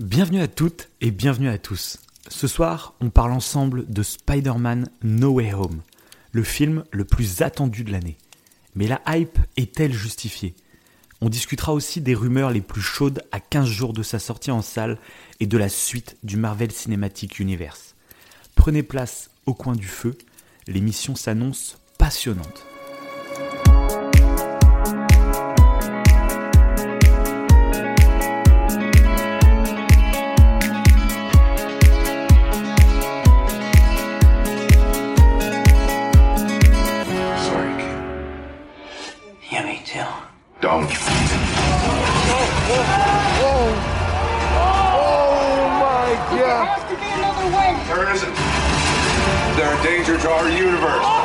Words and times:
Bienvenue 0.00 0.40
à 0.40 0.48
toutes 0.48 0.88
et 1.02 1.10
bienvenue 1.10 1.50
à 1.50 1.58
tous. 1.58 1.98
Ce 2.26 2.48
soir, 2.48 2.94
on 3.02 3.10
parle 3.10 3.32
ensemble 3.32 3.84
de 3.86 4.02
Spider-Man 4.02 4.88
No 5.02 5.32
Way 5.32 5.52
Home, 5.52 5.82
le 6.32 6.42
film 6.42 6.84
le 6.90 7.04
plus 7.04 7.42
attendu 7.42 7.84
de 7.84 7.92
l'année. 7.92 8.16
Mais 8.74 8.86
la 8.86 9.02
hype 9.06 9.38
est-elle 9.58 9.92
justifiée? 9.92 10.54
On 11.20 11.28
discutera 11.28 11.74
aussi 11.74 12.00
des 12.00 12.14
rumeurs 12.14 12.50
les 12.50 12.62
plus 12.62 12.80
chaudes 12.80 13.22
à 13.30 13.40
15 13.40 13.68
jours 13.68 13.92
de 13.92 14.02
sa 14.02 14.18
sortie 14.18 14.50
en 14.50 14.62
salle 14.62 14.96
et 15.38 15.46
de 15.46 15.58
la 15.58 15.68
suite 15.68 16.16
du 16.22 16.38
Marvel 16.38 16.72
Cinematic 16.72 17.38
Universe. 17.38 17.94
Prenez 18.54 18.82
place 18.82 19.28
au 19.44 19.52
coin 19.52 19.74
du 19.74 19.86
feu, 19.86 20.16
l'émission 20.66 21.14
s'annonce 21.14 21.76
passionnante. 21.98 22.69
Our 50.26 50.50
universe. 50.50 51.19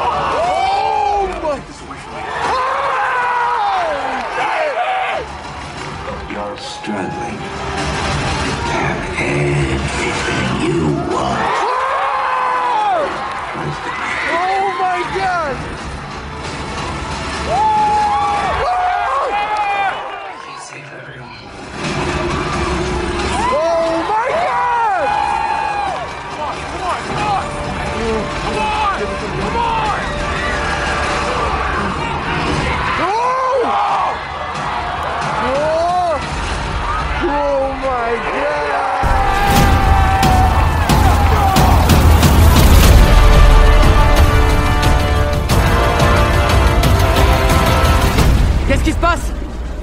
Se 48.95 49.01
passe 49.01 49.31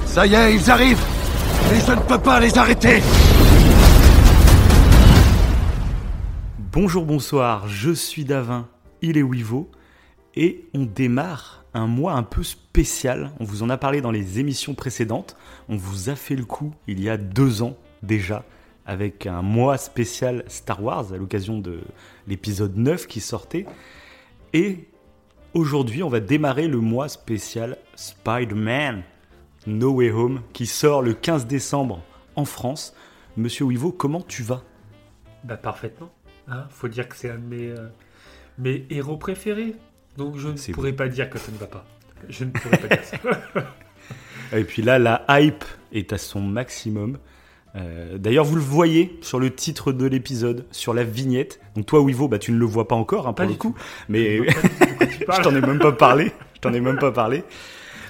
Ça 0.06 0.26
y 0.26 0.34
est, 0.34 0.54
ils 0.54 0.70
arrivent 0.70 1.04
Mais 1.70 1.80
je 1.80 1.92
ne 1.92 2.00
peux 2.00 2.18
pas 2.18 2.40
les 2.40 2.56
arrêter 2.56 3.02
Bonjour, 6.72 7.04
bonsoir, 7.04 7.68
je 7.68 7.90
suis 7.90 8.24
Davin, 8.24 8.66
il 9.02 9.18
est 9.18 9.22
Wivo, 9.22 9.70
et 10.34 10.64
on 10.72 10.84
démarre 10.84 11.64
un 11.74 11.86
mois 11.86 12.14
un 12.14 12.22
peu 12.22 12.42
spécial. 12.42 13.30
On 13.40 13.44
vous 13.44 13.62
en 13.62 13.68
a 13.68 13.76
parlé 13.76 14.00
dans 14.00 14.10
les 14.10 14.38
émissions 14.38 14.72
précédentes. 14.72 15.36
On 15.68 15.76
vous 15.76 16.08
a 16.08 16.14
fait 16.14 16.34
le 16.34 16.46
coup 16.46 16.72
il 16.86 16.98
y 17.02 17.10
a 17.10 17.18
deux 17.18 17.62
ans 17.62 17.76
déjà, 18.02 18.46
avec 18.86 19.26
un 19.26 19.42
mois 19.42 19.76
spécial 19.76 20.44
Star 20.48 20.82
Wars 20.82 21.12
à 21.12 21.18
l'occasion 21.18 21.58
de 21.58 21.80
l'épisode 22.26 22.74
9 22.74 23.06
qui 23.06 23.20
sortait. 23.20 23.66
Et 24.54 24.88
aujourd'hui, 25.54 26.02
on 26.02 26.08
va 26.08 26.20
démarrer 26.20 26.68
le 26.68 26.78
mois 26.78 27.08
spécial 27.08 27.76
Spider-Man 27.94 29.02
No 29.66 29.92
Way 29.92 30.10
Home 30.10 30.40
qui 30.52 30.66
sort 30.66 31.02
le 31.02 31.14
15 31.14 31.46
décembre 31.46 32.02
en 32.36 32.44
France. 32.44 32.94
Monsieur 33.36 33.64
Wivo, 33.64 33.92
comment 33.92 34.20
tu 34.20 34.42
vas? 34.42 34.62
Bah 35.44 35.56
parfaitement. 35.56 36.10
Hein 36.48 36.66
Faut 36.70 36.88
dire 36.88 37.08
que 37.08 37.16
c'est 37.16 37.30
un 37.30 37.38
de 37.38 37.44
mes, 37.44 37.68
euh, 37.68 37.88
mes 38.58 38.86
héros 38.90 39.16
préférés. 39.16 39.74
Donc 40.16 40.36
je 40.36 40.48
ne 40.48 40.72
pourrais 40.72 40.92
pas 40.92 41.08
dire 41.08 41.30
que 41.30 41.38
ça 41.38 41.52
ne 41.52 41.56
va 41.56 41.66
pas. 41.66 41.84
Je 42.28 42.44
ne 42.44 42.50
pourrais 42.50 42.78
pas 42.78 42.88
dire 42.88 43.04
ça. 43.04 43.16
Et 44.56 44.64
puis 44.64 44.82
là, 44.82 44.98
la 44.98 45.24
hype 45.28 45.64
est 45.92 46.12
à 46.12 46.18
son 46.18 46.40
maximum. 46.40 47.18
Euh, 47.74 48.18
D'ailleurs, 48.18 48.44
vous 48.44 48.56
le 48.56 48.60
voyez 48.60 49.18
sur 49.22 49.40
le 49.40 49.54
titre 49.54 49.92
de 49.92 50.04
l'épisode, 50.06 50.66
sur 50.70 50.92
la 50.92 51.04
vignette. 51.04 51.60
Donc 51.74 51.86
toi, 51.86 52.00
Wivo, 52.00 52.28
bah, 52.28 52.38
tu 52.38 52.52
ne 52.52 52.58
le 52.58 52.66
vois 52.66 52.86
pas 52.86 52.96
encore, 52.96 53.26
hein, 53.26 53.32
Pas 53.32 53.44
pour 53.44 53.52
le 53.52 53.56
coup. 53.56 53.70
tout. 53.70 53.84
Mais 54.10 54.40
Je 55.30 55.40
t'en 55.42 55.54
ai 55.54 55.60
même 55.60 55.78
pas 55.78 55.92
parlé. 55.92 56.32
Je 56.54 56.60
t'en 56.60 56.72
ai 56.72 56.80
même 56.80 56.98
pas 56.98 57.12
parlé. 57.12 57.44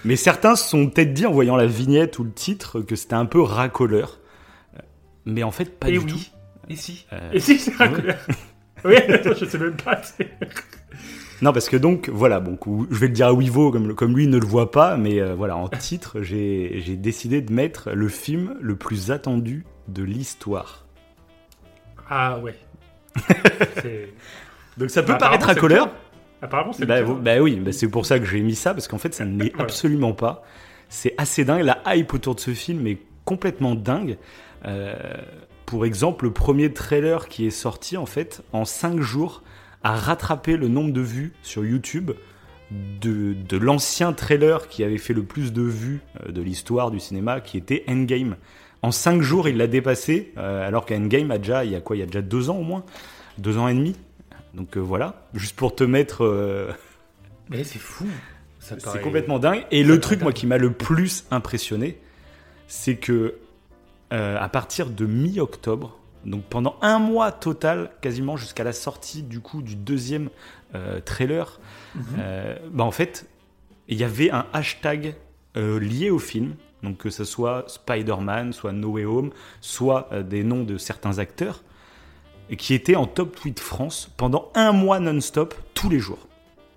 Mais 0.04 0.16
certains 0.16 0.56
se 0.56 0.68
sont 0.68 0.88
peut-être 0.88 1.12
dit 1.14 1.26
en 1.26 1.32
voyant 1.32 1.56
la 1.56 1.66
vignette 1.66 2.18
ou 2.18 2.24
le 2.24 2.32
titre 2.32 2.80
que 2.80 2.96
c'était 2.96 3.14
un 3.14 3.26
peu 3.26 3.40
racoleur. 3.40 4.18
Mais 5.26 5.42
en 5.44 5.50
fait, 5.52 5.78
pas 5.78 5.88
Et 5.88 5.92
du 5.92 5.98
oui. 5.98 6.06
tout. 6.06 6.18
Et 6.68 6.76
si 6.76 7.06
Euh, 7.12 7.30
Et 7.32 7.40
si 7.40 7.58
c'est 7.58 7.72
couleur 7.72 8.16
Oui, 8.84 8.96
attends, 8.96 9.30
je 9.38 9.44
sais 9.44 9.58
même 9.58 9.76
pas. 9.76 10.00
Non, 11.40 11.52
parce 11.52 11.68
que 11.68 11.76
donc, 11.76 12.08
voilà, 12.08 12.40
bon, 12.40 12.56
je 12.90 12.96
vais 12.98 13.06
le 13.08 13.12
dire 13.12 13.26
à 13.28 13.32
Wivo, 13.32 13.70
comme, 13.72 13.94
comme 13.94 14.16
lui 14.16 14.26
ne 14.28 14.38
le 14.38 14.46
voit 14.46 14.70
pas, 14.70 14.96
mais 14.96 15.20
euh, 15.20 15.34
voilà, 15.34 15.56
en 15.56 15.68
titre, 15.68 16.18
j'ai 16.22 16.96
décidé 16.96 17.40
de 17.40 17.52
mettre 17.52 17.90
le 17.92 18.08
film 18.08 18.56
le 18.60 18.74
plus 18.76 19.10
attendu 19.10 19.64
de 19.88 20.02
l'histoire. 20.04 20.86
Ah 22.08 22.38
ouais. 22.40 22.56
Donc 24.76 24.90
ça 24.90 25.02
peut 25.02 25.12
Bah, 25.12 25.18
paraître 25.18 25.46
racoleur. 25.46 25.86
le 25.86 25.90
cas. 25.90 25.96
Apparemment, 26.42 26.72
c'est 26.72 26.84
Bah, 26.86 27.02
bah 27.02 27.40
oui, 27.40 27.56
bah 27.56 27.72
c'est 27.72 27.88
pour 27.88 28.04
ça 28.04 28.18
que 28.18 28.26
j'ai 28.26 28.40
mis 28.40 28.54
ça, 28.56 28.74
parce 28.74 28.88
qu'en 28.88 28.98
fait, 28.98 29.14
ça 29.14 29.24
ne 29.24 29.42
l'est 29.42 29.50
Voilà. 29.54 29.64
absolument 29.64 30.12
pas. 30.12 30.42
C'est 30.88 31.14
assez 31.16 31.44
dingue. 31.44 31.62
La 31.62 31.80
hype 31.86 32.12
autour 32.12 32.34
de 32.34 32.40
ce 32.40 32.50
film 32.50 32.86
est 32.86 32.98
complètement 33.24 33.74
dingue. 33.74 34.18
Euh, 34.66 34.94
pour 35.64 35.86
exemple, 35.86 36.24
le 36.26 36.32
premier 36.32 36.72
trailer 36.72 37.28
qui 37.28 37.46
est 37.46 37.50
sorti, 37.50 37.96
en 37.96 38.06
fait, 38.06 38.42
en 38.52 38.64
5 38.64 39.00
jours, 39.00 39.42
a 39.84 39.94
rattrapé 39.96 40.56
le 40.56 40.68
nombre 40.68 40.92
de 40.92 41.00
vues 41.00 41.32
sur 41.42 41.64
YouTube 41.64 42.10
de, 43.00 43.34
de 43.34 43.56
l'ancien 43.56 44.12
trailer 44.12 44.68
qui 44.68 44.82
avait 44.84 44.98
fait 44.98 45.12
le 45.14 45.22
plus 45.22 45.52
de 45.52 45.62
vues 45.62 46.00
euh, 46.26 46.32
de 46.32 46.42
l'histoire 46.42 46.90
du 46.90 47.00
cinéma, 47.00 47.40
qui 47.40 47.56
était 47.56 47.84
Endgame. 47.88 48.36
En 48.82 48.90
5 48.90 49.22
jours, 49.22 49.48
il 49.48 49.56
l'a 49.56 49.66
dépassé, 49.68 50.32
euh, 50.38 50.66
alors 50.66 50.86
qu'Endgame 50.86 51.30
a 51.30 51.38
déjà, 51.38 51.64
il 51.64 51.70
y 51.70 51.76
a 51.76 51.80
quoi, 51.80 51.96
il 51.96 52.00
y 52.00 52.02
a 52.02 52.06
déjà 52.06 52.22
2 52.22 52.50
ans 52.50 52.56
au 52.56 52.64
moins? 52.64 52.84
Deux 53.38 53.56
ans 53.56 53.68
et 53.68 53.74
demi? 53.74 53.96
Donc 54.54 54.76
euh, 54.76 54.80
voilà, 54.80 55.26
juste 55.34 55.56
pour 55.56 55.74
te 55.74 55.84
mettre 55.84 56.24
euh, 56.24 56.70
Mais 57.50 57.64
c'est 57.64 57.78
fou. 57.78 58.06
Ça 58.60 58.76
c'est 58.78 59.00
complètement 59.00 59.38
dingue. 59.40 59.64
Et 59.72 59.82
le 59.82 59.98
truc, 59.98 60.22
moi, 60.22 60.32
qui 60.32 60.46
m'a 60.46 60.56
le 60.58 60.72
plus 60.72 61.24
impressionné, 61.32 61.98
c'est 62.68 62.96
que 62.96 63.34
euh, 64.12 64.38
à 64.38 64.48
partir 64.48 64.88
de 64.90 65.04
mi-octobre, 65.04 65.98
donc 66.24 66.44
pendant 66.44 66.76
un 66.80 67.00
mois 67.00 67.32
total, 67.32 67.90
quasiment 68.02 68.36
jusqu'à 68.36 68.62
la 68.62 68.72
sortie 68.72 69.22
du 69.22 69.40
coup 69.40 69.62
du 69.62 69.74
deuxième 69.74 70.30
euh, 70.74 71.00
trailer, 71.00 71.58
Mhm. 71.94 72.04
euh, 72.20 72.56
bah 72.70 72.84
en 72.84 72.92
fait, 72.92 73.26
il 73.88 73.98
y 73.98 74.04
avait 74.04 74.30
un 74.30 74.46
hashtag 74.52 75.14
lié 75.54 76.08
au 76.10 76.18
film. 76.18 76.54
Donc 76.82 76.98
que 76.98 77.10
ce 77.10 77.24
soit 77.24 77.64
Spider-Man, 77.68 78.52
soit 78.52 78.72
No 78.72 78.88
Way 78.92 79.04
Home, 79.04 79.30
soit 79.60 80.08
des 80.22 80.42
noms 80.44 80.64
de 80.64 80.78
certains 80.78 81.18
acteurs, 81.18 81.62
et 82.52 82.56
qui 82.56 82.74
était 82.74 82.94
en 82.94 83.06
top 83.06 83.34
tweet 83.34 83.58
France 83.58 84.08
pendant 84.16 84.50
un 84.54 84.70
mois 84.72 85.00
non-stop, 85.00 85.54
tous 85.74 85.88
les 85.88 85.98
jours. 85.98 86.28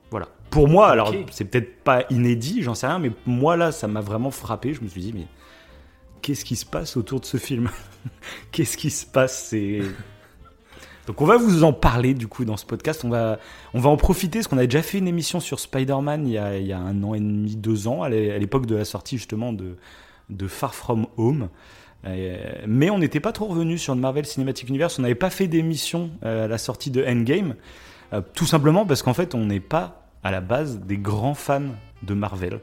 Voilà. 0.09 0.29
Pour 0.49 0.67
moi, 0.69 0.87
alors 0.87 1.13
c'est 1.31 1.45
peut-être 1.45 1.83
pas 1.83 2.05
inédit, 2.09 2.63
j'en 2.63 2.73
sais 2.75 2.87
rien, 2.87 2.97
mais 2.97 3.11
moi 3.27 3.57
là, 3.57 3.71
ça 3.71 3.87
m'a 3.87 4.01
vraiment 4.01 4.31
frappé. 4.31 4.73
Je 4.73 4.81
me 4.81 4.87
suis 4.87 5.01
dit, 5.01 5.11
mais 5.13 5.27
qu'est-ce 6.21 6.45
qui 6.45 6.55
se 6.55 6.65
passe 6.65 6.95
autour 6.97 7.19
de 7.19 7.25
ce 7.25 7.37
film? 7.37 7.69
Qu'est-ce 8.51 8.77
qui 8.77 8.89
se 8.89 9.05
passe? 9.05 9.47
C'est 9.49 9.81
donc 11.07 11.21
on 11.21 11.25
va 11.25 11.37
vous 11.37 11.63
en 11.63 11.73
parler 11.73 12.13
du 12.13 12.27
coup 12.27 12.45
dans 12.45 12.55
ce 12.57 12.65
podcast. 12.65 13.03
On 13.03 13.09
va, 13.09 13.37
on 13.73 13.79
va 13.79 13.89
en 13.89 13.97
profiter 13.97 14.39
parce 14.39 14.47
qu'on 14.47 14.57
a 14.57 14.65
déjà 14.65 14.81
fait 14.81 14.97
une 14.99 15.07
émission 15.07 15.39
sur 15.39 15.59
Spider-Man 15.59 16.25
il 16.27 16.33
y 16.33 16.37
a, 16.37 16.57
il 16.57 16.65
y 16.65 16.73
a 16.73 16.79
un 16.79 17.03
an 17.03 17.13
et 17.15 17.19
demi, 17.19 17.55
deux 17.57 17.87
ans, 17.87 18.01
à 18.03 18.09
l'é- 18.09 18.31
à 18.31 18.37
l'époque 18.37 18.65
de 18.65 18.75
la 18.75 18.85
sortie 18.85 19.17
justement 19.17 19.51
de, 19.51 19.75
de 20.29 20.47
Far 20.47 20.73
From 20.73 21.07
Home. 21.17 21.49
Euh, 22.05 22.37
mais 22.67 22.89
on 22.89 22.99
n'était 22.99 23.19
pas 23.19 23.31
trop 23.31 23.45
revenu 23.47 23.77
sur 23.77 23.95
le 23.95 24.01
Marvel 24.01 24.25
Cinematic 24.25 24.69
Universe. 24.69 24.99
On 24.99 25.01
n'avait 25.01 25.15
pas 25.15 25.29
fait 25.29 25.47
d'émission 25.47 26.11
euh, 26.23 26.45
à 26.45 26.47
la 26.47 26.57
sortie 26.57 26.91
de 26.91 27.03
Endgame. 27.03 27.55
Euh, 28.13 28.21
tout 28.35 28.45
simplement 28.45 28.85
parce 28.85 29.01
qu'en 29.01 29.13
fait, 29.13 29.33
on 29.33 29.45
n'est 29.45 29.59
pas 29.59 30.07
à 30.23 30.31
la 30.31 30.41
base 30.41 30.79
des 30.79 30.97
grands 30.97 31.33
fans 31.33 31.61
de 32.03 32.13
Marvel. 32.13 32.59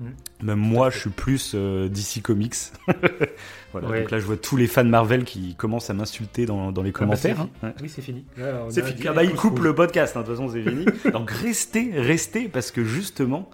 Mhm. 0.00 0.12
Même 0.42 0.58
moi, 0.58 0.90
je 0.90 0.98
suis 1.00 1.10
plus 1.10 1.52
euh, 1.54 1.88
DC 1.88 2.22
Comics. 2.22 2.54
voilà, 3.72 3.88
Ouais. 3.88 4.00
Donc 4.00 4.10
là, 4.10 4.18
je 4.20 4.24
vois 4.24 4.36
tous 4.36 4.56
les 4.56 4.66
fans 4.68 4.84
Marvel 4.84 5.24
qui 5.24 5.54
commencent 5.56 5.90
à 5.90 5.94
m'insulter 5.94 6.46
dans, 6.46 6.72
dans 6.72 6.82
les 6.82 6.90
Ah 6.90 6.92
bah, 6.92 6.98
commentaires. 7.00 7.36
fi- 7.36 7.66
hein. 7.66 7.72
Oui, 7.82 7.88
c'est 7.88 8.02
fini. 8.02 8.24
C'est 8.70 8.82
a 8.82 8.84
fini. 8.86 9.06
Ah 9.08 9.12
bah, 9.12 9.22
les 9.22 9.28
il 9.28 9.32
pouces 9.32 9.40
coupe 9.40 9.56
rouges. 9.56 9.64
le 9.64 9.74
podcast, 9.74 10.16
hein, 10.16 10.20
de 10.22 10.26
toute 10.26 10.36
façon, 10.36 10.48
c'est 10.48 10.62
fini. 10.62 10.86
Donc 11.12 11.30
restez, 11.30 11.90
restez, 11.94 12.48
parce 12.48 12.70
que 12.70 12.84
justement, 12.84 13.50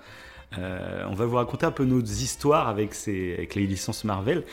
euh, 0.59 1.05
on 1.09 1.15
va 1.15 1.25
vous 1.27 1.37
raconter 1.37 1.67
un 1.67 1.71
peu 1.73 1.85
nos 1.85 2.01
histoires 2.03 2.69
avec, 2.69 2.95
ces, 2.95 3.35
avec 3.35 3.55
les 3.55 3.67
licences 3.67 4.05
Marvel. 4.05 4.45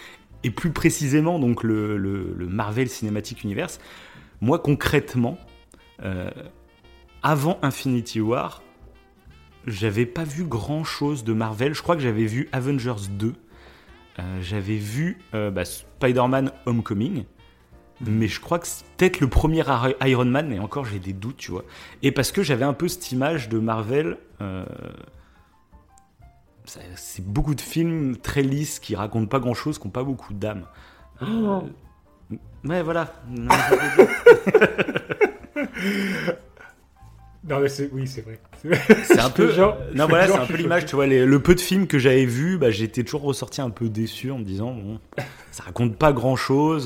Et 0.43 0.49
plus 0.51 0.71
précisément 0.71 1.39
donc 1.39 1.63
le, 1.63 1.97
le- 1.97 2.33
le 2.37 2.47
Marvel 2.47 2.89
Cinematic 2.89 3.43
Universe, 3.43 3.79
moi 4.41 4.59
concrètement, 4.59 5.37
euh, 6.03 6.29
avant 7.23 7.59
Infinity 7.61 8.21
War, 8.21 8.63
j'avais 9.67 10.07
pas 10.07 10.23
vu 10.23 10.43
grand 10.43 10.83
chose 10.83 11.23
de 11.23 11.33
Marvel. 11.33 11.73
Je 11.75 11.83
crois 11.83 11.95
que 11.95 12.01
j'avais 12.01 12.25
vu 12.25 12.49
Avengers 12.51 13.07
2. 13.11 13.33
Euh, 14.19 14.41
j'avais 14.41 14.77
vu 14.77 15.19
euh, 15.35 15.51
bah, 15.51 15.63
Spider-Man 15.65 16.51
Homecoming. 16.65 17.25
Mais 18.03 18.27
je 18.27 18.39
crois 18.39 18.57
que 18.57 18.65
c'est 18.65 18.83
peut-être 18.97 19.19
le 19.19 19.27
premier 19.27 19.63
Iron 20.03 20.25
Man, 20.25 20.47
mais 20.49 20.57
encore 20.57 20.85
j'ai 20.85 20.97
des 20.97 21.13
doutes, 21.13 21.37
tu 21.37 21.51
vois. 21.51 21.63
Et 22.01 22.11
parce 22.11 22.31
que 22.31 22.41
j'avais 22.41 22.65
un 22.65 22.73
peu 22.73 22.87
cette 22.87 23.11
image 23.11 23.47
de 23.49 23.59
Marvel. 23.59 24.17
Euh, 26.77 26.81
c'est 26.95 27.25
beaucoup 27.25 27.55
de 27.55 27.61
films 27.61 28.17
très 28.17 28.41
lisses 28.41 28.79
qui 28.79 28.95
racontent 28.95 29.27
pas 29.27 29.39
grand 29.39 29.53
chose, 29.53 29.77
qui 29.79 29.85
n'ont 29.87 29.91
pas 29.91 30.03
beaucoup 30.03 30.33
d'âme. 30.33 30.63
Euh, 31.21 31.59
ouais, 32.65 32.81
voilà. 32.83 33.13
Non, 37.49 37.59
mais 37.59 37.69
c'est, 37.69 37.89
oui, 37.91 38.05
c'est 38.07 38.21
vrai. 38.21 38.39
C'est 39.03 39.19
un 39.19 39.29
peu 39.35 39.51
genre- 39.51 39.75
Non, 39.95 40.05
voilà, 40.05 40.27
c'est 40.27 40.37
un 40.37 40.45
peu 40.45 40.57
l'image, 40.57 40.85
tu 40.85 40.95
vois. 40.95 41.07
les- 41.07 41.25
le 41.25 41.39
peu 41.41 41.55
de 41.55 41.59
films 41.59 41.87
que 41.87 41.97
j'avais 41.97 42.25
vus, 42.25 42.59
bah, 42.59 42.69
j'étais 42.69 43.03
toujours 43.03 43.23
ressorti 43.23 43.61
un 43.61 43.71
peu 43.71 43.89
déçu 43.89 44.29
en 44.29 44.37
me 44.37 44.43
disant, 44.43 44.71
bon, 44.73 44.99
ça 45.51 45.63
raconte 45.63 45.95
pas 45.97 46.13
grand 46.13 46.35
chose. 46.35 46.85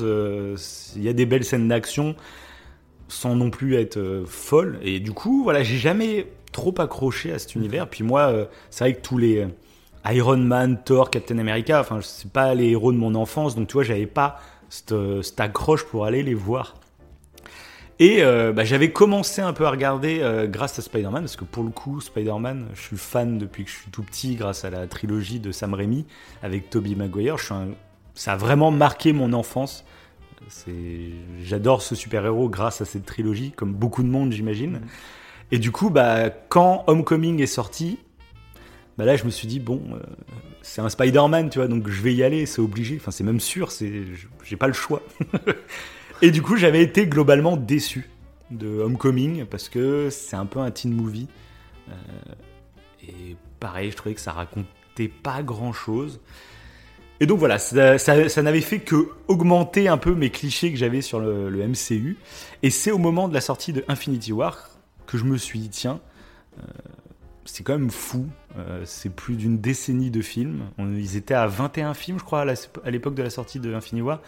Il 0.96 1.02
y 1.02 1.10
a 1.10 1.12
des 1.12 1.26
belles 1.26 1.44
scènes 1.44 1.68
d'action 1.68 2.16
sans 3.08 3.36
non 3.36 3.50
plus 3.50 3.74
être 3.76 3.98
euh, 3.98 4.24
folle. 4.26 4.78
Et 4.82 4.98
du 4.98 5.12
coup, 5.12 5.42
voilà, 5.44 5.62
j'ai 5.62 5.76
jamais 5.76 6.26
trop 6.52 6.74
accroché 6.78 7.32
à 7.32 7.38
cet 7.38 7.54
univers. 7.54 7.86
Puis 7.88 8.02
moi, 8.02 8.22
euh, 8.32 8.46
c'est 8.70 8.84
vrai 8.84 8.94
que 8.94 9.02
tous 9.02 9.18
les 9.18 9.40
euh, 9.42 9.46
Iron 10.12 10.36
Man, 10.38 10.80
Thor, 10.84 11.10
Captain 11.10 11.38
America, 11.38 11.80
enfin, 11.80 12.00
c'est 12.02 12.30
pas 12.30 12.54
les 12.54 12.70
héros 12.70 12.92
de 12.92 12.98
mon 12.98 13.14
enfance. 13.14 13.56
Donc, 13.56 13.68
tu 13.68 13.74
vois, 13.74 13.82
j'avais 13.82 14.06
pas 14.06 14.40
cette, 14.68 14.94
cette 15.22 15.40
accroche 15.40 15.84
pour 15.84 16.04
aller 16.04 16.22
les 16.22 16.34
voir. 16.34 16.74
Et 17.98 18.22
euh, 18.22 18.52
bah, 18.52 18.64
j'avais 18.64 18.92
commencé 18.92 19.40
un 19.40 19.54
peu 19.54 19.64
à 19.66 19.70
regarder 19.70 20.18
euh, 20.20 20.46
grâce 20.46 20.78
à 20.78 20.82
Spider-Man, 20.82 21.22
parce 21.22 21.36
que 21.36 21.44
pour 21.44 21.62
le 21.64 21.70
coup, 21.70 22.00
Spider-Man, 22.00 22.66
je 22.74 22.80
suis 22.82 22.96
fan 22.98 23.38
depuis 23.38 23.64
que 23.64 23.70
je 23.70 23.76
suis 23.76 23.90
tout 23.90 24.02
petit, 24.02 24.34
grâce 24.34 24.64
à 24.66 24.70
la 24.70 24.86
trilogie 24.86 25.40
de 25.40 25.50
Sam 25.50 25.72
Raimi 25.72 26.04
avec 26.42 26.68
Tobey 26.68 26.94
Maguire. 26.94 27.38
Je 27.38 27.44
suis 27.46 27.54
un- 27.54 27.68
Ça 28.14 28.32
a 28.32 28.36
vraiment 28.36 28.70
marqué 28.70 29.12
mon 29.12 29.32
enfance. 29.32 29.84
J'adore 31.42 31.82
ce 31.82 31.94
super-héros 31.94 32.48
grâce 32.48 32.80
à 32.80 32.84
cette 32.84 33.06
trilogie, 33.06 33.52
comme 33.52 33.72
beaucoup 33.72 34.02
de 34.02 34.08
monde, 34.08 34.32
j'imagine. 34.32 34.80
Et 35.50 35.58
du 35.58 35.70
coup, 35.70 35.90
bah, 35.90 36.30
quand 36.30 36.84
Homecoming 36.86 37.40
est 37.40 37.46
sorti, 37.46 37.98
bah 38.98 39.04
là, 39.04 39.16
je 39.16 39.24
me 39.24 39.30
suis 39.30 39.46
dit, 39.46 39.60
bon, 39.60 39.82
euh, 39.92 39.98
c'est 40.62 40.80
un 40.80 40.88
Spider-Man, 40.88 41.50
tu 41.50 41.58
vois, 41.58 41.68
donc 41.68 41.88
je 41.88 42.00
vais 42.02 42.14
y 42.14 42.22
aller, 42.22 42.46
c'est 42.46 42.60
obligé. 42.60 42.96
Enfin, 42.96 43.10
c'est 43.10 43.24
même 43.24 43.40
sûr, 43.40 43.70
c'est... 43.72 44.04
j'ai 44.44 44.56
pas 44.56 44.66
le 44.68 44.72
choix. 44.72 45.02
Et 46.22 46.30
du 46.30 46.40
coup, 46.42 46.56
j'avais 46.56 46.82
été 46.82 47.06
globalement 47.06 47.56
déçu 47.56 48.08
de 48.50 48.80
Homecoming 48.80 49.44
parce 49.44 49.68
que 49.68 50.08
c'est 50.10 50.36
un 50.36 50.46
peu 50.46 50.60
un 50.60 50.70
teen 50.70 50.92
movie. 50.94 51.28
Euh, 51.90 51.92
et 53.02 53.36
pareil, 53.60 53.90
je 53.90 53.96
trouvais 53.96 54.14
que 54.14 54.20
ça 54.20 54.32
racontait 54.32 55.08
pas 55.08 55.42
grand 55.42 55.72
chose. 55.72 56.20
Et 57.20 57.26
donc 57.26 57.38
voilà, 57.38 57.58
ça, 57.58 57.98
ça- 57.98 58.42
n'avait 58.42 58.60
fait 58.60 58.80
que 58.80 59.10
augmenter 59.28 59.88
un 59.88 59.96
peu 59.96 60.14
mes 60.14 60.30
clichés 60.30 60.70
que 60.70 60.78
j'avais 60.78 61.00
sur 61.00 61.18
le, 61.18 61.48
le 61.48 61.66
MCU. 61.66 62.16
Et 62.62 62.70
c'est 62.70 62.90
au 62.92 62.98
moment 62.98 63.28
de 63.28 63.34
la 63.34 63.40
sortie 63.40 63.72
de 63.72 63.84
Infinity 63.88 64.32
War 64.32 64.70
que 65.06 65.18
je 65.18 65.24
me 65.24 65.36
suis 65.36 65.58
dit, 65.58 65.70
tiens, 65.70 66.00
euh, 66.58 66.62
c'est 67.44 67.62
quand 67.62 67.78
même 67.78 67.90
fou. 67.90 68.26
Euh, 68.58 68.82
c'est 68.84 69.10
plus 69.10 69.36
d'une 69.36 69.58
décennie 69.58 70.10
de 70.10 70.22
films. 70.22 70.62
On- 70.78 70.92
ils 70.92 71.16
étaient 71.16 71.34
à 71.34 71.46
21 71.46 71.94
films, 71.94 72.18
je 72.18 72.24
crois, 72.24 72.44
à 72.84 72.90
l'époque 72.90 73.14
de 73.14 73.22
la 73.22 73.30
sortie 73.30 73.60
de 73.60 73.74
Infinity 73.74 74.02
War. 74.02 74.20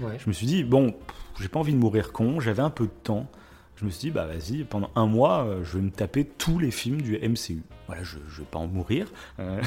Ouais. 0.00 0.16
Je 0.18 0.28
me 0.28 0.32
suis 0.32 0.46
dit, 0.46 0.64
bon, 0.64 0.94
j'ai 1.40 1.48
pas 1.48 1.60
envie 1.60 1.72
de 1.72 1.78
mourir 1.78 2.12
con, 2.12 2.40
j'avais 2.40 2.62
un 2.62 2.70
peu 2.70 2.84
de 2.84 2.92
temps. 3.02 3.26
Je 3.76 3.84
me 3.84 3.90
suis 3.90 4.00
dit, 4.00 4.10
bah 4.10 4.26
vas-y, 4.26 4.64
pendant 4.64 4.90
un 4.96 5.04
mois, 5.06 5.44
euh, 5.44 5.62
je 5.62 5.76
vais 5.76 5.82
me 5.84 5.90
taper 5.90 6.24
tous 6.24 6.58
les 6.58 6.70
films 6.70 7.02
du 7.02 7.18
MCU. 7.18 7.62
Voilà, 7.86 8.02
je, 8.02 8.16
je 8.26 8.40
vais 8.40 8.46
pas 8.50 8.58
en 8.58 8.66
mourir. 8.68 9.06
Euh, 9.38 9.60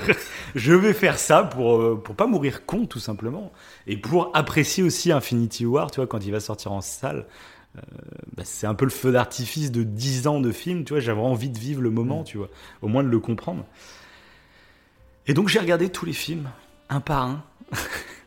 je 0.54 0.72
vais 0.72 0.92
faire 0.92 1.18
ça 1.18 1.42
pour, 1.42 2.00
pour 2.02 2.14
pas 2.14 2.26
mourir 2.26 2.64
con, 2.64 2.86
tout 2.86 3.00
simplement. 3.00 3.52
Et 3.86 3.96
pour 3.96 4.30
apprécier 4.34 4.82
aussi 4.84 5.10
Infinity 5.12 5.66
War, 5.66 5.90
tu 5.90 5.96
vois, 5.96 6.06
quand 6.06 6.24
il 6.24 6.30
va 6.32 6.40
sortir 6.40 6.72
en 6.72 6.80
salle. 6.80 7.26
Euh, 7.76 7.80
bah, 8.36 8.42
c'est 8.44 8.66
un 8.66 8.74
peu 8.74 8.84
le 8.84 8.90
feu 8.90 9.12
d'artifice 9.12 9.70
de 9.72 9.82
10 9.82 10.26
ans 10.26 10.40
de 10.40 10.52
film, 10.52 10.84
tu 10.84 10.92
vois, 10.92 11.00
j'avais 11.00 11.20
envie 11.20 11.50
de 11.50 11.58
vivre 11.58 11.82
le 11.82 11.90
moment, 11.90 12.24
tu 12.24 12.38
vois, 12.38 12.48
au 12.82 12.88
moins 12.88 13.02
de 13.02 13.08
le 13.08 13.18
comprendre. 13.20 13.64
Et 15.26 15.34
donc 15.34 15.48
j'ai 15.48 15.58
regardé 15.58 15.88
tous 15.90 16.06
les 16.06 16.12
films, 16.12 16.48
un 16.88 17.00
par 17.00 17.22
un, 17.24 17.44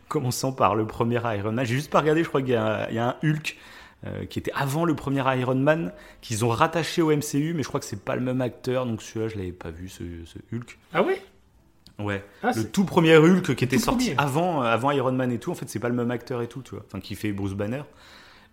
commençant 0.08 0.52
par 0.52 0.76
le 0.76 0.86
premier 0.86 1.20
Iron 1.38 1.52
Man. 1.52 1.66
J'ai 1.66 1.76
juste 1.76 1.92
pas 1.92 2.02
regardé, 2.02 2.24
je 2.24 2.30
crois 2.30 2.42
qu'il 2.42 2.52
y, 2.52 2.56
a 2.56 2.88
il 2.90 2.96
y 2.96 3.00
a 3.00 3.10
un 3.10 3.16
Hulk 3.24 3.58
euh, 4.06 4.26
qui 4.26 4.40
était 4.40 4.52
avant 4.54 4.86
le 4.86 4.96
premier 4.96 5.24
Iron 5.40 5.56
Man, 5.56 5.94
qu'ils 6.22 6.44
ont 6.46 6.50
rattaché 6.50 7.02
au 7.02 7.10
MCU, 7.16 7.54
mais 7.54 7.64
je 7.64 7.68
crois 7.68 7.80
que 7.80 7.86
c'est 7.86 8.04
pas 8.04 8.16
le 8.16 8.22
même 8.22 8.42
acteur, 8.42 8.86
donc 8.86 9.02
celui-là 9.02 9.28
je 9.30 9.38
l'avais 9.38 9.52
pas 9.52 9.72
vu, 9.72 9.88
ce, 9.90 10.04
ce 10.26 10.40
Hulk. 10.56 10.78
Ah 10.94 11.04
ouais? 11.04 11.22
Ouais, 12.00 12.24
Ah, 12.44 12.52
le 12.56 12.64
tout 12.64 12.86
premier 12.86 13.18
Hulk 13.18 13.56
qui 13.56 13.64
était 13.66 13.78
sorti 13.78 14.12
premier. 14.12 14.20
avant, 14.22 14.62
avant 14.62 14.92
Iron 14.92 15.12
Man 15.12 15.34
et 15.34 15.38
tout, 15.40 15.52
en 15.52 15.56
fait 15.56 15.68
c'est 15.70 15.80
pas 15.80 15.90
le 15.90 15.96
même 15.96 16.12
acteur 16.12 16.42
et 16.42 16.48
tout, 16.48 16.62
tu 16.62 16.72
vois, 16.72 16.84
enfin 16.88 17.02
qui 17.02 17.16
fait 17.16 17.34
Bruce 17.34 17.54
Banner. 17.56 17.82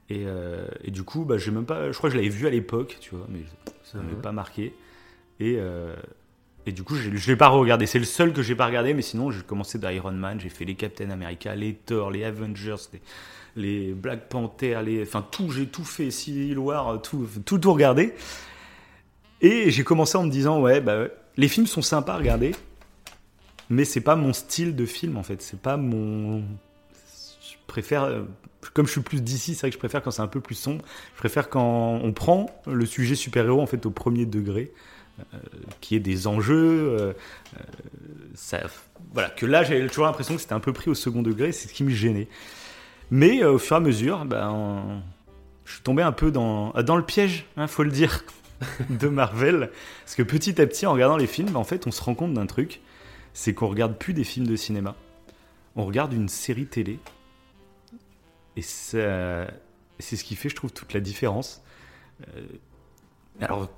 Et, 0.08 0.22
euh, 0.26 0.66
et 0.84 0.90
du 0.90 1.02
coup, 1.02 1.24
bah, 1.24 1.36
j'ai 1.38 1.50
même 1.50 1.66
pas, 1.66 1.90
je 1.90 1.96
crois 1.98 2.08
que 2.10 2.14
je 2.14 2.18
l'avais 2.20 2.30
vu 2.30 2.46
à 2.46 2.50
l'époque, 2.50 2.96
tu 3.00 3.14
vois, 3.14 3.26
mais 3.28 3.40
ça 3.84 3.98
m'avait 3.98 4.14
Mhm. 4.14 4.20
pas 4.22 4.32
marqué. 4.32 4.72
Et, 5.40 5.56
euh, 5.58 5.94
et 6.64 6.72
du 6.72 6.82
coup, 6.84 6.94
je 6.96 7.10
l'ai 7.30 7.36
pas 7.36 7.48
regardé. 7.48 7.86
C'est 7.86 7.98
le 7.98 8.04
seul 8.04 8.32
que 8.32 8.42
j'ai 8.42 8.54
pas 8.54 8.66
regardé, 8.66 8.94
mais 8.94 9.02
sinon, 9.02 9.30
j'ai 9.30 9.42
commencé 9.42 9.78
d'Iron 9.78 10.12
Man, 10.12 10.38
j'ai 10.40 10.48
fait 10.48 10.64
les 10.64 10.74
Captain 10.76 11.10
America, 11.10 11.54
les 11.54 11.74
Thor, 11.74 12.10
les 12.10 12.24
Avengers, 12.24 12.76
les, 12.92 13.00
les 13.56 13.94
Black 13.94 14.28
Panther, 14.28 14.80
les, 14.84 15.02
enfin 15.02 15.26
tout, 15.30 15.50
j'ai 15.50 15.66
tout 15.66 15.84
fait, 15.84 16.10
Civil 16.10 16.58
War, 16.58 17.00
tout, 17.02 17.28
tout, 17.44 17.58
tout 17.58 17.72
regardé. 17.72 18.14
Et 19.40 19.70
j'ai 19.70 19.84
commencé 19.84 20.16
en 20.16 20.24
me 20.24 20.30
disant, 20.30 20.60
ouais, 20.60 20.80
bah, 20.80 21.08
les 21.36 21.48
films 21.48 21.66
sont 21.66 21.82
sympas 21.82 22.14
à 22.14 22.18
regarder, 22.18 22.52
mais 23.68 23.84
c'est 23.84 24.00
pas 24.00 24.16
mon 24.16 24.32
style 24.32 24.74
de 24.74 24.86
film 24.86 25.16
en 25.16 25.22
fait. 25.22 25.42
C'est 25.42 25.60
pas 25.60 25.76
mon. 25.76 26.40
Je 27.42 27.56
préfère. 27.66 28.24
Comme 28.74 28.86
je 28.86 28.92
suis 28.92 29.00
plus 29.00 29.22
d'ici, 29.22 29.54
c'est 29.54 29.62
vrai 29.62 29.70
que 29.70 29.74
je 29.74 29.78
préfère 29.78 30.02
quand 30.02 30.10
c'est 30.10 30.22
un 30.22 30.26
peu 30.28 30.40
plus 30.40 30.54
sombre. 30.54 30.84
Je 31.14 31.18
préfère 31.18 31.48
quand 31.48 32.00
on 32.02 32.12
prend 32.12 32.46
le 32.66 32.86
sujet 32.86 33.14
super-héros 33.14 33.60
en 33.60 33.66
fait 33.66 33.84
au 33.86 33.90
premier 33.90 34.26
degré, 34.26 34.72
euh, 35.20 35.38
qui 35.80 35.96
est 35.96 36.00
des 36.00 36.26
enjeux. 36.26 36.96
euh, 36.98 37.12
euh, 38.52 38.58
voilà, 39.12 39.30
que 39.30 39.46
là 39.46 39.62
j'avais 39.64 39.86
toujours 39.86 40.06
l'impression 40.06 40.34
que 40.34 40.40
c'était 40.40 40.52
un 40.52 40.60
peu 40.60 40.72
pris 40.72 40.90
au 40.90 40.94
second 40.94 41.22
degré, 41.22 41.52
c'est 41.52 41.68
ce 41.68 41.72
qui 41.72 41.84
me 41.84 41.90
gênait. 41.90 42.28
Mais 43.10 43.42
euh, 43.42 43.52
au 43.52 43.58
fur 43.58 43.76
et 43.76 43.78
à 43.78 43.80
mesure, 43.80 44.24
ben, 44.24 45.02
je 45.64 45.74
suis 45.74 45.82
tombé 45.82 46.02
un 46.02 46.12
peu 46.12 46.30
dans, 46.30 46.70
dans 46.72 46.96
le 46.96 47.04
piège, 47.04 47.46
hein, 47.56 47.66
faut 47.66 47.82
le 47.82 47.90
dire, 47.90 48.24
de 48.90 49.08
Marvel. 49.08 49.70
Parce 50.04 50.16
que 50.16 50.22
petit 50.22 50.60
à 50.60 50.66
petit, 50.66 50.86
en 50.86 50.92
regardant 50.92 51.16
les 51.16 51.26
films, 51.26 51.56
en 51.56 51.64
fait, 51.64 51.86
on 51.86 51.90
se 51.90 52.02
rend 52.02 52.14
compte 52.14 52.34
d'un 52.34 52.46
truc 52.46 52.80
c'est 53.36 53.52
qu'on 53.52 53.68
regarde 53.68 53.96
plus 53.98 54.14
des 54.14 54.24
films 54.24 54.46
de 54.46 54.56
cinéma. 54.56 54.96
On 55.76 55.84
regarde 55.84 56.14
une 56.14 56.28
série 56.28 56.64
télé. 56.64 56.98
Et 58.56 58.62
c'est 58.62 58.96
ce 60.00 60.24
qui 60.24 60.34
fait, 60.36 60.48
je 60.48 60.56
trouve, 60.56 60.72
toute 60.72 60.92
la 60.94 61.00
différence. 61.00 61.62
Euh, 62.28 62.46
alors, 63.40 63.70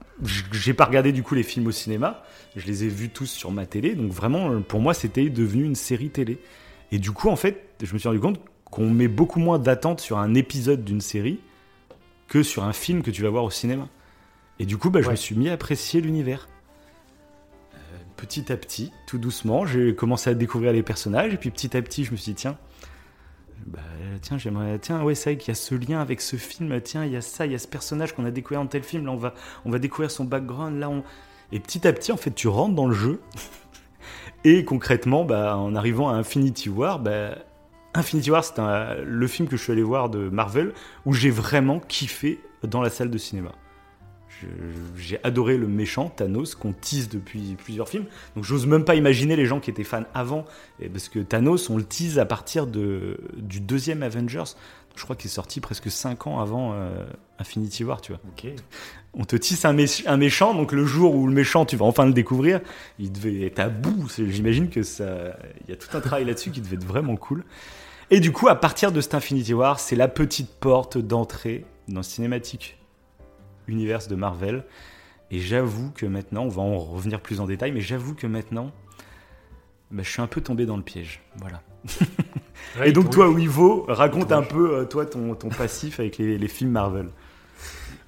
j'ai 0.53 0.73
pas 0.75 0.85
regardé 0.85 1.11
du 1.13 1.23
coup 1.23 1.35
les 1.35 1.43
films 1.43 1.67
au 1.67 1.73
cinéma. 1.73 2.23
Je 2.57 2.65
les 2.67 2.85
ai 2.85 2.89
vus 2.89 3.11
tous 3.11 3.27
sur 3.27 3.51
ma 3.51 3.67
télé. 3.67 3.95
Donc 3.95 4.13
vraiment, 4.13 4.63
pour 4.63 4.81
moi, 4.81 4.95
c'était 4.95 5.29
devenu 5.31 5.65
une 5.65 5.75
série 5.75 6.11
télé. 6.11 6.39
Et 6.93 6.99
du 6.99 7.11
coup, 7.11 7.29
en 7.29 7.37
fait, 7.37 7.69
je 7.83 7.93
me 7.93 7.99
suis 7.99 8.09
rendu 8.09 8.21
compte 8.21 8.41
qu'on 8.65 8.89
met 8.91 9.09
beaucoup 9.09 9.41
moins 9.41 9.59
d'attente 9.59 10.01
sur 10.01 10.19
un 10.19 10.35
épisode 10.35 10.85
d'une 10.85 11.01
série 11.01 11.41
que 12.29 12.43
sur 12.43 12.65
un 12.65 12.73
film 12.73 13.03
que 13.03 13.11
tu 13.11 13.23
vas 13.23 13.31
voir 13.31 13.45
au 13.45 13.51
cinéma. 13.51 13.89
Et 14.61 14.67
du 14.67 14.77
coup, 14.77 14.91
bah, 14.91 15.01
je 15.01 15.07
Ouais. 15.07 15.13
me 15.13 15.17
suis 15.17 15.35
mis 15.35 15.49
à 15.49 15.55
apprécier 15.55 16.01
l'univers 16.01 16.49
petit 18.17 18.51
à 18.53 18.57
petit, 18.57 18.93
tout 19.07 19.17
doucement, 19.17 19.65
j'ai 19.65 19.95
commencé 19.95 20.29
à 20.29 20.35
découvrir 20.35 20.73
les 20.73 20.83
personnages, 20.83 21.33
et 21.33 21.37
puis 21.37 21.51
petit 21.51 21.77
à 21.77 21.83
petit, 21.83 22.05
je 22.05 22.11
me 22.11 22.17
suis 22.17 22.33
dit, 22.33 22.35
tiens, 22.35 22.59
bah, 23.67 23.81
tiens, 24.23 24.39
j'aimerais, 24.39 24.79
tiens, 24.79 25.03
ouais, 25.03 25.15
c'est 25.15 25.31
vrai 25.31 25.37
qu'il 25.39 25.49
y 25.49 25.53
a 25.53 25.55
ce 25.55 25.75
lien 25.75 26.01
avec 26.01 26.21
ce 26.21 26.37
film, 26.37 26.81
tiens, 26.81 27.05
il 27.05 27.13
y 27.13 27.17
a 27.17 27.21
ça, 27.21 27.47
il 27.47 27.53
y 27.53 27.55
a 27.55 27.59
ce 27.59 27.69
personnage 27.69 28.15
qu'on 28.15 28.25
a 28.25 28.31
découvert 28.31 28.61
dans 28.63 28.69
tel 28.69 28.83
film, 28.83 29.07
là, 29.07 29.13
on 29.13 29.17
va, 29.17 29.35
on 29.65 29.71
va 29.71 29.79
découvrir 29.79 30.11
son 30.11 30.25
background, 30.25 30.79
là, 30.79 30.89
on... 30.89 31.03
Et 31.51 31.61
petit 31.61 31.87
à 31.87 31.93
petit, 31.93 32.13
en 32.13 32.17
fait, 32.17 32.35
tu 32.35 32.49
rentres 32.49 32.75
dans 32.75 32.87
le 32.87 32.95
jeu, 32.95 33.21
et 34.45 34.65
concrètement, 34.65 35.25
bah, 35.25 35.57
en 35.57 35.75
arrivant 35.75 36.09
à 36.09 36.15
Infinity 36.15 36.69
War, 36.69 36.99
bah, 36.99 37.37
Infinity 37.95 38.31
War, 38.31 38.45
c'est 38.45 38.55
le 39.05 39.27
film 39.27 39.49
que 39.49 39.57
je 39.57 39.63
suis 39.63 39.73
allé 39.73 39.83
voir 39.83 40.11
de 40.11 40.29
Marvel, 40.29 40.73
où 41.07 41.13
j'ai 41.13 41.31
vraiment 41.31 41.81
kiffé 41.81 42.41
dans 42.63 42.83
la 42.83 42.91
salle 42.91 43.11
de 43.11 43.19
cinéma. 43.19 43.53
J'ai 44.97 45.19
adoré 45.25 45.57
le 45.57 45.67
méchant 45.67 46.09
Thanos 46.09 46.55
qu'on 46.55 46.73
tease 46.73 47.09
depuis 47.09 47.57
plusieurs 47.63 47.89
films. 47.89 48.05
Donc 48.37 48.45
j'ose 48.45 48.67
même 48.67 48.85
pas 48.85 48.95
imaginer 48.95 49.37
les 49.37 49.47
gens 49.47 49.61
qui 49.61 49.71
étaient 49.71 49.85
fans 49.85 50.05
avant, 50.15 50.45
parce 50.93 51.09
que 51.09 51.19
Thanos 51.21 51.71
on 51.71 51.77
le 51.77 51.85
tease 51.85 52.19
à 52.19 52.25
partir 52.27 52.67
de, 52.67 53.19
du 53.37 53.61
deuxième 53.61 54.03
Avengers. 54.03 54.45
Je 54.97 55.05
crois 55.05 55.15
qu'il 55.15 55.29
est 55.31 55.35
sorti 55.35 55.61
presque 55.61 55.91
5 55.91 56.27
ans 56.27 56.41
avant 56.41 56.73
euh, 56.75 57.05
Infinity 57.39 57.85
War, 57.85 58.01
tu 58.01 58.11
vois. 58.13 58.21
On 59.15 59.25
te 59.25 59.37
tisse 59.37 59.65
un, 59.65 59.73
mé- 59.73 60.03
un 60.09 60.17
méchant, 60.17 60.55
donc 60.55 60.73
le 60.73 60.85
jour 60.87 61.15
où 61.15 61.27
le 61.29 61.33
méchant, 61.33 61.65
tu 61.65 61.77
vas 61.77 61.85
enfin 61.85 62.05
le 62.05 62.13
découvrir, 62.13 62.61
il 62.99 63.13
devait 63.13 63.43
être 63.47 63.61
à 63.61 63.69
bout. 63.69 64.09
J'imagine 64.19 64.69
que 64.71 64.83
ça, 64.83 65.37
il 65.65 65.71
y 65.71 65.73
a 65.73 65.77
tout 65.77 65.97
un 65.97 66.01
travail 66.01 66.25
là-dessus 66.25 66.51
qui 66.51 66.61
devait 66.61 66.77
être 66.77 66.85
vraiment 66.85 67.15
cool. 67.17 67.45
Et 68.11 68.21
du 68.21 68.33
coup, 68.33 68.49
à 68.49 68.57
partir 68.57 68.91
de 68.91 69.01
cet 69.01 69.15
Infinity 69.15 69.55
War, 69.55 69.79
c'est 69.79 69.95
la 69.97 70.09
petite 70.09 70.51
porte 70.51 70.99
d'entrée 70.99 71.65
dans 71.89 72.01
le 72.01 72.05
cinématique 72.05 72.78
univers 73.69 74.07
de 74.09 74.15
Marvel. 74.15 74.65
Et 75.31 75.41
j'avoue 75.41 75.91
que 75.91 76.07
maintenant, 76.07 76.45
on 76.45 76.49
va 76.49 76.63
en 76.63 76.79
revenir 76.79 77.21
plus 77.21 77.41
en 77.41 77.47
détail, 77.47 77.73
mais 77.73 77.81
j'avoue 77.81 78.15
que 78.15 78.27
maintenant, 78.27 78.73
bah, 79.91 80.03
je 80.03 80.11
suis 80.11 80.23
un 80.23 80.27
peu 80.27 80.41
tombé 80.41 80.67
dans 80.67 80.77
le 80.77 80.83
piège. 80.83 81.23
Voilà. 81.37 81.63
Ouais, 82.79 82.89
Et 82.89 82.93
donc 82.93 83.11
toi, 83.11 83.29
Wivo, 83.31 83.85
raconte 83.89 84.33
un 84.33 84.43
peu 84.43 84.79
euh, 84.79 84.85
toi 84.85 85.07
ton, 85.07 85.35
ton 85.35 85.49
passif 85.49 86.01
avec 86.01 86.19
les, 86.19 86.37
les 86.39 86.49
films 86.49 86.71
Marvel. 86.71 87.09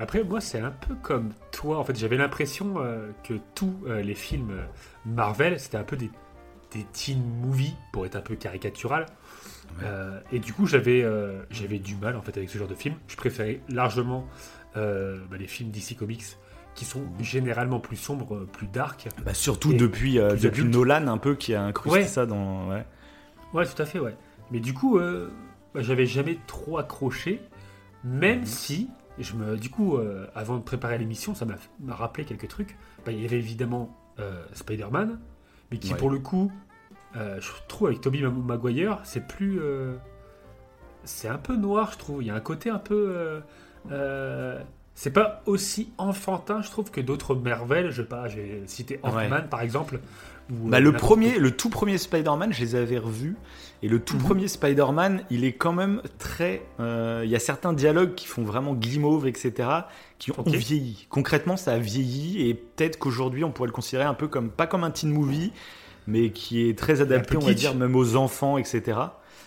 Après, 0.00 0.24
moi, 0.24 0.40
c'est 0.40 0.58
un 0.58 0.70
peu 0.70 0.94
comme 0.94 1.30
toi. 1.52 1.78
En 1.78 1.84
fait, 1.84 1.96
j'avais 1.96 2.16
l'impression 2.16 2.74
euh, 2.78 3.10
que 3.22 3.34
tous 3.54 3.74
euh, 3.86 4.02
les 4.02 4.14
films 4.14 4.56
Marvel, 5.04 5.60
c'était 5.60 5.76
un 5.76 5.84
peu 5.84 5.96
des, 5.96 6.10
des 6.72 6.84
teen 6.92 7.22
movies, 7.42 7.76
pour 7.92 8.06
être 8.06 8.16
un 8.16 8.22
peu 8.22 8.34
caricatural. 8.34 9.06
Euh, 9.82 10.18
et 10.32 10.40
du 10.40 10.52
coup, 10.52 10.66
j'avais 10.66 11.04
du 11.78 11.94
mal 11.96 12.16
en 12.16 12.22
fait 12.22 12.36
avec 12.36 12.50
ce 12.50 12.58
genre 12.58 12.68
de 12.68 12.74
film. 12.74 12.94
Je 13.08 13.16
préférais 13.16 13.60
largement 13.68 14.26
bah, 14.74 15.36
les 15.38 15.46
films 15.46 15.70
DC 15.70 15.96
Comics 15.96 16.24
qui 16.74 16.84
sont 16.84 17.02
généralement 17.20 17.80
plus 17.80 17.96
sombres, 17.96 18.34
euh, 18.36 18.48
plus 18.50 18.68
dark. 18.68 19.08
Bah, 19.24 19.34
surtout 19.34 19.72
depuis, 19.74 20.18
euh, 20.18 20.36
depuis. 20.36 20.64
Nolan 20.64 21.08
un 21.08 21.18
peu 21.18 21.34
qui 21.34 21.54
a 21.54 21.62
incrusté 21.62 21.98
Ouais. 22.00 22.04
ça 22.06 22.26
dans... 22.26 22.68
Ouais. 22.68 22.86
Ouais, 23.52 23.66
tout 23.66 23.82
à 23.82 23.84
fait, 23.86 23.98
ouais. 23.98 24.16
Mais 24.52 24.60
du 24.60 24.72
coup, 24.72 24.98
euh, 24.98 25.30
bah, 25.74 25.82
j'avais 25.82 26.06
jamais 26.06 26.38
trop 26.46 26.78
accroché, 26.78 27.42
même 28.04 28.46
si, 28.46 28.88
je 29.18 29.34
me, 29.34 29.56
du 29.56 29.68
coup, 29.68 29.96
euh, 29.96 30.26
avant 30.34 30.56
de 30.56 30.62
préparer 30.62 30.96
l'émission, 30.96 31.34
ça 31.34 31.44
m'a 31.44 31.94
rappelé 31.94 32.24
quelques 32.24 32.48
trucs. 32.48 32.76
Bah, 33.04 33.10
il 33.12 33.20
y 33.20 33.24
avait 33.24 33.38
évidemment 33.38 33.96
euh, 34.20 34.44
Spider-Man, 34.52 35.18
mais 35.72 35.78
qui 35.78 35.92
Ouais. 35.92 35.98
pour 35.98 36.08
le 36.10 36.20
coup, 36.20 36.52
euh, 37.16 37.40
je 37.40 37.48
trouve 37.66 37.88
avec 37.88 38.00
Tobey 38.00 38.20
Ma- 38.20 38.30
Maguire, 38.30 39.00
c'est 39.02 39.26
plus, 39.26 39.58
euh, 39.60 39.96
c'est 41.04 41.28
un 41.28 41.38
peu 41.38 41.56
noir, 41.56 41.90
je 41.92 41.98
trouve. 41.98 42.22
Il 42.22 42.26
y 42.26 42.30
a 42.30 42.34
un 42.36 42.40
côté 42.40 42.70
un 42.70 42.78
peu, 42.78 43.40
euh, 43.90 44.58
euh, 44.58 44.62
c'est 44.94 45.12
pas 45.12 45.42
aussi 45.46 45.92
enfantin, 45.98 46.60
je 46.62 46.70
trouve, 46.70 46.90
que 46.90 47.00
d'autres 47.00 47.34
Marvel. 47.34 47.90
Je 47.90 48.02
sais 48.02 48.08
pas, 48.08 48.28
j'ai 48.28 48.62
cité 48.66 49.00
Ant-Man 49.02 49.48
par 49.48 49.62
exemple. 49.62 50.00
ou, 50.50 50.68
Bah, 50.68 50.78
euh, 50.78 50.80
le 50.80 50.92
premier, 50.92 51.38
le 51.38 51.52
tout 51.52 51.70
premier 51.70 51.96
Spider-Man, 51.96 52.52
je 52.52 52.60
les 52.60 52.74
avais 52.74 52.98
revus. 52.98 53.36
Et 53.82 53.88
le 53.88 53.98
tout 54.00 54.16
Mhm. 54.16 54.22
premier 54.22 54.48
Spider-Man, 54.48 55.22
il 55.30 55.44
est 55.44 55.52
quand 55.52 55.72
même 55.72 56.02
très. 56.18 56.62
euh, 56.80 57.22
Il 57.24 57.30
y 57.30 57.36
a 57.36 57.38
certains 57.38 57.72
dialogues 57.72 58.14
qui 58.14 58.26
font 58.26 58.42
vraiment 58.42 58.74
guimauve, 58.74 59.26
etc., 59.26 59.68
qui 60.18 60.32
ont 60.32 60.42
vieilli. 60.44 61.06
Concrètement, 61.08 61.56
ça 61.56 61.72
a 61.72 61.78
vieilli. 61.78 62.46
Et 62.48 62.54
peut-être 62.54 62.98
qu'aujourd'hui, 62.98 63.42
on 63.44 63.52
pourrait 63.52 63.68
le 63.68 63.72
considérer 63.72 64.04
un 64.04 64.12
peu 64.14 64.28
comme. 64.28 64.50
Pas 64.50 64.66
comme 64.66 64.84
un 64.84 64.90
teen 64.90 65.10
movie, 65.10 65.52
mais 66.06 66.30
qui 66.30 66.68
est 66.68 66.76
très 66.76 67.00
adapté, 67.00 67.36
on 67.36 67.40
va 67.40 67.54
dire, 67.54 67.74
même 67.74 67.96
aux 67.96 68.16
enfants, 68.16 68.58
etc. 68.58 68.98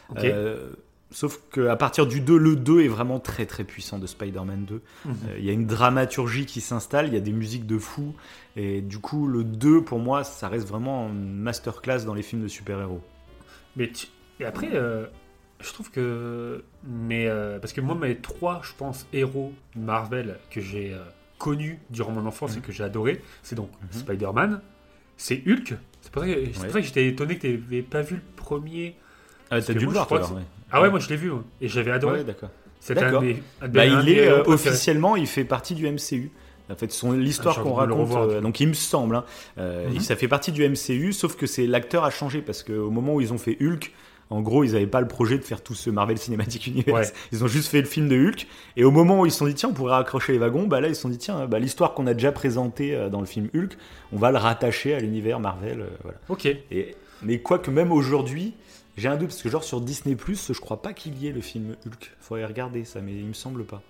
Ok. 0.10 0.24
Euh, 0.24 0.70
sauf 1.14 1.40
qu'à 1.54 1.76
partir 1.78 2.06
du 2.08 2.20
2, 2.20 2.38
le 2.38 2.56
2 2.58 2.82
est 2.82 2.88
vraiment 2.90 3.20
très 3.20 3.46
très 3.46 3.64
puissant 3.64 4.00
de 4.00 4.08
Spider-Man 4.08 4.66
2. 4.66 4.82
Mhm. 5.06 5.12
Euh, 5.30 5.36
Il 5.38 5.46
y 5.46 5.50
a 5.50 5.54
une 5.54 5.66
dramaturgie 5.68 6.46
qui 6.46 6.60
s'installe, 6.60 7.08
il 7.08 7.14
y 7.14 7.18
a 7.18 7.22
des 7.22 7.32
musiques 7.32 7.66
de 7.66 7.78
fou. 7.78 8.14
Et 8.58 8.82
du 8.82 9.00
coup, 9.00 9.28
le 9.28 9.44
2, 9.44 9.82
pour 9.84 10.00
moi, 10.00 10.24
ça 10.24 10.50
reste 10.50 10.68
vraiment 10.68 11.08
une 11.10 11.36
masterclass 11.38 12.04
dans 12.06 12.14
les 12.14 12.24
films 12.24 12.42
de 12.44 12.48
super-héros. 12.48 13.02
Mais 13.78 13.90
tu- 13.92 14.08
et 14.40 14.46
après, 14.46 14.72
euh, 14.74 15.06
je 15.62 15.72
trouve 15.72 15.90
que. 15.92 16.64
Mais, 16.86 17.28
euh, 17.28 17.60
parce 17.60 17.72
que 17.74 17.82
moi, 17.82 17.96
mes 17.96 18.18
trois, 18.18 18.62
je 18.64 18.72
pense, 18.78 19.08
héros 19.14 19.54
Marvel 19.76 20.38
que 20.52 20.60
j'ai 20.62 20.96
connus 21.38 21.80
durant 21.90 22.12
mon 22.12 22.26
enfance 22.26 22.58
et 22.58 22.60
que 22.62 22.72
j'ai 22.72 22.84
adoré, 22.84 23.22
c'est 23.44 23.56
donc 23.56 23.70
Mhm. 23.82 24.00
Spider-Man, 24.00 24.62
c'est 25.18 25.42
Hulk. 25.48 25.76
C'est 26.02 26.12
pour 26.12 26.24
ça 26.24 26.28
que, 26.28 26.34
Ouais. 26.40 26.70
que 26.74 26.82
j'étais 26.82 27.08
étonné 27.08 27.38
que 27.38 27.42
tu 27.48 27.58
n'avais 27.58 27.82
pas 27.82 28.02
vu 28.02 28.16
le 28.16 28.22
premier. 28.36 28.96
Ah, 29.52 29.62
t'as 29.62 29.74
dû 29.74 29.86
le 29.86 29.92
voir, 29.92 30.08
toi, 30.08 30.22
Ah 30.74 30.82
ouais, 30.82 30.90
moi 30.90 31.00
je 31.00 31.08
l'ai 31.10 31.16
vu 31.16 31.32
et 31.62 31.68
j'avais 31.68 31.92
adoré. 31.92 32.20
Ouais, 32.20 32.24
d'accord. 32.24 32.50
C'était 32.80 33.00
un 33.02 33.04
D'accord. 33.06 33.22
de 33.22 33.28
mes- 33.28 33.44
un 33.62 33.68
de 33.70 33.74
Bah, 33.74 33.86
il 33.86 34.10
est 34.10 34.28
euh, 34.28 34.42
préférés. 34.44 34.54
officiellement, 34.72 35.16
il 35.16 35.28
fait 35.28 35.46
partie 35.46 35.74
du 35.76 35.88
MCU. 35.88 36.32
En 36.72 36.76
fait, 36.76 36.92
son 36.92 37.12
l'histoire 37.12 37.58
Ah, 37.60 37.62
qu'on 37.64 37.74
raconte, 37.74 38.12
euh, 38.16 38.42
donc 38.42 38.60
il 38.60 38.68
me 38.70 38.74
semble, 38.74 39.16
hein, 39.18 39.26
euh, 39.58 39.90
Mhm. 39.90 40.00
ça 40.00 40.16
fait 40.16 40.28
partie 40.30 40.52
du 40.52 40.64
MCU, 40.68 41.14
sauf 41.14 41.36
que 41.36 41.46
c'est 41.46 41.68
l'acteur 41.68 42.04
a 42.04 42.10
changé 42.10 42.42
parce 42.42 42.64
qu'au 42.64 42.90
moment 42.90 43.16
où 43.16 43.22
ils 43.22 43.32
ont 43.34 43.38
fait 43.38 43.58
Hulk, 43.62 43.94
en 44.30 44.42
gros, 44.42 44.64
ils 44.64 44.72
n'avaient 44.74 44.88
pas 44.88 45.02
le 45.02 45.08
projet 45.08 45.38
de 45.38 45.44
faire 45.44 45.62
tout 45.62 45.76
ce 45.76 45.90
Marvel 45.90 46.18
Cinematic 46.18 46.66
Universe. 46.68 47.10
Ouais. 47.10 47.14
Ils 47.34 47.44
ont 47.44 47.48
juste 47.48 47.70
fait 47.70 47.82
le 47.82 47.86
film 47.88 48.08
de 48.08 48.16
Hulk. 48.18 48.48
Et 48.78 48.84
au 48.86 48.92
moment 48.92 49.20
où 49.22 49.26
ils 49.26 49.32
se 49.32 49.38
sont 49.40 49.46
dit 49.46 49.54
tiens, 49.54 49.70
on 49.70 49.74
pourrait 49.74 49.94
raccrocher 49.94 50.32
les 50.34 50.40
wagons, 50.40 50.66
bah 50.66 50.82
là 50.82 50.88
ils 50.88 50.96
se 50.96 51.02
sont 51.02 51.10
dit 51.10 51.18
tiens, 51.20 51.46
bah, 51.48 51.60
l'histoire 51.60 51.94
qu'on 51.94 52.08
a 52.08 52.14
déjà 52.14 52.32
présentée 52.32 52.96
euh, 52.96 53.10
dans 53.10 53.20
le 53.20 53.28
film 53.28 53.50
Hulk, 53.54 53.78
on 54.14 54.18
va 54.18 54.32
le 54.32 54.38
rattacher 54.38 54.96
à 54.96 55.00
l'univers 55.00 55.40
Marvel. 55.42 55.82
euh, 55.82 55.86
voilà. 56.04 56.18
Ok. 56.30 56.46
Et, 56.46 56.96
mais 57.22 57.40
quoique 57.40 57.70
même 57.70 57.92
aujourd'hui, 57.92 58.54
j'ai 58.98 59.08
un 59.08 59.18
doute 59.18 59.30
parce 59.30 59.42
que 59.42 59.50
genre 59.50 59.64
sur 59.64 59.82
Disney 59.82 60.16
je 60.28 60.60
crois 60.60 60.82
pas 60.82 60.94
qu'il 60.94 61.18
y 61.18 61.28
ait 61.28 61.32
le 61.32 61.42
film 61.42 61.76
Hulk. 61.86 62.12
Faudrait 62.20 62.46
regarder 62.46 62.86
ça, 62.86 63.02
mais 63.02 63.14
il 63.14 63.26
me 63.26 63.34
semble 63.34 63.64
pas. 63.66 63.82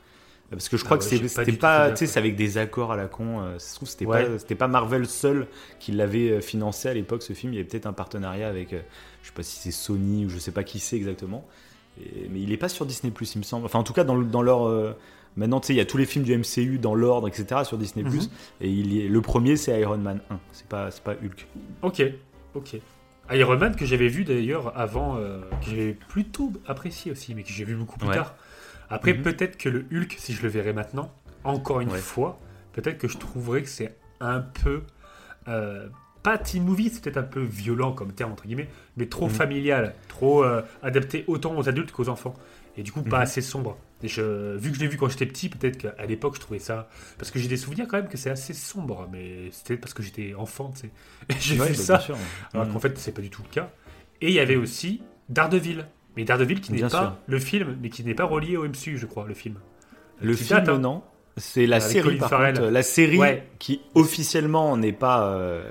Parce 0.50 0.70
que 0.70 0.78
je 0.78 0.84
crois 0.86 0.98
Ah 0.98 1.00
que 1.00 1.16
ouais, 1.16 1.28
c'était 1.28 1.52
pas, 1.54 1.90
tu 1.92 1.98
sais, 1.98 2.06
c'est 2.08 2.20
avec 2.20 2.36
des 2.36 2.58
accords 2.60 2.92
à 2.92 2.96
la 2.96 3.08
con. 3.08 3.42
euh, 3.42 3.58
Ça 3.58 3.70
se 3.70 3.76
trouve, 3.76 3.90
c'était 3.90 4.06
Ouais. 4.06 4.26
pas, 4.26 4.40
c'était 4.40 4.56
pas 4.56 4.68
Marvel 4.68 5.08
seul 5.08 5.48
qui 5.80 5.92
l'avait 5.94 6.30
euh, 6.30 6.42
financé 6.42 6.88
à 6.90 6.94
l'époque. 6.94 7.24
Ce 7.24 7.34
film, 7.34 7.54
il 7.54 7.56
y 7.56 7.60
avait 7.60 7.68
peut-être 7.68 7.88
un 7.88 7.94
partenariat 7.94 8.50
avec, 8.50 8.72
euh, 8.74 8.82
je 9.24 9.30
sais 9.30 9.34
pas 9.34 9.42
si 9.42 9.58
c'est 9.58 9.72
Sony 9.72 10.26
ou 10.26 10.30
je 10.30 10.38
sais 10.38 10.52
pas 10.52 10.64
qui 10.64 10.80
c'est 10.80 10.96
exactement. 10.96 11.48
Et- 12.00 12.28
mais 12.30 12.40
il 12.42 12.52
est 12.52 12.58
pas 12.58 12.70
sur 12.70 12.86
Disney 12.86 13.12
il 13.20 13.38
me 13.40 13.44
semble. 13.44 13.66
Enfin, 13.66 13.80
en 13.80 13.84
tout 13.84 13.94
cas, 13.94 14.04
dans, 14.04 14.18
dans 14.18 14.42
leur 14.44 14.68
euh, 14.68 14.94
Maintenant, 15.36 15.60
tu 15.60 15.68
sais, 15.68 15.74
il 15.74 15.78
y 15.78 15.80
a 15.80 15.86
tous 15.86 15.98
les 15.98 16.06
films 16.06 16.24
du 16.26 16.38
MCU 16.38 16.78
dans 16.78 16.94
l'ordre, 16.94 17.28
etc. 17.28 17.62
sur 17.66 17.80
Disney+. 17.80 18.04
Mhm. 18.08 18.20
Et 18.62 18.70
il 18.70 18.94
y 18.94 19.02
est- 19.02 19.08
le 19.08 19.22
premier, 19.22 19.56
c'est 19.58 19.80
Iron 19.82 19.98
Man 19.98 20.22
1. 20.30 20.40
C'est 20.52 20.68
pas, 20.68 20.92
c'est 20.92 21.02
pas 21.04 21.14
Hulk. 21.14 21.48
Ok, 21.82 22.04
ok. 22.54 22.76
Iron 23.32 23.58
Man 23.58 23.76
que 23.76 23.86
j'avais 23.86 24.08
vu 24.10 24.24
d'ailleurs 24.26 24.78
avant, 24.78 25.18
euh, 25.18 25.42
que 25.64 25.70
j'avais 25.70 25.94
plutôt 25.94 26.52
apprécié 26.68 27.12
aussi, 27.12 27.34
mais 27.36 27.44
que 27.44 27.50
j'ai 27.50 27.64
vu 27.64 27.76
beaucoup 27.76 27.98
plus 27.98 28.10
Ouais. 28.10 28.16
tard. 28.16 28.36
Après, 28.90 29.14
Mhm. 29.14 29.24
peut-être 29.24 29.58
que 29.58 29.70
le 29.70 29.86
Hulk, 29.92 30.16
si 30.20 30.34
je 30.34 30.44
le 30.44 30.50
verrais 30.50 30.74
maintenant, 30.74 31.12
encore 31.44 31.80
une 31.82 31.90
Ouais. 31.90 31.98
fois, 31.98 32.40
peut-être 32.74 32.98
que 32.98 33.08
je 33.08 33.18
trouverais 33.18 33.62
que 33.64 33.70
c'est 33.70 33.96
un 34.20 34.40
peu. 34.42 34.84
euh, 35.50 35.90
pas 36.22 36.38
teen 36.38 36.64
movie, 36.64 36.90
c'est 36.90 37.04
peut-être 37.04 37.18
un 37.18 37.24
peu 37.24 37.42
violent 37.42 37.92
comme 37.92 38.14
terme, 38.14 38.32
entre 38.32 38.46
guillemets, 38.46 38.70
mais 38.96 39.08
trop 39.08 39.26
Mhm. 39.26 39.32
familial, 39.34 39.94
trop 40.08 40.42
euh, 40.46 40.62
adapté 40.82 41.26
autant 41.28 41.58
aux 41.58 41.68
adultes 41.68 41.92
qu'aux 41.92 42.08
enfants. 42.08 42.34
Et 42.78 42.84
du 42.84 42.94
coup, 42.94 43.02
pas 43.04 43.18
Mhm. 43.18 43.24
assez 43.24 43.42
sombre. 43.42 43.78
Et 44.04 44.08
je, 44.10 44.56
vu 44.58 44.70
que 44.70 44.76
je 44.76 44.82
l'ai 44.82 44.88
vu 44.88 44.98
quand 44.98 45.08
j'étais 45.10 45.26
petit, 45.26 45.48
peut-être 45.50 45.78
qu'à 45.78 46.06
l'époque, 46.06 46.36
je 46.36 46.42
trouvais 46.42 46.60
ça. 46.60 46.90
Parce 47.18 47.32
que 47.32 47.40
j'ai 47.40 47.48
des 47.48 47.58
souvenirs 47.58 47.86
quand 47.90 47.98
même 47.98 48.10
que 48.10 48.18
c'est 48.18 48.30
assez 48.30 48.54
sombre, 48.54 49.08
mais 49.12 49.50
c'était 49.52 49.78
parce 49.78 49.94
que 49.94 50.04
j'étais 50.04 50.34
enfant, 50.36 50.72
tu 50.76 50.82
sais. 50.82 50.90
Et 51.30 51.40
j'ai 51.40 51.60
Ouais, 51.60 51.68
vu 51.70 51.78
bah, 51.78 51.84
ça. 51.84 52.00
sûr. 52.00 52.18
Alors 52.54 52.68
qu'en 52.70 52.80
fait, 52.80 52.98
c'est 52.98 53.14
pas 53.14 53.22
du 53.22 53.30
tout 53.30 53.42
le 53.44 53.50
cas. 53.50 53.70
Et 54.22 54.28
il 54.28 54.34
y 54.34 54.40
avait 54.40 54.58
aussi 54.58 55.02
Daredevil. 55.30 55.86
Mais 56.18 56.26
Daredevil 56.26 56.62
qui 56.62 56.74
n'est 56.74 56.82
pas 56.82 56.90
sûr. 56.90 57.18
le 57.26 57.40
film, 57.40 57.78
mais 57.82 57.90
qui 57.90 58.04
n'est 58.04 58.14
pas 58.14 58.26
relié 58.26 58.58
au 58.58 58.68
MCU, 58.68 58.98
je 58.98 59.06
crois, 59.06 59.26
le 59.28 59.34
film. 59.34 59.56
Le 60.22 60.36
Qui 60.36 60.44
film, 60.44 60.60
date, 60.60 60.70
hein. 60.70 60.78
non. 60.80 61.02
C'est 61.38 61.66
la 61.66 61.80
série, 61.80 62.18
par 62.18 62.30
contre. 62.30 62.62
La 62.62 62.84
série 62.84 63.18
Ouais. 63.18 63.48
qui, 63.58 63.82
officiellement, 63.96 64.78
n'est 64.78 64.92
pas 64.94 65.28
euh, 65.30 65.68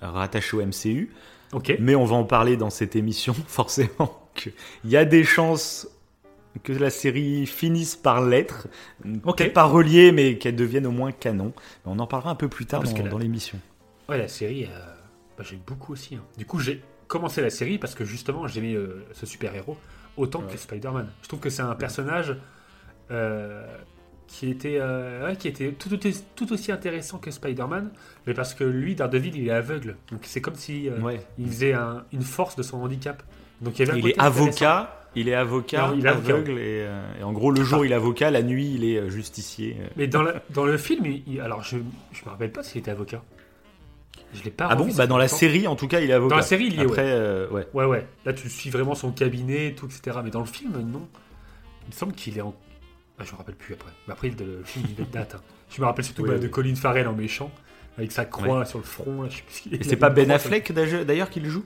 rattachée 0.00 0.56
au 0.56 0.64
MCU. 0.64 1.10
Ok. 1.52 1.76
Mais 1.80 1.94
on 1.94 2.04
va 2.06 2.16
en 2.16 2.24
parler 2.24 2.56
dans 2.56 2.70
cette 2.70 2.96
émission, 2.96 3.34
forcément. 3.46 4.30
Il 4.84 4.90
y 4.90 4.96
a 4.96 5.04
des 5.04 5.22
chances 5.24 5.86
que 6.62 6.72
la 6.72 6.90
série 6.90 7.46
finisse 7.46 7.96
par 7.96 8.22
l'être. 8.24 8.68
Ok. 9.24 9.36
Peut-être 9.38 9.52
pas 9.52 9.64
reliée, 9.64 10.12
mais 10.12 10.38
qu'elle 10.38 10.56
devienne 10.56 10.86
au 10.86 10.90
moins 10.92 11.10
canon. 11.12 11.52
On 11.84 11.98
en 11.98 12.06
parlera 12.06 12.30
un 12.30 12.34
peu 12.36 12.48
plus 12.48 12.66
tard 12.66 12.82
Parce 12.82 12.94
dans, 12.94 13.18
l'émission. 13.18 13.58
Ouais, 14.08 14.18
la 14.18 14.28
série, 14.28 14.64
euh, 14.64 14.68
bah, 15.36 15.44
j'aime 15.48 15.60
beaucoup 15.66 15.92
aussi. 15.92 16.14
hein. 16.14 16.22
Du 16.38 16.46
coup, 16.46 16.58
j'ai 16.60 16.82
commencé 17.08 17.40
la 17.42 17.50
série 17.50 17.78
parce 17.78 17.94
que 17.94 18.04
justement, 18.04 18.46
j'aimais 18.46 18.74
euh, 18.74 19.04
ce 19.12 19.26
super-héros 19.26 19.76
autant 20.16 20.40
Ouais. 20.42 20.52
que 20.52 20.56
Spider-Man. 20.58 21.08
Je 21.22 21.28
trouve 21.28 21.40
que 21.40 21.50
c'est 21.50 21.62
un 21.62 21.74
personnage 21.74 22.36
euh, 23.10 23.66
qui 24.26 24.48
était, 24.50 24.78
euh, 24.80 25.26
ouais, 25.26 25.36
qui 25.36 25.48
était 25.48 25.72
tout, 25.72 25.92
aussi- 26.06 26.24
tout 26.34 26.52
aussi 26.52 26.72
intéressant 26.72 27.18
que 27.18 27.30
Spider-Man, 27.30 27.90
mais 28.26 28.34
parce 28.34 28.54
que 28.54 28.64
lui, 28.64 28.94
Daredevil, 28.94 29.36
il 29.36 29.48
est 29.48 29.50
aveugle. 29.50 29.96
Donc 30.10 30.20
c'est 30.22 30.40
comme 30.40 30.54
si 30.54 30.88
euh, 30.88 30.98
Ouais. 31.00 31.20
il 31.38 31.46
faisait 31.48 31.74
un- 31.74 32.04
une 32.12 32.22
force 32.22 32.56
de 32.56 32.62
son 32.62 32.78
handicap. 32.82 33.22
Donc 33.60 33.78
il 33.78 33.86
y 33.86 33.90
avait 33.90 33.92
un 33.92 33.96
Il 33.96 34.02
côté 34.02 34.14
est 34.14 34.20
avocat. 34.20 35.00
Il 35.16 35.28
est 35.28 35.34
avocat, 35.34 35.88
Non, 35.88 35.94
il 35.96 36.04
est 36.04 36.08
avocat. 36.08 36.32
aveugle, 36.34 36.52
et, 36.52 36.84
euh, 36.86 37.20
et 37.20 37.22
en 37.22 37.32
gros, 37.32 37.50
le 37.52 37.62
jour 37.62 37.84
il 37.86 37.92
est 37.92 37.94
avocat, 37.94 38.30
la 38.30 38.42
nuit 38.42 38.72
il 38.74 38.84
est 38.84 38.98
euh, 38.98 39.08
justicier. 39.08 39.76
euh. 39.80 39.86
Mais 39.96 40.06
dans, 40.08 40.22
la- 40.22 40.42
dans 40.50 40.64
le 40.64 40.76
film, 40.76 41.06
il- 41.06 41.22
il- 41.26 41.40
alors 41.40 41.62
je 41.62 41.76
je 42.12 42.24
me 42.24 42.30
rappelle 42.30 42.50
pas 42.52 42.62
s'il 42.62 42.80
était 42.80 42.90
avocat. 42.90 43.22
Je 44.32 44.42
l'ai 44.42 44.50
pas 44.50 44.66
Ah 44.68 44.74
bon? 44.74 44.88
Bah 44.96 45.06
dans 45.06 45.16
la 45.18 45.28
série, 45.28 45.68
en 45.68 45.76
tout 45.76 45.86
cas, 45.86 46.00
il 46.00 46.10
est 46.10 46.12
avocat. 46.12 46.30
Dans 46.30 46.36
la 46.38 46.42
série, 46.42 46.66
il 46.66 46.80
est, 46.80 46.84
Après, 46.84 47.02
ouais. 47.04 47.08
euh, 47.10 47.48
ouais. 47.50 47.66
Ouais, 47.72 47.84
ouais. 47.84 48.06
Là, 48.24 48.32
tu 48.32 48.48
suis 48.50 48.70
vraiment 48.70 48.96
son 48.96 49.12
cabinet, 49.12 49.68
et 49.68 49.74
tout, 49.76 49.86
etc. 49.86 50.18
Mais 50.24 50.30
dans 50.30 50.40
le 50.40 50.46
film, 50.46 50.72
non. 50.72 51.06
Il 51.86 51.88
me 51.88 51.92
semble 51.92 52.12
qu'il 52.14 52.36
est 52.36 52.40
en. 52.40 52.54
Ah, 53.18 53.22
je 53.24 53.30
me 53.32 53.36
rappelle 53.36 53.54
plus 53.54 53.74
après. 53.74 53.92
Mais 54.08 54.12
après, 54.12 54.30
le 54.30 54.62
film, 54.64 54.86
il 54.98 55.08
date. 55.10 55.36
hein. 55.36 55.40
Je 55.70 55.80
me 55.80 55.86
rappelle 55.86 56.04
surtout 56.04 56.22
Oui, 56.22 56.28
bah, 56.30 56.34
oui. 56.36 56.40
de 56.42 56.48
Colin 56.48 56.74
Farrell 56.74 57.06
en 57.06 57.12
méchant, 57.12 57.52
avec 57.96 58.10
sa 58.10 58.24
croix 58.24 58.64
sur 58.64 58.78
le 58.78 58.84
front. 58.84 59.22
Là, 59.22 59.28
je 59.30 59.36
sais 59.36 59.42
plus 59.42 59.54
ce 59.54 59.80
Et 59.80 59.88
c'est 59.88 59.96
pas 59.96 60.10
Ben 60.10 60.28
Affleck 60.32 60.72
d'ailleurs 60.72 61.30
qui 61.30 61.38
le 61.38 61.48
joue? 61.48 61.64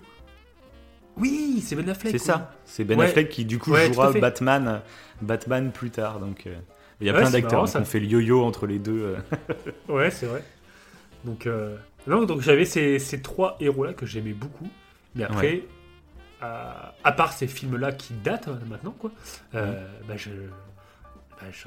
Oui, 1.18 1.62
c'est 1.66 1.76
Ben 1.76 1.88
Affleck. 1.88 2.12
C'est 2.12 2.18
ça. 2.18 2.52
C'est 2.64 2.84
Ben 2.84 2.98
Ouais. 2.98 3.06
Affleck 3.06 3.28
qui 3.28 3.44
du 3.44 3.58
coup 3.58 3.72
Ouais, 3.72 3.92
jouera. 3.92 4.12
Batman, 4.12 4.80
Batman 5.22 5.70
plus 5.72 5.90
tard. 5.90 6.20
Donc 6.20 6.46
euh, 6.46 6.54
il 7.00 7.06
y 7.06 7.10
a 7.10 7.12
Ouais, 7.12 7.20
plein 7.20 7.30
d'acteurs 7.30 7.62
hein, 7.64 7.66
qui 7.66 7.76
ont 7.76 7.84
fait 7.84 8.00
le 8.00 8.06
yo-yo 8.06 8.44
entre 8.44 8.66
les 8.66 8.78
deux. 8.78 9.16
euh. 9.16 9.16
Ouais, 9.88 10.10
c'est 10.10 10.26
vrai. 10.26 10.42
Donc, 11.24 11.46
euh, 11.46 11.76
non, 12.06 12.24
donc 12.24 12.40
j'avais 12.42 12.64
ces, 12.64 12.98
ces 12.98 13.20
trois 13.20 13.56
héros-là 13.60 13.92
que 13.92 14.06
j'aimais 14.06 14.32
beaucoup. 14.32 14.68
Mais 15.14 15.24
après, 15.24 15.62
à, 16.40 16.94
à 17.02 17.12
part 17.12 17.32
ces 17.32 17.46
films-là 17.48 17.92
qui 17.92 18.14
datent 18.14 18.48
euh, 18.48 18.54
maintenant, 18.68 18.94
quoi, 18.98 19.10
bah, 19.52 20.16
je, 20.16 20.30
bah, 20.30 21.46
je- 21.50 21.66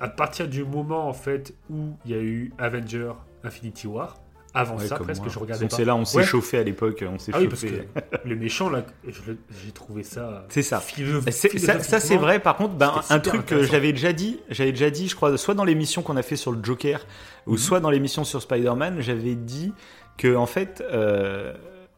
à 0.00 0.08
partir 0.08 0.48
du 0.48 0.64
moment 0.64 1.08
en 1.08 1.12
fait 1.12 1.54
où 1.70 1.96
il 2.04 2.10
y 2.12 2.14
a 2.14 2.18
eu 2.20 2.52
Avenger 2.58 3.12
Infinity 3.44 3.86
War, 3.86 4.16
avant 4.58 4.76
Ouais, 4.76 4.86
ça 4.86 4.96
presque 4.96 5.22
moi. 5.22 5.30
je 5.32 5.38
regardais 5.38 5.60
Donc 5.64 5.70
pas. 5.70 5.76
c'est 5.76 5.84
là, 5.84 5.94
on 5.96 6.04
s'est 6.04 6.18
Ouais. 6.18 6.24
chauffé 6.24 6.58
à 6.58 6.62
l'époque, 6.62 7.04
on 7.10 7.18
s'est 7.18 7.32
Ah 7.34 7.38
oui, 7.40 7.48
parce 7.48 7.60
chauffé. 7.62 7.88
que 8.22 8.28
le 8.28 8.36
méchant 8.36 8.68
là, 8.70 8.84
j'ai 9.06 9.72
trouvé 9.72 10.02
ça. 10.02 10.46
C'est 10.48 10.62
ça. 10.62 10.80
ça, 10.80 11.80
ça, 11.82 12.00
c'est 12.00 12.16
vrai. 12.16 12.38
Par 12.40 12.56
contre, 12.56 12.74
ben, 12.74 12.92
un 13.10 13.20
truc 13.20 13.46
que 13.46 13.62
j'avais 13.62 13.92
déjà 13.92 14.12
dit, 14.12 14.40
j'avais 14.50 14.72
déjà 14.72 14.90
dit, 14.90 15.08
je 15.08 15.14
crois, 15.16 15.36
soit 15.38 15.54
dans 15.54 15.64
l'émission 15.64 16.02
qu'on 16.02 16.16
a 16.16 16.22
fait 16.22 16.36
sur 16.36 16.52
le 16.52 16.62
Joker, 16.62 17.06
ou 17.46 17.52
Mhm. 17.52 17.58
soit 17.58 17.80
dans 17.80 17.90
l'émission 17.90 18.24
sur 18.24 18.42
Spider-Man, 18.42 19.00
j'avais 19.00 19.34
dit 19.34 19.72
que 20.16 20.34
en 20.36 20.46
fait, 20.46 20.82
euh, 20.92 21.52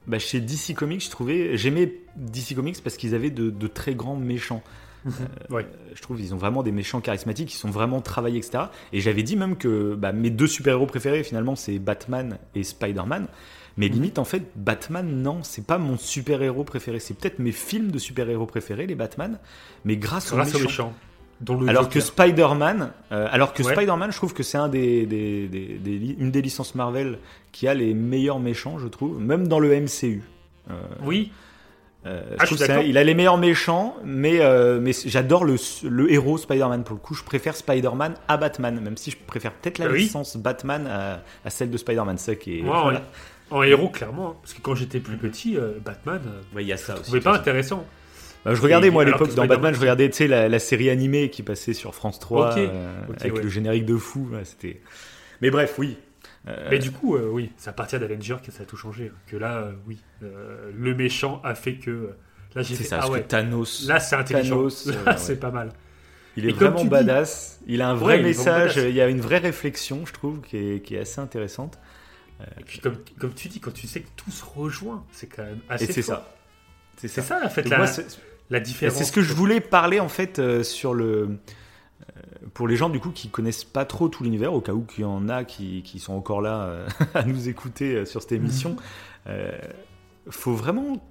bah, 0.07 0.19
chez 0.19 0.41
DC 0.41 0.75
Comics, 0.75 1.05
je 1.05 1.11
trouvais, 1.11 1.57
j'aimais 1.57 1.93
DC 2.17 2.55
Comics 2.55 2.83
parce 2.83 2.97
qu'ils 2.97 3.15
avaient 3.15 3.31
de, 3.31 3.51
de 3.51 3.67
très 3.67 3.95
grands 3.95 4.17
méchants. 4.17 4.63
Ouais. 5.51 5.63
Euh, 5.65 5.93
Je 5.95 6.03
trouve 6.03 6.17
qu'ils 6.19 6.35
ont 6.35 6.39
vraiment 6.39 6.63
des 6.63 6.73
méchants 6.73 7.01
charismatiques, 7.01 7.49
qui 7.49 7.57
sont 7.57 7.71
vraiment 7.71 8.01
travaillés, 8.01 8.39
etc. 8.39 8.65
Et 8.93 9.01
j'avais 9.01 9.23
dit 9.23 9.37
même 9.37 9.57
que 9.57 9.95
bah, 9.95 10.13
mes 10.13 10.31
deux 10.31 10.47
super-héros 10.47 10.87
préférés, 10.87 11.23
finalement, 11.23 11.57
c'est 11.57 11.79
Batman 11.79 12.39
et 12.55 12.63
Spider-Man. 12.63 13.27
Mais 13.77 13.89
Mhm. 13.89 13.95
limite, 13.95 14.19
en 14.19 14.25
fait, 14.25 14.43
Batman, 14.57 15.07
non, 15.23 15.39
c'est 15.43 15.65
pas 15.67 15.79
mon 15.79 15.97
super-héros 15.97 16.65
préféré. 16.65 16.99
C'est 17.01 17.15
peut-être 17.15 17.39
mes 17.39 17.53
films 17.53 17.91
de 17.91 17.99
super-héros 17.99 18.47
préférés, 18.47 18.87
les 18.87 18.95
Batman, 18.97 19.39
mais 19.85 19.97
grâce, 19.97 20.33
Grâce 20.33 20.49
aux 20.55 20.59
au 20.59 20.63
méchants. 20.63 20.69
méchant. 20.69 20.93
Dont 21.41 21.59
le 21.59 21.69
Alors 21.71 21.89
que. 21.89 22.01
Spider-Man, 22.01 22.91
euh, 23.13 23.27
alors 23.31 23.55
que 23.55 23.63
Ouais. 23.63 23.73
Spider-Man, 23.73 24.13
je 24.13 24.17
trouve 24.17 24.35
que 24.35 24.43
c'est 24.43 24.59
un 24.59 24.69
des, 24.69 25.07
des- 25.07 25.49
des- 25.49 25.79
des 25.79 25.99
li- 25.99 26.17
une 26.19 26.31
des 26.31 26.43
licences 26.43 26.75
Marvel 26.75 27.19
qui 27.53 27.67
a 27.67 27.73
les 27.73 27.95
meilleurs 27.95 28.41
méchants, 28.41 28.79
je 28.79 28.89
trouve, 28.89 29.19
même 29.19 29.49
dans 29.49 29.59
le 29.61 29.73
MCU. 29.73 30.23
Euh, 30.71 30.75
Oui, 31.03 31.33
euh, 32.07 32.23
Ah, 32.39 32.45
je 32.47 32.55
il 32.87 32.97
a 32.99 33.05
les 33.05 33.15
meilleurs 33.15 33.37
méchants, 33.37 33.97
mais, 34.05 34.41
euh, 34.41 34.81
mais 34.81 34.93
j'adore 35.05 35.45
le, 35.45 35.57
le 35.89 36.13
héros 36.13 36.39
Spider-Man. 36.39 36.83
Pour 36.85 36.95
le 36.97 37.01
coup, 37.01 37.15
je 37.15 37.23
préfère 37.23 37.55
Spider-Man 37.57 38.15
à 38.29 38.37
Batman, 38.37 38.81
même 38.81 38.97
si 38.97 39.11
je 39.11 39.17
préfère 39.27 39.53
peut-être 39.53 39.79
la 39.79 39.87
Ah 39.87 39.91
oui. 39.91 40.01
licence 40.03 40.37
Batman 40.37 40.87
à, 40.87 41.23
à 41.45 41.51
celle 41.51 41.71
de 41.71 41.77
Spider-Man. 41.77 42.17
Ça 42.19 42.35
qui 42.35 42.59
est. 42.59 42.63
moi 42.63 42.79
en- 42.79 42.83
voilà. 42.85 43.03
en, 43.51 43.63
héros 43.63 43.89
clairement. 43.91 44.31
hein. 44.31 44.37
Parce 44.43 44.55
que 44.55 44.61
quand 44.63 44.75
j'étais 44.75 45.01
plus 45.01 45.17
petit, 45.17 45.57
euh, 45.59 45.73
Batman, 45.85 46.21
Ouais, 46.55 46.63
il 46.65 46.69
y 46.69 46.73
a 46.73 46.77
ça 46.77 46.93
je 46.95 47.01
aussi. 47.01 47.03
trouvais 47.05 47.21
pas 47.21 47.35
intéressant. 47.35 47.85
Bah, 48.45 48.55
je 48.55 48.63
regardais 48.63 48.89
Et- 48.89 48.91
moi 48.91 49.03
à 49.03 49.05
l'époque 49.05 49.29
que 49.29 49.35
dans 49.35 49.47
Batman, 49.47 49.75
je 49.75 49.81
regardais 49.81 50.09
tu 50.09 50.17
sais 50.17 50.27
la, 50.27 50.49
la 50.49 50.59
série 50.59 50.89
animée 50.89 51.29
qui 51.29 51.43
passait 51.43 51.75
sur 51.75 51.95
France 51.95 52.19
3 52.19 52.53
Ok, 52.53 52.57
euh, 52.59 52.93
ok, 53.11 53.17
avec 53.21 53.35
ouais. 53.35 53.43
le 53.43 53.49
générique 53.51 53.85
de 53.85 53.97
fou. 53.97 54.27
ouais, 54.33 54.45
C'était. 54.45 54.81
Mais 55.43 55.51
bref, 55.51 55.75
oui. 55.79 55.99
Euh, 56.49 56.69
Mais 56.71 56.79
du 56.79 56.91
coup, 56.91 57.17
euh, 57.17 57.29
oui, 57.31 57.53
c'est 57.57 57.69
à 57.71 57.73
partir 57.73 58.01
d'Avenger 58.01 58.37
que 58.45 58.51
ça 58.51 58.63
a 58.63 58.67
tout 58.67 58.77
changé. 58.77 59.13
Que 59.27 59.37
là, 59.37 59.59
euh, 59.59 59.73
oui, 59.87 59.99
le 60.23 60.95
méchant 60.95 61.41
a 61.45 61.55
fait 61.55 61.75
que. 61.75 62.11
Là, 62.55 62.63
j'ai 62.63 62.75
c'est 62.75 62.83
fait. 62.83 62.89
ça, 62.89 62.97
ah 62.97 63.01
parce 63.01 63.13
ouais, 63.13 63.23
que 63.23 63.29
Thanos. 63.29 63.87
là, 63.87 64.01
c'est 64.01 64.17
intelligent. 64.17 64.57
Thanos, 64.57 64.87
Là, 65.05 65.13
ouais. 65.13 65.17
c'est 65.19 65.37
pas 65.39 65.51
mal. 65.51 65.71
Il 66.37 66.49
est 66.49 66.53
vraiment 66.53 66.83
dis- 66.83 66.89
badass. 66.89 67.61
Il 67.67 67.83
a 67.83 67.89
un 67.91 67.95
vrai 67.95 68.17
Ouais, 68.17 68.23
message. 68.23 68.77
Il 68.77 68.95
y 68.95 69.01
a 69.01 69.09
une 69.09 69.21
vraie 69.21 69.39
réflexion, 69.39 70.05
je 70.07 70.13
trouve, 70.13 70.41
qui 70.41 70.57
est, 70.57 70.81
qui 70.83 70.95
est 70.97 71.01
assez 71.01 71.21
intéressante. 71.21 71.79
Et 72.59 72.65
puis, 72.65 72.79
comme, 72.81 72.97
comme 73.19 73.35
tu 73.35 73.49
dis, 73.49 73.61
quand 73.61 73.73
tu 73.73 73.87
sais 73.87 74.01
que 74.01 74.09
tout 74.17 74.31
se 74.31 74.43
rejoint, 74.45 75.05
c'est 75.13 75.27
quand 75.27 75.43
même 75.43 75.61
assez. 75.69 75.85
Et 75.85 75.93
c'est 75.93 76.03
ça. 76.03 76.35
C'est 76.97 77.09
ça. 77.09 77.23
ça, 77.23 77.41
en 77.45 77.51
fait, 77.51 77.69
la, 77.69 77.77
moi, 77.79 77.87
différence. 78.61 78.97
C'est 78.97 79.05
ce 79.05 79.13
que 79.13 79.21
je 79.23 79.33
voulais 79.35 79.61
parler 79.61 80.01
en 80.01 80.09
fait 80.09 80.39
euh, 80.39 80.63
sur 80.63 80.95
le. 80.95 81.39
Euh, 82.21 82.47
Pour 82.55 82.69
les 82.69 82.77
gens 82.77 82.89
du 82.89 83.01
coup 83.01 83.11
qui 83.11 83.29
connaissent 83.29 83.65
pas 83.65 83.85
trop 83.85 84.09
tout 84.09 84.25
l'univers, 84.25 84.53
au 84.55 84.61
cas 84.61 84.73
où 84.73 84.83
qu'il 84.83 85.03
y 85.03 85.07
en 85.07 85.29
a 85.29 85.45
qui, 85.45 85.83
qui 85.83 85.99
sont 85.99 86.13
encore 86.15 86.41
là 86.41 86.63
euh, 86.65 86.89
à 87.15 87.23
nous 87.25 87.49
écouter 87.49 87.95
euh, 87.97 88.05
sur 88.05 88.23
cette 88.23 88.33
émission, 88.33 88.77
euh, 89.27 89.51
faut 90.29 90.55
vraiment. 90.55 91.03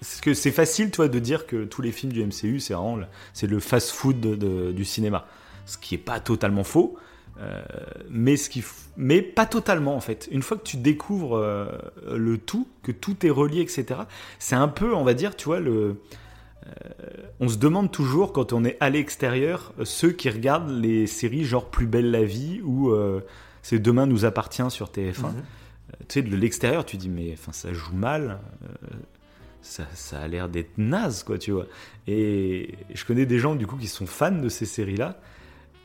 Parce 0.00 0.20
que 0.20 0.32
c'est 0.32 0.52
facile, 0.52 0.92
toi, 0.92 1.08
de 1.08 1.18
dire 1.18 1.46
que 1.46 1.64
tous 1.64 1.82
les 1.82 1.90
films 1.90 2.12
du 2.12 2.24
MCU, 2.24 2.60
c'est 2.60 2.72
vraiment 2.74 2.96
le- 2.96 3.06
c'est 3.32 3.48
le 3.48 3.58
fast-food 3.58 4.20
de- 4.20 4.36
de- 4.36 4.70
du 4.72 4.84
cinéma. 4.84 5.26
Ce 5.66 5.76
qui 5.76 5.96
est 5.96 5.98
pas 5.98 6.20
totalement 6.20 6.62
faux, 6.62 6.96
euh, 7.40 7.60
mais, 8.08 8.36
ce 8.36 8.48
qui, 8.48 8.60
f- 8.60 8.86
mais 8.96 9.22
pas 9.22 9.44
totalement 9.44 9.96
en 9.96 10.00
fait. 10.00 10.28
Une 10.30 10.42
fois 10.42 10.56
que 10.56 10.62
tu 10.62 10.76
découvres 10.76 11.36
le 12.12 12.38
tout, 12.38 12.68
que 12.84 12.92
tout 12.92 13.26
est 13.26 13.30
relié, 13.30 13.60
etc., 13.60 14.02
c'est 14.38 14.54
un 14.54 14.68
peu, 14.68 14.94
on 14.94 15.02
va 15.02 15.14
dire, 15.14 15.34
tu 15.36 15.46
vois, 15.46 15.58
le, 15.60 15.96
on 17.40 17.48
se 17.48 17.56
demande 17.56 17.90
toujours 17.90 18.32
quand 18.32 18.52
on 18.52 18.64
est 18.64 18.76
à 18.80 18.90
l'extérieur, 18.90 19.72
euh, 19.78 19.84
ceux 19.84 20.10
qui 20.12 20.28
regardent 20.30 20.70
les 20.70 21.06
séries 21.06 21.44
genre 21.44 21.70
Plus 21.70 21.86
belle 21.86 22.10
la 22.10 22.24
vie 22.24 22.60
ou 22.64 22.90
euh, 22.90 23.20
C'est 23.62 23.78
demain 23.78 24.06
nous 24.06 24.24
appartient 24.24 24.70
sur 24.70 24.88
TF1. 24.88 25.20
Mhm. 25.22 25.26
Euh, 25.26 25.32
Tu 26.08 26.14
sais, 26.14 26.22
de 26.22 26.36
l'extérieur, 26.36 26.84
tu 26.84 26.96
dis 26.96 27.08
mais 27.08 27.32
enfin 27.32 27.52
ça 27.52 27.72
joue 27.72 27.94
mal, 27.94 28.38
euh, 28.64 28.86
ça, 29.62 29.84
ça 29.94 30.20
a 30.20 30.28
l'air 30.28 30.48
d'être 30.48 30.76
naze 30.78 31.22
quoi, 31.22 31.38
tu 31.38 31.50
vois. 31.52 31.66
Et 32.06 32.74
je 32.94 33.04
connais 33.04 33.26
des 33.26 33.38
gens 33.38 33.54
du 33.54 33.66
coup 33.66 33.76
qui 33.76 33.88
sont 33.88 34.06
fans 34.06 34.30
de 34.30 34.48
ces 34.48 34.66
séries-là. 34.66 35.18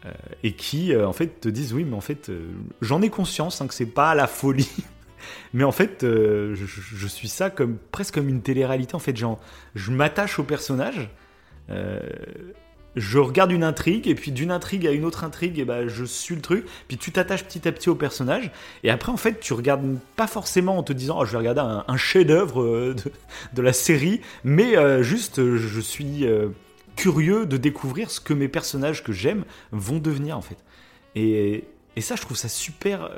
euh, 0.05 0.11
et 0.43 0.53
qui 0.53 0.93
euh, 0.93 1.07
en 1.07 1.13
fait 1.13 1.39
te 1.41 1.47
disent 1.49 1.73
oui 1.73 1.85
mais 1.85 1.95
en 1.95 2.01
fait 2.01 2.29
euh, 2.29 2.51
j'en 2.81 3.01
ai 3.01 3.09
conscience 3.09 3.61
hein, 3.61 3.67
que 3.67 3.73
c'est 3.73 3.85
pas 3.85 4.13
la 4.15 4.27
folie 4.27 4.69
mais 5.53 5.63
en 5.63 5.71
fait 5.71 6.03
euh, 6.03 6.55
je, 6.55 7.07
suis 7.07 7.27
ça 7.27 7.49
comme 7.49 7.77
presque 7.91 8.15
comme 8.15 8.29
une 8.29 8.41
télé-réalité 8.41 8.95
en 8.95 8.99
fait. 8.99 9.15
Genre 9.15 9.39
je 9.75 9.91
m'attache 9.91 10.39
au 10.39 10.43
personnage 10.43 11.09
euh, 11.69 11.99
je 12.95 13.17
regarde 13.17 13.51
une 13.51 13.63
intrigue 13.63 14.07
et 14.07 14.13
puis 14.13 14.31
d'une 14.31 14.51
intrigue 14.51 14.85
à 14.85 14.91
une 14.91 15.03
autre 15.03 15.23
intrigue 15.23 15.57
et 15.57 15.65
ben 15.65 15.87
je 15.87 16.05
suis 16.05 16.35
le 16.35 16.41
truc. 16.41 16.65
Puis 16.87 16.97
tu 16.97 17.11
t'attaches 17.11 17.43
petit 17.43 17.67
à 17.67 17.71
petit 17.71 17.89
au 17.89 17.95
personnage 17.95 18.51
et 18.83 18.89
après 18.89 19.11
en 19.11 19.17
fait 19.17 19.39
tu 19.39 19.53
regardes 19.53 19.97
pas 20.15 20.27
forcément 20.27 20.77
en 20.77 20.83
te 20.83 20.93
disant 20.93 21.17
oh, 21.19 21.25
je 21.25 21.31
vais 21.31 21.37
regarder 21.37 21.61
un, 21.61 21.97
chef-d'œuvre 21.97 22.61
euh, 22.61 22.95
de, 23.53 23.61
la 23.61 23.73
série 23.73 24.21
mais 24.43 24.75
juste 25.03 25.55
je 25.55 25.79
suis 25.79 26.25
curieux 26.95 27.45
de 27.45 27.57
découvrir 27.57 28.11
ce 28.11 28.19
que 28.19 28.33
mes 28.33 28.47
personnages 28.47 29.03
que 29.03 29.11
j'aime 29.11 29.43
vont 29.71 29.97
devenir 29.97 30.37
en 30.37 30.41
fait. 30.41 30.57
Et, 31.15 31.63
et 31.95 32.01
ça 32.01 32.15
je 32.15 32.21
trouve 32.21 32.37
ça 32.37 32.49
super 32.49 33.09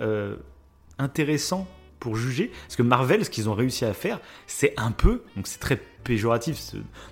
intéressant 0.98 1.68
pour 2.06 2.16
juger. 2.16 2.52
Parce 2.68 2.76
que 2.76 2.84
Marvel 2.84 3.26
ce 3.26 3.32
qu'ils 3.32 3.50
ont 3.50 3.56
réussi 3.56 3.84
à 3.84 3.94
faire 3.96 4.20
c'est 4.46 4.76
un 4.78 4.92
peu 4.92 5.24
donc 5.36 5.48
c'est 5.48 5.60
très 5.60 5.82
péjoratif 6.04 6.60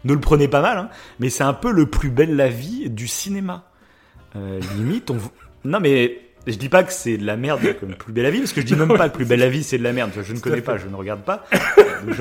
ne 0.03 0.13
le 0.13 0.19
prenez 0.19 0.47
pas 0.47 0.61
mal 0.61 0.77
hein, 0.77 0.89
mais 1.17 1.31
c'est 1.31 1.43
un 1.43 1.53
peu 1.53 1.71
le 1.71 1.87
plus 1.87 2.11
belle 2.11 2.35
la 2.35 2.47
vie 2.47 2.91
du 2.91 3.07
cinéma. 3.07 3.71
Euh, 4.35 4.59
limite 4.77 5.09
on 5.09 5.17
non 5.65 5.79
mais 5.79 6.19
je 6.45 6.53
dis 6.55 6.69
pas 6.69 6.83
que 6.83 6.93
c'est 6.93 7.17
de 7.17 7.25
la 7.25 7.37
merde 7.37 7.75
comme 7.79 7.95
plus 8.03 8.13
belle 8.13 8.25
la 8.25 8.29
vie 8.29 8.37
parce 8.41 8.53
que 8.53 8.61
je 8.61 8.67
dis 8.67 8.75
même 8.75 8.95
pas 8.95 9.09
que 9.09 9.15
plus 9.15 9.25
belle 9.25 9.39
la 9.39 9.49
vie 9.49 9.63
c'est 9.63 9.79
de 9.79 9.83
la 9.83 9.93
merde. 9.93 10.11
Je 10.21 10.31
ne 10.31 10.37
connais 10.37 10.61
pas 10.61 10.77
je 10.77 10.87
ne 10.87 10.95
regarde 10.95 11.23
pas. 11.23 11.43
Donc, 12.05 12.15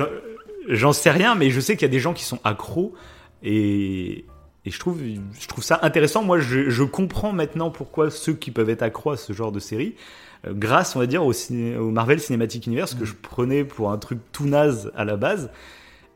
j'en- 0.67 0.93
sais 0.93 1.11
rien 1.11 1.35
mais 1.35 1.51
je 1.51 1.59
sais 1.59 1.75
qu'il 1.75 1.83
y 1.83 1.91
a 1.91 1.93
des 1.93 1.99
gens 1.99 2.13
qui 2.13 2.23
sont 2.23 2.39
accros 2.43 2.95
et 3.43 4.25
et 4.65 4.71
je 4.71 4.79
trouve, 4.79 4.97
je 5.39 5.47
trouve 5.47 5.61
ça 5.63 5.77
intéressant. 5.81 6.23
Moi, 6.23 6.39
je, 6.39 6.69
je 6.69 6.83
comprends 6.83 7.33
maintenant 7.33 7.69
pourquoi 7.69 8.09
ceux 8.09 8.31
qui 8.31 8.49
peuvent 8.49 8.69
être 8.69 8.81
accros 8.81 9.11
à 9.11 9.17
ce 9.17 9.33
genre 9.33 9.51
de 9.51 9.59
série, 9.59 9.95
euh, 9.97 10.32
grâce, 10.47 10.95
on 10.95 10.99
va 10.99 11.05
dire, 11.07 11.25
au, 11.25 11.33
ciné- 11.33 11.77
au 11.77 11.89
Marvel 11.91 12.19
Cinematic 12.19 12.67
Universe, 12.67 12.95
que 12.95 13.05
je 13.05 13.13
prenais 13.13 13.63
pour 13.63 13.91
un 13.91 13.97
truc 13.97 14.19
tout 14.31 14.45
naze 14.45 14.91
à 14.95 15.05
la 15.05 15.15
base. 15.15 15.49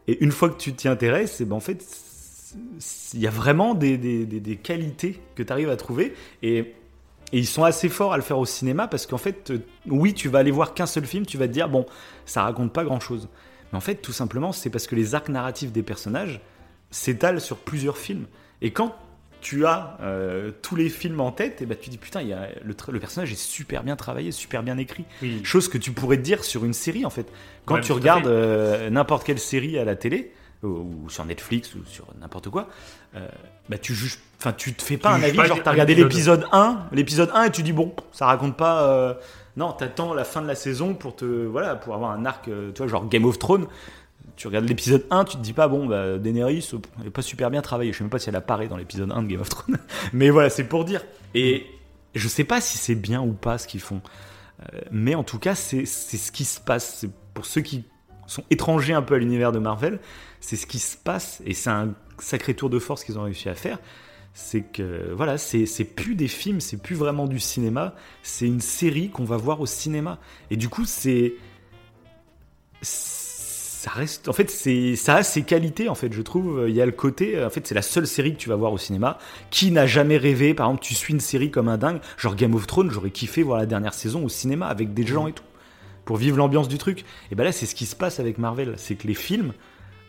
Et 0.08 0.24
une 0.24 0.32
fois 0.32 0.50
que 0.50 0.58
tu 0.58 0.74
t'y 0.74 0.88
intéresses, 0.88 1.42
et 1.42 1.46
ben 1.46 1.56
en 1.56 1.60
fait, 1.60 1.84
il 3.14 3.20
y 3.20 3.28
a 3.28 3.30
vraiment 3.32 3.74
des, 3.74 3.98
des, 3.98 4.26
des- 4.26 4.40
des 4.40 4.56
qualités 4.56 5.20
que 5.36 5.44
tu 5.44 5.52
arrives 5.52 5.70
à 5.70 5.76
trouver. 5.76 6.14
Et, 6.44 6.58
et 6.60 7.40
ils 7.40 7.46
sont 7.46 7.64
assez 7.64 7.90
forts 7.90 8.14
à 8.14 8.18
le 8.18 8.24
faire 8.24 8.40
au 8.40 8.46
cinéma 8.46 8.88
parce 8.88 9.06
qu'en 9.06 9.18
fait, 9.18 9.52
euh, 9.52 9.60
oui, 9.88 10.14
tu 10.14 10.30
vas 10.30 10.40
aller 10.40 10.52
voir 10.52 10.74
qu'un 10.74 10.86
seul 10.86 11.06
film, 11.06 11.26
tu 11.26 11.38
vas 11.38 11.48
te 11.48 11.54
dire, 11.54 11.68
bon, 11.70 11.86
ça 12.26 12.44
raconte 12.44 12.72
pas 12.72 12.84
grand 12.86 13.00
chose. 13.02 13.28
Mais 13.72 13.78
en 13.78 13.82
fait, 13.82 13.96
tout 13.96 14.14
simplement, 14.14 14.54
c'est 14.54 14.70
parce 14.70 14.88
que 14.88 14.96
les 14.96 15.14
arcs 15.14 15.28
narratifs 15.30 15.74
des 15.74 15.84
personnages 15.84 16.40
s'étalent 16.90 17.42
sur 17.42 17.58
plusieurs 17.58 17.98
films. 17.98 18.28
Et 18.62 18.72
quand 18.72 18.96
tu 19.42 19.66
as 19.66 19.98
euh, 20.02 20.52
tous 20.62 20.76
les 20.76 20.90
films 20.90 21.20
en 21.20 21.32
tête, 21.32 21.62
et 21.62 21.66
ben 21.66 21.78
tu 21.80 21.90
dis 21.90 21.98
putain, 21.98 22.22
y 22.22 22.34
a, 22.34 22.50
le, 22.64 22.76
le 22.92 23.00
personnage 23.00 23.32
est 23.32 23.36
super 23.40 23.84
bien 23.84 23.96
travaillé, 23.96 24.32
super 24.32 24.64
bien 24.64 24.78
écrit. 24.78 25.06
Oui. 25.22 25.42
Chose 25.44 25.68
que 25.70 25.78
tu 25.78 25.92
pourrais 25.92 26.18
te 26.18 26.22
dire 26.24 26.44
sur 26.44 26.66
une 26.66 26.74
série 26.74 27.06
en 27.06 27.10
fait. 27.10 27.28
Quand 27.66 27.76
Ouais, 27.76 27.82
tu 27.82 27.92
regardes 27.92 28.28
euh, 28.28 28.90
n'importe 28.90 29.24
quelle 29.26 29.40
série 29.40 29.78
à 29.78 29.86
la 29.86 29.96
télé, 29.96 30.32
ou, 30.64 30.68
ou 30.68 31.10
sur 31.10 31.24
Netflix, 31.26 31.76
ou 31.76 31.86
sur 31.86 32.06
n'importe 32.20 32.50
quoi, 32.50 32.68
euh, 33.16 33.28
bah 33.70 33.78
tu 33.78 33.94
juges, 33.94 34.20
enfin 34.40 34.54
tu 34.54 34.74
te 34.74 34.82
fais 34.82 34.98
pas 34.98 35.16
Tu 35.18 35.22
un 35.22 35.24
avis, 35.28 35.38
pas 35.38 35.46
genre 35.46 35.62
t'as 35.64 35.72
regardé 35.72 35.94
épisode. 35.94 36.42
l'épisode 36.42 36.46
1, 36.52 36.88
l'épisode 36.92 37.32
1 37.34 37.44
et 37.46 37.52
tu 37.52 37.64
dis 37.64 37.74
bon, 37.74 37.94
ça 38.12 38.26
raconte 38.26 38.58
pas. 38.58 39.18
non, 39.56 39.72
t'attends 39.74 40.14
la 40.14 40.24
fin 40.24 40.42
de 40.42 40.48
la 40.48 40.56
saison 40.56 40.94
pour 40.94 41.16
te, 41.16 41.26
voilà, 41.26 41.76
pour 41.76 41.94
avoir 41.96 42.12
un 42.12 42.26
arc, 42.26 42.46
tu 42.46 42.52
vois, 42.78 42.88
genre 42.88 43.08
Game 43.08 43.26
of 43.26 43.40
Thrones. 43.40 43.68
Tu 44.38 44.46
regardes 44.48 44.70
l'épisode 44.70 45.04
1, 45.10 45.26
tu 45.26 45.38
te 45.38 45.42
dis 45.42 45.54
pas, 45.54 45.68
bon, 45.68 45.88
bah, 45.88 46.20
Daenerys, 46.20 46.70
elle 47.02 47.08
est 47.08 47.10
pas 47.10 47.24
super 47.24 47.50
bien 47.50 47.64
travaillée. 47.64 47.92
Je 47.92 47.98
sais 47.98 48.04
même 48.04 48.12
pas 48.12 48.20
si 48.20 48.30
elle 48.30 48.36
apparaît 48.36 48.68
dans 48.68 48.78
l'épisode 48.78 49.12
1 49.12 49.24
de 49.24 49.28
Game 49.28 49.42
of 49.42 49.50
Thrones. 49.50 49.80
Mais 50.14 50.30
voilà, 50.30 50.52
c'est 50.52 50.64
pour 50.64 50.86
dire. 50.86 51.04
Et 51.34 51.66
je 52.14 52.28
sais 52.28 52.44
pas 52.44 52.62
si 52.62 52.78
c'est 52.78 52.96
bien 52.96 53.22
ou 53.22 53.34
pas 53.34 53.58
ce 53.58 53.68
qu'ils 53.68 53.82
font. 53.82 54.02
Euh, 54.62 54.82
mais 54.92 55.16
en 55.16 55.24
tout 55.24 55.40
cas, 55.40 55.56
c'est 55.56 55.86
ce 55.86 56.32
qui 56.32 56.46
se 56.46 56.60
passe. 56.60 57.06
Pour 57.34 57.46
ceux 57.46 57.62
qui 57.62 57.84
sont 58.28 58.44
étrangers 58.50 58.94
un 58.94 59.02
peu 59.02 59.16
à 59.16 59.18
l'univers 59.18 59.52
de 59.52 59.60
Marvel, 59.60 60.00
c'est 60.40 60.56
ce 60.56 60.68
qui 60.68 60.80
se 60.80 60.98
passe. 60.98 61.42
Et 61.46 61.54
c'est 61.54 61.70
un 61.70 61.94
sacré 62.20 62.54
tour 62.54 62.70
de 62.70 62.80
force 62.80 63.04
qu'ils 63.04 63.18
ont 63.20 63.24
réussi 63.24 63.50
à 63.50 63.56
faire. 63.56 63.80
C'est 64.34 64.62
que, 64.62 65.12
voilà, 65.16 65.40
c'est 65.40 65.66
plus 65.84 66.14
des 66.14 66.28
films, 66.28 66.60
c'est 66.60 66.78
plus 66.78 66.96
vraiment 66.96 67.26
du 67.26 67.40
cinéma. 67.40 67.96
C'est 68.22 68.46
une 68.46 68.62
série 68.62 69.10
qu'on 69.10 69.26
va 69.26 69.38
voir 69.38 69.62
au 69.62 69.66
cinéma. 69.66 70.20
Et 70.52 70.58
du 70.58 70.70
coup, 70.70 70.86
c'est. 70.86 71.34
Ça 73.88 73.94
reste. 73.94 74.28
En 74.28 74.34
fait, 74.34 74.50
c'est 74.52 74.98
ça 74.98 75.16
a 75.16 75.24
ses 75.24 75.44
qualités. 75.44 75.88
En 75.88 75.96
fait, 75.96 76.12
je 76.12 76.22
trouve. 76.22 76.66
Il 76.68 76.76
y 76.76 76.82
a 76.82 76.86
le 76.86 76.92
côté. 76.92 77.42
En 77.42 77.50
fait, 77.50 77.66
c'est 77.66 77.76
la 77.76 77.82
seule 77.82 78.06
série 78.06 78.34
que 78.34 78.38
tu 78.38 78.50
vas 78.50 78.58
voir 78.58 78.74
au 78.74 78.78
cinéma. 78.78 79.18
Qui 79.50 79.72
n'a 79.72 79.88
jamais 79.88 80.18
rêvé 80.18 80.54
Par 80.54 80.68
exemple, 80.68 80.84
tu 80.84 80.94
suis 80.94 81.14
une 81.14 81.22
série 81.22 81.52
comme 81.52 81.70
un 81.70 81.78
dingue, 81.78 82.02
genre 82.18 82.36
Game 82.36 82.54
of 82.54 82.68
Thrones. 82.68 82.92
J'aurais 82.92 83.12
kiffé 83.12 83.44
voir 83.44 83.58
la 83.58 83.66
dernière 83.66 83.94
saison 83.94 84.26
au 84.26 84.30
cinéma 84.30 84.68
avec 84.68 84.94
des 84.94 85.08
gens 85.08 85.28
et 85.28 85.32
tout, 85.32 85.44
pour 86.04 86.18
vivre 86.18 86.36
l'ambiance 86.36 86.68
du 86.68 86.78
truc. 86.78 87.06
Et 87.32 87.36
ben 87.36 87.46
là, 87.46 87.54
c'est 87.54 87.66
ce 87.66 87.76
qui 87.76 87.86
se 87.86 87.96
passe 87.96 88.20
avec 88.20 88.40
Marvel. 88.40 88.74
C'est 88.76 88.96
que 88.96 89.08
les 89.08 89.14
films. 89.14 89.54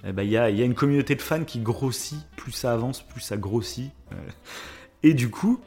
eh 0.04 0.10
ben, 0.10 0.24
Il 0.24 0.30
y, 0.30 0.36
a, 0.36 0.50
il 0.50 0.58
y 0.58 0.62
a 0.62 0.64
une 0.64 0.74
communauté 0.74 1.14
de 1.14 1.22
fans 1.22 1.44
qui 1.44 1.60
grossit, 1.60 2.18
plus 2.34 2.50
ça 2.50 2.72
avance, 2.72 3.02
plus 3.02 3.20
ça 3.20 3.36
grossit. 3.36 3.92
Euh, 4.10 4.16
Et 5.04 5.14
du 5.14 5.30
coup, 5.30 5.60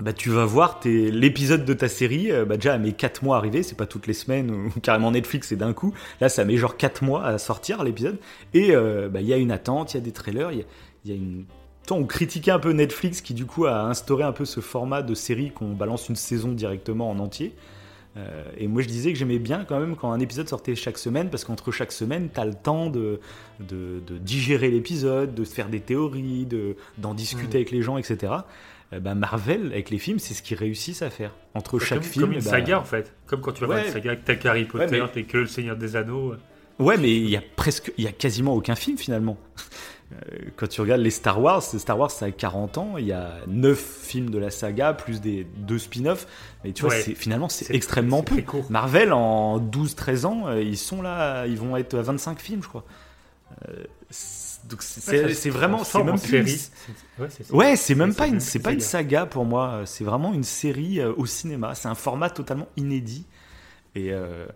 bah, 0.00 0.12
tu 0.12 0.30
vas 0.30 0.44
voir 0.44 0.80
tes- 0.80 1.10
l'épisode 1.10 1.64
de 1.64 1.74
ta 1.74 1.88
série, 1.88 2.30
euh, 2.32 2.44
bah, 2.44 2.56
déjà, 2.56 2.74
elle 2.74 2.80
met 2.82 2.92
4 2.92 3.22
mois 3.22 3.36
à 3.36 3.38
arriver, 3.38 3.62
c'est 3.62 3.76
pas 3.76 3.86
toutes 3.86 4.06
les 4.06 4.14
semaines, 4.14 4.50
ou 4.50 4.70
carrément 4.82 5.10
Netflix, 5.10 5.48
c'est 5.48 5.56
d'un 5.56 5.72
coup. 5.72 5.92
Là, 6.20 6.28
ça 6.28 6.44
met 6.44 6.56
genre 6.56 6.76
4 6.76 7.02
mois 7.04 7.24
à 7.24 7.38
sortir 7.38 7.82
l'épisode. 7.84 8.18
Et 8.54 8.74
euh, 8.74 9.08
bah, 9.08 9.20
il 9.20 9.26
y 9.26 9.32
a 9.32 9.36
une 9.36 9.52
attente, 9.52 9.94
il 9.94 9.98
y 9.98 10.00
a 10.00 10.04
des 10.04 10.12
trailers, 10.12 10.52
il 10.52 10.58
y 10.58 10.62
a, 10.62 10.64
il 11.04 11.10
y 11.10 11.14
a 11.14 11.16
une. 11.16 11.44
Toi, 11.86 11.96
on 11.96 12.04
critiquait 12.04 12.50
un 12.50 12.58
peu 12.58 12.72
Netflix 12.72 13.20
qui, 13.20 13.34
du 13.34 13.46
coup, 13.46 13.66
a 13.66 13.82
instauré 13.82 14.22
un 14.22 14.32
peu 14.32 14.44
ce 14.44 14.60
format 14.60 15.02
de 15.02 15.14
série 15.14 15.50
qu'on 15.50 15.70
balance 15.72 16.08
une 16.08 16.16
saison 16.16 16.52
directement 16.52 17.10
en 17.10 17.18
entier. 17.18 17.54
Euh, 18.16 18.42
et 18.58 18.66
moi, 18.68 18.82
je 18.82 18.88
disais 18.88 19.12
que 19.12 19.18
j'aimais 19.18 19.38
bien 19.38 19.64
quand 19.64 19.78
même 19.78 19.96
quand 19.96 20.10
un 20.12 20.18
épisode 20.20 20.48
sortait 20.48 20.74
chaque 20.74 20.98
semaine, 20.98 21.30
parce 21.30 21.44
qu'entre 21.44 21.70
chaque 21.70 21.92
semaine, 21.92 22.28
t'as 22.32 22.44
le 22.44 22.54
temps 22.54 22.90
de, 22.90 23.20
de, 23.60 24.00
de 24.06 24.18
digérer 24.18 24.70
l'épisode, 24.70 25.34
de 25.34 25.44
faire 25.44 25.68
des 25.68 25.80
théories, 25.80 26.44
de, 26.44 26.76
d'en 26.98 27.14
discuter 27.14 27.58
avec 27.58 27.70
les 27.70 27.82
gens, 27.82 27.96
etc. 27.98 28.32
Bah, 28.98 29.14
Marvel, 29.14 29.66
avec 29.66 29.90
les 29.90 29.98
films, 29.98 30.18
c'est 30.18 30.34
ce 30.34 30.42
qu'ils 30.42 30.56
réussissent 30.56 31.02
à 31.02 31.10
faire. 31.10 31.32
Entre 31.54 31.78
chaque 31.78 32.00
comme, 32.00 32.08
film. 32.08 32.24
comme 32.24 32.32
une 32.34 32.40
bah, 32.40 32.50
saga 32.50 32.80
en 32.80 32.84
fait. 32.84 33.12
Comme 33.26 33.40
quand 33.40 33.52
tu 33.52 33.60
vas 33.60 33.66
voir 33.66 33.78
Ouais. 33.78 33.86
une 33.86 33.92
saga 33.92 34.16
tel 34.16 34.38
qu'Harry 34.38 34.64
Potter, 34.64 34.84
Ouais, 34.96 35.00
mais- 35.02 35.08
tel 35.12 35.26
que 35.26 35.38
Le 35.38 35.46
Seigneur 35.46 35.76
des 35.76 35.94
Anneaux. 35.96 36.34
Ouais, 36.80 36.96
mais 36.96 37.14
il 37.14 37.28
y 37.28 37.36
a 37.36 37.42
presque, 37.56 37.92
il 37.98 38.04
y 38.04 38.08
a 38.08 38.12
quasiment 38.12 38.54
aucun 38.54 38.74
film 38.74 38.96
finalement. 38.98 39.36
Euh, 40.12 40.38
Quand 40.56 40.66
tu 40.66 40.80
regardes 40.80 41.02
les 41.02 41.10
Star 41.10 41.40
Wars, 41.40 41.62
Star 41.62 41.96
Wars 41.96 42.10
ça 42.10 42.24
a 42.26 42.30
40 42.32 42.78
ans, 42.78 42.96
il 42.98 43.06
y 43.06 43.12
a 43.12 43.34
9 43.46 43.78
films 43.78 44.30
de 44.30 44.38
la 44.38 44.50
saga 44.50 44.92
plus 44.92 45.20
des 45.20 45.46
deux 45.58 45.78
spin-offs, 45.78 46.26
mais 46.64 46.72
tu 46.72 46.82
vois, 46.82 46.90
Ouais. 46.92 47.14
finalement 47.14 47.48
c'est 47.48 47.72
extrêmement 47.72 48.24
peu. 48.24 48.42
court. 48.42 48.66
Marvel 48.70 49.12
en 49.12 49.60
12-13 49.60 50.24
ans, 50.26 50.48
euh, 50.48 50.60
ils 50.60 50.76
sont 50.76 51.00
là, 51.00 51.46
ils 51.46 51.56
vont 51.56 51.76
être 51.76 51.94
à 51.96 52.02
25 52.02 52.40
films, 52.40 52.60
je 52.60 52.66
crois. 52.68 52.82
Euh, 53.68 53.84
donc 54.70 54.82
c'est, 54.82 55.50
vraiment, 55.50 55.84
c'est 55.84 56.02
même 56.04 56.16
série. 56.16 56.60
Ouais, 57.50 57.76
c'est 57.76 57.94
même 57.94 58.14
pas 58.14 58.26
une, 58.28 58.40
c'est 58.40 58.60
pas 58.60 58.72
une 58.72 58.80
saga. 58.80 59.26
pour 59.26 59.44
moi. 59.44 59.68
euh, 59.72 59.86
C'est 59.86 60.04
vraiment 60.04 60.32
une 60.32 60.44
série 60.44 61.00
euh, 61.00 61.12
au 61.16 61.26
cinéma. 61.26 61.74
C'est 61.74 61.88
un 61.88 61.94
format 61.94 62.30
totalement 62.30 62.68
inédit 62.76 63.26
et 63.94 64.12
euh, 64.12 64.46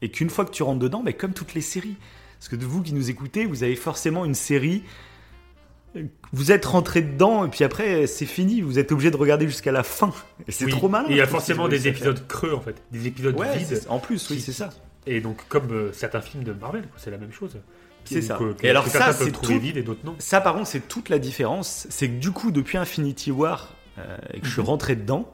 et 0.00 0.10
qu'une 0.10 0.30
fois 0.30 0.44
que 0.44 0.50
tu 0.52 0.62
rentres 0.62 0.78
dedans, 0.80 1.02
mais 1.04 1.14
comme 1.14 1.32
toutes 1.32 1.54
les 1.54 1.60
séries, 1.60 1.96
parce 2.38 2.48
que 2.48 2.56
de 2.56 2.64
vous 2.64 2.82
qui 2.82 2.92
nous 2.94 3.10
écoutez, 3.10 3.46
vous 3.46 3.62
avez 3.64 3.76
forcément 3.76 4.24
une 4.24 4.34
série. 4.34 4.84
Vous 6.32 6.50
êtes 6.50 6.64
rentré 6.64 7.02
dedans 7.02 7.44
et 7.46 7.48
puis 7.48 7.62
après 7.64 8.06
c'est 8.08 8.26
fini. 8.26 8.60
Vous 8.60 8.78
êtes 8.80 8.90
obligé 8.90 9.10
de 9.12 9.16
regarder 9.16 9.46
jusqu'à 9.46 9.70
la 9.72 9.82
fin. 9.84 10.12
Et 10.48 10.52
c'est 10.52 10.64
Oui. 10.64 10.72
trop. 10.72 10.88
Et 10.88 11.10
il 11.10 11.16
y 11.16 11.20
a 11.20 11.26
forcément 11.26 11.68
des 11.68 11.86
épisodes 11.88 12.26
creux 12.26 12.52
en 12.54 12.60
fait. 12.60 12.82
Des 12.90 13.06
épisodes. 13.06 13.38
Ouais, 13.38 13.56
vides. 13.58 13.82
en 13.88 13.98
plus, 14.00 14.28
oui, 14.30 14.40
c'est 14.40 14.52
ça. 14.52 14.70
Et 15.06 15.20
donc, 15.20 15.46
comme 15.48 15.92
certains 15.92 16.20
films 16.22 16.44
de 16.44 16.52
Marvel, 16.52 16.84
c'est 16.96 17.10
la 17.10 17.18
même 17.18 17.32
chose. 17.32 17.58
C'est 18.04 18.22
ça. 18.22 18.36
Que- 18.36 18.52
que- 18.52 18.66
Et 18.66 18.70
alors 18.70 18.86
ça, 18.86 19.12
c'est 19.12 19.30
tout- 19.32 19.58
vides 19.58 19.76
et 19.76 19.82
d'autres 19.82 20.04
non. 20.04 20.14
Ça, 20.18 20.40
par 20.40 20.54
contre, 20.54 20.66
c'est 20.66 20.86
toute 20.88 21.08
la 21.08 21.18
différence. 21.18 21.86
C'est 21.90 22.08
que 22.08 22.14
du 22.18 22.30
coup, 22.30 22.50
depuis 22.50 22.78
Infinity 22.78 23.30
War, 23.30 23.74
euh, 23.98 24.16
et 24.32 24.40
que 24.40 24.46
je 24.46 24.52
suis 24.52 24.60
Mhm. 24.62 24.66
rentré 24.68 24.96
dedans, 24.96 25.32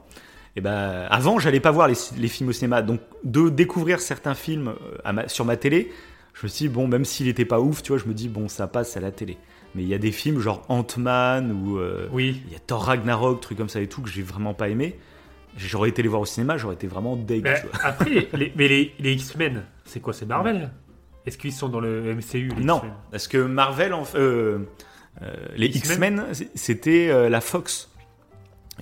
et 0.55 0.61
ben, 0.61 1.07
avant, 1.09 1.39
j'allais 1.39 1.59
pas 1.59 1.71
voir 1.71 1.87
les, 1.87 1.95
les 2.17 2.27
films 2.27 2.49
au 2.49 2.53
cinéma. 2.53 2.81
Donc, 2.81 2.99
de 3.23 3.49
découvrir 3.49 3.99
certains 4.01 4.35
films 4.35 4.69
euh, 4.69 4.97
à 5.05 5.13
ma- 5.13 5.27
sur 5.27 5.45
ma 5.45 5.55
télé, 5.57 5.91
je 6.33 6.43
me 6.43 6.47
suis 6.49 6.67
dit, 6.67 6.69
bon, 6.69 6.87
même 6.87 7.05
s'il 7.05 7.27
était 7.27 7.45
pas 7.45 7.59
ouf, 7.59 7.81
tu 7.83 7.91
vois, 7.91 7.97
je 8.01 8.05
me 8.07 8.13
dis, 8.13 8.27
bon, 8.29 8.47
ça 8.47 8.67
passe 8.67 8.95
à 8.97 8.99
la 8.99 9.11
télé. 9.11 9.37
Mais 9.75 9.83
il 9.83 9.87
y 9.87 9.93
a 9.93 9.97
des 9.97 10.11
films 10.11 10.39
genre 10.41 10.63
Ant-Man 10.67 11.51
ou 11.51 11.77
euh, 11.77 12.07
Oui. 12.11 12.41
il 12.47 12.51
y 12.51 12.55
a 12.55 12.59
Thor 12.59 12.83
Ragnarok, 12.83 13.39
trucs 13.41 13.57
comme 13.57 13.69
ça 13.69 13.79
et 13.79 13.87
tout, 13.87 14.01
que 14.01 14.09
j'ai 14.09 14.21
vraiment 14.21 14.53
pas 14.53 14.67
aimé. 14.69 14.97
J'aurais 15.57 15.89
été 15.89 16.01
les 16.01 16.07
voir 16.09 16.21
au 16.21 16.25
cinéma, 16.25 16.57
j'aurais 16.57 16.75
été 16.75 16.87
vraiment 16.87 17.15
deg. 17.17 17.45
Après, 17.83 18.27
les, 18.33 18.53
mais 18.55 18.67
les, 18.67 18.93
les 18.99 19.13
X-Men, 19.13 19.63
c'est 19.85 19.99
quoi 20.01 20.13
C'est 20.13 20.25
Marvel? 20.25 20.71
Est-ce 21.25 21.37
qu'ils 21.37 21.53
sont 21.53 21.69
dans 21.69 21.79
le 21.79 22.15
MCU 22.15 22.49
les 22.57 22.63
Non, 22.63 22.81
parce 23.11 23.27
que 23.27 23.37
Marvel, 23.37 23.93
en- 23.93 24.03
euh, 24.15 24.59
euh, 25.21 25.33
les 25.55 25.67
X-Men 25.67 26.23
c'était 26.55 27.09
euh, 27.09 27.29
la 27.29 27.41
Fox 27.41 27.89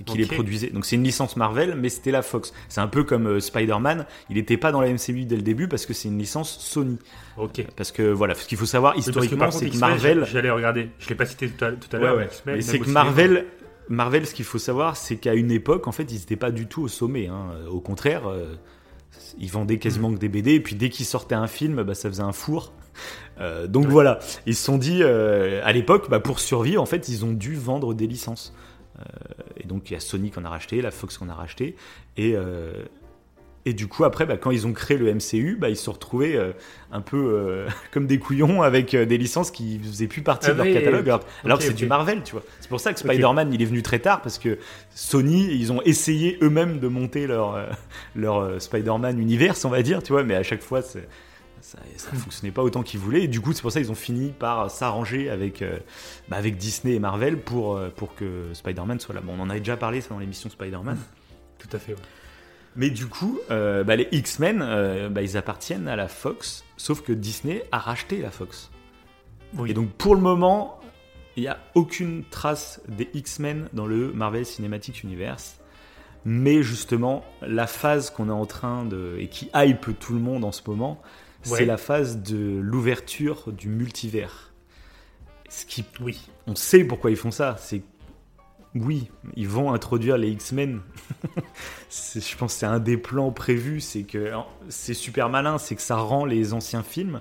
qui 0.06 0.16
les 0.16 0.24
produisait. 0.26 0.68
Donc 0.70 0.86
c'est 0.86 0.96
une 0.96 1.02
licence 1.04 1.36
Marvel, 1.36 1.74
mais 1.76 1.90
c'était 1.90 2.10
la 2.12 2.22
Fox. 2.22 2.54
C'est 2.68 2.80
un 2.80 2.86
peu 2.86 3.04
comme 3.04 3.26
euh, 3.26 3.40
Spider-Man, 3.40 4.06
il 4.30 4.36
n'était 4.36 4.56
pas 4.56 4.72
dans 4.72 4.80
la 4.80 4.88
MCU 4.90 5.24
dès 5.26 5.36
le 5.36 5.42
début 5.42 5.68
parce 5.68 5.84
que 5.84 5.92
c'est 5.92 6.08
une 6.08 6.18
licence 6.18 6.58
Sony. 6.60 6.98
Ok. 7.36 7.66
Parce 7.76 7.92
que 7.92 8.10
voilà, 8.10 8.34
ce 8.34 8.46
qu'il 8.46 8.56
faut 8.56 8.64
savoir 8.66 8.96
historiquement, 8.96 9.50
c'est 9.50 9.68
que 9.68 9.76
Marvel. 9.76 10.24
J'allais 10.30 10.50
regarder. 10.50 10.88
Je 10.98 11.08
l'ai 11.10 11.14
pas 11.16 11.26
cité 11.26 11.48
tout 11.50 11.62
à, 11.64 11.72
tout 11.72 11.94
à 11.94 11.98
Ouais, 11.98 12.04
l'heure. 12.06 12.16
ouais. 12.16 12.28
Mais 12.46 12.62
c'est 12.62 12.78
que. 12.78 12.88
Marvel, 12.88 13.44
Marvel, 13.90 14.26
ce 14.26 14.32
qu'il 14.34 14.44
faut 14.46 14.58
savoir, 14.58 14.96
c'est 14.96 15.16
qu'à 15.16 15.34
une 15.34 15.50
époque, 15.50 15.86
en 15.88 15.92
fait, 15.92 16.10
ils 16.10 16.18
n'étaient 16.20 16.36
pas 16.36 16.52
du 16.52 16.66
tout 16.66 16.82
au 16.82 16.88
sommet. 16.88 17.26
hein. 17.26 17.48
Au 17.70 17.80
contraire, 17.80 18.26
euh, 18.28 18.54
ils 19.38 19.50
vendaient 19.50 19.78
quasiment 19.78 20.12
que 20.12 20.18
des 20.18 20.28
BD, 20.28 20.54
et 20.54 20.60
puis 20.60 20.74
dès 20.74 20.88
qu'ils 20.88 21.06
sortaient 21.06 21.34
un 21.34 21.46
film, 21.46 21.82
bah, 21.82 21.94
ça 21.94 22.08
faisait 22.08 22.22
un 22.22 22.32
four. 22.32 22.72
Euh, 23.40 23.66
donc 23.66 23.86
voilà, 23.86 24.18
ils 24.46 24.54
se 24.54 24.64
sont 24.64 24.78
dit, 24.78 25.02
euh, 25.02 25.60
à 25.64 25.72
l'époque, 25.72 26.10
bah, 26.10 26.20
pour 26.20 26.40
survivre, 26.40 26.82
en 26.82 26.86
fait, 26.86 27.08
ils 27.08 27.24
ont 27.24 27.32
dû 27.32 27.54
vendre 27.54 27.94
des 27.94 28.06
licences. 28.06 28.54
Euh, 28.98 29.02
et 29.56 29.66
donc 29.66 29.90
il 29.90 29.94
y 29.94 29.96
a 29.96 30.00
Sony 30.00 30.30
qu'on 30.30 30.44
a 30.44 30.48
racheté, 30.48 30.82
la 30.82 30.90
Fox 30.90 31.16
qu'on 31.16 31.28
a 31.28 31.34
racheté, 31.34 31.76
et, 32.16 32.34
euh, 32.36 32.84
et 33.66 33.74
du 33.74 33.88
coup 33.88 34.04
après, 34.04 34.24
bah, 34.24 34.38
quand 34.38 34.50
ils 34.50 34.66
ont 34.66 34.72
créé 34.72 34.96
le 34.96 35.12
MCU, 35.12 35.56
bah, 35.60 35.68
ils 35.68 35.76
se 35.76 35.84
sont 35.84 35.92
retrouvés 35.92 36.34
euh, 36.34 36.52
un 36.92 37.02
peu 37.02 37.16
euh, 37.18 37.68
comme 37.92 38.06
des 38.06 38.18
couillons 38.18 38.62
avec 38.62 38.94
euh, 38.94 39.04
des 39.04 39.18
licences 39.18 39.50
qui 39.50 39.78
faisaient 39.78 40.06
plus 40.06 40.22
partie 40.22 40.48
Ah 40.48 40.52
de 40.52 40.58
leur 40.58 40.66
oui, 40.66 40.72
catalogue, 40.72 41.06
alors, 41.08 41.20
alors 41.44 41.58
que 41.58 41.64
c'est 41.64 41.74
du. 41.74 41.86
Marvel, 41.86 42.22
tu 42.22 42.32
vois. 42.32 42.42
C'est 42.60 42.68
pour 42.68 42.80
ça 42.80 42.92
que. 42.92 43.00
Spider-Man, 43.00 43.52
il 43.52 43.60
est 43.60 43.66
venu 43.66 43.82
très 43.82 43.98
tard 43.98 44.22
parce 44.22 44.38
que 44.38 44.58
Sony, 44.94 45.52
ils 45.52 45.72
ont 45.72 45.82
essayé 45.82 46.38
eux-mêmes 46.42 46.78
de 46.78 46.88
monter 46.88 47.26
leur 47.26 47.68
leur 48.14 48.60
Spider-Man 48.60 49.18
univers, 49.18 49.54
on 49.64 49.68
va 49.68 49.82
dire, 49.82 50.02
tu 50.02 50.12
vois, 50.12 50.22
mais 50.22 50.34
à 50.34 50.42
chaque 50.42 50.62
fois, 50.62 50.80
ça, 50.80 51.00
ça 51.60 51.78
fonctionnait 52.12 52.52
pas 52.52 52.62
autant 52.62 52.82
qu'ils 52.82 53.00
voulaient. 53.00 53.24
Et 53.24 53.28
du 53.28 53.40
coup, 53.40 53.52
c'est 53.52 53.62
pour 53.62 53.72
ça 53.72 53.80
qu'ils 53.80 53.90
ont 53.90 53.94
fini 53.94 54.32
par 54.38 54.70
s'arranger 54.70 55.28
avec 55.28 55.64
bah, 56.28 56.36
avec 56.36 56.56
Disney 56.56 56.94
et 56.94 56.98
Marvel 56.98 57.36
pour 57.38 57.80
pour 57.96 58.14
que 58.14 58.48
Spider-Man 58.54 59.00
soit 59.00 59.14
là. 59.14 59.20
Bon, 59.22 59.34
on 59.38 59.42
en 59.42 59.50
avait 59.50 59.60
déjà 59.60 59.76
parlé 59.76 60.00
ça 60.00 60.10
dans 60.10 60.18
l'émission 60.18 60.48
Spider-Man. 60.48 60.96
Tout 61.58 61.76
à 61.76 61.78
fait. 61.78 61.92
ouais. 61.92 61.98
Mais 62.76 62.90
du 62.90 63.06
coup, 63.06 63.38
euh, 63.50 63.82
bah, 63.84 63.96
les 63.96 64.08
X-Men, 64.12 64.60
euh, 64.62 65.08
bah, 65.08 65.22
ils 65.22 65.36
appartiennent 65.36 65.88
à 65.88 65.96
la 65.96 66.08
Fox, 66.08 66.64
sauf 66.76 67.02
que 67.02 67.12
Disney 67.12 67.64
a 67.72 67.78
racheté 67.78 68.20
la 68.22 68.30
Fox. 68.30 68.70
Oui. 69.56 69.70
Et 69.70 69.74
donc 69.74 69.90
pour 69.90 70.14
le 70.14 70.20
moment, 70.20 70.80
il 71.36 71.42
n'y 71.42 71.48
a 71.48 71.58
aucune 71.74 72.22
trace 72.30 72.80
des 72.88 73.08
X-Men 73.14 73.68
dans 73.72 73.86
le 73.86 74.12
Marvel 74.12 74.46
Cinematic 74.46 75.02
Universe. 75.02 75.56
Mais 76.24 76.62
justement, 76.62 77.24
la 77.42 77.66
phase 77.66 78.10
qu'on 78.10 78.28
est 78.28 78.32
en 78.32 78.46
train 78.46 78.84
de. 78.84 79.16
et 79.18 79.28
qui 79.28 79.50
hype 79.54 79.98
tout 79.98 80.12
le 80.12 80.20
monde 80.20 80.44
en 80.44 80.52
ce 80.52 80.62
moment, 80.66 81.00
Ouais. 81.46 81.58
c'est 81.60 81.64
la 81.64 81.78
phase 81.78 82.18
de 82.22 82.58
l'ouverture 82.60 83.50
du 83.50 83.68
multivers. 83.70 84.52
Ce 85.48 85.64
qui 85.64 85.84
Oui. 86.02 86.28
on 86.46 86.54
sait 86.54 86.84
pourquoi 86.84 87.10
ils 87.10 87.16
font 87.16 87.30
ça. 87.30 87.56
C'est 87.58 87.80
oui, 88.74 89.10
ils 89.34 89.48
vont 89.48 89.72
introduire 89.72 90.16
les 90.16 90.30
X-Men. 90.30 90.80
Je 91.90 92.36
pense 92.36 92.54
que 92.54 92.60
c'est 92.60 92.66
un 92.66 92.78
des 92.78 92.96
plans 92.96 93.32
prévus. 93.32 93.80
C'est 93.80 94.02
que 94.02 94.32
c'est 94.68 94.94
super 94.94 95.28
malin. 95.28 95.58
C'est 95.58 95.74
que 95.74 95.82
ça 95.82 95.96
rend 95.96 96.24
les 96.24 96.52
anciens 96.52 96.82
films 96.82 97.20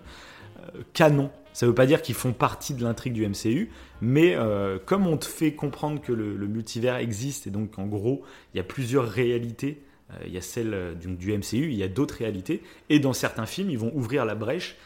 euh, 0.59 0.81
canon. 0.93 1.31
Ça 1.53 1.65
veut 1.65 1.73
pas 1.73 1.87
dire 1.87 2.01
qu'ils 2.01 2.15
font 2.15 2.31
partie 2.31 2.73
de 2.73 2.83
l'intrigue 2.83 3.13
du 3.13 3.27
MCU, 3.27 3.69
mais 4.01 4.35
euh, 4.35 4.77
comme 4.85 5.07
on 5.07 5.17
te 5.17 5.25
fait 5.25 5.53
comprendre 5.53 5.99
que 5.99 6.13
le, 6.13 6.47
multivers 6.47 6.97
existe 6.97 7.47
et 7.47 7.49
donc 7.49 7.79
en 7.79 7.87
gros 7.87 8.21
il 8.53 8.57
y 8.57 8.59
a 8.59 8.63
plusieurs 8.63 9.09
réalités. 9.09 9.81
euh, 10.11 10.25
Il 10.27 10.33
y 10.33 10.37
a 10.37 10.41
celle 10.41 10.95
du 10.97 11.35
MCU, 11.35 11.71
il 11.71 11.75
y 11.75 11.83
a 11.83 11.87
d'autres 11.87 12.15
réalités, 12.15 12.61
et 12.89 12.99
dans 12.99 13.13
certains 13.13 13.47
films, 13.47 13.71
ils 13.71 13.79
vont 13.79 13.91
ouvrir 13.95 14.25
la 14.25 14.35
brèche 14.35 14.77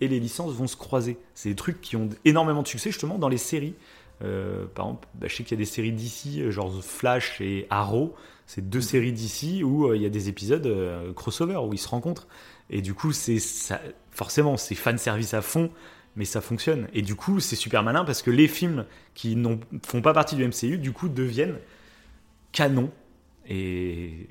et 0.00 0.08
les 0.08 0.20
licences 0.20 0.52
vont 0.52 0.68
se 0.68 0.76
croiser. 0.76 1.18
C'est 1.34 1.48
des 1.50 1.56
trucs 1.56 1.80
qui 1.80 1.96
ont 1.96 2.08
énormément 2.24 2.62
de 2.62 2.68
succès 2.68 2.90
justement 2.90 3.18
dans 3.18 3.28
les 3.28 3.38
séries. 3.38 3.74
Euh, 4.22 4.66
par 4.74 4.86
exemple, 4.86 5.08
bah, 5.14 5.26
je 5.28 5.36
sais 5.36 5.44
qu'il 5.44 5.56
y 5.56 5.60
a 5.60 5.64
des 5.64 5.70
séries 5.70 5.92
d'ici, 5.92 6.42
euh, 6.42 6.50
genre 6.50 6.82
Flash 6.82 7.40
et 7.40 7.66
Arrow. 7.70 8.14
C'est 8.46 8.68
deux 8.68 8.80
séries 8.80 9.12
d'ici 9.12 9.62
où 9.62 9.88
euh, 9.88 9.96
il 9.96 10.02
y 10.02 10.06
a 10.06 10.10
des 10.10 10.28
épisodes 10.28 10.66
euh, 10.66 11.12
crossover 11.12 11.56
où 11.56 11.72
ils 11.74 11.78
se 11.78 11.88
rencontrent. 11.88 12.26
Et 12.70 12.82
du 12.82 12.94
coup, 12.94 13.12
c'est 13.12 13.38
forcément, 14.10 14.56
c'est 14.56 14.74
fan 14.74 14.98
service 14.98 15.34
à 15.34 15.42
fond, 15.42 15.70
mais 16.16 16.24
ça 16.24 16.40
fonctionne. 16.40 16.88
Et 16.94 17.02
du 17.02 17.14
coup, 17.14 17.40
c'est 17.40 17.56
super 17.56 17.82
malin 17.82 18.04
parce 18.04 18.22
que 18.22 18.30
les 18.30 18.48
films 18.48 18.84
qui 19.14 19.36
ne 19.36 19.56
font 19.86 20.02
pas 20.02 20.12
partie 20.12 20.36
du 20.36 20.46
MCU, 20.46 20.78
du 20.78 20.92
coup, 20.92 21.08
deviennent 21.08 21.58
canon. 22.52 22.90
Et 23.46 24.28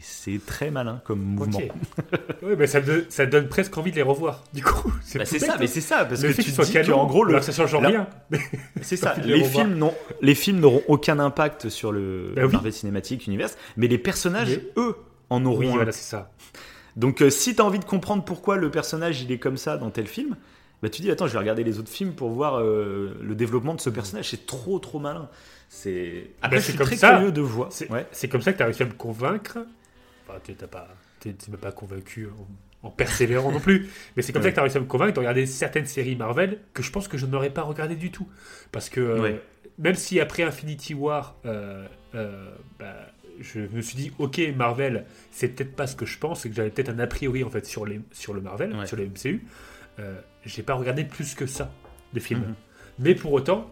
c'est 0.00 0.40
très 0.44 0.70
malin 0.70 1.00
comme 1.04 1.20
mouvement. 1.20 1.60
Ouais, 2.42 2.54
mais 2.56 2.66
ça, 2.68 3.26
donne 3.26 3.48
presque 3.48 3.76
envie 3.76 3.90
de 3.90 3.96
les 3.96 4.02
revoir. 4.02 4.44
Du 4.54 4.62
coup, 4.62 4.92
Bah, 5.14 5.24
c'est 5.24 5.38
ça, 5.38 5.54
hein. 5.54 5.56
mais 5.58 5.66
c'est 5.66 5.80
ça, 5.80 6.04
parce 6.04 6.22
le 6.22 6.28
que 6.28 6.34
fait 6.34 6.42
tu 6.44 6.50
dis 6.52 6.72
canon, 6.72 6.98
qu'en 6.98 7.06
gros, 7.06 7.24
le, 7.24 7.40
ça 7.42 7.52
change 7.52 7.74
rien. 7.74 8.06
C'est 8.80 8.96
ça. 8.96 9.14
les 9.24 9.42
films, 9.44 9.74
n'ont- 9.74 9.94
les 10.22 10.34
films 10.34 10.60
n'auront 10.60 10.82
aucun 10.86 11.18
impact 11.18 11.68
sur 11.68 11.90
le 11.92 12.32
Bah 12.36 12.42
oui. 12.46 12.52
Marvel 12.52 12.72
Cinematic 12.72 13.26
Universe, 13.26 13.58
mais 13.76 13.88
les 13.88 13.98
personnages, 13.98 14.60
Mais- 14.76 14.82
eux, 14.82 14.96
en 15.30 15.44
auront 15.44 15.58
Oui, 15.58 15.68
un. 15.68 15.72
voilà, 15.74 15.92
c'est 15.92 16.08
ça. 16.08 16.30
Donc 16.96 17.20
euh, 17.22 17.30
si 17.30 17.54
t'as 17.56 17.64
envie 17.64 17.78
de 17.80 17.84
comprendre 17.84 18.24
pourquoi 18.24 18.56
le 18.56 18.70
personnage 18.70 19.20
il 19.22 19.30
est 19.32 19.38
comme 19.38 19.56
ça 19.56 19.76
dans 19.76 19.90
tel 19.90 20.06
film, 20.06 20.36
bah 20.82 20.88
tu 20.88 21.02
dis 21.02 21.10
attends 21.10 21.26
je 21.26 21.32
vais 21.32 21.38
regarder 21.38 21.62
les 21.64 21.78
autres 21.78 21.90
films 21.90 22.12
pour 22.12 22.30
voir 22.30 22.58
euh, 22.60 23.16
le 23.20 23.34
développement 23.34 23.74
de 23.74 23.80
ce 23.80 23.90
personnage. 23.90 24.30
C'est 24.30 24.46
trop 24.46 24.78
trop 24.78 24.98
malin. 24.98 25.28
C'est 25.68 26.30
après 26.40 26.56
Bah, 26.56 26.60
je 26.60 26.66
c'est 26.66 26.68
suis 26.70 26.78
comme 26.78 26.86
très 26.86 26.96
ça. 26.96 27.10
curieux 27.16 27.32
de 27.32 27.40
voir. 27.40 27.68
C'est 27.72 27.90
Ouais. 27.90 28.06
c'est 28.12 28.28
comme 28.28 28.40
ça 28.42 28.52
que 28.52 28.56
tu 28.58 28.62
as 28.62 28.66
réussi 28.66 28.82
à 28.82 28.86
me 28.86 28.92
convaincre. 28.92 29.58
Enfin, 30.28 30.38
tu 30.44 30.54
t'es 31.34 31.50
même 31.50 31.60
pas 31.60 31.72
convaincu 31.72 32.28
en, 32.82 32.86
en 32.88 32.90
persévérant 32.90 33.50
non 33.50 33.60
plus. 33.60 33.88
Mais 34.16 34.22
c'est 34.22 34.32
comme 34.32 34.42
ça 34.42 34.50
que 34.50 34.54
tu 34.54 34.60
as 34.60 34.62
réussi 34.62 34.76
à 34.76 34.80
me 34.80 34.86
convaincre 34.86 35.14
de 35.14 35.18
regarder 35.20 35.46
certaines 35.46 35.86
séries 35.86 36.16
Marvel 36.16 36.60
que 36.74 36.82
je 36.82 36.90
pense 36.92 37.08
que 37.08 37.18
je 37.18 37.26
n'aurais 37.26 37.50
pas 37.50 37.62
regardé 37.62 37.96
du 37.96 38.10
tout. 38.10 38.28
Parce 38.72 38.88
que 38.90 39.00
euh, 39.00 39.20
Ouais. 39.20 39.42
même 39.78 39.94
si 39.94 40.20
après 40.20 40.42
Infinity 40.42 40.94
War, 40.94 41.36
euh, 41.46 41.86
euh, 42.14 42.50
bah, 42.78 42.94
je 43.40 43.60
me 43.60 43.80
suis 43.80 43.96
dit, 43.96 44.12
ok, 44.18 44.40
Marvel, 44.56 45.06
c'est 45.30 45.48
peut-être 45.48 45.74
pas 45.76 45.86
ce 45.86 45.96
que 45.96 46.06
je 46.06 46.18
pense, 46.18 46.44
et 46.44 46.50
que 46.50 46.54
j'avais 46.56 46.70
peut-être 46.70 46.88
un 46.90 46.98
a 46.98 47.06
priori 47.06 47.42
en 47.44 47.50
fait 47.50 47.64
sur, 47.66 47.86
les, 47.86 48.00
sur 48.12 48.34
le 48.34 48.40
Marvel, 48.40 48.74
Ouais. 48.74 48.86
sur 48.86 48.96
les 48.96 49.06
MCU. 49.06 49.44
J'ai 50.44 50.62
pas 50.62 50.74
regardé 50.74 51.04
plus 51.04 51.34
que 51.34 51.46
ça 51.46 51.72
de 52.14 52.20
films. 52.20 52.40
Mhm. 52.40 52.54
Mais 53.00 53.14
pour 53.14 53.32
autant, 53.32 53.70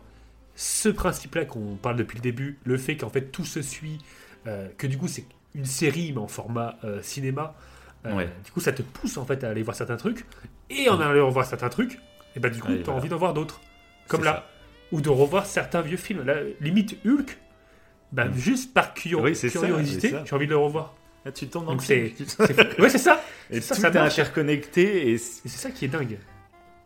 ce 0.56 0.88
principe-là 0.88 1.44
qu'on 1.44 1.76
parle 1.76 1.96
depuis 1.96 2.16
le 2.16 2.22
début, 2.22 2.58
le 2.64 2.76
fait 2.76 2.96
qu'en 2.96 3.08
fait 3.10 3.30
tout 3.32 3.44
se 3.44 3.62
suit, 3.62 3.98
euh, 4.46 4.68
que 4.76 4.86
du 4.86 4.98
coup 4.98 5.08
c'est 5.08 5.24
une 5.56 5.64
série 5.64 6.12
mais 6.12 6.20
en 6.20 6.28
format 6.28 6.76
euh, 6.84 7.02
cinéma, 7.02 7.54
euh, 8.06 8.14
Ouais. 8.14 8.28
du 8.44 8.52
coup 8.52 8.60
ça 8.60 8.72
te 8.72 8.82
pousse 8.82 9.16
en 9.16 9.24
fait 9.24 9.42
à 9.42 9.48
aller 9.50 9.62
voir 9.64 9.74
certains 9.76 9.96
trucs, 9.96 10.24
et 10.70 10.88
en 10.88 11.00
allant 11.00 11.28
voir 11.30 11.44
certains 11.46 11.68
trucs, 11.70 11.98
et 12.36 12.40
bah 12.40 12.50
du 12.50 12.60
coup 12.60 12.68
t'as 12.68 12.82
voilà. 12.84 12.98
envie 13.00 13.08
d'en 13.08 13.16
voir 13.18 13.34
d'autres, 13.34 13.60
comme 14.06 14.22
là, 14.22 14.32
ça. 14.32 14.46
ou 14.92 15.00
de 15.00 15.08
revoir 15.08 15.46
certains 15.46 15.80
vieux 15.80 15.96
films. 15.96 16.22
Là, 16.24 16.34
limite 16.60 16.96
Hulk, 17.04 17.36
bah, 18.12 18.28
juste 18.36 18.72
par 18.74 18.90
Mm. 18.90 18.92
Oui, 19.16 19.32
curiosité, 19.32 20.14
j'ai 20.24 20.34
envie 20.36 20.46
de 20.46 20.52
le 20.52 20.58
revoir. 20.58 20.94
Là, 21.24 21.32
tu 21.32 21.48
tombes 21.48 21.64
dans 21.66 21.72
Donc 21.72 21.80
le 21.80 21.86
c'est, 21.86 22.14
ouais 22.80 22.88
c'est 22.88 22.98
ça, 22.98 23.20
Et 23.50 23.60
ça, 23.60 23.74
tout 23.74 23.80
ça 23.80 23.88
est 23.88 23.96
interconnecté 23.96 25.10
Et 25.10 25.18
c'est 25.18 25.48
ça 25.48 25.70
qui 25.72 25.86
est 25.86 25.88
dingue. 25.88 26.18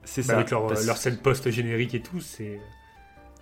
c'est 0.05 0.23
Bah, 0.23 0.27
ça. 0.29 0.35
avec 0.39 0.51
leur, 0.51 0.67
Parce- 0.67 0.87
leur 0.87 0.97
scène 0.97 1.19
post-générique 1.19 1.95
et 1.95 2.01
tout, 2.01 2.21
c'est. 2.21 2.59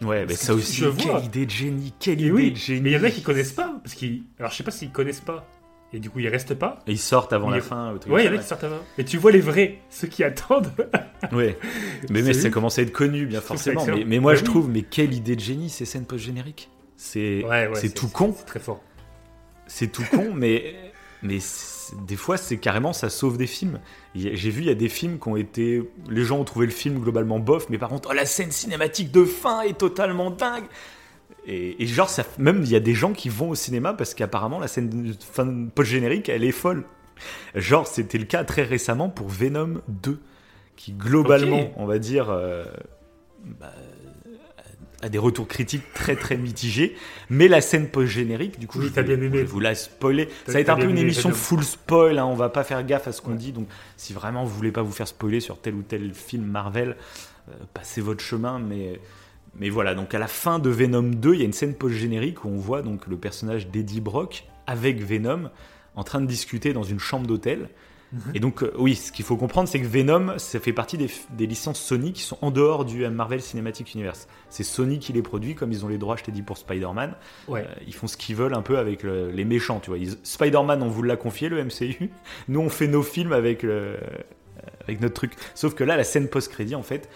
Ouais, 0.03 0.25
mais 0.27 0.35
ça 0.35 0.55
aussi, 0.55 0.77
je 0.77 0.87
vois. 0.87 1.17
quelle 1.21 1.25
idée 1.27 1.47
de 1.47 1.51
génie, 1.51 1.93
quelle 1.99 2.21
Et 2.21 2.25
idée 2.25 2.31
oui, 2.33 2.51
de 2.53 2.57
génie. 2.57 2.81
mais 2.83 2.91
il 2.91 2.95
y 2.95 2.97
en 2.97 3.05
a 3.05 3.11
qui 3.11 3.23
connaissent 3.23 3.53
pas, 3.53 3.81
parce 3.83 3.95
qu'ils. 3.95 4.23
Alors 4.39 4.51
je 4.53 4.57
sais 4.57 4.63
pas 4.63 4.71
s'ils 4.71 4.93
connaissent 4.93 5.21
pas, 5.21 5.45
et 5.93 5.99
du 5.99 6.09
coup 6.09 6.21
ils 6.21 6.29
restent 6.29 6.55
pas. 6.55 6.79
Et 6.87 6.93
ils 6.93 6.99
sortent 6.99 7.33
avant 7.33 7.51
la 7.51 7.61
fin. 7.61 7.97
truc 8.01 8.13
Ouais, 8.13 8.25
il 8.25 8.27
y 8.27 8.29
en 8.29 8.35
a 8.35 8.39
qui 8.39 8.47
sortent 8.47 8.65
avant. 8.65 8.79
Et 8.97 9.05
tu 9.05 9.17
vois 9.19 9.33
les 9.33 9.41
vrais, 9.41 9.79
ceux 9.91 10.07
qui 10.09 10.23
attendent. 10.25 10.73
Ouais. 11.33 11.59
Mais, 12.11 12.23
mais 12.23 12.33
ça 12.33 12.49
commence 12.49 12.79
à 12.79 12.83
être 12.83 12.93
connu, 12.93 13.27
bien 13.27 13.41
Je 13.41 13.45
forcément. 13.45 13.85
Mais, 14.07 14.21
moi, 14.21 14.33
Bah 14.33 14.37
je 14.37 14.43
oui. 14.45 14.47
trouve, 14.51 14.69
mais 14.71 14.83
quelle 14.83 15.13
idée 15.13 15.35
de 15.35 15.41
génie, 15.41 15.69
ces 15.69 15.85
scènes 15.85 16.07
post-génériques. 16.07 16.71
C'est 16.97 17.45
Ouais, 17.45 17.69
tout 17.93 18.07
con. 18.09 18.33
C'est 18.39 18.45
très 18.47 18.61
fort. 18.61 18.85
C'est 19.67 19.89
tout 19.91 20.05
con, 20.13 20.33
mais, 20.33 20.77
mais 21.23 21.39
des 22.07 22.17
fois, 22.17 22.37
c'est 22.37 22.59
carrément, 22.59 22.93
ça 22.93 23.11
sauve 23.11 23.37
des 23.39 23.47
films. 23.47 23.81
J'ai 24.15 24.51
vu, 24.51 24.63
il 24.63 24.67
y 24.67 24.71
a 24.71 24.75
des 24.75 24.89
films 24.89 25.19
qui 25.19 25.29
ont 25.29 25.37
été. 25.37 25.83
Les 26.09 26.25
gens 26.25 26.39
ont 26.39 26.45
trouvé 26.45 26.67
le 26.67 26.73
film 26.73 26.99
globalement 27.01 27.39
bof, 27.39 27.67
mais 27.71 27.79
par 27.79 27.89
contre, 27.89 28.09
oh, 28.11 28.15
la 28.15 28.27
scène 28.27 28.51
cinématique 28.51 29.11
de 29.13 29.25
fin 29.25 29.63
est 29.63 29.79
totalement 29.79 30.31
dingue. 30.31 30.65
Et, 31.47 31.83
et 31.83 31.87
genre, 31.87 32.09
ça, 32.09 32.25
même 32.39 32.63
il 32.63 32.71
y 32.71 32.77
a 32.77 32.81
des 32.81 32.95
gens 32.95 33.13
qui 33.13 33.29
vont 33.29 33.51
au 33.51 33.55
cinéma 33.55 33.95
parce 33.95 34.15
qu'apparemment, 34.15 34.59
la 34.59 34.69
scène 34.69 34.89
de 34.89 35.15
fin 35.33 35.67
post-générique, 35.75 36.29
elle 36.29 36.45
est 36.45 36.53
folle. 36.53 36.85
Genre, 37.55 37.87
c'était 37.87 38.19
le 38.19 38.25
cas 38.25 38.45
très 38.45 38.63
récemment 38.63 39.09
pour 39.09 39.29
Venom 39.29 39.81
2, 39.89 40.21
qui 40.77 40.93
globalement, 40.93 41.71
on 41.77 41.87
va 41.87 41.99
dire. 41.99 42.31
euh, 42.31 42.65
bah, 43.45 43.73
a 45.03 45.09
des 45.09 45.19
retours 45.19 45.47
critiques 45.47 45.93
très 45.95 46.17
très 46.17 46.37
mitigés, 46.37 46.97
mais 47.31 47.47
la 47.49 47.61
scène 47.61 47.89
post-générique, 47.89 48.59
du 48.59 48.67
coup, 48.67 48.81
Oui, 48.81 48.89
je 48.89 48.93
vais, 48.93 49.03
bien 49.03 49.15
aimé. 49.15 49.31
je 49.33 49.37
vais 49.39 49.45
vous 49.45 49.61
la 49.61 49.75
spoiler. 49.75 50.29
Ça 50.47 50.53
va 50.53 50.61
être 50.61 50.71
un 50.71 50.77
peu 50.77 50.89
une 50.89 50.99
émission 50.99 51.31
full 51.31 51.63
spoil, 51.63 52.19
hein, 52.19 52.27
on 52.27 52.35
va 52.35 52.49
pas 52.49 52.65
faire 52.65 52.85
gaffe 52.85 53.07
à 53.07 53.13
ce 53.13 53.21
qu'on 53.23 53.35
dit, 53.35 53.53
donc 53.53 53.69
si 53.97 54.13
vraiment 54.13 54.45
vous 54.45 54.55
voulez 54.55 54.73
pas 54.73 54.83
vous 54.83 54.93
faire 54.93 55.09
spoiler 55.09 55.41
sur 55.41 55.61
tel 55.61 55.75
ou 55.75 55.83
tel 55.83 56.13
film 56.15 56.45
Marvel, 56.45 56.97
euh, 57.49 57.53
passez 57.75 58.01
votre 58.01 58.23
chemin, 58.23 58.59
mais, 58.59 59.01
mais 59.59 59.71
voilà, 59.71 59.95
donc 59.95 60.15
à 60.15 60.19
la 60.19 60.27
fin 60.29 60.59
de 60.59 60.69
Venom 60.69 61.03
2, 61.03 61.35
il 61.35 61.39
y 61.39 61.43
a 61.43 61.47
une 61.47 61.53
scène 61.53 61.75
post-générique 61.75 62.45
où 62.45 62.49
on 62.49 62.57
voit 62.59 62.83
donc 62.83 63.07
le 63.07 63.17
personnage 63.17 63.69
d'Eddie 63.69 64.01
Brock 64.01 64.45
avec 64.67 65.01
Venom 65.03 65.51
en 65.95 66.05
train 66.05 66.21
de 66.21 66.27
discuter 66.27 66.73
dans 66.73 66.83
une 66.83 67.01
chambre 67.01 67.27
d'hôtel. 67.27 67.69
Mhm. 68.13 68.21
Et 68.35 68.41
donc, 68.41 68.63
euh, 68.63 68.73
oui, 68.79 68.95
ce 68.97 69.13
qu'il 69.13 69.25
faut 69.25 69.37
comprendre, 69.37 69.69
c'est 69.69 69.81
que 69.81 69.87
Venom, 69.87 70.39
ça 70.39 70.59
fait 70.61 70.73
partie 70.73 70.97
des, 70.97 71.11
des 71.31 71.47
licences 71.47 71.79
Sony 71.79 72.13
qui 72.15 72.23
sont 72.23 72.39
en 72.41 72.51
dehors 72.51 72.85
du 72.87 73.07
Marvel 73.09 73.43
Cinematic 73.43 73.93
Universe. 73.95 74.29
C'est 74.49 74.63
Sony 74.65 74.99
qui 74.99 75.13
les 75.13 75.21
produit, 75.21 75.55
comme 75.55 75.73
ils 75.73 75.85
ont 75.85 75.89
les 75.89 75.99
droits, 75.99 76.17
je 76.17 76.25
t'ai 76.25 76.33
dit, 76.33 76.41
pour 76.43 76.57
Spider-Man. 76.57 77.15
Ouais. 77.49 77.67
Euh, 77.69 77.75
ils 77.87 77.95
font 77.95 78.07
ce 78.07 78.17
qu'ils 78.17 78.35
veulent 78.37 78.55
un 78.55 78.63
peu 78.63 78.79
avec 78.79 79.03
le- 79.03 79.31
les 79.31 79.45
méchants, 79.45 79.79
tu 79.81 79.91
vois. 79.91 79.99
Spider-Man, 80.23 80.83
on 80.83 80.89
vous 80.89 81.03
l'a 81.03 81.17
confié, 81.17 81.49
le 81.51 81.63
MCU. 81.63 82.11
Nous, 82.49 82.61
on 82.61 82.71
fait 82.71 82.89
nos 82.89 83.03
films 83.03 83.33
avec, 83.33 83.63
le- 83.63 83.71
euh, 83.73 83.97
avec 84.85 85.01
notre 85.03 85.15
truc. 85.15 85.33
Sauf 85.55 85.75
que 85.75 85.85
là, 85.85 85.97
la 85.97 86.05
scène 86.05 86.29
post-crédit, 86.29 86.75
en 86.75 86.83
fait, 86.83 87.11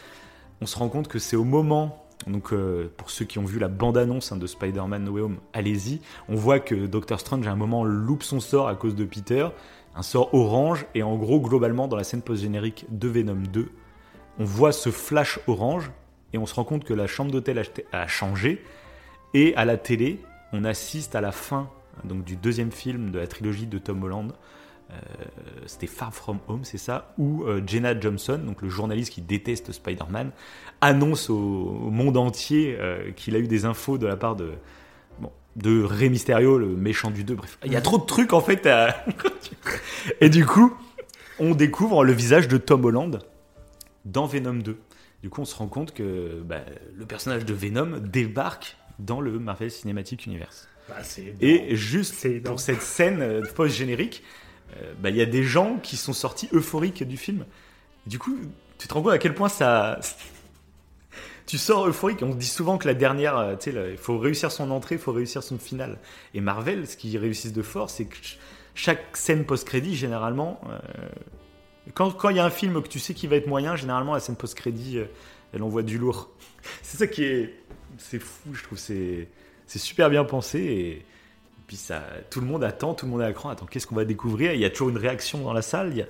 on 0.60 0.66
se 0.66 0.76
rend 0.78 0.88
compte 0.90 1.08
que 1.08 1.18
c'est 1.18 1.36
au 1.36 1.44
moment. 1.44 2.04
Donc, 2.26 2.52
euh, 2.52 2.88
pour 2.98 3.10
ceux 3.10 3.24
qui 3.24 3.38
ont 3.40 3.44
vu 3.44 3.58
la 3.58 3.66
bande-annonce 3.68 4.30
hein, 4.30 4.36
de 4.36 4.46
Spider-Man 4.46 5.02
No 5.04 5.12
Way 5.12 5.20
Home, 5.22 5.38
allez-y. 5.54 6.00
On 6.28 6.36
voit 6.36 6.60
que 6.60 6.74
Doctor 6.86 7.18
Strange, 7.18 7.46
à 7.48 7.50
un 7.50 7.56
moment, 7.56 7.82
loupe 7.82 8.22
son 8.22 8.38
sort 8.38 8.68
à 8.68 8.74
cause 8.76 8.94
de 8.94 9.04
Peter. 9.04 9.48
Un 9.94 10.02
sort 10.02 10.32
orange. 10.34 10.86
Et 10.94 11.02
en 11.02 11.16
gros, 11.16 11.40
globalement, 11.40 11.88
dans 11.88 11.96
la 11.96 12.04
scène 12.04 12.22
post-générique 12.22 12.86
de 12.90 13.08
Venom 13.08 13.42
2, 13.52 13.70
on 14.38 14.44
voit 14.44 14.72
ce 14.72 14.90
flash 14.90 15.38
orange. 15.46 15.90
Et 16.32 16.38
on 16.38 16.46
se 16.46 16.54
rend 16.54 16.64
compte 16.64 16.84
que 16.84 16.94
la 16.94 17.06
chambre 17.06 17.30
d'hôtel 17.30 17.62
a- 17.92 18.06
changé. 18.06 18.64
Et 19.34 19.54
à 19.56 19.64
la 19.64 19.76
télé, 19.76 20.18
on 20.52 20.64
assiste 20.64 21.14
à 21.14 21.20
la 21.20 21.32
fin 21.32 21.68
donc, 22.04 22.24
du 22.24 22.36
deuxième 22.36 22.72
film 22.72 23.10
de 23.10 23.18
la 23.18 23.26
trilogie 23.26 23.66
de 23.66 23.78
Tom 23.78 24.02
Holland. 24.02 24.32
Euh, 24.90 24.94
C'était 25.66 25.86
Far 25.86 26.12
From 26.14 26.38
Home, 26.48 26.64
c'est 26.64 26.78
ça, 26.78 27.14
où 27.16 27.44
euh, 27.44 27.62
Jenna 27.66 27.98
Johnson, 27.98 28.38
donc 28.44 28.60
le 28.60 28.68
journaliste 28.68 29.12
qui 29.12 29.22
déteste 29.22 29.72
Spider-Man, 29.72 30.32
annonce 30.82 31.30
au, 31.30 31.36
monde 31.90 32.16
entier 32.18 32.76
euh, 32.78 33.10
qu'il 33.12 33.34
a 33.36 33.38
eu 33.38 33.46
des 33.46 33.64
infos 33.64 33.96
de 33.96 34.06
la 34.06 34.16
part 34.16 34.36
de, 34.36 34.52
de 35.56 35.82
Rey 35.82 36.08
Mysterio, 36.08 36.58
le 36.58 36.66
méchant 36.68 37.10
du 37.10 37.24
2. 37.24 37.34
Bref, 37.34 37.58
il 37.64 37.72
y 37.72 37.76
a 37.76 37.80
trop 37.80 37.98
de 37.98 38.04
trucs 38.06 38.32
en 38.32 38.40
fait. 38.40 38.66
à- 38.66 39.04
Et 40.20 40.28
du 40.30 40.46
coup, 40.46 40.74
on 41.38 41.54
découvre 41.54 42.04
le 42.04 42.12
visage 42.12 42.48
de 42.48 42.56
Tom 42.56 42.84
Holland 42.84 43.18
dans 44.04 44.26
Venom 44.26 44.54
2. 44.54 44.78
Du 45.22 45.28
coup, 45.30 45.42
on 45.42 45.44
se 45.44 45.54
rend 45.54 45.68
compte 45.68 45.94
que 45.94 46.40
bah, 46.44 46.60
le 46.96 47.06
personnage 47.06 47.44
de 47.44 47.54
Venom 47.54 47.98
débarque 47.98 48.76
dans 48.98 49.20
le 49.20 49.38
Marvel 49.38 49.70
Cinematic 49.70 50.26
Universe. 50.26 50.68
Bah, 50.88 50.96
Et 51.40 51.76
juste 51.76 52.42
pour 52.42 52.58
cette 52.58 52.82
scène 52.82 53.20
euh, 53.22 53.42
post-générique, 53.54 54.22
euh, 54.76 54.92
bah, 55.00 55.10
il 55.10 55.16
y 55.16 55.22
a 55.22 55.26
des 55.26 55.44
gens 55.44 55.78
qui 55.82 55.96
sont 55.96 56.12
sortis 56.12 56.48
euphoriques 56.52 57.06
du 57.06 57.16
film. 57.16 57.44
Du 58.06 58.18
coup, 58.18 58.36
tu 58.78 58.88
te 58.88 58.94
rends 58.94 59.02
compte 59.02 59.12
à 59.12 59.18
quel 59.18 59.34
point 59.34 59.48
ça. 59.48 60.00
Tu 61.46 61.58
sors 61.58 61.86
euphorique. 61.88 62.20
On 62.22 62.34
dit 62.34 62.46
souvent 62.46 62.78
que 62.78 62.86
la 62.86 62.94
dernière, 62.94 63.36
euh, 63.36 63.56
tu 63.56 63.72
sais, 63.72 63.90
il 63.92 63.96
faut 63.98 64.18
réussir 64.18 64.50
son 64.52 64.70
entrée, 64.70 64.94
il 64.96 65.00
faut 65.00 65.12
réussir 65.12 65.42
son 65.42 65.58
final. 65.58 65.98
Et 66.34 66.40
Marvel, 66.40 66.86
ce 66.86 66.96
qu'ils 66.96 67.16
réussissent 67.18 67.52
de 67.52 67.62
fort, 67.62 67.90
c'est 67.90 68.04
que 68.06 68.16
ch- 68.16 68.38
chaque 68.74 69.16
scène 69.16 69.44
post-crédit, 69.44 69.94
généralement, 69.96 70.60
euh, 70.70 70.78
quand 71.94 72.10
quand 72.12 72.30
il 72.30 72.36
y 72.36 72.40
a 72.40 72.44
un 72.44 72.50
film 72.50 72.80
que 72.82 72.88
tu 72.88 72.98
sais 72.98 73.12
qu'il 73.14 73.28
va 73.28 73.36
être 73.36 73.46
moyen, 73.48 73.76
généralement 73.76 74.14
la 74.14 74.20
scène 74.20 74.36
post-crédit, 74.36 74.98
euh, 74.98 75.06
elle 75.52 75.62
envoie 75.62 75.82
du 75.82 75.98
lourd. 75.98 76.30
C'est 76.82 76.96
ça 76.98 77.06
qui 77.06 77.24
est, 77.24 77.54
c'est 77.98 78.18
fou, 78.20 78.54
je 78.54 78.62
trouve. 78.62 78.78
C'est, 78.78 79.28
super 79.78 80.08
bien 80.10 80.24
pensé 80.24 80.58
et 80.60 81.06
puis 81.66 81.76
ça, 81.76 82.02
tout 82.30 82.40
le 82.40 82.46
monde 82.46 82.62
attend, 82.64 82.94
tout 82.94 83.06
le 83.06 83.10
monde 83.12 83.20
est 83.22 83.24
à 83.24 83.28
l'écran. 83.28 83.48
Attends, 83.50 83.66
qu'est-ce 83.66 83.86
qu'on 83.86 83.94
va 83.96 84.04
découvrir? 84.04 84.52
Il 84.54 84.60
y 84.60 84.64
a 84.64 84.70
toujours 84.70 84.90
une 84.90 84.98
réaction 84.98 85.38
dans 85.40 85.52
la 85.52 85.62
salle. 85.62 85.98
a- 86.00 86.06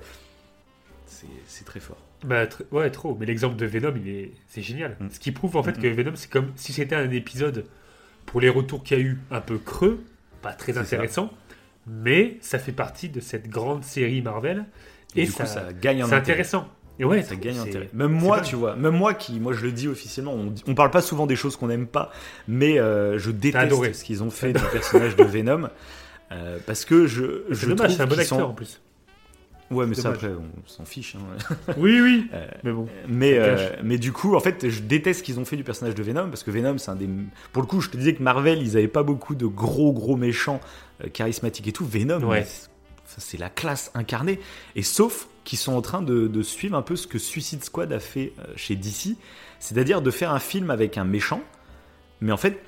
c'est 1.47 1.63
très 1.65 1.79
fort. 1.79 1.97
Bah, 2.25 2.45
tr- 2.45 2.61
ouais, 2.71 2.89
trop. 2.89 3.15
Mais 3.19 3.25
l'exemple 3.25 3.55
de 3.55 3.65
Venom, 3.65 3.93
il 4.03 4.09
est, 4.09 4.31
c'est 4.47 4.61
génial. 4.61 4.97
Mm. 4.99 5.07
Ce 5.11 5.19
qui 5.19 5.31
prouve 5.31 5.55
en 5.57 5.63
fait 5.63 5.77
Mm, 5.77 5.81
que 5.81 5.87
Venom, 5.87 6.11
c'est 6.15 6.29
comme 6.29 6.51
si 6.55 6.73
c'était 6.73 6.95
un 6.95 7.09
épisode 7.11 7.65
pour 8.25 8.39
les 8.41 8.49
retours 8.49 8.83
qu'il 8.83 8.97
y 8.97 9.01
a 9.01 9.03
eu 9.03 9.17
un 9.31 9.41
peu 9.41 9.57
creux, 9.57 10.03
pas 10.41 10.53
très 10.53 10.77
intéressant, 10.77 11.31
mais 11.87 12.37
ça 12.41 12.59
fait 12.59 12.71
partie 12.71 13.09
de 13.09 13.19
cette 13.19 13.49
grande 13.49 13.83
série 13.83 14.21
Marvel 14.21 14.65
Et, 15.15 15.23
et, 15.23 15.25
du 15.25 15.31
ça, 15.31 15.43
coup, 15.43 15.49
ça 15.49 15.73
gagne 15.73 16.03
en 16.03 16.07
c'est 16.07 16.15
intéressant. 16.15 16.67
Et 16.99 17.05
ouais, 17.05 17.23
Ça 17.23 17.35
gagne 17.35 17.57
intérêt. 17.57 17.89
Même 17.93 18.11
moi, 18.11 18.39
tu 18.41 18.55
vois, 18.55 18.75
même 18.75 18.95
moi 18.95 19.15
qui, 19.15 19.39
moi 19.39 19.51
je 19.53 19.63
le 19.65 19.71
dis 19.71 19.87
officiellement, 19.87 20.33
on, 20.33 20.53
on 20.67 20.75
parle 20.75 20.91
pas 20.91 21.01
souvent 21.01 21.25
des 21.25 21.35
choses 21.35 21.55
qu'on 21.57 21.67
n'aime 21.67 21.87
pas, 21.87 22.11
mais 22.47 22.79
euh, 22.79 23.17
je 23.17 23.31
déteste 23.31 23.93
ce 23.93 24.03
qu'ils 24.03 24.21
ont 24.21 24.29
fait 24.29 24.53
du 24.53 24.61
personnage 24.71 25.15
de 25.15 25.23
Venom. 25.23 25.69
euh, 26.31 26.59
parce 26.67 26.85
que 26.85 27.07
je, 27.07 27.43
je 27.49 27.65
dommage, 27.67 27.77
trouve 27.87 27.97
c'est 27.97 28.01
un 28.03 28.05
bon 28.07 28.19
acteur 28.19 28.37
sont- 28.39 28.43
en 28.45 28.53
plus. 28.53 28.79
Ouais, 29.71 29.85
mais 29.87 29.95
ça 29.95 30.09
après, 30.09 30.27
on 30.29 30.67
s'en 30.67 30.85
fiche. 30.85 31.15
hein. 31.15 31.55
Oui, 31.77 31.99
oui. 32.01 32.27
Euh, 32.33 32.47
mais 32.63 32.71
bon. 32.71 32.87
Mais, 33.07 33.37
euh, 33.39 33.69
mais 33.83 33.97
du 33.97 34.11
coup, 34.11 34.35
en 34.35 34.39
fait, 34.39 34.69
je 34.69 34.81
déteste 34.81 35.19
ce 35.19 35.23
qu'ils 35.23 35.39
ont 35.39 35.45
fait 35.45 35.57
du 35.57 35.63
personnage 35.63 35.95
de 35.95 36.03
Venom 36.03 36.29
parce 36.29 36.43
que 36.43 36.51
Venom, 36.51 36.77
c'est 36.77 36.91
un 36.91 36.95
des. 36.95 37.09
Pour 37.51 37.63
le 37.63 37.67
coup, 37.67 37.81
je 37.81 37.89
te 37.89 37.97
disais 37.97 38.13
que 38.13 38.21
Marvel, 38.21 38.61
ils 38.61 38.77
avaient 38.77 38.87
pas 38.87 39.03
beaucoup 39.03 39.35
de 39.35 39.45
gros, 39.47 39.91
gros 39.93 40.15
méchants 40.17 40.59
euh, 41.03 41.09
charismatiques 41.09 41.67
et 41.67 41.71
tout. 41.71 41.85
Venom, 41.85 42.21
Ouais. 42.23 42.45
c'est- 42.45 43.37
la 43.37 43.49
classe 43.49 43.91
incarnée. 43.95 44.39
Et 44.75 44.81
sauf 44.83 45.27
qu'ils 45.43 45.59
sont 45.59 45.73
en 45.73 45.81
train 45.81 46.01
de, 46.01 46.27
de 46.27 46.41
suivre 46.41 46.75
un 46.75 46.81
peu 46.81 46.95
ce 46.95 47.05
que 47.07 47.17
Suicide 47.19 47.63
Squad 47.63 47.91
a 47.93 47.99
fait 47.99 48.33
chez 48.55 48.75
DC, 48.75 49.17
c'est-à-dire 49.59 50.01
de 50.01 50.09
faire 50.11 50.31
un 50.33 50.39
film 50.39 50.71
avec 50.71 50.97
un 50.97 51.03
méchant, 51.03 51.41
mais 52.21 52.31
en 52.31 52.37
fait, 52.37 52.59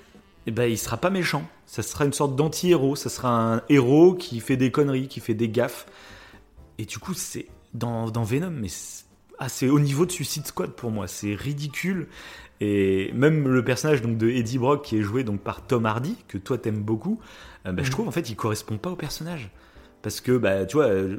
eh 0.47 0.51
ben, 0.51 0.69
il 0.69 0.77
sera 0.77 0.97
pas 0.97 1.09
méchant. 1.09 1.43
Ça 1.65 1.81
sera 1.81 2.05
une 2.05 2.13
sorte 2.13 2.35
d'anti-héros. 2.35 2.95
Ça 2.95 3.09
sera 3.09 3.55
un 3.55 3.61
héros 3.69 4.13
qui 4.13 4.39
fait 4.39 4.57
des 4.57 4.69
conneries, 4.71 5.07
qui 5.07 5.19
fait 5.19 5.33
des 5.33 5.49
gaffes. 5.49 5.87
Et 6.79 6.85
du 6.85 6.97
coup, 6.99 7.13
c'est 7.13 7.47
dans, 7.73 8.09
dans 8.09 8.23
Venom, 8.23 8.51
mais 8.51 8.67
c'est 8.69 9.05
c'est 9.49 9.67
au 9.67 9.81
niveau 9.81 10.05
de 10.05 10.11
Suicide 10.13 10.47
Squad 10.47 10.71
pour 10.71 10.91
moi. 10.91 11.07
C'est 11.07 11.35
ridicule. 11.35 12.07
Et 12.61 13.11
même 13.13 13.49
le 13.49 13.65
personnage 13.65 14.01
donc, 14.01 14.17
de 14.17 14.29
Eddie 14.29 14.57
Brock, 14.57 14.85
qui 14.85 14.97
est 14.97 15.01
joué 15.01 15.25
donc, 15.25 15.41
par 15.41 15.67
Tom 15.67 15.85
Hardy, 15.85 16.15
que 16.29 16.37
toi 16.37 16.57
t'aimes 16.57 16.81
beaucoup, 16.81 17.19
euh, 17.67 17.73
bah, 17.73 17.83
je 17.83 17.87
Mhm. 17.87 17.91
trouve 17.91 18.07
en 18.07 18.11
fait 18.11 18.29
il 18.29 18.37
correspond 18.37 18.77
pas 18.77 18.91
au 18.91 18.95
personnage. 18.95 19.49
Parce 20.01 20.21
que, 20.21 20.37
bah, 20.37 20.65
tu 20.65 20.77
vois, 20.77 20.85
euh, 20.85 21.17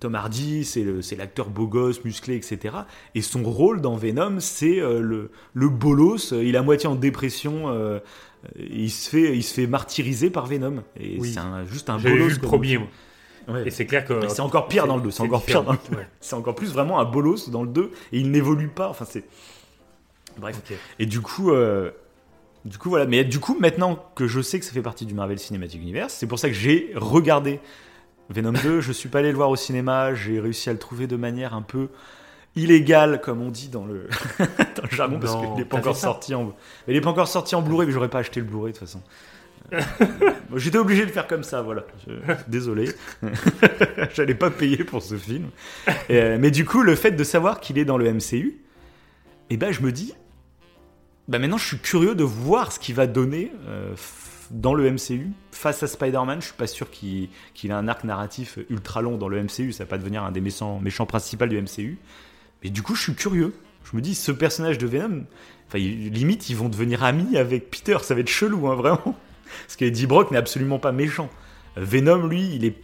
Tom 0.00 0.16
Hardy, 0.16 0.64
c'est 0.64 1.14
l'acteur 1.16 1.50
beau 1.50 1.68
gosse, 1.68 2.02
musclé, 2.04 2.34
etc. 2.34 2.74
Et 3.14 3.22
son 3.22 3.44
rôle 3.44 3.80
dans 3.80 3.94
Venom, 3.94 4.40
c'est 4.40 4.80
euh, 4.80 5.00
le, 5.00 5.30
le 5.54 5.68
bolos. 5.68 6.32
Il 6.32 6.54
est 6.54 6.58
à 6.58 6.62
moitié 6.62 6.88
en 6.88 6.96
dépression. 6.96 7.68
euh, 7.68 8.00
il, 8.58 8.90
se 8.90 9.08
fait, 9.10 9.36
il 9.36 9.42
se 9.44 9.54
fait 9.54 9.66
martyriser 9.68 10.30
par 10.30 10.46
Venom. 10.46 10.82
Et 10.98 11.16
Oui. 11.20 11.32
c'est 11.34 11.40
juste 11.72 11.90
un 11.90 11.98
J'avais 11.98 12.14
bolos. 12.14 12.28
vu 12.28 12.34
le 12.34 12.40
premier, 12.40 12.78
moi. 12.78 12.88
Ouais. 13.48 13.66
Et 13.66 13.70
c'est 13.70 13.86
clair 13.86 14.04
que. 14.04 14.28
C'est 14.28 14.40
encore 14.40 14.68
pire 14.68 14.86
dans 14.86 14.96
le 14.96 15.02
deux, 15.02 15.10
c'est 15.10 15.22
encore 15.22 15.44
pire 15.44 15.62
dans 15.62 15.72
le. 15.72 15.78
Ouais. 15.96 16.06
C'est 16.20 16.34
encore 16.34 16.54
plus 16.54 16.72
vraiment 16.72 17.00
un 17.00 17.04
bolos 17.04 17.50
dans 17.50 17.62
le 17.62 17.68
2 17.68 17.90
et 18.12 18.18
il 18.18 18.30
n'évolue 18.30 18.68
pas. 18.68 18.88
Enfin, 18.88 19.04
c'est. 19.08 19.24
Bref. 20.38 20.56
Ok. 20.58 20.76
Et 20.98 21.06
du 21.06 21.20
coup, 21.20 21.50
euh, 21.50 21.90
du 22.64 22.78
coup, 22.78 22.90
voilà. 22.90 23.06
Mais 23.06 23.24
du 23.24 23.40
coup, 23.40 23.56
maintenant 23.58 24.04
que 24.14 24.26
je 24.26 24.40
sais 24.40 24.58
que 24.58 24.64
ça 24.64 24.72
fait 24.72 24.82
partie 24.82 25.06
du 25.06 25.14
Marvel 25.14 25.38
Cinematic 25.38 25.80
Universe, 25.80 26.14
c'est 26.14 26.26
pour 26.26 26.38
ça 26.38 26.48
que 26.48 26.54
j'ai 26.54 26.92
regardé 26.94 27.60
Venom 28.28 28.52
2. 28.52 28.80
je 28.80 28.92
suis 28.92 29.08
pas 29.08 29.20
allé 29.20 29.30
le 29.30 29.36
voir 29.36 29.50
au 29.50 29.56
cinéma. 29.56 30.14
J'ai 30.14 30.40
réussi 30.40 30.70
à 30.70 30.72
le 30.72 30.78
trouver 30.78 31.06
de 31.06 31.16
manière 31.16 31.54
un 31.54 31.62
peu 31.62 31.88
illégale, 32.56 33.20
comme 33.20 33.42
on 33.42 33.50
dit 33.50 33.68
dans 33.68 33.84
le, 33.84 34.08
dans 34.38 34.82
le 34.90 34.96
jargon, 34.96 35.18
parce 35.20 35.36
qu'il 35.36 35.54
n'est 35.54 35.64
pas 35.64 35.78
encore 35.78 35.96
sorti 35.96 36.34
en. 36.34 36.54
Il 36.88 36.96
est 36.96 37.00
pas 37.00 37.10
encore 37.10 37.28
sorti 37.28 37.54
en 37.54 37.62
Blu-ray, 37.62 37.86
mais 37.86 37.92
j'aurais 37.92 38.08
pas 38.08 38.18
acheté 38.18 38.40
le 38.40 38.46
Blu-ray 38.46 38.72
de 38.72 38.78
toute 38.78 38.86
façon. 38.86 39.02
J'étais 40.56 40.78
obligé 40.78 41.06
de 41.06 41.10
faire 41.10 41.26
comme 41.26 41.42
ça, 41.44 41.62
voilà. 41.62 41.84
Je- 42.06 42.12
Désolé. 42.48 42.90
J'allais 44.14 44.34
pas 44.34 44.50
payer 44.50 44.84
pour 44.84 45.02
ce 45.02 45.16
film. 45.16 45.48
Euh, 46.10 46.38
mais 46.40 46.50
du 46.50 46.64
coup, 46.64 46.82
le 46.82 46.94
fait 46.94 47.12
de 47.12 47.24
savoir 47.24 47.60
qu'il 47.60 47.78
est 47.78 47.84
dans 47.84 47.98
le 47.98 48.12
MCU, 48.12 48.58
et 49.50 49.56
ben 49.56 49.72
je 49.72 49.80
me 49.82 49.92
dis, 49.92 50.14
bah 51.28 51.38
maintenant 51.38 51.58
je 51.58 51.66
suis 51.66 51.78
curieux 51.78 52.14
de 52.14 52.24
voir 52.24 52.72
ce 52.72 52.78
qu'il 52.78 52.94
va 52.94 53.06
donner 53.06 53.52
euh, 53.68 53.94
dans 54.50 54.74
le 54.74 54.90
MCU 54.90 55.28
face 55.52 55.82
à 55.82 55.86
Spider-Man. 55.86 56.40
Je 56.40 56.46
suis 56.46 56.54
pas 56.56 56.66
sûr 56.66 56.90
qu'il 56.90 57.28
qu'il 57.54 57.70
ait 57.70 57.74
un 57.74 57.86
arc 57.88 58.04
narratif 58.04 58.58
ultra 58.68 59.02
long 59.02 59.16
dans 59.18 59.28
le 59.28 59.42
MCU. 59.42 59.72
Ça 59.72 59.84
va 59.84 59.88
pas 59.90 59.98
devenir 59.98 60.24
un 60.24 60.32
des 60.32 60.40
méchants, 60.40 60.80
méchants 60.80 61.06
principaux 61.06 61.46
du 61.46 61.60
MCU. 61.60 61.98
Mais 62.64 62.70
du 62.70 62.82
coup, 62.82 62.94
je 62.94 63.02
suis 63.02 63.14
curieux. 63.14 63.54
Je 63.90 63.96
me 63.96 64.02
dis, 64.02 64.14
ce 64.14 64.30
personnage 64.32 64.76
de 64.78 64.86
Venom, 64.86 65.24
limite, 65.74 66.50
ils 66.50 66.56
vont 66.56 66.68
devenir 66.68 67.02
amis 67.02 67.36
avec 67.38 67.70
Peter. 67.70 67.96
Ça 68.02 68.14
va 68.14 68.20
être 68.20 68.28
chelou, 68.28 68.68
hein, 68.68 68.74
vraiment. 68.74 69.16
Parce 69.66 69.76
que 69.76 69.84
Eddie 69.84 70.06
Brock 70.06 70.30
n'est 70.30 70.38
absolument 70.38 70.78
pas 70.78 70.92
méchant. 70.92 71.28
Venom, 71.76 72.26
lui, 72.26 72.54
il 72.54 72.64
est 72.64 72.76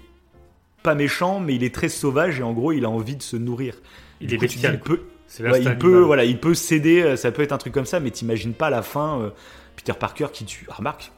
pas 0.82 0.94
méchant, 0.94 1.40
mais 1.40 1.54
il 1.54 1.64
est 1.64 1.74
très 1.74 1.88
sauvage 1.88 2.38
et 2.40 2.42
en 2.42 2.52
gros, 2.52 2.72
il 2.72 2.84
a 2.84 2.90
envie 2.90 3.16
de 3.16 3.22
se 3.22 3.36
nourrir. 3.36 3.74
Il 4.20 4.28
Du 4.28 4.34
est 4.34 4.38
coup, 4.38 4.46
dis, 4.46 4.60
il 4.62 4.78
peut, 4.80 5.02
Ouais, 5.40 5.60
il 5.62 5.76
voilà, 6.04 6.24
il 6.24 6.38
peut 6.38 6.54
céder, 6.54 7.02
euh, 7.02 7.16
ça 7.16 7.32
peut 7.32 7.42
être 7.42 7.50
un 7.52 7.58
truc 7.58 7.74
comme 7.74 7.84
ça, 7.86 7.98
mais 7.98 8.10
t'imagines 8.12 8.54
pas 8.54 8.68
à 8.68 8.70
la 8.70 8.82
fin 8.82 9.20
euh, 9.20 9.30
Peter 9.74 9.92
Parker 9.98 10.28
qui 10.32 10.44
tue. 10.44 10.66
Ah, 10.70 10.74
remarque 10.74 11.10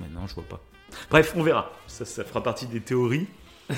Mais 0.00 0.06
non, 0.14 0.26
je 0.28 0.34
vois 0.34 0.44
pas. 0.44 0.60
Bref, 1.10 1.34
on 1.36 1.42
verra. 1.42 1.72
Ça, 1.88 2.04
ça 2.04 2.22
fera 2.24 2.42
partie 2.42 2.66
des 2.66 2.80
théories. 2.80 3.26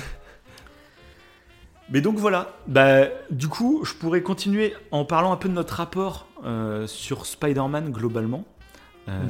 mais 1.89 2.01
donc 2.01 2.17
voilà. 2.17 2.55
Bah, 2.67 3.05
du 3.31 3.47
coup, 3.47 3.83
je 3.83 3.93
pourrais 3.95 4.21
continuer 4.21 4.75
en 4.91 5.05
parlant 5.05 5.31
un 5.33 5.37
peu 5.37 5.49
de 5.49 5.53
notre 5.55 5.73
rapport 5.73 6.27
euh, 6.45 6.85
sur 6.85 7.25
Spider-Man 7.25 7.91
globalement. 7.91 8.45
Euh, 9.07 9.23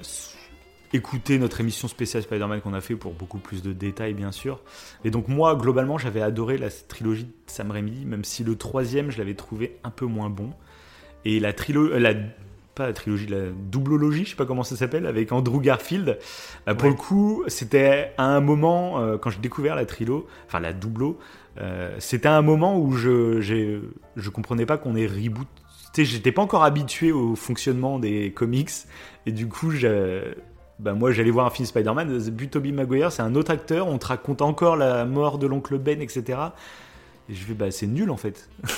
s- 0.00 0.34
Écoutez 0.94 1.38
notre 1.38 1.60
émission 1.60 1.86
spéciale 1.86 2.22
Spider-Man 2.22 2.62
qu'on 2.62 2.72
a 2.72 2.80
fait 2.80 2.96
pour 2.96 3.12
beaucoup 3.12 3.38
plus 3.38 3.62
de 3.62 3.72
détails, 3.74 4.14
bien 4.14 4.32
sûr. 4.32 4.60
Et 5.04 5.10
donc 5.10 5.28
moi, 5.28 5.54
globalement, 5.54 5.98
j'avais 5.98 6.22
adoré 6.22 6.56
la 6.56 6.70
trilogie 6.70 7.24
de 7.24 7.32
Sam 7.46 7.70
Raimi, 7.70 8.06
même 8.06 8.24
si 8.24 8.42
le 8.42 8.56
troisième, 8.56 9.10
je 9.10 9.18
l'avais 9.18 9.34
trouvé 9.34 9.76
un 9.84 9.90
peu 9.90 10.06
moins 10.06 10.30
bon. 10.30 10.50
Et 11.26 11.40
la 11.40 11.52
trilogie, 11.52 12.00
la 12.00 12.14
pas 12.74 12.86
la 12.86 12.92
trilogie, 12.92 13.26
la 13.26 13.50
doublologie, 13.70 14.24
je 14.24 14.30
sais 14.30 14.36
pas 14.36 14.46
comment 14.46 14.62
ça 14.62 14.76
s'appelle, 14.76 15.04
avec 15.06 15.32
Andrew 15.32 15.60
Garfield. 15.60 16.16
bah, 16.64 16.74
pour 16.76 16.84
Ouais. 16.84 16.90
le 16.90 16.96
coup, 16.96 17.42
c'était 17.48 18.12
à 18.16 18.24
un 18.24 18.40
moment 18.40 19.00
euh, 19.00 19.18
quand 19.18 19.30
j'ai 19.30 19.40
découvert 19.40 19.74
la 19.74 19.84
trilo, 19.84 20.26
enfin 20.46 20.60
la 20.60 20.72
doublo, 20.72 21.18
euh, 21.60 21.94
c'était 21.98 22.28
un 22.28 22.40
moment 22.40 22.78
où 22.78 22.92
je 22.92 23.40
je 23.42 24.30
comprenais 24.30 24.64
pas 24.64 24.78
qu'on 24.78 24.94
ait 24.96 25.06
reboot. 25.08 25.48
J'étais 25.96 26.30
pas 26.30 26.42
encore 26.42 26.62
habitué 26.62 27.10
au 27.10 27.34
fonctionnement 27.34 27.98
des 27.98 28.30
comics 28.30 28.70
et 29.26 29.32
du 29.32 29.48
coup, 29.48 29.72
j'ai- 29.72 30.22
bah 30.78 30.92
moi 30.94 31.10
j'allais 31.12 31.30
voir 31.30 31.46
un 31.46 31.50
film 31.50 31.66
Spider-Man, 31.66 32.18
but 32.30 32.50
Tobey 32.50 32.72
Maguire, 32.72 33.10
c'est 33.12 33.22
un 33.22 33.34
autre 33.34 33.50
acteur, 33.50 33.88
on 33.88 33.98
te 33.98 34.06
raconte 34.06 34.42
encore 34.42 34.76
la 34.76 35.04
mort 35.04 35.38
de 35.38 35.46
l'oncle 35.46 35.78
Ben, 35.78 36.00
etc. 36.00 36.38
Et 37.28 37.34
je 37.34 37.44
vais, 37.46 37.54
bah 37.54 37.70
c'est 37.70 37.86
nul 37.86 38.10
en 38.10 38.16
fait. 38.16 38.48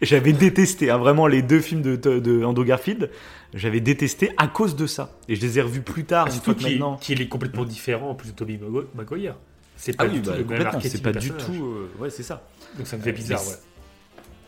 J'avais 0.00 0.32
détesté, 0.32 0.90
hein, 0.90 0.96
vraiment 0.98 1.26
les 1.26 1.42
deux 1.42 1.60
films 1.60 1.82
de, 1.82 1.96
de 1.96 2.44
Andrew 2.44 2.64
Garfield, 2.64 3.10
j'avais 3.52 3.80
détesté 3.80 4.32
à 4.38 4.48
cause 4.48 4.74
de 4.74 4.86
ça. 4.86 5.10
Et 5.28 5.36
je 5.36 5.40
les 5.42 5.58
ai 5.58 5.62
revus 5.62 5.82
plus 5.82 6.04
tard, 6.04 6.26
Ah, 6.30 6.34
une 6.34 6.40
fois 6.40 6.54
qu'il 6.54 6.70
maintenant. 6.70 6.96
qu'il 6.96 7.20
est 7.20 7.28
complètement 7.28 7.64
différent 7.66 8.08
en 8.10 8.14
plus 8.14 8.30
de 8.30 8.34
Toby 8.34 8.56
Magu- 8.56 8.86
Maguire. 8.94 9.36
C'est 9.76 9.94
pas 9.96 10.04
Ah 10.04 10.06
oui, 10.10 10.14
du 10.14 10.22
tout 10.22 10.30
bah, 10.30 10.36
le 10.38 10.44
même 10.44 10.80
c'est 10.80 11.02
pas 11.02 11.12
de 11.12 11.18
du 11.18 11.30
tout. 11.32 11.52
euh, 11.52 11.90
ouais, 12.00 12.08
c'est 12.08 12.22
ça. 12.22 12.42
Donc 12.78 12.86
ça 12.86 12.96
me 12.96 13.02
fait 13.02 13.12
bizarre, 13.12 13.40
ouais. 13.46 13.54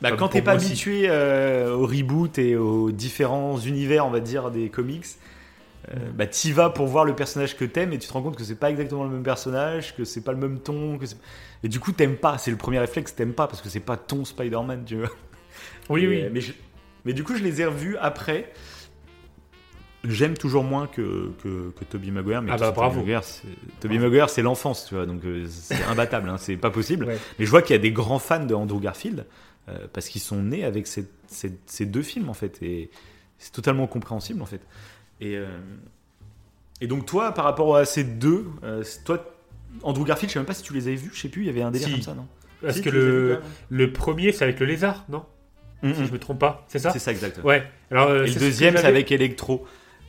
Bah, 0.00 0.12
quand 0.12 0.28
t'es 0.28 0.42
pas 0.42 0.52
habitué 0.52 1.04
euh, 1.08 1.74
au 1.74 1.86
reboot 1.86 2.38
et 2.38 2.56
aux 2.56 2.90
différents 2.90 3.58
univers, 3.58 4.06
on 4.06 4.10
va 4.10 4.20
dire, 4.20 4.50
des 4.50 4.70
comics, 4.70 5.04
euh, 5.90 6.10
bah 6.14 6.26
t'y 6.26 6.52
vas 6.52 6.70
pour 6.70 6.86
voir 6.86 7.04
le 7.04 7.14
personnage 7.14 7.56
que 7.56 7.64
t'aimes 7.64 7.92
et 7.92 7.98
tu 7.98 8.08
te 8.08 8.12
rends 8.12 8.22
compte 8.22 8.36
que 8.36 8.44
c'est 8.44 8.54
pas 8.58 8.70
exactement 8.70 9.04
le 9.04 9.10
même 9.10 9.22
personnage, 9.22 9.94
que 9.96 10.04
c'est 10.04 10.22
pas 10.22 10.32
le 10.32 10.38
même 10.38 10.60
ton, 10.60 10.96
que 10.98 11.04
et 11.62 11.68
du 11.68 11.80
coup 11.80 11.92
t'aimes 11.92 12.16
pas. 12.16 12.38
C'est 12.38 12.50
le 12.50 12.56
premier 12.56 12.78
réflexe, 12.78 13.14
t'aimes 13.14 13.34
pas 13.34 13.46
parce 13.46 13.60
que 13.62 13.68
c'est 13.68 13.80
pas 13.80 13.96
ton 13.96 14.24
Spider-Man, 14.24 14.84
tu 14.86 14.96
vois. 14.96 15.10
Oui, 15.90 16.04
Et, 16.04 16.08
oui. 16.08 16.20
euh, 16.22 16.30
Mais, 16.32 16.40
je- 16.40 16.52
mais 17.04 17.12
du 17.12 17.22
coup, 17.24 17.36
je 17.36 17.42
les 17.42 17.60
ai 17.60 17.66
revus 17.66 17.96
après. 17.98 18.52
J'aime 20.06 20.36
toujours 20.36 20.64
moins 20.64 20.86
que, 20.86 21.32
que, 21.42 21.70
que 21.70 21.84
Tobey 21.84 22.10
Maguire. 22.10 22.42
Mais 22.42 22.50
Ah 22.52 22.58
bah, 22.58 22.72
bravo. 22.72 23.00
Maguire, 23.00 23.24
c'est- 23.24 23.48
Tobey 23.80 23.98
Maguire, 23.98 24.28
c'est 24.28 24.42
l'enfance, 24.42 24.84
tu 24.86 24.94
vois. 24.94 25.06
Donc 25.06 25.24
euh, 25.24 25.46
c'est 25.48 25.82
imbattable, 25.88 26.28
hein, 26.28 26.36
c'est 26.36 26.56
pas 26.58 26.70
possible. 26.70 27.06
Ouais. 27.06 27.18
Mais 27.38 27.46
je 27.46 27.50
vois 27.50 27.62
qu'il 27.62 27.74
y 27.74 27.78
a 27.78 27.82
des 27.82 27.92
grands 27.92 28.18
fans 28.18 28.44
de 28.44 28.54
Andrew 28.54 28.80
Garfield 28.80 29.24
euh, 29.70 29.86
parce 29.94 30.08
qu'ils 30.10 30.20
sont 30.20 30.42
nés 30.42 30.62
avec 30.64 30.86
ces, 30.86 31.08
ces- 31.26 31.58
ces 31.64 31.86
deux 31.86 32.02
films, 32.02 32.28
en 32.28 32.34
fait. 32.34 32.58
Et 32.62 32.90
c'est 33.38 33.52
totalement 33.52 33.86
compréhensible, 33.86 34.42
en 34.42 34.46
fait. 34.46 34.60
Et, 35.20 35.36
euh, 35.36 35.46
et 36.80 36.86
donc, 36.86 37.06
toi, 37.06 37.32
par 37.32 37.44
rapport 37.44 37.76
à 37.76 37.84
ces 37.84 38.04
deux, 38.04 38.46
euh, 38.62 38.82
toi, 39.04 39.24
Andrew 39.82 40.04
Garfield, 40.04 40.28
je 40.30 40.34
sais 40.34 40.38
même 40.38 40.46
pas 40.46 40.54
si 40.54 40.62
tu 40.62 40.72
les 40.74 40.86
avais 40.88 40.96
vus, 40.96 41.10
je 41.14 41.20
sais 41.20 41.28
plus, 41.28 41.42
il 41.42 41.46
y 41.46 41.50
avait 41.50 41.62
un 41.62 41.70
délire 41.70 41.88
Si. 41.88 41.94
comme 41.94 42.02
ça, 42.02 42.14
non 42.14 42.26
Parce 42.62 42.76
Si, 42.76 42.82
que 42.82 42.90
le, 42.90 43.40
le 43.70 43.92
premier, 43.92 44.32
c'est 44.32 44.44
avec 44.44 44.60
le 44.60 44.66
lézard, 44.66 45.04
non. 45.08 45.24
Si 45.82 46.06
je 46.06 46.12
me 46.12 46.18
trompe 46.18 46.38
pas, 46.38 46.64
c'est 46.68 46.78
ça 46.78 46.90
C'est 46.92 46.98
ça, 46.98 47.10
exact. 47.12 47.40
Ouais. 47.44 47.62
Alors, 47.90 48.08
euh, 48.08 48.24
Et 48.24 48.28
le 48.30 48.40
deuxième, 48.40 48.74
c'est 48.78 48.86
avec 48.86 49.12
Electro. 49.12 49.66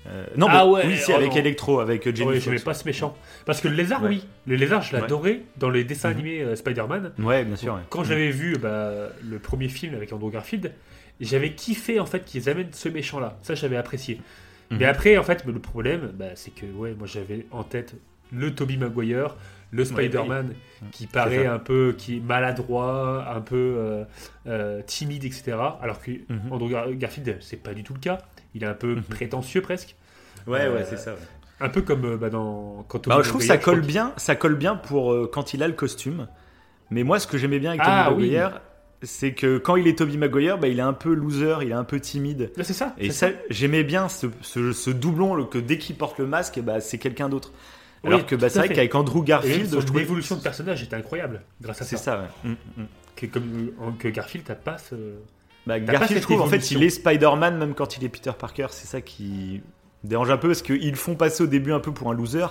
Euh, 0.08 0.26
non, 0.38 0.48
Ah 0.50 0.64
mais- 0.64 0.72
ouais, 0.72 0.84
oui, 0.88 0.98
c'est 0.98 1.12
oh 1.14 1.18
avec 1.18 1.32
non. 1.32 1.36
Electro, 1.38 1.80
avec 1.82 2.04
Jenny 2.06 2.22
Ouais, 2.30 2.34
Fox. 2.36 2.46
j'aimais 2.46 2.60
pas 2.60 2.74
ce 2.74 2.86
méchant. 2.86 3.18
Parce 3.46 3.60
que 3.60 3.68
le 3.68 3.76
lézard, 3.76 4.02
Ouais. 4.04 4.10
oui. 4.10 4.28
Le 4.48 4.56
lézard, 4.56 4.82
je 4.84 4.96
l'adorais 4.96 5.42
dans 5.58 5.70
les 5.70 5.84
dessins 5.84 6.12
Mhm. 6.12 6.16
animés 6.16 6.42
euh, 6.44 6.56
Spider-Man. 6.56 7.12
Ouais, 7.20 7.44
bien 7.44 7.56
sûr. 7.58 7.78
Quand 7.90 8.04
j'avais 8.06 8.30
vu 8.30 8.58
bah, 8.58 9.10
le 9.28 9.40
premier 9.40 9.68
film 9.68 9.96
avec 9.96 10.14
Andrew 10.14 10.30
Garfield, 10.32 10.72
j'avais 11.20 11.54
kiffé 11.56 12.00
en 12.00 12.06
fait 12.06 12.24
qu'ils 12.24 12.48
amènent 12.50 12.72
ce 12.72 12.88
méchant-là. 12.88 13.38
Ça, 13.42 13.56
j'avais 13.56 13.76
apprécié. 13.78 14.22
Mhm. 14.72 14.78
Mais 14.80 14.86
après, 14.86 15.18
en 15.18 15.24
fait, 15.24 15.46
le 15.46 15.60
problème, 15.60 16.12
bah, 16.14 16.26
c'est 16.36 16.52
que 16.54 16.66
ouais, 16.66 16.94
moi 16.98 17.08
j'avais 17.08 17.46
en 17.52 17.64
tête 17.64 17.96
le 18.32 18.54
Tobey 18.56 18.78
Maguire, 18.78 19.36
le 19.72 19.86
Spider-Man 19.86 20.54
qui 20.92 21.08
paraît 21.08 21.46
un 21.46 21.60
peu 21.60 21.94
qui 21.98 22.18
est 22.18 22.20
maladroit, 22.20 23.28
un 23.34 23.42
peu 23.42 23.56
euh, 23.78 24.04
euh, 24.48 24.82
timide, 24.86 25.24
etc. 25.26 25.58
Alors 25.82 26.02
que 26.02 26.12
Mhm. 26.12 26.52
Andrew 26.52 26.70
Gar- 26.70 26.94
Garfield, 26.96 27.38
c'est 27.42 27.58
pas 27.62 27.74
du 27.74 27.84
tout 27.84 27.94
le 27.94 28.00
cas. 28.00 28.20
Il 28.56 28.64
est 28.64 28.68
un 28.68 28.74
peu 28.74 28.96
Mhm. 28.96 29.04
prétentieux 29.04 29.62
presque. 29.62 29.96
Ouais, 30.48 30.62
Euh, 30.66 30.76
ouais, 30.76 30.86
c'est 30.86 30.98
ça. 30.98 31.14
ouais. 31.14 31.20
Un 31.62 31.70
peu 31.70 31.82
comme 31.82 32.04
euh, 32.06 32.18
bah, 32.18 32.30
dans 32.30 32.84
quand 32.88 33.08
Bah, 33.08 33.22
je 33.24 33.30
trouve 33.30 33.42
que 33.42 33.48
Maguire, 33.48 33.64
ça 33.66 33.72
colle 33.72 33.82
bien, 33.82 34.14
ça 34.18 34.36
colle 34.36 34.56
bien 34.56 34.76
pour 34.76 35.14
euh, 35.14 35.30
quand 35.32 35.54
il 35.54 35.62
a 35.64 35.68
le 35.68 35.74
costume. 35.74 36.28
Mais 36.92 37.04
moi, 37.04 37.20
ce 37.20 37.28
que 37.28 37.38
j'aimais 37.38 37.60
bien 37.60 37.72
avec 37.72 37.82
Ah, 37.86 38.08
Tobey 38.10 38.24
oui. 38.24 38.36
C'est 39.06 39.34
que 39.34 39.58
quand 39.58 39.76
il 39.76 39.88
est 39.88 39.98
Tobey 39.98 40.18
Maguire, 40.18 40.58
bah, 40.58 40.68
il 40.68 40.80
est 40.80 40.84
un 40.84 40.94
peu 40.94 41.14
loser, 41.14 41.58
il 41.62 41.70
est 41.70 41.74
un 41.74 41.84
peu 41.84 42.00
timide. 42.00 42.52
c'est 42.62 42.74
ça. 42.74 42.94
Et 42.98 43.12
ça, 43.12 43.30
j'aimais 43.50 43.84
bien 43.84 44.10
ce, 44.10 44.28
ce- 44.42 44.74
ce 44.74 44.90
doublon 44.90 45.46
que 45.46 45.58
dès 45.58 45.78
qu'il 45.78 45.96
porte 45.96 46.18
le 46.20 46.26
masque, 46.28 46.60
bah, 46.60 46.80
c'est 46.82 46.98
quelqu'un 46.98 47.30
d'autre. 47.30 47.52
Oui, 48.04 48.10
Alors 48.14 48.26
que 48.26 48.36
bah, 48.36 48.50
c'est 48.50 48.60
vrai 48.60 48.70
qu'avec 48.70 48.94
Andrew 48.94 49.24
Garfield, 49.24 49.70
je 49.80 49.86
trouvais 49.86 50.02
évolution 50.02 50.36
de 50.36 50.42
personnage 50.42 50.84
était 50.84 50.96
incroyable 50.96 51.42
grâce 51.62 51.82
à 51.82 51.86
C'est 51.86 51.98
ça. 51.98 52.04
ça, 52.04 52.28
ouais. 52.44 52.52
Mm, 52.52 52.82
mm. 52.82 52.86
Que, 53.16 53.26
comme, 53.28 53.44
euh, 53.82 53.92
que 53.98 54.08
Garfield, 54.10 54.46
t'as 54.46 54.56
pas 54.56 54.78
ce... 54.78 54.96
Bah, 55.66 55.80
Garfield, 55.80 56.20
je 56.22 56.24
trouve, 56.24 56.42
en 56.42 56.48
fait, 56.48 56.70
il 56.72 56.84
est 56.84 56.90
Spider-Man 56.90 57.58
même 57.58 57.74
quand 57.74 57.98
il 57.98 58.04
est 58.04 58.10
Peter 58.10 58.32
Parker. 58.38 58.68
C'est 58.70 58.86
ça 58.88 59.02
qui 59.02 59.62
dérange 60.04 60.30
un 60.30 60.38
peu 60.38 60.50
parce 60.50 60.62
qu'ils 60.62 60.96
font 60.96 61.16
passer 61.16 61.42
au 61.44 61.48
début 61.48 61.72
un 61.72 61.80
peu 61.80 61.92
pour 61.92 62.12
un 62.12 62.14
loser. 62.14 62.46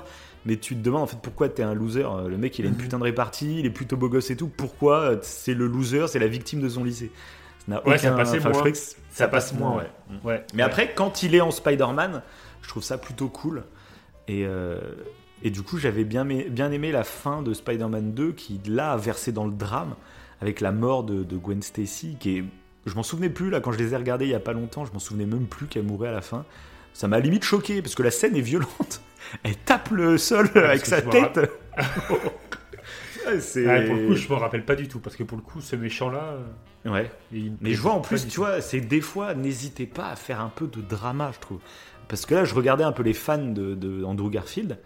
Mais 0.46 0.56
tu 0.56 0.74
te 0.76 0.80
demandes 0.80 1.02
en 1.02 1.06
fait 1.06 1.18
pourquoi 1.22 1.48
t'es 1.48 1.62
un 1.62 1.74
loser? 1.74 2.04
Le 2.28 2.36
mec, 2.36 2.58
il 2.58 2.64
a 2.66 2.68
une 2.68 2.74
Mhm. 2.74 2.80
putain 2.80 2.98
de 2.98 3.04
répartie, 3.04 3.60
il 3.60 3.66
est 3.66 3.70
plutôt 3.70 3.96
beau 3.96 4.08
gosse 4.08 4.30
et 4.30 4.36
tout. 4.36 4.48
Pourquoi 4.48 5.00
euh, 5.00 5.16
c'est 5.22 5.54
le 5.54 5.66
loser, 5.66 6.06
c'est 6.08 6.18
la 6.18 6.26
victime 6.26 6.60
de 6.60 6.68
son 6.68 6.84
lycée? 6.84 7.10
Ça 7.60 7.64
n'a 7.76 7.86
Ouais, 7.88 7.96
ça 7.96 8.08
aucun- 8.08 8.16
passait 8.16 8.38
enfin, 8.38 8.50
moins. 8.50 8.74
c- 8.74 8.96
Ça 9.10 9.26
passe 9.28 9.54
moins, 9.54 9.76
ouais. 9.78 9.90
Ouais. 10.22 10.44
Mais 10.54 10.62
après, 10.62 10.92
quand 10.94 11.22
il 11.22 11.34
est 11.34 11.40
en 11.40 11.50
Spider-Man, 11.50 12.20
je 12.62 12.68
trouve 12.68 12.82
ça 12.82 12.98
plutôt 12.98 13.28
cool. 13.28 13.64
Et, 14.28 14.44
euh, 14.46 14.78
Et 15.42 15.50
du 15.50 15.60
coup, 15.60 15.76
j'avais 15.76 16.04
bien, 16.04 16.22
aimé- 16.24 16.46
bien 16.48 16.72
aimé 16.72 16.90
la 16.90 17.04
fin 17.04 17.42
de 17.42 17.52
Spider-Man 17.52 18.14
2 18.14 18.32
qui, 18.32 18.58
là, 18.66 18.92
a 18.92 18.96
versé 18.96 19.30
dans 19.30 19.44
le 19.44 19.52
drame 19.52 19.94
avec 20.40 20.62
la 20.62 20.72
mort 20.72 21.04
de, 21.04 21.22
de 21.22 21.36
Gwen 21.36 21.60
Stacy. 21.60 22.16
Qui 22.18 22.38
est... 22.38 22.44
Je 22.86 22.94
m'en 22.94 23.02
souvenais 23.02 23.28
plus, 23.28 23.50
là, 23.50 23.60
quand 23.60 23.70
je 23.70 23.76
les 23.78 23.92
ai 23.92 23.96
regardés 23.96 24.24
il 24.24 24.30
y 24.30 24.34
a 24.34 24.40
pas 24.40 24.54
longtemps, 24.54 24.86
je 24.86 24.92
m'en 24.92 24.98
souvenais 24.98 25.26
même 25.26 25.44
plus 25.46 25.66
qu'elle 25.66 25.82
mourait 25.82 26.08
à 26.08 26.12
la 26.12 26.22
fin. 26.22 26.46
Ça 26.94 27.08
m'a 27.08 27.18
limite 27.18 27.44
choqué 27.44 27.82
parce 27.82 27.94
que 27.94 28.02
la 28.02 28.10
scène 28.10 28.36
est 28.36 28.40
violente. 28.40 29.02
Elle 29.42 29.56
tape 29.56 29.90
le 29.90 30.16
sol 30.18 30.48
avec 30.54 30.86
sa 30.86 31.02
tête. 31.02 31.40
Ouais, 33.26 33.40
c'est... 33.40 33.66
Ah, 33.66 33.80
pour 33.86 33.94
le 33.94 34.06
coup, 34.08 34.14
je 34.16 34.28
me 34.28 34.34
rappelle 34.34 34.64
pas 34.66 34.74
du 34.76 34.86
tout, 34.86 35.00
parce 35.00 35.16
que 35.16 35.22
pour 35.22 35.38
le 35.38 35.42
coup, 35.42 35.62
ce 35.62 35.76
méchant-là. 35.76 36.36
euh, 36.84 36.90
Ouais. 36.90 37.10
il 37.32 37.54
Mais 37.62 37.72
je 37.72 37.80
vois 37.80 37.92
en 37.92 38.00
plus, 38.00 38.28
tu 38.28 38.36
vois, 38.38 38.60
c'est 38.60 38.80
des 38.82 39.00
fois, 39.00 39.34
n'hésitez 39.34 39.86
pas 39.86 40.08
à 40.10 40.16
faire 40.16 40.40
un 40.42 40.50
peu 40.50 40.66
de 40.66 40.82
drama, 40.82 41.30
je 41.34 41.40
trouve. 41.40 41.58
Parce 42.06 42.26
que 42.26 42.34
là, 42.34 42.44
je 42.44 42.54
regardais 42.54 42.84
un 42.84 42.92
peu 42.92 43.02
les 43.02 43.14
fans 43.14 43.38
de, 43.38 43.74
de 43.74 44.04
Andrew 44.04 44.28
Garfield, 44.28 44.78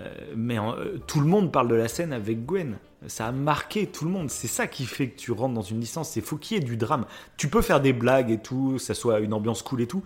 euh, 0.00 0.12
mais 0.36 0.58
en- 0.58 0.76
euh, 0.76 0.98
tout 1.06 1.20
le 1.20 1.26
monde 1.26 1.50
parle 1.50 1.68
de 1.68 1.74
la 1.74 1.88
scène 1.88 2.12
avec 2.12 2.44
Gwen. 2.44 2.76
Ça 3.06 3.28
a 3.28 3.32
marqué 3.32 3.86
tout 3.86 4.04
le 4.04 4.10
monde. 4.10 4.28
C'est 4.28 4.48
ça 4.48 4.66
qui 4.66 4.84
fait 4.84 5.08
que 5.08 5.18
tu 5.18 5.32
rentres 5.32 5.54
dans 5.54 5.62
une 5.62 5.80
licence. 5.80 6.10
C'est 6.10 6.20
faut 6.20 6.36
qu'il 6.36 6.58
y 6.58 6.60
ait 6.60 6.64
du 6.64 6.76
drame. 6.76 7.06
Tu 7.38 7.48
peux 7.48 7.62
faire 7.62 7.80
des 7.80 7.94
blagues 7.94 8.30
et 8.30 8.38
tout, 8.38 8.78
ça 8.78 8.92
soit 8.92 9.20
une 9.20 9.32
ambiance 9.32 9.62
cool 9.62 9.80
et 9.80 9.86
tout, 9.86 10.02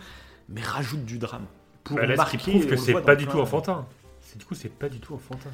mais 0.49 0.63
rajoute 0.63 1.05
du 1.05 1.19
drame 1.19 1.47
pour 1.87 1.97
Bah, 1.97 2.07
là, 2.07 2.25
ce 2.25 2.31
qui 2.31 2.37
prouve 2.39 2.67
que 2.67 2.77
c'est 2.77 2.93
pas 3.01 3.17
du 3.17 3.27
tout 3.27 3.41
enfantin. 3.41 3.87
C'est 4.21 4.39
du 4.39 4.45
coup, 4.45 4.55
c'est 4.55 4.73
pas 4.73 4.89
du 4.89 4.99
tout 5.01 5.15
enfantin. 5.15 5.51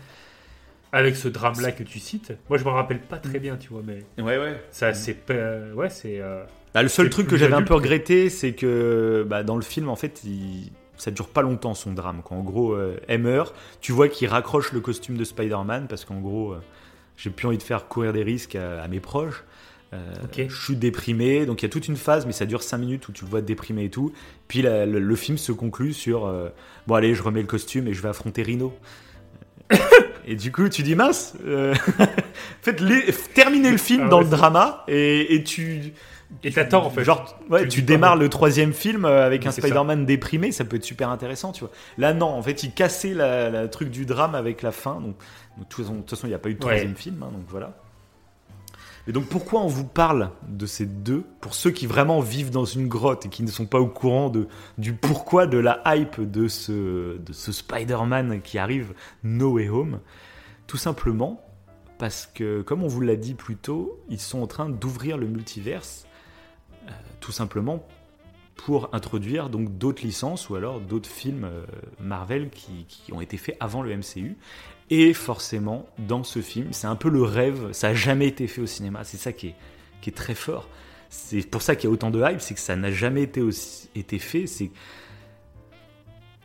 Avec 0.95 1.17
ce 1.17 1.29
drame-là 1.29 1.73
que 1.73 1.83
tu 1.85 1.99
cites, 1.99 2.35
moi 2.51 2.59
je 2.59 2.65
me 2.65 2.69
rappelle 2.69 3.01
pas 3.01 3.17
très 3.17 3.39
bien, 3.39 3.57
tu 3.57 3.71
vois, 3.71 3.81
mais 3.83 4.05
Ouais, 4.23 4.37
ouais. 4.37 4.63
ça 4.71 4.93
c'est 4.93 5.15
pas. 5.15 5.35
Ouais, 5.75 5.89
c'est. 5.89 6.19
euh, 6.21 6.45
Bah, 6.75 6.83
le 6.83 6.89
seul 6.91 7.09
truc 7.09 7.29
que 7.29 7.37
j'avais 7.39 7.55
un 7.55 7.63
peu 7.63 7.73
regretté, 7.75 8.29
c'est 8.29 8.53
que 8.53 9.25
bah, 9.27 9.43
dans 9.43 9.57
le 9.57 9.63
film, 9.63 9.89
en 9.89 9.97
fait, 9.97 10.23
il... 10.25 10.71
ça 10.99 11.11
dure 11.11 11.29
pas 11.29 11.41
longtemps 11.41 11.73
son 11.73 11.93
drame. 11.95 12.21
Quoi. 12.23 12.37
En 12.37 12.43
gros, 12.43 12.73
euh, 12.73 13.01
elle 13.09 13.23
meurt. 13.23 13.55
Tu 13.81 13.93
vois 13.93 14.09
qu'il 14.09 14.29
raccroche 14.29 14.73
le 14.73 14.81
costume 14.81 15.17
de 15.17 15.25
Spider-Man 15.25 15.87
parce 15.89 16.05
qu'en 16.05 16.21
gros, 16.21 16.53
euh, 16.53 16.61
j'ai 17.17 17.31
plus 17.31 17.47
envie 17.47 17.59
de 17.59 17.63
faire 17.63 17.89
courir 17.89 18.13
des 18.13 18.23
risques 18.23 18.55
à, 18.57 18.83
à 18.83 18.89
mes 18.89 19.01
proches. 19.01 19.45
Euh, 19.93 19.99
Ok. 20.25 20.47
Je 20.49 20.63
suis 20.65 20.77
déprimé, 20.77 21.45
donc 21.47 21.61
il 21.63 21.67
y 21.67 21.67
a 21.67 21.69
toute 21.71 21.87
une 21.89 21.97
phase, 21.97 22.25
mais 22.27 22.33
ça 22.33 22.47
dure 22.47 22.63
5 22.63 22.79
minutes 22.79 23.09
où 23.09 23.13
tu 23.13 23.25
le 23.25 23.31
vois 23.31 23.43
déprimé 23.43 23.85
et 23.85 23.91
tout. 23.91 24.13
Puis 24.49 24.63
la- 24.63 24.87
le, 24.87 24.99
le 25.01 25.17
film 25.17 25.37
se 25.39 25.53
conclut 25.53 25.93
sur 25.93 26.27
euh, 26.27 26.49
bon, 26.87 26.95
allez, 26.95 27.15
je 27.15 27.23
remets 27.23 27.43
le 27.43 27.47
costume 27.47 27.89
et 27.89 27.93
je 27.95 28.01
vais 28.03 28.09
affronter 28.09 28.43
Rhino. 28.43 28.73
et 30.27 30.35
du 30.37 30.53
coup, 30.53 30.69
tu 30.69 30.83
dis 30.83 30.95
mince, 30.95 31.35
euh, 31.47 31.75
faites 32.63 32.81
les... 32.81 33.05
terminez 33.35 33.71
le 33.71 33.77
film 33.79 34.05
Ah 34.07 34.09
dans 34.09 34.19
ouais, 34.19 34.25
le 34.25 34.31
drama 34.31 34.85
et, 34.89 35.35
et 35.35 35.45
tu. 35.45 35.93
Et 36.43 36.51
t'attends 36.51 36.87
en 36.87 36.91
fait. 36.91 37.05
Genre, 37.05 37.39
ouais, 37.51 37.69
Tu 37.69 37.83
démarres 37.83 38.17
le 38.17 38.31
troisième 38.31 38.73
film 38.73 39.05
avec 39.05 39.45
un. 39.47 39.51
Spider-Man 39.51 40.07
déprimé, 40.07 40.51
ça 40.53 40.65
peut 40.65 40.77
être 40.77 40.85
super 40.85 41.11
intéressant, 41.11 41.53
tu 41.53 41.61
vois. 41.61 41.71
Là, 41.99 42.15
non, 42.15 42.27
en 42.29 42.43
fait, 42.43 42.63
il 42.63 42.73
cassait 42.73 43.13
la, 43.13 43.51
la 43.51 43.69
truc 43.69 43.91
du 43.91 44.07
drame 44.07 44.35
avec 44.35 44.63
la 44.63 44.73
fin. 44.73 44.95
Donc, 45.01 45.17
de 45.59 45.65
toute 45.69 45.85
façon- 46.09 46.27
il 46.27 46.31
n'y 46.31 46.35
a 46.35 46.39
pas 46.39 46.49
eu 46.49 46.55
de 46.55 46.65
Ouais. 46.65 46.71
troisième 46.71 46.97
film, 46.97 47.23
hein, 47.23 47.29
donc 47.33 47.45
voilà. 47.49 47.77
Mais 49.07 49.13
donc, 49.13 49.27
pourquoi 49.27 49.61
on 49.63 49.67
vous 49.67 49.87
parle 49.87 50.31
de 50.47 50.65
ces 50.65 50.87
deux 50.87 51.25
Pour 51.41 51.55
ceux 51.55 51.71
qui 51.71 51.87
vraiment 51.87 52.21
vivent 52.21 52.51
dans 52.51 52.65
une 52.65 52.87
grotte 52.87 53.27
et 53.27 53.29
qui 53.29 53.43
ne 53.43 53.51
sont 53.51 53.67
pas 53.67 53.81
au 53.81 53.89
courant 53.89 54.33
du 54.79 54.93
pourquoi 54.93 55.47
de 55.47 55.59
la 55.59 55.83
hype 55.87 56.21
de 56.21 56.47
ce, 56.47 57.19
de 57.19 57.33
ce 57.33 57.51
Spider-Man 57.51 58.43
qui 58.43 58.59
arrive 58.59 58.95
No 59.25 59.55
Way 59.55 59.69
Home, 59.69 60.01
tout 60.67 60.77
simplement 60.77 61.45
parce 61.99 62.27
que, 62.27 62.63
comme 62.63 62.83
on 62.83 62.89
vous 62.89 63.01
l'a 63.01 63.17
dit 63.17 63.35
plus 63.35 63.57
tôt, 63.57 64.01
ils 64.09 64.21
sont 64.21 64.43
en 64.43 64.47
train 64.47 64.69
d'ouvrir 64.69 65.17
le 65.17 65.27
multiverse 65.29 66.07
euh, 66.89 66.91
tout 67.21 67.31
simplement 67.31 67.87
pour 68.57 68.89
introduire 68.93 69.49
donc 69.51 69.79
d'autres 69.79 70.03
licences 70.03 70.49
ou 70.51 70.57
alors 70.57 70.81
d'autres 70.81 71.09
films 71.09 71.45
euh, 71.45 71.65
Marvel 72.01 72.51
qui 72.51 73.13
ont 73.13 73.21
été 73.21 73.37
faits 73.37 73.57
avant 73.61 73.83
le 73.83 73.97
MCU. 73.97 74.37
Et 74.91 75.15
forcément, 75.15 75.87
dans 75.99 76.25
ce 76.25 76.41
film, 76.41 76.69
c'est 76.73 76.87
un 76.87 76.97
peu 76.97 77.09
le 77.09 77.23
rêve, 77.23 77.73
ça 77.73 77.89
n'a 77.89 77.95
jamais 77.95 78.27
été 78.27 78.47
fait 78.47 78.61
au 78.61 78.67
cinéma, 78.67 79.05
c'est 79.05 79.17
ça 79.17 79.33
qui 79.33 79.55
est, 80.07 80.15
très 80.15 80.35
fort. 80.35 80.69
C'est 81.09 81.43
pour 81.49 81.63
ça 81.63 81.77
qu'il 81.77 81.89
y 81.89 81.91
a 81.91 81.93
autant 81.93 82.11
de 82.11 82.21
hype, 82.23 82.41
c'est 82.41 82.55
que 82.55 82.61
ça 82.61 82.77
n'a 82.77 82.91
jamais 82.91 83.23
été, 83.23 83.41
fait. 84.19 84.47
C'est 84.47 84.71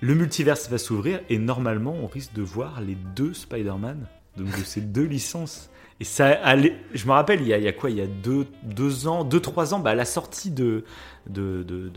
le 0.01 0.13
multiverse 0.13 0.69
va 0.69 0.77
s'ouvrir 0.77 1.21
et 1.29 1.39
normalement, 1.39 1.93
on 1.93 2.07
risque 2.07 2.33
de 2.33 2.41
voir 2.41 2.81
les 2.81 2.95
deux 3.15 3.33
Spider-Man, 3.33 4.07
donc 4.37 4.47
de 4.47 4.63
ces 4.63 4.81
deux 4.81 5.05
licences. 5.05 5.69
Et 5.99 6.03
ça 6.03 6.27
allait, 6.27 6.75
je 6.93 7.07
me 7.07 7.11
rappelle, 7.13 7.41
il 7.41 7.47
y 7.47 7.53
a, 7.53 7.73
quoi? 7.73 7.89
Il 7.89 7.97
y 7.97 8.01
a 8.01 8.07
deux, 8.07 8.45
deux 8.61 9.07
ans, 9.07 9.23
deux, 9.23 9.39
trois 9.39 9.73
ans, 9.73 9.79
bah, 9.79 9.95
la 9.95 10.05
sortie 10.05 10.51
de, 10.51 10.85
de- 11.27 11.63
de 11.63 11.91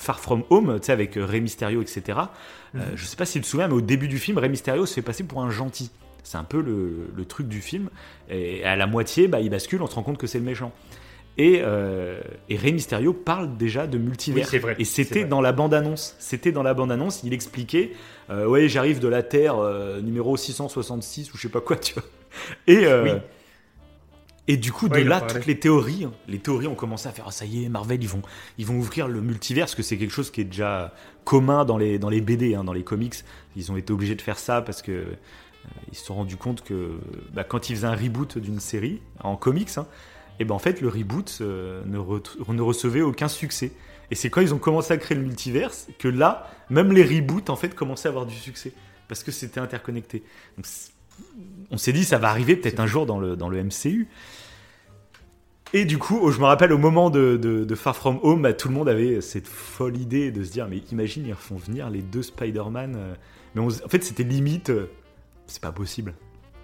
Far 0.00 0.20
From 0.20 0.44
Home, 0.50 0.78
tu 0.78 0.86
sais, 0.86 0.92
avec 0.92 1.16
euh, 1.16 1.26
Rey 1.26 1.40
Mysterio, 1.40 1.82
etc. 1.82 2.18
Euh, 2.76 2.78
je 2.94 3.04
sais 3.04 3.16
pas 3.16 3.24
si 3.26 3.32
tu 3.34 3.40
te 3.40 3.46
souviens, 3.46 3.66
mais 3.66 3.74
au 3.74 3.80
début 3.80 4.06
du 4.06 4.18
film, 4.18 4.38
Rey 4.38 4.48
Mysterio 4.48 4.86
se 4.86 4.94
fait 4.94 5.02
passer 5.02 5.24
pour 5.24 5.42
un 5.42 5.50
gentil. 5.50 5.90
C'est 6.22 6.38
un 6.38 6.44
peu 6.44 6.62
le, 6.62 7.10
le 7.16 7.24
truc 7.24 7.48
du 7.48 7.60
film. 7.60 7.90
Et 8.30 8.62
à 8.62 8.76
la 8.76 8.86
moitié, 8.86 9.26
bah, 9.26 9.40
il 9.40 9.50
bascule, 9.50 9.82
on 9.82 9.88
se 9.88 9.96
rend 9.96 10.04
compte 10.04 10.16
que 10.18 10.28
c'est 10.28 10.38
le 10.38 10.44
méchant. 10.44 10.72
Et, 11.36 11.62
euh, 11.64 12.20
et 12.48 12.56
Rey 12.56 12.70
Mysterio 12.70 13.12
parle 13.12 13.56
déjà 13.56 13.88
de 13.88 13.98
multivers. 13.98 14.44
Oui, 14.44 14.48
c'est 14.48 14.58
vrai, 14.60 14.76
Et 14.78 14.84
c'était 14.84 15.24
dans 15.24 15.40
la 15.40 15.50
bande-annonce. 15.50 16.14
C'était 16.20 16.52
dans 16.52 16.62
la 16.62 16.74
bande-annonce. 16.74 17.22
Il 17.24 17.32
expliquait 17.32 17.90
euh, 18.30 18.46
Ouais, 18.46 18.68
j'arrive 18.68 19.00
de 19.00 19.08
la 19.08 19.24
Terre 19.24 19.56
euh, 19.58 20.00
numéro 20.00 20.36
666 20.36 21.32
ou 21.32 21.36
je 21.36 21.42
sais 21.42 21.48
pas 21.48 21.60
quoi, 21.60 21.76
tu 21.76 21.94
vois. 21.94 22.04
Et, 22.68 22.86
euh, 22.86 23.02
Oui. 23.02 23.10
Et 24.48 24.56
du 24.56 24.72
coup, 24.72 24.88
de 24.88 24.94
Ouais, 24.94 25.04
en 25.04 25.08
là, 25.08 25.20
toutes 25.20 25.46
les 25.46 25.58
théories, 25.60 26.04
hein, 26.04 26.12
les 26.26 26.38
théories 26.38 26.66
ont 26.66 26.74
commencé 26.74 27.08
à 27.08 27.12
faire 27.12 27.26
Ah, 27.28 27.30
ça 27.30 27.44
y 27.44 27.64
est, 27.64 27.68
Marvel, 27.68 28.02
ils 28.02 28.08
vont, 28.08 28.22
ils 28.56 28.66
vont 28.66 28.76
ouvrir 28.78 29.06
le 29.06 29.20
multivers, 29.20 29.66
parce 29.66 29.74
que 29.74 29.82
c'est 29.82 29.96
quelque 29.98 30.12
chose 30.12 30.30
qui 30.30 30.40
est 30.40 30.44
déjà 30.44 30.92
commun 31.24 31.64
dans 31.64 31.76
les, 31.78 31.98
dans 31.98 32.08
les 32.08 32.20
BD, 32.20 32.54
hein, 32.54 32.64
dans 32.64 32.72
les 32.72 32.82
comics. 32.84 33.14
Ils 33.56 33.70
ont 33.70 33.76
été 33.76 33.92
obligés 33.92 34.14
de 34.16 34.22
faire 34.22 34.38
ça 34.38 34.62
parce 34.62 34.82
que 34.82 34.92
euh, 34.92 35.04
ils 35.92 35.96
se 35.96 36.04
sont 36.06 36.14
rendus 36.14 36.36
compte 36.36 36.64
que 36.64 36.98
bah, 37.32 37.44
quand 37.44 37.68
ils 37.70 37.76
faisaient 37.76 37.86
un 37.86 37.94
reboot 37.94 38.38
d'une 38.38 38.60
série 38.60 39.00
en 39.20 39.36
comics, 39.36 39.70
hein, 39.76 39.86
et 40.40 40.44
ben 40.44 40.54
en 40.54 40.58
fait 40.58 40.80
le 40.80 40.88
reboot 40.88 41.38
euh, 41.40 41.82
ne, 41.86 41.98
re- 41.98 42.52
ne 42.52 42.62
recevait 42.62 43.02
aucun 43.02 43.28
succès. 43.28 43.72
Et 44.10 44.14
c'est 44.14 44.30
quand 44.30 44.40
ils 44.40 44.54
ont 44.54 44.58
commencé 44.58 44.94
à 44.94 44.96
créer 44.96 45.18
le 45.18 45.24
multiverse 45.24 45.88
que 45.98 46.08
là, 46.08 46.50
même 46.70 46.92
les 46.92 47.04
reboots 47.04 47.50
en 47.50 47.56
fait 47.56 47.74
commençaient 47.74 48.08
à 48.08 48.10
avoir 48.10 48.24
du 48.24 48.34
succès 48.36 48.72
parce 49.08 49.22
que 49.22 49.30
c'était 49.30 49.60
interconnecté. 49.60 50.22
Donc, 50.56 50.66
on 51.70 51.76
s'est 51.76 51.92
dit 51.92 52.04
ça 52.04 52.18
va 52.18 52.30
arriver 52.30 52.56
peut-être 52.56 52.80
un 52.80 52.86
jour 52.86 53.04
dans 53.04 53.18
le, 53.18 53.36
dans 53.36 53.48
le 53.48 53.62
MCU. 53.62 54.08
Et 55.74 55.84
du 55.84 55.98
coup, 55.98 56.18
oh, 56.22 56.30
je 56.30 56.38
me 56.40 56.44
rappelle 56.46 56.72
au 56.72 56.78
moment 56.78 57.10
de, 57.10 57.36
de- 57.36 57.64
de 57.64 57.74
Far 57.74 57.94
From 57.94 58.18
Home, 58.22 58.42
bah, 58.42 58.52
tout 58.54 58.68
le 58.68 58.74
monde 58.74 58.88
avait 58.88 59.20
cette 59.20 59.46
folle 59.46 59.96
idée 59.98 60.30
de 60.32 60.42
se 60.42 60.50
dire 60.50 60.66
mais 60.68 60.78
imagine 60.92 61.26
ils 61.26 61.34
font 61.34 61.56
venir 61.56 61.90
les 61.90 62.00
deux 62.02 62.22
Spider-Man. 62.22 62.94
euh, 62.96 63.14
mais 63.54 63.60
on 63.60 63.66
en 63.68 63.88
fait 63.88 64.02
c'était 64.02 64.22
limite, 64.22 64.70
euh, 64.70 64.90
c'est 65.46 65.60
pas 65.62 65.72
possible, 65.72 66.14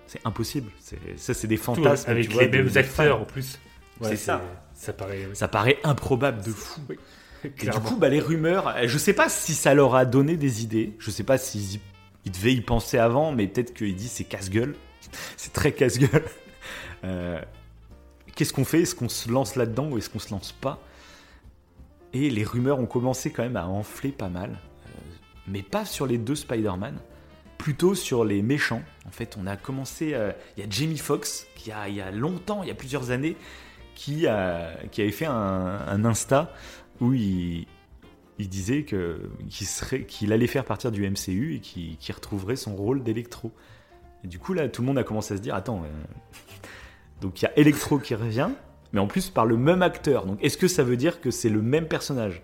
c'est 0.07 0.21
impossible. 0.25 0.71
Ça 1.17 1.35
c'est 1.35 1.47
des 1.47 1.57
Tout, 1.59 1.65
fantasmes. 1.65 2.11
avec 2.11 2.29
tu 2.31 2.39
les 2.39 2.49
mêmes 2.49 2.71
acteurs 2.77 3.21
en 3.21 3.25
plus. 3.25 3.59
C'est 4.03 4.17
ça. 4.17 4.41
Ça 4.75 4.93
paraît. 4.93 5.29
Ça 5.35 5.49
paraît 5.49 5.79
improbable 5.85 6.43
de 6.43 6.51
fou. 6.51 6.81
Et 7.45 7.49
du 7.69 7.79
coup, 7.81 7.97
bah, 7.97 8.09
les 8.09 8.21
rumeurs, 8.21 8.69
euh, 8.69 8.83
je 8.87 8.97
sais 8.99 9.13
pas 9.13 9.29
si 9.29 9.53
ça 9.53 9.75
leur 9.75 9.95
a 9.95 10.07
donné 10.07 10.37
des 10.39 10.63
idées. 10.63 10.95
Je 10.99 11.11
sais 11.11 11.25
pas 11.25 11.37
s'ils 11.37 11.79
ils 12.25 12.33
devaient 12.33 12.55
y 12.55 12.63
penser 12.63 12.97
avant, 12.97 13.33
mais 13.33 13.47
peut-être 13.47 13.75
qu'ils 13.75 13.95
disent 13.95 14.13
c'est 14.13 14.25
casse-gueule. 14.25 14.75
C'est 15.37 15.53
très 15.53 15.73
casse-gueule. 15.73 16.25
Euh, 17.05 17.39
Qu'est-ce 18.35 18.53
qu'on 18.53 18.65
fait? 18.65 18.83
Est-ce 18.83 18.95
qu'on 18.95 19.09
se 19.09 19.31
lance 19.31 19.57
là-dedans 19.57 19.89
ou 19.91 19.99
est-ce 19.99 20.11
qu'on 20.11 20.19
se 20.19 20.31
lance 20.31 20.53
pas? 20.53 20.81
Et 22.13 22.31
les 22.31 22.45
rumeurs 22.45 22.79
ont 22.79 22.87
commencé 22.87 23.31
quand 23.31 23.43
même 23.43 23.57
à 23.57 23.67
enfler 23.67 24.11
pas 24.11 24.29
mal. 24.29 24.51
Euh, 24.51 25.01
mais 25.47 25.63
pas 25.63 25.85
sur 25.85 26.07
les 26.07 26.19
deux 26.19 26.35
Spider-Man. 26.35 26.99
Plutôt 27.59 27.95
sur 27.95 28.25
les 28.25 28.43
méchants. 28.43 28.83
En 29.07 29.11
fait, 29.11 29.37
on 29.41 29.47
a 29.47 29.57
commencé. 29.57 30.15
euh, 30.15 30.33
Il 30.57 30.65
y 30.65 30.67
a 30.67 30.71
Jamie 30.71 30.99
Foxx, 30.99 31.47
qui 31.55 31.73
a, 31.73 31.89
il 31.89 31.95
y 31.95 32.01
a 32.01 32.11
longtemps, 32.11 32.63
il 32.63 32.69
y 32.69 32.73
a 32.73 32.75
plusieurs 32.75 33.11
années, 33.11 33.37
qui, 33.95 34.27
a, 34.27 34.77
qui 34.91 35.03
avait 35.03 35.13
fait 35.13 35.27
un, 35.27 36.05
Insta 36.05 36.53
où 37.01 37.13
il, 37.13 37.67
disait 38.39 38.85
qu'il, 38.85 40.33
allait 40.33 40.47
faire 40.47 40.65
partir 40.65 40.91
du 40.93 41.09
MCU 41.09 41.57
et 41.57 41.61
qu'il, 41.61 41.97
retrouverait 42.15 42.57
son 42.57 42.77
rôle 42.77 43.03
d'Electro. 43.03 43.53
Et 44.25 44.29
du 44.29 44.39
coup, 44.39 44.53
là, 44.55 44.69
tout 44.69 44.83
le 44.83 44.87
monde 44.87 44.99
a 44.99 45.05
commencé 45.05 45.35
à 45.35 45.37
se 45.37 45.43
dire 45.43 45.55
attends, 45.55 45.83
euh, 45.85 45.89
donc 47.25 47.43
il 47.43 47.47
y 47.47 47.49
a 47.49 47.59
Electro 47.59 47.99
qui 47.99 48.15
revient, 48.15 48.51
mais 48.93 49.01
en 49.01 49.07
plus 49.09 49.31
par 49.31 49.47
le 49.47 49.57
même 49.57 49.83
acteur. 49.83 50.27
Donc 50.27 50.39
est-ce 50.45 50.57
que 50.57 50.69
ça 50.69 50.85
veut 50.85 50.97
dire 50.97 51.21
que 51.21 51.31
c'est 51.33 51.49
le 51.49 51.61
même 51.63 51.89
personnage? 51.89 52.43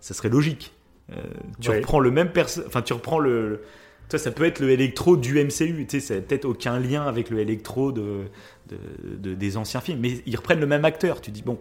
Ça 0.00 0.14
serait 0.14 0.30
logique. 0.30 0.72
Euh, 1.12 1.16
tu 1.60 1.68
Ouais. 1.68 1.76
reprends 1.80 2.00
le 2.00 2.10
même 2.10 2.30
personnage, 2.30 2.68
enfin 2.68 2.80
tu 2.82 2.92
reprends 2.94 3.18
le. 3.18 3.62
ça 4.08 4.30
peut 4.30 4.44
être 4.44 4.60
le 4.60 4.70
Electro 4.70 5.16
du 5.16 5.34
MCU, 5.44 5.84
tu 5.86 5.98
sais, 5.98 6.00
ça 6.00 6.14
n'a 6.14 6.20
peut-être 6.20 6.44
aucun 6.44 6.78
lien 6.78 7.02
avec 7.02 7.28
le 7.30 7.40
Electro 7.40 7.92
de, 7.92 8.22
de- 8.68 9.16
de- 9.16 9.34
des 9.34 9.56
anciens 9.56 9.80
films, 9.80 9.98
mais 10.00 10.22
ils 10.26 10.36
reprennent 10.36 10.60
le 10.60 10.66
même 10.66 10.84
acteur. 10.84 11.20
Tu 11.20 11.30
dis, 11.32 11.42
bon, 11.42 11.58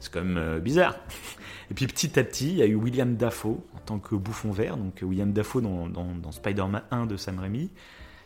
c'est 0.00 0.12
quand 0.12 0.22
même 0.24 0.36
euh, 0.38 0.60
bizarre. 0.60 0.96
Et 1.70 1.74
puis 1.74 1.86
petit 1.86 2.18
à 2.18 2.24
petit, 2.24 2.50
il 2.50 2.56
y 2.56 2.62
a 2.62 2.66
eu 2.66 2.74
William 2.74 3.16
Dafoe 3.16 3.58
en 3.74 3.78
tant 3.86 3.98
que 3.98 4.14
bouffon 4.14 4.50
vert, 4.52 4.76
donc 4.76 4.98
William 5.02 5.32
Dafoe 5.32 5.60
dans, 5.62 5.88
dans- 5.88 6.14
dans 6.14 6.30
Spider-Man 6.32 6.82
1 6.90 7.06
de 7.06 7.16
Sam 7.16 7.38
Raimi. 7.38 7.70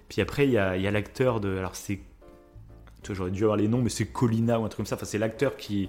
Puis 0.09 0.21
après, 0.21 0.47
il 0.47 0.53
y 0.53 0.59
a, 0.59 0.77
il 0.77 0.83
y 0.83 0.87
a 0.87 0.91
l'acteur 0.91 1.41
de. 1.41 1.57
Alors 1.57 1.77
c'est. 1.77 2.01
J'aurais 3.11 3.31
dû 3.31 3.45
avoir 3.45 3.57
les 3.57 3.69
noms, 3.69 3.81
mais 3.81 3.89
c'est 3.89 4.05
Colina 4.07 4.61
ou 4.61 4.65
un 4.65 4.69
truc 4.69 4.79
comme 4.79 4.87
ça. 4.87 4.97
Enfin, 4.97 5.07
c'est 5.07 5.19
l'acteur 5.19 5.57
qui. 5.57 5.89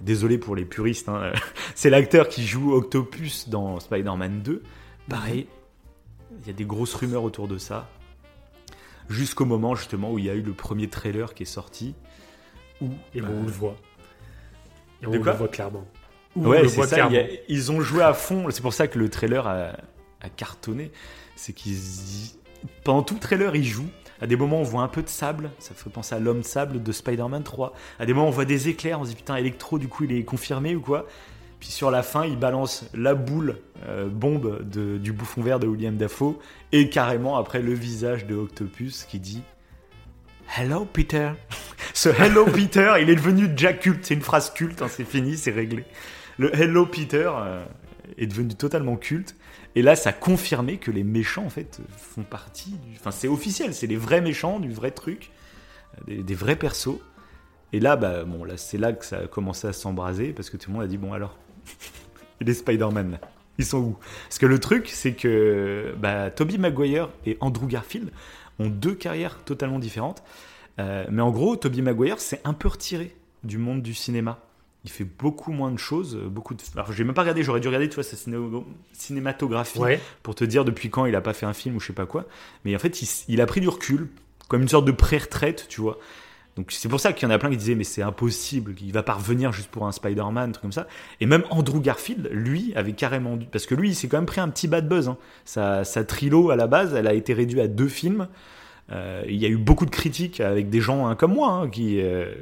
Désolé 0.00 0.38
pour 0.38 0.54
les 0.56 0.64
puristes, 0.64 1.08
hein, 1.08 1.32
c'est 1.74 1.90
l'acteur 1.90 2.28
qui 2.28 2.46
joue 2.46 2.72
Octopus 2.72 3.48
dans 3.48 3.80
Spider-Man 3.80 4.40
2. 4.42 4.62
Pareil, 5.08 5.46
il 6.40 6.46
y 6.46 6.50
a 6.50 6.52
des 6.54 6.64
grosses 6.64 6.94
rumeurs 6.94 7.24
autour 7.24 7.48
de 7.48 7.58
ça. 7.58 7.88
Jusqu'au 9.08 9.44
moment 9.44 9.74
justement 9.74 10.12
où 10.12 10.18
il 10.18 10.24
y 10.26 10.30
a 10.30 10.34
eu 10.34 10.42
le 10.42 10.52
premier 10.52 10.88
trailer 10.88 11.34
qui 11.34 11.42
est 11.42 11.46
sorti. 11.46 11.94
Où, 12.80 12.88
Et 13.14 13.20
on 13.20 13.42
le 13.42 13.50
voit. 13.50 13.76
Et 15.02 15.06
on 15.06 15.10
le 15.12 15.18
voit 15.18 15.48
clairement. 15.48 15.84
Où 16.36 16.46
Ouais, 16.46 16.66
c'est 16.68 16.86
ça. 16.86 17.06
a- 17.06 17.26
ils 17.48 17.72
ont 17.72 17.80
joué 17.80 18.02
à 18.02 18.14
fond. 18.14 18.46
C'est 18.50 18.62
pour 18.62 18.72
ça 18.72 18.86
que 18.86 18.98
le 18.98 19.08
trailer 19.10 19.46
a, 19.48 19.72
a 20.20 20.28
cartonné. 20.28 20.92
C'est 21.36 21.52
qu'ils. 21.52 21.76
Pendant 22.84 23.02
tout 23.02 23.14
le 23.14 23.20
trailer, 23.20 23.56
ils 23.56 23.64
jouent. 23.66 23.90
À 24.20 24.26
des 24.26 24.36
moments, 24.36 24.60
on 24.60 24.64
voit 24.64 24.82
un 24.82 24.88
peu 24.88 25.02
de 25.02 25.08
sable. 25.08 25.50
Ça 25.58 25.74
fait 25.74 25.90
penser 25.90 26.14
à 26.14 26.18
l'homme 26.18 26.42
sable 26.42 26.82
de 26.82 26.92
Spider-Man 26.92 27.42
3. 27.42 27.72
À 27.98 28.06
des 28.06 28.12
moments, 28.12 28.28
on 28.28 28.32
voit 28.32 28.44
des 28.44 28.68
éclairs. 28.68 29.00
On 29.00 29.04
se 29.04 29.10
dit 29.10 29.16
putain, 29.16 29.36
Electro, 29.36 29.78
du 29.78 29.88
coup, 29.88 30.04
il 30.04 30.12
est 30.12 30.24
confirmé 30.24 30.74
ou 30.74 30.80
quoi? 30.80 31.06
Puis 31.60 31.68
sur 31.68 31.90
la 31.90 32.02
fin, 32.02 32.24
il 32.24 32.38
balance 32.38 32.86
la 32.94 33.14
boule 33.14 33.58
euh, 33.86 34.08
bombe 34.08 34.62
du 34.62 35.12
bouffon 35.12 35.42
vert 35.42 35.60
de 35.60 35.66
William 35.66 35.96
Dafoe. 35.96 36.38
Et 36.72 36.88
carrément, 36.88 37.36
après, 37.36 37.60
le 37.60 37.74
visage 37.74 38.26
de 38.26 38.34
Octopus 38.34 39.04
qui 39.04 39.20
dit 39.20 39.42
Hello 40.56 40.86
Peter. 40.90 41.32
Ce 41.94 42.08
Hello 42.08 42.46
Peter, 42.46 42.94
il 43.00 43.10
est 43.10 43.14
devenu 43.14 43.50
Jack 43.56 43.80
culte. 43.80 44.04
C'est 44.04 44.14
une 44.14 44.22
phrase 44.22 44.52
culte, 44.52 44.80
hein, 44.80 44.88
c'est 44.88 45.04
fini, 45.04 45.36
c'est 45.36 45.50
réglé. 45.50 45.84
Le 46.38 46.54
Hello 46.54 46.86
Peter 46.86 47.30
euh, 47.34 47.64
est 48.16 48.26
devenu 48.26 48.54
totalement 48.54 48.96
culte. 48.96 49.36
Et 49.74 49.82
là, 49.82 49.94
ça 49.96 50.10
a 50.10 50.12
confirmé 50.12 50.78
que 50.78 50.90
les 50.90 51.04
méchants, 51.04 51.44
en 51.44 51.50
fait, 51.50 51.80
font 51.96 52.22
partie 52.22 52.70
du. 52.70 52.96
Enfin, 52.98 53.10
c'est 53.10 53.28
officiel, 53.28 53.74
c'est 53.74 53.86
les 53.86 53.96
vrais 53.96 54.20
méchants, 54.20 54.58
du 54.58 54.72
vrai 54.72 54.90
truc, 54.90 55.30
euh, 56.08 56.22
des, 56.22 56.34
vrais 56.34 56.56
persos. 56.56 56.98
Et 57.72 57.80
là, 57.80 57.96
bah, 57.96 58.24
bon, 58.24 58.44
là, 58.44 58.56
c'est 58.56 58.78
là 58.78 58.92
que 58.92 59.04
ça 59.04 59.18
a 59.18 59.26
commencé 59.26 59.68
à 59.68 59.72
s'embraser 59.72 60.32
parce 60.32 60.50
que 60.50 60.56
tout 60.56 60.70
le 60.70 60.74
monde 60.74 60.84
a 60.84 60.88
dit 60.88 60.98
bon 60.98 61.12
alors, 61.12 61.38
les 62.40 62.54
Spider-Man, 62.54 63.18
ils 63.58 63.64
sont 63.64 63.78
où? 63.78 63.96
Parce 64.24 64.38
que 64.38 64.46
le 64.46 64.58
truc, 64.58 64.88
c'est 64.88 65.12
que 65.12 65.94
bah, 65.98 66.30
Tobey 66.30 66.58
Maguire 66.58 67.08
et 67.26 67.36
Andrew 67.40 67.66
Garfield 67.66 68.10
ont 68.58 68.68
deux 68.68 68.94
carrières 68.94 69.38
totalement 69.44 69.78
différentes. 69.78 70.22
Euh, 70.80 71.04
mais 71.10 71.22
en 71.22 71.30
gros, 71.30 71.56
Tobey 71.56 71.82
Maguire 71.82 72.20
s'est 72.20 72.40
un 72.44 72.54
peu 72.54 72.68
retiré 72.68 73.14
du 73.44 73.58
monde 73.58 73.82
du 73.82 73.94
cinéma. 73.94 74.40
Il 74.84 74.90
fait 74.90 75.04
beaucoup 75.04 75.52
moins 75.52 75.70
de 75.70 75.78
choses, 75.78 76.16
euh, 76.16 76.28
beaucoup 76.28 76.54
de. 76.54 76.62
Alors, 76.74 76.90
j'ai 76.92 77.04
même 77.04 77.12
pas 77.14 77.20
regardé. 77.22 77.42
J'aurais 77.42 77.60
dû 77.60 77.68
regarder, 77.68 77.88
tu 77.88 77.96
vois, 77.96 78.04
sa 78.04 78.16
ciné- 78.16 78.38
cinématographie 78.94 79.78
Ouais. 79.78 80.00
pour 80.22 80.34
te 80.34 80.44
dire 80.44 80.64
depuis 80.64 80.90
quand 80.90 81.06
il 81.06 81.14
a 81.16 81.20
pas 81.20 81.32
fait 81.34 81.46
un 81.46 81.52
film 81.52 81.76
ou 81.76 81.80
je 81.80 81.88
sais 81.88 81.92
pas 81.92 82.06
quoi. 82.06 82.24
Mais 82.64 82.74
en 82.74 82.78
fait, 82.78 83.02
il, 83.28 83.40
a 83.40 83.46
pris 83.46 83.60
du 83.60 83.68
recul, 83.68 84.08
comme 84.48 84.62
une 84.62 84.68
sorte 84.68 84.84
de 84.86 84.92
pré-retraite, 84.92 85.66
tu 85.68 85.80
vois. 85.80 85.98
Donc 86.56 86.72
c'est 86.72 86.88
pour 86.88 86.98
ça 86.98 87.12
qu'il 87.12 87.28
y 87.28 87.30
en 87.30 87.34
a 87.34 87.38
plein 87.38 87.48
qui 87.50 87.56
disaient 87.56 87.76
mais 87.76 87.84
c'est 87.84 88.02
impossible, 88.02 88.74
qu'il 88.74 88.92
va 88.92 89.02
pas 89.02 89.12
revenir 89.14 89.52
juste 89.52 89.70
pour 89.70 89.86
un 89.86 89.92
Spider-Man, 89.92 90.52
truc 90.52 90.62
comme 90.62 90.72
ça. 90.72 90.88
Et 91.20 91.26
même 91.26 91.44
Andrew 91.50 91.80
Garfield, 91.80 92.28
lui, 92.32 92.72
avait 92.74 92.92
carrément 92.92 93.36
dû, 93.36 93.46
parce 93.46 93.66
que 93.66 93.74
lui, 93.74 93.90
il 93.90 93.94
s'est 93.94 94.08
quand 94.08 94.18
même 94.18 94.26
pris 94.26 94.40
un 94.40 94.48
petit 94.48 94.66
bad 94.66 94.88
buzz. 94.88 95.08
hein. 95.08 95.16
Sa, 95.44 95.84
sa 95.84 96.04
trilo 96.04 96.50
à 96.50 96.56
la 96.56 96.66
base, 96.66 96.94
elle 96.94 97.06
a 97.06 97.14
été 97.14 97.34
réduite 97.34 97.60
à 97.60 97.68
deux 97.68 97.88
films. 97.88 98.28
Euh, 98.90 99.22
il 99.28 99.36
y 99.36 99.46
a 99.46 99.48
eu 99.48 99.56
beaucoup 99.58 99.86
de 99.86 99.90
critiques 99.90 100.40
avec 100.40 100.68
des 100.70 100.80
gens 100.80 101.06
hein, 101.06 101.14
comme 101.14 101.34
moi 101.34 101.52
hein, 101.52 101.68
qui 101.70 102.00
euh, 102.00 102.34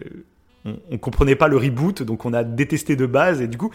on, 0.65 0.77
on 0.91 0.99
comprenait 0.99 1.37
pas 1.37 1.49
le 1.49 1.57
reboot, 1.57 2.03
donc 2.03 2.25
on 2.25 2.33
a 2.33 2.45
détesté 2.45 2.97
de 2.97 3.07
base. 3.07 3.41
Et 3.41 3.49
du 3.49 3.59
coup, 3.59 3.71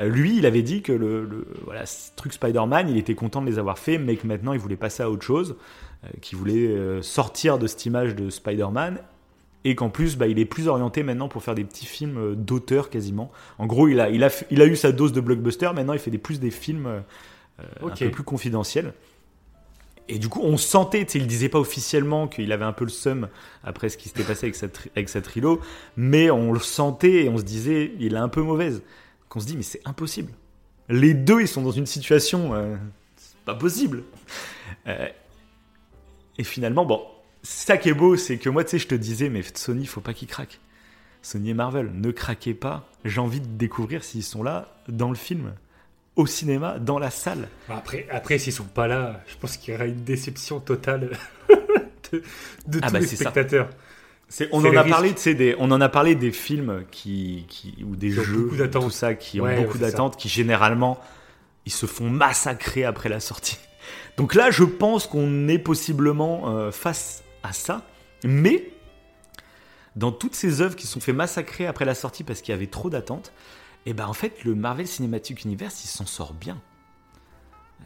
euh, 0.00 0.08
lui, 0.08 0.36
il 0.36 0.46
avait 0.46 0.62
dit 0.62 0.82
que 0.82 0.92
le, 0.92 1.24
le- 1.24 1.46
voilà, 1.64 1.86
ce 1.86 2.10
truc 2.16 2.32
Spider-Man, 2.32 2.88
il 2.88 2.96
était 2.96 3.14
content 3.14 3.40
de 3.42 3.46
les 3.46 3.58
avoir 3.58 3.78
faits, 3.78 4.00
mais 4.00 4.16
que 4.16 4.26
maintenant 4.26 4.52
il 4.52 4.58
voulait 4.58 4.76
passer 4.76 5.02
à 5.02 5.10
autre 5.10 5.24
chose, 5.24 5.56
euh, 6.04 6.08
qu'il 6.20 6.36
voulait 6.38 6.68
euh, 6.68 7.02
sortir 7.02 7.58
de 7.58 7.66
cette 7.66 7.84
image 7.86 8.14
de 8.14 8.30
Spider-Man. 8.30 8.98
Et 9.68 9.74
qu'en 9.74 9.88
plus, 9.90 10.16
bah, 10.16 10.28
il 10.28 10.38
est 10.38 10.44
plus 10.44 10.68
orienté 10.68 11.02
maintenant 11.02 11.28
pour 11.28 11.42
faire 11.42 11.56
des 11.56 11.64
petits 11.64 11.86
films 11.86 12.36
d'auteur 12.36 12.88
quasiment. 12.88 13.32
En 13.58 13.66
gros, 13.66 13.88
il 13.88 13.98
a, 13.98 14.10
il, 14.10 14.22
a, 14.22 14.28
il 14.52 14.62
a 14.62 14.66
eu 14.66 14.76
sa 14.76 14.92
dose 14.92 15.12
de 15.12 15.20
blockbuster, 15.20 15.70
maintenant 15.74 15.92
il 15.92 15.98
fait 15.98 16.12
des, 16.12 16.18
plus 16.18 16.38
des 16.38 16.52
films 16.52 16.86
euh, 16.86 17.00
un 17.58 17.88
peu 18.06 18.12
plus 18.12 18.22
confidentiels. 18.22 18.92
Et 20.08 20.18
du 20.18 20.28
coup, 20.28 20.40
on 20.42 20.56
sentait, 20.56 21.04
tu 21.04 21.12
sais, 21.12 21.18
il 21.18 21.26
disait 21.26 21.48
pas 21.48 21.58
officiellement 21.58 22.28
qu'il 22.28 22.52
avait 22.52 22.64
un 22.64 22.72
peu 22.72 22.84
le 22.84 22.90
seum 22.90 23.28
après 23.64 23.88
ce 23.88 23.96
qui 23.96 24.08
s'était 24.08 24.22
passé 24.22 24.52
avec 24.94 25.08
sa, 25.08 25.20
trilo, 25.20 25.60
mais 25.96 26.30
on 26.30 26.52
le 26.52 26.60
sentait 26.60 27.24
et 27.24 27.28
on 27.28 27.38
se 27.38 27.42
disait, 27.42 27.92
il 27.98 28.14
est 28.14 28.18
un 28.18 28.28
peu 28.28 28.42
mauvaise. 28.42 28.82
Qu'on 29.28 29.40
se 29.40 29.46
dit, 29.46 29.56
mais 29.56 29.64
c'est 29.64 29.82
impossible. 29.84 30.32
Les 30.88 31.14
deux, 31.14 31.40
ils 31.40 31.48
sont 31.48 31.62
dans 31.62 31.72
une 31.72 31.86
situation, 31.86 32.54
euh, 32.54 32.76
c'est 33.16 33.38
pas 33.44 33.56
possible. 33.56 34.04
Euh, 34.86 35.08
et 36.38 36.44
finalement, 36.44 36.84
bon, 36.84 37.02
ça 37.42 37.76
qui 37.76 37.88
est 37.88 37.94
beau, 37.94 38.16
c'est 38.16 38.38
que 38.38 38.48
moi, 38.48 38.62
tu 38.62 38.70
sais, 38.70 38.78
je 38.78 38.86
te 38.86 38.94
disais, 38.94 39.28
mais 39.28 39.42
Sony, 39.54 39.86
faut 39.86 40.00
pas 40.00 40.14
qu'ils 40.14 40.28
craquent. 40.28 40.60
Sony 41.22 41.50
et 41.50 41.54
Marvel, 41.54 41.90
ne 41.92 42.12
craquez 42.12 42.54
pas. 42.54 42.88
J'ai 43.04 43.20
envie 43.20 43.40
de 43.40 43.46
découvrir 43.46 44.04
s'ils 44.04 44.22
sont 44.22 44.44
là 44.44 44.80
dans 44.88 45.08
le 45.08 45.16
film, 45.16 45.54
au 46.16 46.26
cinéma, 46.26 46.78
dans 46.78 46.98
la 46.98 47.10
salle. 47.10 47.48
Bon, 47.68 47.74
Après, 47.76 48.06
après 48.10 48.38
s'ils 48.38 48.52
sont 48.52 48.64
pas 48.64 48.86
là, 48.88 49.22
je 49.26 49.36
pense 49.36 49.56
qu'il 49.56 49.72
y 49.74 49.76
aura 49.76 49.86
une 49.86 50.02
déception 50.02 50.60
totale 50.60 51.10
de, 52.12 52.22
de 52.66 52.80
Ah 52.82 52.86
tous 52.88 52.92
bah, 52.94 52.98
les 53.00 53.06
spectateurs. 53.06 53.68
C'est- 54.28 54.48
on 54.50 54.58
en 54.64 54.74
a 54.76 54.80
risques. 54.82 54.90
parlé, 54.92 55.14
tu 55.14 55.20
sais, 55.20 55.34
des, 55.34 55.54
on 55.58 55.70
en 55.70 55.80
a 55.80 55.88
parlé 55.88 56.14
des 56.16 56.32
films 56.32 56.84
qui, 56.90 57.44
qui 57.48 57.84
ou 57.86 57.94
des 57.94 58.08
Qui 58.08 58.14
jeux, 58.14 58.36
beaucoup 58.44 58.56
d'attentes. 58.56 58.82
tout 58.84 58.90
ça, 58.90 59.14
qui 59.14 59.40
Ouais, 59.40 59.58
ont 59.58 59.62
beaucoup 59.62 59.78
d'attentes, 59.78 60.16
qui 60.16 60.28
généralement 60.28 60.98
ils 61.64 61.72
se 61.72 61.86
font 61.86 62.08
massacrer 62.10 62.84
après 62.84 63.08
la 63.08 63.20
sortie. 63.20 63.58
Donc 64.16 64.34
là, 64.34 64.50
je 64.50 64.64
pense 64.64 65.06
qu'on 65.06 65.46
est 65.48 65.58
possiblement 65.58 66.48
euh, 66.56 66.70
face 66.72 67.22
à 67.42 67.52
ça, 67.52 67.82
mais 68.24 68.70
dans 69.94 70.12
toutes 70.12 70.34
ces 70.34 70.60
œuvres 70.60 70.76
qui 70.76 70.86
se 70.86 70.92
sont 70.94 71.00
fait 71.00 71.12
massacrer 71.12 71.66
après 71.66 71.84
la 71.84 71.94
sortie 71.94 72.24
parce 72.24 72.40
qu'il 72.42 72.52
y 72.52 72.56
avait 72.56 72.66
trop 72.66 72.90
d'attentes, 72.90 73.32
et 73.86 73.94
ben 73.94 74.06
en 74.06 74.12
fait 74.12 74.44
le 74.44 74.54
Marvel 74.54 74.86
Cinematic 74.86 75.44
Universe 75.44 75.84
il 75.84 75.88
s'en 75.88 76.06
sort 76.06 76.34
bien. 76.34 76.60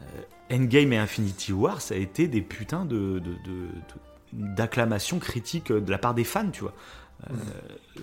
Euh, 0.01 0.21
Endgame 0.51 0.93
et 0.93 0.97
Infinity 0.97 1.53
War, 1.53 1.81
ça 1.81 1.93
a 1.93 1.97
été 1.97 2.27
des 2.27 2.41
putains 2.41 2.85
de, 2.85 3.21
d'acclamations 4.33 5.19
critiques 5.19 5.71
de 5.71 5.91
la 5.91 5.97
part 5.97 6.13
des 6.13 6.23
fans, 6.23 6.49
tu 6.49 6.61
vois. 6.61 6.73
Euh, 7.29 7.33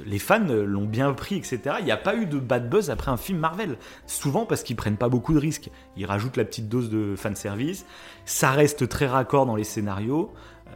les 0.07 0.18
fans 0.18 0.46
l'ont 0.46 0.86
bien 0.86 1.12
pris, 1.12 1.36
etc. 1.36 1.76
Il 1.80 1.84
n'y 1.84 1.90
a 1.90 1.96
pas 1.96 2.14
eu 2.14 2.26
de 2.26 2.38
bad 2.38 2.70
buzz 2.70 2.90
après 2.90 3.11
un 3.11 3.16
film 3.16 3.38
Marvel. 3.38 3.76
Souvent 4.07 4.46
parce 4.46 4.62
qu'ils 4.62 4.76
prennent 4.76 4.96
pas 4.96 5.09
beaucoup 5.09 5.34
de 5.34 5.38
risques. 5.38 5.70
Ils 5.96 6.07
rajoutent 6.07 6.36
la 6.36 6.44
petite 6.44 6.68
dose 6.68 6.88
de 6.88 7.14
fanservice. 7.16 7.84
Ça 8.24 8.53
reste 8.53 8.88
très 8.88 9.07
raccord 9.07 9.46
dans 9.46 9.57
les 9.57 9.64
scénarios. 9.64 10.32
Euh, 10.68 10.70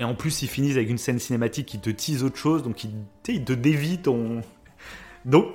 et 0.00 0.04
en 0.04 0.14
plus, 0.14 0.42
ils 0.42 0.48
finissent 0.48 0.76
avec 0.76 0.90
une 0.90 0.98
scène 0.98 1.18
cinématique 1.18 1.66
qui 1.66 1.78
te 1.78 1.90
tease 1.90 2.24
autre 2.24 2.36
chose. 2.36 2.62
Donc, 2.62 2.84
ils, 2.84 2.94
ils 3.28 3.44
te 3.44 3.52
dévient 3.52 3.98
ton. 3.98 4.40
Donc, 5.24 5.46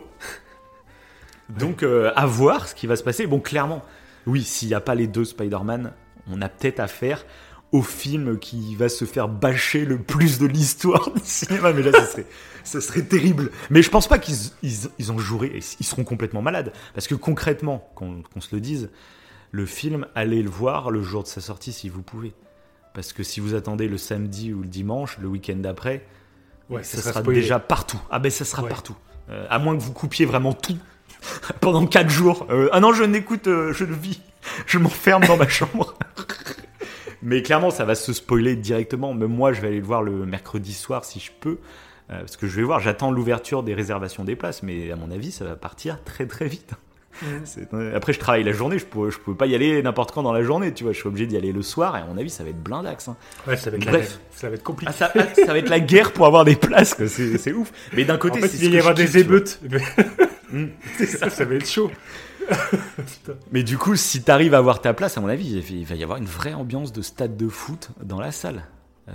donc 1.58 1.84
euh, 1.84 2.12
à 2.16 2.26
voir 2.26 2.68
ce 2.68 2.76
qui 2.76 2.88
va 2.88 2.96
se 2.96 3.04
passer. 3.04 3.28
Bon, 3.28 3.40
clairement, 3.40 3.84
oui, 4.26 4.44
s'il 4.44 4.68
n'y 4.70 4.74
a 4.74 4.82
pas 4.82 4.96
les 4.96 5.08
deux 5.08 5.26
Spider-Man, 5.26 5.94
on 6.32 6.42
a 6.42 6.50
peut-être 6.50 6.80
affaire 6.80 7.26
au 7.72 7.82
film 7.82 8.38
qui 8.38 8.76
va 8.76 8.90
se 8.90 9.06
faire 9.06 9.30
bâcher 9.30 9.86
le 9.86 9.98
plus 9.98 10.40
de 10.40 10.46
l'histoire 10.46 11.12
du 11.14 11.22
cinéma. 11.24 11.72
Mais 11.72 11.82
là, 11.84 11.92
ce 11.94 12.12
serait, 12.12 12.26
ce 12.64 12.80
serait 12.82 13.04
terrible. 13.04 13.50
Mais 13.70 13.82
je 13.82 13.90
pense 13.90 14.08
pas 14.08 14.20
qu'ils 14.20 14.36
ils, 14.62 14.90
ils 15.00 15.12
en 15.12 15.18
joueraient. 15.18 15.60
Ils 15.80 15.86
seront 15.86 16.04
complètement 16.04 16.42
malades. 16.42 16.74
Parce 16.94 17.08
que 17.08 17.16
concrètement, 17.16 17.90
qu'on 17.96 18.24
qu'on 18.24 18.42
se 18.42 18.54
le 18.54 18.62
dise, 18.62 18.90
le 19.52 19.66
film, 19.66 20.06
allez 20.16 20.44
le 20.44 20.50
voir 20.50 20.92
le 20.92 21.02
jour 21.02 21.24
de 21.24 21.28
sa 21.28 21.42
sortie 21.42 21.72
si 21.72 21.88
vous 21.90 22.02
pouvez. 22.02 22.34
Parce 22.94 23.14
que 23.14 23.24
si 23.24 23.40
vous 23.40 23.56
attendez 23.56 23.88
le 23.88 23.98
samedi 23.98 24.54
ou 24.54 24.62
le 24.62 24.68
dimanche, 24.68 25.18
le 25.20 25.28
week-end 25.28 25.56
d'après, 25.58 26.06
Ouais, 26.70 26.84
ça, 26.84 27.02
ça 27.02 27.12
sera, 27.12 27.22
déjà 27.22 27.60
partout. 27.60 28.00
Ah 28.10 28.20
ben 28.20 28.32
ça 28.32 28.46
sera 28.46 28.64
Ouais. 28.64 28.70
partout. 28.70 28.96
Euh, 29.30 29.46
à 29.50 29.60
moins 29.60 29.76
que 29.76 29.82
vous 29.82 29.92
coupiez 29.92 30.26
vraiment 30.26 30.54
tout 30.54 30.78
pendant 31.62 31.86
4 31.86 32.10
jours. 32.10 32.48
Euh, 32.50 32.70
ah 32.72 32.80
non, 32.80 32.94
je 32.94 33.04
n'écoute, 33.04 33.48
euh, 33.48 33.74
je 33.74 33.86
le 33.86 33.96
vis. 33.96 34.22
Je 34.66 34.78
m'enferme 34.78 35.26
dans 35.26 35.38
ma 35.38 35.48
chambre. 35.50 35.96
Mais 37.22 37.44
clairement, 37.44 37.70
ça 37.70 37.86
va 37.86 37.96
se 37.96 38.14
spoiler 38.14 38.56
directement. 38.56 39.14
Même 39.14 39.34
moi, 39.34 39.54
je 39.54 39.62
vais 39.62 39.68
aller 39.68 39.80
le 39.80 39.86
voir 39.86 40.02
le 40.02 40.26
mercredi 40.26 40.74
soir 40.74 41.06
si 41.06 41.20
je 41.20 41.32
peux. 41.40 41.60
Euh, 42.10 42.20
parce 42.20 42.38
que 42.38 42.48
je 42.48 42.56
vais 42.56 42.64
voir, 42.64 42.80
j'attends 42.80 43.12
l'ouverture 43.12 43.64
des 43.64 43.74
réservations 43.74 44.24
des 44.24 44.36
places. 44.36 44.64
Mais 44.64 44.92
à 44.92 44.96
mon 44.96 45.12
avis, 45.12 45.32
ça 45.32 45.46
va 45.46 45.56
partir 45.56 46.04
très 46.04 46.26
très 46.26 46.48
vite. 46.48 46.74
Euh, 47.74 47.96
Après, 47.96 48.14
je 48.14 48.20
travaille 48.20 48.44
la 48.44 48.52
journée. 48.52 48.80
Je 48.80 48.86
peux, 48.86 49.10
je 49.10 49.20
peux 49.20 49.36
pas 49.36 49.46
y 49.46 49.56
aller 49.56 49.82
n'importe 49.84 50.12
quand 50.12 50.24
dans 50.24 50.34
la 50.34 50.44
journée. 50.44 50.74
Tu 50.74 50.84
vois, 50.84 50.94
je 50.94 50.98
suis 51.00 51.08
obligé 51.08 51.28
d'y 51.28 51.38
aller 51.38 51.52
le 51.52 51.62
soir. 51.62 51.96
Et 51.98 52.02
à 52.02 52.06
mon 52.06 52.18
avis, 52.18 52.30
ça 52.30 52.44
va 52.44 52.50
être 52.50 52.62
blindax. 52.62 53.08
hein. 53.08 53.16
Ouais, 53.48 53.58
ça 53.58 53.70
va 53.70 53.78
être, 53.78 53.86
Bref. 53.86 54.20
ça 54.32 54.50
va 54.50 54.56
être 54.56 54.64
compliqué. 54.64 54.92
Ah, 54.94 54.98
ça, 54.98 55.12
ah, 55.18 55.28
ça 55.36 55.46
va 55.46 55.58
être 55.58 55.70
la 55.70 55.80
guerre 55.80 56.14
pour 56.14 56.26
avoir 56.26 56.46
des 56.46 56.56
places. 56.56 56.96
C'est 57.08 57.54
ouf. 57.54 57.72
Mais 57.94 58.04
d'un 58.06 58.16
en 58.16 58.20
côté, 58.20 58.40
fait, 58.42 58.48
c'est 58.48 58.66
il 58.66 58.70
va 58.72 58.76
y 58.76 58.80
avoir 58.80 58.96
des 58.96 59.18
émeutes. 59.18 59.60
Mm. 60.54 60.66
ça, 61.06 61.30
ça 61.30 61.46
va 61.46 61.56
être 61.56 61.66
chaud. 61.70 61.90
Mais 63.54 63.64
du 63.64 63.78
coup, 63.78 63.96
si 63.96 64.22
t'arrives 64.22 64.54
à 64.54 64.58
avoir 64.58 64.82
ta 64.82 64.94
place, 64.94 65.18
à 65.18 65.22
mon 65.22 65.30
avis, 65.30 65.64
il 65.70 65.86
va- 65.86 65.96
y 65.96 66.04
avoir 66.04 66.18
une 66.18 66.26
vraie 66.26 66.54
ambiance 66.54 66.92
de 66.92 67.02
stade 67.02 67.38
de 67.38 67.48
foot 67.48 67.90
dans 68.04 68.20
la 68.20 68.32
salle. 68.34 68.64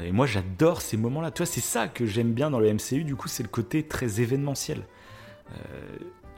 Et 0.03 0.13
moi, 0.13 0.25
j'adore 0.27 0.81
ces 0.81 0.97
moments-là. 0.97 1.31
Tu 1.31 1.43
vois, 1.43 1.47
c'est 1.47 1.61
ça 1.61 1.89
que 1.89 2.07
j'aime 2.07 2.33
bien 2.33 2.51
dans 2.51 2.59
le 2.59 2.73
MCU. 2.73 3.05
Du 3.05 3.17
coup, 3.17 3.29
c'est 3.29 3.43
le 3.43 3.49
côté 3.51 3.83
très 3.83 4.21
événementiel. 4.23 4.79
Euh, 5.53 5.59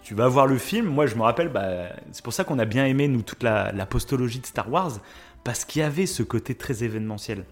tu 0.08 0.14
vas 0.14 0.26
voir 0.26 0.46
le 0.46 0.56
film. 0.56 0.86
Moi, 0.86 1.04
je 1.04 1.16
me 1.16 1.20
rappelle, 1.20 1.50
bah, 1.50 1.90
c'est 2.12 2.24
pour 2.24 2.32
ça 2.32 2.42
qu'on 2.42 2.58
a 2.58 2.64
bien 2.64 2.86
aimé, 2.86 3.08
nous, 3.08 3.20
toute 3.20 3.42
la, 3.42 3.74
postologie 3.84 4.40
de 4.40 4.46
Star 4.46 4.72
Wars, 4.72 5.00
parce 5.44 5.66
qu'il 5.66 5.82
y 5.82 5.84
avait 5.84 6.06
ce 6.06 6.22
côté 6.22 6.54
très 6.54 6.82
événementiel. 6.82 7.44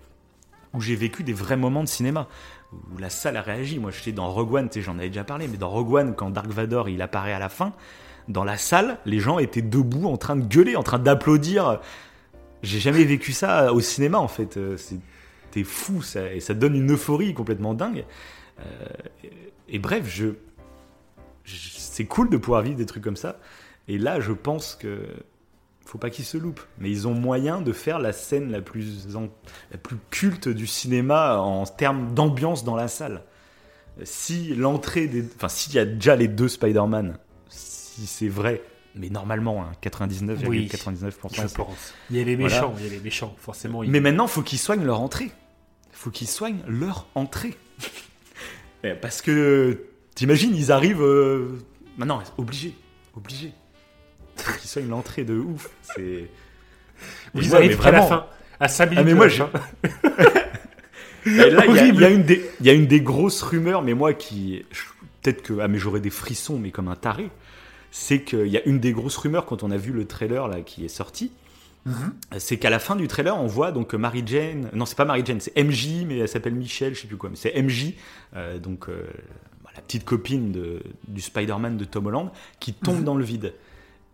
Où 0.72 0.80
j'ai 0.80 0.96
vécu 0.96 1.22
des 1.22 1.34
vrais 1.34 1.58
moments 1.58 1.82
de 1.82 1.88
cinéma. 1.88 2.28
Où 2.72 2.96
la 2.96 3.10
salle 3.10 3.36
a 3.36 3.42
réagi. 3.42 3.78
Moi, 3.78 3.90
j'étais 3.90 4.12
dans 4.12 4.32
Rogue 4.32 4.54
One, 4.54 4.70
j'en 4.74 4.96
avais 4.96 5.08
déjà 5.08 5.22
parlé, 5.22 5.48
mais 5.48 5.58
dans 5.58 5.68
Rogue 5.68 5.92
One, 5.92 6.14
quand 6.14 6.30
Dark 6.30 6.48
Vador 6.48 6.88
il 6.88 7.02
apparaît 7.02 7.34
à 7.34 7.38
la 7.38 7.50
fin, 7.50 7.74
dans 8.28 8.42
la 8.42 8.56
salle, 8.56 8.96
les 9.04 9.20
gens 9.20 9.38
étaient 9.38 9.60
debout 9.60 10.08
en 10.08 10.16
train 10.16 10.36
de 10.36 10.46
gueuler, 10.46 10.76
en 10.76 10.82
train 10.82 10.98
d'applaudir. 10.98 11.80
j'ai 12.62 12.80
jamais 12.80 13.04
vécu 13.04 13.32
ça 13.32 13.70
au 13.74 13.80
cinéma 13.80 14.16
en 14.16 14.28
fait. 14.28 14.56
Euh, 14.56 14.78
C'était 14.78 15.62
fou 15.62 16.00
ça, 16.00 16.54
donne 16.54 16.74
une 16.74 16.92
euphorie 16.92 17.34
complètement 17.34 17.74
dingue. 17.74 18.06
Euh, 18.60 18.64
et, 19.68 19.78
bref, 19.78 20.06
je- 20.08 20.32
c'est 21.96 22.04
cool 22.04 22.28
de 22.28 22.36
pouvoir 22.36 22.60
vivre 22.62 22.76
des 22.76 22.84
trucs 22.86 23.02
comme 23.02 23.16
ça. 23.16 23.38
Et 23.88 23.96
là, 23.96 24.20
je 24.20 24.32
pense 24.32 24.74
que 24.74 25.00
faut 25.86 25.98
pas 25.98 26.10
qu'ils 26.10 26.24
se 26.24 26.36
loupent. 26.36 26.60
Mais 26.78 26.90
ils 26.90 27.06
ont 27.08 27.14
moyen 27.14 27.60
de 27.62 27.72
faire 27.72 27.98
la 27.98 28.12
scène 28.12 28.50
la 28.50 28.60
plus, 28.60 29.16
en- 29.16 29.28
la 29.70 29.78
plus 29.78 29.96
culte 30.10 30.48
du 30.48 30.66
cinéma 30.66 31.38
en 31.38 31.64
termes 31.64 32.12
d'ambiance 32.12 32.64
dans 32.64 32.76
la 32.76 32.88
salle. 32.88 33.22
Si 34.04 34.54
l'entrée 34.54 35.06
des. 35.06 35.24
Enfin, 35.36 35.48
s'il 35.48 35.72
y 35.74 35.78
a 35.78 35.86
déjà 35.86 36.16
les 36.16 36.28
deux 36.28 36.48
Spider-Man, 36.48 37.16
si 37.48 38.06
c'est 38.06 38.28
vrai, 38.28 38.60
mais 38.94 39.08
normalement, 39.08 39.62
hein, 39.62 39.72
99,99%. 39.80 40.46
Oui, 40.48 40.68
99%, 40.68 41.48
Je 41.48 41.54
pense. 41.54 41.94
Il 42.10 42.16
y 42.16 42.20
a 42.20 42.24
les 42.24 42.36
Voilà. 42.36 42.54
méchants, 42.54 42.74
il 42.78 42.84
y 42.84 42.88
a 42.88 42.90
les 42.90 43.00
méchants, 43.00 43.34
forcément. 43.38 43.82
mais 43.86 44.00
maintenant, 44.00 44.26
faut 44.26 44.42
qu'ils 44.42 44.58
soignent 44.58 44.84
leur 44.84 45.00
entrée. 45.00 45.30
Faut 45.92 46.10
qu'ils 46.10 46.28
soignent 46.28 46.60
leur 46.68 47.06
entrée. 47.14 47.56
Eh, 48.84 48.92
Parce 48.94 49.22
que, 49.22 49.80
t'imagines, 50.14 50.54
ils 50.54 50.70
arrivent. 50.70 51.02
euh, 51.02 51.58
Maintenant, 51.96 52.22
obligé. 52.38 52.74
Obligé. 53.16 53.52
Faut 54.36 54.52
qu'ils 54.58 54.68
soignent 54.68 54.88
l'entrée 54.88 55.24
de 55.24 55.38
ouf. 55.38 55.68
C'est. 55.82 56.28
Ils 57.34 57.40
Ouais, 57.50 57.54
arrivent 57.54 57.78
mais 57.80 57.86
à 57.86 57.90
la 57.90 58.00
vraiment. 58.00 58.08
fin, 58.22 58.26
à 58.60 58.68
5 58.68 58.86
minutes 58.90 58.98
Ah, 59.00 59.04
mais 59.04 59.14
moi, 59.14 59.26
la 59.26 59.32
j'ai- 59.32 59.38
fin. 59.44 59.50
Et 61.26 61.50
là, 61.50 61.64
il 61.66 61.74
y 61.74 61.78
y, 61.78 61.88
une 62.14 62.40
y 62.60 62.68
a 62.70 62.72
une 62.72 62.86
des 62.86 63.00
grosses 63.00 63.42
rumeurs, 63.42 63.82
mais 63.82 63.94
moi 63.94 64.14
qui. 64.14 64.64
Peut-être 65.22 65.42
que. 65.42 65.58
Ah, 65.60 65.68
mais 65.68 65.78
j'aurais 65.78 66.00
des 66.00 66.10
frissons, 66.10 66.58
mais 66.58 66.70
comme 66.70 66.88
un 66.88 66.94
taré. 66.96 67.30
C'est 67.90 68.22
qu'il 68.22 68.46
y 68.48 68.56
a 68.58 68.64
une 68.64 68.78
des 68.78 68.92
grosses 68.92 69.16
rumeurs 69.16 69.46
quand 69.46 69.62
on 69.62 69.70
a 69.70 69.76
vu 69.76 69.92
le 69.92 70.06
trailer 70.06 70.48
là 70.48 70.60
qui 70.60 70.84
est 70.84 70.88
sorti. 70.88 71.32
C'est 72.38 72.56
qu'à 72.56 72.68
la 72.68 72.80
fin 72.80 72.96
du 72.96 73.06
trailer, 73.06 73.36
on 73.40 73.46
voit 73.46 73.70
donc 73.70 73.94
Mary 73.94 74.22
Jane. 74.26 74.68
Non, 74.72 74.86
c'est 74.86 74.96
pas 74.96 75.04
Mary 75.04 75.22
Jane, 75.24 75.40
c'est 75.40 75.56
MJ, 75.56 76.04
mais 76.04 76.18
elle 76.18 76.28
s'appelle 76.28 76.54
Michelle, 76.54 76.96
je 76.96 77.02
sais 77.02 77.06
plus 77.06 77.16
quoi. 77.16 77.30
Mais 77.30 77.36
c'est 77.36 77.54
MJ, 77.62 77.94
euh, 78.34 78.58
donc 78.58 78.88
euh, 78.88 79.04
bah, 79.04 79.45
la 79.76 79.82
petite 79.82 80.04
copine 80.04 80.52
de, 80.52 80.82
du 81.06 81.20
Spider-Man 81.20 81.76
de 81.76 81.84
Tom 81.84 82.06
Holland, 82.06 82.30
qui 82.60 82.72
tombe 82.72 83.04
dans 83.04 83.16
le 83.16 83.24
vide. 83.24 83.52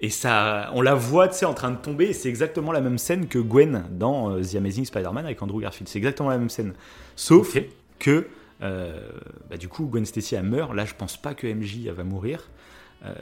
Et 0.01 0.11
ça, 0.11 0.71
on 0.75 0.83
la 0.83 0.95
voit, 0.95 1.29
tu 1.29 1.37
sais, 1.37 1.45
en 1.45 1.55
train 1.55 1.71
de 1.71 1.77
tomber. 1.77 2.07
Et 2.07 2.13
c'est 2.13 2.29
exactement 2.29 2.73
la 2.73 2.81
même 2.81 2.99
scène 2.99 3.29
que 3.29 3.39
Gwen 3.39 3.85
dans 3.91 4.33
euh, 4.33 4.43
The 4.43 4.57
Amazing 4.57 4.85
Spider-Man 4.85 5.25
avec 5.25 5.41
Andrew 5.41 5.61
Garfield. 5.61 5.89
C'est 5.89 5.99
exactement 5.99 6.29
la 6.29 6.39
même 6.39 6.51
scène, 6.51 6.75
sauf 7.15 7.57
que 8.01 8.27
euh, 8.63 9.09
bah, 9.49 9.57
du 9.57 9.69
coup 9.69 9.87
Gwen 9.87 10.05
Stacy 10.05 10.35
elle 10.35 10.43
meurt. 10.43 10.75
Là, 10.75 10.85
je 10.85 10.95
pense 10.95 11.17
pas 11.17 11.35
que 11.35 11.47
MJ 11.47 11.87
elle 11.87 11.95
va 11.95 12.05
mourir. 12.05 12.51
Euh, 13.05 13.15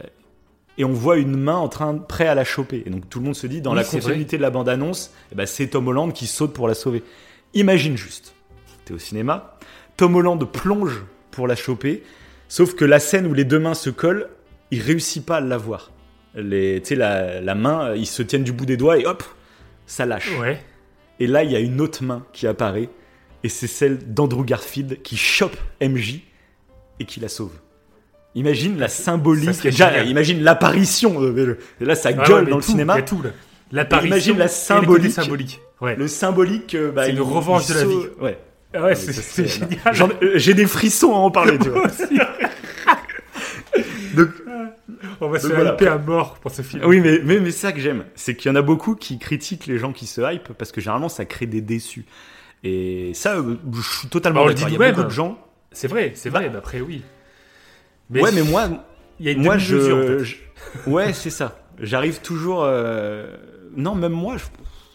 et 0.78 0.84
on 0.84 0.92
voit 0.92 1.18
une 1.18 1.36
main 1.36 1.56
en 1.56 1.68
train 1.68 1.92
de 1.92 1.98
prêt 1.98 2.26
à 2.26 2.34
la 2.34 2.44
choper. 2.44 2.82
Et 2.86 2.90
donc 2.90 3.08
tout 3.10 3.18
le 3.18 3.26
monde 3.26 3.34
se 3.34 3.46
dit 3.46 3.60
dans 3.60 3.72
Oui, 3.72 3.76
la 3.76 3.84
continuité 3.84 4.38
de 4.38 4.42
la 4.42 4.50
bande 4.50 4.68
annonce, 4.68 5.12
eh 5.32 5.34
ben, 5.34 5.46
c'est 5.46 5.68
Tom 5.68 5.88
Holland 5.88 6.12
qui 6.14 6.26
saute 6.26 6.54
pour 6.54 6.66
la 6.66 6.74
sauver. 6.74 7.02
Imagine 7.52 7.96
juste, 7.96 8.34
t'es 8.86 8.94
au 8.94 8.98
cinéma, 8.98 9.58
Tom 9.96 10.14
Holland 10.14 10.42
plonge 10.44 11.02
pour 11.30 11.46
la 11.46 11.56
choper, 11.56 12.02
sauf 12.50 12.74
que 12.74 12.84
la 12.84 12.98
scène 13.00 13.26
où 13.26 13.32
les 13.32 13.44
deux 13.46 13.58
mains 13.58 13.72
se 13.74 13.88
collent, 13.88 14.28
il 14.70 14.82
réussit 14.82 15.24
pas 15.24 15.36
à 15.36 15.40
l'avoir. 15.40 15.90
Les, 16.34 16.80
tu 16.82 16.88
sais, 16.90 16.94
la, 16.96 17.40
la 17.40 17.54
main, 17.54 17.94
ils 17.94 18.06
se 18.06 18.22
tiennent 18.22 18.44
du 18.44 18.52
bout 18.52 18.66
des 18.66 18.76
doigts 18.76 18.98
et 18.98 19.06
hop, 19.06 19.22
ça 19.86 20.04
lâche. 20.04 20.30
Ouais. 20.38 20.60
Et 21.18 21.26
là, 21.26 21.42
il 21.44 21.50
y 21.50 21.56
a 21.56 21.60
une 21.60 21.80
autre 21.80 22.04
main 22.04 22.24
qui 22.34 22.46
apparaît, 22.46 22.88
et 23.42 23.48
c'est 23.48 23.66
celle 23.66 24.12
d'Andrew 24.14 24.44
Garfield 24.44 25.00
qui 25.02 25.16
chope 25.16 25.56
MJ 25.82 26.20
et 27.00 27.04
qui 27.06 27.18
la 27.20 27.28
sauve. 27.28 27.52
Imagine 28.34 28.78
la 28.78 28.88
symbolique, 28.88 29.54
ça 29.54 29.62
déjà, 29.70 30.04
imagine 30.04 30.42
l'apparition. 30.42 31.20
euh, 31.20 31.58
Là, 31.80 31.94
ça 31.96 32.10
Ah 32.16 32.26
gueule 32.28 32.44
ouais, 32.44 32.50
dans 32.50 32.58
le 32.58 32.62
tout, 32.62 32.70
cinéma. 32.70 32.96
Y 32.96 32.98
a 32.98 33.02
tout 33.02 33.22
là. 33.22 33.30
L'apparition. 33.72 34.06
Imagine 34.14 34.38
la 34.38 34.48
symbolique. 34.48 35.60
Ouais. 35.80 35.96
Le 35.96 36.06
symbolique, 36.06 36.74
euh, 36.76 36.92
bah, 36.92 37.04
C'est 37.06 37.10
une 37.12 37.20
revanche 37.20 37.66
de 37.68 37.74
la 37.74 37.84
vie. 37.84 37.96
Ouais. 38.20 38.38
Ah 38.72 38.84
ouais, 38.84 38.92
Ah, 38.92 38.94
c'est 38.94 39.46
génial. 39.48 40.12
Euh, 40.22 40.32
J'ai 40.36 40.54
des 40.54 40.66
frissons 40.66 41.12
à 41.12 41.16
en 41.18 41.30
parler, 41.30 41.58
tu 41.58 41.70
vois. 41.70 41.88
Donc, 44.14 44.28
On 45.20 45.28
va 45.28 45.38
se 45.38 45.46
voilà. 45.46 45.74
hyper 45.74 45.92
à 45.94 45.98
mort 45.98 46.38
pour 46.40 46.50
ce 46.50 46.62
film. 46.62 46.82
oui, 46.84 47.00
mais, 47.00 47.20
mais, 47.24 47.38
mais 47.40 47.50
c'est 47.50 47.66
ça 47.68 47.72
que 47.72 47.80
j'aime. 47.80 48.04
C'est 48.14 48.34
qu'il 48.34 48.50
y 48.50 48.52
en 48.52 48.56
a 48.56 48.62
beaucoup 48.62 48.94
qui 48.96 49.18
critiquent 49.18 49.66
les 49.66 49.78
gens 49.78 49.92
qui 49.92 50.06
se 50.06 50.20
hype 50.20 50.52
parce 50.54 50.72
que 50.72 50.80
généralement 50.80 51.08
ça 51.08 51.24
crée 51.24 51.46
des 51.46 51.60
déçus. 51.60 52.04
Et 52.64 53.12
ça, 53.14 53.36
euh, 53.36 53.56
je 53.72 53.98
suis 53.98 54.08
totalement 54.08 54.44
Bah, 54.44 54.52
d'accord. 54.52 54.68
Il 54.68 54.72
y 54.72 54.74
a 54.74 54.78
nous-mêmes. 54.78 54.94
beaucoup 54.94 55.06
de 55.08 55.12
gens. 55.12 55.38
C'est 55.72 55.88
vrai, 55.88 56.12
c'est 56.14 56.30
vrai, 56.30 56.50
mais 56.50 56.58
après 56.58 56.80
oui. 56.80 57.02
Mais 58.10 58.22
ouais, 58.22 58.32
mais 58.32 58.42
moi, 58.42 58.68
il 59.20 59.26
y 59.26 59.28
a 59.28 59.32
une 59.32 59.42
moi, 59.42 59.54
en 59.54 59.58
fait. 59.58 59.64
je- 59.64 60.34
ouais, 60.86 61.12
c'est 61.12 61.30
ça. 61.30 61.60
J'arrive 61.78 62.20
toujours. 62.20 62.64
euh, 62.64 63.36
Non, 63.76 63.94
même 63.94 64.12
moi, 64.12 64.36
je, 64.36 64.44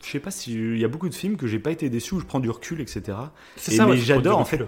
je 0.05 0.11
sais 0.11 0.19
pas 0.19 0.31
si 0.31 0.53
il 0.53 0.77
y 0.79 0.85
a 0.85 0.87
beaucoup 0.87 1.09
de 1.09 1.15
films 1.15 1.35
que 1.37 1.47
j'ai 1.47 1.59
pas 1.59 1.71
été 1.71 1.89
déçu 1.89 2.15
où 2.15 2.19
je 2.19 2.25
prends 2.25 2.39
du 2.39 2.49
recul, 2.49 2.79
etc. 2.81 3.17
C'est 3.55 3.73
et 3.73 3.75
ça, 3.77 3.85
mais 3.85 3.91
ouais, 3.91 3.97
j'adore, 3.97 4.39
en 4.39 4.45
fait. 4.45 4.61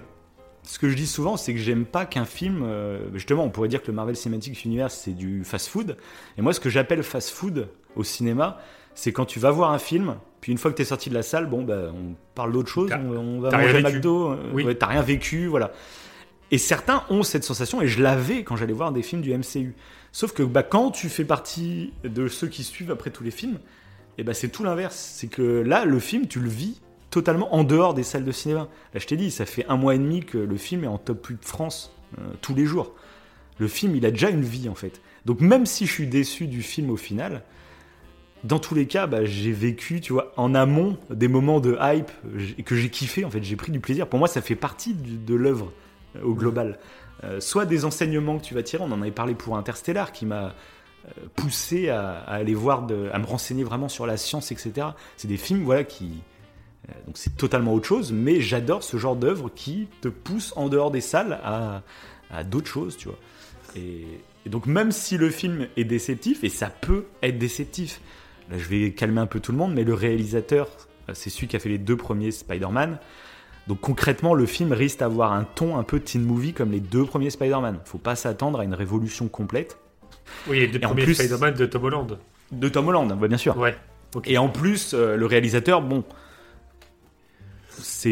Ce 0.64 0.80
que 0.80 0.90
je 0.90 0.96
dis 0.96 1.08
souvent, 1.08 1.38
c'est 1.38 1.54
que 1.54 1.60
j'aime 1.60 1.86
pas 1.86 2.06
qu'un 2.06 2.26
film. 2.26 2.62
euh, 2.64 3.00
justement, 3.14 3.44
on 3.46 3.50
pourrait 3.50 3.70
dire 3.70 3.82
que 3.82 3.88
le 3.88 3.94
Marvel 3.94 4.18
Cinematic 4.18 4.66
Universe 4.66 5.00
c'est 5.06 5.16
du 5.16 5.44
fast-food. 5.46 5.96
Et 6.38 6.42
moi, 6.42 6.52
ce 6.52 6.60
que 6.60 6.70
j'appelle 6.70 7.04
fast-food 7.04 7.70
au 7.96 8.04
cinéma, 8.04 8.60
c'est 8.94 9.14
quand 9.14 9.26
tu 9.26 9.40
vas 9.40 9.52
voir 9.52 9.72
un 9.72 9.78
film, 9.80 10.16
puis 10.42 10.52
une 10.52 10.58
fois 10.58 10.72
que 10.72 10.76
tu 10.76 10.82
es 10.82 10.86
sorti 10.86 11.10
de 11.10 11.14
la 11.14 11.22
salle, 11.24 11.46
bon, 11.46 11.64
bah, 11.64 11.92
on 11.94 12.16
parle 12.36 12.52
d'autre 12.52 12.70
chose, 12.70 12.90
on, 12.92 13.16
on 13.16 13.40
va 13.40 13.52
manger. 13.52 13.82
McDo, 13.82 14.32
euh, 14.32 14.52
Oui. 14.54 14.64
ouais, 14.66 14.76
t'as 14.76 14.88
rien 14.88 15.02
vécu, 15.04 15.48
voilà. 15.48 15.72
Et 16.52 16.58
certains 16.58 17.04
ont 17.10 17.24
cette 17.24 17.44
sensation, 17.44 17.82
et 17.82 17.88
je 17.88 18.02
l'avais 18.02 18.44
quand 18.44 18.56
j'allais 18.58 18.74
voir 18.74 18.92
des 18.92 19.04
films 19.04 19.22
du 19.22 19.34
MCU. 19.38 19.74
Sauf 20.12 20.34
que 20.34 20.44
bah, 20.44 20.64
quand 20.64 20.92
tu 20.92 21.08
fais 21.10 21.26
partie 21.26 21.94
de 22.04 22.28
ceux 22.28 22.48
qui 22.48 22.64
suivent 22.64 22.92
après 22.92 23.12
tous 23.12 23.24
les 23.24 23.32
films, 23.32 23.60
et 24.18 24.24
bah, 24.24 24.34
c'est 24.34 24.50
tout 24.50 24.64
l'inverse. 24.64 24.96
C'est 25.16 25.28
que 25.28 25.42
là, 25.62 25.86
le 25.86 26.00
film, 26.00 26.28
tu 26.28 26.40
le 26.40 26.50
vis 26.50 26.82
totalement 27.10 27.54
en 27.56 27.64
dehors 27.64 27.94
des 27.94 28.04
salles 28.04 28.26
de 28.26 28.32
cinéma. 28.32 28.68
Là, 28.94 29.00
je 29.00 29.06
t'ai 29.08 29.18
dit, 29.18 29.32
ça 29.32 29.46
fait 29.46 29.66
un 29.70 29.78
mois 29.78 29.96
et 29.96 30.00
demi 30.00 30.22
que 30.24 30.38
le 30.38 30.58
film 30.58 30.84
est 30.84 30.88
en 30.88 30.98
top 30.98 31.26
8 31.28 31.40
de 31.42 31.46
France 31.46 31.96
euh, 32.20 32.22
tous 32.42 32.54
les 32.56 32.66
jours. 32.66 32.94
Le 33.60 33.68
film, 33.68 33.96
il 33.96 34.06
a 34.06 34.12
déjà 34.12 34.30
une 34.30 34.44
vie 34.44 34.70
en 34.70 34.76
fait. 34.76 35.02
Donc 35.26 35.42
même 35.42 35.66
si 35.66 35.86
je 35.88 35.92
suis 35.92 36.08
déçu 36.08 36.48
du 36.48 36.62
film 36.62 36.90
au 36.90 36.98
final, 36.98 37.44
dans 38.44 38.60
tous 38.60 38.76
les 38.76 38.86
cas, 38.86 39.08
bah, 39.08 39.26
j'ai 39.26 39.52
vécu, 39.52 40.00
tu 40.00 40.14
vois, 40.14 40.32
en 40.38 40.54
amont 40.54 40.98
des 41.10 41.28
moments 41.28 41.60
de 41.60 41.78
hype 41.82 42.12
que 42.64 42.76
j'ai 42.76 42.90
kiffé. 42.90 43.26
En 43.26 43.32
fait, 43.32 43.44
j'ai 43.44 43.56
pris 43.56 43.72
du 43.72 43.80
plaisir. 43.80 44.08
Pour 44.08 44.20
moi, 44.20 44.28
ça 44.28 44.42
fait 44.42 44.56
partie 44.56 44.94
du- 44.94 45.18
de 45.18 45.36
l'œuvre 45.36 45.72
euh, 46.16 46.22
au 46.24 46.34
global. 46.36 46.78
Euh, 47.24 47.40
soit 47.40 47.66
des 47.66 47.84
enseignements 47.84 48.38
que 48.38 48.44
tu 48.44 48.54
vas 48.54 48.62
tirer. 48.62 48.84
On 48.84 48.92
en 48.92 49.02
avait 49.02 49.12
parlé 49.12 49.34
pour 49.34 49.58
Interstellar, 49.58 50.12
qui 50.12 50.26
m'a 50.28 50.54
poussé 51.36 51.90
à, 51.90 52.20
aller 52.20 52.54
voir, 52.54 52.88
à 53.14 53.20
me 53.20 53.26
renseigner 53.26 53.64
vraiment 53.64 53.90
sur 53.90 54.06
la 54.06 54.18
science, 54.18 54.52
etc. 54.52 54.88
C'est 55.16 55.28
des 55.28 55.38
films, 55.38 55.64
voilà, 55.64 55.84
qui 55.84 56.22
euh, 56.90 56.94
donc 57.06 57.18
c'est 57.18 57.36
totalement 57.36 57.74
autre 57.74 57.88
chose, 57.88 58.12
mais 58.12 58.42
j'adore 58.42 58.84
ce 58.84 58.98
genre 58.98 59.16
d'œuvre 59.16 59.50
qui 59.54 59.88
te 60.02 60.08
pousse 60.08 60.54
en 60.56 60.70
dehors 60.70 60.92
des 60.92 61.02
salles 61.02 61.40
à, 61.44 61.82
à 62.32 62.44
d'autres 62.44 62.68
choses, 62.68 62.98
tu 62.98 63.08
vois. 63.08 63.18
Et, 63.76 64.06
et 64.46 64.50
donc 64.50 64.66
même 64.66 64.92
si 64.92 65.18
le 65.18 65.30
film 65.30 65.68
est 65.76 65.84
déceptif, 65.84 66.44
et 66.44 66.50
ça 66.50 66.70
peut 66.70 67.06
être 67.22 67.38
déceptif, 67.38 68.02
là 68.50 68.58
je 68.58 68.66
vais 68.66 68.92
calmer 68.92 69.22
un 69.22 69.28
peu 69.28 69.40
tout 69.40 69.52
le 69.52 69.58
monde, 69.58 69.74
mais 69.74 69.84
le 69.84 69.94
réalisateur, 69.94 70.70
euh, 71.10 71.14
c'est 71.14 71.30
celui 71.30 71.48
qui 71.48 71.56
a 71.56 71.60
fait 71.60 71.70
les 71.70 71.78
deux 71.78 71.98
premiers 71.98 72.32
Spider-Man. 72.32 73.00
Donc 73.68 73.82
concrètement, 73.82 74.34
le 74.34 74.46
film 74.46 74.72
risque 74.72 75.00
d'avoir 75.00 75.34
un 75.34 75.44
ton 75.44 75.78
un 75.78 75.84
peu 75.84 76.00
teen 76.00 76.24
movie 76.24 76.54
comme 76.54 76.72
les 76.72 76.80
deux 76.80 77.04
premiers 77.04 77.30
Spider-Man. 77.30 77.80
Faut 77.84 77.98
pas 77.98 78.16
s'attendre 78.16 78.62
à 78.62 78.64
une 78.64 78.74
révolution 78.74 79.28
complète 79.28 79.78
Oui, 80.48 80.60
les 80.60 80.68
deux 80.68 80.78
Et 80.78 80.82
premiers 80.82 81.04
plus- 81.04 81.16
Spider-Man 81.16 81.54
de 81.56 81.66
Tom 81.66 81.84
Holland. 81.86 82.18
de 82.52 82.70
Tom 82.70 82.88
Holland, 82.88 83.14
bah, 83.20 83.28
bien 83.28 83.38
sûr. 83.38 83.58
Ouais. 83.58 83.76
Et 84.26 84.38
en 84.38 84.50
plus, 84.50 84.94
euh, 84.94 85.16
le 85.18 85.26
réalisateur, 85.26 85.82
bon, 85.82 86.04
c'est 87.70 88.10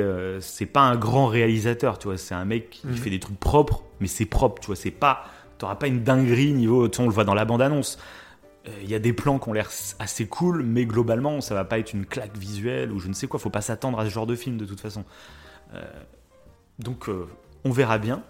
euh, 0.00 0.40
c'est 0.40 0.66
pas 0.66 0.82
un 0.82 0.96
grand 0.96 1.26
réalisateur, 1.26 1.98
tu 1.98 2.08
vois. 2.08 2.16
C'est 2.18 2.34
un 2.34 2.44
mec 2.44 2.70
qui 2.70 2.86
Mhm. 2.86 2.94
fait 2.94 3.10
des 3.10 3.20
trucs 3.20 3.38
propres, 3.40 3.82
mais 4.00 4.06
c'est 4.06 4.26
propre, 4.26 4.60
tu 4.60 4.66
vois. 4.66 4.76
C'est 4.76 4.90
pas, 4.90 5.24
t'auras 5.58 5.74
pas 5.76 5.86
une 5.88 6.02
dinguerie 6.02 6.52
niveau, 6.52 6.88
on 6.98 7.04
le 7.04 7.10
voit 7.10 7.24
dans 7.24 7.34
la 7.34 7.44
bande 7.44 7.62
annonce. 7.62 7.98
Il 8.82 8.90
y 8.90 8.94
a 8.94 8.98
des 8.98 9.14
plans 9.14 9.38
qui 9.38 9.48
ont 9.48 9.54
l'air 9.54 9.70
assez 9.98 10.26
cool, 10.26 10.62
mais 10.62 10.84
globalement, 10.84 11.40
ça 11.40 11.54
va 11.54 11.64
pas 11.64 11.78
être 11.78 11.94
une 11.94 12.04
claque 12.04 12.36
visuelle 12.36 12.92
ou 12.92 12.98
je 13.00 13.08
ne 13.08 13.14
sais 13.14 13.26
quoi. 13.26 13.40
Faut 13.40 13.48
pas 13.48 13.62
s'attendre 13.62 13.98
à 13.98 14.04
ce 14.04 14.10
genre 14.10 14.26
de 14.26 14.34
film 14.34 14.58
de 14.58 14.66
toute 14.66 14.80
façon. 14.80 15.04
Euh, 15.74 15.80
donc, 16.78 17.08
euh, 17.08 17.26
on 17.64 17.70
verra 17.70 17.96
bien. 17.96 18.22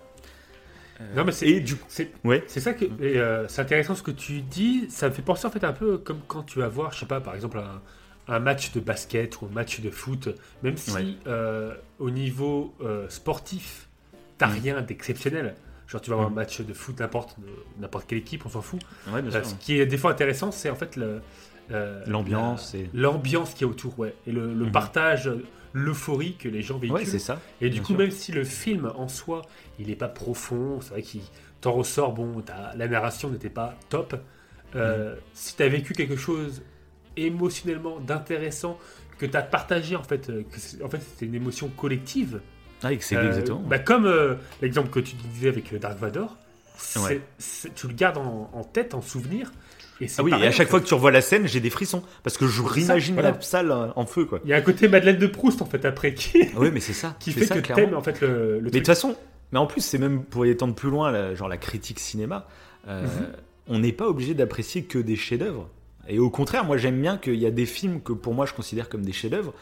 Non, 1.14 1.24
mais 1.24 1.32
c'est 1.32 1.46
Et 1.48 1.60
du 1.60 1.74
c'est- 1.88 2.10
ouais, 2.24 2.42
c'est 2.48 2.60
ça 2.60 2.72
que 2.72 2.84
euh, 3.00 3.46
c'est 3.48 3.62
intéressant 3.62 3.94
ce 3.94 4.02
que 4.02 4.10
tu 4.10 4.40
dis. 4.42 4.86
Ça 4.90 5.08
me 5.08 5.14
fait 5.14 5.22
penser 5.22 5.46
en 5.46 5.50
fait 5.50 5.64
un 5.64 5.72
peu 5.72 5.98
comme 5.98 6.20
quand 6.26 6.42
tu 6.42 6.58
vas 6.58 6.68
voir, 6.68 6.92
je 6.92 7.00
sais 7.00 7.06
pas, 7.06 7.20
par 7.20 7.34
exemple 7.34 7.58
un, 7.58 7.80
un 8.34 8.40
match 8.40 8.72
de 8.72 8.80
basket 8.80 9.40
ou 9.40 9.46
un 9.46 9.54
match 9.54 9.80
de 9.80 9.90
foot. 9.90 10.28
Même 10.62 10.76
si 10.76 10.90
Ouais. 10.92 11.06
euh, 11.26 11.74
au 11.98 12.10
niveau 12.10 12.74
euh, 12.82 13.08
sportif, 13.08 13.88
t'as 14.38 14.48
Mm. 14.48 14.58
rien 14.60 14.82
d'exceptionnel. 14.82 15.54
Genre 15.86 16.00
tu 16.00 16.10
vas 16.10 16.16
voir 16.16 16.28
Mm. 16.30 16.32
un 16.32 16.36
match 16.36 16.60
de 16.60 16.72
foot 16.74 16.98
n'importe 17.00 17.36
n'importe 17.80 18.06
quelle 18.08 18.18
équipe, 18.18 18.44
on 18.44 18.50
s'en 18.50 18.60
fout. 18.62 18.80
ouais, 19.12 19.22
bien 19.22 19.30
Euh, 19.34 19.42
sûr. 19.42 19.50
ce 19.50 19.54
qui 19.54 19.80
est 19.80 19.86
des 19.86 19.96
fois 19.98 20.10
intéressant, 20.10 20.50
c'est 20.50 20.68
en 20.70 20.74
fait 20.76 20.96
le 20.96 21.20
euh, 21.70 22.02
L'ambiance 22.06 22.72
la- 22.72 22.80
et- 22.80 22.90
l'ambiance 22.94 23.52
qui 23.52 23.62
est 23.62 23.66
autour, 23.66 23.98
ouais, 23.98 24.14
et 24.26 24.32
le, 24.32 24.54
le 24.54 24.64
Mhm. 24.64 24.72
partage, 24.72 25.30
l'euphorie 25.72 26.36
que 26.36 26.48
les 26.48 26.62
gens 26.62 26.78
véhiculent. 26.78 26.98
Ouais, 27.00 27.04
c'est 27.04 27.18
ça. 27.18 27.40
Et 27.60 27.70
du 27.70 27.80
coup, 27.80 27.88
sûr. 27.88 27.98
même 27.98 28.10
si 28.10 28.32
le 28.32 28.44
film 28.44 28.90
en 28.96 29.08
soi, 29.08 29.42
il 29.78 29.88
n'est 29.88 29.96
pas 29.96 30.08
profond, 30.08 30.80
c'est 30.80 30.90
vrai 30.90 31.02
qu'il 31.02 31.20
t'en 31.60 31.72
ressort, 31.72 32.12
bon, 32.12 32.42
la 32.76 32.88
narration 32.88 33.30
n'était 33.30 33.50
pas 33.50 33.76
top. 33.88 34.12
Mhm. 34.12 34.20
euh, 34.76 35.14
Si 35.34 35.56
tu 35.56 35.62
as 35.62 35.68
vécu 35.68 35.92
quelque 35.94 36.16
chose 36.16 36.62
émotionnellement 37.16 37.98
d'intéressant 38.00 38.78
que 39.18 39.26
tu 39.26 39.36
as 39.36 39.42
partagé 39.42 39.96
en 39.96 40.02
fait, 40.04 40.30
euh, 40.30 40.42
que 40.44 40.84
en 40.84 40.88
fait 40.88 41.00
c'était 41.00 41.26
une 41.26 41.34
émotion 41.34 41.68
collective. 41.68 42.40
Ah, 42.82 42.88
Euh, 42.88 42.92
exactement. 42.92 43.58
bah, 43.60 43.80
comme 43.80 44.06
euh, 44.06 44.36
l'exemple 44.62 44.90
que 44.90 45.00
tu 45.00 45.16
disais 45.16 45.48
avec 45.48 45.74
Dark 45.80 45.98
Vador, 45.98 46.36
tu 47.74 47.88
le 47.88 47.94
gardes 47.94 48.18
en, 48.18 48.50
en 48.52 48.62
tête, 48.64 48.94
en 48.94 49.00
souvenir. 49.02 49.50
Et 50.00 50.06
Ah 50.16 50.22
oui, 50.22 50.30
pareil, 50.30 50.44
et 50.44 50.48
à 50.48 50.52
chaque 50.52 50.68
fois 50.68 50.80
que 50.80 50.86
tu 50.86 50.94
revois 50.94 51.10
la 51.10 51.20
scène, 51.20 51.46
j'ai 51.48 51.60
des 51.60 51.70
frissons. 51.70 52.02
Parce 52.22 52.36
que 52.38 52.46
je 52.46 52.62
réimagine 52.62 53.14
voilà. 53.14 53.32
la 53.32 53.40
salle 53.40 53.70
euh, 53.72 53.88
en 53.96 54.06
feu, 54.06 54.24
quoi. 54.24 54.40
Il 54.44 54.50
y 54.50 54.52
a 54.52 54.56
un 54.56 54.60
côté 54.60 54.86
Madeleine 54.88 55.18
de 55.18 55.26
Proust 55.26 55.60
en 55.62 55.66
fait 55.66 55.84
après 55.84 56.14
qui, 56.14 56.38
Oui, 56.56 56.70
mais 56.72 56.80
c'est 56.80 56.92
ça. 56.92 57.16
qui 57.20 57.32
fait 57.32 57.44
ça, 57.46 57.60
que 57.60 57.72
t'aimes 57.72 57.94
en 57.94 58.02
fait 58.02 58.20
le, 58.20 58.54
le 58.58 58.60
Mais 58.62 58.70
de 58.70 58.78
toute 58.78 58.86
façon, 58.86 59.16
mais 59.52 59.58
en 59.58 59.66
plus, 59.66 59.80
c'est 59.80 59.98
même 59.98 60.22
pour 60.24 60.46
y 60.46 60.50
étendre 60.50 60.74
plus 60.74 60.90
loin, 60.90 61.10
la- 61.10 61.34
genre 61.34 61.48
la 61.48 61.56
critique 61.56 61.98
cinéma, 62.00 62.46
euh, 62.86 63.02
Mhm. 63.02 63.08
on 63.68 63.78
n'est 63.80 63.92
pas 63.92 64.06
obligé 64.06 64.34
d'apprécier 64.34 64.84
que 64.84 64.98
des 64.98 65.16
chefs-d'œuvre. 65.16 65.68
Et 66.08 66.18
au 66.18 66.30
contraire, 66.30 66.64
moi 66.64 66.76
j'aime 66.78 67.00
bien 67.00 67.18
qu'il 67.18 67.34
y 67.36 67.44
a 67.46 67.50
des 67.50 67.66
films 67.66 68.00
que 68.00 68.12
pour 68.12 68.32
moi 68.34 68.46
je 68.46 68.54
considère 68.54 68.88
comme 68.88 69.02
des 69.02 69.12
chefs-d'œuvre, 69.12 69.52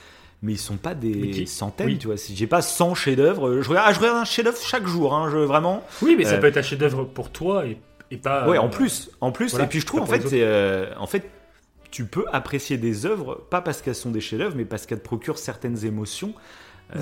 mais 0.43 0.53
ils 0.53 0.59
sont 0.59 0.76
pas 0.76 0.95
des 0.95 1.30
qui- 1.30 1.47
centaines, 1.47 1.87
oui. 1.87 1.99
tu 1.99 2.07
vois. 2.09 2.16
Si 2.16 2.37
j'ai 2.37 2.47
pas 2.47 2.62
100 2.62 2.95
chefs-d'œuvre, 2.95 3.62
je 3.62 3.68
regarde, 3.68 3.87
ah, 3.89 3.93
je 3.93 3.99
regarde 3.99 4.18
un 4.18 4.24
chef-d'œuvre 4.24 4.59
chaque 4.61 4.87
jour, 4.87 5.14
hein, 5.14 5.28
je, 5.32 5.39
vraiment. 5.39 5.82
Oui, 6.03 6.14
mais 6.16 6.24
ça 6.24 6.34
Euh, 6.34 6.39
peut 6.41 6.47
être 6.49 6.59
un 6.59 6.62
chef-d'œuvre 6.62 7.05
pour 7.05 7.30
toi 7.30 7.66
et, 7.66 7.78
et 8.11 8.17
pas. 8.17 8.49
Ouais, 8.49 8.57
euh, 8.57 8.61
en 8.61 8.69
plus, 8.69 9.11
en 9.21 9.33
plus. 9.33 9.51
voilà, 9.51 9.65
et 9.65 9.69
puis 9.69 9.81
je 9.81 9.87
trouve 9.87 10.01
en 10.01 10.07
fait, 10.07 10.33
euh, 10.33 10.93
en 10.99 11.07
fait, 11.07 11.29
tu 11.91 12.05
peux 12.05 12.25
apprécier 12.33 12.77
des 12.79 13.07
œuvres 13.07 13.47
pas 13.51 13.61
parce 13.61 13.83
qu'elles 13.83 13.95
sont 13.95 14.11
des 14.11 14.21
chefs-d'œuvre, 14.21 14.55
mais 14.57 14.65
parce 14.65 14.87
qu'elles 14.87 14.99
te 15.01 15.05
procurent 15.05 15.39
certaines 15.39 15.85
émotions. 15.85 16.35
Euh, 16.95 16.99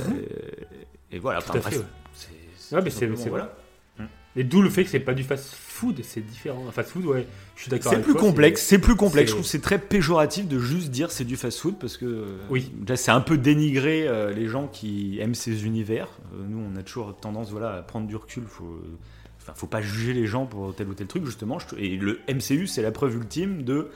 et 1.10 1.18
voilà. 1.18 1.40
Tout 1.42 1.50
enfin, 1.50 1.58
à 1.58 1.62
fait, 1.70 1.78
ouais. 1.78 1.84
c'est- 2.14 2.74
Ouais, 2.74 2.82
mais 2.82 2.90
c'est 2.90 3.06
voilà. 3.06 3.28
voilà. 3.28 4.08
Et 4.36 4.42
d'où 4.42 4.62
le 4.62 4.68
fait 4.70 4.82
que 4.82 4.90
c'est 4.90 4.98
pas 4.98 5.14
du 5.14 5.22
fast-food, 5.22 6.00
c'est 6.02 6.20
différent. 6.20 6.64
Un 6.68 6.72
fast-food, 6.72 7.04
ouais, 7.04 7.24
je 7.54 7.62
suis 7.62 7.70
d'accord. 7.70 7.92
C'est 7.92 8.00
plus 8.02 8.14
complexe, 8.14 8.62
c'est 8.62 8.80
plus 8.80 8.96
complexe. 8.96 9.28
Je 9.30 9.34
trouve 9.36 9.44
que 9.44 9.50
c'est 9.50 9.60
très 9.60 9.78
péjoratif 9.78 10.48
de 10.48 10.58
juste 10.58 10.90
dire 10.90 11.12
c'est 11.12 11.24
du 11.24 11.36
fast-food 11.36 11.78
parce 11.78 11.96
que 11.96 12.04
euh, 12.04 12.38
Oui. 12.50 12.72
déjà 12.74 12.96
c'est 12.96 13.12
un 13.12 13.20
peu 13.20 13.38
dénigrer 13.38 14.08
euh, 14.08 14.32
les 14.32 14.48
gens 14.48 14.66
qui 14.66 15.18
aiment 15.20 15.36
ces 15.36 15.66
univers. 15.66 16.08
Euh, 16.34 16.38
nous, 16.48 16.58
on 16.58 16.74
a 16.76 16.82
toujours 16.82 17.14
tendance 17.16 17.50
voilà 17.52 17.74
à 17.76 17.82
prendre 17.82 18.08
du 18.08 18.16
recul. 18.16 18.42
Faut, 18.48 18.64
euh, 18.64 18.98
enfin, 19.44 19.52
faut 19.54 19.66
pas 19.66 19.80
juger 19.82 20.12
les 20.14 20.26
gens 20.26 20.46
pour 20.46 20.74
tel 20.74 20.88
ou 20.88 20.94
tel 20.94 21.06
truc 21.06 21.24
justement. 21.24 21.58
Et 21.78 21.96
le 21.96 22.20
MCU, 22.28 22.66
c'est 22.66 22.82
la 22.82 22.90
preuve 22.90 23.14
ultime 23.16 23.62
de 23.62 23.90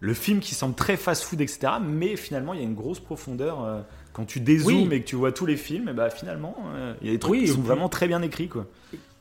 le 0.00 0.12
film 0.14 0.40
qui 0.40 0.54
semble 0.54 0.74
très 0.74 0.96
fast-food, 0.96 1.40
etc. 1.40 1.74
Mais 1.82 2.16
finalement, 2.16 2.52
il 2.52 2.60
y 2.60 2.62
a 2.62 2.66
une 2.66 2.74
grosse 2.74 3.00
profondeur. 3.00 3.62
euh, 3.64 3.80
quand 4.12 4.24
tu 4.26 4.38
dézoomes 4.38 4.88
Oui. 4.88 4.94
et 4.94 5.00
que 5.02 5.06
tu 5.08 5.16
vois 5.16 5.32
tous 5.32 5.44
les 5.46 5.56
films, 5.56 5.88
et 5.88 5.92
bah 5.92 6.08
finalement, 6.08 6.54
euh, 6.76 6.94
il 7.00 7.08
y 7.08 7.10
a 7.10 7.14
des 7.14 7.18
trucs 7.18 7.32
Oui, 7.32 7.40
qui 7.40 7.48
sont 7.48 7.62
vraiment 7.62 7.88
très 7.88 8.06
bien 8.06 8.22
écrits, 8.22 8.48
quoi. 8.48 8.66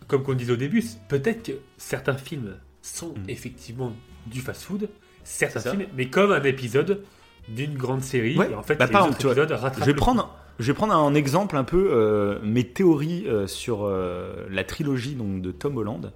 Comme 0.07 0.21
qu'on 0.21 0.35
disait 0.35 0.53
au 0.53 0.57
début, 0.57 0.83
peut-être 1.09 1.41
que 1.43 1.53
certains 1.77 2.13
films 2.15 2.57
sont 2.83 3.09
Mm. 3.09 3.29
effectivement 3.29 3.91
du 4.27 4.39
fast-food, 4.41 4.89
certains 5.23 5.61
films, 5.71 5.85
mais 5.97 6.09
comme 6.11 6.31
un 6.31 6.43
épisode 6.43 7.01
d'une 7.49 7.73
grande 7.75 8.03
série. 8.03 8.37
Ouais. 8.37 8.51
Et 8.51 8.55
en 8.55 8.61
fait, 8.61 8.75
Bah, 8.75 8.85
les 8.85 8.91
par 8.91 9.07
exemple, 9.07 9.23
vois, 9.23 9.71
Je 9.79 9.83
vais 9.85 9.93
prendre, 9.95 10.35
je 10.59 10.67
vais 10.67 10.73
prendre 10.73 10.93
un 10.93 11.13
exemple 11.15 11.57
un 11.57 11.63
peu 11.63 11.89
euh, 11.91 12.39
mes 12.43 12.63
théories 12.63 13.25
euh, 13.27 13.47
sur 13.47 13.85
euh, 13.85 14.45
la 14.49 14.63
trilogie 14.63 15.15
donc 15.15 15.41
de 15.41 15.51
Tom 15.51 15.77
Holland. 15.77 16.11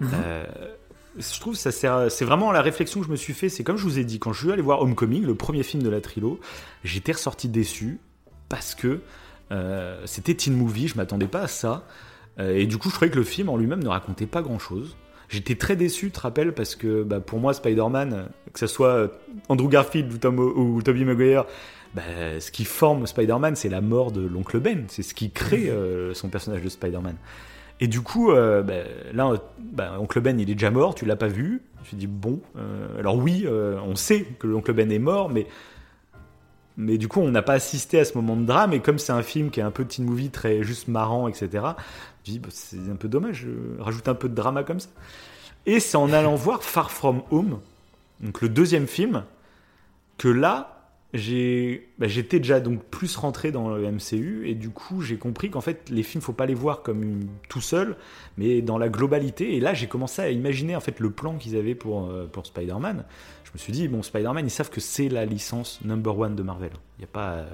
Mhm. 0.00 0.10
Je 1.16 1.40
trouve 1.40 1.54
que 1.54 1.70
ça 1.70 2.10
c'est 2.10 2.24
vraiment 2.24 2.50
la 2.50 2.60
réflexion 2.60 3.00
que 3.00 3.06
je 3.06 3.10
me 3.12 3.16
suis 3.16 3.34
fait. 3.34 3.48
C'est 3.48 3.62
comme 3.62 3.76
je 3.76 3.84
vous 3.84 4.00
ai 4.00 4.04
dit 4.04 4.18
quand 4.18 4.32
je 4.32 4.40
suis 4.40 4.52
allé 4.52 4.62
voir 4.62 4.82
Homecoming, 4.82 5.24
le 5.24 5.36
premier 5.36 5.62
film 5.62 5.80
de 5.82 5.88
la 5.88 6.00
trilo, 6.00 6.40
j'étais 6.82 7.12
ressorti 7.12 7.48
déçu 7.48 8.00
parce 8.48 8.74
que 8.74 9.00
c'était 10.06 10.34
teen 10.34 10.56
movie, 10.56 10.88
je 10.88 10.96
m'attendais 10.96 11.28
pas 11.28 11.42
à 11.42 11.46
ça. 11.46 11.86
Et 12.40 12.66
du 12.66 12.78
coup, 12.78 12.88
je 12.88 12.94
trouvais 12.94 13.12
que 13.12 13.16
le 13.16 13.22
film 13.22 13.48
en 13.48 13.56
lui-même 13.56 13.84
ne 13.84 13.88
racontait 13.88 14.26
pas 14.26 14.42
grand-chose. 14.42 14.96
J'étais 15.28 15.54
très 15.54 15.76
déçu, 15.76 16.06
tu 16.06 16.12
te 16.12 16.20
rappelles, 16.20 16.52
parce 16.52 16.74
que 16.74 17.04
bah, 17.04 17.20
pour 17.20 17.38
moi, 17.38 17.54
Spider-Man, 17.54 18.28
que 18.52 18.58
ce 18.58 18.66
soit 18.66 19.12
Andrew 19.48 19.68
Garfield 19.68 20.12
ou, 20.12 20.18
Tom, 20.18 20.40
ou 20.40 20.82
Tobey 20.82 21.04
Maguire, 21.04 21.44
bah, 21.94 22.40
ce 22.40 22.50
qui 22.50 22.64
forme 22.64 23.06
Spider-Man, 23.06 23.54
c'est 23.54 23.68
la 23.68 23.80
mort 23.80 24.10
de 24.10 24.20
l'oncle 24.20 24.58
Ben. 24.58 24.84
C'est 24.88 25.02
ce 25.02 25.14
qui 25.14 25.30
crée 25.30 25.70
euh, 25.70 26.12
son 26.12 26.28
personnage 26.28 26.62
de 26.62 26.68
Spider-Man. 26.68 27.16
Et 27.80 27.86
du 27.86 28.00
coup, 28.00 28.32
euh, 28.32 28.62
bah, 28.62 28.82
là, 29.12 29.32
bah, 29.58 29.96
oncle 30.00 30.20
Ben, 30.20 30.38
il 30.40 30.50
est 30.50 30.54
déjà 30.54 30.70
mort, 30.70 30.94
tu 30.94 31.04
l'as 31.04 31.16
pas 31.16 31.28
vu. 31.28 31.62
Suis 31.84 31.96
dit, 31.96 32.06
bon, 32.06 32.40
euh, 32.56 32.98
alors 32.98 33.16
oui, 33.16 33.46
on 33.48 33.94
sait 33.94 34.22
que 34.38 34.46
l'oncle 34.46 34.72
Ben 34.72 34.90
est 34.90 34.98
mort, 34.98 35.30
mais 35.30 35.46
mais 36.76 36.98
du 36.98 37.06
coup, 37.06 37.20
on 37.20 37.30
n'a 37.30 37.42
pas 37.42 37.52
assisté 37.52 38.00
à 38.00 38.04
ce 38.04 38.18
moment 38.18 38.34
de 38.34 38.44
drame. 38.44 38.72
Et 38.72 38.80
comme 38.80 38.98
c'est 38.98 39.12
un 39.12 39.22
film 39.22 39.50
qui 39.50 39.60
est 39.60 39.62
un 39.62 39.70
peu 39.70 39.84
teen 39.84 40.04
movie, 40.04 40.30
très 40.30 40.64
juste 40.64 40.88
marrant, 40.88 41.28
etc., 41.28 41.48
je 42.24 42.32
dis, 42.32 42.42
c'est 42.48 42.78
un 42.90 42.96
peu 42.96 43.06
dommage, 43.06 43.46
rajoute 43.78 44.08
un 44.08 44.14
peu 44.14 44.28
de 44.28 44.34
drama 44.34 44.64
comme 44.64 44.80
ça. 44.80 44.88
Et 45.66 45.78
c'est 45.78 45.96
en 45.96 46.12
allant 46.12 46.34
voir 46.34 46.64
Far 46.64 46.90
From 46.90 47.22
Home, 47.30 47.60
donc 48.20 48.42
le 48.42 48.48
deuxième 48.48 48.88
film, 48.88 49.22
que 50.18 50.28
là, 50.28 50.73
bah, 51.14 52.08
j'étais 52.08 52.40
déjà 52.40 52.58
donc 52.58 52.82
plus 52.82 53.16
rentré 53.16 53.52
dans 53.52 53.68
le 53.68 53.88
MCU 53.88 54.48
et 54.48 54.54
du 54.56 54.70
coup 54.70 55.00
j'ai 55.00 55.16
compris 55.16 55.48
qu'en 55.48 55.60
fait 55.60 55.88
les 55.88 56.02
films 56.02 56.20
faut 56.20 56.32
pas 56.32 56.46
les 56.46 56.54
voir 56.54 56.82
comme 56.82 57.20
tout 57.48 57.60
seul, 57.60 57.96
mais 58.36 58.62
dans 58.62 58.78
la 58.78 58.88
globalité. 58.88 59.54
Et 59.54 59.60
là 59.60 59.74
j'ai 59.74 59.86
commencé 59.86 60.22
à 60.22 60.30
imaginer 60.30 60.74
en 60.74 60.80
fait 60.80 60.98
le 60.98 61.10
plan 61.10 61.36
qu'ils 61.36 61.56
avaient 61.56 61.76
pour 61.76 62.10
euh, 62.10 62.26
pour 62.26 62.46
Spider-Man. 62.46 63.04
Je 63.44 63.50
me 63.54 63.58
suis 63.58 63.72
dit 63.72 63.86
bon 63.86 64.02
Spider-Man 64.02 64.44
ils 64.44 64.50
savent 64.50 64.70
que 64.70 64.80
c'est 64.80 65.08
la 65.08 65.24
licence 65.24 65.80
number 65.84 66.18
one 66.18 66.34
de 66.34 66.42
Marvel. 66.42 66.72
Il 66.98 67.02
y 67.02 67.04
a 67.04 67.08
pas 67.08 67.34
euh, 67.34 67.46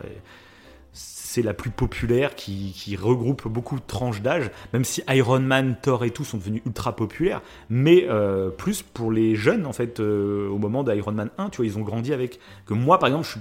c'est 0.92 1.42
la 1.42 1.54
plus 1.54 1.70
populaire 1.70 2.34
qui, 2.34 2.72
qui 2.74 2.96
regroupe 2.96 3.46
beaucoup 3.46 3.76
de 3.76 3.84
tranches 3.86 4.20
d'âge, 4.20 4.50
même 4.72 4.84
si 4.84 5.02
Iron 5.08 5.38
Man, 5.38 5.76
Thor 5.80 6.04
et 6.04 6.10
tout 6.10 6.24
sont 6.24 6.38
devenus 6.38 6.62
ultra 6.66 6.96
populaires, 6.96 7.40
mais 7.68 8.06
euh, 8.08 8.50
plus 8.50 8.82
pour 8.82 9.12
les 9.12 9.36
jeunes 9.36 9.64
en 9.64 9.72
fait 9.72 10.00
euh, 10.00 10.48
au 10.48 10.58
moment 10.58 10.82
d'Iron 10.82 11.12
Man 11.12 11.30
1, 11.38 11.50
tu 11.50 11.58
vois, 11.58 11.66
ils 11.66 11.78
ont 11.78 11.82
grandi 11.82 12.12
avec. 12.12 12.40
Que 12.66 12.74
moi 12.74 12.98
par 12.98 13.08
exemple, 13.08 13.26
je 13.26 13.30
suis... 13.32 13.40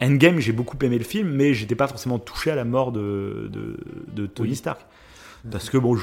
Endgame, 0.00 0.38
j'ai 0.38 0.52
beaucoup 0.52 0.76
aimé 0.82 0.98
le 0.98 1.04
film, 1.04 1.28
mais 1.28 1.54
j'étais 1.54 1.74
pas 1.74 1.88
forcément 1.88 2.18
touché 2.18 2.50
à 2.50 2.54
la 2.54 2.64
mort 2.64 2.92
de, 2.92 3.48
de, 3.52 3.76
de 4.12 4.26
Tony 4.26 4.50
Oui. 4.50 4.56
Stark. 4.56 4.80
Parce 5.50 5.70
que 5.70 5.78
bon, 5.78 5.96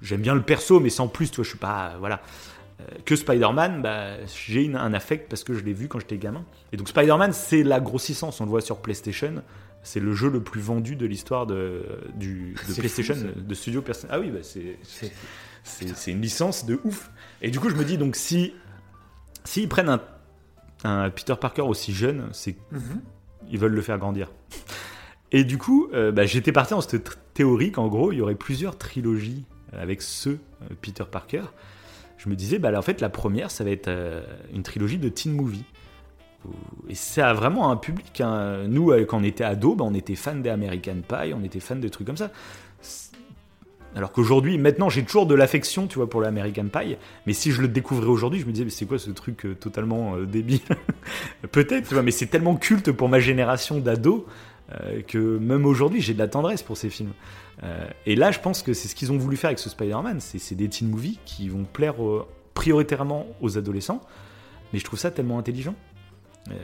j'aime 0.00 0.20
bien 0.20 0.34
le 0.34 0.42
perso, 0.42 0.80
mais 0.80 0.90
sans 0.90 1.08
plus, 1.08 1.30
tu 1.30 1.36
vois, 1.36 1.44
je 1.44 1.50
suis 1.50 1.58
pas. 1.58 1.94
Voilà. 2.00 2.22
Euh, 2.80 2.84
Que 3.04 3.14
Spider-Man, 3.16 3.82
bah, 3.82 4.16
j'ai 4.26 4.72
un 4.74 4.94
affect 4.94 5.28
parce 5.28 5.44
que 5.44 5.54
je 5.54 5.64
l'ai 5.64 5.72
vu 5.72 5.88
quand 5.88 6.00
j'étais 6.00 6.18
gamin. 6.18 6.44
Et 6.72 6.76
donc 6.76 6.88
Spider-Man, 6.88 7.32
c'est 7.32 7.62
la 7.62 7.80
grossissance, 7.80 8.40
on 8.40 8.44
le 8.44 8.50
voit 8.50 8.60
sur 8.60 8.78
PlayStation. 8.78 9.42
C'est 9.82 10.00
le 10.00 10.12
jeu 10.14 10.30
le 10.30 10.42
plus 10.42 10.60
vendu 10.60 10.94
de 10.96 11.06
l'histoire 11.06 11.46
de, 11.46 11.82
du, 12.16 12.54
de 12.68 12.74
PlayStation, 12.74 13.14
fou, 13.14 13.40
de 13.40 13.54
studio 13.54 13.82
personne. 13.82 14.10
Ah 14.12 14.20
oui, 14.20 14.30
bah, 14.30 14.38
c'est 14.42 14.78
C'est- 15.64 16.10
une 16.12 16.20
licence 16.20 16.66
de 16.66 16.80
ouf. 16.84 17.10
Et 17.40 17.50
du 17.50 17.58
coup, 17.60 17.68
je 17.70 17.74
me 17.76 17.84
dis, 17.84 17.98
donc, 17.98 18.16
si 18.16 18.52
s'ils 19.44 19.68
prennent 19.68 19.88
un, 19.88 20.00
un 20.84 21.10
Peter 21.10 21.34
Parker 21.40 21.62
aussi 21.62 21.92
jeune, 21.92 22.28
c'est 22.32 22.56
Mhm. 22.70 23.00
ils 23.50 23.58
veulent 23.58 23.72
le 23.74 23.82
faire 23.82 23.98
grandir. 23.98 24.30
Et 25.32 25.44
du 25.44 25.58
coup, 25.58 25.88
euh, 25.94 26.12
bah, 26.12 26.26
j'étais 26.26 26.52
parti 26.52 26.74
dans 26.74 26.80
cette 26.80 27.18
théorie 27.34 27.72
qu'en 27.72 27.88
gros, 27.88 28.12
il 28.12 28.18
y 28.18 28.20
aurait 28.20 28.34
plusieurs 28.34 28.76
trilogies 28.78 29.44
avec 29.72 30.02
ce 30.02 30.30
euh, 30.30 30.36
Peter 30.80 31.04
Parker. 31.10 31.42
Je 32.18 32.28
me 32.28 32.36
disais, 32.36 32.58
bah, 32.60 32.70
là, 32.70 32.78
en 32.78 32.82
fait, 32.82 33.00
la 33.00 33.08
première, 33.08 33.50
ça 33.50 33.64
va 33.64 33.70
être 33.70 33.88
euh, 33.88 34.22
une 34.52 34.62
trilogie 34.62 34.98
de 34.98 35.08
teen 35.08 35.32
movie. 35.32 35.64
Et 36.88 36.94
ça 36.94 37.30
a 37.30 37.34
vraiment 37.34 37.70
un 37.70 37.76
public. 37.76 38.20
hein. 38.20 38.64
Nous, 38.68 38.90
euh, 38.90 39.04
quand 39.04 39.18
on 39.18 39.24
était 39.24 39.44
ados, 39.44 39.76
bah, 39.76 39.84
on 39.86 39.94
était 39.94 40.14
fans 40.14 40.34
des 40.34 40.50
American 40.50 40.96
Pie, 41.06 41.32
on 41.34 41.44
était 41.44 41.60
fans 41.60 41.76
de 41.76 41.88
trucs 41.88 42.06
comme 42.06 42.16
ça. 42.16 42.30
Alors 43.94 44.10
qu'aujourd'hui, 44.10 44.56
maintenant, 44.56 44.88
j'ai 44.88 45.04
toujours 45.04 45.26
de 45.26 45.34
l'affection, 45.34 45.86
tu 45.86 45.96
vois, 45.96 46.08
pour 46.08 46.22
l'American 46.22 46.66
Pie. 46.68 46.96
Mais 47.26 47.34
si 47.34 47.52
je 47.52 47.60
le 47.60 47.68
découvrais 47.68 48.06
aujourd'hui, 48.06 48.40
je 48.40 48.46
me 48.46 48.52
disais, 48.52 48.64
mais 48.64 48.70
c'est 48.70 48.86
quoi 48.86 48.98
ce 48.98 49.10
truc 49.10 49.44
euh, 49.44 49.54
totalement 49.54 50.16
euh, 50.16 50.24
débile? 50.24 50.60
Peut-être, 51.52 51.88
tu 51.88 51.94
vois, 51.94 52.02
mais 52.02 52.10
c'est 52.10 52.26
tellement 52.26 52.56
culte 52.56 52.90
pour 52.90 53.08
ma 53.08 53.20
génération 53.20 53.78
d'ados 53.78 54.22
que 55.06 55.36
même 55.36 55.66
aujourd'hui, 55.66 56.00
j'ai 56.00 56.14
de 56.14 56.18
la 56.18 56.28
tendresse 56.28 56.62
pour 56.62 56.78
ces 56.78 56.88
films. 56.88 57.12
Et 58.06 58.16
là, 58.16 58.30
je 58.30 58.38
pense 58.38 58.62
que 58.62 58.72
c'est 58.72 58.88
ce 58.88 58.94
qu'ils 58.94 59.12
ont 59.12 59.18
voulu 59.18 59.36
faire 59.36 59.48
avec 59.48 59.58
ce 59.58 59.68
Spider-Man. 59.68 60.18
C'est 60.20 60.54
des 60.54 60.66
teen 60.70 60.88
movies 60.88 61.18
qui 61.26 61.50
vont 61.50 61.64
plaire 61.64 61.96
prioritairement 62.54 63.26
aux 63.42 63.58
adolescents. 63.58 64.00
Mais 64.72 64.78
je 64.78 64.84
trouve 64.84 64.98
ça 64.98 65.10
tellement 65.10 65.38
intelligent. 65.38 65.74
Euh, 66.50 66.54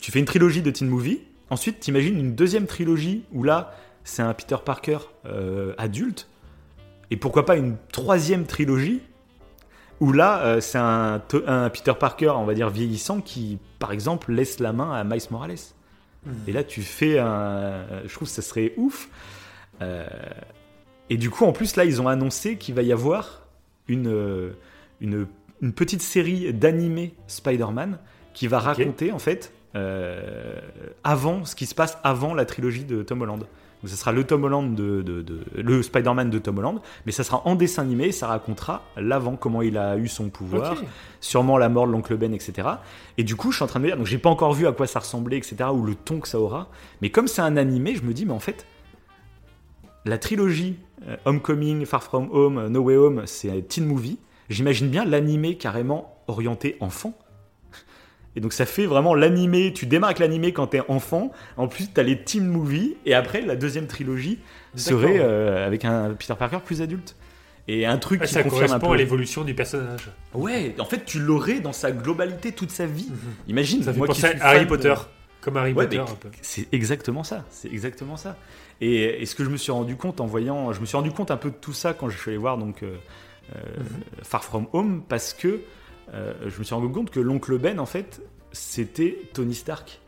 tu 0.00 0.12
fais 0.12 0.20
une 0.20 0.24
trilogie 0.24 0.62
de 0.62 0.70
teen 0.70 0.88
movie, 0.88 1.20
ensuite 1.50 1.80
t'imagines 1.80 2.18
une 2.18 2.34
deuxième 2.34 2.66
trilogie 2.66 3.24
où 3.32 3.42
là, 3.42 3.74
c'est 4.04 4.22
un 4.22 4.32
Peter 4.34 4.56
Parker 4.64 4.98
euh, 5.26 5.74
adulte. 5.78 6.28
Et 7.10 7.16
pourquoi 7.16 7.44
pas 7.44 7.56
une 7.56 7.76
troisième 7.92 8.46
trilogie 8.46 9.00
où 10.00 10.12
là, 10.12 10.40
euh, 10.44 10.60
c'est 10.60 10.78
un, 10.78 11.22
Peter 11.70 11.92
Parker, 11.98 12.32
on 12.36 12.44
va 12.44 12.54
dire 12.54 12.68
vieillissant, 12.68 13.20
qui, 13.20 13.58
par 13.78 13.92
exemple, 13.92 14.32
laisse 14.32 14.58
la 14.58 14.72
main 14.72 14.92
à 14.92 15.04
Miles 15.04 15.22
Morales. 15.30 15.56
Et 16.46 16.52
là, 16.52 16.64
tu 16.64 16.80
fais 16.80 17.18
un. 17.18 17.84
Je 18.06 18.14
trouve 18.14 18.26
que 18.26 18.34
ça 18.34 18.42
serait 18.42 18.72
ouf. 18.78 19.10
Euh, 19.82 20.06
Et 21.10 21.18
du 21.18 21.28
coup, 21.28 21.44
en 21.44 21.52
plus, 21.52 21.76
là, 21.76 21.84
ils 21.84 22.00
ont 22.00 22.08
annoncé 22.08 22.56
qu'il 22.56 22.74
va 22.74 22.82
y 22.82 22.92
avoir 22.92 23.46
une, 23.88 24.54
une, 25.00 25.26
une 25.60 25.72
petite 25.74 26.00
série 26.00 26.52
d'animés 26.54 27.14
Spider-Man 27.26 27.98
qui 28.34 28.46
va 28.48 28.58
raconter, 28.58 29.12
en 29.12 29.18
fait, 29.18 29.52
euh, 29.76 30.60
avant 31.02 31.44
ce 31.44 31.54
qui 31.56 31.66
se 31.66 31.74
passe 31.74 31.98
avant 32.04 32.34
la 32.34 32.44
trilogie 32.44 32.84
de 32.84 33.02
Tom 33.02 33.22
Holland. 33.22 33.38
Donc 33.40 33.90
ça 33.90 33.96
sera 33.96 34.12
le 34.12 34.24
Tom 34.24 34.44
Holland 34.44 34.74
de, 34.74 35.02
de- 35.02 35.20
de- 35.20 35.40
le 35.56 35.82
Spider-Man 35.82 36.30
de 36.30 36.38
Tom 36.38 36.56
Holland, 36.58 36.80
mais 37.04 37.12
ça 37.12 37.22
sera 37.22 37.42
en 37.46 37.54
dessin 37.54 37.82
animé. 37.82 38.12
Ça 38.12 38.28
racontera 38.28 38.82
l'avant, 38.96 39.36
comment 39.36 39.60
il 39.60 39.76
a 39.76 39.98
eu 39.98 40.08
son 40.08 40.30
pouvoir, 40.30 40.74
sûrement 41.20 41.58
la 41.58 41.68
mort 41.68 41.86
de 41.86 41.92
l'oncle 41.92 42.16
Ben, 42.16 42.32
etc. 42.32 42.66
Et 43.18 43.24
du 43.24 43.36
coup, 43.36 43.50
je 43.50 43.56
suis 43.56 43.64
en 43.64 43.66
train 43.66 43.80
de 43.80 43.84
me 43.84 43.88
dire, 43.90 43.98
donc 43.98 44.06
j'ai 44.06 44.16
pas 44.18 44.30
encore 44.30 44.54
vu 44.54 44.66
à 44.66 44.72
quoi 44.72 44.86
ça 44.86 45.00
ressemblait, 45.00 45.36
etc. 45.36 45.56
ou 45.72 45.82
le 45.84 45.94
ton 45.94 46.20
que 46.20 46.28
ça 46.28 46.40
aura. 46.40 46.68
Mais 47.02 47.10
comme 47.10 47.28
c'est 47.28 47.42
un 47.42 47.58
animé, 47.58 47.94
je 47.94 48.02
me 48.04 48.14
dis, 48.14 48.24
mais 48.24 48.32
en 48.32 48.40
fait, 48.40 48.64
la 50.06 50.16
trilogie 50.18 50.76
euh, 51.06 51.16
Homecoming, 51.26 51.84
Far 51.84 52.02
From 52.02 52.28
Home, 52.32 52.68
No 52.68 52.80
Way 52.80 52.96
Home, 52.96 53.22
c'est 53.26 53.50
un 53.50 53.60
teen 53.60 53.84
movie. 53.86 54.18
J'imagine 54.48 54.88
bien 54.88 55.04
l'animé 55.04 55.56
carrément 55.56 56.16
orienté 56.26 56.76
enfant. 56.80 57.12
Et 58.36 58.40
donc 58.40 58.52
ça 58.52 58.66
fait 58.66 58.86
vraiment 58.86 59.14
l'animé, 59.14 59.72
tu 59.72 59.86
démarres 59.86 60.08
avec 60.10 60.18
l'animé 60.18 60.52
quand 60.52 60.66
t'es 60.68 60.82
enfant, 60.88 61.30
en 61.56 61.68
plus 61.68 61.88
t'as 61.92 62.02
les 62.02 62.22
teen 62.22 62.44
movies, 62.46 62.94
et 63.06 63.14
après 63.14 63.42
la 63.42 63.54
deuxième 63.56 63.86
trilogie 63.86 64.38
serait 64.74 65.18
euh, 65.20 65.66
avec 65.66 65.84
un 65.84 66.10
Peter 66.14 66.34
Parker 66.38 66.58
plus 66.64 66.82
adulte. 66.82 67.14
Et 67.68 67.86
un 67.86 67.96
truc 67.96 68.20
Ah, 68.22 68.26
qui 68.26 68.32
ça 68.34 68.42
confirme 68.42 68.64
un 68.64 68.66
correspond 68.66 68.88
peu. 68.88 68.94
à 68.94 68.96
l'évolution 68.98 69.42
du 69.44 69.54
personnage. 69.54 70.10
Ouais, 70.34 70.74
en 70.78 70.84
fait 70.84 71.04
tu 71.06 71.18
l'aurais 71.20 71.60
dans 71.60 71.72
sa 71.72 71.92
globalité 71.92 72.52
toute 72.52 72.70
sa 72.70 72.84
vie. 72.86 73.08
Imagine, 73.48 73.78
Mhm. 73.78 73.84
Ça 73.84 73.92
fait 73.92 73.98
moi 73.98 74.08
qui 74.08 74.16
suis 74.20 74.26
Harry 74.26 74.58
fan 74.58 74.64
de- 74.64 74.68
Potter. 74.68 74.94
Comme 75.40 75.56
Harry 75.58 75.72
Ouais, 75.72 75.84
Potter, 75.84 75.98
mais 75.98 76.02
un 76.10 76.14
peu. 76.16 76.28
c'est 76.42 76.66
exactement 76.72 77.22
ça. 77.22 77.44
C'est 77.50 77.70
exactement 77.72 78.16
ça. 78.16 78.36
Et, 78.80 79.22
et 79.22 79.26
ce 79.26 79.34
que 79.34 79.44
je 79.44 79.50
me 79.50 79.56
suis 79.56 79.72
rendu 79.72 79.94
compte 79.96 80.20
en 80.20 80.26
voyant, 80.26 80.72
je 80.72 80.80
me 80.80 80.86
suis 80.86 80.96
rendu 80.96 81.10
compte 81.12 81.30
un 81.30 81.36
peu 81.36 81.50
de 81.50 81.54
tout 81.54 81.72
ça 81.72 81.94
quand 81.94 82.08
je 82.08 82.18
suis 82.18 82.30
allé 82.32 82.38
voir 82.38 82.58
donc 82.58 82.82
euh, 82.82 82.96
euh, 83.54 83.58
Far 84.22 84.42
From 84.44 84.66
Home 84.72 85.02
parce 85.08 85.32
que 85.34 85.48
euh, 85.48 85.58
je 86.12 86.58
me 86.58 86.64
suis 86.64 86.74
rendu 86.74 86.92
compte 86.92 87.10
que 87.10 87.20
l'oncle 87.20 87.58
Ben 87.58 87.80
en 87.80 87.86
fait 87.86 88.20
c'était 88.52 89.18
Tony 89.32 89.54
Stark. 89.54 90.00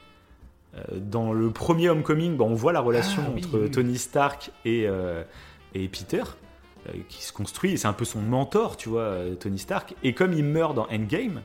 Euh, 0.77 0.99
dans 1.01 1.33
le 1.33 1.51
premier 1.51 1.89
Homecoming, 1.89 2.37
bon, 2.37 2.51
on 2.51 2.55
voit 2.55 2.73
la 2.73 2.81
relation 2.81 3.23
Ah, 3.27 3.31
entre 3.37 3.61
oui. 3.61 3.71
Tony 3.71 3.97
Stark 3.99 4.51
et, 4.65 4.87
euh, 4.87 5.25
et 5.75 5.89
Peter 5.89 6.23
euh, 6.89 6.93
qui 7.09 7.25
se 7.25 7.33
construit. 7.33 7.73
et 7.73 7.77
C'est 7.77 7.89
un 7.89 7.93
peu 7.93 8.05
son 8.05 8.21
mentor, 8.21 8.77
tu 8.77 8.89
vois, 8.91 9.01
euh, 9.01 9.35
Tony 9.35 9.59
Stark. 9.59 9.95
Et 10.03 10.13
comme 10.13 10.33
il 10.33 10.45
meurt 10.45 10.75
dans 10.75 10.87
Endgame, 10.89 11.43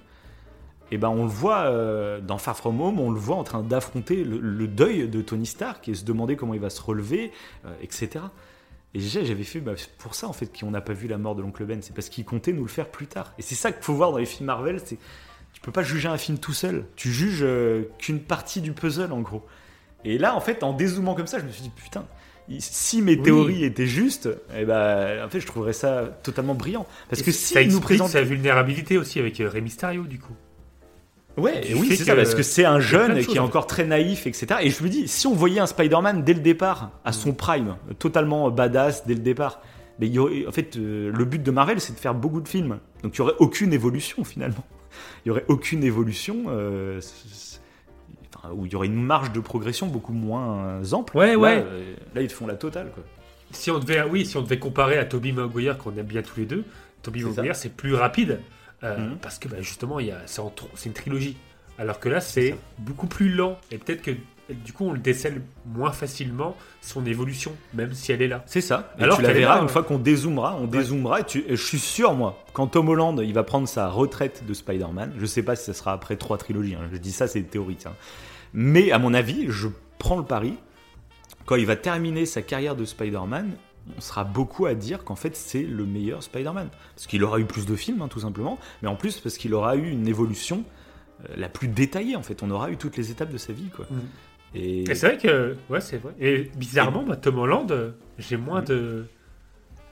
et 0.92 0.98
ben 0.98 1.08
on 1.08 1.24
le 1.24 1.30
voit 1.30 1.60
euh, 1.60 2.20
dans 2.20 2.38
Far 2.38 2.58
From 2.58 2.82
Home, 2.82 3.00
on 3.00 3.10
le 3.10 3.20
voit 3.20 3.38
en 3.38 3.46
train 3.46 3.64
d'affronter 3.64 4.24
le, 4.26 4.38
le 4.40 4.68
deuil 4.68 5.08
de 5.08 5.22
Tony 5.22 5.46
Stark 5.46 5.88
et 5.88 5.96
se 5.96 6.04
demander 6.04 6.36
comment 6.36 6.54
il 6.54 6.60
va 6.60 6.70
se 6.70 6.82
relever, 6.82 7.32
euh, 7.66 7.70
etc. 7.82 8.26
Et 8.94 9.00
j'ai- 9.00 9.26
j'avais 9.26 9.44
fait 9.44 9.60
bah, 9.62 9.74
c'est 9.78 9.92
pour 9.98 10.16
ça 10.16 10.28
en 10.28 10.34
fait 10.34 10.48
qu'on 10.60 10.72
n'a 10.72 10.82
pas 10.82 10.94
vu 10.94 11.08
la 11.08 11.18
mort 11.18 11.36
de 11.36 11.42
l'oncle 11.42 11.64
Ben, 11.66 11.82
c'est 11.82 11.94
parce 11.96 12.10
qu'il 12.10 12.26
comptait 12.26 12.52
nous 12.54 12.64
le 12.64 12.70
faire 12.70 12.90
plus 12.90 13.08
tard. 13.08 13.34
Et 13.38 13.42
c'est 13.42 13.56
ça 13.56 13.72
qu'il 13.72 13.84
faut 13.84 13.94
voir 13.94 14.12
dans 14.12 14.18
les 14.18 14.26
films 14.26 14.48
Marvel, 14.48 14.80
c'est 14.84 14.98
tu 15.54 15.62
peux 15.62 15.72
pas 15.72 15.84
juger 15.84 16.08
un 16.08 16.18
film 16.18 16.38
tout 16.40 16.54
seul, 16.54 16.86
tu 16.96 17.12
juges 17.12 17.44
euh, 17.44 17.84
qu'une 18.00 18.20
partie 18.22 18.62
du 18.62 18.72
puzzle 18.74 19.12
en 19.12 19.22
gros. 19.22 19.46
Et 20.04 20.18
là 20.18 20.36
en 20.36 20.42
fait 20.42 20.64
en 20.64 20.74
dézoomant 20.74 21.14
comme 21.16 21.28
ça, 21.28 21.40
je 21.40 21.46
me 21.46 21.52
suis 21.52 21.62
dit 21.64 21.72
putain. 21.76 22.06
Si 22.60 23.02
mes 23.02 23.16
Oui. 23.16 23.22
théories 23.22 23.64
étaient 23.64 23.86
justes, 23.88 24.28
eh 24.54 24.66
ben, 24.66 25.24
en 25.24 25.30
fait, 25.30 25.40
je 25.40 25.48
trouverais 25.48 25.72
ça 25.72 26.08
totalement 26.22 26.54
brillant. 26.54 26.86
Parce 27.10 27.22
Et 27.22 27.24
que 27.24 27.32
ça 27.32 27.38
si 27.48 27.54
nous 27.54 27.62
explique 27.62 27.84
présentent 27.84 28.10
sa 28.10 28.24
vulnérabilité 28.24 28.98
aussi 28.98 29.20
avec 29.20 29.40
euh, 29.40 29.48
Rey 29.48 29.62
Mysterio, 29.62 30.04
du 30.04 30.20
coup. 30.20 30.34
Ouais, 31.42 31.62
oui, 31.76 31.96
c'est 31.96 32.04
ça, 32.04 32.16
parce 32.16 32.36
que 32.36 32.44
c'est 32.44 32.66
un 32.66 32.80
jeune 32.80 33.18
qui 33.18 33.24
choses, 33.24 33.36
est 33.36 33.40
en 33.40 33.46
encore 33.46 33.68
très 33.68 33.86
naïf, 33.86 34.28
etc. 34.28 34.48
Et 34.62 34.70
je 34.70 34.84
me 34.84 34.90
dis, 34.90 35.08
si 35.08 35.28
on 35.28 35.34
voyait 35.34 35.60
un 35.60 35.66
Spider-Man 35.66 36.24
dès 36.24 36.34
le 36.34 36.40
départ, 36.40 36.92
à 37.04 37.12
son 37.12 37.34
prime, 37.34 37.76
totalement 38.00 38.50
badass 38.50 39.06
dès 39.06 39.14
le 39.14 39.22
départ, 39.22 39.62
mais 40.00 40.08
il 40.08 40.14
y 40.14 40.20
aurait, 40.20 40.48
en 40.48 40.52
fait, 40.52 40.78
euh, 40.78 41.12
le 41.14 41.26
but 41.26 41.44
de 41.44 41.52
Marvel, 41.52 41.80
c'est 41.80 41.94
de 41.94 42.00
faire 42.00 42.16
beaucoup 42.16 42.42
de 42.42 42.48
films. 42.48 42.80
Donc 43.04 43.18
il 43.18 43.22
n'y 43.22 43.28
aurait 43.28 43.38
aucune 43.40 43.72
évolution 43.72 44.24
finalement. 44.24 44.66
Il 45.24 45.30
n'y 45.30 45.32
aurait 45.32 45.46
aucune 45.48 45.84
évolution, 45.84 46.46
euh, 46.50 47.00
enfin, 48.36 48.50
où 48.54 48.66
il 48.66 48.72
y 48.72 48.76
aurait 48.76 48.88
une 48.88 49.02
marge 49.02 49.32
de 49.32 49.40
progression 49.40 49.88
beaucoup 49.88 50.12
moins 50.12 50.82
ample. 50.92 51.18
Ouais, 51.18 51.34
là, 51.34 51.38
ouais. 51.38 51.66
euh, 51.66 51.94
là, 52.16 52.22
ils 52.22 52.28
te 52.28 52.34
font 52.34 52.48
la 52.48 52.56
totale, 52.56 52.92
quoi. 52.94 53.04
Si 53.52 53.70
on 53.70 53.80
devait, 53.80 54.02
oui, 54.04 54.26
si 54.26 54.38
on 54.38 54.42
devait 54.42 54.60
comparer 54.60 54.98
à 54.98 55.06
Tobey 55.06 55.34
Maguire 55.34 55.78
qu'on 55.78 55.96
aime 55.98 56.06
bien 56.06 56.22
tous 56.22 56.40
les 56.40 56.46
deux, 56.46 56.64
Tobey 57.02 57.20
C'est 57.20 57.36
Maguire 57.36 57.56
c'est 57.56 57.76
plus 57.76 57.94
rapide 57.94 58.40
euh, 58.84 58.98
Mhm. 58.98 59.18
parce 59.22 59.40
que 59.40 59.48
bah, 59.48 59.58
justement 59.62 59.98
c'est, 60.26 60.86
une 60.86 60.94
trilogie, 60.94 61.38
alors 61.78 62.00
que 62.00 62.10
là 62.10 62.22
c'est 62.22 62.56
beaucoup 62.80 63.08
plus 63.08 63.30
lent 63.30 63.58
et 63.72 63.78
peut-être 63.78 64.02
que 64.02 64.12
du 64.50 64.74
coup 64.74 64.86
on 64.86 64.92
le 64.92 65.00
décèle 65.00 65.42
moins 65.66 65.92
facilement 65.94 66.58
son 66.82 67.06
évolution, 67.06 67.56
même 67.74 67.94
si 67.94 68.12
elle 68.12 68.22
est 68.22 68.28
là. 68.28 68.44
C'est 68.48 68.60
ça. 68.62 68.94
Et 69.00 69.04
Alors 69.04 69.18
tu 69.18 69.24
la 69.24 69.32
verras 69.34 69.54
là, 69.56 69.60
une 69.62 69.68
ouais. 69.68 69.72
fois 69.72 69.84
qu'on 69.84 69.98
dézoomera, 69.98 70.56
on 70.60 70.66
dézoomera. 70.68 71.22
Et, 71.22 71.24
tu- 71.24 71.46
et 71.48 71.56
je 71.56 71.64
suis 71.66 71.80
sûr, 71.80 72.14
moi, 72.14 72.44
quand 72.54 72.68
Tom 72.68 72.90
Holland 72.90 73.22
il 73.24 73.34
va 73.34 73.44
prendre 73.44 73.68
sa 73.68 73.88
retraite 73.90 74.44
de 74.46 74.54
Spider-Man, 74.54 75.14
je 75.18 75.26
sais 75.26 75.44
pas 75.44 75.56
si 75.56 75.66
ça 75.66 75.74
sera 75.74 75.94
après 75.94 76.18
trois 76.18 76.38
trilogies. 76.38 76.76
hein, 76.76 76.90
je 76.92 76.98
dis 76.98 77.12
ça, 77.14 77.28
c'est 77.28 77.42
théorique. 77.44 77.86
hein. 77.86 77.94
Mais 78.54 78.92
à 78.92 79.00
mon 79.00 79.14
avis, 79.14 79.46
je 79.50 79.70
prends 80.00 80.18
le 80.18 80.26
pari. 80.26 80.56
Quand 81.46 81.56
il 81.56 81.66
va 81.66 81.76
terminer 81.78 82.26
sa 82.26 82.42
carrière 82.42 82.76
de 82.76 82.84
Spider-Man, 82.86 83.52
on 83.98 84.02
sera 84.02 84.24
beaucoup 84.24 84.66
à 84.66 84.74
dire 84.76 85.04
qu'en 85.04 85.16
fait 85.16 85.36
c'est 85.36 85.64
le 85.64 85.86
meilleur 85.86 86.22
Spider-Man. 86.24 86.70
Parce 86.96 87.08
qu'il 87.08 87.24
aura 87.24 87.40
eu 87.40 87.46
plus 87.46 87.66
de 87.66 87.76
films, 87.76 88.02
hein, 88.02 88.08
tout 88.08 88.20
simplement. 88.22 88.58
Mais 88.82 88.88
en 88.88 88.96
plus, 88.96 89.20
parce 89.20 89.38
qu'il 89.38 89.54
aura 89.54 89.76
eu 89.76 89.90
une 89.90 90.08
évolution 90.08 90.64
euh, 91.30 91.34
la 91.38 91.50
plus 91.50 91.68
détaillée, 91.68 92.16
en 92.16 92.24
fait. 92.24 92.44
On 92.44 92.52
aura 92.52 92.70
eu 92.72 92.78
toutes 92.78 92.98
les 92.98 93.12
étapes 93.12 93.32
de 93.32 93.38
sa 93.38 93.54
vie, 93.54 93.70
quoi. 93.76 93.86
Mhm. 93.90 94.00
Et, 94.54 94.82
Et 94.90 94.96
c'est 94.96 95.08
vrai 95.08 95.18
que, 95.18 95.56
ouais, 95.70 95.80
c'est 95.82 95.98
vrai. 95.98 96.14
Et 96.20 96.52
bizarrement, 96.58 97.06
Tom 97.16 97.40
Holland, 97.40 97.72
euh, 97.72 97.92
j'ai 98.20 98.38
moins 98.38 98.62
de 98.62 99.06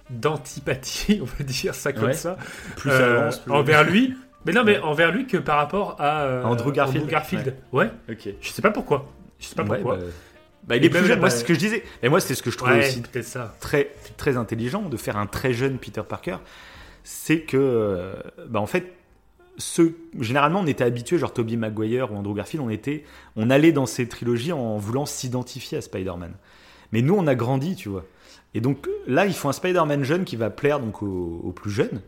d'antipathie, 0.09 1.19
on 1.21 1.25
va 1.25 1.43
dire 1.43 1.75
ça 1.75 1.93
comme 1.93 2.05
Ouais. 2.05 2.13
ça, 2.13 2.37
plus 2.75 2.89
euh, 2.91 3.21
avance, 3.21 3.39
plus... 3.39 3.51
envers 3.51 3.83
lui. 3.83 4.15
Mais 4.45 4.53
non, 4.53 4.63
mais 4.63 4.77
Ouais. 4.77 4.83
envers 4.83 5.11
lui 5.11 5.27
que 5.27 5.37
par 5.37 5.57
rapport 5.57 5.95
à 5.99 6.21
euh, 6.21 6.43
Andrew 6.43 6.71
Garfield. 6.71 7.55
Ouais. 7.71 7.91
Ok. 8.09 8.29
je 8.41 8.49
sais 8.49 8.61
pas 8.61 8.71
pourquoi. 8.71 9.07
Je 9.39 9.45
sais 9.47 9.55
pas 9.55 9.63
Ouais, 9.63 9.77
pourquoi. 9.77 9.97
bah, 9.97 10.03
bah, 10.67 10.75
il 10.75 10.85
est 10.85 10.89
plus 10.89 11.05
jeune, 11.05 11.19
moi 11.19 11.29
c'est 11.29 11.39
ce 11.39 11.45
que 11.45 11.53
je 11.53 11.59
disais. 11.59 11.83
Et 12.03 12.09
moi 12.09 12.19
c'est 12.19 12.35
ce 12.35 12.43
que 12.43 12.51
je 12.51 12.57
trouvais 12.57 12.79
ouais, 12.79 12.87
aussi 12.87 13.01
peut-être 13.01 13.25
ça. 13.25 13.55
très, 13.59 13.91
très 14.17 14.37
intelligent 14.37 14.83
de 14.83 14.97
faire 14.97 15.17
un 15.17 15.25
très 15.25 15.53
jeune 15.53 15.77
Peter 15.77 16.01
Parker. 16.07 16.37
C'est 17.03 17.41
que, 17.41 17.57
euh, 17.57 18.13
bah, 18.47 18.59
en 18.59 18.67
fait, 18.67 18.93
ce, 19.57 19.93
généralement 20.19 20.59
on 20.59 20.67
était 20.67 20.83
habitué, 20.83 21.17
genre 21.17 21.33
Tobey 21.33 21.55
Maguire 21.55 22.11
ou 22.11 22.17
Andrew 22.17 22.35
Garfield, 22.35 22.63
on, 22.65 22.69
était, 22.69 23.03
on 23.35 23.49
allait 23.49 23.71
dans 23.71 23.85
ces 23.85 24.07
trilogies 24.07 24.51
en 24.51 24.77
voulant 24.77 25.05
s'identifier 25.05 25.77
à 25.77 25.81
Spider-Man. 25.81 26.33
Mais 26.91 27.01
nous 27.01 27.15
on 27.15 27.27
a 27.27 27.35
grandi, 27.35 27.75
tu 27.75 27.89
vois. 27.89 28.05
Et 28.53 28.61
donc 28.61 28.87
là 29.07 29.25
ils 29.25 29.33
font 29.33 29.49
un 29.49 29.53
Spider-Man 29.53 30.03
jeune 30.03 30.25
qui 30.25 30.35
va 30.35 30.49
plaire 30.49 30.79
donc 30.79 31.01
aux, 31.01 31.41
aux 31.43 31.51
plus 31.51 31.71
jeunes. 31.71 32.01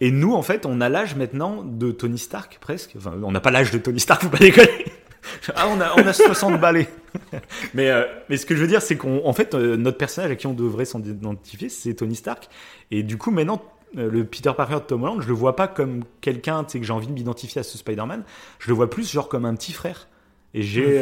Et 0.00 0.10
nous, 0.10 0.32
en 0.34 0.42
fait, 0.42 0.64
on 0.64 0.80
a 0.80 0.88
l'âge 0.88 1.14
maintenant 1.14 1.62
de 1.62 1.92
Tony 1.92 2.18
Stark, 2.18 2.58
presque. 2.60 2.94
Enfin, 2.96 3.12
on 3.22 3.32
n'a 3.32 3.40
pas 3.40 3.50
l'âge 3.50 3.70
de 3.70 3.78
Tony 3.78 4.00
Stark, 4.00 4.22
faut 4.22 4.30
pas 4.30 4.38
déconner. 4.38 4.84
ah, 5.54 5.68
on 5.68 5.80
a, 5.80 5.94
on 5.96 6.06
a 6.06 6.12
60 6.12 6.60
balais. 6.60 6.88
mais, 7.74 7.90
euh, 7.90 8.04
mais 8.28 8.36
ce 8.36 8.46
que 8.46 8.54
je 8.54 8.60
veux 8.60 8.66
dire, 8.66 8.82
c'est 8.82 8.96
qu'en 8.96 9.24
en 9.24 9.32
fait, 9.32 9.54
euh, 9.54 9.76
notre 9.76 9.98
personnage 9.98 10.30
à 10.30 10.36
qui 10.36 10.46
on 10.46 10.54
devrait 10.54 10.84
s'identifier, 10.84 11.68
c'est 11.68 11.94
Tony 11.94 12.14
Stark. 12.14 12.48
Et 12.90 13.02
du 13.02 13.16
coup, 13.16 13.30
maintenant, 13.30 13.62
euh, 13.98 14.10
le 14.10 14.24
Peter 14.24 14.52
Parker 14.56 14.76
de 14.76 14.80
Tom 14.80 15.02
Holland, 15.02 15.20
je 15.20 15.28
le 15.28 15.34
vois 15.34 15.56
pas 15.56 15.68
comme 15.68 16.04
quelqu'un, 16.20 16.64
que 16.64 16.82
j'ai 16.82 16.92
envie 16.92 17.06
de 17.06 17.12
m'identifier 17.12 17.60
à 17.60 17.62
ce 17.62 17.78
Spider-Man. 17.78 18.24
Je 18.58 18.68
le 18.68 18.74
vois 18.74 18.90
plus, 18.90 19.10
genre, 19.10 19.28
comme 19.28 19.44
un 19.44 19.54
petit 19.54 19.72
frère. 19.72 20.08
Et 20.54 20.62
j'ai. 20.62 21.00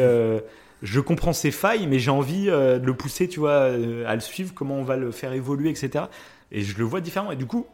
je 0.81 0.99
comprends 0.99 1.33
ses 1.33 1.51
failles, 1.51 1.87
mais 1.87 1.99
j'ai 1.99 2.11
envie 2.11 2.45
de 2.45 2.81
le 2.83 2.93
pousser, 2.93 3.27
tu 3.27 3.39
vois, 3.39 3.63
à 3.63 4.15
le 4.15 4.21
suivre, 4.21 4.53
comment 4.53 4.75
on 4.75 4.83
va 4.83 4.95
le 4.95 5.11
faire 5.11 5.33
évoluer, 5.33 5.69
etc. 5.69 6.05
Et 6.51 6.61
je 6.61 6.77
le 6.77 6.83
vois 6.83 7.01
différemment. 7.01 7.31
Et 7.31 7.35
du 7.35 7.47
coup, 7.47 7.65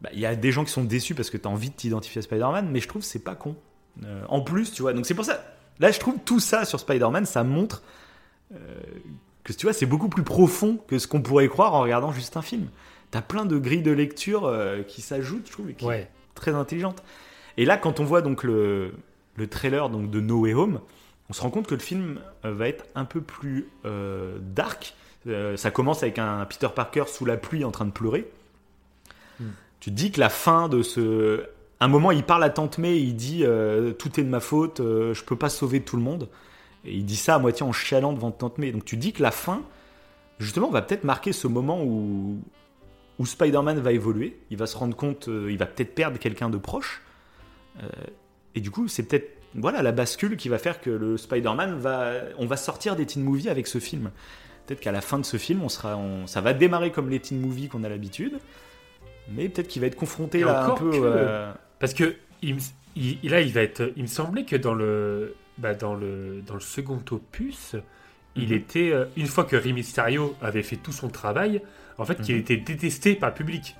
bah, 0.00 0.10
il 0.12 0.20
y 0.20 0.26
a 0.26 0.34
des 0.34 0.50
gens 0.50 0.64
qui 0.64 0.72
sont 0.72 0.84
déçus 0.84 1.14
parce 1.14 1.30
que 1.30 1.36
tu 1.36 1.46
as 1.46 1.50
envie 1.50 1.70
de 1.70 1.74
t'identifier 1.74 2.20
à 2.20 2.22
Spider-Man, 2.22 2.68
mais 2.70 2.80
je 2.80 2.88
trouve 2.88 3.02
que 3.02 3.08
c'est 3.08 3.22
pas 3.22 3.34
con. 3.34 3.56
Euh, 4.04 4.22
en 4.28 4.40
plus, 4.40 4.72
tu 4.72 4.82
vois, 4.82 4.92
donc 4.92 5.06
c'est 5.06 5.14
pour 5.14 5.24
ça. 5.24 5.44
Là, 5.78 5.90
je 5.90 5.98
trouve 5.98 6.16
tout 6.24 6.40
ça 6.40 6.64
sur 6.64 6.78
Spider-Man, 6.80 7.24
ça 7.26 7.42
montre 7.44 7.82
euh, 8.54 8.58
que 9.44 9.52
tu 9.52 9.66
vois, 9.66 9.72
c'est 9.72 9.86
beaucoup 9.86 10.08
plus 10.08 10.22
profond 10.22 10.78
que 10.88 10.98
ce 10.98 11.06
qu'on 11.06 11.22
pourrait 11.22 11.48
croire 11.48 11.74
en 11.74 11.80
regardant 11.80 12.12
juste 12.12 12.36
un 12.36 12.42
film. 12.42 12.68
T'as 13.10 13.22
plein 13.22 13.44
de 13.44 13.58
grilles 13.58 13.82
de 13.82 13.90
lecture 13.90 14.44
euh, 14.46 14.82
qui 14.82 15.00
s'ajoutent, 15.02 15.46
je 15.46 15.52
trouve, 15.52 15.70
et 15.70 15.74
qui 15.74 15.84
Ouais. 15.84 16.08
très 16.34 16.52
intelligentes. 16.54 17.02
Et 17.56 17.64
là, 17.64 17.76
quand 17.76 18.00
on 18.00 18.04
voit 18.04 18.22
donc 18.22 18.44
le, 18.44 18.92
le 19.36 19.46
trailer 19.48 19.88
donc 19.90 20.10
de 20.10 20.20
No 20.20 20.40
Way 20.40 20.54
Home, 20.54 20.80
on 21.28 21.32
se 21.32 21.40
rend 21.42 21.50
compte 21.50 21.66
que 21.66 21.74
le 21.74 21.80
film 21.80 22.20
va 22.42 22.68
être 22.68 22.84
un 22.94 23.04
peu 23.04 23.20
plus 23.20 23.68
dark. 24.40 24.94
Ça 25.56 25.70
commence 25.70 26.02
avec 26.02 26.18
un 26.18 26.44
Peter 26.46 26.66
Parker 26.74 27.04
sous 27.06 27.24
la 27.24 27.36
pluie 27.36 27.64
en 27.64 27.70
train 27.70 27.84
de 27.84 27.92
pleurer. 27.92 28.28
Tu 29.80 29.90
te 29.90 29.94
dis 29.96 30.10
que 30.10 30.18
la 30.20 30.28
fin 30.28 30.68
de 30.68 30.82
ce. 30.82 31.44
Un 31.80 31.88
moment, 31.88 32.10
il 32.10 32.22
parle 32.22 32.44
à 32.44 32.50
Tante 32.50 32.76
May, 32.78 33.00
il 33.00 33.14
dit 33.16 33.40
euh, 33.44 33.92
Tout 33.92 34.20
est 34.20 34.22
de 34.24 34.28
ma 34.28 34.40
faute, 34.40 34.80
euh, 34.80 35.14
je 35.14 35.24
peux 35.24 35.36
pas 35.36 35.48
sauver 35.48 35.80
tout 35.80 35.96
le 35.96 36.02
monde. 36.02 36.28
Et 36.84 36.94
il 36.94 37.04
dit 37.04 37.16
ça 37.16 37.34
à 37.34 37.38
moitié 37.38 37.64
en 37.64 37.72
chialant 37.72 38.12
devant 38.12 38.30
Tante 38.30 38.58
May. 38.58 38.70
Donc 38.72 38.84
tu 38.84 38.96
dis 38.96 39.12
que 39.12 39.22
la 39.22 39.30
fin, 39.30 39.62
justement, 40.38 40.70
va 40.70 40.82
peut-être 40.82 41.04
marquer 41.04 41.32
ce 41.32 41.46
moment 41.46 41.82
où, 41.82 42.38
où 43.18 43.26
Spider-Man 43.26 43.78
va 43.80 43.92
évoluer. 43.92 44.38
Il 44.50 44.56
va 44.58 44.66
se 44.66 44.76
rendre 44.76 44.94
compte, 44.96 45.28
euh, 45.28 45.50
il 45.50 45.56
va 45.58 45.66
peut-être 45.66 45.94
perdre 45.94 46.18
quelqu'un 46.18 46.50
de 46.50 46.58
proche. 46.58 47.02
Et 48.54 48.60
du 48.60 48.70
coup, 48.70 48.88
c'est 48.88 49.04
peut-être 49.04 49.30
voilà 49.54 49.80
la 49.80 49.92
bascule 49.92 50.36
qui 50.36 50.48
va 50.50 50.58
faire 50.58 50.80
que 50.82 50.90
le 50.90 51.16
Spider-Man 51.16 51.78
va. 51.78 52.12
On 52.36 52.44
va 52.46 52.56
sortir 52.58 52.94
des 52.94 53.06
teen 53.06 53.22
movies 53.22 53.48
avec 53.48 53.66
ce 53.66 53.78
film. 53.78 54.10
Peut-être 54.66 54.80
qu'à 54.80 54.92
la 54.92 55.00
fin 55.00 55.18
de 55.18 55.24
ce 55.24 55.38
film, 55.38 55.62
on 55.62 55.68
sera, 55.70 55.96
on- 55.96 56.26
ça 56.26 56.40
va 56.42 56.52
démarrer 56.52 56.92
comme 56.92 57.08
les 57.08 57.20
teen 57.20 57.40
movies 57.40 57.68
qu'on 57.68 57.84
a 57.84 57.88
l'habitude. 57.88 58.38
Mais 59.32 59.48
peut-être 59.48 59.68
qu'il 59.68 59.80
va 59.80 59.86
être 59.86 59.96
confronté 59.96 60.40
là 60.40 60.64
un 60.64 60.70
peu. 60.76 60.90
que- 60.90 60.98
Parce 61.80 61.92
que 61.94 62.14
il, 62.42 62.54
me- 62.54 62.60
il- 62.94 63.18
là, 63.28 63.40
il 63.40 63.52
va 63.52 63.62
être. 63.62 63.92
Il 63.96 64.02
me 64.02 64.08
semblait 64.08 64.44
que 64.44 64.54
dans 64.56 64.74
le, 64.74 65.34
bah, 65.58 65.74
dans 65.74 65.94
le, 65.96 66.42
dans 66.46 66.54
le 66.54 66.60
second 66.60 67.02
opus, 67.10 67.74
il 68.36 68.48
Mhm. 68.50 68.54
était 68.54 68.90
euh, 68.92 69.06
une 69.16 69.26
fois 69.26 69.42
que 69.44 69.56
Rey 69.56 69.72
Mysterio 69.72 70.36
avait 70.40 70.62
fait 70.62 70.76
tout 70.76 70.92
son 70.92 71.08
travail, 71.08 71.60
en 71.98 72.04
fait, 72.04 72.20
qu'il 72.22 72.36
Mhm. 72.36 72.40
était 72.42 72.56
détesté 72.58 73.14
par 73.16 73.30
le 73.30 73.34
public. 73.34 73.76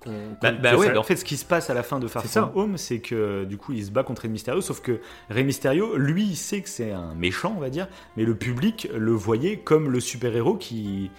Qu'on- 0.00 0.10
Bah, 0.40 0.50
qu'on- 0.52 0.62
bah 0.62 0.76
ouais, 0.78 0.86
ça- 0.86 0.92
mais 0.92 0.98
en 0.98 1.02
fait, 1.02 1.16
ce 1.16 1.26
qui 1.26 1.36
se 1.36 1.44
passe 1.44 1.68
à 1.68 1.74
la 1.74 1.82
fin 1.82 1.98
de 1.98 2.08
Far 2.08 2.22
C'est 2.22 2.28
ça. 2.28 2.40
From 2.40 2.52
Home, 2.56 2.76
c'est 2.78 3.00
que 3.00 3.44
du 3.44 3.58
coup, 3.58 3.74
il 3.74 3.84
se 3.84 3.90
bat 3.90 4.02
contre 4.02 4.22
Rey 4.22 4.28
Mysterio, 4.28 4.62
sauf 4.62 4.80
que 4.80 4.98
Rey 5.28 5.42
Mysterio, 5.44 5.94
lui, 5.98 6.24
il 6.24 6.36
sait 6.36 6.62
que 6.62 6.70
c'est 6.70 6.92
un 6.92 7.14
méchant, 7.14 7.52
on 7.54 7.60
va 7.60 7.68
dire, 7.68 7.86
mais 8.16 8.24
le 8.24 8.34
public 8.34 8.88
le 8.96 9.12
voyait 9.12 9.58
comme 9.58 9.90
le 9.90 10.00
super-héros 10.00 10.56
qui, 10.56 11.10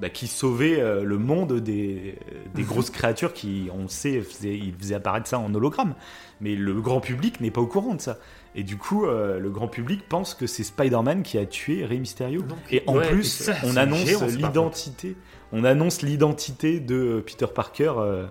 bah, 0.00 0.10
qui 0.10 0.26
sauvait 0.26 0.80
euh, 0.80 1.04
le 1.04 1.18
monde 1.18 1.60
des, 1.60 2.18
des 2.54 2.62
grosses 2.62 2.90
créatures 2.90 3.32
qui, 3.32 3.68
on 3.72 3.88
sait, 3.88 4.20
faisait, 4.20 4.56
il 4.56 4.74
faisait 4.74 4.94
apparaître 4.94 5.28
ça 5.28 5.38
en 5.38 5.54
hologramme. 5.54 5.94
Mais 6.40 6.56
le 6.56 6.80
grand 6.80 7.00
public 7.00 7.40
n'est 7.40 7.50
pas 7.50 7.60
au 7.60 7.66
courant 7.66 7.94
de 7.94 8.00
ça. 8.00 8.18
Et 8.54 8.64
du 8.64 8.76
coup, 8.76 9.06
euh, 9.06 9.38
le 9.38 9.50
grand 9.50 9.68
public 9.68 10.08
pense 10.08 10.34
que 10.34 10.46
c'est 10.46 10.64
Spider-Man 10.64 11.22
qui 11.22 11.38
a 11.38 11.46
tué 11.46 11.84
Rey 11.84 11.98
Mysterio. 11.98 12.42
Donc, 12.42 12.58
et 12.70 12.82
en 12.86 12.96
ouais, 12.96 13.08
plus, 13.08 13.24
ça, 13.24 13.54
on 13.64 13.76
annonce 13.76 14.04
géant, 14.04 14.26
l'identité. 14.26 15.16
On 15.52 15.64
annonce 15.64 16.02
l'identité 16.02 16.80
de 16.80 17.22
Peter 17.24 17.46
Parker 17.46 17.92
euh, 17.96 18.26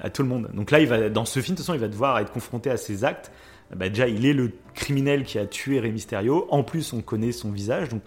à 0.00 0.10
tout 0.10 0.22
le 0.22 0.28
monde. 0.28 0.50
Donc 0.54 0.70
là, 0.70 0.80
il 0.80 0.86
va, 0.86 1.10
dans 1.10 1.24
ce 1.24 1.40
film, 1.40 1.54
de 1.54 1.58
toute 1.58 1.66
façon, 1.66 1.74
il 1.74 1.80
va 1.80 1.88
devoir 1.88 2.18
être 2.20 2.32
confronté 2.32 2.70
à 2.70 2.76
ses 2.76 3.04
actes. 3.04 3.32
Bah, 3.74 3.88
déjà, 3.88 4.06
il 4.06 4.24
est 4.26 4.32
le 4.32 4.52
criminel 4.74 5.24
qui 5.24 5.38
a 5.38 5.46
tué 5.46 5.80
Rey 5.80 5.90
Mysterio. 5.90 6.46
En 6.50 6.62
plus, 6.62 6.92
on 6.92 7.00
connaît 7.00 7.32
son 7.32 7.50
visage. 7.50 7.88
Donc, 7.88 8.02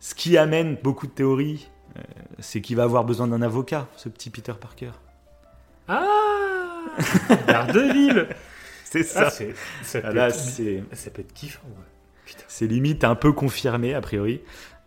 ce 0.00 0.14
qui 0.14 0.36
amène 0.38 0.76
beaucoup 0.82 1.06
de 1.06 1.12
théories, 1.12 1.68
euh, 1.96 2.02
c'est 2.38 2.60
qu'il 2.60 2.76
va 2.76 2.84
avoir 2.84 3.04
besoin 3.04 3.26
d'un 3.28 3.42
avocat, 3.42 3.86
ce 3.96 4.08
petit 4.08 4.30
Peter 4.30 4.52
Parker. 4.60 4.90
Ah 5.88 6.04
Daredevil 7.46 8.28
C'est 8.84 9.02
ça. 9.02 9.24
Ah, 9.26 9.30
c'est- 9.30 9.54
ça, 9.82 10.00
peut 10.00 10.08
Ah, 10.10 10.14
là, 10.14 10.28
être, 10.28 10.34
c'est 10.34 10.82
ça 10.92 11.10
peut 11.10 11.20
être 11.20 11.32
kiffant. 11.34 11.66
ouais. 11.66 12.32
C'est 12.46 12.66
limite 12.66 13.04
un 13.04 13.14
peu 13.14 13.32
confirmé, 13.32 13.94
a 13.94 14.00
priori. 14.00 14.40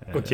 Euh, 0.09 0.18
Ok. 0.18 0.34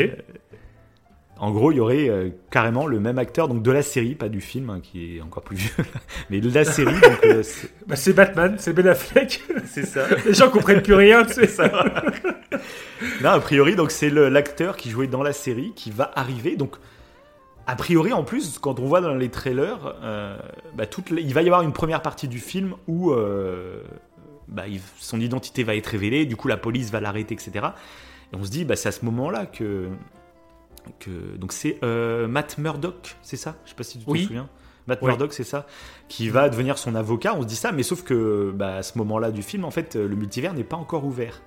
En 1.39 1.51
gros, 1.51 1.71
il 1.71 1.77
y 1.77 1.79
aurait 1.79 2.09
euh, 2.09 2.29
carrément 2.49 2.87
le 2.87 2.99
même 2.99 3.19
acteur, 3.19 3.47
donc 3.47 3.61
de 3.61 3.71
la 3.71 3.83
série, 3.83 4.15
pas 4.15 4.27
du 4.29 4.41
film, 4.41 4.69
hein, 4.71 4.79
qui 4.81 5.17
est 5.17 5.21
encore 5.21 5.43
plus 5.43 5.55
vieux, 5.57 5.71
mais 6.29 6.39
de 6.41 6.49
la 6.53 6.63
série. 6.65 6.93
donc, 6.99 7.19
euh, 7.25 7.43
c'est- 7.43 7.69
Bah, 7.87 7.95
c'est 7.95 8.13
Batman, 8.13 8.55
c'est 8.57 8.73
Ben 8.73 8.87
Affleck. 8.87 9.43
c'est 9.65 9.85
ça. 9.85 10.05
Les 10.25 10.33
gens 10.33 10.49
comprennent 10.49 10.81
plus 10.81 10.95
rien, 10.95 11.23
tu 11.25 11.33
sais. 11.47 11.71
Non, 13.23 13.29
a 13.29 13.39
priori, 13.39 13.75
donc 13.75 13.91
c'est 13.91 14.09
l'acteur 14.09 14.75
qui 14.77 14.89
jouait 14.89 15.07
dans 15.07 15.21
la 15.23 15.33
série 15.33 15.73
qui 15.75 15.91
va 15.91 16.11
arriver. 16.15 16.55
Donc, 16.55 16.75
a 17.67 17.75
priori, 17.75 18.13
en 18.13 18.23
plus, 18.23 18.57
quand 18.59 18.79
on 18.79 18.85
voit 18.85 19.01
dans 19.01 19.13
les 19.13 19.29
trailers, 19.29 19.95
euh, 20.03 20.37
bah, 20.75 20.85
toute 20.87 21.09
la- 21.11 21.21
il 21.21 21.33
va 21.33 21.41
y 21.43 21.45
avoir 21.47 21.61
une 21.61 21.73
première 21.73 22.01
partie 22.01 22.27
du 22.27 22.39
film 22.39 22.73
où 22.87 23.13
bah, 24.47 24.63
son 24.99 25.19
identité 25.19 25.63
va 25.63 25.75
être 25.75 25.87
révélée. 25.87 26.25
Du 26.25 26.35
coup, 26.35 26.47
la 26.47 26.57
police 26.57 26.89
va 26.89 26.99
l'arrêter, 27.01 27.33
etc. 27.35 27.51
Et 28.33 28.35
on 28.35 28.43
se 28.43 28.49
dit, 28.49 28.65
bah, 28.65 28.75
c'est 28.75 28.89
à 28.89 28.91
ce 28.93 29.03
moment-là 29.05 29.45
que, 29.45 29.87
que 30.99 31.35
donc 31.37 31.51
c'est 31.53 31.79
euh, 31.83 32.27
Matt 32.27 32.57
Murdock, 32.57 33.15
c'est 33.21 33.37
ça? 33.37 33.55
Je 33.65 33.69
sais 33.69 33.75
pas 33.75 33.83
si 33.83 33.99
tu 33.99 34.05
te 34.05 34.09
Oui. 34.11 34.23
souviens. 34.23 34.49
Matt 34.87 34.99
Oui. 35.01 35.07
Murdock, 35.09 35.33
c'est 35.33 35.43
ça, 35.43 35.67
qui 36.07 36.29
va 36.29 36.47
devenir 36.49 36.77
son 36.77 36.95
avocat. 36.95 37.35
On 37.35 37.41
se 37.41 37.47
dit 37.47 37.55
ça, 37.57 37.71
mais 37.73 37.83
sauf 37.83 38.03
que 38.03 38.51
bah, 38.55 38.75
à 38.77 38.83
ce 38.83 38.97
moment-là 38.97 39.31
du 39.31 39.41
film, 39.43 39.65
en 39.65 39.71
fait, 39.71 39.95
le 39.95 40.15
multivers 40.15 40.53
n'est 40.53 40.63
pas 40.63 40.77
encore 40.77 41.03
ouvert. 41.05 41.41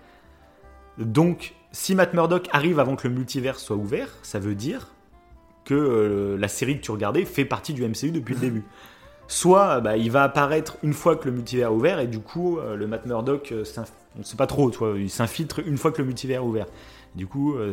Donc, 0.99 1.55
si 1.72 1.95
Matt 1.95 2.12
Murdock 2.14 2.49
arrive 2.53 2.78
avant 2.80 2.97
que 2.97 3.09
le 3.09 3.14
multivers 3.14 3.59
soit 3.59 3.76
ouvert, 3.76 4.09
ça 4.22 4.38
veut 4.38 4.55
dire 4.55 4.88
que 5.64 5.74
euh, 5.74 6.36
la 6.38 6.49
série 6.49 6.76
que 6.78 6.82
tu 6.82 6.91
regardais 6.91 7.24
fait 7.24 7.45
partie 7.45 7.72
du 7.72 7.82
MCU 7.86 8.11
depuis 8.11 8.34
le 8.34 8.41
début. 8.41 8.64
Soit 9.28 9.80
bah, 9.80 9.97
il 9.97 10.11
va 10.11 10.24
apparaître 10.24 10.76
une 10.82 10.93
fois 10.93 11.16
que 11.16 11.26
le 11.26 11.32
multivers 11.32 11.68
est 11.68 11.72
ouvert, 11.72 12.01
et 12.01 12.09
du 12.09 12.18
coup, 12.18 12.59
euh, 12.59 12.76
le 12.76 12.86
Matt 12.86 13.07
Murdock, 13.07 13.53
euh, 13.53 13.64
on 14.18 14.22
sait 14.24 14.36
pas 14.36 14.49
trop, 14.49 14.70
tu 14.70 14.78
vois, 14.78 14.95
il 14.99 15.09
s'infiltre 15.09 15.61
une 15.64 15.78
fois 15.78 15.93
que 15.93 15.99
le 16.03 16.07
multivers 16.07 16.43
est 16.43 16.45
ouvert. 16.45 16.66
Du 17.14 17.26
coup, 17.26 17.55
euh, 17.55 17.72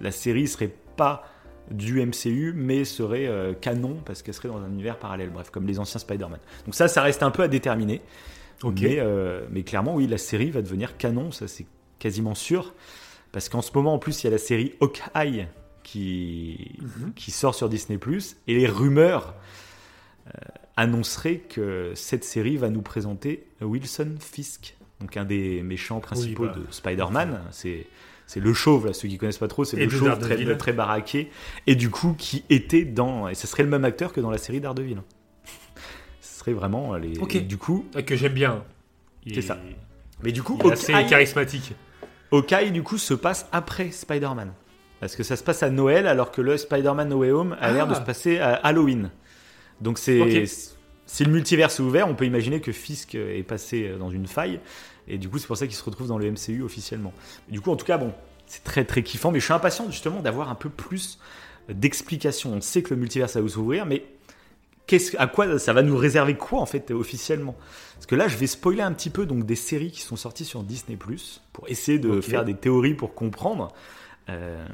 la 0.00 0.10
série 0.10 0.48
serait 0.48 0.74
pas 0.96 1.24
du 1.70 2.04
MCU, 2.04 2.52
mais 2.54 2.84
serait 2.84 3.26
euh, 3.26 3.54
canon 3.54 3.96
parce 4.04 4.22
qu'elle 4.22 4.34
serait 4.34 4.48
dans 4.48 4.58
un 4.58 4.68
univers 4.68 4.98
parallèle, 4.98 5.30
bref, 5.30 5.50
comme 5.50 5.66
les 5.66 5.78
anciens 5.78 6.00
Spider-Man. 6.00 6.40
Donc 6.66 6.74
ça, 6.74 6.88
ça 6.88 7.02
reste 7.02 7.22
un 7.22 7.30
peu 7.30 7.42
à 7.42 7.48
déterminer. 7.48 8.02
Ok. 8.62 8.80
Mais, 8.82 8.98
euh, 8.98 9.46
mais 9.50 9.62
clairement, 9.62 9.94
oui, 9.94 10.06
la 10.06 10.18
série 10.18 10.50
va 10.50 10.62
devenir 10.62 10.96
canon, 10.96 11.30
ça 11.30 11.48
c'est 11.48 11.66
quasiment 11.98 12.34
sûr. 12.34 12.74
Parce 13.32 13.48
qu'en 13.48 13.62
ce 13.62 13.70
moment, 13.74 13.94
en 13.94 13.98
plus, 13.98 14.22
il 14.22 14.26
y 14.26 14.28
a 14.28 14.30
la 14.30 14.38
série 14.38 14.74
Hawkeye 14.80 15.46
qui, 15.82 16.78
Mhm. 16.80 17.12
qui 17.14 17.30
sort 17.30 17.54
sur 17.54 17.68
Disney⁇ 17.68 17.98
et 18.46 18.54
les 18.54 18.66
rumeurs 18.66 19.34
euh, 20.28 20.30
annonceraient 20.76 21.38
que 21.38 21.92
cette 21.94 22.24
série 22.24 22.56
va 22.56 22.70
nous 22.70 22.82
présenter 22.82 23.46
Wilson 23.60 24.14
Fisk, 24.20 24.76
donc 25.00 25.16
un 25.16 25.24
des 25.24 25.62
méchants 25.62 26.00
principaux 26.00 26.46
bah, 26.46 26.54
de 26.56 26.64
Spider-Man. 26.70 27.40
C'est 27.50 27.86
c'est 28.32 28.40
le 28.40 28.54
chauve, 28.54 28.86
là, 28.86 28.92
ceux 28.94 29.08
qui 29.08 29.18
connaissent 29.18 29.36
pas 29.38 29.48
trop, 29.48 29.64
c'est 29.64 29.76
le 29.76 29.88
chauve 29.90 30.18
très, 30.56 30.72
baraqué, 30.72 31.30
et 31.66 31.74
du 31.74 31.90
coup 31.90 32.14
qui 32.16 32.44
était 32.48 32.84
dans... 32.84 33.28
Et 33.28 33.34
ce 33.34 33.46
serait 33.46 33.62
le 33.62 33.68
même 33.68 33.84
acteur 33.84 34.12
que 34.12 34.20
dans 34.20 34.30
la 34.30 34.38
série 34.38 34.60
Daredevil. 34.60 35.02
Ce 36.20 36.38
serait 36.38 36.52
vraiment 36.54 36.94
les... 36.96 37.18
Ok. 37.18 37.36
et 37.36 37.40
du 37.40 37.58
coup, 37.58 37.84
Ah, 37.94 38.02
Que 38.02 38.16
j'aime 38.16 38.32
bien. 38.32 38.64
C'est 39.26 39.36
est- 39.38 39.42
ça. 39.42 39.58
mais 40.22 40.32
du 40.32 40.42
coup, 40.42 40.58
Il 40.64 40.68
est 40.70 40.72
assez 40.72 40.92
charismatique. 41.08 41.74
Hawkeye, 42.32 42.70
du 42.72 42.82
coup, 42.82 42.96
se 42.98 43.14
passe 43.14 43.46
après 43.52 43.90
Spider-Man. 43.90 44.52
Parce 45.00 45.14
que 45.16 45.22
ça 45.22 45.36
se 45.36 45.42
passe 45.44 45.62
à 45.62 45.68
Noël, 45.70 46.06
alors 46.06 46.30
que 46.30 46.40
le 46.40 46.56
Spider-Man 46.56 47.08
No 47.10 47.18
Way 47.18 47.30
Home 47.32 47.52
a 47.60 47.66
Ah. 47.66 47.72
l'air 47.72 47.86
de 47.86 47.94
se 47.94 48.00
passer 48.00 48.38
à 48.38 48.54
Halloween. 48.54 49.10
Donc 49.80 49.98
c'est... 49.98 50.44
Si 51.04 51.24
le 51.24 51.32
multivers 51.32 51.68
est 51.68 51.80
ouvert, 51.80 52.08
on 52.08 52.14
peut 52.14 52.24
imaginer 52.24 52.60
que 52.60 52.72
Fisk 52.72 53.14
est 53.16 53.42
passé 53.46 53.92
dans 53.98 54.08
une 54.10 54.26
faille. 54.26 54.60
Et 55.08 55.18
du 55.18 55.28
coup, 55.28 55.38
c'est 55.38 55.46
pour 55.46 55.56
ça 55.56 55.66
qu'il 55.66 55.76
se 55.76 55.82
retrouve 55.84 56.08
dans 56.08 56.18
le 56.18 56.30
MCU 56.30 56.62
officiellement. 56.62 57.12
Du 57.48 57.60
coup, 57.60 57.70
en 57.70 57.76
tout 57.76 57.86
cas, 57.86 57.98
bon, 57.98 58.12
c'est 58.46 58.64
très 58.64 58.84
très 58.84 59.02
kiffant. 59.02 59.30
Mais 59.30 59.40
je 59.40 59.44
suis 59.44 59.52
impatient 59.54 59.90
justement 59.90 60.20
d'avoir 60.20 60.48
un 60.50 60.54
peu 60.54 60.68
plus 60.68 61.18
d'explications. 61.68 62.52
On 62.52 62.60
sait 62.60 62.82
que 62.82 62.94
le 62.94 63.00
multivers 63.00 63.28
ça 63.30 63.40
va 63.40 63.48
s'ouvrir, 63.48 63.86
mais 63.86 64.04
qu'est-ce, 64.86 65.16
à 65.18 65.26
quoi 65.26 65.58
ça 65.58 65.72
va 65.72 65.82
nous 65.82 65.96
réserver 65.96 66.34
quoi 66.36 66.60
en 66.60 66.66
fait 66.66 66.90
officiellement? 66.90 67.56
Parce 67.94 68.06
que 68.06 68.14
là, 68.16 68.26
je 68.28 68.36
vais 68.36 68.46
spoiler 68.48 68.82
un 68.82 68.92
petit 68.92 69.10
peu 69.10 69.26
donc 69.26 69.46
des 69.46 69.54
séries 69.56 69.90
qui 69.92 70.00
sont 70.02 70.16
sorties 70.16 70.44
sur 70.44 70.62
Disney 70.64 70.98
pour 71.52 71.68
essayer 71.68 71.98
de 71.98 72.20
faire 72.20 72.44
des 72.44 72.54
théories 72.54 72.94
pour 72.94 73.14
comprendre. 73.14 73.72
Euh, 74.28 74.64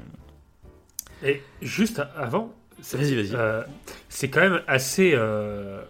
Et 1.23 1.43
juste 1.63 2.01
avant, 2.17 2.55
c'est- 2.81 2.97
Vas-y, 2.97 3.15
vas-y. 3.17 3.35
euh, 3.35 3.63
c'est 4.09 4.29
quand 4.31 4.41
même 4.41 4.63
assez, 4.67 5.13
euh, 5.15 5.83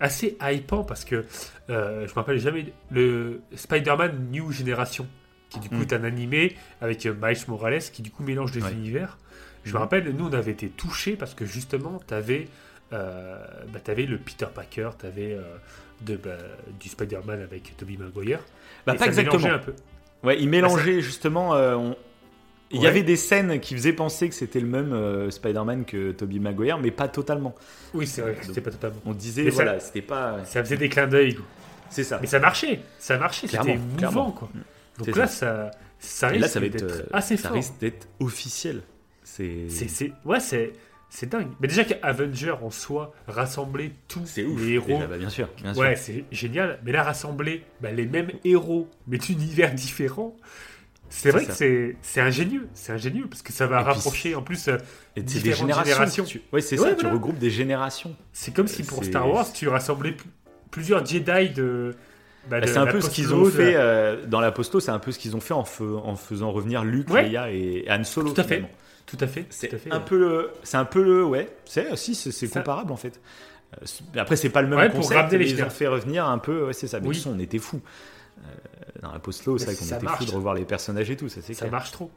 assez 0.00 0.36
hypant 0.42 0.84
parce 0.84 1.04
que 1.04 1.24
euh, 1.70 2.06
je 2.06 2.10
me 2.10 2.14
rappelle 2.14 2.38
jamais 2.38 2.72
le 2.90 3.40
Spider-Man 3.54 4.28
New 4.30 4.52
Generation, 4.52 5.06
qui 5.50 5.58
du 5.60 5.68
coup 5.68 5.76
Mm. 5.76 5.82
est 5.82 5.92
un 5.94 6.04
animé 6.04 6.56
avec 6.80 7.06
euh, 7.06 7.14
Miles 7.20 7.38
Morales 7.48 7.80
qui 7.80 8.02
du 8.02 8.10
coup 8.10 8.22
mélange 8.22 8.52
des 8.52 8.62
Ouais. 8.62 8.72
univers. 8.72 9.18
Je 9.64 9.70
me 9.70 9.74
Mhm. 9.76 9.80
rappelle, 9.82 10.08
nous 10.10 10.26
on 10.26 10.32
avait 10.32 10.52
été 10.52 10.68
touchés 10.68 11.16
parce 11.16 11.34
que 11.34 11.44
justement, 11.44 12.00
tu 12.06 12.14
avais, 12.14 12.46
bah, 12.92 13.80
t'avais 13.82 14.06
le 14.06 14.16
Peter 14.18 14.46
Parker, 14.54 14.90
tu 14.98 15.06
avais 15.06 15.36
de, 16.02 16.16
bah, 16.16 16.36
du 16.78 16.88
Spider-Man 16.88 17.40
avec 17.42 17.76
Tobey 17.76 17.96
Maguire. 17.96 18.40
bah, 18.86 18.94
pas 18.94 19.06
exactement. 19.06 19.46
un 19.48 19.58
peu. 19.58 19.74
Ouais, 20.22 20.40
il 20.40 20.48
mélangeait 20.48 21.00
justement. 21.00 21.54
euh, 21.54 21.74
on- 21.74 21.96
Il 22.72 22.82
y 22.82 22.86
avait 22.86 23.02
des 23.02 23.16
scènes 23.16 23.60
qui 23.60 23.74
faisaient 23.74 23.92
penser 23.92 24.28
que 24.28 24.34
c'était 24.34 24.60
le 24.60 24.66
même 24.66 24.92
euh, 24.92 25.30
Spider-Man 25.30 25.84
que 25.84 26.12
Tobey 26.12 26.38
Maguire, 26.38 26.78
mais 26.78 26.90
pas 26.90 27.08
totalement. 27.08 27.54
Oui, 27.94 28.06
c'est 28.06 28.22
vrai, 28.22 28.36
c'était 28.42 28.60
pas 28.60 28.70
totalement. 28.70 29.00
On 29.06 29.12
disait, 29.12 29.44
Mais 29.44 29.50
voilà, 29.50 29.78
c'était 29.80 30.02
pas. 30.02 30.44
Ça 30.44 30.62
faisait 30.64 30.76
des 30.76 30.88
clins 30.88 31.06
d'œil. 31.06 31.38
C'est 31.90 32.02
ça. 32.04 32.18
Mais 32.20 32.26
ça 32.26 32.40
marchait, 32.40 32.80
ça 32.98 33.16
marchait, 33.18 33.46
c'était 33.46 33.76
mouvant 33.76 34.32
quoi. 34.32 34.48
Donc 34.98 35.06
C'est 35.06 35.16
là, 35.16 35.26
ça, 35.26 35.70
ça 36.00 36.28
risque 36.28 36.40
là, 36.42 36.48
ça 36.48 36.60
va 36.60 36.66
être, 36.66 36.72
d'être 36.72 36.82
euh, 36.82 37.06
assez 37.12 37.36
ça 37.36 37.48
fort. 37.48 37.56
risque 37.56 37.78
d'être 37.78 38.08
officiel. 38.18 38.82
C'est. 39.22 39.66
Ouais, 40.24 40.40
c'est, 40.40 40.72
c'est 41.08 41.28
dingue. 41.28 41.48
Mais 41.60 41.68
déjà 41.68 41.84
qu'Avenger 41.84 42.54
en 42.62 42.70
soi 42.70 43.14
rassembler 43.28 43.92
tous 44.08 44.22
ouf. 44.22 44.36
les 44.36 44.72
héros, 44.72 44.86
déjà, 44.86 45.06
bah, 45.06 45.18
bien 45.18 45.28
sûr, 45.28 45.48
bien 45.62 45.72
sûr. 45.72 45.82
ouais, 45.82 45.94
c'est 45.96 46.24
génial. 46.32 46.80
Mais 46.84 46.92
là, 46.92 47.02
rassembler 47.04 47.62
bah, 47.80 47.92
les 47.92 48.06
mêmes 48.06 48.32
héros, 48.44 48.88
mais 49.06 49.18
d'univers 49.18 49.72
différents, 49.74 50.36
c'est 51.08 51.30
vrai 51.30 51.40
ça. 51.42 51.46
que 51.48 51.52
c'est, 51.54 51.96
c'est 52.02 52.20
ingénieux, 52.20 52.68
c'est 52.74 52.92
ingénieux 52.92 53.26
parce 53.28 53.42
que 53.42 53.52
ça 53.52 53.66
va 53.66 53.80
Et 53.80 53.84
rapprocher 53.84 54.34
en 54.34 54.42
plus. 54.42 54.68
euh, 54.68 54.76
Et 55.16 55.20
des 55.20 55.26
différentes 55.26 55.58
générations. 55.60 55.92
générations. 55.94 56.24
tu- 56.24 56.42
Ouais, 56.52 56.60
c'est 56.60 56.78
Ouais, 56.78 56.88
ça. 56.90 56.94
Tu 56.94 57.00
voilà. 57.02 57.14
regroupes 57.14 57.38
des 57.38 57.50
générations. 57.50 58.14
C'est 58.32 58.54
comme 58.54 58.68
si 58.68 58.82
pour 58.82 59.04
Star 59.04 59.28
Wars, 59.30 59.52
tu 59.52 59.68
rassemblais 59.68 60.12
pl- 60.12 60.26
plusieurs 60.70 61.04
Jedi 61.06 61.50
de. 61.50 61.94
bah, 62.50 62.60
Bah, 62.60 62.66
c'est 62.66 62.76
un 62.78 62.86
peu 62.86 63.00
ce 63.00 63.10
qu'ils 63.10 63.32
ont 63.34 63.44
fait 63.46 63.74
euh, 63.76 64.24
dans 64.26 64.40
la 64.40 64.52
Posto. 64.52 64.80
C'est 64.80 64.90
un 64.90 64.98
peu 64.98 65.12
ce 65.12 65.18
qu'ils 65.18 65.34
ont 65.36 65.40
fait 65.40 65.54
en, 65.54 65.64
faisant 65.64 66.50
revenir 66.52 66.84
Luke, 66.84 67.10
Ouais. 67.10 67.28
Leia 67.28 67.50
et 67.52 67.86
Han 67.90 68.04
Solo. 68.04 68.32
Tout 68.32 68.40
à 68.40 68.44
fait. 68.44 68.64
Tout 69.06 69.16
à 69.20 69.26
fait. 69.28 69.42
tout 69.42 69.46
C'est 69.50 69.72
un 69.92 69.98
ouais. 69.98 70.04
peu 70.04 70.18
le, 70.18 70.50
c'est 70.64 70.76
un 70.78 70.84
peu 70.84 71.00
le, 71.02 71.24
ouais, 71.24 71.48
c'est 71.64 71.94
si 71.96 72.14
c'est 72.16 72.32
Ça- 72.32 72.46
comparable 72.58 72.90
en 72.92 72.96
fait. 72.96 73.20
Euh, 73.80 73.84
Après 74.20 74.34
c'est 74.36 74.48
pas 74.48 74.62
le 74.62 74.68
même 74.68 74.78
Ouais, 74.80 74.88
pour 74.88 75.00
concept, 75.00 75.20
ramener 75.20 75.38
les 75.38 75.50
ils 75.52 75.62
ont 75.62 75.70
fait 75.70 75.86
revenir 75.86 76.26
un 76.26 76.38
peu, 76.38 76.66
ouais, 76.66 76.72
c'est 76.72 76.88
ça. 76.88 76.98
Mais 76.98 77.06
Oui. 77.08 77.14
toute 77.14 77.22
façon, 77.24 77.36
on 77.36 77.40
était 77.40 77.58
fous 77.60 77.80
dans 79.02 79.12
la 79.12 79.18
post-lo, 79.18 79.58
c'est 79.58 79.66
Mais 79.66 79.72
vrai 79.74 79.78
qu'on 79.88 79.94
était 79.96 80.04
marche. 80.04 80.18
fous 80.18 80.30
de 80.30 80.34
revoir 80.36 80.54
les 80.54 80.64
personnages 80.64 81.10
et 81.10 81.16
tout, 81.16 81.28
ça 81.28 81.40
c'est 81.42 81.54
Ça 81.54 81.60
clair. 81.66 81.72
marche 81.72 81.90
trop. 81.92 82.10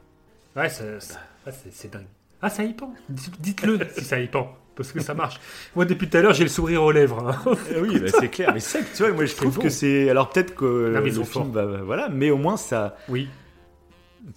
Ouais, 0.56 0.66
ah, 0.66 1.50
c'est 1.52 1.72
c'est 1.72 1.92
dingue. 1.92 2.06
Ah, 2.42 2.50
ça 2.50 2.64
hypant. 2.64 2.92
Dites- 3.08 3.40
Dites-le 3.40 3.78
si 3.96 4.04
ça 4.04 4.18
hypant. 4.18 4.54
Parce 4.76 4.92
que 4.92 5.00
ça 5.00 5.12
marche. 5.12 5.38
Moi, 5.76 5.84
depuis 5.84 6.08
tout 6.08 6.16
à 6.16 6.22
l'heure, 6.22 6.32
j'ai 6.32 6.44
le 6.44 6.48
sourire 6.48 6.82
aux 6.82 6.90
lèvres. 6.92 7.28
hein. 7.28 7.54
Euh, 7.72 7.82
oui, 7.82 7.98
bah, 8.00 8.06
c'est 8.18 8.28
clair. 8.30 8.50
Mais 8.54 8.60
c'est 8.60 8.82
tu 8.94 9.02
vois, 9.02 9.12
moi 9.12 9.24
je 9.26 9.30
C'est 9.30 9.36
trouve 9.36 9.56
bon. 9.56 9.62
que 9.62 9.68
c'est, 9.68 10.08
alors 10.08 10.30
peut-être 10.30 10.54
que 10.54 10.92
Non, 10.94 11.00
mais 11.02 11.10
le 11.10 11.22
film 11.24 11.50
va, 11.50 11.66
voilà, 11.82 12.08
mais 12.08 12.30
au 12.30 12.38
moins 12.38 12.56
ça, 12.56 12.96
Oui. 13.10 13.28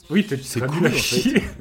Oui, 0.10 0.26
C'est 0.44 0.60
cool, 0.62 0.88
en 0.88 0.90
fait. 0.90 0.98
chier. 0.98 1.44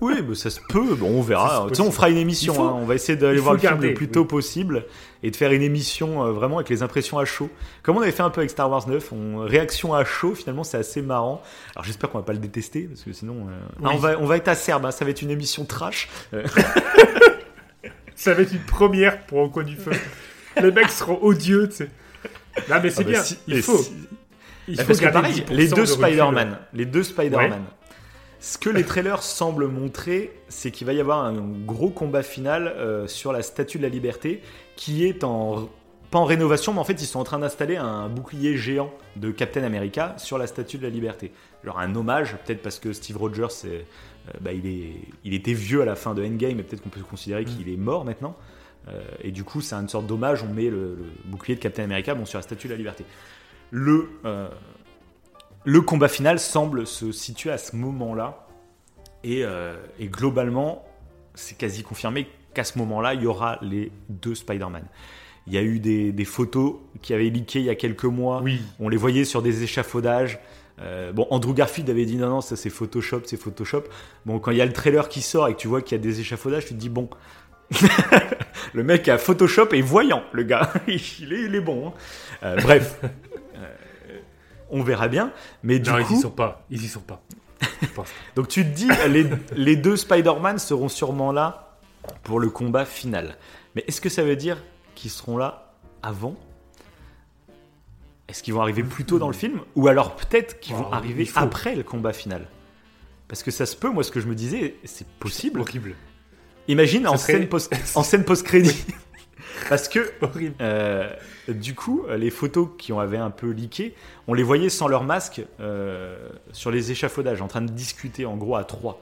Oui, 0.00 0.14
mais 0.26 0.36
ça 0.36 0.48
se 0.48 0.60
peut. 0.68 0.94
Bon, 0.94 1.08
on 1.18 1.22
verra. 1.22 1.66
Tu 1.70 1.74
sais, 1.74 1.80
on 1.80 1.90
fera 1.90 2.08
une 2.08 2.18
émission. 2.18 2.54
Faut- 2.54 2.62
hein. 2.62 2.76
On 2.80 2.84
va 2.86 2.94
essayer 2.94 3.18
d'aller 3.18 3.40
voir 3.40 3.54
le 3.54 3.60
film 3.60 3.80
le 3.80 3.94
plus 3.94 4.06
tôt 4.08 4.24
possible 4.24 4.86
et 5.24 5.32
de 5.32 5.36
faire 5.36 5.50
une 5.50 5.60
émission 5.62 6.24
euh, 6.24 6.30
vraiment 6.30 6.58
avec 6.58 6.68
les 6.68 6.84
impressions 6.84 7.18
à 7.18 7.24
chaud. 7.24 7.50
Comme 7.82 7.96
on 7.96 8.00
avait 8.02 8.12
fait 8.12 8.22
un 8.22 8.30
peu 8.30 8.40
avec 8.40 8.50
Star 8.50 8.70
Wars 8.70 8.86
9, 8.88 9.12
on... 9.12 9.38
réaction 9.40 9.94
à 9.94 10.04
chaud. 10.04 10.36
Finalement, 10.36 10.62
c'est 10.62 10.76
assez 10.76 11.02
marrant. 11.02 11.42
Alors, 11.74 11.84
j'espère 11.84 12.10
qu'on 12.10 12.18
va 12.18 12.24
pas 12.24 12.32
le 12.32 12.38
détester 12.38 12.82
parce 12.82 13.02
que 13.02 13.12
sinon, 13.12 13.48
euh, 13.48 13.58
Oui. 13.80 13.86
ah, 13.86 13.90
on 13.94 13.96
va 13.98 14.18
on 14.20 14.26
va 14.26 14.36
être 14.36 14.46
acerbe. 14.46 14.86
hein. 14.86 14.92
Ça 14.92 15.04
va 15.04 15.10
être 15.10 15.22
une 15.22 15.30
émission 15.32 15.64
trash. 15.64 16.08
Ça 18.14 18.34
va 18.34 18.42
être 18.42 18.52
une 18.52 18.58
première 18.60 19.24
pour 19.26 19.38
En 19.40 19.48
Coin 19.48 19.64
du 19.64 19.76
Feu. 19.76 19.92
Les 20.62 20.72
mecs 20.72 20.90
seront 20.90 21.18
odieux, 21.22 21.68
tu 21.68 21.76
sais. 21.76 21.90
Non, 22.68 22.76
mais 22.82 22.90
c'est 22.90 23.00
ah 23.02 23.04
bah, 23.04 23.10
bien. 23.10 23.22
si- 23.22 23.38
il 23.46 23.62
faut. 23.62 23.76
si- 23.78 23.92
Parce 24.76 25.00
que 25.00 25.12
pareil, 25.12 25.42
10% 25.42 25.54
les 25.54 25.68
deux. 25.68 25.86
Spider-Man, 25.86 26.58
les 26.72 26.86
deux 26.86 27.02
Spider-Man. 27.02 27.64
Ce 28.40 28.56
que 28.56 28.70
les 28.70 28.84
trailers 28.84 29.22
semblent 29.22 29.66
montrer, 29.66 30.32
c'est 30.48 30.70
qu'il 30.70 30.86
va 30.86 30.92
y 30.92 31.00
avoir 31.00 31.24
un 31.24 31.34
gros 31.66 31.90
combat 31.90 32.22
final 32.22 32.68
euh, 32.68 33.08
sur 33.08 33.32
la 33.32 33.42
Statue 33.42 33.78
de 33.78 33.82
la 33.82 33.88
Liberté, 33.88 34.42
qui 34.76 35.04
est 35.04 35.24
en 35.24 35.68
pas 36.10 36.18
en 36.18 36.24
rénovation, 36.24 36.72
mais 36.72 36.78
en 36.78 36.84
fait 36.84 37.02
ils 37.02 37.06
sont 37.06 37.18
en 37.18 37.24
train 37.24 37.38
d'installer 37.38 37.76
un 37.76 38.08
bouclier 38.08 38.56
géant 38.56 38.90
de 39.16 39.30
Captain 39.30 39.62
America 39.62 40.14
sur 40.16 40.38
la 40.38 40.46
Statue 40.46 40.78
de 40.78 40.84
la 40.84 40.88
Liberté. 40.88 41.32
Genre 41.64 41.78
un 41.78 41.94
hommage, 41.96 42.36
peut-être 42.46 42.62
parce 42.62 42.78
que 42.78 42.92
Steve 42.92 43.18
Rogers, 43.18 43.46
euh, 43.66 43.82
bah, 44.40 44.52
il, 44.52 44.66
est, 44.66 44.94
il 45.24 45.34
était 45.34 45.52
vieux 45.52 45.82
à 45.82 45.84
la 45.84 45.96
fin 45.96 46.14
de 46.14 46.24
Endgame, 46.24 46.60
et 46.60 46.62
peut-être 46.62 46.82
qu'on 46.82 46.88
peut 46.88 47.00
considérer 47.00 47.44
qu'il 47.44 47.68
est 47.68 47.76
mort 47.76 48.04
maintenant. 48.04 48.36
Euh, 48.88 49.02
et 49.22 49.32
du 49.32 49.44
coup, 49.44 49.60
c'est 49.60 49.74
une 49.74 49.88
sorte 49.88 50.06
d'hommage. 50.06 50.42
On 50.42 50.52
met 50.52 50.70
le, 50.70 50.96
le 50.96 51.06
bouclier 51.26 51.56
de 51.56 51.60
Captain 51.60 51.84
America 51.84 52.14
bon, 52.14 52.24
sur 52.24 52.38
la 52.38 52.42
Statue 52.42 52.68
de 52.68 52.72
la 52.72 52.78
Liberté. 52.78 53.04
Le, 53.70 54.08
euh, 54.24 54.48
le 55.64 55.80
combat 55.80 56.08
final 56.08 56.38
semble 56.38 56.86
se 56.86 57.12
situer 57.12 57.50
à 57.50 57.58
ce 57.58 57.76
moment-là. 57.76 58.46
Et, 59.24 59.44
euh, 59.44 59.76
et 59.98 60.06
globalement, 60.06 60.84
c'est 61.34 61.56
quasi 61.58 61.82
confirmé 61.82 62.28
qu'à 62.54 62.64
ce 62.64 62.78
moment-là, 62.78 63.14
il 63.14 63.22
y 63.22 63.26
aura 63.26 63.58
les 63.62 63.92
deux 64.08 64.34
Spider-Man. 64.34 64.84
Il 65.46 65.54
y 65.54 65.58
a 65.58 65.62
eu 65.62 65.80
des, 65.80 66.12
des 66.12 66.24
photos 66.24 66.76
qui 67.02 67.14
avaient 67.14 67.30
leaké 67.30 67.58
il 67.60 67.64
y 67.64 67.70
a 67.70 67.74
quelques 67.74 68.04
mois. 68.04 68.42
Oui. 68.42 68.60
On 68.80 68.88
les 68.88 68.96
voyait 68.96 69.24
sur 69.24 69.42
des 69.42 69.62
échafaudages. 69.62 70.38
Euh, 70.80 71.10
bon, 71.12 71.26
Andrew 71.30 71.54
Garfield 71.54 71.88
avait 71.90 72.04
dit 72.04 72.16
non, 72.16 72.28
non, 72.28 72.40
ça 72.40 72.54
c'est 72.54 72.70
Photoshop, 72.70 73.22
c'est 73.24 73.36
Photoshop. 73.36 73.84
Bon, 74.26 74.38
quand 74.38 74.50
il 74.52 74.58
y 74.58 74.60
a 74.62 74.66
le 74.66 74.72
trailer 74.72 75.08
qui 75.08 75.22
sort 75.22 75.48
et 75.48 75.54
que 75.54 75.58
tu 75.58 75.66
vois 75.68 75.82
qu'il 75.82 75.96
y 75.96 76.00
a 76.00 76.02
des 76.02 76.20
échafaudages, 76.20 76.66
tu 76.66 76.74
te 76.74 76.78
dis 76.78 76.88
bon. 76.88 77.08
le 78.74 78.82
mec 78.84 79.08
a 79.08 79.18
Photoshop 79.18 79.68
et 79.72 79.82
voyant, 79.82 80.22
le 80.32 80.42
gars. 80.44 80.72
il, 80.86 81.32
est, 81.32 81.42
il 81.46 81.54
est 81.54 81.60
bon. 81.60 81.88
hein. 81.88 81.92
Euh, 82.44 82.56
bref. 82.62 83.00
On 84.70 84.82
verra 84.82 85.08
bien. 85.08 85.32
Mais 85.62 85.78
du 85.78 85.90
Non, 85.90 85.98
ils 85.98 86.04
coup. 86.04 86.14
y 86.18 86.20
sont 86.20 86.30
pas. 86.30 86.64
Ils 86.70 86.82
y 86.84 86.88
sont 86.88 87.00
pas. 87.00 87.22
Je 87.82 87.86
pense. 87.88 88.08
Donc 88.36 88.48
tu 88.48 88.64
te 88.64 88.68
dis, 88.74 88.88
les, 89.08 89.26
les 89.56 89.76
deux 89.76 89.96
Spider-Man 89.96 90.58
seront 90.58 90.88
sûrement 90.88 91.32
là 91.32 91.76
pour 92.22 92.38
le 92.40 92.50
combat 92.50 92.84
final. 92.84 93.36
Mais 93.74 93.84
est-ce 93.88 94.00
que 94.00 94.08
ça 94.08 94.22
veut 94.22 94.36
dire 94.36 94.62
qu'ils 94.94 95.10
seront 95.10 95.36
là 95.36 95.72
avant? 96.02 96.34
Est-ce 98.28 98.42
qu'ils 98.42 98.52
vont 98.54 98.60
arriver 98.60 98.82
plus 98.82 99.04
tôt 99.04 99.18
dans 99.18 99.28
le 99.28 99.34
film? 99.34 99.60
Ou 99.74 99.88
alors 99.88 100.14
peut-être 100.16 100.60
qu'ils 100.60 100.74
vont 100.74 100.88
Oh, 100.90 100.94
arriver 100.94 101.28
après 101.34 101.74
le 101.74 101.82
combat 101.82 102.12
final? 102.12 102.46
Parce 103.26 103.42
que 103.42 103.50
ça 103.50 103.64
se 103.66 103.74
peut, 103.76 103.88
moi 103.90 104.02
ce 104.04 104.10
que 104.10 104.20
je 104.20 104.26
me 104.26 104.34
disais, 104.34 104.76
c'est 104.84 105.06
possible. 105.06 105.60
Horrible. 105.60 105.94
Imagine 106.68 107.08
en 107.08 107.16
serait- 107.16 107.32
scène 107.34 107.48
post- 107.48 107.72
en 107.96 108.02
scène 108.02 108.24
post-crédit. 108.24 108.84
Parce 109.68 109.88
que 109.88 110.10
Horrible. 110.20 110.54
euh, 110.60 111.10
du 111.48 111.74
coup, 111.74 112.04
les 112.16 112.30
photos 112.30 112.68
qui 112.78 112.92
ont 112.92 113.00
avaient 113.00 113.16
un 113.18 113.30
peu 113.30 113.50
leaké, 113.50 113.94
on 114.26 114.34
les 114.34 114.42
voyait 114.42 114.68
sans 114.68 114.88
leur 114.88 115.04
masque 115.04 115.42
euh, 115.60 116.28
sur 116.52 116.70
les 116.70 116.90
échafaudages, 116.90 117.42
en 117.42 117.48
train 117.48 117.62
de 117.62 117.70
discuter 117.70 118.26
en 118.26 118.36
gros 118.36 118.56
à 118.56 118.64
trois. 118.64 119.00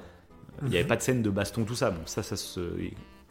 Il 0.62 0.68
n'y 0.68 0.76
avait 0.76 0.86
pas 0.86 0.97
de 0.97 1.03
scène 1.03 1.22
de 1.22 1.28
baston, 1.28 1.64
tout 1.64 1.74
ça. 1.74 1.90
Bon, 1.90 2.01
ça, 2.07 2.22
ça 2.22 2.36
se. 2.36 2.61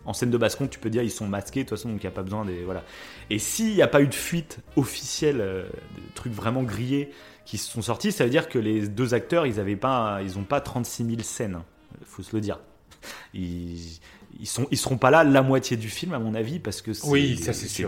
En 0.05 0.13
scène 0.13 0.29
de 0.29 0.37
baston, 0.37 0.67
tu 0.67 0.77
peux 0.77 0.91
dire 0.91 1.01
ils 1.01 1.09
sont 1.09 1.27
masqués, 1.27 1.63
de 1.63 1.69
toute 1.69 1.77
façon, 1.77 1.89
donc 1.89 2.03
il 2.03 2.05
n'y 2.05 2.13
a 2.13 2.15
pas 2.15 2.21
besoin 2.21 2.45
des. 2.45 2.63
Voilà. 2.63 2.83
Et 3.31 3.39
s'il 3.39 3.73
n'y 3.73 3.81
a 3.81 3.87
pas 3.87 4.01
eu 4.01 4.07
de 4.07 4.13
fuite 4.13 4.59
officielle, 4.75 5.41
euh, 5.41 5.63
de 5.63 6.13
trucs 6.13 6.33
vraiment 6.33 6.61
grillés 6.61 7.09
qui 7.43 7.57
se 7.57 7.71
sont 7.71 7.81
sortis, 7.81 8.11
ça 8.11 8.23
veut 8.23 8.29
dire 8.29 8.47
que 8.47 8.59
les 8.59 8.87
deux 8.87 9.15
acteurs, 9.15 9.47
ils 9.47 9.55
n'ont 9.55 9.77
pas, 9.77 10.19
ils 10.21 10.37
ont 10.37 10.43
pas 10.43 10.61
36 10.61 11.05
000 11.05 11.21
scènes. 11.21 11.59
faut 12.05 12.21
se 12.21 12.35
le 12.35 12.41
dire. 12.41 12.59
Ils, 13.33 13.99
ils, 14.39 14.47
sont, 14.47 14.67
ils 14.71 14.77
seront 14.77 14.97
pas 14.97 15.11
là 15.11 15.23
la 15.23 15.41
moitié 15.41 15.77
du 15.77 15.89
film, 15.89 16.13
à 16.13 16.19
mon 16.19 16.33
avis, 16.35 16.59
parce 16.59 16.81
que 16.81 16.93
c'est 16.93 17.07
Oui, 17.07 17.39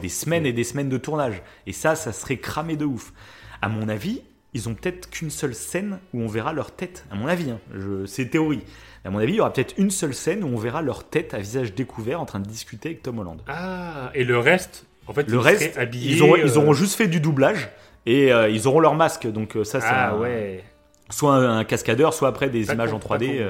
des 0.01 0.09
semaines 0.09 0.45
et 0.45 0.53
des 0.53 0.63
semaines 0.63 0.89
de 0.89 0.97
tournage. 0.97 1.41
Et 1.65 1.73
ça, 1.73 1.95
ça 1.95 2.11
serait 2.13 2.37
cramé 2.37 2.75
de 2.75 2.85
ouf. 2.85 3.13
À 3.61 3.69
mon 3.69 3.89
avis, 3.89 4.21
ils 4.53 4.69
ont 4.69 4.73
peut-être 4.75 5.09
qu'une 5.09 5.29
seule 5.29 5.53
scène 5.55 5.99
où 6.13 6.21
on 6.21 6.27
verra 6.27 6.53
leur 6.53 6.71
tête. 6.71 7.05
À 7.11 7.15
mon 7.15 7.27
avis, 7.27 7.51
hein. 7.51 7.59
Je- 7.75 8.05
c'est 8.05 8.27
théorie. 8.27 8.61
À 9.05 9.09
mon 9.09 9.19
avis, 9.19 9.33
il 9.33 9.35
y 9.37 9.39
aura 9.39 9.53
peut-être 9.53 9.75
une 9.77 9.91
seule 9.91 10.13
scène 10.13 10.43
où 10.43 10.47
on 10.47 10.57
verra 10.57 10.81
leur 10.81 11.03
tête 11.03 11.33
à 11.33 11.39
visage 11.39 11.73
découvert 11.73 12.19
en 12.21 12.25
train 12.25 12.39
de 12.39 12.47
discuter 12.47 12.89
avec 12.89 13.03
Tom 13.03 13.19
Holland. 13.19 13.41
Ah, 13.47 14.11
et 14.15 14.23
le 14.23 14.37
reste, 14.39 14.85
en 15.07 15.13
fait, 15.13 15.27
Le 15.29 15.35
ils 15.37 15.39
reste, 15.39 15.77
habillés. 15.77 16.15
ils, 16.15 16.21
auront, 16.23 16.35
ils 16.35 16.43
euh, 16.49 16.57
auront 16.57 16.73
juste 16.73 16.95
fait 16.95 17.07
du 17.07 17.19
doublage 17.19 17.69
et 18.05 18.31
euh, 18.33 18.49
ils 18.49 18.67
auront 18.67 18.79
leur 18.79 18.95
masque. 18.95 19.27
Donc 19.27 19.55
euh, 19.55 19.63
ça, 19.63 19.79
c'est 19.79 19.87
Ah 19.89 20.17
ouais. 20.17 20.63
soit 21.09 21.35
un, 21.35 21.59
un 21.59 21.63
cascadeur, 21.63 22.13
soit 22.13 22.27
après 22.29 22.49
des 22.49 22.65
Pas 22.65 22.73
images 22.73 22.91
en 22.93 22.99
pas 22.99 23.17
3D. 23.17 23.49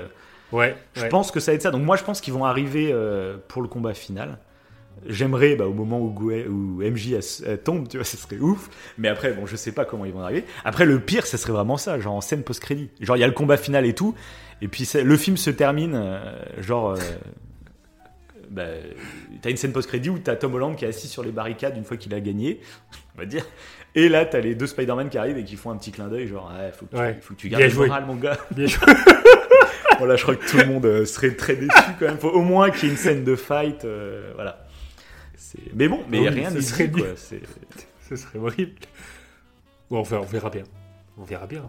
Euh, 0.54 0.58
Ouais. 0.58 0.76
je 0.93 1.02
ouais. 1.04 1.10
pense 1.10 1.32
que 1.32 1.39
ça 1.39 1.52
va 1.52 1.56
être 1.56 1.62
ça. 1.64 1.72
Donc 1.72 1.84
moi, 1.84 1.95
je 1.98 2.04
pense 2.04 2.22
qu'ils 2.22 2.34
vont 2.34 2.45
arriver 2.45 2.89
euh, 2.91 3.38
pour 3.48 3.62
le 3.62 3.68
combat 3.68 3.93
final. 3.93 4.38
J'aimerais, 5.06 5.56
bah, 5.56 5.68
au 5.68 5.74
moment 5.74 6.00
où, 6.02 6.10
Gouet- 6.12 6.48
où 6.48 6.82
MJ 6.82 7.12
elle- 7.14 7.48
elle 7.52 7.62
tombe, 7.62 7.88
tu 7.88 7.98
vois, 7.98 8.04
ce 8.06 8.18
serait 8.18 8.39
ouf. 8.39 8.70
Mais 8.98 9.08
après, 9.10 9.32
bon, 9.34 9.45
je 9.45 9.56
sais 9.56 9.72
pas 9.72 9.86
comment 9.86 10.06
ils 10.06 10.14
vont 10.14 10.22
arriver. 10.24 10.43
Après, 10.66 10.86
le 10.86 11.00
pire, 11.00 11.28
ce 11.28 11.38
serait 11.38 11.54
vraiment 11.54 11.78
ça, 11.78 12.00
genre 12.00 12.16
en 12.16 12.22
scène 12.22 12.41
post-crédit. 12.43 12.89
Genre, 13.00 13.16
il 13.16 13.20
y 13.20 13.24
a 13.24 13.28
le 13.28 13.34
combat 13.34 13.58
final 13.58 13.86
et 13.86 13.93
tout. 13.93 14.16
Et 14.62 14.68
puis, 14.68 14.89
le 15.04 15.18
film 15.18 15.38
se 15.38 15.52
termine, 15.52 15.93
euh, 15.95 16.20
genre. 16.60 16.91
euh, 16.93 16.95
bah, 18.50 18.64
t'as 19.41 19.50
une 19.52 19.58
scène 19.58 19.74
post-crédit 19.74 20.10
où 20.10 20.20
t'as 20.20 20.36
Tom 20.38 20.54
Holland 20.56 20.76
qui 20.76 20.86
est 20.86 20.88
assis 20.88 21.08
sur 21.10 21.22
les 21.22 21.32
barricades 21.32 21.76
une 21.78 21.84
fois 21.84 21.98
qu'il 21.98 22.14
a 22.16 22.20
gagné, 22.22 22.62
on 23.16 23.20
va 23.20 23.26
dire. 23.26 23.45
Et 23.93 24.10
là, 24.10 24.26
t'as 24.26 24.39
les 24.39 24.56
deux 24.56 24.68
Spider-Man 24.68 25.10
qui 25.10 25.18
arrivent 25.18 25.38
et 25.38 25.43
qui 25.43 25.58
font 25.58 25.70
un 25.72 25.78
petit 25.78 25.91
clin 25.91 26.08
d'œil, 26.08 26.28
genre, 26.28 26.52
faut 26.74 26.86
que 26.86 26.91
tu, 26.95 26.98
Ouais. 27.02 27.18
faut 27.22 27.34
que 27.34 27.39
tu 27.39 27.50
Bien 27.50 27.60
gardes 27.60 27.72
le 27.72 27.76
joué. 27.76 27.88
moral, 27.88 28.06
mon 28.06 28.16
gars. 28.16 28.38
Bien 28.52 28.66
joué. 28.68 28.86
Voilà, 29.98 30.16
je 30.16 30.24
crois 30.24 30.36
que 30.36 30.48
tout 30.50 30.58
le 30.58 30.66
monde 30.66 30.86
euh, 30.86 31.06
serait 31.06 31.36
très 31.36 31.56
déçu 31.56 31.70
quand 32.00 32.06
même. 32.06 32.18
Faut 32.18 32.30
au 32.30 32.41
moins 32.41 32.70
qu'il 32.72 32.84
y 32.84 32.88
ait 32.88 32.91
une 32.91 32.98
scène 32.98 33.24
de 33.24 33.36
fight. 33.36 33.84
euh, 33.86 34.32
voilà. 34.36 34.66
Mais 35.74 35.88
bon, 35.88 36.04
mais 36.10 36.20
Oui, 36.20 36.30
rien 36.30 36.52
n'est 36.52 36.62
serait 36.62 36.88
dit, 36.88 37.02
quoi. 37.02 37.10
Ce 38.10 38.16
serait 38.16 38.39
horrible. 38.39 38.76
Bon, 39.89 40.00
on 40.00 40.04
verra, 40.04 40.22
on 40.22 40.26
verra 40.26 40.50
bien. 40.50 40.64
On 41.18 41.24
verra 41.24 41.48
bien. 41.48 41.64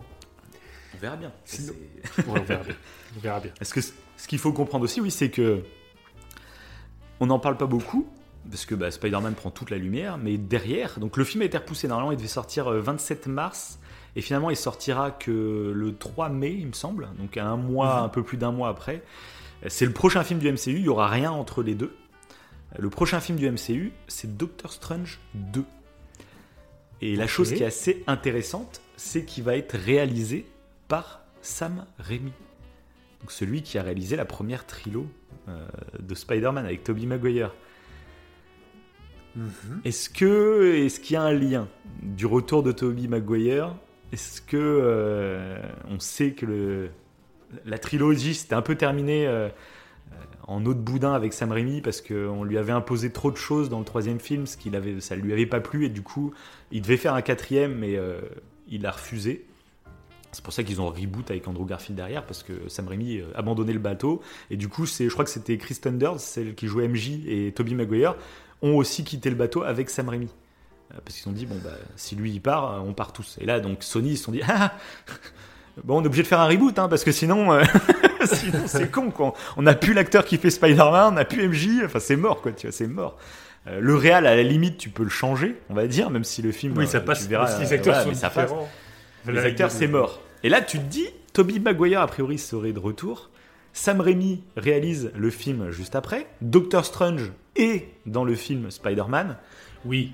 On 0.95 0.99
verra 0.99 1.17
bien. 1.17 1.33
Sinon- 1.45 1.73
Ouais, 2.19 2.25
on 2.41 2.43
verra 2.43 2.63
bien. 2.65 2.75
On 3.17 3.21
verra 3.21 3.41
bien. 3.41 3.51
Parce 3.59 3.73
que 3.73 3.81
ce 3.81 3.93
qu'il 4.29 4.39
faut 4.39 4.53
comprendre 4.53 4.85
aussi, 4.85 5.01
oui, 5.01 5.11
c'est 5.11 5.31
que 5.31 5.63
on 7.21 7.27
n'en 7.27 7.39
parle 7.39 7.57
pas 7.57 7.67
beaucoup. 7.67 8.07
Parce 8.51 8.65
que 8.67 8.75
bah, 8.75 8.91
Spider-Man 8.91 9.35
prend 9.35 9.51
toute 9.51 9.71
la 9.71 9.77
lumière, 9.77 10.17
mais 10.17 10.39
derrière, 10.39 10.99
donc 11.01 11.17
le 11.17 11.25
film 11.25 11.43
a 11.43 11.45
été 11.45 11.59
repoussé. 11.59 11.87
Normalement, 11.89 12.13
il 12.13 12.17
devait 12.17 12.29
sortir 12.29 12.69
euh, 12.69 12.81
27 12.81 13.27
mars, 13.27 13.79
et 14.19 14.21
finalement, 14.21 14.51
il 14.51 14.57
sortira 14.57 15.13
que 15.13 15.73
le 15.73 15.97
3 15.97 16.29
mai, 16.29 16.51
il 16.51 16.67
me 16.67 16.73
semble, 16.73 17.09
donc 17.21 17.37
un 17.37 17.57
mois, 17.57 18.01
un 18.01 18.09
peu 18.09 18.25
plus 18.25 18.37
d'un 18.37 18.51
mois 18.51 18.69
après. 18.69 19.05
C'est 19.69 19.87
le 19.87 19.93
prochain 19.93 20.25
film 20.25 20.41
du 20.41 20.51
MCU, 20.51 20.75
il 20.75 20.83
n'y 20.83 20.89
aura 20.89 21.07
rien 21.07 21.31
entre 21.31 21.63
les 21.63 21.77
deux. 21.77 21.95
Le 22.77 22.91
prochain 22.91 23.21
film 23.21 23.39
du 23.39 23.49
MCU, 23.49 23.93
c'est 24.09 24.37
Doctor 24.37 24.73
Strange 24.73 25.21
2. 25.35 25.63
Et 27.01 27.15
la 27.15 27.29
chose 27.29 27.53
qui 27.53 27.63
est 27.63 27.67
assez 27.67 28.03
intéressante, 28.09 28.81
c'est 28.97 29.25
qu'il 29.25 29.45
va 29.45 29.57
être 29.57 29.79
réalisé 29.79 30.47
par 30.89 31.21
Sam 31.41 31.87
Raimi. 32.01 32.33
Donc 33.21 33.31
celui 33.31 33.63
qui 33.63 33.79
a 33.79 33.85
réalisé 33.85 34.17
la 34.17 34.25
première 34.25 34.67
trilo 34.67 35.07
euh, 35.49 35.65
de 36.01 36.15
Spider-Man 36.17 36.65
avec 36.65 36.83
Tobey 36.83 37.07
Maguire. 37.07 37.55
Est-ce 39.85 40.11
que 40.11 40.75
est-ce 40.75 40.99
qu'il 40.99 41.15
y 41.15 41.17
a 41.17 41.23
un 41.23 41.33
lien 41.33 41.69
du 42.03 42.27
retour 42.27 42.65
de 42.65 42.73
Tobey 42.73 43.07
Maguire 43.07 43.77
Est-ce 44.13 44.41
que 44.41 44.57
euh, 44.57 45.61
on 45.89 46.01
sait 46.01 46.33
que 46.33 46.89
la 47.65 47.79
trilogie 47.79 48.35
c'était 48.35 48.55
un 48.55 48.63
peu 48.63 48.75
terminé 48.75 49.27
euh, 49.27 49.49
en 50.47 50.65
eau 50.65 50.75
de 50.75 50.81
boudin 50.81 51.13
avec 51.13 51.33
Sam 51.33 51.53
Raimi 51.53 51.81
parce 51.81 52.01
qu'on 52.01 52.45
lui 52.45 52.59
avait 52.59 52.73
imposé 52.73 53.11
trop 53.11 53.31
de 53.31 53.37
choses 53.37 53.69
dans 53.69 53.79
le 53.79 53.85
troisième 53.85 54.21
film, 54.21 54.47
ce 54.47 54.57
qu'il 54.57 54.75
avait, 54.77 55.01
ça 55.01 55.17
lui 55.17 55.33
avait 55.33 55.47
pas 55.47 55.61
plu 55.61 55.85
et 55.85 55.89
du 55.89 56.03
coup 56.03 56.33
il 56.73 56.83
devait 56.83 56.97
faire 56.97 57.15
un 57.15 57.23
quatrième 57.23 57.75
mais 57.75 57.97
euh, 57.97 58.21
il 58.69 58.87
a 58.87 58.91
refusé. 58.91 59.45
C'est 60.33 60.45
pour 60.45 60.53
ça 60.53 60.63
qu'ils 60.63 60.81
ont 60.81 60.89
reboot 60.89 61.31
avec 61.31 61.49
Andrew 61.49 61.65
Garfield 61.65 61.97
derrière 61.97 62.25
parce 62.25 62.43
que 62.43 62.69
Sam 62.69 62.89
Raimi 62.89 63.19
euh, 63.19 63.27
abandonnait 63.35 63.73
le 63.73 63.79
bateau 63.79 64.21
et 64.51 64.57
du 64.57 64.69
coup 64.69 64.87
je 64.87 65.09
crois 65.09 65.25
que 65.25 65.31
c'était 65.31 65.59
Kristen 65.59 65.99
Dunst, 65.99 66.25
celle 66.27 66.55
qui 66.55 66.67
jouait 66.67 66.89
MJ 66.89 67.27
et 67.27 67.53
Tobey 67.53 67.75
Maguire 67.75 68.17
ont 68.63 68.77
aussi 68.77 69.05
quitté 69.05 69.31
le 69.31 69.37
bateau 69.37 69.63
avec 69.63 69.91
Sam 69.91 70.09
Raimi. 70.09 70.31
Euh, 70.93 70.99
Parce 71.05 71.15
qu'ils 71.15 71.19
se 71.19 71.25
sont 71.25 71.33
dit, 71.33 71.47
bon, 71.47 71.57
bah, 71.63 71.71
si 71.97 72.17
lui 72.17 72.33
il 72.33 72.41
part, 72.41 72.73
euh, 72.75 72.79
on 72.79 72.93
part 72.95 73.13
tous. 73.13 73.37
Et 73.41 73.47
là, 73.47 73.61
donc 73.61 73.83
Sony, 73.83 74.13
ils 74.13 74.17
se 74.17 74.25
sont 74.25 74.33
dit, 74.33 74.41
ah, 74.49 74.73
bon, 75.85 75.99
on 75.99 76.03
est 76.03 76.07
obligé 76.07 76.23
de 76.23 76.29
faire 76.29 76.41
un 76.41 76.47
reboot, 76.49 76.79
hein, 76.79 76.89
parce 76.89 77.05
que 77.05 77.13
sinon, 77.13 77.53
euh, 77.53 77.63
sinon 78.25 78.63
c'est 78.67 78.91
con, 78.91 79.11
quoi. 79.11 79.35
On 79.57 79.63
n'a 79.63 79.75
plus 79.75 79.95
l'acteur 79.95 80.25
qui 80.25 80.39
fait 80.39 80.51
Spider-Man, 80.51 81.09
on 81.09 81.17
n'a 81.17 81.25
plus 81.25 81.49
MJ, 81.49 81.85
enfin, 81.85 81.99
c'est 82.01 82.17
mort, 82.17 82.41
quoi, 82.43 82.53
tu 82.53 82.67
vois, 82.67 82.73
c'est 82.73 82.87
mort. 82.87 83.19
Euh, 83.67 83.81
le 83.81 83.95
réal, 83.97 84.27
à 84.27 84.35
la 84.37 84.43
limite, 84.43 84.79
tu 84.79 84.89
peux 84.89 85.03
le 85.03 85.11
changer, 85.11 85.57
on 85.69 85.75
va 85.75 85.87
dire, 85.87 86.11
même 86.11 86.25
si 86.25 86.43
le 86.43 86.53
film. 86.53 86.77
Oui, 86.77 86.85
euh, 86.85 86.89
ça 86.89 87.01
tu 87.01 87.07
passe. 87.07 87.27
verras, 87.27 87.49
si 87.49 87.61
les 87.61 87.73
acteurs 87.73 87.95
voilà, 87.95 88.03
sont 88.05 88.09
mais 88.09 88.15
ça 88.15 88.31
passe. 88.31 88.45
différents. 88.47 88.69
Les 89.27 89.39
acteurs, 89.41 89.71
c'est 89.71 89.89
mort. 89.89 90.21
Et 90.43 90.49
là, 90.49 90.63
tu 90.63 90.79
te 90.79 90.85
dis, 90.85 91.09
Toby 91.33 91.61
Maguire, 91.61 92.01
a 92.01 92.07
priori, 92.07 92.39
serait 92.39 92.73
de 92.73 92.79
retour. 92.79 93.29
Sam 93.75 94.01
Raimi 94.01 94.43
réalise 94.57 95.11
le 95.15 95.31
film 95.31 95.71
juste 95.71 95.95
après. 95.95 96.27
Doctor 96.41 96.85
Strange 96.85 97.33
est 97.57 97.89
dans 98.07 98.25
le 98.25 98.35
film 98.35 98.71
Spider-Man. 98.71 99.37
Oui. 99.85 100.13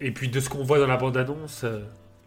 Et 0.00 0.10
puis 0.12 0.28
de 0.28 0.40
ce 0.40 0.48
qu'on 0.48 0.64
voit 0.64 0.78
dans 0.78 0.86
la 0.86 0.96
bande-annonce, 0.96 1.62
euh, 1.64 1.80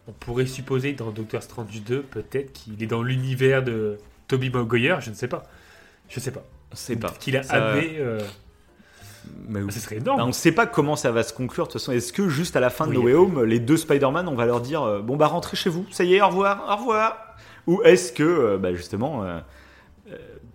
on 0.08 0.12
pourrait 0.12 0.46
supposer 0.46 0.92
dans 0.92 1.10
Doctor 1.10 1.42
Strange 1.42 1.82
2 1.82 2.02
peut-être 2.02 2.52
qu'il 2.52 2.82
est 2.82 2.86
dans 2.86 3.02
l'univers 3.02 3.62
de 3.62 3.98
Toby 4.28 4.50
Maguire, 4.50 5.00
je 5.00 5.10
ne 5.10 5.14
sais 5.14 5.28
pas. 5.28 5.44
Je 6.08 6.20
sais 6.20 6.30
pas. 6.30 6.42
C'est 6.72 6.96
pas. 6.96 7.10
Qu'il 7.20 7.36
a 7.36 7.42
Ça- 7.42 7.70
amené. 7.72 7.96
euh, 7.98 8.20
Mais 9.48 9.60
oui. 9.60 9.66
bah, 9.66 9.72
ce 9.72 9.80
serait 9.80 9.96
Bah, 9.96 10.02
énorme. 10.02 10.20
on 10.22 10.26
ne 10.28 10.32
sait 10.32 10.52
pas 10.52 10.66
comment 10.66 10.96
ça 10.96 11.10
va 11.10 11.22
se 11.22 11.32
conclure. 11.32 11.66
De 11.66 11.72
toute 11.72 11.80
façon, 11.80 11.92
est-ce 11.92 12.12
que 12.12 12.28
juste 12.28 12.56
à 12.56 12.60
la 12.60 12.70
fin 12.70 12.86
de 12.86 12.90
Oui, 12.90 12.96
No 12.96 13.02
Way. 13.04 13.14
Home, 13.14 13.44
les 13.44 13.58
deux 13.60 13.76
Spider-Man, 13.76 14.28
on 14.28 14.34
va 14.34 14.44
leur 14.46 14.60
dire 14.60 14.82
euh, 14.82 15.00
bon 15.00 15.16
bah 15.16 15.26
rentrez 15.26 15.56
chez 15.56 15.70
vous, 15.70 15.86
ça 15.90 16.04
y 16.04 16.14
est, 16.14 16.20
au 16.20 16.28
revoir, 16.28 16.64
au 16.68 16.76
revoir. 16.76 17.36
Ou 17.66 17.80
est-ce 17.82 18.12
que 18.12 18.56
bah, 18.58 18.74
justement, 18.74 19.24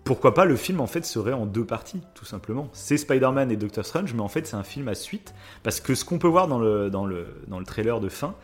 pourquoi 0.04 0.34
pas 0.34 0.44
le 0.44 0.56
film 0.56 0.80
en 0.80 0.86
fait 0.86 1.04
serait 1.04 1.32
en 1.32 1.46
deux 1.46 1.64
parties, 1.64 2.00
tout 2.14 2.24
simplement. 2.24 2.68
C'est 2.72 2.96
Spider-Man 2.96 3.50
et 3.50 3.56
Doctor 3.56 3.84
Strange, 3.84 4.12
mais 4.14 4.22
en 4.22 4.28
fait 4.28 4.46
c'est 4.46 4.56
un 4.56 4.62
film 4.64 4.88
à 4.88 4.94
suite 4.94 5.34
parce 5.62 5.80
que 5.80 5.94
ce 5.94 6.04
qu'on 6.04 6.18
peut 6.18 6.28
voir 6.28 6.48
dans 6.48 6.58
le 6.58 6.90
dans 6.90 7.06
le 7.06 7.26
dans 7.48 7.58
le 7.58 7.64
trailer 7.64 8.00
de 8.00 8.08
fin, 8.08 8.34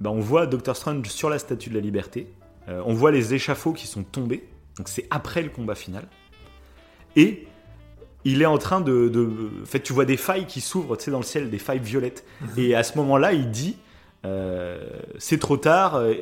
bah, 0.00 0.10
on 0.10 0.20
voit 0.20 0.46
Doctor 0.46 0.76
Strange 0.76 1.06
sur 1.08 1.28
la 1.30 1.38
Statue 1.38 1.70
de 1.70 1.74
la 1.74 1.80
Liberté. 1.80 2.28
Euh, 2.68 2.82
on 2.86 2.94
voit 2.94 3.10
les 3.12 3.34
échafauds 3.34 3.72
qui 3.72 3.86
sont 3.86 4.02
tombés, 4.02 4.48
donc 4.76 4.88
c'est 4.88 5.06
après 5.10 5.42
le 5.42 5.50
combat 5.50 5.74
final. 5.74 6.06
Et 7.16 7.46
il 8.24 8.42
est 8.42 8.46
en 8.46 8.58
train 8.58 8.80
de, 8.80 9.08
de- 9.08 9.50
En 9.62 9.66
fait, 9.66 9.80
tu 9.80 9.92
vois 9.92 10.04
des 10.04 10.16
failles 10.16 10.46
qui 10.46 10.60
s'ouvrent, 10.60 10.96
tu 10.96 11.04
sais, 11.04 11.10
dans 11.12 11.18
le 11.20 11.24
ciel, 11.24 11.48
des 11.48 11.58
failles 11.60 11.78
violettes. 11.78 12.24
Et 12.56 12.74
à 12.74 12.82
ce 12.82 12.98
moment-là, 12.98 13.32
il 13.32 13.50
dit 13.50 13.76
euh, 14.24 14.84
C'est 15.18 15.38
trop 15.38 15.56
tard, 15.56 15.94
euh, 15.96 16.14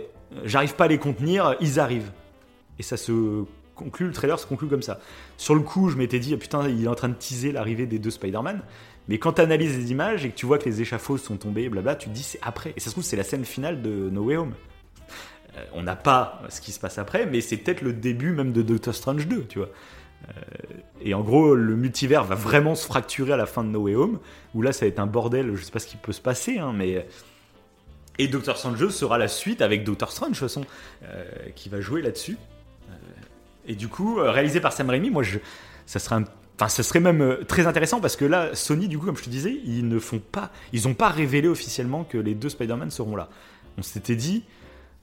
j'arrive 0.44 0.74
pas 0.74 0.84
à 0.84 0.88
les 0.88 0.98
contenir, 0.98 1.56
ils 1.60 1.80
arrivent. 1.80 2.12
Et 2.78 2.82
ça 2.82 2.96
se 2.98 3.44
conclut, 3.74 4.06
le 4.06 4.12
trailer 4.12 4.38
se 4.38 4.46
conclut 4.46 4.68
comme 4.68 4.82
ça. 4.82 5.00
Sur 5.36 5.54
le 5.54 5.60
coup, 5.60 5.90
je 5.90 5.96
m'étais 5.96 6.18
dit 6.18 6.32
ah, 6.34 6.38
Putain, 6.38 6.68
il 6.68 6.84
est 6.84 6.88
en 6.88 6.94
train 6.94 7.08
de 7.08 7.14
teaser 7.14 7.52
l'arrivée 7.52 7.86
des 7.86 7.98
deux 7.98 8.10
Spider-Man. 8.10 8.62
Mais 9.08 9.18
quand 9.18 9.34
tu 9.34 9.42
analyses 9.42 9.76
les 9.76 9.90
images 9.90 10.24
et 10.24 10.30
que 10.30 10.34
tu 10.34 10.46
vois 10.46 10.58
que 10.58 10.64
les 10.64 10.80
échafauds 10.80 11.18
sont 11.18 11.36
tombés, 11.36 11.68
blabla, 11.68 11.94
tu 11.94 12.08
te 12.08 12.14
dis 12.14 12.22
c'est 12.22 12.40
après. 12.42 12.72
Et 12.76 12.80
ça 12.80 12.86
se 12.86 12.90
trouve, 12.92 13.04
c'est 13.04 13.16
la 13.16 13.24
scène 13.24 13.44
finale 13.44 13.82
de 13.82 14.08
No 14.10 14.22
Way 14.24 14.36
Home. 14.38 14.54
Euh, 15.56 15.64
on 15.74 15.82
n'a 15.82 15.96
pas 15.96 16.42
ce 16.48 16.60
qui 16.60 16.72
se 16.72 16.80
passe 16.80 16.98
après, 16.98 17.26
mais 17.26 17.40
c'est 17.40 17.56
peut-être 17.58 17.82
le 17.82 17.92
début 17.92 18.32
même 18.32 18.52
de 18.52 18.62
Doctor 18.62 18.94
Strange 18.94 19.26
2, 19.26 19.44
tu 19.46 19.58
vois. 19.58 19.68
Euh, 20.28 20.40
et 21.02 21.12
en 21.12 21.20
gros, 21.20 21.54
le 21.54 21.76
multivers 21.76 22.24
va 22.24 22.34
vraiment 22.34 22.74
se 22.74 22.86
fracturer 22.86 23.32
à 23.32 23.36
la 23.36 23.46
fin 23.46 23.62
de 23.62 23.68
No 23.68 23.82
Way 23.82 23.94
Home, 23.94 24.20
où 24.54 24.62
là, 24.62 24.72
ça 24.72 24.86
va 24.86 24.88
être 24.88 24.98
un 24.98 25.06
bordel, 25.06 25.54
je 25.54 25.62
sais 25.62 25.70
pas 25.70 25.80
ce 25.80 25.86
qui 25.86 25.96
peut 25.96 26.12
se 26.12 26.22
passer, 26.22 26.58
hein, 26.58 26.72
mais... 26.74 27.06
Et 28.16 28.28
Doctor 28.28 28.56
Strange 28.56 28.78
2 28.78 28.90
sera 28.90 29.18
la 29.18 29.26
suite 29.26 29.60
avec 29.60 29.82
Doctor 29.82 30.12
Strange, 30.12 30.30
de 30.30 30.38
toute 30.38 30.48
façon, 30.48 30.64
euh, 31.02 31.24
qui 31.56 31.68
va 31.68 31.80
jouer 31.80 32.00
là-dessus. 32.00 32.38
Et 33.66 33.74
du 33.74 33.88
coup, 33.88 34.18
euh, 34.18 34.30
réalisé 34.30 34.60
par 34.60 34.72
Sam 34.72 34.90
Raimi, 34.90 35.10
moi, 35.10 35.22
je, 35.22 35.38
ça 35.86 35.98
serait 35.98 36.16
un- 36.16 36.24
Enfin, 36.56 36.68
ça 36.68 36.84
serait 36.84 37.00
même 37.00 37.20
euh, 37.20 37.42
très 37.44 37.66
intéressant 37.66 38.00
parce 38.00 38.14
que 38.14 38.24
là, 38.24 38.54
Sony, 38.54 38.86
du 38.86 38.96
coup, 38.96 39.06
comme 39.06 39.16
je 39.16 39.24
te 39.24 39.28
disais, 39.30 39.58
ils 39.64 39.88
ne 39.88 39.98
font 39.98 40.20
pas, 40.20 40.52
ils 40.72 40.84
n'ont 40.86 40.94
pas 40.94 41.08
révélé 41.08 41.48
officiellement 41.48 42.04
que 42.04 42.16
les 42.16 42.34
deux 42.36 42.48
Spider-Man 42.48 42.92
seront 42.92 43.16
là. 43.16 43.28
On 43.76 43.82
s'était 43.82 44.14
dit, 44.14 44.44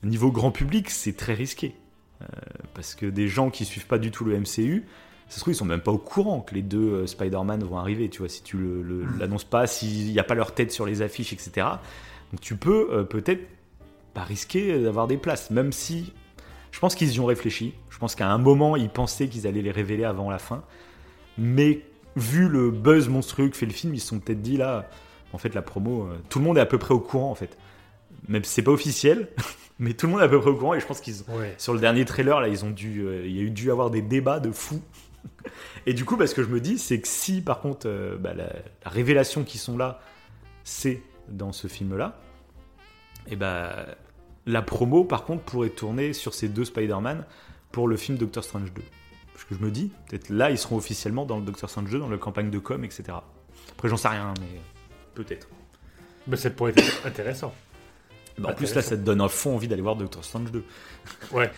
niveau 0.02 0.32
grand 0.32 0.52
public, 0.52 0.90
c'est 0.90 1.18
très 1.18 1.34
risqué. 1.34 1.76
Euh, 2.22 2.26
parce 2.74 2.96
que 2.96 3.06
des 3.06 3.28
gens 3.28 3.50
qui 3.50 3.66
suivent 3.66 3.88
pas 3.88 3.98
du 3.98 4.12
tout 4.12 4.24
le 4.24 4.40
MCU, 4.40 4.86
ça 5.28 5.36
se 5.36 5.40
trouve, 5.42 5.54
ils 5.54 5.58
sont 5.58 5.66
même 5.66 5.82
pas 5.82 5.92
au 5.92 5.98
courant 5.98 6.40
que 6.40 6.56
les 6.56 6.62
deux 6.62 7.06
Spider-Man 7.06 7.64
vont 7.66 7.78
arriver, 7.78 8.08
tu 8.10 8.20
vois, 8.20 8.30
si 8.30 8.44
tu 8.44 8.56
le- 8.58 8.82
le- 8.82 9.06
l'annonces 9.20 9.44
pas, 9.44 9.68
s'il 9.68 10.10
n'y 10.10 10.20
a 10.20 10.24
pas 10.24 10.36
leur 10.36 10.54
tête 10.54 10.72
sur 10.72 10.86
les 10.86 11.02
affiches, 11.02 11.34
etc. 11.34 11.68
Donc 12.32 12.40
tu 12.40 12.56
peux 12.56 12.88
euh, 12.94 13.04
peut-être 13.04 13.46
pas 14.14 14.24
risquer 14.24 14.82
d'avoir 14.82 15.08
des 15.08 15.18
places, 15.18 15.50
même 15.52 15.74
si 15.74 16.14
je 16.72 16.80
pense 16.80 16.95
qu'ils 16.95 17.11
y 17.14 17.19
ont 17.19 17.26
réfléchi. 17.26 17.73
Je 17.89 17.98
pense 17.98 18.15
qu'à 18.15 18.30
un 18.30 18.38
moment, 18.38 18.76
ils 18.76 18.89
pensaient 18.89 19.27
qu'ils 19.27 19.48
allaient 19.48 19.61
les 19.61 19.72
révéler 19.72 20.03
avant 20.03 20.30
la 20.30 20.39
fin. 20.39 20.64
Mais 21.38 21.81
vu 22.15 22.48
le 22.48 22.72
buzz 22.72 23.07
monstrueux 23.10 23.49
que 23.49 23.57
fait 23.57 23.65
le 23.65 23.72
film, 23.73 23.93
ils 23.93 23.99
se 23.99 24.07
sont 24.07 24.19
peut-être 24.19 24.41
dit 24.41 24.57
là, 24.57 24.89
en 25.34 25.38
fait, 25.38 25.53
la 25.56 25.61
promo, 25.61 26.03
euh, 26.07 26.18
tout 26.30 26.39
le 26.39 26.45
monde 26.45 26.57
est 26.57 26.61
à 26.61 26.65
peu 26.65 26.77
près 26.77 26.93
au 26.93 26.99
courant, 26.99 27.31
en 27.31 27.35
fait. 27.35 27.57
Même 28.27 28.43
si 28.43 28.52
c'est 28.53 28.61
pas 28.64 28.72
officiel, 28.72 29.30
mais 29.80 29.93
tout 29.93 30.06
le 30.07 30.11
monde 30.14 30.22
est 30.22 30.26
à 30.26 30.30
peu 30.30 30.39
près 30.39 30.49
au 30.49 30.56
courant. 30.56 30.73
Et 30.73 30.80
je 30.80 30.85
pense 30.85 30.99
qu'ils 31.02 31.15
Ouais. 31.30 31.56
sur 31.57 31.73
le 31.73 31.80
dernier 31.80 32.06
trailer, 32.06 32.39
là, 32.41 32.48
ils 32.48 32.65
ont 32.65 32.69
dû, 32.72 33.02
euh, 33.02 33.26
il 33.26 33.35
y 33.35 33.39
a 33.39 33.43
eu 33.43 33.52
dû 33.52 33.72
avoir 33.72 33.89
des 33.89 34.02
débats 34.02 34.39
de 34.39 34.52
fous. 34.52 34.81
Et 35.85 35.93
du 35.93 36.03
coup, 36.06 36.18
bah, 36.18 36.27
ce 36.27 36.35
que 36.35 36.43
je 36.43 36.49
me 36.49 36.60
dis, 36.60 36.77
c'est 36.77 36.99
que 36.99 37.07
si, 37.07 37.41
par 37.41 37.60
contre, 37.61 37.88
euh, 37.88 38.18
bah, 38.18 38.34
la, 38.34 38.45
la 38.84 38.91
révélation 38.91 39.43
qui 39.43 39.57
sont 39.57 39.77
là, 39.77 39.99
c'est 40.64 41.02
dans 41.30 41.52
ce 41.52 41.68
film-là, 41.68 42.19
et 43.27 43.35
bah, 43.35 43.85
la 44.46 44.62
promo, 44.62 45.04
par 45.04 45.24
contre, 45.26 45.44
pourrait 45.44 45.70
tourner 45.70 46.14
sur 46.14 46.34
ces 46.34 46.48
deux 46.50 46.66
Spider-Man 46.66 47.26
pour 47.72 47.88
le 47.88 47.96
film 47.98 48.18
Doctor 48.18 48.44
Strange 48.44 48.74
2. 48.74 48.82
Parce 49.34 49.46
que 49.46 49.56
je 49.56 49.60
me 49.60 49.72
dis, 49.72 49.92
peut-être 50.10 50.30
là, 50.30 50.52
ils 50.52 50.58
seront 50.58 50.78
officiellement 50.78 51.26
dans 51.26 51.38
le 51.38 51.44
Doctor 51.46 51.70
Strange 51.70 51.90
2, 51.90 52.00
dans 52.00 52.10
la 52.10 52.18
campagne 52.18 52.50
de 52.50 52.60
com, 52.60 52.84
etc. 52.84 53.04
Après, 53.72 53.88
j'en 53.90 53.98
sais 53.98 54.08
rien, 54.10 54.34
mais 54.40 54.60
peut-être. 55.16 55.48
Mais 56.28 56.38
ça 56.38 56.50
pourrait 56.50 56.74
être 56.76 57.06
intéressant. 57.06 57.54
Bah, 58.38 58.50
en 58.52 58.54
plus, 58.54 58.74
là, 58.76 58.82
ça 58.82 58.96
te 58.98 59.02
donne 59.02 59.22
un 59.22 59.28
fond 59.28 59.56
envie 59.56 59.68
d'aller 59.68 59.82
voir 59.82 59.96
Doctor 59.96 60.24
Strange 60.24 60.52
2. 60.52 60.64
Ouais. 61.32 61.52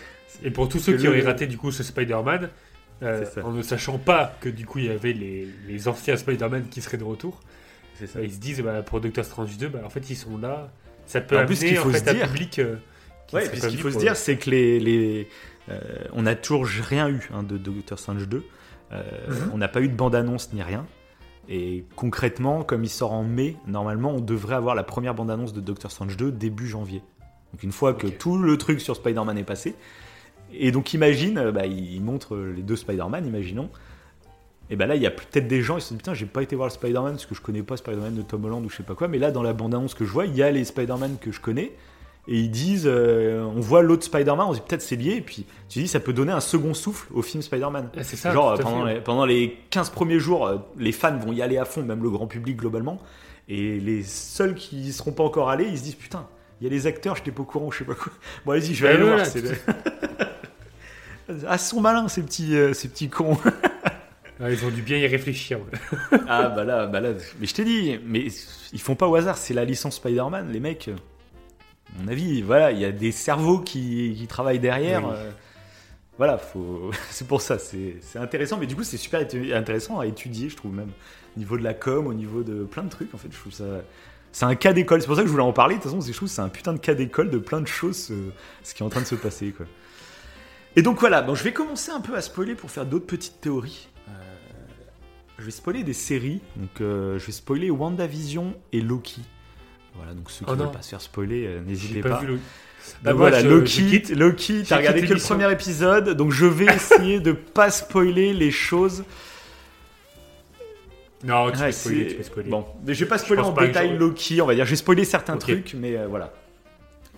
Et 0.43 0.51
pour 0.51 0.67
tous 0.69 0.79
ceux 0.79 0.97
qui 0.97 1.03
le- 1.03 1.09
auraient 1.09 1.21
raté 1.21 1.45
du 1.47 1.57
coup 1.57 1.71
ce 1.71 1.83
Spider-Man, 1.83 2.49
euh, 3.03 3.25
en 3.43 3.51
ne 3.51 3.61
sachant 3.61 3.97
pas 3.99 4.35
que 4.41 4.49
du 4.49 4.65
coup 4.65 4.79
il 4.79 4.85
y 4.85 4.89
avait 4.89 5.13
les, 5.13 5.47
les 5.67 5.87
anciens 5.87 6.15
Spider-Man 6.17 6.67
qui 6.69 6.81
seraient 6.81 6.97
de 6.97 7.03
retour, 7.03 7.39
ça. 7.99 8.05
bah, 8.15 8.21
ils 8.23 8.31
se 8.33 8.39
disent 8.39 8.61
bah, 8.61 8.81
pour 8.81 8.99
Doctor 9.01 9.23
Strange 9.25 9.57
2, 9.57 9.67
bah, 9.69 9.81
en 9.85 9.89
fait 9.89 10.09
ils 10.09 10.15
sont 10.15 10.37
là. 10.37 10.71
Ça 11.05 11.21
peut 11.21 11.37
En 11.39 11.45
plus, 11.45 11.55
ce 11.57 11.65
qu'il 11.65 11.75
faut 11.77 11.89
en 11.89 11.93
fait, 11.93 11.99
se 12.05 12.09
un 12.09 12.13
dire- 12.13 12.27
public. 12.27 12.59
euh, 12.59 12.75
qui 13.27 13.35
Ouais, 13.35 13.41
serait 13.41 13.51
puis 13.51 13.61
pas 13.61 13.67
ce 13.67 13.71
qu'il 13.71 13.81
faut 13.81 13.91
se 13.91 13.97
dire, 13.99 14.15
c'est 14.15 14.37
que 14.37 14.49
les, 14.49 14.79
les, 14.79 15.27
euh, 15.69 15.79
on 16.13 16.23
n'a 16.23 16.35
toujours 16.35 16.65
rien 16.65 17.09
eu 17.09 17.29
hein, 17.33 17.43
de 17.43 17.57
Doctor 17.57 17.97
Strange 17.99 18.27
2. 18.27 18.43
Euh, 18.91 19.01
Mhm. 19.29 19.51
On 19.53 19.57
n'a 19.57 19.67
pas 19.67 19.81
eu 19.81 19.87
de 19.87 19.95
bande-annonce 19.95 20.53
ni 20.53 20.61
rien. 20.61 20.85
Et 21.49 21.83
concrètement, 21.95 22.63
comme 22.63 22.83
il 22.83 22.89
sort 22.89 23.11
en 23.11 23.23
mai, 23.23 23.57
normalement, 23.67 24.11
on 24.11 24.19
devrait 24.21 24.55
avoir 24.55 24.75
la 24.75 24.83
première 24.83 25.13
bande-annonce 25.13 25.51
de 25.53 25.59
Doctor 25.61 25.91
Strange 25.91 26.15
2 26.15 26.31
début 26.31 26.67
janvier. 26.67 27.01
Donc 27.51 27.63
une 27.63 27.71
fois 27.71 27.93
que 27.93 28.07
tout 28.07 28.37
le 28.37 28.57
truc 28.57 28.79
sur 28.81 28.95
Spider-Man 28.95 29.37
est 29.37 29.43
passé. 29.43 29.75
Et 30.53 30.71
donc 30.71 30.93
imagine, 30.93 31.37
euh, 31.37 31.51
bah, 31.51 31.65
il 31.65 31.99
montre 32.01 32.37
les 32.37 32.61
deux 32.61 32.75
Spider-Man, 32.75 33.25
imaginons. 33.25 33.69
Et 34.73 34.75
bah 34.75 34.87
là, 34.87 34.95
il 34.95 35.03
y 35.03 35.05
a 35.05 35.11
peut-être 35.11 35.47
des 35.47 35.61
gens, 35.61 35.77
ils 35.77 35.81
se 35.81 35.89
disent 35.89 35.99
putain, 35.99 36.15
j'ai 36.15 36.25
pas 36.25 36.41
été 36.41 36.55
voir 36.55 36.67
le 36.67 36.73
Spider-Man 36.73 37.11
parce 37.11 37.27
que 37.27 37.35
je 37.35 37.41
connais 37.41 37.61
pas 37.61 37.77
Spider-Man 37.77 38.15
de 38.15 38.23
Tom 38.23 38.43
Holland 38.43 38.65
ou 38.65 38.71
je 38.71 38.77
sais 38.77 38.81
pas 38.81 38.95
quoi. 38.95 39.07
Mais 39.07 39.19
là, 39.19 39.29
dans 39.29 39.43
la 39.43 39.53
bande-annonce 39.53 39.93
que 39.93 40.03
je 40.03 40.09
vois, 40.09 40.25
il 40.25 40.35
y 40.35 40.41
a 40.41 40.49
les 40.49 40.63
Spider-Man 40.63 41.17
que 41.21 41.31
je 41.31 41.39
connais. 41.39 41.73
Et 42.27 42.39
ils 42.39 42.49
disent, 42.49 42.87
euh, 42.87 43.43
on 43.43 43.59
voit 43.59 43.83
l'autre 43.83 44.03
Spider-Man, 44.03 44.47
on 44.49 44.53
se 44.53 44.57
dit 44.57 44.63
peut-être 44.67 44.81
c'est 44.81 44.95
lié. 44.95 45.17
Et 45.17 45.21
puis 45.21 45.45
tu 45.69 45.77
dis, 45.77 45.87
ça 45.87 45.99
peut 45.99 46.11
donner 46.11 46.31
un 46.31 46.39
second 46.39 46.73
souffle 46.73 47.07
au 47.13 47.21
film 47.21 47.43
Spider-Man. 47.43 47.91
C'est 48.01 48.15
ça. 48.15 48.33
Genre, 48.33 48.57
pendant 48.57 48.83
les, 48.83 48.99
pendant 48.99 49.25
les 49.25 49.59
15 49.69 49.91
premiers 49.91 50.17
jours, 50.17 50.47
euh, 50.47 50.57
les 50.79 50.91
fans 50.91 51.19
vont 51.19 51.33
y 51.33 51.43
aller 51.43 51.59
à 51.59 51.65
fond, 51.65 51.83
même 51.83 52.01
le 52.01 52.09
grand 52.09 52.25
public 52.25 52.57
globalement. 52.57 52.99
Et 53.47 53.79
les 53.79 54.01
seuls 54.01 54.55
qui 54.55 54.77
y 54.77 54.91
seront 54.91 55.11
pas 55.11 55.23
encore 55.23 55.51
allés, 55.51 55.65
ils 55.65 55.77
se 55.77 55.83
disent 55.83 55.93
putain, 55.93 56.25
il 56.61 56.63
y 56.63 56.67
a 56.67 56.71
les 56.71 56.87
acteurs, 56.87 57.15
j'étais 57.15 57.29
pas 57.29 57.43
au 57.43 57.45
courant, 57.45 57.69
je 57.69 57.77
sais 57.77 57.85
pas 57.85 57.93
quoi. 57.93 58.11
Bon, 58.43 58.53
vas-y, 58.53 58.73
je 58.73 58.87
vais 58.87 58.93
aller 58.93 59.03
voir. 59.03 59.19
ah, 61.47 61.59
sont 61.59 61.79
malins, 61.79 62.07
ces 62.07 62.23
petits, 62.23 62.55
euh, 62.55 62.73
ces 62.73 62.87
petits 62.87 63.09
cons. 63.09 63.37
Ah, 64.43 64.51
ils 64.51 64.65
ont 64.65 64.69
dû 64.69 64.81
bien 64.81 64.97
y 64.97 65.07
réfléchir. 65.07 65.59
ouais. 65.59 66.19
ah, 66.27 66.49
bah 66.49 66.63
là, 66.65 66.85
bah 66.87 66.99
là. 66.99 67.11
Mais 67.39 67.47
je 67.47 67.53
t'ai 67.53 67.63
dit, 67.63 67.97
mais 68.05 68.27
ils 68.73 68.81
font 68.81 68.95
pas 68.95 69.07
au 69.07 69.15
hasard, 69.15 69.37
c'est 69.37 69.53
la 69.53 69.63
licence 69.63 69.95
Spider-Man, 69.95 70.51
les 70.51 70.59
mecs. 70.59 70.89
À 70.89 72.01
mon 72.01 72.07
avis, 72.09 72.41
voilà, 72.41 72.71
il 72.71 72.79
y 72.79 72.85
a 72.85 72.91
des 72.91 73.11
cerveaux 73.11 73.59
qui, 73.59 74.15
qui 74.17 74.27
travaillent 74.27 74.59
derrière. 74.59 75.05
Oui. 75.05 75.13
euh, 75.15 75.31
voilà, 76.17 76.37
faut... 76.37 76.91
c'est 77.09 77.27
pour 77.27 77.41
ça, 77.41 77.57
c'est 77.57 77.95
intéressant, 78.15 78.57
mais 78.57 78.65
du 78.67 78.75
coup, 78.75 78.83
c'est 78.83 78.97
super 78.97 79.21
intéressant 79.21 79.99
à 79.99 80.07
étudier, 80.07 80.49
je 80.49 80.55
trouve 80.57 80.73
même. 80.73 80.91
Au 81.35 81.39
niveau 81.39 81.57
de 81.57 81.63
la 81.63 81.73
com, 81.73 82.05
au 82.07 82.13
niveau 82.13 82.43
de 82.43 82.63
plein 82.65 82.83
de 82.83 82.89
trucs, 82.89 83.13
en 83.13 83.17
fait, 83.17 83.29
je 83.31 83.37
trouve 83.39 83.53
ça. 83.53 83.63
C'est 84.31 84.45
un 84.45 84.55
cas 84.55 84.73
d'école, 84.73 84.99
c'est 84.99 85.07
pour 85.07 85.15
ça 85.15 85.21
que 85.21 85.27
je 85.27 85.31
voulais 85.31 85.43
en 85.43 85.53
parler. 85.53 85.75
De 85.75 85.81
toute 85.81 85.91
façon, 85.91 86.01
c'est- 86.01 86.11
je 86.11 86.17
trouve 86.17 86.27
que 86.27 86.33
c'est 86.35 86.41
un 86.41 86.49
putain 86.49 86.73
de 86.73 86.79
cas 86.79 86.95
d'école 86.95 87.29
de 87.29 87.37
plein 87.37 87.61
de 87.61 87.67
choses, 87.67 88.09
euh, 88.11 88.29
ce 88.63 88.73
qui 88.73 88.83
est 88.83 88.85
en 88.85 88.89
train 88.89 89.01
de 89.01 89.05
se 89.05 89.15
passer, 89.15 89.51
quoi. 89.51 89.67
Et 90.75 90.81
donc 90.81 90.99
voilà, 90.99 91.21
bon, 91.21 91.35
je 91.35 91.43
vais 91.43 91.53
commencer 91.53 91.91
un 91.91 92.01
peu 92.01 92.15
à 92.15 92.21
spoiler 92.21 92.55
pour 92.55 92.71
faire 92.71 92.85
d'autres 92.85 93.05
petites 93.05 93.39
théories. 93.41 93.89
Je 95.39 95.43
vais 95.45 95.51
spoiler 95.51 95.83
des 95.83 95.93
séries, 95.93 96.41
donc 96.55 96.79
euh, 96.81 97.17
je 97.19 97.25
vais 97.25 97.31
spoiler 97.31 97.69
WandaVision 97.71 98.53
et 98.71 98.81
Loki. 98.81 99.21
Voilà, 99.95 100.13
donc 100.13 100.29
ceux 100.31 100.45
qui 100.45 100.51
Oh 100.51 100.53
ne 100.53 100.57
non. 100.59 100.63
veulent 100.65 100.73
pas 100.73 100.81
se 100.81 100.89
faire 100.89 101.01
spoiler, 101.01 101.45
euh, 101.47 101.59
J'ai 101.63 101.69
n'hésitez 101.69 102.01
pas, 102.01 102.09
pas. 102.09 102.19
vu 102.21 102.27
le. 102.27 102.39
Bah, 103.03 103.13
voilà, 103.13 103.41
je- 103.41 103.47
Loki, 103.47 103.71
je 103.83 103.89
quitte. 103.89 104.09
Loki, 104.11 104.63
t'as 104.67 104.77
regardé 104.77 105.01
que 105.05 105.13
le 105.13 105.19
premier 105.19 105.51
épisode, 105.51 106.09
donc 106.11 106.31
je 106.31 106.45
vais 106.45 106.65
essayer 106.75 107.19
de 107.19 107.31
pas 107.31 107.71
spoiler 107.71 108.33
les 108.33 108.51
choses. 108.51 109.03
Non, 111.23 111.49
tu 111.51 111.57
Ouais, 111.59 111.67
peux 111.67 111.71
spoiler, 111.71 112.07
tu 112.07 112.15
peux 112.15 112.23
spoiler. 112.23 112.49
Bon, 112.49 112.65
mais 112.85 112.93
je 112.93 112.99
vais 113.03 113.09
pas 113.09 113.17
spoiler 113.17 113.41
en 113.41 113.53
pas 113.53 113.65
détail 113.65 113.97
Loki, 113.97 114.41
on 114.41 114.45
va 114.45 114.55
dire. 114.55 114.65
J'ai 114.65 114.75
spoilé 114.75 115.05
certains 115.05 115.37
trucs, 115.37 115.73
mais 115.73 115.95
euh, 115.97 116.07
voilà. 116.07 116.33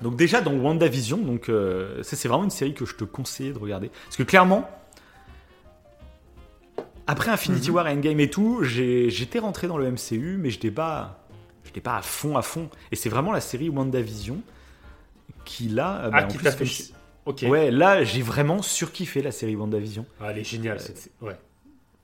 Donc 0.02 0.16
déjà 0.16 0.42
dans 0.42 0.54
WandaVision, 0.54 1.18
donc 1.18 1.50
euh, 1.50 2.04
ça 2.04 2.16
c'est 2.16 2.28
vraiment 2.28 2.44
une 2.44 2.50
série 2.50 2.74
que 2.74 2.86
je 2.86 2.96
te 2.96 3.04
conseille 3.06 3.52
de 3.54 3.58
regarder, 3.58 3.90
parce 4.06 4.18
que 4.18 4.24
clairement, 4.24 4.70
après 7.08 7.32
Infinity 7.32 7.70
Mhm. 7.70 7.76
War, 7.76 7.86
Endgame 7.88 8.20
et 8.20 8.30
tout, 8.30 8.64
j'étais 8.64 9.40
rentré 9.40 9.68
dans 9.68 9.78
le 9.78 9.86
MCU, 9.92 10.38
mais 10.40 10.50
pas, 10.72 11.26
j'étais 11.64 11.82
pas 11.82 11.98
à 11.98 12.02
fond, 12.02 12.38
à 12.38 12.42
fond. 12.42 12.70
Et 12.92 12.96
c'est 12.96 13.10
vraiment 13.10 13.32
la 13.32 13.42
série 13.42 13.70
WandaVision 13.70 14.42
qui 15.44 15.68
là, 15.70 16.02
euh, 16.06 16.10
Ah, 16.14 16.22
bah, 16.22 16.24
qui 16.24 16.38
t'a 16.38 16.52
fait 16.52 16.58
comme 16.60 16.68
chier. 16.68 16.86
si- 16.86 16.94
Ok. 17.26 17.44
Ouais, 17.48 17.72
là, 17.72 18.04
j'ai 18.04 18.22
vraiment 18.22 18.62
surkiffé 18.62 19.22
la 19.24 19.32
série 19.32 19.56
WandaVision. 19.56 20.06
Ah, 20.22 20.28
elle 20.32 20.40
est 20.40 20.44
géniale. 20.44 20.80
cette 20.80 20.98
sé- 20.98 21.12
Ouais. 21.22 21.36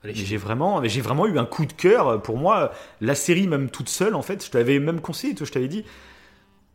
J'ai 0.04 0.36
vraiment, 0.36 0.82
j'ai 0.84 1.00
vraiment 1.00 1.28
eu 1.28 1.38
un 1.38 1.44
coup 1.44 1.64
de 1.64 1.72
cœur. 1.72 2.20
Pour 2.22 2.36
moi, 2.36 2.72
la 3.00 3.14
série, 3.14 3.46
même 3.46 3.70
toute 3.70 3.88
seule, 3.88 4.16
en 4.16 4.22
fait, 4.22 4.44
je 4.44 4.50
t'avais 4.50 4.80
même 4.80 5.00
conseillé, 5.00 5.32
toi, 5.36 5.46
je 5.46 5.52
t'avais 5.52 5.68
dit, 5.68 5.84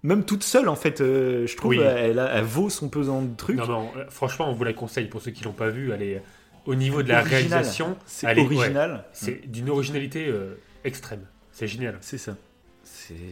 même 0.04 0.24
toute 0.24 0.44
seule, 0.44 0.70
en 0.70 0.78
fait, 0.78 1.02
euh, 1.02 1.46
je 1.46 1.58
trouve, 1.58 1.72
Oui. 1.72 1.80
elle, 1.80 2.20
vaut 2.44 2.70
son 2.70 2.88
pesant 2.88 3.22
de 3.22 3.36
trucs. 3.36 3.58
Non, 3.58 3.68
non, 3.68 3.90
euh, 3.98 4.06
franchement, 4.10 4.50
on 4.50 4.54
vous 4.54 4.64
la 4.64 4.72
conseille 4.72 5.08
pour 5.08 5.22
ceux 5.22 5.32
qui 5.32 5.44
l'ont 5.44 5.52
pas 5.52 5.68
vue. 5.68 5.92
Elle 5.92 6.04
est 6.04 6.24
au 6.68 6.76
niveau 6.76 7.02
de 7.02 7.08
la 7.10 7.22
Original. 7.22 7.42
réalisation. 7.50 7.98
C'est 8.06 8.28
ouais, 8.28 8.40
original. 8.40 9.06
C'est 9.14 9.50
d'une 9.50 9.70
originalité 9.70 10.28
euh, 10.28 10.54
extrême. 10.84 11.22
C'est 11.52 11.68
génial. 11.68 11.98
C'est 12.02 12.20
ça. 12.20 12.36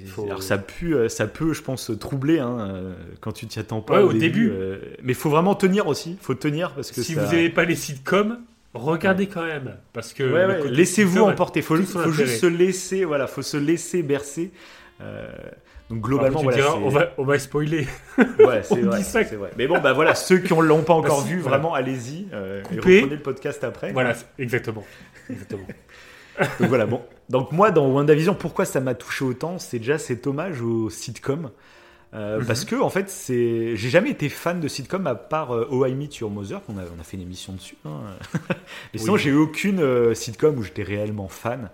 Faut- 0.08 0.26
Alors 0.26 0.42
ça 0.44 0.58
pue, 0.58 0.96
euh, 0.96 1.10
ça 1.10 1.28
peut, 1.28 1.54
je 1.54 1.62
pense, 1.62 1.92
troubler 2.00 2.40
hein, 2.40 2.58
euh, 2.60 2.94
quand 3.20 3.32
tu 3.34 3.46
t'y 3.46 3.60
attends 3.60 3.82
pas 3.82 3.98
Ouais, 3.98 4.04
au, 4.04 4.10
au 4.10 4.14
début. 4.14 4.46
début. 4.46 4.50
euh, 4.52 4.78
mais 5.04 5.14
faut 5.14 5.30
vraiment 5.30 5.54
tenir 5.56 5.88
aussi. 5.88 6.18
Faut 6.22 6.34
tenir 6.34 6.72
parce 6.74 6.92
que 6.92 7.02
Si 7.02 7.14
ça- 7.14 7.24
vous 7.26 7.32
n'aimez 7.36 7.50
pas 7.50 7.66
les 7.66 7.76
sitcoms, 7.76 8.40
regardez 8.74 9.28
quand 9.28 9.46
même. 9.46 9.76
Parce 9.94 10.14
que 10.14 10.24
Ouais, 10.24 10.70
laissez-vous 10.70 11.22
emporter. 11.22 11.62
Faut, 11.62 11.76
faut 11.78 12.12
juste 12.12 12.40
se 12.40 12.46
laisser, 12.46 13.04
voilà, 13.06 13.28
faut 13.28 13.42
se 13.42 13.58
laisser 13.58 14.02
bercer. 14.02 14.52
Euh, 15.02 15.28
donc 15.90 16.02
globalement, 16.02 16.40
tu 16.40 16.44
voilà, 16.46 16.58
diras, 16.58 16.76
on, 16.78 16.90
va, 16.90 17.12
on 17.18 17.24
va 17.26 17.38
spoiler. 17.40 17.88
Ouais, 18.40 18.64
c'est 18.64 18.82
vrai. 18.82 19.52
Mais 19.58 19.68
bon, 19.68 19.80
bah 19.80 19.94
voilà, 19.94 20.16
ceux 20.16 20.40
qui 20.40 20.54
ne 20.54 20.62
l'ont 20.62 20.84
pas 20.84 20.94
encore 20.94 21.22
Bah, 21.22 21.28
vu, 21.28 21.40
voilà. 21.40 21.58
vraiment, 21.58 21.74
allez-y. 21.74 22.28
euh, 22.34 22.62
et 22.72 22.76
reprenez 22.78 23.06
le 23.16 23.20
podcast 23.22 23.64
après. 23.64 23.92
voilà, 23.94 24.14
exactement. 24.40 24.84
exactement. 25.30 25.66
Donc 26.60 26.70
voilà, 26.70 26.86
bon. 26.86 27.02
Donc 27.30 27.52
moi, 27.52 27.72
dans 27.72 27.88
WandaVision, 27.88 28.36
pourquoi 28.36 28.66
ça 28.66 28.80
m'a 28.82 28.94
touché 28.94 29.24
autant 29.26 29.58
C'est 29.58 29.80
déjà 29.80 29.98
cet 29.98 30.28
hommage 30.28 30.62
au 30.62 30.90
sitcom. 30.90 31.52
Euh, 32.14 32.40
Mhm. 32.40 32.46
Parce 32.46 32.64
que, 32.66 32.76
en 32.76 32.90
fait, 32.90 33.10
c'est... 33.10 33.76
j'ai 33.76 33.90
jamais 33.90 34.10
été 34.12 34.30
fan 34.30 34.60
de 34.62 34.68
sitcom 34.70 35.06
à 35.08 35.16
part 35.16 35.54
euh, 35.54 35.68
Oh 35.70 35.86
I 35.86 35.94
Meet 35.94 36.18
Your 36.18 36.30
Mother, 36.32 36.62
qu'on 36.64 36.78
a, 36.78 36.82
on 36.98 37.00
a 37.02 37.04
fait 37.04 37.18
une 37.18 37.24
émission 37.24 37.54
dessus. 37.54 37.76
hein. 37.86 38.00
Mais 38.94 39.00
sinon, 39.00 39.14
Oui. 39.14 39.20
j'ai 39.20 39.30
eu 39.32 39.36
aucune 39.36 39.80
euh, 39.82 40.14
sitcom 40.14 40.58
où 40.58 40.64
j'étais 40.64 40.84
réellement 40.84 41.28
fan. 41.28 41.70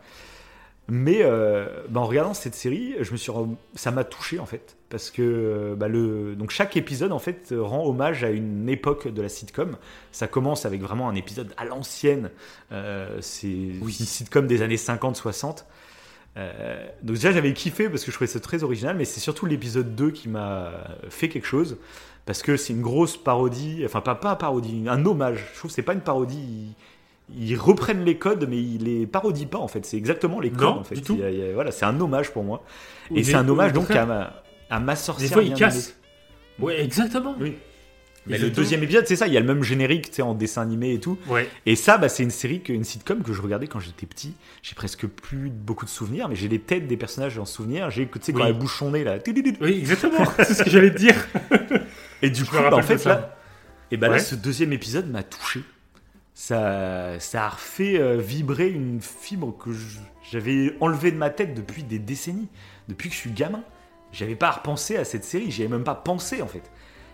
Mais 0.93 1.19
euh, 1.21 1.67
bah, 1.87 2.01
en 2.01 2.05
regardant 2.05 2.33
cette 2.33 2.53
série, 2.53 2.95
je 2.99 3.13
me 3.13 3.17
suis, 3.17 3.31
ça 3.75 3.91
m'a 3.91 4.03
touché 4.03 4.39
en 4.39 4.45
fait, 4.45 4.75
parce 4.89 5.09
que 5.09 5.21
euh, 5.21 5.73
bah, 5.73 5.87
le, 5.87 6.35
donc 6.35 6.51
chaque 6.51 6.75
épisode 6.75 7.13
en 7.13 7.17
fait 7.17 7.53
rend 7.57 7.85
hommage 7.85 8.25
à 8.25 8.29
une 8.29 8.67
époque 8.67 9.07
de 9.07 9.21
la 9.21 9.29
sitcom. 9.29 9.77
Ça 10.11 10.27
commence 10.27 10.65
avec 10.65 10.81
vraiment 10.81 11.07
un 11.07 11.15
épisode 11.15 11.53
à 11.55 11.63
l'ancienne, 11.63 12.29
euh, 12.73 13.19
c'est 13.21 13.47
une 13.47 13.89
sitcom 13.89 14.47
des 14.47 14.63
années 14.63 14.75
50-60. 14.75 15.63
Euh, 16.35 16.85
donc 17.03 17.15
déjà 17.15 17.31
j'avais 17.31 17.53
kiffé 17.53 17.87
parce 17.87 18.03
que 18.03 18.11
je 18.11 18.17
trouvais 18.17 18.27
ça 18.27 18.41
très 18.41 18.63
original, 18.63 18.97
mais 18.97 19.05
c'est 19.05 19.21
surtout 19.21 19.45
l'épisode 19.45 19.95
2 19.95 20.11
qui 20.11 20.27
m'a 20.27 20.73
fait 21.07 21.29
quelque 21.29 21.47
chose 21.47 21.77
parce 22.25 22.41
que 22.41 22.57
c'est 22.57 22.73
une 22.73 22.81
grosse 22.81 23.15
parodie, 23.15 23.83
enfin 23.85 24.01
pas 24.01 24.15
pas 24.15 24.31
un 24.31 24.35
parodie, 24.35 24.83
un 24.89 25.05
hommage. 25.05 25.45
Je 25.53 25.59
trouve 25.59 25.71
que 25.71 25.75
c'est 25.75 25.83
pas 25.83 25.93
une 25.93 26.01
parodie. 26.01 26.75
Ils, 27.37 27.49
ils 27.51 27.55
reprennent 27.57 28.03
les 28.05 28.17
codes, 28.17 28.45
mais 28.49 28.57
ils 28.57 28.83
les 28.83 29.07
parodient 29.07 29.47
pas 29.47 29.57
en 29.59 29.67
fait. 29.67 29.85
C'est 29.85 29.97
exactement 29.97 30.39
les 30.39 30.49
codes 30.51 30.61
Non, 30.61 30.79
en 30.79 30.83
fait. 30.83 30.95
du 30.95 31.01
tout. 31.01 31.15
Il 31.15 31.21
y 31.21 31.23
a- 31.23 31.29
il 31.31 31.39
y 31.39 31.43
a- 31.43 31.53
voilà, 31.53 31.71
c'est 31.71 31.85
un 31.85 31.99
hommage 31.99 32.31
pour 32.31 32.43
moi. 32.43 32.63
Ou 33.09 33.17
Et 33.17 33.23
c'est 33.23 33.35
un 33.35 33.47
hommage 33.47 33.73
donc 33.73 33.91
à 33.91 34.05
ma, 34.05 34.43
à 34.69 34.79
ma 34.79 34.95
sorcière. 34.95 35.29
Des 35.29 35.33
fois, 35.33 35.43
il 35.43 35.49
bien 35.53 35.57
casse. 35.67 35.95
Ouais, 36.59 36.81
exactement. 36.83 37.35
Oui. 37.39 37.55
Mais 38.27 38.37
le 38.37 38.51
deuxième 38.51 38.83
épisode, 38.83 39.07
c'est 39.07 39.15
ça. 39.15 39.25
Il 39.25 39.33
y 39.33 39.37
a 39.37 39.39
le 39.39 39.47
même 39.47 39.63
générique, 39.63 40.09
tu 40.11 40.17
sais, 40.17 40.21
en 40.21 40.35
dessin 40.35 40.61
animé 40.61 40.93
et 40.93 40.99
tout. 40.99 41.17
Ouais. 41.27 41.49
Et 41.65 41.75
ça, 41.75 41.97
bah, 41.97 42.07
c'est 42.07 42.21
une 42.21 42.29
série, 42.29 42.61
que, 42.61 42.71
une 42.71 42.83
sitcom 42.83 43.23
que 43.23 43.33
je 43.33 43.41
regardais 43.41 43.65
quand 43.65 43.79
j'étais 43.79 44.05
petit. 44.05 44.35
J'ai 44.61 44.75
presque 44.75 45.07
plus 45.07 45.49
beaucoup 45.49 45.85
de 45.85 45.89
souvenirs, 45.89 46.29
mais 46.29 46.35
j'ai 46.35 46.47
les 46.47 46.59
têtes 46.59 46.85
des 46.87 46.97
personnages 46.97 47.39
en 47.39 47.45
souvenir. 47.45 47.89
J'ai, 47.89 48.05
tu 48.07 48.19
sais, 48.21 48.31
quand 48.31 48.41
Oui. 48.43 48.45
elle 48.49 48.53
bouche 48.59 48.77
son 48.77 48.91
nez 48.91 49.03
là. 49.03 49.17
Oui, 49.59 49.79
exactement. 49.79 50.23
c'est 50.37 50.53
ce 50.53 50.63
que 50.63 50.69
j'allais 50.69 50.91
te 50.93 50.99
dire. 50.99 51.15
Et 52.21 52.29
du 52.29 52.41
Je 52.41 52.49
coup, 52.49 52.57
bah, 52.57 52.75
en 52.75 52.83
fait, 52.83 53.03
là, 53.05 53.35
et 53.89 53.97
bah, 53.97 54.07
là, 54.07 54.19
ce 54.19 54.35
deuxième 54.35 54.71
épisode 54.71 55.09
m'a 55.09 55.23
touché. 55.23 55.61
Ça, 56.33 57.19
ça 57.19 57.45
a 57.45 57.49
refait 57.49 57.99
euh, 57.99 58.17
vibrer 58.17 58.69
une 58.69 59.01
fibre 59.01 59.55
que 59.57 59.71
j'avais 60.31 60.75
enlevée 60.79 61.11
de 61.11 61.17
ma 61.17 61.29
tête 61.29 61.53
depuis 61.53 61.83
des 61.83 61.99
décennies, 61.99 62.47
depuis 62.87 63.09
que 63.09 63.15
je 63.15 63.19
suis 63.19 63.31
gamin. 63.31 63.63
J'avais 64.13 64.35
pas 64.35 64.47
à 64.47 64.51
repenser 64.51 64.95
à 64.97 65.03
cette 65.05 65.23
série, 65.23 65.51
j'y 65.51 65.61
avais 65.63 65.71
même 65.71 65.83
pas 65.83 65.95
pensé 65.95 66.41
en 66.41 66.47
fait. 66.47 66.63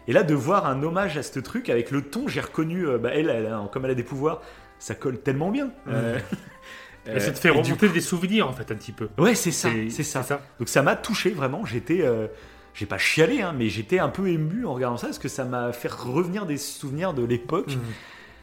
Et 0.08 0.14
là, 0.14 0.24
de 0.24 0.34
voir 0.34 0.66
un 0.68 0.82
hommage 0.84 1.18
à 1.18 1.24
ce 1.24 1.40
truc 1.40 1.70
avec 1.70 1.92
le 1.92 2.02
ton, 2.04 2.28
j'ai 2.28 2.40
reconnu, 2.42 2.88
euh, 2.88 2.98
bah, 2.98 3.10
elle, 3.14 3.30
elle 3.30 3.48
a- 3.48 3.70
comme 3.72 3.86
elle 3.86 3.92
a 3.92 3.96
des 3.96 4.04
pouvoirs, 4.04 4.42
ça 4.80 4.96
colle 4.96 5.20
tellement 5.20 5.52
bien. 5.52 5.72
Euh, 5.90 6.18
Et 7.08 7.20
ça 7.20 7.32
te 7.32 7.38
euh, 7.38 7.42
fait 7.42 7.50
remonter 7.50 7.90
des 7.90 8.02
souvenirs, 8.02 8.48
en 8.50 8.54
fait, 8.54 8.70
un 8.72 8.76
petit 8.76 8.92
peu. 8.92 9.10
Ouais, 9.18 9.34
c'est 9.36 9.52
ça, 9.52 9.70
c'est 9.90 10.04
ça. 10.04 10.24
Donc 10.60 10.70
ça 10.70 10.82
m'a 10.84 10.96
touché 10.96 11.30
vraiment. 11.32 11.66
J'étais, 11.66 12.02
euh, 12.02 12.28
j'ai 12.74 12.86
pas 12.86 12.98
chialé, 12.98 13.42
hein, 13.42 13.54
mais 13.58 13.70
j'étais 13.70 14.00
un 14.00 14.10
peu 14.10 14.28
ému 14.28 14.66
en 14.66 14.74
regardant 14.74 14.98
ça 14.98 15.08
parce 15.08 15.20
que 15.20 15.30
ça 15.30 15.44
m'a 15.46 15.72
fait 15.74 15.92
revenir 15.92 16.46
des 16.46 16.58
souvenirs 16.58 17.14
de 17.14 17.24
l'époque. 17.24 17.70
Mhm. 17.76 17.82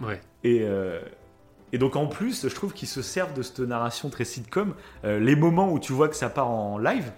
Ouais. 0.00 0.20
Et, 0.42 0.60
euh, 0.62 1.00
et 1.72 1.78
donc 1.78 1.96
en 1.96 2.06
plus, 2.06 2.48
je 2.48 2.54
trouve 2.54 2.72
qu'ils 2.72 2.88
se 2.88 3.02
servent 3.02 3.34
de 3.34 3.42
cette 3.42 3.60
narration 3.60 4.10
très 4.10 4.24
sitcom. 4.24 4.74
Euh, 5.04 5.18
les 5.20 5.36
moments 5.36 5.72
où 5.72 5.78
tu 5.78 5.92
vois 5.92 6.08
que 6.08 6.16
ça 6.16 6.28
part 6.30 6.48
en 6.50 6.78
live, 6.78 7.12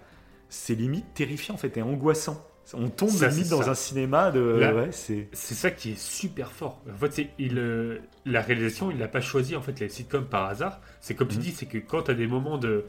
c'est 0.49 0.75
limite 0.75 1.13
terrifiant 1.15 1.55
en 1.55 1.59
fait 1.59 1.77
et 1.77 1.83
angoissant. 1.83 2.43
On 2.75 2.89
tombe 2.89 3.11
Ça, 3.11 3.29
limite 3.29 3.45
c'est 3.45 3.51
dans 3.51 3.63
ça. 3.63 3.71
un 3.71 3.75
cinéma 3.75 4.31
de. 4.33 4.41
Ouais, 4.75 4.89
c'est. 4.91 5.29
C'est 5.33 5.55
ça 5.55 5.71
qui 5.71 5.93
est 5.93 5.99
super 6.01 6.51
fort. 6.51 6.83
En 6.93 6.97
fait, 6.97 7.29
il, 7.39 7.59
euh, 7.59 7.99
la 8.25 8.41
réalisation, 8.41 8.91
il 8.91 8.97
n'a 8.99 9.07
pas 9.07 9.21
choisi 9.21 9.55
en 9.55 9.63
fait 9.63 9.79
les 9.79 9.89
sitcoms 9.89 10.27
par 10.27 10.47
hasard. 10.47 10.81
C'est 11.01 11.15
comme 11.15 11.29
tu 11.29 11.37
Mhm. 11.37 11.43
dis, 11.43 11.53
c'est 11.53 11.67
que 11.67 11.79
quand 11.79 12.03
tu 12.03 12.11
as 12.11 12.15
des 12.15 12.27
moments 12.27 12.59
de, 12.59 12.85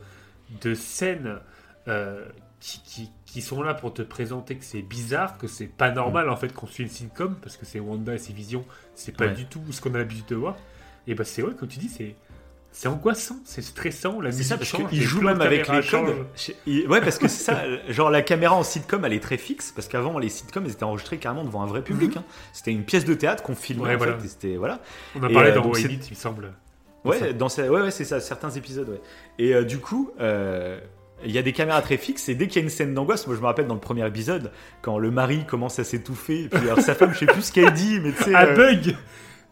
de 0.62 0.74
scène 0.74 1.38
euh, 1.88 2.26
qui, 2.60 2.82
qui, 2.84 3.12
qui 3.38 3.44
sont 3.44 3.62
là 3.62 3.76
pour 3.76 3.94
te 3.94 4.02
présenter 4.02 4.56
que 4.56 4.66
c'est 4.66 4.82
bizarre, 4.82 5.38
que 5.38 5.46
c'est 5.48 5.68
pas 5.68 5.92
normal 5.92 6.28
en 6.32 6.36
fait 6.36 6.52
qu'on 6.54 6.66
suit 6.66 6.82
une 6.84 6.90
sitcom, 6.90 7.36
parce 7.40 7.56
que 7.56 7.68
c'est 7.68 7.80
Wanda 7.80 8.16
et 8.16 8.18
ses 8.18 8.34
visions, 8.34 8.66
c'est 8.96 9.16
pas 9.16 9.26
Ouais. 9.26 9.34
du 9.34 9.46
tout 9.46 9.62
ce 9.70 9.80
qu'on 9.80 9.94
a 9.94 10.00
l'habitude 10.00 10.26
de 10.26 10.36
voir. 10.36 10.56
Et 11.06 11.14
bah 11.14 11.24
c'est 11.24 11.44
vrai, 11.44 11.54
comme 11.54 11.68
tu 11.68 11.78
dis, 11.78 11.88
c'est, 11.88 12.16
c'est 12.72 12.88
angoissant, 12.88 13.36
c'est 13.46 13.62
stressant, 13.62 14.20
la 14.22 14.30
musique 14.30 14.46
ça, 14.48 14.58
parce 14.58 14.70
change, 14.70 14.92
joue 14.92 15.22
même 15.22 15.40
avec 15.42 15.68
les 15.68 15.82
codes. 15.82 16.16
Il- 16.66 16.88
Ouais, 16.88 17.00
parce 17.00 17.20
que 17.20 17.28
c'est 17.28 17.44
ça. 17.44 17.62
Genre, 17.90 18.10
la 18.10 18.24
caméra 18.24 18.56
en 18.56 18.64
sitcom, 18.64 19.06
elle 19.06 19.14
est 19.14 19.20
très 19.24 19.38
fixe. 19.38 19.72
Parce 19.72 19.88
qu'avant, 19.88 20.18
les 20.18 20.30
sitcoms, 20.30 20.66
elles 20.66 20.72
étaient 20.72 20.84
enregistrées 20.84 21.18
carrément 21.20 21.44
devant 21.44 21.62
un 21.62 21.68
vrai 21.68 21.84
public. 21.84 22.18
hein. 22.18 22.24
C'était 22.54 22.72
une 22.72 22.86
pièce 22.86 23.06
de 23.06 23.14
théâtre 23.14 23.44
qu'on 23.44 23.56
filmait. 23.56 23.84
Mhm. 23.84 23.88
Ouais, 23.90 23.96
en 23.96 23.98
voilà. 24.00 24.18
fait, 24.18 24.26
et 24.26 24.30
c'était. 24.30 24.56
Voilà. 24.58 24.80
On 25.16 25.22
a 25.22 25.30
parlé 25.30 25.52
euh, 25.52 25.56
dans 25.56 25.62
donc 25.62 25.78
il 25.80 25.90
me 26.00 26.16
semble. 26.16 26.54
Ouais, 27.06 27.34
dans 27.36 27.50
ces- 27.50 27.70
ouais, 27.70 27.82
ouais, 27.82 27.92
c'est 27.92 28.04
ça, 28.04 28.20
certains 28.20 28.50
épisodes, 28.50 28.90
ouais. 28.90 29.02
Et 29.38 29.54
euh, 29.54 29.64
du 29.64 29.78
coup, 29.78 30.12
euh, 30.20 30.80
il 31.26 31.32
y 31.32 31.38
a 31.38 31.42
des 31.42 31.54
caméras 31.54 31.82
très 31.82 31.98
fixes, 31.98 32.30
et 32.30 32.36
dès 32.36 32.48
qu'il 32.48 32.58
y 32.58 32.60
a 32.60 32.64
une 32.64 32.70
scène 32.70 32.94
d'angoisse, 32.94 33.26
moi 33.28 33.36
je 33.36 33.42
me 33.42 33.46
rappelle 33.46 33.68
dans 33.68 33.74
le 33.74 33.80
premier 33.80 34.06
épisode, 34.08 34.52
quand 34.82 34.98
le 34.98 35.10
mari 35.12 35.46
commence 35.48 35.80
à 35.80 35.84
s'étouffer, 35.84 36.44
et 36.44 36.48
puis 36.50 36.60
alors 36.70 36.80
sa 36.82 36.94
femme, 36.96 37.14
je 37.14 37.20
sais 37.20 37.26
plus 37.26 37.42
ce 37.44 37.52
qu'elle 37.52 37.74
dit, 37.74 38.00
mais 38.02 38.12
tu 38.12 38.24
sais. 38.24 38.32
Ah, 38.36 38.46
euh, 38.46 38.56
bug 38.56 38.96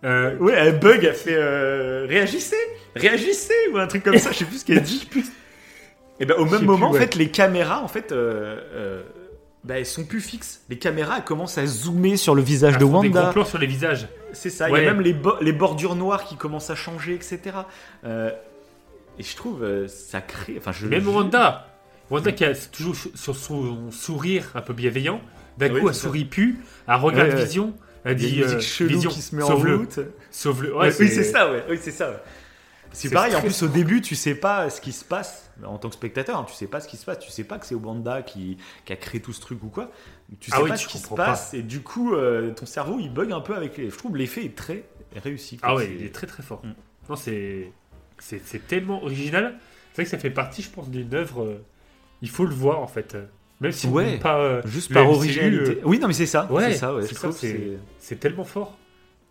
Euh, 0.03 0.37
Ouais, 0.37 0.53
elle 0.55 0.79
bug, 0.79 1.03
elle 1.03 1.15
fait 1.15 1.35
euh, 1.35 2.05
réagissez, 2.07 2.55
réagissez, 2.95 3.53
ou 3.73 3.77
un 3.77 3.87
truc 3.87 4.03
comme 4.03 4.17
ça, 4.19 4.31
je 4.31 4.37
sais 4.39 4.45
plus 4.45 4.59
ce 4.59 4.65
qu'elle 4.65 4.83
dit. 4.83 5.09
Et 6.19 6.25
ben 6.25 6.35
au 6.37 6.45
même 6.45 6.63
moment, 6.63 6.77
plus, 6.77 6.85
en 6.85 6.91
ouais. 6.93 6.99
fait, 6.99 7.15
les 7.15 7.29
caméras, 7.29 7.81
en 7.83 7.87
fait, 7.89 8.13
ben, 9.63 9.77
elles 9.77 9.85
sont 9.85 10.05
plus 10.05 10.21
fixes. 10.21 10.61
Les 10.69 10.77
caméras, 10.77 11.15
elles 11.17 11.23
commencent 11.23 11.57
à 11.57 11.65
zoomer 11.65 12.17
sur 12.17 12.35
le 12.35 12.41
visage 12.43 12.75
elles 12.75 12.79
de 12.81 12.85
font 12.85 13.01
des 13.01 13.09
gros 13.09 13.17
Wanda. 13.19 13.33
plans 13.33 13.45
sur 13.45 13.57
les 13.57 13.65
visages. 13.67 14.07
C'est 14.31 14.49
ça, 14.51 14.67
il 14.69 14.71
y 14.71 14.73
Ouais. 14.75 14.87
a 14.87 14.93
même 14.93 15.01
les, 15.01 15.13
bo- 15.13 15.37
les 15.41 15.53
bordures 15.53 15.95
noires 15.95 16.23
qui 16.25 16.35
commencent 16.37 16.69
à 16.69 16.75
changer, 16.75 17.15
etc. 17.15 17.39
Euh, 18.05 18.31
et 19.19 19.23
je 19.23 19.35
trouve, 19.35 19.63
euh, 19.63 19.87
ça 19.87 20.21
crée. 20.21 20.55
Enfin, 20.57 20.71
je, 20.71 20.87
Même 20.87 21.03
je- 21.03 21.09
Wanda, 21.09 21.67
Wanda 22.09 22.31
qui 22.31 22.45
a 22.45 22.53
toujours 22.55 22.95
sur 23.15 23.35
son 23.35 23.91
sourire 23.91 24.51
un 24.55 24.61
peu 24.61 24.73
bienveillant, 24.73 25.21
d'un 25.57 25.73
Oui, 25.73 25.79
coup 25.81 25.89
elle 25.89 25.95
ça. 25.95 26.01
sourit 26.03 26.25
plus, 26.25 26.59
elle 26.87 26.95
regarde 26.95 27.29
Ouais. 27.29 27.43
Vision, 27.45 27.73
elle 28.03 28.19
Il 28.21 28.37
y 28.39 28.43
a 28.43 28.47
dit 28.47 28.53
euh, 28.55 28.85
Vision, 28.87 29.09
qui 29.09 29.21
se 29.21 29.35
met 29.35 29.43
en 29.43 29.47
sauve-le, 29.47 29.75
route. 29.77 29.97
Ouais, 29.97 30.69
Ouais, 30.71 30.93
oui, 30.99 31.07
c'est 31.09 31.23
ça, 31.23 31.51
ouais. 31.51 31.63
Oui, 31.69 31.79
c'est 31.81 31.91
ça. 31.91 32.21
C'est 32.91 33.09
pareil, 33.09 33.35
en 33.35 33.41
plus 33.41 33.61
au 33.63 33.67
début, 33.67 33.99
tu 33.99 34.15
sais 34.15 34.35
pas 34.35 34.69
ce 34.69 34.79
qui 34.79 34.93
se 34.93 35.03
passe 35.03 35.51
en 35.65 35.77
tant 35.77 35.89
que 35.89 35.95
spectateur, 35.95 36.37
hein, 36.39 36.45
tu 36.47 36.53
sais 36.55 36.67
pas 36.67 36.79
ce 36.79 36.87
qui 36.87 36.95
se 36.95 37.03
passe, 37.03 37.19
tu 37.19 37.29
sais 37.29 37.43
pas 37.43 37.57
que 37.59 37.65
c'est 37.65 37.75
Wanda 37.75 38.21
qui, 38.21 38.57
qui 38.85 38.93
a 38.93 38.95
créé 38.95 39.19
tout 39.19 39.33
ce 39.33 39.41
truc 39.41 39.61
ou 39.63 39.67
quoi. 39.67 39.91
Tu 40.39 40.49
sais 40.49 40.55
Ah 40.57 40.63
oui, 40.63 40.69
pas 40.69 40.77
ce 40.77 40.87
qui 40.87 40.97
se 40.97 41.09
pas. 41.09 41.15
passe 41.15 41.53
et 41.53 41.61
du 41.61 41.81
coup, 41.81 42.13
euh, 42.15 42.53
ton 42.53 42.65
cerveau 42.65 42.97
il 42.99 43.11
bug 43.11 43.33
un 43.33 43.41
peu 43.41 43.53
avec 43.53 43.77
les. 43.77 43.89
Je 43.89 43.97
trouve 43.97 44.15
l'effet 44.15 44.45
est 44.45 44.55
très 44.55 44.85
réussi. 45.13 45.57
Ah 45.61 45.75
ouais, 45.75 45.93
il 45.99 46.05
est 46.05 46.13
très 46.13 46.25
très 46.27 46.41
fort. 46.41 46.61
Mm. 46.63 46.73
Non, 47.09 47.15
c'est 47.17 47.71
c'est 48.19 48.41
c'est 48.45 48.67
tellement 48.67 49.03
original. 49.03 49.55
C'est 49.91 50.01
vrai 50.01 50.03
que 50.05 50.09
ça 50.09 50.17
fait 50.17 50.29
partie, 50.29 50.61
je 50.61 50.69
pense, 50.69 50.89
d'une 50.89 51.13
œuvre. 51.13 51.43
euh, 51.43 51.61
il 52.21 52.29
faut 52.29 52.45
le 52.45 52.53
voir 52.55 52.81
en 52.81 52.87
fait. 52.87 53.15
Même 53.61 53.71
si 53.71 53.87
Ouais, 53.87 54.17
pas 54.17 54.37
euh, 54.39 54.61
Juste 54.65 54.93
par 54.93 55.09
originalité. 55.09 55.79
Oui, 55.85 55.99
non, 55.99 56.07
mais 56.07 56.13
c'est 56.13 56.25
ça. 56.25 56.51
Ouais, 56.51 56.71
c'est 56.73 56.77
ça, 56.77 56.93
ouais. 56.93 57.03
c'est 57.99 58.19
tellement 58.19 58.43
fort. 58.43 58.77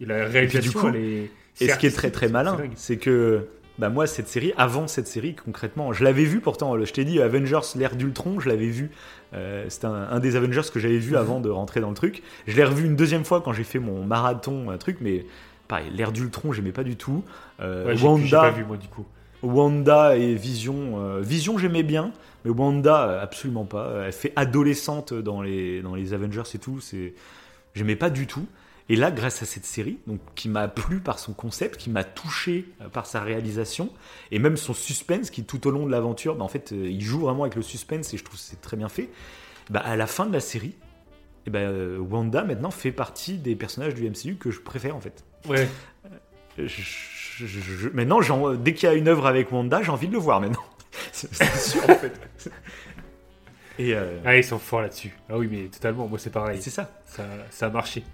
Et 0.00 0.06
la 0.06 0.24
réalisation, 0.26 0.80
coup, 0.80 0.88
elle 0.88 0.96
est. 0.96 1.30
Et 1.60 1.68
ce 1.68 1.78
qui 1.78 1.86
est 1.86 1.90
très 1.94 2.10
très 2.10 2.28
malin, 2.28 2.56
c'est 2.74 2.96
que 2.96 3.46
bah 3.78 3.88
moi 3.88 4.06
cette 4.06 4.28
série, 4.28 4.52
avant 4.56 4.86
cette 4.86 5.08
série 5.08 5.34
concrètement, 5.34 5.92
je 5.92 6.04
l'avais 6.04 6.22
vu 6.24 6.40
pourtant, 6.40 6.78
je 6.84 6.92
t'ai 6.92 7.04
dit 7.04 7.20
Avengers 7.20 7.58
l'ère 7.74 7.96
d'Ultron, 7.96 8.38
je 8.38 8.48
l'avais 8.48 8.68
vu, 8.68 8.90
euh, 9.34 9.64
c'était 9.68 9.86
un, 9.86 10.08
un 10.12 10.20
des 10.20 10.36
Avengers 10.36 10.62
que 10.72 10.78
j'avais 10.78 10.94
Mhm. 10.94 11.00
vu 11.00 11.16
avant 11.16 11.40
de 11.40 11.50
rentrer 11.50 11.80
dans 11.80 11.88
le 11.90 11.96
truc. 11.96 12.22
Je 12.46 12.56
l'ai 12.56 12.62
revu 12.64 12.84
une 12.86 12.94
deuxième 12.96 13.24
fois 13.24 13.40
quand 13.40 13.52
j'ai 13.52 13.64
fait 13.64 13.80
mon 13.80 14.04
marathon, 14.04 14.70
un 14.70 14.78
truc, 14.78 14.98
mais 15.00 15.26
pareil, 15.74 15.90
l'ère 15.94 16.12
d'Ultron 16.12 16.52
j'aimais 16.52 16.72
pas 16.72 16.84
du 16.84 16.96
tout. 16.96 17.24
Euh, 17.60 17.86
Ouais, 17.86 18.00
Wanda, 18.02 18.40
pas 18.40 18.50
vu 18.50 18.64
moi 18.64 18.76
du 18.76 18.88
coup. 18.88 19.04
Wanda 19.42 20.16
et 20.16 20.34
Vision, 20.34 21.00
euh, 21.00 21.20
Vision 21.20 21.58
j'aimais 21.58 21.82
bien, 21.82 22.12
mais 22.44 22.50
Wanda 22.50 23.08
euh, 23.08 23.22
absolument 23.22 23.64
pas. 23.64 24.04
Elle 24.06 24.12
fait 24.12 24.32
adolescente 24.36 25.12
dans 25.12 25.42
les, 25.42 25.82
dans 25.82 25.94
les 25.94 26.14
Avengers 26.14 26.42
et 26.54 26.58
tout, 26.58 26.80
c'est 26.80 27.14
j'aimais 27.74 27.96
pas 27.96 28.10
du 28.10 28.26
tout. 28.26 28.46
Et 28.90 28.96
là, 28.96 29.10
grâce 29.10 29.42
à 29.42 29.46
cette 29.46 29.64
série, 29.64 29.98
donc 30.06 30.20
qui 30.34 30.48
m'a 30.48 30.68
plu 30.68 31.00
par 31.00 31.18
son 31.18 31.32
concept, 31.32 31.78
qui 31.78 31.88
m'a 31.88 32.04
touché 32.04 32.66
euh, 32.82 32.88
par 32.88 33.06
sa 33.06 33.20
réalisation, 33.20 33.90
et 34.30 34.38
même 34.38 34.56
son 34.56 34.74
suspense, 34.74 35.30
qui 35.30 35.44
tout 35.44 35.66
au 35.66 35.70
long 35.70 35.86
de 35.86 35.90
l'aventure, 35.90 36.34
bah, 36.34 36.44
en 36.44 36.48
fait, 36.48 36.72
euh, 36.72 36.90
il 36.90 37.00
joue 37.00 37.20
vraiment 37.20 37.44
avec 37.44 37.54
le 37.54 37.62
suspense, 37.62 38.12
et 38.12 38.18
je 38.18 38.24
trouve 38.24 38.38
que 38.38 38.44
c'est 38.44 38.60
très 38.60 38.76
bien 38.76 38.90
fait. 38.90 39.08
Bah, 39.70 39.80
à 39.80 39.96
la 39.96 40.06
fin 40.06 40.26
de 40.26 40.32
la 40.34 40.40
série, 40.40 40.74
eh 41.46 41.50
ben, 41.50 41.60
euh, 41.60 41.98
Wanda 41.98 42.44
maintenant 42.44 42.70
fait 42.70 42.92
partie 42.92 43.38
des 43.38 43.56
personnages 43.56 43.94
du 43.94 44.08
MCU 44.08 44.36
que 44.36 44.50
je 44.50 44.60
préfère 44.60 44.96
en 44.96 45.00
fait. 45.00 45.24
Ouais. 45.48 45.68
Je- 46.58 46.66
je- 46.66 47.46
je- 47.46 47.88
maintenant, 47.90 48.20
dès 48.54 48.74
qu'il 48.74 48.88
y 48.88 48.92
a 48.92 48.94
une 48.94 49.08
œuvre 49.08 49.26
avec 49.26 49.50
Wanda, 49.50 49.82
j'ai 49.82 49.90
envie 49.90 50.06
de 50.08 50.12
le 50.12 50.18
voir 50.18 50.40
maintenant. 50.40 50.62
C'est 51.12 51.32
c'est 51.34 51.56
sûr 51.56 51.82
en 51.90 51.94
fait. 51.96 52.12
Et 53.78 53.94
euh, 53.94 54.18
Ah, 54.24 54.36
ils 54.36 54.44
sont 54.44 54.60
forts 54.60 54.82
là-dessus. 54.82 55.12
Ah 55.28 55.36
oui, 55.36 55.48
mais 55.50 55.64
totalement. 55.64 56.06
Moi, 56.06 56.18
c'est 56.20 56.30
pareil. 56.30 56.58
c'est 56.62 56.70
ça. 56.70 56.88
Ça, 57.06 57.24
ça 57.50 57.66
a 57.66 57.70
marché. 57.70 58.04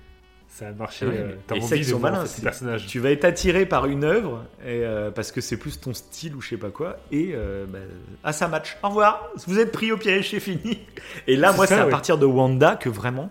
Ça 0.48 0.69
a 0.69 0.73
marché. 0.73 1.05
Euh, 1.05 1.35
et 1.55 1.61
ça, 1.61 1.77
ils 1.77 1.85
sont 1.85 1.98
malins, 1.98 2.24
ces 2.24 2.40
personnages. 2.40 2.86
Tu 2.86 2.98
vas 2.98 3.11
être 3.11 3.27
attiré 3.27 3.66
par 3.66 3.85
une 3.86 4.05
œuvre 4.05 4.47
et, 4.62 4.82
euh, 4.85 5.11
parce 5.11 5.32
que 5.32 5.43
c'est 5.43 5.59
plus 5.59 5.78
ton 5.78 5.93
style 5.93 6.35
ou 6.35 6.40
je 6.40 6.48
sais 6.48 6.57
pas 6.57 6.70
quoi. 6.70 6.97
Et 7.12 7.32
euh, 7.35 7.66
bah, 7.69 7.78
ah, 8.24 8.32
ça 8.32 8.48
match. 8.48 8.78
Au 8.82 8.89
revoir. 8.89 9.28
Vous 9.47 9.59
êtes 9.59 9.70
pris 9.70 9.93
au 9.93 9.98
piège, 9.98 10.31
c'est 10.31 10.40
fini. 10.40 10.78
Et 11.27 11.36
là, 11.36 11.52
moi, 11.52 11.66
c'est 11.66 11.74
à 11.74 11.86
partir 11.86 12.16
de 12.16 12.24
Wanda 12.24 12.77
que 12.77 12.89
vraiment. 12.89 13.31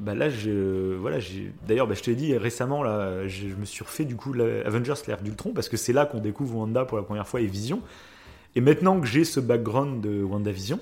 Bah 0.00 0.14
là, 0.14 0.28
je, 0.30 0.94
voilà, 0.96 1.20
j'ai. 1.20 1.52
D'ailleurs, 1.68 1.86
bah, 1.86 1.94
je 1.94 2.02
te 2.02 2.10
l'ai 2.10 2.16
dit 2.16 2.36
récemment, 2.36 2.82
là, 2.82 3.28
je, 3.28 3.48
je 3.48 3.54
me 3.54 3.64
suis 3.64 3.84
refait 3.84 4.04
du 4.04 4.16
coup 4.16 4.32
la- 4.32 4.66
Avengers 4.66 4.94
l'ère 5.06 5.22
d'Ultron 5.22 5.52
parce 5.52 5.68
que 5.68 5.76
c'est 5.76 5.92
là 5.92 6.06
qu'on 6.06 6.18
découvre 6.20 6.56
Wanda 6.56 6.84
pour 6.84 6.96
la 6.96 7.04
première 7.04 7.28
fois 7.28 7.40
et 7.40 7.46
Vision. 7.46 7.80
Et 8.56 8.60
maintenant 8.60 9.00
que 9.00 9.06
j'ai 9.06 9.24
ce 9.24 9.38
background 9.38 10.00
de 10.00 10.22
WandaVision, 10.24 10.80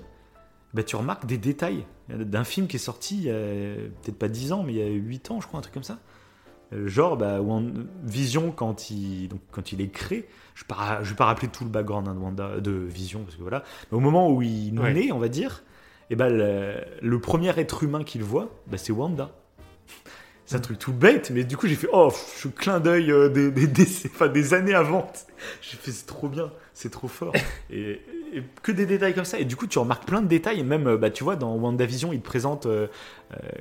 bah, 0.72 0.82
tu 0.82 0.96
remarques 0.96 1.26
des 1.26 1.38
détails 1.38 1.84
d'un 2.08 2.44
film 2.44 2.66
qui 2.66 2.76
est 2.76 2.78
sorti 2.78 3.16
il 3.18 3.22
y 3.24 3.30
a 3.30 3.34
peut-être 4.02 4.18
pas 4.18 4.28
10 4.28 4.52
ans, 4.52 4.62
mais 4.62 4.72
il 4.72 4.78
y 4.78 4.82
a 4.82 4.86
8 4.88 5.30
ans, 5.30 5.40
je 5.42 5.46
crois, 5.46 5.58
un 5.58 5.62
truc 5.62 5.74
comme 5.74 5.82
ça. 5.82 5.98
Euh, 6.72 6.86
Genre, 6.88 7.16
bah, 7.16 7.40
Wan- 7.40 7.86
Vision, 8.04 8.50
quand 8.52 8.90
il, 8.90 9.28
donc, 9.28 9.40
quand 9.50 9.72
il 9.72 9.80
est 9.80 9.88
créé, 9.88 10.26
je 10.54 10.64
ne 10.64 11.04
vais 11.04 11.14
pas 11.14 11.24
rappeler 11.26 11.48
tout 11.48 11.64
le 11.64 11.70
background 11.70 12.08
hein, 12.08 12.14
de, 12.14 12.20
Wanda, 12.20 12.60
de 12.60 12.70
Vision, 12.72 13.22
parce 13.24 13.36
que 13.36 13.42
voilà. 13.42 13.62
Mais 13.90 13.96
au 13.98 14.00
moment 14.00 14.30
où 14.30 14.42
il 14.42 14.78
Ouais. 14.78 14.92
naît, 14.94 15.12
on 15.12 15.18
va 15.18 15.28
dire, 15.28 15.62
et 16.10 16.16
ben 16.16 16.28
le, 16.28 16.74
le 17.02 17.20
premier 17.20 17.58
être 17.58 17.82
humain 17.84 18.04
qu'il 18.04 18.22
voit, 18.22 18.48
bah, 18.66 18.78
c'est 18.78 18.92
Wanda. 18.92 19.30
C'est 20.46 20.56
un 20.56 20.60
truc 20.60 20.78
tout 20.78 20.94
bête, 20.94 21.30
mais 21.30 21.44
du 21.44 21.58
coup 21.58 21.66
j'ai 21.66 21.74
fait 21.74 21.88
oh, 21.92 22.10
je 22.42 22.48
clin 22.48 22.80
d'œil 22.80 23.12
euh, 23.12 23.28
des, 23.28 23.50
des, 23.50 23.66
des- 23.66 23.86
enfin, 24.06 24.28
des 24.28 24.54
années 24.54 24.72
avant. 24.74 25.10
J'ai 25.60 25.76
fait 25.76 25.90
c'est 25.92 26.06
trop 26.06 26.26
bien, 26.28 26.50
c'est 26.72 26.90
trop 26.90 27.06
fort. 27.08 27.34
et, 27.70 28.00
et 28.32 28.42
que 28.62 28.72
des 28.72 28.86
détails 28.86 29.12
comme 29.14 29.26
ça. 29.26 29.38
Et 29.38 29.44
du 29.44 29.56
coup 29.56 29.66
tu 29.66 29.78
remarques 29.78 30.06
plein 30.06 30.22
de 30.22 30.26
détails. 30.26 30.60
Et 30.60 30.62
même, 30.62 30.86
euh, 30.86 30.96
bah, 30.96 31.10
tu 31.10 31.22
vois, 31.22 31.36
dans 31.36 31.54
WandaVision, 31.54 32.14
il 32.14 32.20
te 32.20 32.24
présente 32.24 32.64
euh, 32.64 32.86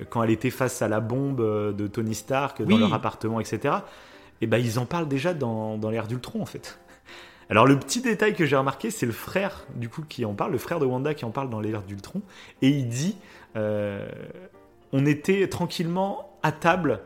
quand 0.10 0.24
elle 0.24 0.30
était 0.32 0.50
face 0.50 0.82
à 0.82 0.88
la 0.88 1.02
bombe 1.02 1.42
de 1.76 1.88
Tony 1.88 2.16
Stark 2.16 2.62
dans 2.62 2.76
Oui. 2.76 2.80
leur 2.80 2.94
appartement, 2.94 3.42
etc. 3.42 3.76
Et 4.40 4.48
ben 4.48 4.58
ils 4.60 4.80
en 4.80 4.86
parlent 4.86 5.10
déjà 5.10 5.34
dans, 5.34 5.78
dans 5.78 5.90
l'ère 5.90 6.08
d'Ultron 6.08 6.42
en 6.42 6.46
fait. 6.46 6.80
Alors 7.50 7.66
le 7.66 7.78
petit 7.80 8.02
détail 8.02 8.34
que 8.36 8.46
j'ai 8.46 8.56
remarqué, 8.56 8.92
c'est 8.92 9.06
le 9.06 9.12
frère 9.12 9.66
du 9.76 9.88
coup 9.90 10.04
qui 10.08 10.26
en 10.26 10.34
parle, 10.34 10.52
le 10.52 10.58
frère 10.58 10.80
de 10.80 10.86
Wanda 10.86 11.14
qui 11.14 11.26
en 11.26 11.32
parle 11.32 11.50
dans 11.50 11.60
l'ère 11.62 11.82
d'Ultron, 11.82 12.22
et 12.62 12.68
il 12.70 12.88
dit 12.90 13.16
euh, 13.56 14.06
on 14.92 15.06
était 15.06 15.48
tranquillement 15.48 16.38
à 16.44 16.52
table 16.52 17.00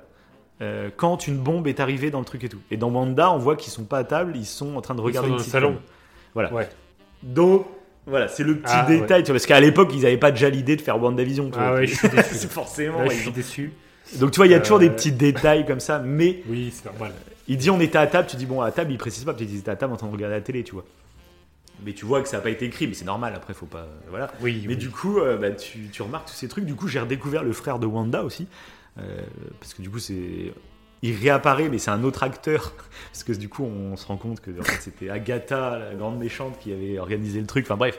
euh, 0.61 0.89
quand 0.95 1.27
une 1.27 1.37
bombe 1.37 1.67
est 1.67 1.79
arrivée 1.79 2.11
dans 2.11 2.19
le 2.19 2.25
truc 2.25 2.43
et 2.43 2.49
tout. 2.49 2.61
Et 2.71 2.77
dans 2.77 2.89
Wanda, 2.89 3.31
on 3.31 3.37
voit 3.37 3.55
qu'ils 3.55 3.71
sont 3.71 3.83
pas 3.83 3.99
à 3.99 4.03
table, 4.03 4.33
ils 4.35 4.45
sont 4.45 4.75
en 4.75 4.81
train 4.81 4.95
de 4.95 4.99
Ils 4.99 5.05
regarder 5.05 5.29
sont 5.29 5.33
une 5.35 5.39
dans 5.39 5.45
le 5.45 5.49
salon. 5.49 5.77
Voilà. 6.33 6.53
Ouais. 6.53 6.69
Donc 7.23 7.65
voilà, 8.07 8.27
c'est 8.27 8.43
le 8.43 8.57
petit 8.57 8.73
Ah, 8.75 8.85
détail, 8.87 9.23
tu 9.23 9.27
vois, 9.27 9.35
parce 9.35 9.45
qu'à 9.45 9.59
l'époque, 9.59 9.91
ils 9.93 10.01
n'avaient 10.01 10.17
pas 10.17 10.31
déjà 10.31 10.49
l'idée 10.49 10.75
de 10.75 10.81
faire 10.81 11.01
WandaVision. 11.01 11.51
tu 11.51 11.59
Ah 11.59 11.73
ouais, 11.75 11.87
je 11.87 11.95
suis 11.95 12.09
déçu. 12.09 12.23
c'est 12.35 12.51
forcément. 12.51 12.99
Là, 12.99 13.09
je 13.09 13.13
ils 13.13 13.19
suis 13.21 13.31
déçu. 13.31 13.73
Donc 14.19 14.31
tu 14.31 14.37
vois, 14.37 14.47
il 14.47 14.51
y 14.51 14.55
a 14.55 14.59
toujours 14.59 14.79
des 14.79 14.89
Euh, 14.89 14.93
petits 14.93 15.11
détails 15.11 15.65
comme 15.65 15.79
ça, 15.79 15.99
mais 15.99 16.41
Oui, 16.47 16.71
c'est 16.73 16.85
normal. 16.85 17.13
Il 17.51 17.57
dit 17.57 17.69
on 17.69 17.79
était 17.79 17.97
à 17.97 18.07
table, 18.07 18.27
tu 18.29 18.37
dis 18.37 18.45
bon 18.45 18.61
à 18.61 18.71
table, 18.71 18.91
il 18.91 18.97
précise 18.97 19.23
pas, 19.25 19.33
peut-être 19.33 19.49
qu'ils 19.49 19.59
étaient 19.59 19.71
à 19.71 19.75
table 19.75 19.93
en 19.93 19.97
train 19.97 20.07
de 20.07 20.13
regarder 20.13 20.35
la 20.35 20.41
télé, 20.41 20.63
tu 20.63 20.73
vois. 20.73 20.85
Mais 21.83 21.93
tu 21.93 22.05
vois 22.05 22.21
que 22.21 22.27
ça 22.29 22.37
n'a 22.37 22.43
pas 22.43 22.49
été 22.51 22.65
écrit, 22.65 22.87
mais 22.87 22.93
c'est 22.93 23.05
normal, 23.05 23.33
après 23.35 23.53
faut 23.53 23.65
pas. 23.65 23.87
Voilà. 24.09 24.31
Oui, 24.41 24.61
Mais 24.67 24.73
oui. 24.75 24.77
du 24.77 24.89
coup, 24.89 25.19
euh, 25.19 25.37
bah, 25.37 25.51
tu, 25.51 25.89
tu 25.91 26.01
remarques 26.03 26.27
tous 26.27 26.33
ces 26.35 26.47
trucs. 26.47 26.65
Du 26.65 26.75
coup, 26.75 26.87
j'ai 26.87 26.99
redécouvert 26.99 27.43
le 27.43 27.53
frère 27.53 27.79
de 27.79 27.87
Wanda 27.87 28.23
aussi. 28.23 28.47
euh, 28.99 29.19
parce 29.59 29.73
que 29.73 29.81
du 29.81 29.89
coup, 29.89 29.99
c'est. 29.99 30.53
Il 31.03 31.15
réapparaît, 31.15 31.67
mais 31.69 31.79
c'est 31.79 31.89
un 31.89 32.03
autre 32.03 32.21
acteur. 32.21 32.73
Parce 33.11 33.23
que 33.23 33.31
du 33.33 33.49
coup, 33.49 33.63
on 33.63 33.97
se 33.97 34.05
rend 34.05 34.17
compte 34.17 34.39
que 34.39 34.51
en 34.59 34.63
fait, 34.63 34.79
c'était 34.79 35.09
Agatha, 35.09 35.79
la 35.79 35.95
grande 35.95 36.19
méchante, 36.19 36.59
qui 36.59 36.71
avait 36.71 36.99
organisé 36.99 37.39
le 37.41 37.47
truc. 37.47 37.65
Enfin 37.65 37.75
bref. 37.75 37.97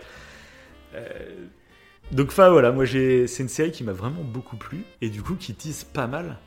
Euh, 0.94 1.08
donc, 2.12 2.28
enfin 2.28 2.50
voilà, 2.50 2.70
moi, 2.70 2.84
j'ai... 2.84 3.26
c'est 3.26 3.42
une 3.42 3.48
série 3.48 3.72
qui 3.72 3.82
m'a 3.82 3.92
vraiment 3.92 4.22
beaucoup 4.22 4.56
plu. 4.56 4.84
Et 5.00 5.08
du 5.08 5.20
coup, 5.20 5.34
qui 5.34 5.52
tease 5.54 5.82
pas 5.82 6.06
mal 6.06 6.38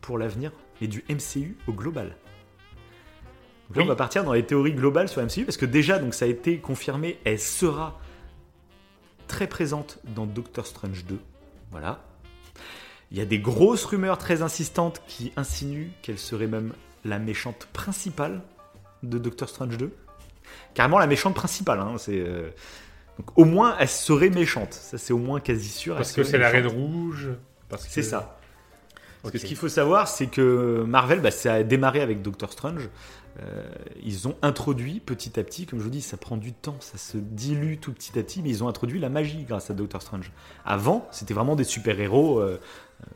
pour 0.00 0.16
l'avenir, 0.16 0.50
mais 0.80 0.86
du 0.86 1.04
MCU 1.10 1.56
au 1.66 1.72
global. 1.72 2.16
Donc 3.68 3.76
là, 3.76 3.82
Oui. 3.82 3.84
on 3.84 3.88
va 3.88 3.96
partir 3.96 4.24
dans 4.24 4.32
les 4.32 4.44
théories 4.46 4.72
globales 4.72 5.08
sur 5.08 5.22
MCU, 5.22 5.44
parce 5.44 5.56
que 5.56 5.66
déjà, 5.66 5.98
donc 5.98 6.14
ça 6.14 6.24
a 6.24 6.28
été 6.28 6.58
confirmé, 6.58 7.18
elle 7.24 7.38
sera 7.38 7.98
très 9.26 9.46
présente 9.46 9.98
dans 10.14 10.26
Doctor 10.26 10.66
Strange 10.66 11.04
2. 11.04 11.18
Voilà. 11.70 12.02
Il 13.10 13.18
y 13.18 13.20
a 13.20 13.24
des 13.26 13.38
grosses 13.38 13.84
rumeurs 13.84 14.18
très 14.18 14.42
insistantes 14.42 15.02
qui 15.06 15.32
insinuent 15.36 15.90
qu'elle 16.02 16.18
serait 16.18 16.46
même 16.46 16.72
la 17.04 17.18
méchante 17.18 17.66
principale 17.72 18.42
de 19.02 19.18
Doctor 19.18 19.48
Strange 19.48 19.76
2. 19.76 19.92
Carrément 20.74 20.98
la 20.98 21.06
méchante 21.06 21.34
principale. 21.34 21.80
hein, 21.80 21.94
c'est, 21.98 22.20
euh, 22.20 22.50
Donc 23.18 23.36
au 23.38 23.44
moins, 23.44 23.76
elle 23.78 23.88
serait 23.88 24.30
méchante. 24.30 24.72
Ça, 24.72 24.96
c'est 24.98 25.12
au 25.12 25.18
moins 25.18 25.40
quasi 25.40 25.68
sûr. 25.68 25.94
Parce 25.96 26.12
que 26.12 26.22
c'est 26.24 26.38
la 26.38 26.48
reine 26.48 26.66
rouge. 26.66 27.28
Parce 27.68 27.84
que... 27.84 27.90
C'est 27.90 28.02
ça. 28.02 28.38
Parce 29.22 29.32
que 29.32 29.38
ce 29.38 29.46
qu'il 29.46 29.56
faut 29.56 29.68
savoir, 29.68 30.06
c'est 30.08 30.26
que 30.28 30.84
Marvel, 30.86 31.20
bah, 31.20 31.30
ça 31.30 31.54
a 31.54 31.62
démarré 31.62 32.00
avec 32.00 32.22
Doctor 32.22 32.52
Strange. 32.52 32.88
Euh, 33.40 33.68
ils 34.02 34.26
ont 34.26 34.36
introduit 34.42 35.00
petit 35.00 35.38
à 35.38 35.44
petit, 35.44 35.66
comme 35.66 35.78
je 35.78 35.84
vous 35.84 35.90
dis, 35.90 36.02
ça 36.02 36.16
prend 36.16 36.36
du 36.36 36.52
temps, 36.52 36.76
ça 36.80 36.98
se 36.98 37.16
dilue 37.16 37.76
tout 37.80 37.92
petit 37.92 38.18
à 38.18 38.22
petit, 38.22 38.42
mais 38.42 38.48
ils 38.50 38.64
ont 38.64 38.68
introduit 38.68 38.98
la 38.98 39.08
magie 39.08 39.44
grâce 39.44 39.70
à 39.70 39.74
Doctor 39.74 40.02
Strange. 40.02 40.32
Avant, 40.64 41.06
c'était 41.12 41.34
vraiment 41.34 41.54
des 41.54 41.64
super-héros 41.64 42.40
euh, 42.40 42.58
euh, 43.02 43.06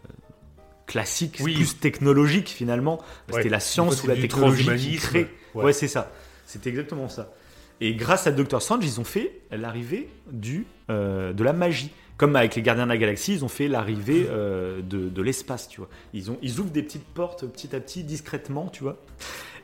classiques, 0.87 1.39
Oui. 1.43 1.55
plus 1.55 1.79
technologiques 1.79 2.51
finalement. 2.51 2.99
Ouais. 2.99 3.37
C'était 3.39 3.49
la 3.49 3.61
science 3.61 4.05
ou 4.05 4.07
la 4.07 4.15
technologie 4.17 4.77
qui 4.77 4.97
crée. 4.97 5.29
Ouais. 5.55 5.65
Ouais, 5.65 5.73
c'est 5.73 5.89
ça. 5.89 6.13
C'était 6.47 6.71
exactement 6.71 7.09
ça. 7.09 7.33
Et 7.81 7.95
grâce 7.95 8.29
à 8.29 8.31
Doctor 8.31 8.63
Strange, 8.63 8.85
ils 8.85 9.01
ont 9.01 9.05
fait 9.05 9.41
l'arrivée 9.51 10.09
du 10.31 10.67
euh, 10.89 11.33
de 11.33 11.43
la 11.43 11.53
magie. 11.53 11.91
Comme 12.17 12.37
avec 12.37 12.55
les 12.55 12.63
Gardiens 12.63 12.85
de 12.85 12.91
la 12.91 12.99
Galaxie, 12.99 13.33
ils 13.33 13.45
ont 13.45 13.49
fait 13.49 13.67
l'arrivée 13.67 14.25
de, 14.29 15.09
de 15.09 15.23
l'espace, 15.23 15.67
tu 15.67 15.81
vois. 15.81 15.89
Ils, 16.15 16.31
ont, 16.31 16.39
ils 16.41 16.61
ouvrent 16.61 16.71
des 16.71 16.85
petites 16.85 17.07
portes 17.07 17.47
petit 17.47 17.75
à 17.75 17.81
petit, 17.81 18.05
discrètement, 18.05 18.69
tu 18.69 18.85
vois. 18.85 18.99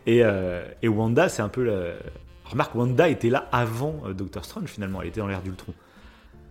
Et, 0.09 0.25
euh, 0.25 0.65
et 0.81 0.89
Wanda, 0.89 1.29
c'est 1.29 1.43
un 1.43 1.51
peu 1.51 1.63
la... 1.63 1.93
Remarque, 2.47 2.75
Wanda 2.75 3.11
était 3.11 3.29
là 3.29 3.47
avant 3.53 4.01
euh, 4.07 4.15
Doctor 4.15 4.43
Strange, 4.43 4.71
finalement. 4.71 5.03
Elle 5.03 5.09
était 5.09 5.21
dans 5.21 5.27
l'ère 5.27 5.43
d'Ultron. 5.43 5.75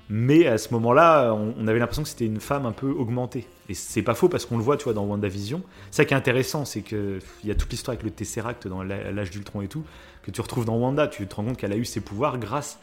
Mais 0.09 0.45
à 0.45 0.59
ce 0.59 0.71
moment-là, 0.75 1.33
on, 1.33 1.67
avait 1.67 1.79
l'impression 1.79 2.03
que 2.03 2.07
c'était 2.07 2.27
une 2.27 2.39
femme 2.39 2.67
un 2.67 2.71
peu 2.71 2.87
augmentée. 2.91 3.47
Et 3.67 3.73
c'est 3.73 4.03
pas 4.03 4.13
faux 4.13 4.29
parce 4.29 4.45
qu'on 4.45 4.57
le 4.57 4.63
voit, 4.63 4.77
tu 4.77 4.83
vois, 4.83 4.93
dans 4.93 5.05
WandaVision. 5.05 5.63
Ça 5.89 6.05
qui 6.05 6.13
est 6.13 6.17
intéressant, 6.17 6.65
c'est 6.65 6.83
qu'il 6.83 7.19
y 7.43 7.49
a 7.49 7.55
toute 7.55 7.71
l'histoire 7.71 7.93
avec 7.93 8.03
le 8.03 8.11
Tesseract 8.11 8.67
dans 8.67 8.83
l'âge 8.83 9.31
d'Ultron 9.31 9.63
et 9.63 9.67
tout, 9.67 9.83
que 10.21 10.29
tu 10.29 10.39
retrouves 10.39 10.65
dans 10.65 10.77
Wanda. 10.77 11.07
Tu 11.07 11.25
te 11.25 11.33
rends 11.33 11.43
compte 11.43 11.57
qu'elle 11.57 11.73
a 11.73 11.77
eu 11.77 11.83
ses 11.83 11.99
pouvoirs 11.99 12.37
grâce. 12.37 12.79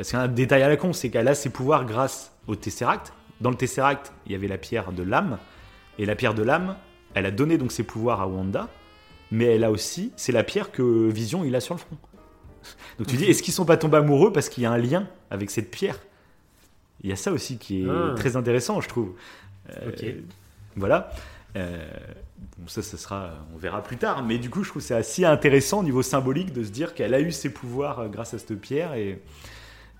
C'est 0.00 0.16
un 0.16 0.26
détail 0.26 0.62
à 0.62 0.68
la 0.68 0.78
con, 0.78 0.94
c'est 0.94 1.10
qu'elle 1.10 1.28
a 1.28 1.34
ses 1.34 1.50
pouvoirs 1.50 1.84
grâce 1.84 2.32
au 2.46 2.56
Tesseract. 2.56 3.12
Dans 3.42 3.50
le 3.50 3.56
Tesseract, 3.56 4.10
il 4.24 4.32
y 4.32 4.34
avait 4.34 4.48
la 4.48 4.58
pierre 4.58 4.90
de 4.92 5.02
l'âme. 5.02 5.36
Et 5.98 6.06
la 6.06 6.16
pierre 6.16 6.34
de 6.34 6.42
l'âme, 6.42 6.76
elle 7.12 7.26
a 7.26 7.30
donné 7.30 7.58
donc 7.58 7.72
ses 7.72 7.82
pouvoirs 7.82 8.22
à 8.22 8.26
Wanda. 8.26 8.68
Mais 9.30 9.46
elle 9.46 9.64
a 9.64 9.70
aussi, 9.70 10.12
c'est 10.16 10.32
la 10.32 10.44
pierre 10.44 10.70
que 10.70 11.08
Vision 11.08 11.44
il 11.44 11.54
a 11.56 11.60
sur 11.60 11.74
le 11.74 11.80
front. 11.80 11.96
Donc 12.98 13.06
tu 13.08 13.16
dis, 13.16 13.24
est-ce 13.24 13.42
qu'ils 13.42 13.54
sont 13.54 13.64
pas 13.64 13.76
tombés 13.76 13.98
amoureux 13.98 14.32
parce 14.32 14.48
qu'il 14.48 14.62
y 14.62 14.66
a 14.66 14.70
un 14.72 14.78
lien 14.78 15.08
avec 15.30 15.50
cette 15.50 15.70
pierre? 15.70 15.98
Il 17.02 17.10
y 17.10 17.12
a 17.12 17.16
ça 17.16 17.32
aussi 17.32 17.58
qui 17.58 17.82
est 17.84 17.88
Ah. 17.90 18.14
très 18.16 18.36
intéressant, 18.36 18.80
je 18.80 18.88
trouve. 18.88 19.12
Euh. 19.70 19.90
Voilà. 20.76 21.10
Euh, 21.56 21.86
bon, 22.58 22.66
ça, 22.66 22.82
ça 22.82 22.96
sera, 22.96 23.32
on 23.54 23.58
verra 23.58 23.82
plus 23.82 23.96
tard. 23.96 24.22
Mais 24.24 24.38
du 24.38 24.50
coup, 24.50 24.64
je 24.64 24.70
trouve 24.70 24.82
que 24.82 24.88
c'est 24.88 24.94
assez 24.94 25.24
intéressant 25.24 25.80
au 25.80 25.82
niveau 25.84 26.02
symbolique 26.02 26.52
de 26.52 26.64
se 26.64 26.70
dire 26.70 26.94
qu'elle 26.94 27.14
a 27.14 27.20
eu 27.20 27.30
ses 27.32 27.50
pouvoirs 27.50 28.00
euh, 28.00 28.08
grâce 28.08 28.34
à 28.34 28.38
cette 28.38 28.58
pierre 28.60 28.94
et, 28.94 29.20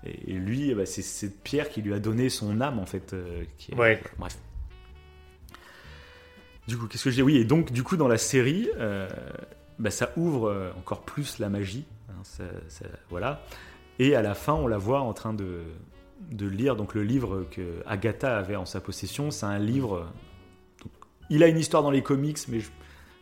et 0.05 0.33
lui, 0.33 0.71
eh 0.71 0.75
ben, 0.75 0.85
c'est 0.85 1.01
cette 1.01 1.39
pierre 1.41 1.69
qui 1.69 1.81
lui 1.81 1.93
a 1.93 1.99
donné 1.99 2.29
son 2.29 2.59
âme 2.61 2.79
en 2.79 2.85
fait. 2.85 3.13
euh, 3.13 3.43
qui 3.57 3.71
est- 3.71 3.75
Ouais. 3.75 4.01
Bref. 4.17 4.37
Du 6.67 6.77
coup, 6.77 6.87
qu'est-ce 6.87 7.03
que 7.03 7.11
je 7.11 7.15
dis? 7.15 7.21
Oui, 7.21 7.37
et 7.37 7.45
donc 7.45 7.71
du 7.71 7.83
coup 7.83 7.95
dans 7.97 8.07
la 8.07 8.17
série, 8.17 8.69
euh, 8.77 9.07
bah, 9.77 9.91
ça 9.91 10.11
ouvre 10.17 10.49
euh, 10.49 10.71
encore 10.77 11.01
plus 11.01 11.39
la 11.39 11.49
magie. 11.49 11.85
hein, 12.09 12.45
voilà. 13.09 13.41
Et 13.99 14.15
à 14.15 14.21
la 14.21 14.33
fin, 14.33 14.53
on 14.53 14.67
la 14.67 14.77
voit 14.77 15.01
en 15.01 15.13
train 15.13 15.33
de, 15.33 15.63
lire 16.31 16.75
donc 16.75 16.95
le 16.95 17.03
livre 17.03 17.45
que 17.51 17.81
Agatha 17.85 18.37
avait 18.37 18.55
en 18.55 18.65
sa 18.65 18.81
possession. 18.81 19.31
C'est 19.31 19.45
un 19.45 19.59
livre. 19.59 20.11
il 21.29 21.43
a 21.43 21.47
une 21.47 21.59
histoire 21.59 21.83
dans 21.83 21.91
les 21.91 22.03
comics, 22.03 22.39
mais 22.49 22.59
je, 22.59 22.69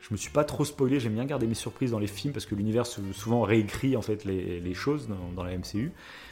je 0.03 0.07
me 0.11 0.18
suis 0.18 0.32
pas 0.32 0.44
trop 0.44 0.65
spoilé. 0.65 0.99
J'aime 0.99 1.14
bien 1.14 1.26
garder 1.26 1.48
mes 1.48 1.53
surprises 1.53 1.91
dans 1.91 1.99
les 1.99 2.07
films 2.07 2.34
parce 2.34 2.45
que 2.45 2.56
l'univers 2.56 2.86
sou- 2.86 3.14
souvent 3.14 3.41
réécrit 3.41 3.95
en 3.95 4.02
fait 4.02 4.26
les, 4.26 4.74
choses 4.74 5.10
dans, 5.36 5.44
la 5.44 5.57
MCU. 5.57 5.91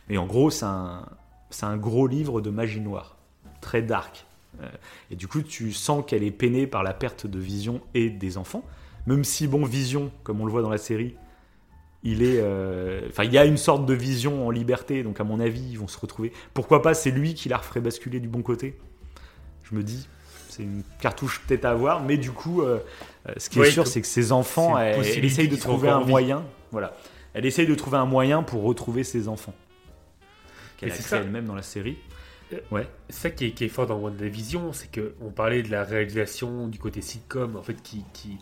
Mais 0.10 0.18
en 0.18 0.26
gros, 0.26 0.50
c'est 0.50 0.66
un 0.66 1.78
gros 1.78 2.08
livre 2.08 2.42
de 2.42 2.50
magie 2.50 2.82
noire, 2.82 3.18
très 3.62 3.82
dark. 3.82 4.26
Euh, 4.62 4.68
et 5.10 5.16
du 5.16 5.28
coup, 5.28 5.42
tu 5.42 5.72
sens 5.72 6.04
qu'elle 6.06 6.24
est 6.24 6.32
peinée 6.32 6.68
par 6.68 6.84
la 6.84 6.94
perte 6.94 7.28
de 7.28 7.40
Vision 7.40 7.82
et 7.94 8.10
des 8.10 8.38
enfants. 8.38 8.64
Même 9.08 9.24
si, 9.24 9.48
bon, 9.48 9.66
Vision, 9.66 10.12
comme 10.24 10.42
on 10.42 10.46
le 10.46 10.52
voit 10.52 10.62
dans 10.62 10.70
la 10.70 10.78
série, 10.78 11.16
il 12.04 12.22
est. 12.24 12.40
euh, 12.40 13.02
Enfin, 13.10 13.24
il 13.24 13.34
y 13.34 13.38
a 13.38 13.46
une 13.46 13.58
sorte 13.58 13.86
de 13.86 13.94
Vision 13.94 14.48
en 14.48 14.52
liberté, 14.52 15.04
donc 15.04 15.20
à 15.20 15.24
mon 15.24 15.40
avis, 15.40 15.64
ils 15.72 15.80
vont 15.80 15.88
se 15.88 16.00
retrouver. 16.00 16.32
Pourquoi 16.54 16.82
pas, 16.82 16.94
c'est 16.94 17.12
lui 17.12 17.34
qui 17.34 17.50
la 17.50 17.58
referait 17.58 17.82
basculer 17.82 18.20
du 18.20 18.28
bon 18.28 18.42
côté 18.42 18.78
Je 19.64 19.76
me 19.76 19.84
dis, 19.84 20.08
c'est 20.50 20.64
une 20.64 20.84
cartouche 21.00 21.42
peut-être 21.48 21.66
à 21.66 21.72
avoir, 21.72 22.04
mais 22.04 22.18
du 22.18 22.32
coup, 22.32 22.62
euh, 22.62 22.80
ce 23.38 23.50
qui 23.50 23.60
est 23.62 23.72
sûr, 23.72 23.88
c'est 23.88 24.02
que 24.02 24.08
ses 24.08 24.32
enfants, 24.32 24.78
elle, 24.78 25.24
essaye 25.24 25.48
de 25.48 25.56
trouver 25.56 25.90
un 25.90 26.02
moyen. 26.02 26.44
Voilà. 26.72 26.96
Elle 27.34 27.46
essaye 27.46 27.66
de 27.66 27.76
trouver 27.76 27.98
un 27.98 28.06
moyen 28.06 28.44
pour 28.44 28.64
retrouver 28.64 29.04
ses 29.04 29.28
enfants. 29.28 29.54
Qu'elle 30.78 30.92
a 30.92 30.94
créé 30.94 31.04
ça. 31.06 31.18
elle-même 31.18 31.46
dans 31.46 31.56
la 31.56 31.62
série. 31.62 31.98
Ouais. 32.72 32.88
Ça 33.10 33.30
qui 33.30 33.46
est, 33.46 33.52
qui 33.52 33.66
est 33.66 33.70
fort 33.70 33.88
dans 33.88 34.00
WandaVision, 34.00 34.74
c'est 34.74 34.92
que 34.92 35.14
on 35.22 35.30
parlait 35.30 35.64
de 35.64 35.70
la 35.70 35.84
réalisation, 35.84 36.68
du 36.68 36.80
côté 36.80 37.02
sitcom, 37.02 37.56
en 37.56 37.62
fait, 37.62 37.82
qui, 37.82 38.04
qui, 38.14 38.38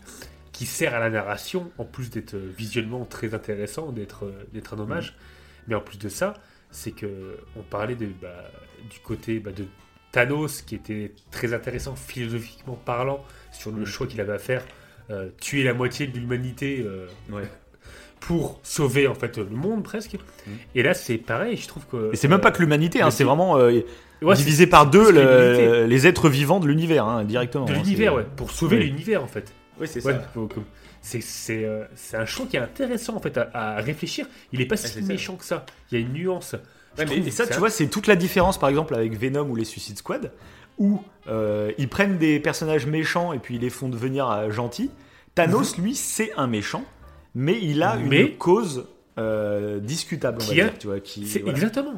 qui 0.52 0.66
sert 0.66 0.94
à 0.94 0.98
la 0.98 1.10
narration, 1.10 1.72
en 1.78 1.84
plus 1.84 2.10
d'être 2.10 2.34
euh, 2.34 2.52
visuellement 2.56 3.04
très 3.04 3.34
intéressant, 3.34 3.92
d'être 3.92 4.24
euh, 4.24 4.48
d'être 4.52 4.74
un 4.74 4.78
hommage. 4.78 5.16
Mais 5.68 5.74
en 5.74 5.80
plus 5.80 5.98
de 5.98 6.08
ça, 6.08 6.34
c'est 6.70 6.92
que 6.92 7.36
on 7.56 7.62
parlait 7.62 7.96
de, 7.96 8.06
bah, 8.20 8.50
du 8.90 8.98
côté 9.00 9.40
bah, 9.40 9.52
de 9.52 9.66
Thanos, 10.12 10.62
qui 10.62 10.74
était 10.74 11.12
très 11.30 11.52
intéressant 11.54 11.94
philosophiquement 11.96 12.74
parlant, 12.74 13.24
sur 13.52 13.70
le 13.70 13.84
choix 13.84 14.06
qu'il 14.06 14.20
avait 14.20 14.32
à 14.32 14.38
faire, 14.38 14.64
euh, 15.10 15.30
tuer 15.40 15.64
la 15.64 15.74
moitié 15.74 16.06
de 16.06 16.18
l'humanité 16.18 16.82
euh, 16.84 17.08
Ouais. 17.30 17.44
pour 18.20 18.60
sauver 18.62 19.08
en 19.08 19.14
fait 19.14 19.38
le 19.38 19.46
monde 19.46 19.82
presque. 19.82 20.16
Et 20.74 20.82
là, 20.82 20.94
c'est 20.94 21.16
pareil, 21.18 21.56
je 21.56 21.66
trouve 21.66 21.84
que. 21.86 22.10
Et 22.12 22.16
c'est 22.16 22.28
même 22.28 22.40
pas 22.40 22.48
euh, 22.48 22.52
que 22.52 22.60
l'humanité, 22.60 23.02
hein, 23.02 23.10
c'est 23.10 23.24
vraiment 23.24 23.56
euh, 23.58 23.80
ouais, 24.22 24.34
divisé 24.36 24.66
par 24.66 24.88
deux 24.88 25.10
le- 25.10 25.86
les 25.86 26.06
êtres 26.06 26.28
vivants 26.28 26.60
de 26.60 26.66
l'univers, 26.68 27.06
hein, 27.06 27.24
directement. 27.24 27.64
De 27.64 27.72
hein, 27.72 27.76
l'univers, 27.76 28.14
ouais, 28.14 28.26
pour 28.36 28.50
sauver 28.50 28.76
Oui. 28.78 28.84
l'univers 28.84 29.24
en 29.24 29.26
fait. 29.26 29.52
Oui, 29.80 29.86
c'est 29.88 30.04
Ouais, 30.04 30.12
ça. 30.12 30.20
c'est 31.02 31.64
euh, 31.64 31.84
un 32.12 32.26
choix 32.26 32.46
qui 32.46 32.56
est 32.56 32.60
intéressant 32.60 33.16
en 33.16 33.20
fait 33.20 33.36
à, 33.38 33.48
à 33.54 33.76
réfléchir. 33.80 34.26
Il 34.52 34.60
est 34.60 34.66
pas 34.66 34.76
si 34.76 35.00
méchant 35.02 35.36
que 35.36 35.44
ça. 35.44 35.64
Il 35.90 35.98
y 35.98 36.02
a 36.02 36.06
une 36.06 36.12
nuance. 36.12 36.54
Ouais, 36.98 37.06
mais- 37.08 37.16
et 37.18 37.30
ça, 37.30 37.46
tu 37.46 37.58
vois, 37.58 37.70
c'est 37.70 37.86
toute 37.86 38.06
la 38.06 38.16
différence, 38.16 38.58
par 38.58 38.68
exemple, 38.68 38.94
avec 38.94 39.18
Venom 39.18 39.48
ou 39.48 39.56
les 39.56 39.64
Suicide 39.64 39.96
Squad, 39.96 40.32
où 40.78 41.00
euh, 41.28 41.72
ils 41.78 41.88
prennent 41.88 42.18
des 42.18 42.40
personnages 42.40 42.86
méchants 42.86 43.32
et 43.32 43.38
puis 43.38 43.54
ils 43.56 43.60
les 43.60 43.70
font 43.70 43.88
devenir 43.88 44.28
euh, 44.30 44.50
gentils. 44.50 44.90
Thanos, 45.34 45.78
lui, 45.78 45.94
c'est 45.94 46.32
un 46.36 46.48
méchant, 46.48 46.84
mais 47.34 47.58
il 47.60 47.82
a. 47.82 47.96
Mais- 47.96 48.22
une 48.22 48.36
cause 48.36 48.86
euh, 49.18 49.78
discutable, 49.80 50.38
on 50.40 50.44
va 50.44 50.50
a- 50.50 50.54
dire, 50.54 50.78
tu 50.78 50.86
vois, 50.86 51.00
qui, 51.00 51.26
C'est 51.26 51.40
voilà. 51.40 51.56
exactement. 51.58 51.94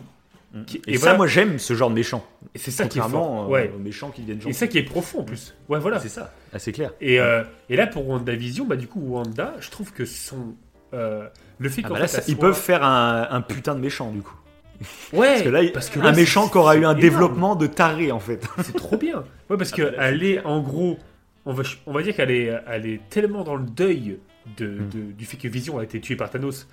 Mm. 0.55 0.65
qui- 0.65 0.83
Et, 0.87 0.93
et 0.93 0.95
ça, 0.95 1.01
voilà. 1.01 1.17
moi, 1.19 1.27
j'aime 1.27 1.59
ce 1.59 1.75
genre 1.75 1.89
de 1.91 1.95
méchant. 1.95 2.27
C'est 2.57 2.71
ça 2.71 2.87
qui 2.87 2.99
est 2.99 3.03
fort. 3.03 3.45
euh, 3.45 3.49
Ouais. 3.49 3.73
aux 3.75 3.79
méchants 3.79 4.11
qui 4.11 4.23
Et 4.49 4.53
ça 4.53 4.67
qui 4.67 4.79
est 4.79 4.83
profond 4.83 5.21
en 5.21 5.25
plus. 5.25 5.55
Ouais, 5.69 5.79
voilà. 5.79 5.99
C'est 6.01 6.09
ça. 6.09 6.33
Ah, 6.53 6.59
c'est 6.59 6.73
clair. 6.73 6.91
Et, 7.01 7.21
euh, 7.21 7.43
et 7.71 7.77
là 7.77 7.87
pour 7.87 8.07
WandaVision, 8.09 8.65
bah 8.67 8.77
du 8.77 8.87
coup 8.89 9.01
Wanda, 9.01 9.55
je 9.61 9.71
trouve 9.71 9.93
que 9.93 10.05
son 10.05 10.55
euh, 10.95 11.27
le 11.59 11.69
fait 11.71 11.81
Ah 11.85 11.89
bah 11.89 11.99
là, 12.01 12.07
ça- 12.09 12.23
ils 12.29 12.37
peuvent 12.37 12.59
faire 12.59 12.83
un, 12.85 13.27
un 13.31 13.41
putain 13.41 13.75
de 13.75 13.81
méchant, 13.81 14.11
du 14.11 14.21
coup. 14.21 14.37
ouais 15.15 15.29
Parce 15.29 15.43
que 15.43 15.49
là, 15.49 15.63
il- 15.63 15.73
parce 15.73 15.89
que 15.91 16.01
un 16.01 16.13
méchant 16.13 16.49
qui 16.49 16.59
aura 16.59 16.75
eu 16.75 16.79
un 16.79 16.81
énorme. 16.91 17.01
développement 17.01 17.57
de 17.57 17.67
taré, 17.67 18.11
en 18.13 18.21
fait. 18.21 18.45
C'est 18.63 18.75
trop 18.77 18.97
bien. 18.99 19.25
Ouais, 19.49 19.57
parce 19.57 19.71
Ah 19.73 19.77
que 19.77 19.97
bah 19.97 20.11
est 20.11 20.45
en 20.45 20.61
gros, 20.61 20.99
on 21.47 21.53
va, 21.55 21.63
on 21.87 21.93
va 21.93 22.03
dire 22.03 22.15
qu'elle 22.17 22.31
est, 22.33 22.53
elle 22.69 22.87
est 22.87 23.01
tellement 23.09 23.43
dans 23.45 23.55
le 23.57 23.65
deuil 23.65 24.19
de, 24.57 24.67
Mm. 24.67 24.89
de- 24.91 25.13
du 25.13 25.25
fait 25.25 25.37
que 25.37 25.49
Vision 25.49 25.79
a 25.79 25.85
été 25.85 26.01
tué 26.01 26.17
par 26.17 26.31
Thanos 26.31 26.67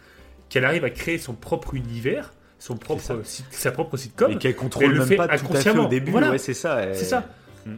qu'elle 0.50 0.66
arrive 0.66 0.84
à 0.84 0.90
créer 0.90 1.18
son 1.18 1.34
propre 1.34 1.76
univers, 1.76 2.34
son 2.58 2.76
propre, 2.76 3.22
sa 3.52 3.72
propre 3.72 3.98
sitcom. 3.98 4.32
Et 4.32 4.38
qu'elle 4.38 4.56
contrôle 4.56 4.86
elle 4.86 4.91
le 4.94 5.00
même 5.00 5.08
fait 5.08 5.16
pas 5.16 5.28
tout 5.38 5.54
à 5.54 5.60
fait 5.60 5.78
au 5.78 5.88
début. 5.88 6.12
Voilà. 6.12 6.32
Ouais, 6.32 6.38
c'est 6.38 6.54
ça. 6.56 6.80
elle- 6.82 6.96
C'est 6.96 7.06
ça. 7.06 7.30
Mm. 7.66 7.74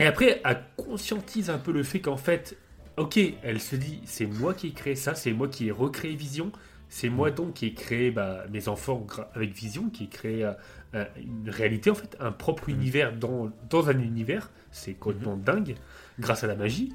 Et 0.00 0.06
après, 0.06 0.40
elle 0.44 0.62
conscientise 0.76 1.50
un 1.50 1.58
peu 1.58 1.72
le 1.72 1.82
fait 1.82 2.00
qu'en 2.00 2.16
fait, 2.16 2.56
ok, 2.96 3.18
elle 3.42 3.60
se 3.60 3.76
dit, 3.76 4.00
c'est 4.06 4.26
moi 4.26 4.54
qui 4.54 4.68
ai 4.68 4.72
créé 4.72 4.94
ça, 4.96 5.14
c'est 5.14 5.32
moi 5.32 5.48
qui 5.48 5.68
ai 5.68 5.70
recréé 5.70 6.14
Vision, 6.16 6.50
c'est 6.88 7.08
moi 7.10 7.30
Mm. 7.30 7.34
donc 7.34 7.54
qui 7.54 7.66
ai 7.66 7.74
créé 7.74 8.10
bah, 8.10 8.44
mes 8.52 8.68
enfants 8.68 9.06
avec 9.34 9.52
Vision, 9.52 9.90
qui 9.90 10.04
ai 10.04 10.08
créé 10.08 10.44
euh, 10.44 10.52
euh, 10.94 11.04
une 11.16 11.50
réalité, 11.50 11.90
en 11.90 11.94
fait, 11.94 12.16
un 12.20 12.32
propre 12.32 12.68
univers 12.70 13.12
dans, 13.16 13.50
dans 13.68 13.88
un 13.90 13.98
univers. 13.98 14.50
C'est 14.70 14.94
complètement 14.94 15.36
dingue, 15.36 15.74
grâce 16.18 16.42
à 16.44 16.46
la 16.46 16.54
magie. 16.56 16.92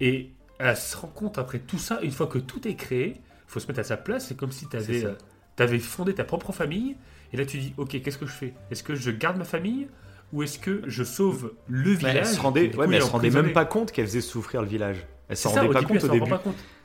Et 0.00 0.30
elle 0.58 0.76
se 0.76 0.96
rend 0.96 1.08
compte 1.08 1.38
après 1.38 1.58
tout 1.58 1.78
ça, 1.78 2.00
une 2.02 2.10
fois 2.12 2.26
que 2.26 2.38
tout 2.38 2.66
est 2.68 2.74
créé, 2.74 3.20
faut 3.46 3.60
se 3.60 3.66
mettre 3.66 3.80
à 3.80 3.84
sa 3.84 3.96
place, 3.96 4.26
c'est 4.28 4.36
comme 4.36 4.52
si 4.52 4.68
tu 4.68 4.76
avais, 4.76 5.02
ça. 5.02 5.68
fondé 5.80 6.14
ta 6.14 6.24
propre 6.24 6.52
famille, 6.52 6.96
et 7.32 7.36
là 7.36 7.44
tu 7.44 7.58
dis, 7.58 7.74
ok, 7.76 8.00
qu'est-ce 8.02 8.18
que 8.18 8.26
je 8.26 8.32
fais? 8.32 8.54
Est-ce 8.70 8.82
que 8.82 8.94
je 8.94 9.10
garde 9.10 9.36
ma 9.36 9.44
famille 9.44 9.88
ou 10.32 10.42
est-ce 10.42 10.58
que 10.58 10.82
je 10.86 11.04
sauve 11.04 11.52
le 11.68 11.90
Mais 11.90 11.96
village? 11.96 12.16
elle 12.16 12.26
se 12.26 12.40
rendait, 12.40 12.74
ouais, 12.76 12.86
mais 12.86 12.96
elle 12.96 13.02
se 13.02 13.10
rendait 13.10 13.30
même 13.30 13.52
pas 13.52 13.64
compte 13.64 13.92
qu'elle 13.92 14.06
faisait 14.06 14.20
souffrir 14.20 14.62
le 14.62 14.68
village. 14.68 15.06
Elle 15.28 15.36
s'en 15.36 15.50
rendait 15.50 15.68
pas 15.72 15.80
début, 15.80 15.94
compte 15.98 16.04
au 16.04 16.08
début. 16.08 16.30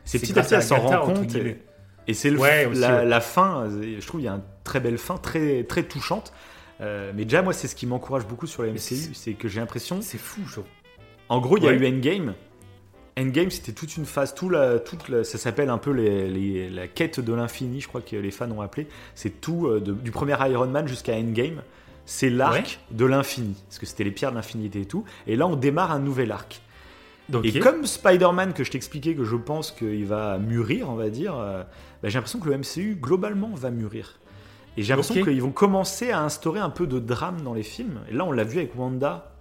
C'est 0.05 0.19
petit 0.19 0.37
à 0.37 0.43
petit, 0.43 0.53
elle 0.55 0.63
s'en 0.63 0.79
rend 0.79 1.01
compte. 1.13 1.35
Et, 1.35 1.61
et 2.07 2.13
c'est 2.13 2.31
Ouais, 2.35 2.69
la, 2.73 2.97
ouais. 2.99 3.05
la 3.05 3.21
fin, 3.21 3.69
je 3.69 4.05
trouve 4.05 4.21
il 4.21 4.25
y 4.25 4.27
a 4.27 4.33
une 4.33 4.43
très 4.63 4.79
belle 4.79 4.97
fin, 4.97 5.17
très, 5.17 5.63
très 5.63 5.83
touchante. 5.83 6.33
Euh, 6.81 7.11
mais 7.15 7.25
déjà, 7.25 7.41
moi, 7.41 7.51
c'est 7.53 7.67
ce 7.67 7.75
qui 7.75 7.85
m'encourage 7.85 8.25
beaucoup 8.25 8.47
sur 8.47 8.63
la 8.63 8.69
MCU, 8.69 9.13
c'est- 9.13 9.33
que 9.33 9.47
j'ai 9.47 9.59
l'impression. 9.59 10.01
C'est 10.01 10.17
fou, 10.17 10.41
je. 10.47 10.61
En 11.27 11.41
gros, 11.41 11.57
il 11.57 11.63
y 11.63 11.67
a 11.67 11.73
eu 11.73 11.85
Endgame. 11.87 12.33
Endgame, 13.19 13.49
c'était 13.51 13.71
toute 13.73 13.97
une 13.97 14.05
phase, 14.05 14.33
tout 14.33 14.49
la, 14.49 14.79
toute 14.79 15.09
la- 15.09 15.23
ça 15.23 15.37
s'appelle 15.37 15.69
un 15.69 15.77
peu 15.77 15.91
les, 15.91 16.27
les- 16.29 16.69
la 16.69 16.87
quête 16.87 17.19
de 17.19 17.33
l'infini, 17.33 17.81
je 17.81 17.87
crois 17.87 18.01
que 18.01 18.15
les 18.15 18.31
fans 18.31 18.49
ont 18.51 18.61
appelé. 18.61 18.87
C'est 19.15 19.41
tout, 19.41 19.67
euh, 19.67 19.79
de- 19.79 19.93
du 19.93 20.11
premier 20.11 20.35
Iron 20.49 20.67
Man 20.67 20.87
jusqu'à 20.87 21.15
Endgame. 21.15 21.61
C'est 22.05 22.29
l'arc 22.31 22.79
de 22.91 23.05
l'infini, 23.05 23.55
parce 23.67 23.77
que 23.79 23.85
c'était 23.85 24.03
les 24.03 24.11
pierres 24.11 24.31
de 24.31 24.35
l'infinité 24.37 24.81
et 24.81 24.85
tout. 24.85 25.03
Et 25.27 25.35
là, 25.35 25.45
on 25.47 25.55
démarre 25.55 25.91
un 25.91 25.99
nouvel 25.99 26.31
arc. 26.31 26.61
Et 27.45 27.51
comme 27.59 27.85
Spider-Man, 27.85 28.53
que 28.53 28.63
je 28.63 28.71
t'expliquais, 28.71 29.13
que 29.13 29.23
je 29.23 29.35
pense 29.35 29.71
qu'il 29.71 30.05
va 30.05 30.39
mûrir, 30.39 30.89
on 30.89 30.95
va 30.95 31.09
dire, 31.09 31.35
euh, 31.37 31.61
bah, 32.01 32.09
j'ai 32.09 32.15
l'impression 32.15 32.39
que 32.39 32.49
le 32.49 32.57
MCU, 32.57 32.97
globalement, 32.99 33.51
va 33.53 33.69
mûrir. 33.69 34.17
Et 34.77 34.81
j'ai 34.81 34.93
l'impression 34.93 35.13
qu'ils 35.25 35.41
vont 35.43 35.51
commencer 35.51 36.09
à 36.09 36.21
instaurer 36.23 36.59
un 36.59 36.69
peu 36.71 36.87
de 36.87 36.97
drame 36.99 37.41
dans 37.41 37.53
les 37.53 37.61
films. 37.63 37.99
Et 38.09 38.13
là, 38.13 38.25
on 38.25 38.31
l'a 38.31 38.43
vu 38.43 38.57
avec 38.57 38.75
Wanda. 38.75 39.31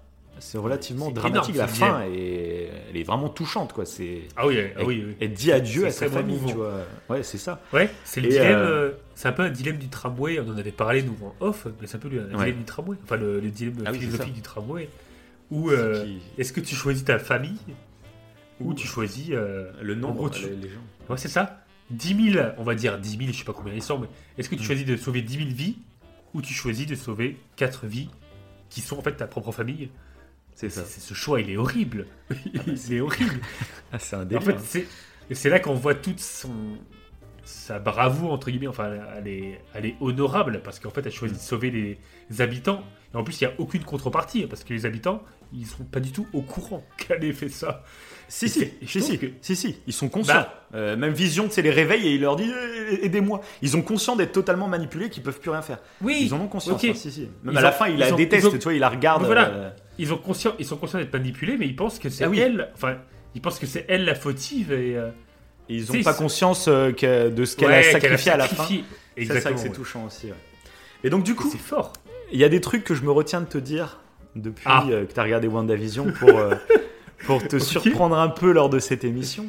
C'est 0.41 0.59
relativement 0.59 1.11
dramatique. 1.11 1.55
énorme, 1.57 1.59
la 1.59 1.67
fin, 1.69 2.03
et 2.13 2.69
elle 2.91 2.97
est 2.97 3.03
vraiment 3.03 3.29
touchante, 3.29 3.73
quoi. 3.73 3.85
C'est 3.87 4.23
Ah 4.37 4.47
oui, 4.47 4.57
ah 4.59 4.81
elle, 4.81 4.87
oui, 4.87 5.05
oui. 5.07 5.17
elle 5.21 5.33
dit 5.33 5.53
adieu 5.53 5.87
à 5.87 5.91
sa 5.91 6.09
famille, 6.09 6.41
tu 6.47 6.55
vois. 6.55 6.81
Ouais, 7.09 7.23
c'est 7.23 7.39
ça. 7.39 7.61
Ouais, 7.73 7.91
c'est 8.05 8.21
le 8.21 8.29
Et, 8.29 8.31
dilemme. 8.31 8.53
euh, 8.59 8.89
euh, 8.89 8.93
C'est 9.15 9.29
un 9.29 9.33
peu 9.33 9.43
un 9.43 9.51
dilemme 9.51 9.79
du 9.79 9.89
tramway. 9.89 10.39
On 10.41 10.49
en 10.49 10.57
avait 10.57 10.71
parlé 10.73 11.03
nous 11.03 11.17
en 11.25 11.35
off, 11.45 11.67
mais 11.81 11.87
c'est 11.87 11.97
un 11.97 12.01
peu 12.01 12.09
le 12.09 12.21
Ouais. 12.23 12.27
dilemme 12.45 12.59
du 12.59 12.65
tramway. 12.65 12.97
Enfin, 13.05 13.17
le, 13.17 13.41
le 13.41 13.49
dilemme 13.51 13.83
Ah 13.87 13.93
philosophique 13.93 14.35
du 14.35 14.43
tramway. 14.43 14.89
Où 15.51 15.71
euh, 15.71 16.05
qui- 16.05 16.21
est-ce 16.39 16.53
que 16.53 16.61
tu 16.61 16.75
choisis 16.75 17.05
ta 17.05 17.19
famille 17.19 17.59
ou 18.61 18.75
tu 18.75 18.87
choisis 18.87 19.29
euh, 19.31 19.71
Le 19.81 19.95
nombre, 19.95 20.29
tu- 20.31 20.43
les, 20.47 20.69
gens. 20.69 20.81
Ouais, 21.09 21.17
c'est 21.17 21.29
ça. 21.29 21.65
10 21.91 22.33
000, 22.35 22.47
on 22.59 22.65
va 22.65 22.75
dire 22.75 22.99
10 22.99 23.17
000, 23.17 23.33
je 23.33 23.39
sais 23.39 23.45
pas 23.45 23.55
combien 23.55 23.73
ils 23.73 23.83
sont, 23.83 23.99
mais 23.99 24.09
est-ce 24.37 24.49
que 24.51 24.55
Mm. 24.57 24.59
tu 24.59 24.65
choisis 24.65 24.85
de 24.87 24.97
sauver 24.97 25.23
10 25.23 25.39
000 25.39 25.49
vies 25.51 25.79
ou 26.35 26.43
tu 26.43 26.53
choisis 26.53 26.87
de 26.87 26.95
sauver 26.95 27.39
4 27.57 27.87
vies 27.87 28.11
qui 28.69 28.83
sont 28.83 28.99
en 28.99 29.03
fait 29.03 29.13
ta 29.17 29.27
propre 29.27 29.53
famille? 29.53 29.89
C'est 30.61 30.71
ça. 30.71 30.85
Ce 30.85 31.15
choix, 31.15 31.41
il 31.41 31.51
est 31.51 31.57
horrible. 31.57 32.07
il 32.67 32.93
est 32.95 33.01
horrible. 33.01 33.41
Ah, 33.93 33.99
c'est 33.99 34.17
un 34.17 34.23
en 34.23 34.25
délire. 34.25 34.61
fait, 34.61 34.87
c'est 35.33 35.49
là 35.49 35.61
qu'on 35.61 35.73
voit 35.75 35.95
toute 35.95 36.21
son 36.21 36.51
sa 37.45 37.79
bravoure 37.79 38.33
entre 38.33 38.51
guillemets. 38.51 38.67
Enfin, 38.67 38.91
elle 39.17 39.29
est, 39.29 39.61
elle 39.73 39.87
est 39.87 39.95
honorable 40.01 40.61
parce 40.63 40.79
qu'en 40.81 40.91
fait, 40.91 41.07
elle 41.07 41.13
choisit 41.13 41.39
de 41.39 41.43
sauver 41.43 41.71
les 41.71 42.41
habitants. 42.43 42.83
Et 43.15 43.17
en 43.17 43.25
plus, 43.25 43.41
il 43.41 43.47
n'y 43.47 43.53
a 43.53 43.55
aucune 43.59 43.85
contrepartie 43.85 44.47
parce 44.47 44.65
que 44.65 44.75
les 44.75 44.85
habitants, 44.85 45.23
ils 45.55 45.65
sont 45.65 45.85
pas 45.85 46.01
du 46.01 46.13
tout 46.13 46.27
au 46.35 46.43
courant 46.43 46.85
qu'elle 46.99 47.25
ait 47.25 47.33
fait 47.33 47.49
ça. 47.49 47.83
Si, 48.29 48.51
si, 48.51 48.71
si, 48.87 49.01
si, 49.01 49.19
que- 49.19 49.31
si, 49.41 49.57
si, 49.57 49.79
ils 49.87 49.93
sont 49.95 50.11
conscients. 50.11 50.35
Bah. 50.35 50.67
Euh, 50.75 50.97
même 50.99 51.15
Vision, 51.15 51.47
c'est 51.49 51.63
les 51.63 51.71
réveille 51.71 52.07
et 52.09 52.15
il 52.17 52.21
leur 52.21 52.37
dit 52.37 52.51
eh, 52.91 53.07
aidez-moi. 53.07 53.41
Ils 53.63 53.75
ont 53.79 53.83
conscience 53.83 54.19
d'être 54.19 54.33
totalement 54.33 54.69
manipulés, 54.69 55.09
qu'ils 55.09 55.23
peuvent 55.23 55.41
plus 55.41 55.51
rien 55.51 55.63
faire. 55.63 55.79
Oui, 56.03 56.19
Ils 56.27 56.35
en 56.35 56.41
ont 56.43 56.49
conscience. 56.49 56.83
ok. 56.85 56.91
hein, 56.91 56.95
si, 56.95 57.11
si. 57.11 57.21
Même 57.43 57.55
Ils 57.55 57.59
à 57.59 57.63
la 57.63 57.73
fin, 57.73 57.87
il 57.89 57.95
ils 57.95 58.01
la 58.01 58.13
ont- 58.13 58.17
déteste, 58.17 58.47
ont- 58.49 58.51
tu 58.51 58.59
vois, 58.59 58.75
il 58.75 58.81
la 58.81 58.91
regarde. 58.91 59.25
Voilà. 59.25 59.49
euh, 59.49 59.71
Ils, 59.99 60.13
ont 60.13 60.19
conscient, 60.19 60.53
ils 60.59 60.65
sont 60.67 60.77
conscients 60.77 60.99
d'être 60.99 61.13
manipulés, 61.13 61.57
mais 61.59 61.67
ils 61.67 61.77
pensent 61.77 61.99
que 61.99 62.09
c'est 62.09 62.25
Ah 62.25 62.29
oui. 62.29 62.39
elle. 62.39 62.69
Enfin, 62.75 62.97
ils 63.35 63.41
pensent 63.41 63.59
que 63.59 63.67
c'est 63.67 63.85
elle 63.89 64.05
la 64.05 64.15
fautive 64.15 64.73
et. 64.73 64.97
euh, 64.97 65.09
et 65.69 65.75
ils 65.75 65.87
Si, 65.87 65.99
ont 65.99 66.03
pas 66.03 66.15
conscience 66.15 66.67
euh, 66.69 66.93
que- 66.93 67.29
de 67.29 67.45
ce 67.45 67.55
qu'elle 67.57 67.69
ouais, 67.69 67.87
a 67.89 67.93
sacrifié 67.93 68.33
à 68.33 68.37
la 68.39 68.49
fin. 68.49 68.63
Ça, 68.65 68.69
C'est 68.69 69.21
Exactement. 69.23 69.55
que 69.57 69.61
c'est 69.61 69.69
ouais. 69.69 69.75
touchant 69.75 70.07
aussi. 70.07 70.27
ouais. 70.29 70.35
Et 71.05 71.11
donc, 71.11 71.25
du 71.25 71.35
coup, 71.35 71.49
C'est 71.51 71.59
fort. 71.59 71.93
il 72.33 72.39
y 72.39 72.45
a 72.45 72.49
des 72.49 72.61
trucs 72.61 72.85
que 72.85 72.95
je 72.95 73.03
me 73.03 73.11
retiens 73.11 73.41
de 73.43 73.47
te 73.47 73.59
dire 73.59 74.01
depuis 74.37 74.65
Ah. 74.67 74.85
euh, 74.89 75.05
que 75.05 75.13
tu 75.13 75.21
as 75.21 75.23
regardé 75.25 75.47
WandaVision 75.49 76.13
pour, 76.13 76.31
pour 77.27 77.47
te 77.47 77.59
surprendre 77.59 78.17
un 78.17 78.29
peu 78.29 78.53
lors 78.53 78.71
de 78.71 78.79
cette 78.79 79.05
émission. 79.05 79.47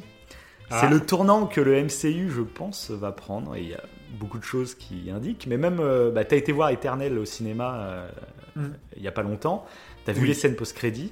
Ah. 0.72 0.80
C'est 0.82 0.90
le 0.90 1.00
tournant 1.00 1.46
que 1.48 1.62
le 1.62 1.82
MCU, 1.84 2.30
je 2.30 2.42
pense, 2.42 2.92
va 2.92 3.12
prendre. 3.12 3.56
Et 3.56 3.62
il 3.62 3.70
y 3.70 3.74
a 3.76 3.84
beaucoup 4.20 4.40
de 4.40 4.44
choses 4.44 4.76
qui 4.76 5.10
indiquent. 5.12 5.46
Mais 5.48 5.58
même, 5.58 5.78
bah, 6.14 6.26
tu 6.26 6.36
as 6.36 6.38
été 6.38 6.52
voir 6.52 6.70
Eternel 6.70 7.18
au 7.18 7.26
cinéma 7.26 8.08
Mm. 8.56 8.66
il 8.98 9.04
y 9.04 9.08
a 9.08 9.12
pas 9.12 9.22
longtemps. 9.22 9.66
Tu 10.10 10.16
as 10.16 10.16
vu 10.16 10.22
Oui. 10.24 10.28
les 10.30 10.34
scènes 10.34 10.56
post-crédit? 10.56 11.12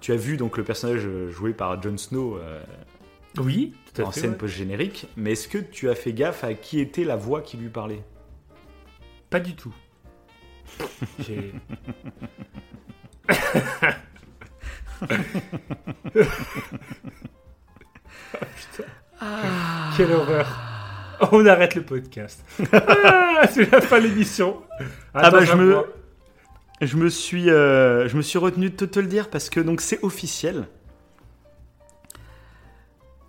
Tu 0.00 0.12
as 0.12 0.16
vu 0.16 0.36
donc 0.38 0.56
le 0.56 0.64
personnage 0.64 1.02
euh, 1.06 1.30
joué 1.30 1.52
par 1.52 1.80
Jon 1.82 1.96
Snow 1.98 2.36
euh, 2.38 2.62
Oui, 3.38 3.74
tout 3.94 4.00
à 4.02 4.06
en 4.06 4.10
fait. 4.10 4.20
scène 4.20 4.30
ouais. 4.30 4.36
post-générique. 4.36 5.06
Mais 5.16 5.32
est-ce 5.32 5.46
que 5.46 5.58
tu 5.58 5.90
as 5.90 5.94
fait 5.94 6.12
gaffe 6.12 6.42
à 6.42 6.54
qui 6.54 6.80
était 6.80 7.04
la 7.04 7.16
voix 7.16 7.42
qui 7.42 7.56
lui 7.58 7.68
parlait? 7.68 8.02
Pas 9.30 9.40
du 9.40 9.54
tout. 9.54 9.74
J'ai- 11.18 11.52
Quelle 19.96 20.12
horreur. 20.12 20.46
On 21.30 21.46
arrête 21.46 21.74
le 21.74 21.82
podcast. 21.82 22.44
Ah, 23.44 23.48
c'est 23.48 23.70
la 23.72 23.80
fin 23.80 23.98
de 24.00 24.06
l'émission. 24.06 24.62
Ah 25.14 25.28
bah, 25.30 25.44
je 25.44 25.52
me. 25.54 25.84
Je 26.86 26.96
me 26.96 27.08
suis, 27.08 27.50
euh, 27.50 28.08
je 28.08 28.16
me 28.16 28.22
suis 28.22 28.38
retenu 28.38 28.70
de 28.70 28.76
te, 28.76 28.84
te 28.84 29.00
le 29.00 29.06
dire 29.06 29.30
parce 29.30 29.50
que 29.50 29.60
donc 29.60 29.80
c'est 29.80 30.02
officiel. 30.02 30.66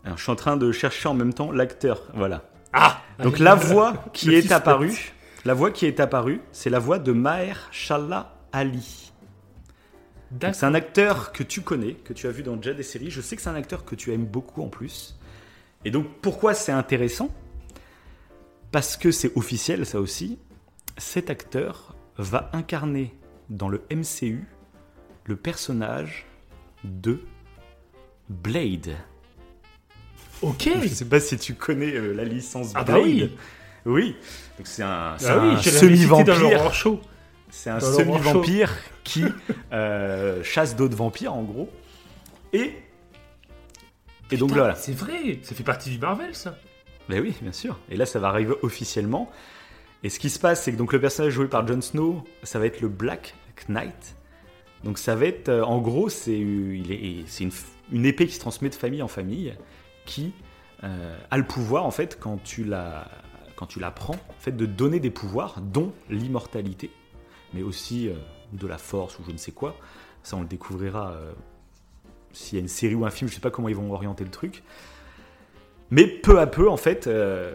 Alors, 0.04 0.18
je 0.18 0.24
suis 0.24 0.32
en 0.32 0.36
train 0.36 0.58
de 0.58 0.72
chercher 0.72 1.08
en 1.08 1.14
même 1.14 1.34
temps 1.34 1.52
l'acteur. 1.52 2.04
Voilà. 2.14 2.44
Ah 2.74 3.02
Donc 3.20 3.40
la 3.40 3.56
voix 3.56 4.04
qui 4.12 4.34
est 4.36 4.52
apparue, 4.52 5.14
la 5.46 5.54
voix 5.54 5.72
qui 5.72 5.86
est 5.86 6.00
apparue, 6.00 6.42
c'est 6.52 6.70
la 6.70 6.80
voix 6.80 7.00
de 7.00 7.12
Maher 7.12 7.70
Shallah 7.72 8.34
Ali. 8.52 9.12
C'est 10.42 10.64
un 10.64 10.74
acteur 10.74 11.32
que 11.32 11.44
tu 11.44 11.62
connais, 11.62 11.94
que 11.94 12.12
tu 12.12 12.26
as 12.26 12.32
vu 12.32 12.42
dans 12.42 12.56
déjà 12.56 12.74
des 12.74 12.84
séries. 12.84 13.12
Je 13.12 13.22
sais 13.22 13.36
que 13.36 13.42
c'est 13.42 13.50
un 13.50 13.56
acteur 13.56 13.86
que 13.86 13.94
tu 13.94 14.12
aimes 14.12 14.26
beaucoup 14.26 14.64
en 14.64 14.68
plus. 14.68 15.16
Et 15.86 15.92
donc 15.92 16.08
pourquoi 16.22 16.56
c'est 16.56 16.72
intéressant? 16.72 17.30
Parce 18.72 18.98
que 18.98 19.12
c'est 19.12 19.32
officiel 19.38 19.86
ça 19.86 20.00
aussi. 20.00 20.40
Cet 20.98 21.30
acteur 21.30 21.96
va 22.18 22.50
incarner 22.54 23.14
dans 23.50 23.70
le 23.70 23.82
MCU 23.92 24.46
le 25.26 25.36
personnage 25.36 26.26
de 26.84 27.22
Blade. 28.30 28.96
Ok. 30.42 30.70
Je 30.82 30.88
sais 30.88 31.06
pas 31.06 31.20
si 31.20 31.38
tu 31.38 31.54
connais 31.54 31.94
euh, 31.94 32.14
la 32.14 32.24
licence 32.26 32.72
Ah 32.76 32.84
Blade. 32.84 32.98
bah 32.98 33.04
oui. 33.04 33.36
Oui. 33.86 34.16
Donc 34.58 34.68
c'est 34.68 34.84
un, 34.84 35.16
c'est 35.18 35.28
Ah 35.30 35.58
semi-vampire. 35.62 36.74
show. 36.74 37.00
C'est 37.50 37.70
un 37.70 37.80
semi-vampire 37.80 38.72
qui 39.04 39.24
euh, 39.72 40.44
chasse 40.44 40.76
d'autres 40.76 40.96
vampires, 40.96 41.34
en 41.34 41.44
gros. 41.44 41.70
Et. 42.52 42.74
Et 44.32 44.38
donc 44.38 44.52
voilà. 44.52 44.76
C'est 44.76 44.94
vrai, 44.94 45.40
ça 45.44 45.54
fait 45.54 45.64
partie 45.64 45.90
du 45.90 46.00
Marvel, 46.00 46.34
ça. 46.34 46.58
Ben 47.10 47.22
oui, 47.22 47.34
bien 47.42 47.52
sûr. 47.52 47.80
Et 47.90 47.98
là, 47.98 48.06
ça 48.06 48.20
va 48.20 48.30
arriver 48.30 48.54
officiellement. 48.62 49.30
Et 50.04 50.10
ce 50.10 50.20
qui 50.20 50.30
se 50.30 50.38
passe, 50.38 50.64
c'est 50.64 50.74
que 50.74 50.78
donc 50.78 50.92
le 50.92 51.00
personnage 51.00 51.32
joué 51.32 51.48
par 51.48 51.66
Jon 51.66 51.82
Snow, 51.82 52.24
ça 52.44 52.60
va 52.60 52.66
être 52.66 52.82
le 52.82 52.90
Black 52.90 53.36
Knight. 53.70 54.16
Donc 54.84 54.98
ça 54.98 55.16
va 55.16 55.26
être, 55.26 55.50
euh, 55.50 55.64
en 55.64 55.80
gros, 55.80 56.10
c'est 56.10 56.40
euh, 56.40 57.54
une, 57.92 58.06
épée 58.06 58.28
qui 58.28 58.34
se 58.34 58.40
transmet 58.40 58.70
de 58.70 58.76
famille 58.76 59.02
en 59.02 59.08
famille, 59.08 59.56
qui 60.06 60.34
euh, 60.84 61.18
a 61.32 61.38
le 61.38 61.46
pouvoir, 61.46 61.86
en 61.86 61.92
fait, 61.92 62.20
quand 62.20 62.44
tu 62.44 62.66
la, 62.66 63.08
quand 63.56 63.66
tu 63.66 63.80
prends, 63.96 64.16
en 64.16 64.40
fait, 64.40 64.52
de 64.52 64.66
donner 64.66 65.00
des 65.00 65.10
pouvoirs, 65.10 65.62
dont 65.62 65.94
l'immortalité, 66.10 66.92
mais 67.54 67.64
aussi 67.64 68.10
de 68.52 68.68
la 68.68 68.78
force 68.78 69.18
ou 69.20 69.24
je 69.26 69.32
ne 69.32 69.38
sais 69.38 69.54
quoi. 69.54 69.78
Ça, 70.22 70.36
on 70.36 70.42
le 70.42 70.48
découvrira 70.48 71.18
s'il 72.34 72.58
y 72.58 72.58
a 72.58 72.62
une 72.62 72.68
série 72.68 72.96
ou 72.96 73.06
un 73.06 73.10
film, 73.10 73.30
je 73.30 73.36
sais 73.36 73.42
pas 73.42 73.52
comment 73.52 73.70
ils 73.70 73.76
vont 73.76 73.94
orienter 73.94 74.24
le 74.24 74.32
truc. 74.32 74.64
Mais 75.92 76.08
peu 76.08 76.40
à 76.40 76.48
peu, 76.48 76.70
en 76.70 76.78
fait, 76.78 77.08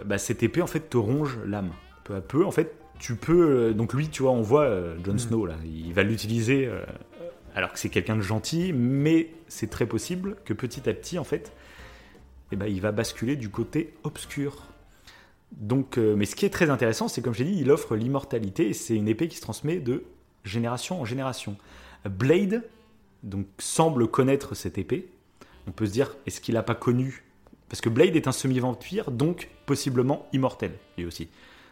bah, 0.07 0.19
cette 0.19 0.43
épée, 0.43 0.62
en 0.62 0.66
fait, 0.66 0.89
te 0.89 0.97
ronge 0.97 1.39
l'âme. 1.45 1.73
Peu 2.09 2.14
à 2.14 2.22
peu, 2.22 2.47
en 2.47 2.51
fait, 2.51 2.74
tu 2.98 3.16
peux. 3.16 3.51
euh, 3.51 3.72
donc 3.74 3.93
lui, 3.93 4.09
tu 4.09 4.22
vois, 4.22 4.32
on 4.32 4.40
voit 4.40 4.64
euh, 4.64 4.97
Jon 5.05 5.18
Snow 5.18 5.44
là, 5.44 5.56
il 5.66 5.93
va 5.93 6.02
l'utiliser 6.02 6.66
euh, 6.66 6.82
alors 7.55 7.70
que 7.70 7.78
c'est 7.78 7.90
quelqu'un 7.90 8.16
de 8.16 8.22
gentil, 8.22 8.72
mais 8.72 9.28
c'est 9.47 9.68
très 9.68 9.85
possible 9.85 10.36
que 10.47 10.55
petit 10.55 10.89
à 10.89 10.94
petit, 10.94 11.18
en 11.18 11.24
fait, 11.24 11.52
eh 12.51 12.56
ben, 12.56 12.64
il 12.64 12.80
va 12.80 12.93
basculer 12.93 13.36
du 13.36 13.51
côté 13.51 13.93
obscur. 14.05 14.68
Donc, 15.52 15.98
euh, 15.98 16.16
mais 16.16 16.24
ce 16.24 16.35
qui 16.35 16.47
est 16.47 16.51
très 16.51 16.70
intéressant, 16.70 17.09
c'est 17.09 17.20
comme 17.20 17.35
je 17.35 17.44
l'ai 17.44 17.51
dit, 17.51 17.60
il 17.60 17.70
offre 17.70 17.94
l'immortalité 17.94 18.70
et 18.70 18.72
c'est 18.72 18.97
une 18.97 19.09
épée 19.09 19.28
qui 19.28 19.36
se 19.36 19.43
transmet 19.43 19.78
de 19.78 20.05
génération 20.44 20.98
en 20.98 21.05
génération. 21.05 21.59
Blade, 22.09 22.64
donc, 23.22 23.44
semble 23.59 24.09
connaître 24.09 24.55
cette 24.55 24.78
épée. 24.78 25.10
On 25.66 25.72
peut 25.72 25.85
se 25.85 25.93
dire, 25.93 26.16
est-ce 26.26 26.40
qu'il 26.40 26.55
n'a 26.55 26.62
pas 26.62 26.74
connu? 26.74 27.24
Parce 27.68 27.82
que 27.82 27.90
Blade 27.90 28.16
est 28.16 28.28
un 28.28 28.32
semi-vampire, 28.32 29.10
donc 29.10 29.51
possiblement 29.66 30.26
immortel, 30.32 30.72
lui 30.97 31.05
aussi. 31.05 31.28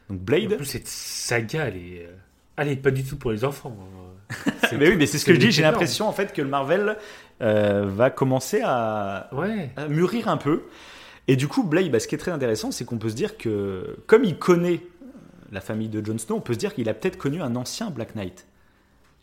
Donc 0.08 0.20
En 0.20 0.22
Blade, 0.24 0.56
plus, 0.56 0.64
cette 0.66 0.88
saga, 0.88 1.66
elle 1.68 1.76
est, 1.76 2.06
euh, 2.06 2.12
elle 2.56 2.68
est 2.68 2.76
pas 2.76 2.90
du 2.90 3.04
tout 3.04 3.16
pour 3.16 3.32
les 3.32 3.44
enfants. 3.44 3.76
hein. 3.80 4.32
mais 4.78 4.88
oui, 4.88 4.96
mais 4.96 5.06
c'est 5.06 5.18
ce 5.18 5.24
que 5.24 5.34
je 5.34 5.38
dis. 5.38 5.52
J'ai 5.52 5.62
l'impression 5.62 6.08
en 6.08 6.12
fait 6.12 6.32
que 6.32 6.42
le 6.42 6.48
Marvel 6.48 6.96
euh, 7.42 7.86
va 7.86 8.10
commencer 8.10 8.60
à, 8.64 9.28
Ouais. 9.32 9.70
à 9.76 9.86
mûrir 9.88 10.28
un 10.28 10.36
peu. 10.36 10.62
Et 11.28 11.36
du 11.36 11.48
coup, 11.48 11.62
Blade, 11.64 11.90
bah, 11.90 12.00
ce 12.00 12.06
qui 12.08 12.14
est 12.14 12.18
très 12.18 12.30
intéressant, 12.32 12.70
c'est 12.70 12.84
qu'on 12.84 12.98
peut 12.98 13.08
se 13.08 13.14
dire 13.14 13.36
que, 13.36 13.96
comme 14.06 14.24
il 14.24 14.38
connaît 14.38 14.80
la 15.52 15.60
famille 15.60 15.88
de 15.88 16.04
Jon 16.04 16.18
Snow, 16.18 16.36
on 16.36 16.40
peut 16.40 16.54
se 16.54 16.58
dire 16.58 16.74
qu'il 16.74 16.88
a 16.88 16.94
peut-être 16.94 17.16
connu 17.18 17.40
un 17.42 17.54
ancien 17.56 17.90
Black 17.90 18.14
Knight, 18.16 18.46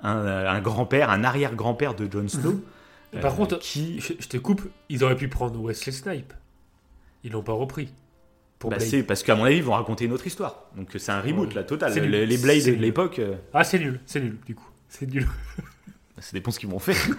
un, 0.02 0.18
euh, 0.18 0.50
un 0.50 0.60
grand-père, 0.62 1.10
un 1.10 1.24
arrière-grand-père 1.24 1.96
de 1.96 2.10
Jon 2.12 2.28
Snow. 2.28 2.62
Par 3.22 3.36
contre, 3.36 3.60
qui, 3.60 4.00
je, 4.00 4.14
je 4.20 4.28
te 4.28 4.38
coupe, 4.38 4.64
ils 4.90 5.04
auraient 5.04 5.16
pu 5.18 5.28
prendre 5.28 5.62
Wesley 5.62 5.92
Snipe. 5.92 6.34
Ils 7.24 7.32
l'ont 7.34 7.44
pas 7.44 7.54
repris. 7.54 7.94
Pour 8.64 8.70
bah, 8.72 8.78
Blade. 8.78 9.06
parce 9.06 9.24
qu'à 9.24 9.36
mon 9.36 9.44
avis, 9.44 9.58
ils 9.58 9.64
vont 9.64 9.74
raconter 9.74 10.06
une 10.06 10.14
autre 10.14 10.26
histoire. 10.26 10.64
Donc 10.78 10.88
c'est 10.98 11.12
un 11.12 11.20
reboot 11.20 11.50
Ouais. 11.50 11.56
là, 11.56 11.64
total. 11.64 11.94
Les, 11.94 12.26
les 12.26 12.38
Blade 12.38 12.62
C'est 12.62 12.72
de 12.76 12.82
l'époque. 12.82 13.20
euh, 13.20 13.36
Ah, 13.54 13.66
c'est 13.66 13.78
nul, 13.78 14.00
c'est 14.06 14.22
nul, 14.22 14.38
du 14.46 14.56
coup. 14.56 14.68
C'est 14.88 15.06
nul. 15.12 15.28
Ça 16.20 16.30
dépend 16.32 16.52
ce 16.52 16.60
qu'ils 16.60 16.70
vont 16.70 16.80
faire. 16.80 16.96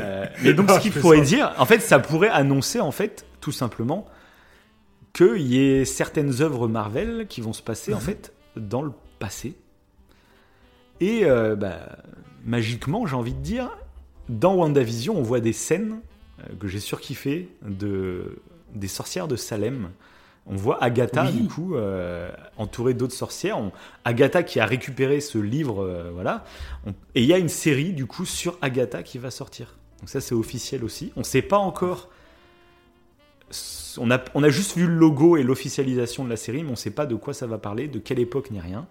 Euh, 0.00 0.26
mais 0.44 0.54
donc, 0.54 0.70
ce 0.70 0.78
qu'il 0.78 0.92
pourrait 0.92 1.22
dire, 1.22 1.52
en 1.58 1.66
fait, 1.66 1.80
ça 1.80 1.98
pourrait 1.98 2.28
annoncer, 2.28 2.78
en 2.78 2.92
fait, 2.92 3.26
tout 3.40 3.50
simplement, 3.50 4.06
qu'il 5.12 5.40
y 5.40 5.58
ait 5.58 5.84
certaines 5.84 6.40
œuvres 6.40 6.68
Marvel 6.68 7.26
qui 7.28 7.40
vont 7.40 7.52
se 7.52 7.62
passer, 7.62 7.90
Mhm. 7.90 7.96
en 7.96 8.00
fait, 8.00 8.32
dans 8.56 8.82
le 8.82 8.92
passé. 9.18 9.56
Et, 11.00 11.24
euh, 11.24 11.56
bah, 11.56 11.96
magiquement, 12.44 13.06
j'ai 13.08 13.16
envie 13.16 13.34
de 13.34 13.40
dire, 13.40 13.70
dans 14.28 14.54
WandaVision, 14.54 15.16
on 15.18 15.22
voit 15.22 15.40
des 15.40 15.52
scènes 15.52 16.00
euh, 16.40 16.54
que 16.60 16.68
j'ai 16.68 16.80
surkiffé 16.80 17.48
de 17.66 18.38
des 18.74 18.88
sorcières 18.88 19.26
de 19.26 19.34
Salem. 19.36 19.88
On 20.50 20.56
voit 20.56 20.82
Agatha, 20.82 21.24
Oui. 21.26 21.32
du 21.42 21.48
coup, 21.48 21.74
euh, 21.76 22.30
entourée 22.56 22.94
d'autres 22.94 23.14
sorcières. 23.14 23.58
On- 23.58 23.70
Agatha 24.04 24.42
qui 24.42 24.60
a 24.60 24.66
récupéré 24.66 25.20
ce 25.20 25.36
livre, 25.38 25.82
euh, 25.84 26.10
voilà. 26.12 26.44
On- 26.86 26.92
Et 27.14 27.22
il 27.22 27.26
y 27.26 27.34
a 27.34 27.38
une 27.38 27.50
série, 27.50 27.92
du 27.92 28.06
coup, 28.06 28.24
sur 28.24 28.56
Agatha 28.62 29.02
qui 29.02 29.18
va 29.18 29.30
sortir. 29.30 29.76
Donc 30.00 30.08
ça, 30.08 30.20
c'est 30.20 30.34
officiel 30.34 30.84
aussi. 30.84 31.12
On 31.16 31.20
ne 31.20 31.24
sait 31.24 31.42
pas 31.42 31.58
encore... 31.58 32.08
On 33.98 34.10
a, 34.10 34.20
on 34.34 34.42
a 34.42 34.48
juste 34.50 34.76
vu 34.76 34.86
le 34.86 34.94
logo 34.94 35.36
et 35.36 35.42
l'officialisation 35.42 36.24
de 36.24 36.28
la 36.30 36.36
série, 36.36 36.62
mais 36.62 36.68
on 36.68 36.72
ne 36.72 36.76
sait 36.76 36.90
pas 36.90 37.06
de 37.06 37.14
quoi 37.14 37.34
ça 37.34 37.46
va 37.46 37.58
parler, 37.58 37.88
de 37.88 37.98
quelle 37.98 38.18
époque 38.20 38.50
ni 38.50 38.60
rien. 38.60 38.86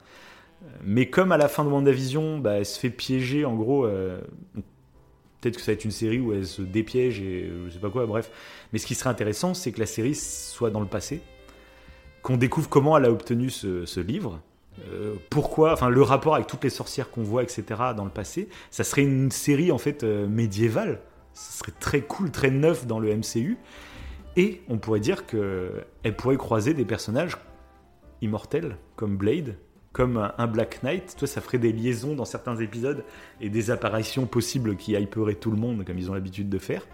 Mais 0.83 1.09
comme 1.09 1.31
à 1.31 1.37
la 1.37 1.47
fin 1.47 1.63
de 1.63 1.69
WandaVision, 1.69 2.39
bah, 2.39 2.53
elle 2.53 2.65
se 2.65 2.79
fait 2.79 2.89
piéger, 2.89 3.45
en 3.45 3.55
gros... 3.55 3.85
euh, 3.85 4.19
Peut-être 5.39 5.55
que 5.57 5.61
ça 5.61 5.67
va 5.71 5.73
être 5.73 5.85
une 5.85 5.91
série 5.91 6.19
où 6.19 6.33
elle 6.33 6.47
se 6.47 6.63
dépiège 6.63 7.21
et 7.21 7.47
je 7.67 7.71
sais 7.71 7.77
pas 7.79 7.91
quoi, 7.91 8.07
bref. 8.07 8.31
Mais 8.73 8.79
ce 8.79 8.87
qui 8.87 8.95
serait 8.95 9.11
intéressant, 9.11 9.53
c'est 9.53 9.71
que 9.71 9.79
la 9.79 9.85
série 9.85 10.15
soit 10.15 10.71
dans 10.71 10.79
le 10.79 10.87
passé, 10.87 11.21
qu'on 12.27 12.35
découvre 12.35 12.67
comment 12.67 12.97
elle 12.97 13.05
a 13.05 13.09
obtenu 13.11 13.49
ce, 13.49 13.85
ce 13.85 14.01
livre, 14.01 14.41
euh, 14.91 15.15
pourquoi, 15.29 15.71
enfin 15.71 15.87
le 15.87 16.01
rapport 16.01 16.35
avec 16.35 16.45
toutes 16.47 16.65
les 16.65 16.69
sorcières 16.69 17.09
qu'on 17.09 17.23
voit, 17.23 17.41
etc. 17.41 17.63
dans 17.95 18.03
le 18.03 18.11
passé. 18.11 18.49
Ça 18.69 18.83
serait 18.83 19.03
une 19.03 19.31
série 19.31 19.71
en 19.71 19.77
fait 19.77 20.03
euh, 20.03 20.27
médiévale. 20.27 20.99
Ce 21.33 21.59
serait 21.59 21.71
très 21.79 22.01
cool, 22.01 22.29
très 22.29 22.51
neuf 22.51 22.85
dans 22.85 22.99
le 22.99 23.15
MCU. 23.15 23.57
Et 24.35 24.61
on 24.67 24.77
pourrait 24.77 24.99
dire 24.99 25.25
que 25.25 25.71
elle 26.03 26.17
pourrait 26.17 26.35
croiser 26.35 26.73
des 26.73 26.83
personnages 26.83 27.37
immortels 28.21 28.75
comme 28.97 29.15
Blade, 29.15 29.55
comme 29.93 30.17
un- 30.37 30.47
Black 30.47 30.83
Knight. 30.83 31.15
Toi, 31.17 31.29
ça 31.29 31.39
ferait 31.39 31.59
des 31.59 31.71
liaisons 31.71 32.13
dans 32.13 32.25
certains 32.25 32.57
épisodes 32.57 33.05
et 33.39 33.49
des 33.49 33.71
apparitions 33.71 34.25
possibles 34.25 34.75
qui 34.75 34.91
hyperaient 34.95 35.35
tout 35.35 35.49
le 35.51 35.57
monde, 35.57 35.85
comme 35.85 35.97
ils 35.97 36.11
ont 36.11 36.13
l'habitude 36.13 36.49
de 36.49 36.59
faire. 36.59 36.85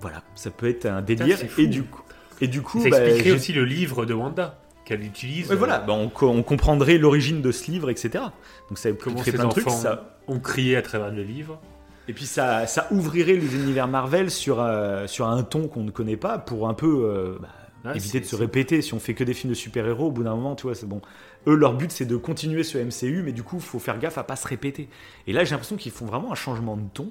Voilà, 0.00 0.22
ça 0.34 0.50
peut 0.50 0.68
être 0.68 0.86
un 0.86 1.00
délire. 1.02 1.38
et 1.58 1.66
du 1.68 1.84
coup, 1.84 2.02
et 2.40 2.48
du 2.48 2.62
coup, 2.62 2.82
Ça 2.82 2.90
bah, 2.90 2.98
expliquerait 3.00 3.30
j'ai- 3.30 3.36
aussi 3.36 3.52
le 3.52 3.64
livre 3.64 4.06
de 4.06 4.14
Wanda 4.14 4.58
qu'elle 4.84 5.04
utilise. 5.04 5.48
Ouais, 5.50 5.56
voilà, 5.56 5.82
euh, 5.82 5.86
bah, 5.86 5.92
on, 5.92 6.08
co- 6.08 6.28
on 6.28 6.42
comprendrait 6.42 6.98
l'origine 6.98 7.42
de 7.42 7.52
ce 7.52 7.70
livre, 7.70 7.90
etc. 7.90 8.24
Donc 8.68 8.78
ça 8.78 8.90
comment 8.92 9.22
ses 9.22 9.32
plein 9.32 9.44
de 9.44 9.50
trucs. 9.50 9.68
Ça, 9.70 10.16
ont 10.28 10.40
crié 10.40 10.76
à 10.76 10.82
travers 10.82 11.10
le 11.10 11.22
livre. 11.22 11.60
et 12.08 12.12
puis 12.12 12.26
ça, 12.26 12.66
ça 12.66 12.86
ouvrirait 12.90 13.34
l'univers 13.34 13.88
Marvel 13.88 14.30
sur, 14.30 14.60
euh, 14.60 15.06
sur 15.06 15.26
un 15.28 15.42
ton 15.42 15.68
qu'on 15.68 15.82
ne 15.84 15.90
connaît 15.90 16.16
pas 16.16 16.38
pour 16.38 16.68
un 16.68 16.74
peu 16.74 17.04
euh, 17.04 17.38
bah, 17.40 17.48
Ah, 17.84 17.94
éviter 17.96 18.20
de 18.20 18.24
se 18.26 18.36
répéter. 18.36 18.82
Si 18.82 18.94
on 18.94 19.00
fait 19.00 19.14
que 19.14 19.24
des 19.24 19.34
films 19.34 19.50
de 19.50 19.56
super-héros, 19.58 20.06
au 20.06 20.10
bout 20.10 20.22
d'un 20.24 20.34
moment, 20.34 20.54
tu 20.56 20.64
vois, 20.64 20.74
c'est 20.74 20.86
bon. 20.86 21.00
Eux, 21.46 21.54
leur 21.54 21.74
but, 21.74 21.90
c'est 21.92 22.04
de 22.06 22.16
continuer 22.16 22.62
ce 22.62 22.76
MCU, 22.78 23.22
mais 23.22 23.32
du 23.32 23.42
coup, 23.42 23.56
il 23.56 23.62
faut 23.62 23.78
faire 23.78 23.98
gaffe 23.98 24.18
à 24.18 24.22
pas 24.24 24.36
se 24.36 24.46
répéter. 24.46 24.88
Et 25.26 25.32
là, 25.32 25.44
j'ai 25.44 25.52
l'impression 25.52 25.76
qu'ils 25.76 25.92
font 25.92 26.04
vraiment 26.06 26.30
un 26.32 26.34
changement 26.36 26.76
de 26.76 26.86
ton 26.92 27.10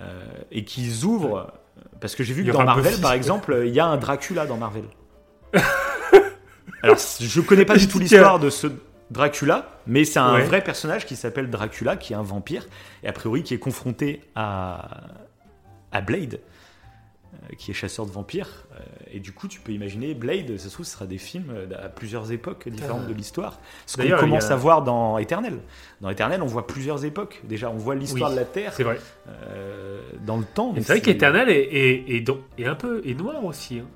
euh, 0.00 0.24
et 0.52 0.64
qu'ils 0.64 1.04
ouvrent. 1.04 1.52
Parce 2.00 2.14
que 2.14 2.22
j'ai 2.24 2.34
vu 2.34 2.44
que 2.44 2.50
dans 2.50 2.64
Marvel, 2.64 3.00
par 3.00 3.12
exemple, 3.12 3.62
il 3.66 3.72
y 3.72 3.80
a 3.80 3.86
un 3.86 3.96
Dracula 3.96 4.46
dans 4.46 4.56
Marvel. 4.56 4.84
Alors, 6.82 6.96
je 7.20 7.40
connais 7.40 7.64
pas 7.64 7.76
du 7.76 7.88
tout 7.88 7.98
l'histoire 7.98 8.38
de 8.38 8.50
ce 8.50 8.66
Dracula, 9.10 9.68
mais 9.86 10.04
c'est 10.04 10.18
un 10.18 10.34
Ouais. 10.34 10.44
vrai 10.44 10.62
personnage 10.62 11.06
qui 11.06 11.16
s'appelle 11.16 11.48
Dracula, 11.50 11.96
qui 11.96 12.12
est 12.12 12.16
un 12.16 12.22
vampire, 12.22 12.66
et 13.02 13.08
a 13.08 13.12
priori 13.12 13.42
qui 13.42 13.54
est 13.54 13.58
confronté 13.58 14.22
à, 14.34 14.88
à 15.92 16.00
Blade, 16.00 16.40
euh, 17.34 17.54
qui 17.58 17.70
est 17.70 17.74
chasseur 17.74 18.06
de 18.06 18.10
vampires. 18.10 18.63
Et 19.16 19.20
du 19.20 19.32
coup, 19.32 19.46
tu 19.48 19.60
peux 19.60 19.72
imaginer 19.72 20.12
Blade, 20.14 20.56
ça 20.58 20.68
se 20.68 20.72
trouve, 20.74 20.84
ce 20.86 20.92
sera 20.92 21.06
des 21.06 21.18
films 21.18 21.50
euh, 21.54 21.66
à 21.84 21.88
plusieurs 21.88 22.32
époques 22.32 22.68
différentes 22.68 23.02
Ah. 23.04 23.08
de 23.08 23.14
l'histoire. 23.14 23.60
Ce 23.86 23.96
qu'on 23.96 24.16
commence 24.18 24.50
a- 24.50 24.54
à 24.54 24.56
voir 24.56 24.82
dans 24.82 25.18
Éternel. 25.18 25.58
Dans 26.00 26.10
Éternel, 26.10 26.42
on 26.42 26.46
voit 26.46 26.66
plusieurs 26.66 27.04
époques. 27.04 27.40
Déjà, 27.44 27.70
on 27.70 27.76
voit 27.76 27.94
l'histoire 27.94 28.30
Oui, 28.30 28.36
de 28.36 28.40
la 28.40 28.46
Terre 28.46 28.72
C'est 28.74 28.82
vrai. 28.84 28.98
euh, 29.28 30.00
dans 30.26 30.36
le 30.36 30.44
temps. 30.44 30.72
C'est 30.76 30.86
vrai 30.88 31.00
qu'Eternal 31.00 31.48
est, 31.48 31.62
est, 31.62 32.28
est, 32.58 32.66
un 32.66 32.74
peu 32.74 33.00
est 33.06 33.14
noir 33.14 33.44
aussi. 33.44 33.78
hein. 33.78 33.86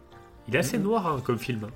Il 0.49 0.55
est 0.57 0.59
assez 0.59 0.79
noir 0.79 1.07
hein, 1.07 1.21
comme 1.25 1.39
film. 1.39 1.67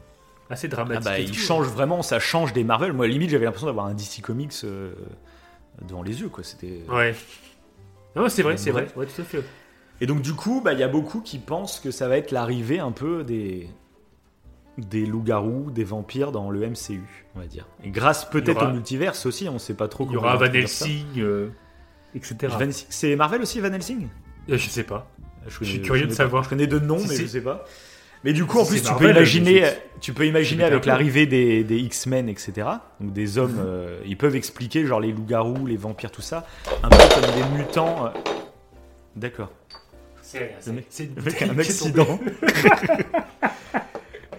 Assez 0.50 0.66
Ah 0.66 0.76
dramatique. 0.76 1.04
bah, 1.04 1.18
et 1.18 1.22
il 1.22 1.30
tout. 1.30 1.38
change 1.38 1.66
vraiment, 1.66 2.02
ça 2.02 2.18
change 2.20 2.52
des 2.52 2.64
Marvel. 2.64 2.92
Moi, 2.92 3.06
limite, 3.08 3.30
j'avais 3.30 3.44
l'impression 3.44 3.66
d'avoir 3.66 3.86
un 3.86 3.94
DC 3.94 4.20
Comics 4.22 4.52
euh, 4.64 4.92
devant 5.86 6.02
les 6.02 6.20
yeux, 6.20 6.28
quoi. 6.28 6.44
C'était. 6.44 6.82
Ouais. 6.90 7.14
Non, 8.14 8.28
c'est 8.28 8.42
vrai, 8.42 8.56
c'est 8.56 8.70
vrai. 8.70 8.82
Bref. 8.82 8.96
Ouais, 8.96 9.06
tout 9.06 9.20
à 9.22 9.24
fait. 9.24 9.42
Et 10.00 10.06
donc, 10.06 10.20
du 10.22 10.32
coup, 10.34 10.60
bah, 10.64 10.72
il 10.72 10.80
y 10.80 10.82
a 10.82 10.88
beaucoup 10.88 11.20
qui 11.20 11.38
pensent 11.38 11.78
que 11.78 11.90
ça 11.90 12.08
va 12.08 12.16
être 12.16 12.30
l'arrivée 12.32 12.78
un 12.80 12.92
peu 12.92 13.22
des 13.24 13.68
des 14.78 15.04
loups-garous, 15.04 15.70
des 15.70 15.84
vampires 15.84 16.32
dans 16.32 16.50
le 16.50 16.66
MCU, 16.66 17.02
on 17.36 17.40
va 17.40 17.46
dire. 17.46 17.66
Et 17.84 17.90
grâce 17.90 18.24
peut-être 18.24 18.56
aura- 18.62 18.70
au 18.70 18.72
multiverse 18.72 19.26
aussi, 19.26 19.48
on 19.48 19.58
sait 19.58 19.74
pas 19.74 19.86
trop. 19.86 20.06
Il 20.08 20.12
y 20.12 20.16
aura 20.16 20.34
on 20.34 20.38
va 20.38 20.48
Van. 20.48 20.54
Helsing, 20.54 21.04
euh, 21.18 21.50
etc. 22.14 22.56
C'est 22.88 23.14
Marvel 23.16 23.42
aussi, 23.42 23.60
Van 23.60 23.70
Helsing? 23.72 24.08
Euh, 24.48 24.56
Je 24.56 24.68
sais 24.70 24.82
pas. 24.84 25.10
je, 25.46 25.62
suis 25.64 25.82
curieux 25.82 26.06
de 26.06 26.12
savoir. 26.12 26.42
pas. 26.42 26.44
Je 26.46 26.50
connais 26.50 26.66
deux 26.66 26.80
noms, 26.80 26.98
Si 26.98 27.08
mais 27.08 27.16
je 27.16 27.26
sais 27.26 27.42
pas. 27.42 27.64
Mais 28.24 28.32
du 28.32 28.44
coup, 28.46 28.60
en 28.60 28.64
plus, 28.64 28.80
tu 28.80 28.88
Marvel, 28.88 29.08
peux 29.08 29.16
imaginer, 29.16 29.64
je 29.64 30.00
tu 30.00 30.12
peux 30.14 30.26
imaginer 30.26 30.62
je 30.62 30.66
avec 30.68 30.86
l'arrivée 30.86 31.26
des, 31.26 31.64
des 31.64 31.78
X-Men, 31.78 32.28
etc. 32.28 32.52
Donc 33.00 33.12
des 33.12 33.36
hommes, 33.36 33.58
euh, 33.64 34.00
ils 34.06 34.16
peuvent 34.16 34.36
expliquer 34.36 34.86
genre 34.86 35.00
les 35.00 35.12
loups-garous, 35.12 35.66
les 35.66 35.76
vampires, 35.76 36.10
tout 36.12 36.22
ça, 36.22 36.46
un 36.82 36.88
peu 36.88 36.96
comme 36.96 37.34
des 37.34 37.58
mutants. 37.58 38.06
euh. 38.06 38.10
D'accord. 39.16 39.50
C'est 40.60 40.72
mec- 40.72 40.86
c'est 40.90 41.04
une 41.04 41.14
Le 41.16 41.22
mec 41.22 41.42
a 41.42 41.46
un 41.46 41.58
accident. 41.58 42.20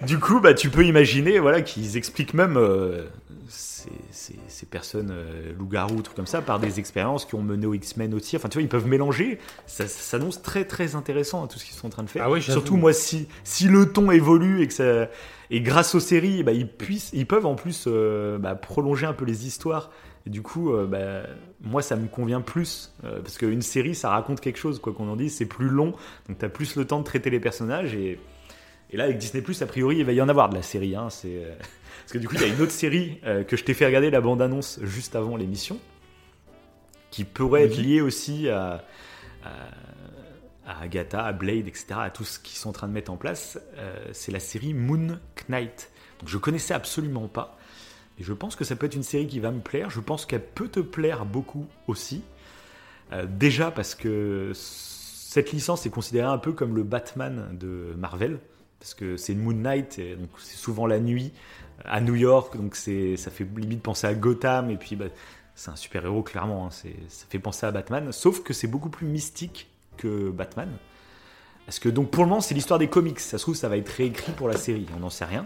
du 0.05 0.19
coup, 0.19 0.39
bah, 0.39 0.53
tu 0.53 0.69
peux 0.69 0.85
imaginer 0.85 1.39
voilà, 1.39 1.61
qu'ils 1.61 1.97
expliquent 1.97 2.33
même 2.33 2.57
euh, 2.57 3.05
ces, 3.47 3.89
ces- 4.11 4.39
ces 4.47 4.65
personnes 4.65 5.11
euh, 5.11 5.53
loups-garous, 5.57 6.01
trucs 6.01 6.15
comme 6.15 6.27
ça, 6.27 6.41
par 6.41 6.59
des 6.59 6.79
expériences 6.79 7.25
qui 7.25 7.35
ont 7.35 7.41
mené 7.41 7.65
aux 7.65 7.73
X-Men 7.73 8.13
aussi. 8.13 8.35
Enfin, 8.35 8.49
tu 8.49 8.57
vois, 8.57 8.63
ils 8.63 8.69
peuvent 8.69 8.87
mélanger. 8.87 9.39
Ça, 9.67 9.87
ça 9.87 10.01
s'annonce 10.01 10.41
très 10.41 10.65
très 10.65 10.95
intéressant 10.95 11.43
à 11.43 11.47
tout 11.47 11.59
ce 11.59 11.65
qu'ils 11.65 11.75
sont 11.75 11.87
en 11.87 11.91
train 11.91 12.03
de 12.03 12.09
faire. 12.09 12.23
Ah 12.25 12.31
oui. 12.31 12.41
Surtout, 12.41 12.77
moi, 12.77 12.93
si, 12.93 13.27
si 13.43 13.67
le 13.67 13.91
ton 13.91 14.11
évolue 14.11 14.61
et 14.61 14.67
que 14.67 14.73
ça. 14.73 15.07
Et 15.51 15.61
grâce 15.61 15.93
aux 15.93 15.99
séries, 15.99 16.41
bah, 16.43 16.51
ils, 16.53 16.67
puissent, 16.67 17.11
ils 17.13 17.27
peuvent 17.27 17.45
en 17.45 17.55
plus 17.55 17.83
euh, 17.87 18.37
bah, 18.39 18.55
prolonger 18.55 19.05
un 19.05 19.13
peu 19.13 19.25
les 19.25 19.45
histoires. 19.45 19.91
Et 20.25 20.29
du 20.29 20.41
coup, 20.41 20.73
euh, 20.73 20.85
bah, 20.87 21.29
moi, 21.61 21.81
ça 21.81 21.95
me 21.95 22.07
convient 22.07 22.41
plus. 22.41 22.93
euh, 23.03 23.21
parce 23.21 23.37
qu'une 23.37 23.61
série, 23.61 23.93
ça 23.95 24.09
raconte 24.09 24.39
quelque 24.39 24.57
chose, 24.57 24.79
quoi 24.79 24.93
qu'on 24.93 25.09
en 25.09 25.15
dise. 25.15 25.35
C'est 25.35 25.45
plus 25.45 25.67
long. 25.67 25.93
Donc, 26.27 26.39
tu 26.39 26.45
as 26.45 26.49
plus 26.49 26.75
le 26.75 26.85
temps 26.85 26.99
de 26.99 27.03
traiter 27.03 27.29
les 27.29 27.39
personnages. 27.39 27.93
Et, 27.93 28.19
et 28.91 28.97
là, 28.97 29.05
avec 29.05 29.17
Disney, 29.17 29.43
a 29.61 29.65
priori, 29.65 29.97
il 29.97 30.05
va 30.05 30.13
y 30.13 30.21
en 30.21 30.29
avoir 30.29 30.49
de 30.49 30.55
la 30.55 30.61
série. 30.61 30.95
Hein, 30.95 31.09
c'est, 31.09 31.43
euh, 31.43 31.53
Parce 32.01 32.13
que 32.13 32.17
du 32.17 32.27
coup, 32.27 32.35
il 32.35 32.41
y 32.41 32.45
a 32.45 32.47
une 32.47 32.61
autre 32.61 32.71
série 32.71 33.19
euh, 33.25 33.43
que 33.43 33.57
je 33.57 33.63
t'ai 33.63 33.73
fait 33.73 33.85
regarder 33.85 34.09
la 34.11 34.21
bande-annonce 34.21 34.79
juste 34.83 35.15
avant 35.15 35.35
l'émission. 35.35 35.77
Qui 37.11 37.25
pourrait 37.25 37.65
être 37.65 37.77
liée 37.77 38.01
aussi 38.01 38.49
à, 38.49 38.83
à, 39.43 39.51
à 40.65 40.81
Agatha, 40.81 41.23
à 41.23 41.31
Blade, 41.31 41.67
etc. 41.67 41.87
À 41.97 42.09
tout 42.09 42.23
ce 42.23 42.39
qu'ils 42.39 42.57
sont 42.57 42.69
en 42.69 42.73
train 42.73 42.87
de 42.87 42.93
mettre 42.93 43.11
en 43.11 43.17
place. 43.17 43.59
C'est 44.13 44.31
la 44.31 44.39
série 44.39 44.73
Moon 44.73 45.19
Knight. 45.47 45.91
Donc, 46.19 46.29
je 46.29 46.39
connaissais 46.39 46.73
absolument 46.73 47.27
pas. 47.27 47.55
Et 48.19 48.23
je 48.23 48.33
pense 48.33 48.55
que 48.55 48.63
ça 48.63 48.75
peut 48.75 48.85
être 48.85 48.95
une 48.95 49.03
série 49.03 49.27
qui 49.27 49.39
va 49.39 49.51
me 49.51 49.59
plaire. 49.59 49.89
Je 49.89 49.99
pense 49.99 50.25
qu'elle 50.25 50.45
peut 50.45 50.67
te 50.67 50.79
plaire 50.79 51.25
beaucoup 51.25 51.65
aussi. 51.87 52.21
Euh, 53.11 53.25
déjà 53.27 53.71
parce 53.71 53.95
que 53.95 54.51
cette 54.53 55.51
licence 55.51 55.85
est 55.85 55.89
considérée 55.89 56.27
un 56.27 56.37
peu 56.37 56.51
comme 56.51 56.75
le 56.75 56.83
Batman 56.83 57.57
de 57.59 57.93
Marvel. 57.97 58.39
Parce 58.79 58.95
que 58.95 59.15
c'est 59.15 59.33
Moon 59.33 59.53
Knight, 59.53 59.97
donc 60.19 60.29
c'est 60.39 60.57
souvent 60.57 60.85
la 60.85 60.99
nuit 60.99 61.31
à 61.85 62.01
New 62.01 62.15
York, 62.15 62.57
donc 62.57 62.75
c'est, 62.75 63.17
ça 63.17 63.31
fait 63.31 63.47
limite 63.55 63.81
penser 63.81 64.07
à 64.07 64.13
Gotham, 64.13 64.69
et 64.69 64.77
puis 64.77 64.95
bah, 64.95 65.05
c'est 65.55 65.71
un 65.71 65.75
super-héros 65.75 66.23
clairement, 66.23 66.67
hein, 66.67 66.69
ça 66.69 67.25
fait 67.29 67.39
penser 67.39 67.65
à 67.65 67.71
Batman, 67.71 68.11
sauf 68.11 68.43
que 68.43 68.53
c'est 68.53 68.67
beaucoup 68.67 68.89
plus 68.89 69.07
mystique 69.07 69.69
que 69.97 70.29
Batman. 70.29 70.69
Parce 71.65 71.79
que 71.79 71.87
donc 71.87 72.11
pour 72.11 72.23
le 72.23 72.29
moment 72.29 72.41
c'est 72.41 72.55
l'histoire 72.55 72.79
des 72.79 72.89
comics, 72.89 73.19
ça 73.19 73.37
se 73.37 73.43
trouve 73.43 73.55
ça 73.55 73.69
va 73.69 73.77
être 73.77 73.89
réécrit 73.89 74.33
pour 74.33 74.47
la 74.47 74.57
série, 74.57 74.85
on 74.97 74.99
n'en 74.99 75.09
sait 75.09 75.25
rien. 75.25 75.45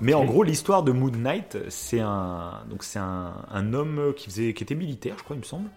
Mais 0.00 0.14
en 0.14 0.24
gros, 0.24 0.42
l'histoire 0.42 0.82
de 0.82 0.92
Moon 0.92 1.10
Knight, 1.10 1.58
c'est 1.68 2.00
un, 2.00 2.62
donc 2.68 2.84
c'est 2.84 2.98
un, 2.98 3.32
un 3.50 3.72
homme 3.72 4.12
qui, 4.16 4.26
faisait, 4.26 4.52
qui 4.52 4.62
était 4.62 4.74
militaire, 4.74 5.14
je 5.18 5.24
crois, 5.24 5.36
il 5.36 5.40
me 5.40 5.44
semble, 5.44 5.70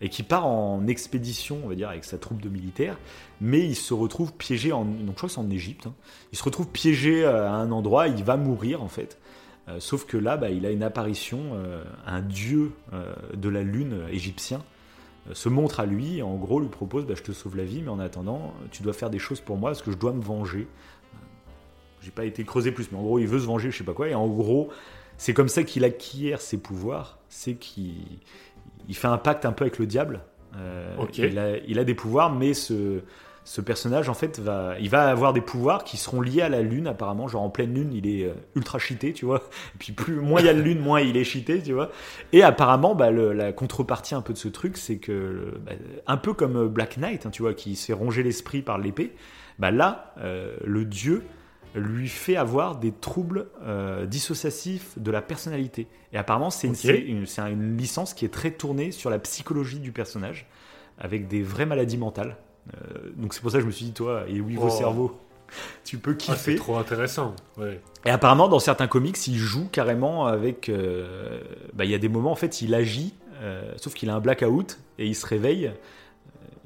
et 0.00 0.08
qui 0.08 0.22
part 0.22 0.46
en 0.46 0.86
expédition, 0.86 1.60
on 1.64 1.68
va 1.68 1.74
dire, 1.74 1.88
avec 1.88 2.04
sa 2.04 2.18
troupe 2.18 2.40
de 2.40 2.48
militaires, 2.48 2.96
mais 3.40 3.60
il 3.60 3.74
se 3.74 3.92
retrouve 3.92 4.32
piégé 4.32 4.72
en, 4.72 4.84
donc 4.84 5.08
je 5.08 5.12
crois 5.14 5.28
que 5.28 5.34
c'est 5.34 5.40
en 5.40 5.50
Égypte, 5.50 5.86
hein. 5.86 5.94
il 6.32 6.38
se 6.38 6.44
retrouve 6.44 6.68
piégé 6.68 7.24
euh, 7.24 7.48
à 7.48 7.52
un 7.52 7.72
endroit, 7.72 8.06
il 8.06 8.22
va 8.22 8.36
mourir 8.36 8.82
en 8.82 8.88
fait. 8.88 9.18
Euh, 9.68 9.80
sauf 9.80 10.04
que 10.04 10.16
là, 10.16 10.36
bah, 10.36 10.50
il 10.50 10.66
a 10.66 10.70
une 10.70 10.82
apparition, 10.82 11.38
euh, 11.54 11.82
un 12.06 12.20
dieu 12.20 12.72
euh, 12.92 13.14
de 13.34 13.48
la 13.48 13.62
lune 13.62 14.02
égyptien 14.10 14.62
se 15.32 15.48
montre 15.48 15.80
à 15.80 15.86
lui, 15.86 16.18
et 16.18 16.22
en 16.22 16.34
gros 16.34 16.60
lui 16.60 16.68
propose, 16.68 17.06
bah, 17.06 17.14
je 17.16 17.22
te 17.22 17.32
sauve 17.32 17.56
la 17.56 17.64
vie, 17.64 17.80
mais 17.80 17.88
en 17.88 17.98
attendant, 17.98 18.52
tu 18.70 18.82
dois 18.82 18.92
faire 18.92 19.08
des 19.08 19.18
choses 19.18 19.40
pour 19.40 19.56
moi 19.56 19.70
parce 19.70 19.80
que 19.80 19.90
je 19.90 19.96
dois 19.96 20.12
me 20.12 20.20
venger. 20.20 20.68
J'ai 22.04 22.10
pas 22.10 22.24
été 22.24 22.44
creusé 22.44 22.70
plus, 22.72 22.90
mais 22.92 22.98
en 22.98 23.02
gros, 23.02 23.18
il 23.18 23.26
veut 23.26 23.38
se 23.40 23.46
venger, 23.46 23.70
je 23.70 23.78
sais 23.78 23.84
pas 23.84 23.94
quoi. 23.94 24.08
Et 24.08 24.14
en 24.14 24.26
gros, 24.28 24.68
c'est 25.16 25.32
comme 25.34 25.48
ça 25.48 25.62
qu'il 25.64 25.84
acquiert 25.84 26.40
ses 26.40 26.58
pouvoirs. 26.58 27.18
C'est 27.28 27.54
qu'il 27.54 27.94
il 28.88 28.94
fait 28.94 29.08
un 29.08 29.18
pacte 29.18 29.44
un 29.46 29.52
peu 29.52 29.64
avec 29.64 29.78
le 29.78 29.86
diable. 29.86 30.20
Euh, 30.56 30.94
il, 31.30 31.38
a, 31.38 31.56
il 31.66 31.78
a 31.78 31.84
des 31.84 31.94
pouvoirs, 31.94 32.32
mais 32.32 32.52
ce, 32.54 33.00
ce 33.44 33.60
personnage, 33.60 34.08
en 34.08 34.14
fait, 34.14 34.38
va, 34.38 34.74
il 34.78 34.88
va 34.90 35.08
avoir 35.08 35.32
des 35.32 35.40
pouvoirs 35.40 35.82
qui 35.84 35.96
seront 35.96 36.20
liés 36.20 36.42
à 36.42 36.48
la 36.48 36.60
lune, 36.62 36.86
apparemment. 36.86 37.26
Genre 37.26 37.42
en 37.42 37.50
pleine 37.50 37.74
lune, 37.74 37.92
il 37.92 38.06
est 38.06 38.26
euh, 38.26 38.34
ultra 38.54 38.78
cheaté, 38.78 39.12
tu 39.14 39.24
vois. 39.24 39.38
Et 39.74 39.78
puis 39.78 39.92
plus, 39.92 40.16
moins 40.16 40.40
il 40.40 40.46
y 40.46 40.50
a 40.50 40.54
de 40.54 40.60
lune, 40.60 40.78
moins 40.80 41.00
il 41.00 41.16
est 41.16 41.24
cheaté, 41.24 41.62
tu 41.62 41.72
vois. 41.72 41.90
Et 42.32 42.42
apparemment, 42.42 42.94
bah, 42.94 43.10
le- 43.10 43.32
la 43.32 43.52
contrepartie 43.52 44.14
un 44.14 44.20
peu 44.22 44.32
de 44.34 44.38
ce 44.38 44.48
truc, 44.48 44.76
c'est 44.76 44.98
que, 44.98 45.54
bah, 45.64 45.72
un 46.06 46.16
peu 46.18 46.34
comme 46.34 46.68
Black 46.68 46.98
Knight, 46.98 47.26
hein, 47.26 47.30
tu 47.30 47.42
vois, 47.42 47.54
qui 47.54 47.74
se 47.76 47.86
fait 47.86 47.92
ronger 47.94 48.22
l'esprit 48.22 48.60
par 48.62 48.78
l'épée, 48.78 49.12
bah 49.58 49.70
là, 49.70 50.12
euh, 50.18 50.56
le 50.64 50.84
dieu 50.84 51.22
lui 51.74 52.08
fait 52.08 52.36
avoir 52.36 52.76
des 52.76 52.92
troubles 52.92 53.46
euh, 53.62 54.06
dissociatifs 54.06 54.92
de 54.96 55.10
la 55.10 55.20
personnalité. 55.22 55.86
Et 56.12 56.16
apparemment, 56.18 56.50
c'est 56.50 56.68
une, 56.68 57.76
licence 57.76 58.14
qui 58.14 58.24
est 58.24 58.32
très 58.32 58.52
tournée 58.52 58.92
sur 58.92 59.10
la 59.10 59.18
psychologie 59.18 59.80
du 59.80 59.90
personnage, 59.92 60.46
avec 60.98 61.26
des 61.28 61.42
vraies 61.42 61.66
maladies 61.66 61.98
mentales. 61.98 62.36
Euh, 62.72 63.10
donc 63.16 63.34
c'est 63.34 63.40
pour 63.40 63.50
ça 63.50 63.58
que 63.58 63.62
je 63.62 63.66
me 63.66 63.72
suis 63.72 63.86
dit, 63.86 63.92
toi, 63.92 64.24
et 64.28 64.40
oui, 64.40 64.54
vos 64.54 64.68
Oh. 64.68 64.70
cerveaux, 64.70 65.18
tu 65.84 65.98
peux 65.98 66.12
Ah, 66.12 66.14
kiffer. 66.14 66.52
c'est 66.52 66.56
trop 66.56 66.76
intéressant. 66.76 67.34
Ouais. 67.58 67.80
Et 68.04 68.10
apparemment, 68.10 68.48
dans 68.48 68.60
certains 68.60 68.86
comics, 68.86 69.26
il 69.26 69.36
joue 69.36 69.68
carrément 69.70 70.26
avec. 70.26 70.68
euh, 70.68 71.40
bah, 71.72 71.84
il 71.84 71.90
y 71.90 71.94
a 71.94 71.98
des 71.98 72.08
moments, 72.08 72.32
en 72.32 72.36
fait, 72.36 72.62
il 72.62 72.74
agit, 72.74 73.14
sauf 73.76 73.92
qu'il 73.94 74.08
a 74.10 74.14
un 74.14 74.20
blackout 74.20 74.78
et 74.98 75.06
il 75.06 75.14
se 75.14 75.26
réveille. 75.26 75.70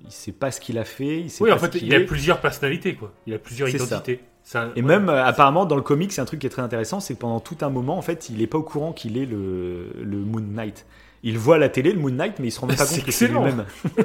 il 0.05 0.13
sait 0.13 0.31
pas 0.33 0.51
ce 0.53 0.61
qu'il 0.61 0.79
a 0.79 0.85
fait. 0.85 1.21
Il 1.21 1.31
sait 1.31 1.43
Oui, 1.43 1.51
pas 1.51 1.57
en 1.57 1.59
fait, 1.59 1.75
il 1.81 1.93
a 1.95 2.01
plusieurs 2.01 2.41
personnalités, 2.41 2.95
quoi. 2.95 3.13
Il 3.27 3.35
a 3.35 3.39
plusieurs 3.39 3.69
ça. 3.71 4.03
Ça, 4.51 4.69
Et 4.77 4.81
ouais. 4.81 4.87
même, 4.87 5.11
euh, 5.11 5.23
apparemment, 5.27 5.67
dans 5.67 5.77
le 5.77 5.83
comic, 5.83 6.11
c'est 6.11 6.23
un 6.23 6.25
truc 6.25 6.41
qui 6.41 6.47
est 6.47 6.51
très 6.51 6.63
intéressant, 6.63 7.01
c'est 7.01 7.13
que 7.13 7.19
pendant 7.19 7.39
tout 7.39 7.59
un 7.61 7.69
moment, 7.69 7.99
en 7.99 8.03
fait, 8.03 8.31
il 8.31 8.41
est 8.41 8.47
pas 8.47 8.57
au 8.57 8.63
courant 8.63 8.93
qu'il 8.95 9.19
est 9.19 9.27
le, 9.27 9.89
le 10.03 10.17
Moon 10.17 10.41
Knight. 10.41 10.87
Il 11.23 11.37
voit 11.37 11.57
à 11.57 11.59
la 11.59 11.69
télé 11.69 11.93
le 11.93 11.99
Moon 12.01 12.09
Knight, 12.13 12.39
mais 12.39 12.47
il 12.49 12.51
se 12.51 12.59
rend 12.61 12.67
même 12.67 12.77
pas 12.79 12.87
compte 12.87 13.05
que 13.05 13.13
c'est 13.13 13.29
lui-même. 13.29 13.67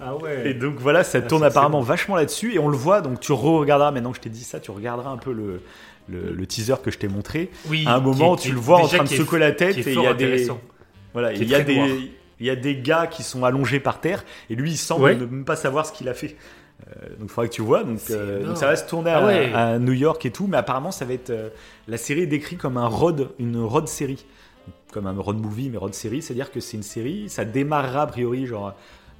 Ah 0.00 0.14
ouais. 0.16 0.50
Et 0.50 0.54
donc 0.54 0.76
voilà, 0.78 1.04
ça 1.04 1.18
Ah, 1.18 1.22
tourne 1.22 1.44
apparemment 1.44 1.80
vachement 1.80 2.16
là-dessus, 2.16 2.54
et 2.54 2.58
on 2.58 2.68
le 2.68 2.76
voit, 2.76 3.00
donc 3.00 3.20
tu 3.20 3.32
re-regarderas, 3.32 3.90
maintenant 3.90 4.10
que 4.10 4.16
je 4.16 4.22
t'ai 4.22 4.30
dit 4.30 4.44
ça, 4.44 4.60
tu 4.60 4.70
regarderas 4.70 5.10
un 5.10 5.16
peu 5.16 5.32
le, 5.32 5.60
le, 6.08 6.32
le 6.32 6.46
teaser 6.46 6.74
que 6.82 6.90
je 6.90 6.98
t'ai 6.98 7.08
montré. 7.08 7.50
oui, 7.68 7.84
à 7.86 7.96
un 7.96 8.00
moment, 8.00 8.36
est- 8.36 8.40
tu 8.40 8.52
le 8.52 8.58
vois 8.58 8.78
en 8.78 8.86
train 8.88 9.04
de 9.04 9.08
secouer 9.08 9.38
la 9.38 9.52
tête, 9.52 9.76
et 9.78 9.92
il 9.92 10.00
y 10.00 10.06
a 10.06 10.14
des... 10.14 10.48
Voilà, 11.12 11.32
il 11.32 11.44
y 11.48 11.54
a 11.54 11.64
noir. 11.64 11.86
des... 11.86 12.10
Il 12.40 12.46
y 12.46 12.50
a 12.50 12.56
des 12.56 12.76
gars 12.76 13.08
qui 13.08 13.24
sont 13.24 13.44
allongés 13.44 13.80
par 13.80 14.00
terre 14.00 14.24
et 14.48 14.54
lui 14.54 14.70
il 14.70 14.76
semble 14.76 15.02
Ouais. 15.02 15.16
ne 15.16 15.24
même 15.26 15.44
pas 15.44 15.56
savoir 15.56 15.84
ce 15.86 15.92
qu'il 15.92 16.08
a 16.08 16.14
fait. 16.14 16.36
Euh, 16.86 17.08
donc 17.18 17.22
il 17.24 17.28
faudra 17.28 17.48
que 17.48 17.52
tu 17.54 17.62
vois. 17.62 17.82
Donc, 17.84 17.98
euh, 18.10 18.44
donc 18.46 18.56
ça 18.56 18.66
va 18.66 18.76
se 18.76 18.86
tourner 18.88 19.10
à, 19.10 19.18
Ah 19.18 19.26
ouais. 19.26 19.52
à 19.52 19.78
New 19.78 19.92
York 19.92 20.24
et 20.26 20.30
tout, 20.30 20.46
mais 20.46 20.56
apparemment 20.56 20.90
ça 20.92 21.04
va 21.04 21.12
être 21.14 21.30
euh, 21.30 21.48
la 21.88 21.96
série 21.96 22.20
est 22.20 22.26
décrite 22.26 22.58
comme 22.60 22.76
un 22.76 22.86
road, 22.86 23.30
une 23.38 23.58
road 23.58 23.88
série, 23.88 24.24
comme 24.92 25.06
un 25.06 25.18
road 25.18 25.38
movie 25.38 25.70
mais 25.70 25.78
road 25.78 25.94
série, 25.94 26.22
c'est-à-dire 26.22 26.50
que 26.52 26.60
c'est 26.60 26.76
une 26.76 26.82
série, 26.84 27.28
ça 27.28 27.44
démarrera 27.44 28.02
a 28.02 28.06
priori 28.06 28.46
genre 28.46 28.74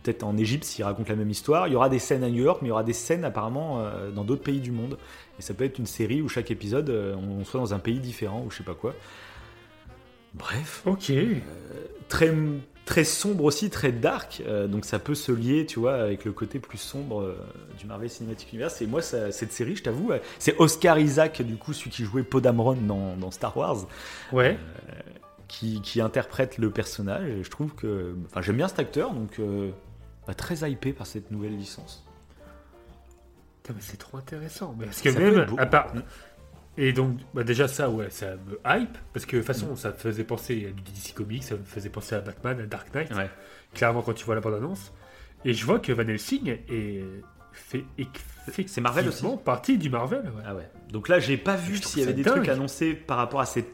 peut-être 0.05 0.23
en 0.23 0.37
Égypte 0.37 0.65
s'il 0.65 0.85
raconte 0.85 1.09
la 1.09 1.17
même 1.17 1.31
histoire. 1.31 1.67
Il 1.67 1.73
y 1.73 1.77
aura 1.77 1.89
des 1.89 1.99
scènes 1.99 2.23
à 2.23 2.29
New 2.31 2.45
York, 2.45 2.61
mais 2.63 2.69
il 2.69 2.71
y 2.71 2.73
aura 2.73 2.85
des 2.85 2.93
scènes 2.93 3.25
apparemment 3.25 3.83
dans 4.15 4.23
d'autres 4.23 4.45
pays 4.45 4.61
du 4.61 4.71
monde. 4.71 4.97
Et 5.39 5.43
ça 5.43 5.53
peut 5.55 5.65
être 5.65 5.79
une 5.79 5.87
série 5.87 6.23
où 6.23 6.29
chaque 6.29 6.53
épisode 6.53 6.89
on 6.91 7.45
soit 7.45 7.59
dans 7.59 7.75
un 7.75 7.81
pays 7.81 7.99
différent 7.99 8.45
ou 8.47 8.51
je 8.53 8.59
sais 8.59 8.63
pas 8.63 8.75
quoi. 8.75 8.95
Bref 10.35 10.83
Ok. 10.87 11.13
très 12.09 12.33
très 12.89 13.05
sombre 13.05 13.45
aussi, 13.45 13.71
très 13.71 13.93
dark. 13.93 14.43
euh, 14.47 14.67
donc 14.67 14.85
ça 14.85 14.99
peut 14.99 15.15
se 15.15 15.31
lier, 15.31 15.67
tu 15.67 15.79
vois, 15.79 15.95
avec 15.97 16.25
le 16.25 16.33
côté 16.33 16.59
plus 16.59 16.79
sombre 16.79 17.21
euh, 17.23 17.37
du 17.79 17.87
Marvel 17.87 18.09
Cinematic 18.11 18.53
Universe. 18.53 18.81
Et 18.83 18.87
moi, 18.87 19.03
ça- 19.03 19.31
cette 19.31 19.53
série, 19.53 19.77
je 19.77 19.83
t'avoue, 19.83 20.11
euh, 20.13 20.19
c'est 20.39 20.57
Oscar 20.59 20.99
Isaac, 20.99 21.43
du 21.43 21.57
coup, 21.57 21.73
celui 21.73 21.91
qui 21.91 22.05
jouait 22.05 22.23
Poe 22.23 22.41
Dameron 22.41 22.75
dans, 22.75 23.17
dans 23.17 23.31
Star 23.31 23.57
Wars, 23.57 23.87
Ouais. 24.33 24.59
qui, 25.47 25.81
qui 25.83 26.01
interprète 26.01 26.59
le 26.59 26.71
personnage. 26.71 27.29
Et 27.29 27.45
je 27.45 27.51
trouve 27.51 27.75
que, 27.75 28.15
enfin, 28.27 28.43
j'aime 28.43 28.57
bien 28.57 28.69
cet 28.69 28.79
acteur, 28.81 29.13
donc 29.13 29.39
euh, 29.39 29.71
bah, 30.27 30.35
très 30.35 30.69
hypé 30.69 30.93
par 30.93 31.07
cette 31.07 31.31
nouvelle 31.31 31.57
licence. 31.57 32.05
C'est 33.81 33.99
trop 33.99 34.17
intéressant. 34.17 34.75
Mais 34.79 34.87
Parce 34.87 35.03
que 35.03 35.11
Ça 35.11 35.19
peut 35.19 35.31
même, 35.31 35.41
être 35.41 35.51
beau. 35.51 35.57
à 35.59 35.67
part... 35.67 35.93
Et 36.81 36.93
donc, 36.93 37.19
bah 37.35 37.43
déjà 37.43 37.67
ça, 37.69 37.91
ouais, 37.91 38.09
ça 38.09 38.37
me 38.37 38.59
hype, 38.67 38.97
parce 39.13 39.27
que 39.27 39.33
de 39.37 39.41
toute 39.43 39.47
façon, 39.49 39.75
ça 39.77 39.89
me 39.89 39.95
faisait 39.95 40.23
penser 40.25 40.69
à 40.69 40.71
du 40.71 40.83
DC 40.93 41.13
Comics, 41.15 41.43
ça 41.43 41.57
me 41.57 41.65
faisait 41.65 41.89
penser 41.91 42.15
à 42.15 42.21
Batman, 42.21 42.61
à 42.61 42.67
Dark 42.67 42.95
Knight, 42.95 43.13
Ouais. 43.15 43.29
clairement 43.75 44.01
quand 44.01 44.13
tu 44.15 44.25
vois 44.25 44.37
la 44.37 44.41
bande-annonce. 44.41 44.93
Et 45.45 45.53
je 45.55 45.67
vois 45.67 45.81
que 45.81 45.93
Van 45.93 46.07
Helsing 46.07 46.57
est 46.69 47.03
fait 47.53 47.85
C'est 48.69 48.81
Marvel 48.81 49.09
aussi 49.09 49.25
partie 49.45 49.77
du 49.79 49.91
Marvel. 49.91 50.21
ouais. 50.23 50.43
Ah 50.47 50.55
ouais. 50.55 50.71
Donc 50.93 51.09
là, 51.09 51.19
j'ai 51.19 51.37
pas 51.37 51.57
vu 51.57 51.77
s'il 51.79 52.01
y 52.01 52.03
avait 52.05 52.13
des 52.13 52.23
dingue. 52.23 52.37
trucs 52.37 52.49
annoncés 52.49 52.95
par 52.95 53.17
rapport 53.17 53.41
à 53.41 53.47
cette 53.47 53.69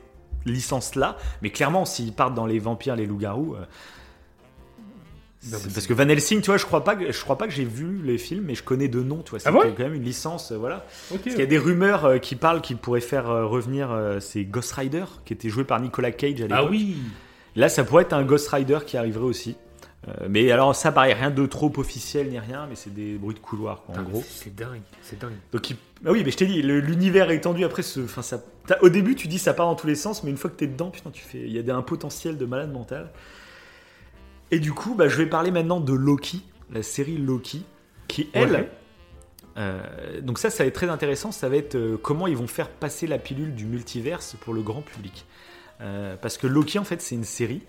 licence-là, 0.46 1.16
mais 1.42 1.50
clairement, 1.50 1.84
s'ils 1.84 2.12
partent 2.12 2.34
dans 2.34 2.46
les 2.46 2.58
vampires, 2.58 2.96
les 2.96 3.06
loups-garous. 3.06 3.54
euh, 3.56 3.64
parce 5.50 5.62
c'est- 5.68 5.86
que 5.88 5.94
Van 5.94 6.08
Helsing, 6.08 6.40
tu 6.40 6.46
vois, 6.46 6.56
je 6.56 6.64
crois 6.66 6.84
pas 6.84 6.96
que 6.96 7.10
je 7.12 7.20
crois 7.20 7.38
pas 7.38 7.46
que 7.46 7.52
j'ai 7.52 7.64
vu 7.64 8.00
les 8.04 8.18
films, 8.18 8.44
mais 8.46 8.54
je 8.54 8.62
connais 8.62 8.88
de 8.88 9.02
nom, 9.02 9.22
tu 9.22 9.30
vois. 9.30 9.38
C'est 9.40 9.48
Ah 9.48 9.52
ouais 9.52 9.72
quand 9.76 9.82
même 9.84 9.94
une 9.94 10.04
licence, 10.04 10.52
euh, 10.52 10.56
voilà. 10.56 10.86
Ok. 11.10 11.18
Parce 11.22 11.22
qu'il 11.34 11.38
y 11.38 11.42
a 11.42 11.46
des 11.46 11.58
rumeurs 11.58 12.04
euh, 12.04 12.18
qui 12.18 12.36
parlent 12.36 12.60
qu'il 12.60 12.76
pourrait 12.76 13.00
faire 13.00 13.28
euh, 13.30 13.46
revenir 13.46 13.90
euh, 13.92 14.20
c'est 14.20 14.44
Ghost 14.44 14.72
Rider 14.72 15.04
qui 15.24 15.32
était 15.32 15.48
joué 15.48 15.64
par 15.64 15.80
Nicolas 15.80 16.12
Cage 16.12 16.40
à 16.40 16.44
l'époque. 16.44 16.50
Ah 16.52 16.64
oui 16.64 16.96
Là, 17.56 17.68
ça 17.68 17.84
pourrait 17.84 18.02
être 18.02 18.12
un 18.14 18.24
Ghost 18.24 18.48
Rider 18.48 18.78
qui 18.86 18.96
arriverait 18.96 19.24
aussi. 19.24 19.56
Mais 20.28 20.50
alors 20.50 20.76
ça 20.76 20.92
paraît 20.92 21.14
rien 21.14 21.30
de 21.30 21.46
trop 21.46 21.72
officiel 21.78 22.28
ni 22.28 22.38
rien, 22.38 22.66
mais 22.68 22.74
c'est 22.76 22.92
des 22.92 23.14
bruits 23.14 23.34
de 23.36 23.40
couloir 23.40 23.84
quoi, 23.84 23.94
en 23.94 23.98
Putain, 24.00 24.10
gros. 24.10 24.24
C'est 24.28 24.54
dingue, 24.54 24.82
c'est 25.00 25.18
dingue. 25.18 25.32
Donc 25.50 25.70
il- 25.70 25.76
ah 26.04 26.10
oui, 26.12 26.20
mais 26.22 26.30
je 26.30 26.36
t'ai 26.36 26.44
dit, 26.46 26.60
l'univers 26.60 27.30
est 27.30 27.36
étendu. 27.36 27.64
Après, 27.64 27.80
ce, 27.82 28.00
enfin, 28.00 28.20
ça, 28.20 28.38
t'as- 28.66 28.76
au 28.82 28.90
début, 28.90 29.14
tu 29.14 29.28
dis 29.28 29.38
ça 29.38 29.54
part 29.54 29.64
dans 29.64 29.76
tous 29.76 29.86
les 29.86 29.94
sens, 29.94 30.22
mais 30.22 30.30
une 30.30 30.36
fois 30.36 30.50
que 30.50 30.56
t'es 30.56 30.66
dedans, 30.66 30.90
putain, 30.90 31.10
tu 31.10 31.22
fais, 31.22 31.38
il 31.38 31.52
y 31.52 31.70
a 31.70 31.74
un 31.74 31.80
potentiel 31.80 32.36
de 32.36 32.44
malade 32.44 32.70
mental. 32.70 33.12
Et 34.50 34.58
du 34.60 34.72
coup, 34.72 34.94
bah, 34.94 35.08
je 35.08 35.16
vais 35.16 35.26
parler 35.26 35.50
maintenant 35.50 35.80
de 35.80 35.92
Loki, 35.92 36.42
la 36.70 36.82
série 36.82 37.16
Loki, 37.16 37.64
qui 38.08 38.28
elle, 38.32 38.52
Ouais. 38.52 38.70
euh, 39.56 40.20
donc 40.20 40.38
ça, 40.38 40.50
ça 40.50 40.62
va 40.64 40.68
être 40.68 40.74
très 40.74 40.88
intéressant. 40.88 41.32
Ça 41.32 41.48
va 41.48 41.56
être 41.56 41.74
euh, 41.74 41.96
comment 42.00 42.26
ils 42.26 42.36
vont 42.36 42.46
faire 42.46 42.68
passer 42.68 43.06
la 43.06 43.18
pilule 43.18 43.54
du 43.54 43.64
multiverse 43.66 44.36
pour 44.40 44.54
le 44.54 44.62
grand 44.62 44.82
public. 44.82 45.24
Euh, 45.80 46.16
parce 46.20 46.38
que 46.38 46.46
Loki, 46.46 46.78
en 46.78 46.84
fait, 46.84 47.00
c'est 47.02 47.14
une 47.14 47.24
série. 47.24 47.62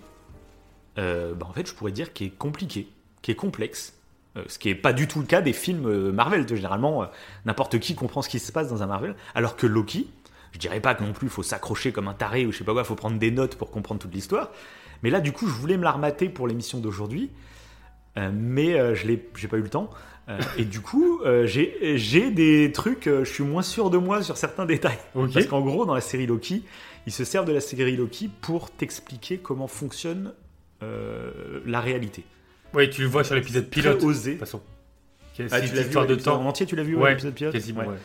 bah, 0.97 1.33
en 1.41 1.53
fait, 1.53 1.67
je 1.67 1.73
pourrais 1.73 1.91
dire 1.91 2.13
qui 2.13 2.25
est 2.25 2.29
compliquée, 2.29 2.87
qui 3.21 3.31
est 3.31 3.35
complexe. 3.35 3.93
Ce 4.47 4.59
qui 4.59 4.67
est 4.69 4.75
pas 4.75 4.91
du 4.91 5.07
tout 5.07 5.19
le 5.21 5.25
cas 5.25 5.41
des 5.41 5.53
films 5.53 6.11
Marvel. 6.11 6.45
Généralement, 6.47 7.05
n'importe 7.45 7.79
qui 7.79 7.95
comprend 7.95 8.21
ce 8.21 8.27
qui 8.27 8.39
se 8.39 8.51
passe 8.51 8.67
dans 8.67 8.83
un 8.83 8.85
Marvel. 8.85 9.15
Alors 9.33 9.55
que 9.55 9.65
Loki, 9.65 10.09
je 10.51 10.59
dirais 10.59 10.81
pas 10.81 10.93
que 10.93 11.03
non 11.03 11.13
plus 11.13 11.27
il 11.27 11.31
faut 11.31 11.41
s'accrocher 11.43 11.93
comme 11.93 12.09
un 12.09 12.13
taré 12.13 12.45
ou 12.45 12.51
je 12.51 12.57
sais 12.57 12.65
pas 12.65 12.73
quoi, 12.73 12.83
faut 12.83 12.95
prendre 12.95 13.17
des 13.17 13.31
notes 13.31 13.55
pour 13.55 13.71
comprendre 13.71 14.01
toute 14.01 14.13
l'histoire. 14.13 14.51
Mais 15.03 15.09
là, 15.09 15.21
du 15.21 15.31
coup, 15.31 15.47
je 15.47 15.53
voulais 15.53 15.77
me 15.77 15.83
la 15.83 15.91
remater 15.91 16.29
pour 16.29 16.47
l'émission 16.47 16.79
d'aujourd'hui, 16.79 17.31
euh, 18.17 18.31
mais 18.33 18.79
euh, 18.79 18.95
je 18.95 19.07
j'ai 19.35 19.47
pas 19.47 19.57
eu 19.57 19.61
le 19.61 19.69
temps. 19.69 19.89
Euh, 20.27 20.39
et 20.57 20.65
du 20.65 20.79
coup, 20.79 21.21
euh, 21.23 21.45
j'ai, 21.45 22.31
des 22.31 22.71
trucs, 22.71 23.05
je 23.05 23.23
suis 23.23 23.43
moins 23.43 23.61
sûr 23.61 23.89
de 23.89 23.97
moi 23.97 24.23
sur 24.23 24.37
certains 24.37 24.65
détails. 24.65 24.97
Parce 25.13 25.45
qu'en 25.45 25.61
gros, 25.61 25.85
dans 25.85 25.93
la 25.93 26.01
série 26.01 26.25
Loki, 26.25 26.63
ils 27.05 27.13
se 27.13 27.23
servent 27.23 27.45
de 27.45 27.53
la 27.53 27.61
série 27.61 27.95
Loki 27.95 28.29
pour 28.41 28.71
t'expliquer 28.71 29.37
comment 29.37 29.67
fonctionne 29.67 30.33
la 30.81 31.79
réalité. 31.79 32.23
Ouais, 32.73 32.89
tu 32.89 33.01
le 33.01 33.07
vois 33.07 33.23
sur 33.23 33.35
l'épisode 33.35 33.69
Très 33.69 33.81
pilote. 33.81 34.01
De 34.01 34.05
osé. 34.05 34.31
toute 34.31 34.39
façon. 34.41 34.61
Ah, 35.51 35.61
tu 35.61 35.75
l'as 35.75 35.83
vu 35.83 36.07
de 36.07 36.15
temps. 36.15 36.41
en 36.41 36.45
entier, 36.45 36.65
tu 36.65 36.75
l'as 36.75 36.83
vu 36.83 36.95
ouais, 36.95 37.01
Ouais, 37.03 37.09
l'épisode 37.11 37.33
pilote? 37.33 37.53
quasiment. 37.53 37.81
Ouais. 37.81 37.87
ouais. 37.87 37.97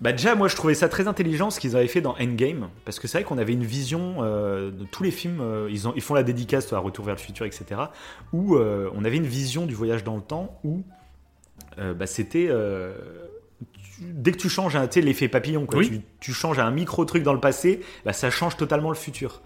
Bah 0.00 0.12
déjà, 0.12 0.34
moi 0.34 0.48
je 0.48 0.56
trouvais 0.56 0.74
ça 0.74 0.88
très 0.88 1.08
intelligent 1.08 1.50
ce 1.50 1.60
qu'ils 1.60 1.76
avaient 1.76 1.86
fait 1.86 2.00
dans 2.00 2.16
Endgame, 2.18 2.70
parce 2.86 2.98
que 2.98 3.06
c'est 3.06 3.18
vrai 3.18 3.24
qu'on 3.24 3.36
avait 3.36 3.52
une 3.52 3.64
vision 3.64 4.16
euh, 4.20 4.70
de 4.70 4.84
tous 4.84 5.02
les 5.02 5.10
films, 5.10 5.40
euh, 5.42 5.68
ils, 5.70 5.86
ont, 5.86 5.92
ils 5.94 6.00
font 6.00 6.14
la 6.14 6.22
dédicace 6.22 6.72
à 6.72 6.78
Retour 6.78 7.04
vers 7.04 7.14
le 7.14 7.20
futur, 7.20 7.44
etc., 7.44 7.82
où 8.32 8.56
euh, 8.56 8.88
on 8.94 9.04
avait 9.04 9.18
une 9.18 9.26
vision 9.26 9.66
du 9.66 9.74
voyage 9.74 10.02
dans 10.04 10.16
le 10.16 10.22
temps, 10.22 10.58
où 10.64 10.82
bah, 11.96 12.06
c'était... 12.06 12.48
dès 14.00 14.32
que 14.32 14.36
tu 14.38 14.48
changes, 14.48 14.76
un- 14.76 14.86
tu 14.88 15.00
sais, 15.00 15.06
l'effet 15.06 15.28
papillon, 15.28 15.66
quoi, 15.66 15.78
Oui. 15.80 15.88
tu, 15.90 16.00
tu 16.20 16.32
changes 16.32 16.58
un 16.58 16.70
micro-truc 16.70 17.22
dans 17.22 17.32
le 17.34 17.40
passé, 17.40 17.80
bah, 18.04 18.12
ça 18.12 18.30
change 18.30 18.56
totalement 18.56 18.88
le 18.90 18.96
futur. 18.96 19.40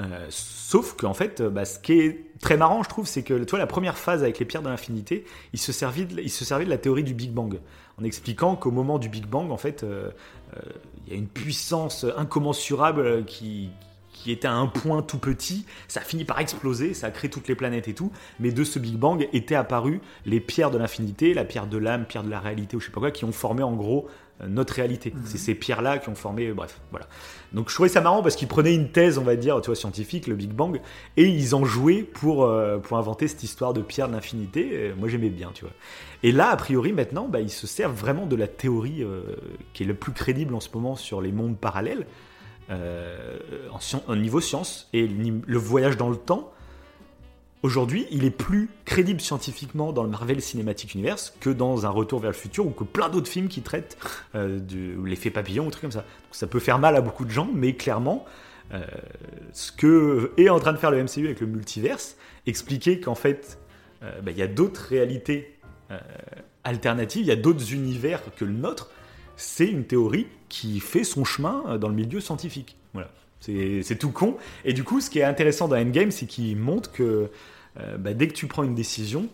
Euh, 0.00 0.26
sauf 0.30 0.94
qu'en 0.94 1.12
fait, 1.14 1.42
bah, 1.42 1.66
ce 1.66 1.78
qui 1.78 1.92
est 2.00 2.24
très 2.40 2.56
marrant, 2.56 2.82
je 2.82 2.88
trouve, 2.88 3.06
c'est 3.06 3.22
que 3.22 3.44
toi, 3.44 3.58
la 3.58 3.66
première 3.66 3.98
phase 3.98 4.22
avec 4.22 4.38
les 4.38 4.46
pierres 4.46 4.62
de 4.62 4.68
l'infinité, 4.70 5.24
il 5.52 5.58
se 5.58 5.72
servait 5.72 6.04
de, 6.06 6.20
il 6.20 6.30
se 6.30 6.44
servait 6.46 6.64
de 6.64 6.70
la 6.70 6.78
théorie 6.78 7.04
du 7.04 7.12
Big 7.12 7.32
Bang, 7.32 7.60
en 8.00 8.04
expliquant 8.04 8.56
qu'au 8.56 8.70
moment 8.70 8.98
du 8.98 9.08
Big 9.08 9.26
Bang, 9.26 9.50
en 9.50 9.56
fait, 9.56 9.82
euh, 9.82 10.10
euh, 10.56 10.60
il 11.06 11.12
y 11.12 11.16
a 11.16 11.18
une 11.18 11.28
puissance 11.28 12.06
incommensurable 12.16 13.24
qui, 13.24 13.70
qui 14.12 14.32
était 14.32 14.48
à 14.48 14.54
un 14.54 14.66
point 14.66 15.02
tout 15.02 15.18
petit, 15.18 15.66
ça 15.88 16.00
a 16.00 16.02
fini 16.02 16.24
par 16.24 16.40
exploser, 16.40 16.94
ça 16.94 17.08
a 17.08 17.10
créé 17.10 17.30
toutes 17.30 17.48
les 17.48 17.54
planètes 17.54 17.88
et 17.88 17.94
tout, 17.94 18.12
mais 18.38 18.52
de 18.52 18.64
ce 18.64 18.78
Big 18.78 18.96
Bang 18.96 19.28
étaient 19.32 19.54
apparues 19.54 20.00
les 20.26 20.40
pierres 20.40 20.70
de 20.70 20.78
l'infinité, 20.78 21.34
la 21.34 21.44
pierre 21.44 21.66
de 21.66 21.78
l'âme, 21.78 22.04
pierre 22.04 22.22
de 22.22 22.30
la 22.30 22.40
réalité 22.40 22.76
ou 22.76 22.80
je 22.80 22.86
sais 22.86 22.92
pas 22.92 23.00
quoi, 23.00 23.10
qui 23.10 23.24
ont 23.24 23.32
formé 23.32 23.62
en 23.62 23.72
gros 23.72 24.08
notre 24.48 24.74
réalité. 24.74 25.12
C'est 25.24 25.38
ces 25.38 25.54
pierres-là 25.54 25.98
qui 25.98 26.08
ont 26.08 26.14
formé, 26.14 26.48
euh, 26.48 26.54
bref, 26.54 26.80
voilà. 26.90 27.06
Donc 27.52 27.68
je 27.68 27.74
trouvais 27.74 27.88
ça 27.88 28.00
marrant 28.00 28.22
parce 28.22 28.36
qu'ils 28.36 28.48
prenaient 28.48 28.74
une 28.74 28.90
thèse, 28.90 29.18
on 29.18 29.24
va 29.24 29.36
dire, 29.36 29.60
tu 29.60 29.66
vois, 29.66 29.76
scientifique, 29.76 30.26
le 30.26 30.34
Big 30.34 30.50
Bang, 30.50 30.80
et 31.16 31.24
ils 31.24 31.54
en 31.54 31.64
jouaient 31.64 32.02
pour, 32.02 32.44
euh, 32.44 32.78
pour 32.78 32.96
inventer 32.96 33.28
cette 33.28 33.42
histoire 33.42 33.72
de 33.72 33.82
pierre 33.82 34.08
de 34.08 34.12
l'infinité. 34.12 34.92
Moi 34.98 35.08
j'aimais 35.08 35.30
bien, 35.30 35.50
tu 35.54 35.64
vois. 35.64 35.74
Et 36.22 36.32
là, 36.32 36.50
a 36.50 36.56
priori, 36.56 36.92
maintenant, 36.92 37.28
bah, 37.28 37.40
ils 37.40 37.50
se 37.50 37.66
servent 37.66 37.94
vraiment 37.94 38.26
de 38.26 38.36
la 38.36 38.46
théorie 38.46 39.02
euh, 39.02 39.22
qui 39.72 39.84
est 39.84 39.86
le 39.86 39.94
plus 39.94 40.12
crédible 40.12 40.54
en 40.54 40.60
ce 40.60 40.68
moment 40.74 40.96
sur 40.96 41.20
les 41.22 41.32
mondes 41.32 41.56
parallèles, 41.56 42.06
euh, 42.70 43.38
en 44.06 44.16
niveau 44.16 44.40
science, 44.40 44.88
et 44.92 45.06
le 45.06 45.58
voyage 45.58 45.96
dans 45.96 46.10
le 46.10 46.16
temps. 46.16 46.52
Aujourd'hui, 47.62 48.06
il 48.10 48.24
est 48.24 48.30
plus 48.30 48.70
crédible 48.86 49.20
scientifiquement 49.20 49.92
dans 49.92 50.02
le 50.02 50.08
Marvel 50.08 50.40
Cinematic 50.40 50.94
Universe 50.94 51.34
que 51.40 51.50
dans 51.50 51.84
un 51.84 51.90
Retour 51.90 52.20
vers 52.20 52.30
le 52.30 52.36
futur 52.36 52.66
ou 52.66 52.70
que 52.70 52.84
plein 52.84 53.10
d'autres 53.10 53.28
films 53.28 53.48
qui 53.48 53.60
traitent 53.60 53.98
euh, 54.34 54.58
de 54.58 54.96
l'effet 55.04 55.30
papillon 55.30 55.66
ou 55.66 55.70
trucs 55.70 55.82
comme 55.82 55.92
ça. 55.92 56.00
Donc 56.00 56.32
ça 56.32 56.46
peut 56.46 56.58
faire 56.58 56.78
mal 56.78 56.96
à 56.96 57.02
beaucoup 57.02 57.26
de 57.26 57.30
gens, 57.30 57.48
mais 57.52 57.74
clairement, 57.74 58.24
euh, 58.72 58.82
ce 59.52 59.72
que 59.72 60.32
est 60.38 60.48
en 60.48 60.58
train 60.58 60.72
de 60.72 60.78
faire 60.78 60.90
le 60.90 61.02
MCU 61.02 61.26
avec 61.26 61.40
le 61.40 61.46
multiverse, 61.46 62.16
expliquer 62.46 62.98
qu'en 62.98 63.14
fait, 63.14 63.58
euh, 64.02 64.22
bah, 64.22 64.30
il 64.30 64.38
y 64.38 64.42
a 64.42 64.48
d'autres 64.48 64.86
réalités 64.88 65.56
alternatives, 66.62 67.22
il 67.22 67.28
y 67.28 67.32
a 67.32 67.36
d'autres 67.36 67.72
univers 67.72 68.22
que 68.36 68.44
le 68.44 68.52
nôtre, 68.52 68.92
c'est 69.34 69.66
une 69.66 69.84
théorie 69.84 70.28
qui 70.48 70.78
fait 70.78 71.02
son 71.02 71.24
chemin 71.24 71.78
dans 71.78 71.88
le 71.88 71.96
milieu 71.96 72.20
scientifique. 72.20 72.76
Voilà. 72.94 73.10
C'est 73.40 73.98
tout 73.98 74.10
con. 74.10 74.36
Et 74.64 74.72
du 74.72 74.84
coup, 74.84 75.00
ce 75.00 75.10
qui 75.10 75.18
est 75.18 75.24
intéressant 75.24 75.66
dans 75.68 75.76
Endgame, 75.76 76.10
c'est 76.10 76.26
qu'il 76.26 76.56
montre 76.56 76.92
que 76.92 77.30
euh, 77.80 77.96
bah, 77.98 78.12
dès 78.14 78.28
que 78.28 78.34
tu 78.34 78.46
prends 78.46 78.62
une 78.62 78.74
décision, 78.74 79.26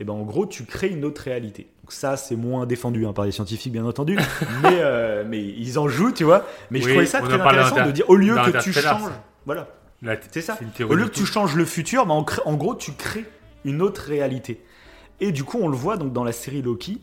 et 0.00 0.04
ben 0.04 0.12
en 0.12 0.22
gros, 0.22 0.44
tu 0.46 0.64
crées 0.64 0.88
une 0.88 1.04
autre 1.04 1.22
réalité. 1.22 1.68
Donc 1.82 1.92
ça, 1.92 2.16
c'est 2.16 2.34
moins 2.36 2.66
défendu 2.66 3.06
hein, 3.06 3.12
par 3.12 3.24
les 3.26 3.30
scientifiques, 3.32 3.72
bien 3.72 3.84
entendu, 3.84 4.16
mais, 4.62 4.78
euh, 4.80 5.24
mais 5.28 5.40
ils 5.42 5.78
en 5.78 5.86
jouent, 5.88 6.12
tu 6.12 6.24
vois. 6.24 6.44
Mais 6.70 6.80
je 6.80 6.88
trouvais 6.88 7.06
ça 7.06 7.20
très 7.20 7.34
intéressant 7.40 7.86
de 7.86 7.92
dire, 7.92 8.08
au 8.10 8.16
lieu 8.16 8.34
que 8.34 8.58
tu 8.62 8.72
changes, 8.72 9.12
voilà, 9.46 9.68
Là, 10.02 10.16
c'est 10.30 10.40
ça. 10.42 10.58
Au 10.90 10.94
lieu 10.94 11.04
que 11.06 11.14
tu 11.14 11.24
changes 11.24 11.54
le 11.54 11.64
futur, 11.64 12.04
bah, 12.06 12.12
en, 12.14 12.24
crée- 12.24 12.42
en 12.44 12.54
gros, 12.54 12.74
tu 12.74 12.92
crées 12.92 13.24
une 13.64 13.80
autre 13.80 14.02
réalité. 14.02 14.60
Et 15.20 15.30
du 15.32 15.44
coup, 15.44 15.58
on 15.62 15.68
le 15.68 15.76
voit 15.76 15.96
donc 15.96 16.12
dans 16.12 16.24
la 16.24 16.32
série 16.32 16.60
Loki. 16.60 17.00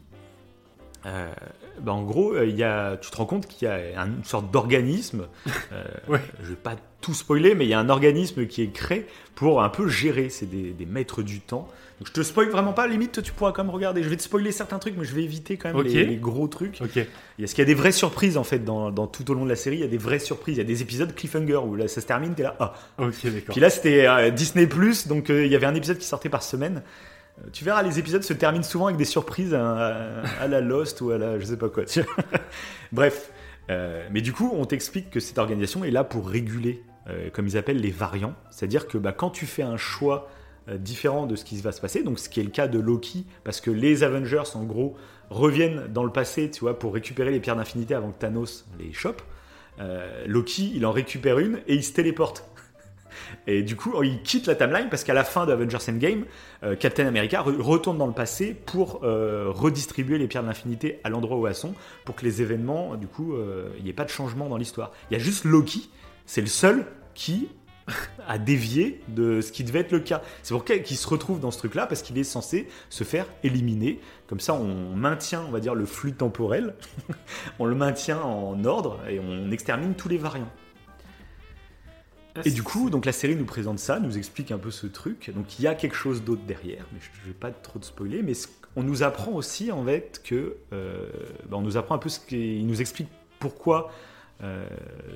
Euh, 1.06 1.32
bah, 1.84 1.94
en 1.94 2.04
gros, 2.04 2.34
euh, 2.34 2.46
il 2.46 2.56
y 2.58 2.64
a, 2.64 2.98
tu 2.98 3.10
te 3.12 3.16
rends 3.18 3.26
compte 3.26 3.48
qu'il 3.48 3.68
y 3.68 3.72
a 3.72 4.02
une 4.06 4.24
sorte 4.24 4.52
d'organisme. 4.52 5.28
euh, 5.72 5.84
Ouais. 6.08 6.22
Je 6.44 6.50
vais 6.50 6.56
pas 6.56 6.76
tout 7.02 7.14
spoiler, 7.14 7.56
mais 7.56 7.66
il 7.66 7.70
y 7.70 7.74
a 7.74 7.80
un 7.80 7.90
organisme 7.90 8.46
qui 8.46 8.62
est 8.62 8.72
créé 8.72 9.08
pour 9.36 9.64
un 9.64 9.70
peu 9.70 9.88
gérer. 9.88 10.30
C'est 10.30 10.46
des, 10.50 10.72
des 10.72 10.86
maîtres 10.86 11.24
du 11.24 11.40
temps. 11.40 11.68
Donc 12.00 12.08
je 12.08 12.14
te 12.14 12.22
spoil 12.24 12.50
vraiment 12.50 12.74
pas. 12.74 12.88
Limite, 12.88 13.12
toi, 13.12 13.22
tu 13.24 13.32
pourras 13.32 13.52
quand 13.52 13.64
même 13.64 13.74
regarder. 13.74 14.02
Je 14.02 14.10
vais 14.10 14.18
te 14.18 14.24
spoiler 14.24 14.52
certains 14.52 14.80
trucs, 14.80 14.98
mais 14.98 15.06
je 15.06 15.14
vais 15.14 15.24
éviter 15.24 15.58
quand 15.58 15.72
même 15.74 15.84
les, 15.84 16.06
les 16.06 16.16
gros 16.18 16.48
trucs. 16.48 16.80
Ok. 16.82 16.96
Il 16.96 17.42
y 17.42 17.44
a, 17.44 17.48
ce 17.48 17.54
qu'il 17.54 17.62
y 17.62 17.66
a 17.66 17.66
des 17.66 17.76
vraies 17.76 17.92
surprises 17.92 18.38
en 18.38 18.44
fait 18.44 18.60
dans, 18.60 18.90
dans 18.92 19.06
tout 19.08 19.30
au 19.30 19.36
long 19.36 19.44
de 19.46 19.50
la 19.50 19.56
série. 19.56 19.78
Il 19.78 19.82
y 19.82 19.84
a 19.84 19.88
des 19.88 20.00
vraies 20.00 20.18
surprises. 20.20 20.56
Il 20.56 20.60
y 20.60 20.62
a 20.62 20.66
des 20.66 20.82
épisodes 20.82 21.14
cliffhanger 21.14 21.58
où 21.58 21.76
là 21.76 21.88
ça 21.88 22.02
se 22.02 22.08
termine, 22.08 22.34
t'es 22.34 22.44
là. 22.44 22.56
Ah, 22.60 22.74
Ok, 22.98 23.14
d'accord. 23.26 23.52
puis 23.54 23.62
là, 23.62 23.70
c'était 23.70 24.08
euh, 24.08 24.30
Disney 24.32 24.66
Plus, 24.68 25.08
donc 25.08 25.30
euh, 25.30 25.46
il 25.46 25.52
y 25.52 25.56
avait 25.56 25.68
un 25.68 25.76
épisode 25.76 25.98
qui 26.00 26.08
sortait 26.08 26.30
par 26.30 26.42
semaine. 26.44 26.82
Euh, 27.40 27.48
Tu 27.54 27.64
verras, 27.64 27.84
les 27.84 28.00
épisodes 28.00 28.24
se 28.24 28.34
terminent 28.34 28.64
souvent 28.64 28.86
avec 28.88 28.98
des 28.98 29.06
surprises 29.06 29.54
à, 29.54 30.22
à 30.40 30.48
la 30.48 30.62
Lost 30.62 31.02
ou 31.02 31.12
à 31.12 31.18
la 31.18 31.40
je 31.40 31.46
sais 31.46 31.58
pas 31.58 31.70
quoi. 31.70 31.84
Bref, 32.92 33.32
Euh, 33.70 34.06
mais 34.12 34.22
du 34.22 34.34
coup, 34.34 34.52
on 34.54 34.66
t'explique 34.66 35.10
que 35.12 35.20
cette 35.22 35.38
organisation 35.38 35.86
est 35.86 35.92
là 35.92 36.04
pour 36.04 36.28
réguler, 36.28 36.84
euh, 37.08 37.30
comme 37.32 37.48
ils 37.48 37.58
appellent 37.58 37.80
les 37.80 37.92
variants. 37.92 38.34
C'est-à-dire 38.50 38.88
que 38.88 38.98
bah, 38.98 39.14
quand 39.14 39.30
tu 39.30 39.46
fais 39.46 39.64
un 39.64 39.78
choix 39.78 40.30
différent 40.78 41.26
de 41.26 41.36
ce 41.36 41.44
qui 41.46 41.58
va 41.62 41.72
se 41.72 41.82
passer, 41.82 42.04
donc 42.04 42.20
ce 42.20 42.28
qui 42.30 42.40
est 42.40 42.44
le 42.44 42.50
cas 42.50 42.68
de 42.68 42.80
Loki, 42.80 43.26
parce 43.44 43.62
que 43.62 43.72
les 43.72 44.04
Avengers, 44.04 44.44
en 44.56 44.64
gros, 44.64 44.96
reviennent 45.30 45.88
dans 45.88 46.04
le 46.04 46.12
passé, 46.12 46.52
tu 46.52 46.62
vois, 46.62 46.78
pour 46.78 46.94
récupérer 46.94 47.32
les 47.32 47.40
pierres 47.40 47.56
d'infinité 47.56 47.96
avant 47.96 48.12
que 48.12 48.20
Thanos 48.20 48.66
les 48.80 48.94
chope. 48.94 49.22
Loki, 50.28 50.72
il 50.76 50.86
en 50.86 50.92
récupère 50.92 51.40
une 51.40 51.58
et 51.68 51.74
il 51.76 51.84
se 51.84 51.94
téléporte. 51.94 52.46
Et 53.48 53.64
du 53.64 53.76
coup, 53.76 54.02
il 54.04 54.22
quitte 54.22 54.48
la 54.48 54.56
timeline 54.56 54.88
parce 54.90 55.04
qu'à 55.04 55.14
la 55.14 55.24
fin 55.24 55.46
d'Avengers 55.46 55.78
Endgame, 55.90 56.26
euh, 56.64 56.76
Captain 56.76 57.08
America 57.08 57.42
re- 57.42 57.60
retourne 57.60 57.98
dans 57.98 58.08
le 58.08 58.14
passé 58.14 58.54
pour 58.54 59.02
euh, 59.04 59.46
redistribuer 59.50 60.18
les 60.18 60.28
pierres 60.28 60.44
de 60.44 60.48
l'infinité 60.48 61.00
à 61.04 61.10
l'endroit 61.10 61.38
où 61.38 61.48
elles 61.48 61.56
sont, 61.56 61.74
pour 62.06 62.16
que 62.16 62.26
les 62.26 62.42
événements, 62.42 62.96
du 62.96 63.08
coup, 63.08 63.34
euh, 63.36 63.70
il 63.78 63.84
n'y 63.84 63.90
ait 63.90 63.94
pas 63.94 64.06
de 64.06 64.10
changement 64.10 64.50
dans 64.50 64.58
l'histoire. 64.58 64.92
Il 65.10 65.14
y 65.14 65.18
a 65.18 65.24
juste 65.24 65.46
Loki, 65.46 65.90
c'est 66.26 66.42
le 66.42 66.48
seul 66.48 66.86
qui 67.14 67.50
a 68.28 68.38
dévié 68.38 69.02
de 69.08 69.42
ce 69.42 69.52
qui 69.52 69.64
devait 69.64 69.80
être 69.80 69.92
le 69.92 70.00
cas. 70.00 70.22
C'est 70.44 70.54
pour 70.54 70.64
qu'il 70.64 70.86
se 70.98 71.08
retrouve 71.08 71.40
dans 71.40 71.52
ce 71.52 71.58
truc-là 71.58 71.88
parce 71.88 72.02
qu'il 72.02 72.18
est 72.18 72.24
censé 72.24 72.68
se 72.90 73.04
faire 73.04 73.26
éliminer. 73.44 74.00
Comme 74.28 74.40
ça, 74.40 74.54
on 74.54 74.96
maintient, 74.96 75.44
on 75.48 75.52
va 75.52 75.60
dire, 75.60 75.76
le 75.76 75.86
flux 75.86 76.14
temporel, 76.14 76.76
on 77.60 77.66
le 77.66 77.76
maintient 77.76 78.22
en 78.22 78.64
ordre 78.64 79.00
et 79.10 79.20
on 79.20 79.52
extermine 79.52 79.94
tous 79.96 80.10
les 80.10 80.18
variants. 80.18 80.52
Ah, 82.36 82.42
Et 82.46 82.52
du 82.52 82.64
coup, 82.64 82.90
donc 82.90 83.06
la 83.06 83.12
série 83.12 83.36
nous 83.36 83.46
présente 83.46 83.78
ça, 83.80 84.00
nous 84.00 84.18
explique 84.18 84.52
un 84.52 84.58
peu 84.58 84.72
ce 84.72 84.88
truc. 84.88 85.32
Donc 85.36 85.60
il 85.60 85.64
y 85.64 85.68
a 85.68 85.76
quelque 85.76 85.96
chose 85.96 86.24
d'autre 86.24 86.44
derrière, 86.48 86.86
mais 86.94 87.00
je 87.02 87.10
ne 87.22 87.28
vais 87.34 87.38
pas 87.38 87.52
trop 87.52 87.78
de 87.80 87.84
spoiler. 87.86 88.24
Mais 88.24 88.34
on 88.78 88.84
nous 88.84 89.04
apprend 89.04 89.32
aussi 89.34 89.72
en 89.72 89.84
fait 89.84 90.22
que, 90.24 90.56
euh, 90.72 91.10
bah, 91.50 91.58
on 91.58 91.62
nous 91.62 91.76
apprend 91.78 91.96
un 91.96 92.00
peu 92.00 92.10
ce 92.10 92.20
qu'il 92.22 92.66
nous 92.68 92.80
explique 92.80 93.10
pourquoi 93.40 93.92
euh, 94.44 94.66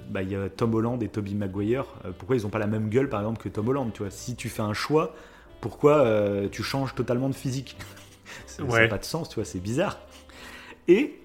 bah, 0.10 0.22
il 0.24 0.30
y 0.32 0.36
a 0.36 0.50
Tom 0.50 0.74
Holland 0.76 1.02
et 1.02 1.08
Tobey 1.08 1.34
Maguire, 1.34 1.86
euh, 2.04 2.12
pourquoi 2.18 2.36
ils 2.36 2.44
n'ont 2.44 2.50
pas 2.50 2.60
la 2.60 2.68
même 2.68 2.90
gueule 2.90 3.08
par 3.10 3.22
exemple 3.22 3.42
que 3.42 3.50
Tom 3.50 3.68
Holland. 3.70 3.92
Tu 3.94 4.02
vois, 4.04 4.12
si 4.12 4.36
tu 4.36 4.50
fais 4.50 4.62
un 4.62 4.74
choix, 4.74 5.16
pourquoi 5.62 6.06
tu 6.52 6.64
changes 6.64 6.94
totalement 6.96 7.30
de 7.30 7.36
physique? 7.36 7.78
Ça 8.46 8.64
n'a 8.64 8.70
Ouais. 8.70 8.88
pas 8.90 8.98
de 8.98 9.06
sens, 9.06 9.30
tu 9.30 9.36
vois, 9.36 9.46
c'est 9.46 9.60
bizarre. 9.60 10.00
Et 10.88 11.20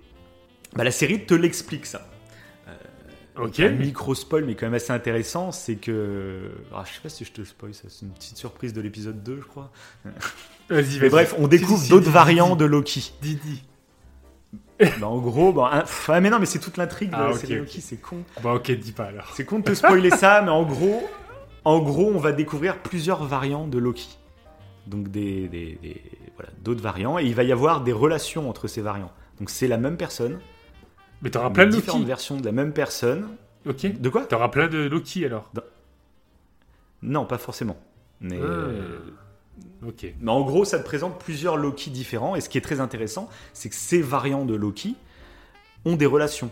bah, 0.74 0.84
la 0.84 0.90
série 0.92 1.26
te 1.26 1.34
l'explique 1.34 1.84
ça. 1.84 2.06
Ok. 3.46 3.60
Un 3.60 3.70
micro 3.70 4.14
spoil, 4.14 4.44
mais 4.44 4.54
quand 4.54 4.66
même 4.66 4.74
assez 4.74 4.92
intéressant, 4.92 5.52
c'est 5.52 5.76
que. 5.76 6.50
Ah, 6.74 6.84
je 6.86 6.94
sais 6.94 7.00
pas 7.02 7.08
si 7.08 7.24
je 7.24 7.32
te 7.32 7.42
spoil, 7.44 7.74
ça, 7.74 7.84
c'est 7.88 8.06
une 8.06 8.12
petite 8.12 8.36
surprise 8.36 8.72
de 8.72 8.80
l'épisode 8.80 9.22
2, 9.22 9.38
je 9.42 9.46
crois. 9.46 9.70
Vas-y, 10.04 10.14
Mais 10.68 10.80
vas-y. 10.82 11.08
bref, 11.10 11.34
on 11.38 11.48
découvre 11.48 11.88
d'autres 11.88 12.10
variants 12.10 12.56
de 12.56 12.64
Loki. 12.64 13.12
Dis. 13.22 13.38
Bah, 14.98 15.06
en 15.08 15.18
gros, 15.18 15.52
bah, 15.52 15.70
un- 15.72 15.84
ah, 16.08 16.20
mais 16.20 16.30
non, 16.30 16.38
mais 16.38 16.46
c'est 16.46 16.58
toute 16.58 16.76
l'intrigue 16.76 17.10
de 17.10 17.16
Ah, 17.16 17.28
la 17.28 17.36
série. 17.36 17.56
Loki, 17.56 17.80
c'est 17.80 17.96
con. 18.00 18.24
Bon, 18.42 18.54
ok, 18.54 18.70
dis 18.72 18.92
pas 18.92 19.04
alors. 19.04 19.30
C'est 19.34 19.44
con 19.44 19.58
de 19.58 19.64
te 19.64 19.74
spoiler 19.74 20.10
ça, 20.10 20.40
mais 20.42 20.50
en 20.50 20.64
gros, 20.64 21.02
en 21.64 21.78
gros, 21.80 22.10
on 22.14 22.18
va 22.18 22.32
découvrir 22.32 22.78
plusieurs 22.78 23.24
variants 23.24 23.66
de 23.66 23.78
Loki. 23.78 24.08
Donc 24.86 25.08
des, 25.08 25.48
des- 25.48 25.78
des- 25.82 26.02
voilà, 26.36 26.50
d'autres 26.64 26.82
variants, 26.82 27.18
et 27.18 27.24
il 27.24 27.34
va 27.34 27.42
y 27.44 27.52
avoir 27.52 27.82
des 27.82 27.92
relations 27.92 28.48
entre 28.48 28.66
ces 28.68 28.80
variants. 28.80 29.12
Donc 29.38 29.50
c'est 29.50 29.68
la 29.68 29.76
même 29.76 29.96
personne, 29.98 30.40
Mais 31.22 31.30
t'auras 31.30 31.50
plein 31.50 31.66
de 31.66 31.70
différentes 31.72 32.00
Loki. 32.00 32.08
versions 32.08 32.36
de 32.38 32.44
la 32.44 32.52
même 32.52 32.72
personne. 32.72 33.28
Ok. 33.66 34.00
De 34.00 34.08
quoi? 34.08 34.24
T'auras 34.24 34.48
plein 34.48 34.68
de 34.68 34.78
Loki 34.78 35.24
alors. 35.26 35.50
Non, 37.02 37.24
pas 37.24 37.38
forcément. 37.38 37.76
Mais, 38.20 38.38
Ah. 38.40 38.44
euh, 38.44 38.98
Ok. 39.86 40.06
mais 40.20 40.30
en 40.30 40.42
gros, 40.42 40.64
ça 40.64 40.78
te 40.78 40.84
présente 40.84 41.18
plusieurs 41.18 41.56
Loki 41.56 41.90
différents, 41.90 42.36
et 42.36 42.40
ce 42.40 42.48
qui 42.48 42.58
est 42.58 42.62
très 42.62 42.80
intéressant, 42.80 43.28
c'est 43.52 43.68
que 43.68 43.74
ces 43.74 44.02
variants 44.02 44.44
de 44.44 44.54
Loki 44.54 44.96
ont 45.86 45.96
des 45.96 46.06
relations, 46.06 46.50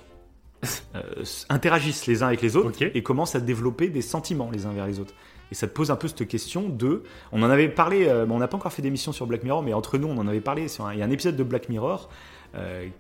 euh, 0.94 1.02
interagissent 1.50 2.06
les 2.06 2.22
uns 2.22 2.28
avec 2.28 2.40
les 2.42 2.56
autres, 2.56 2.82
et 2.82 3.02
commencent 3.02 3.34
à 3.34 3.40
développer 3.40 3.88
des 3.88 4.02
sentiments 4.02 4.50
les 4.50 4.64
uns 4.66 4.72
vers 4.72 4.86
les 4.86 4.98
autres. 5.00 5.14
Et 5.50 5.54
ça 5.54 5.66
te 5.66 5.72
pose 5.72 5.90
un 5.90 5.96
peu 5.96 6.08
cette 6.08 6.26
question 6.28 6.68
de... 6.68 7.02
On 7.32 7.42
en 7.42 7.48
avait 7.48 7.68
parlé, 7.70 8.06
euh, 8.06 8.26
on 8.28 8.38
n'a 8.38 8.48
pas 8.48 8.56
encore 8.58 8.72
fait 8.72 8.82
d'émission 8.82 9.12
sur 9.12 9.26
Black 9.26 9.44
Mirror, 9.44 9.62
mais 9.62 9.72
entre 9.72 9.96
nous, 9.96 10.08
on 10.08 10.18
en 10.18 10.28
avait 10.28 10.40
parlé, 10.42 10.68
sur 10.68 10.84
un- 10.86 10.92
il 10.92 10.98
y 10.98 11.02
a 11.02 11.06
un 11.06 11.10
épisode 11.10 11.36
de 11.36 11.42
Black 11.42 11.68
Mirror 11.70 12.10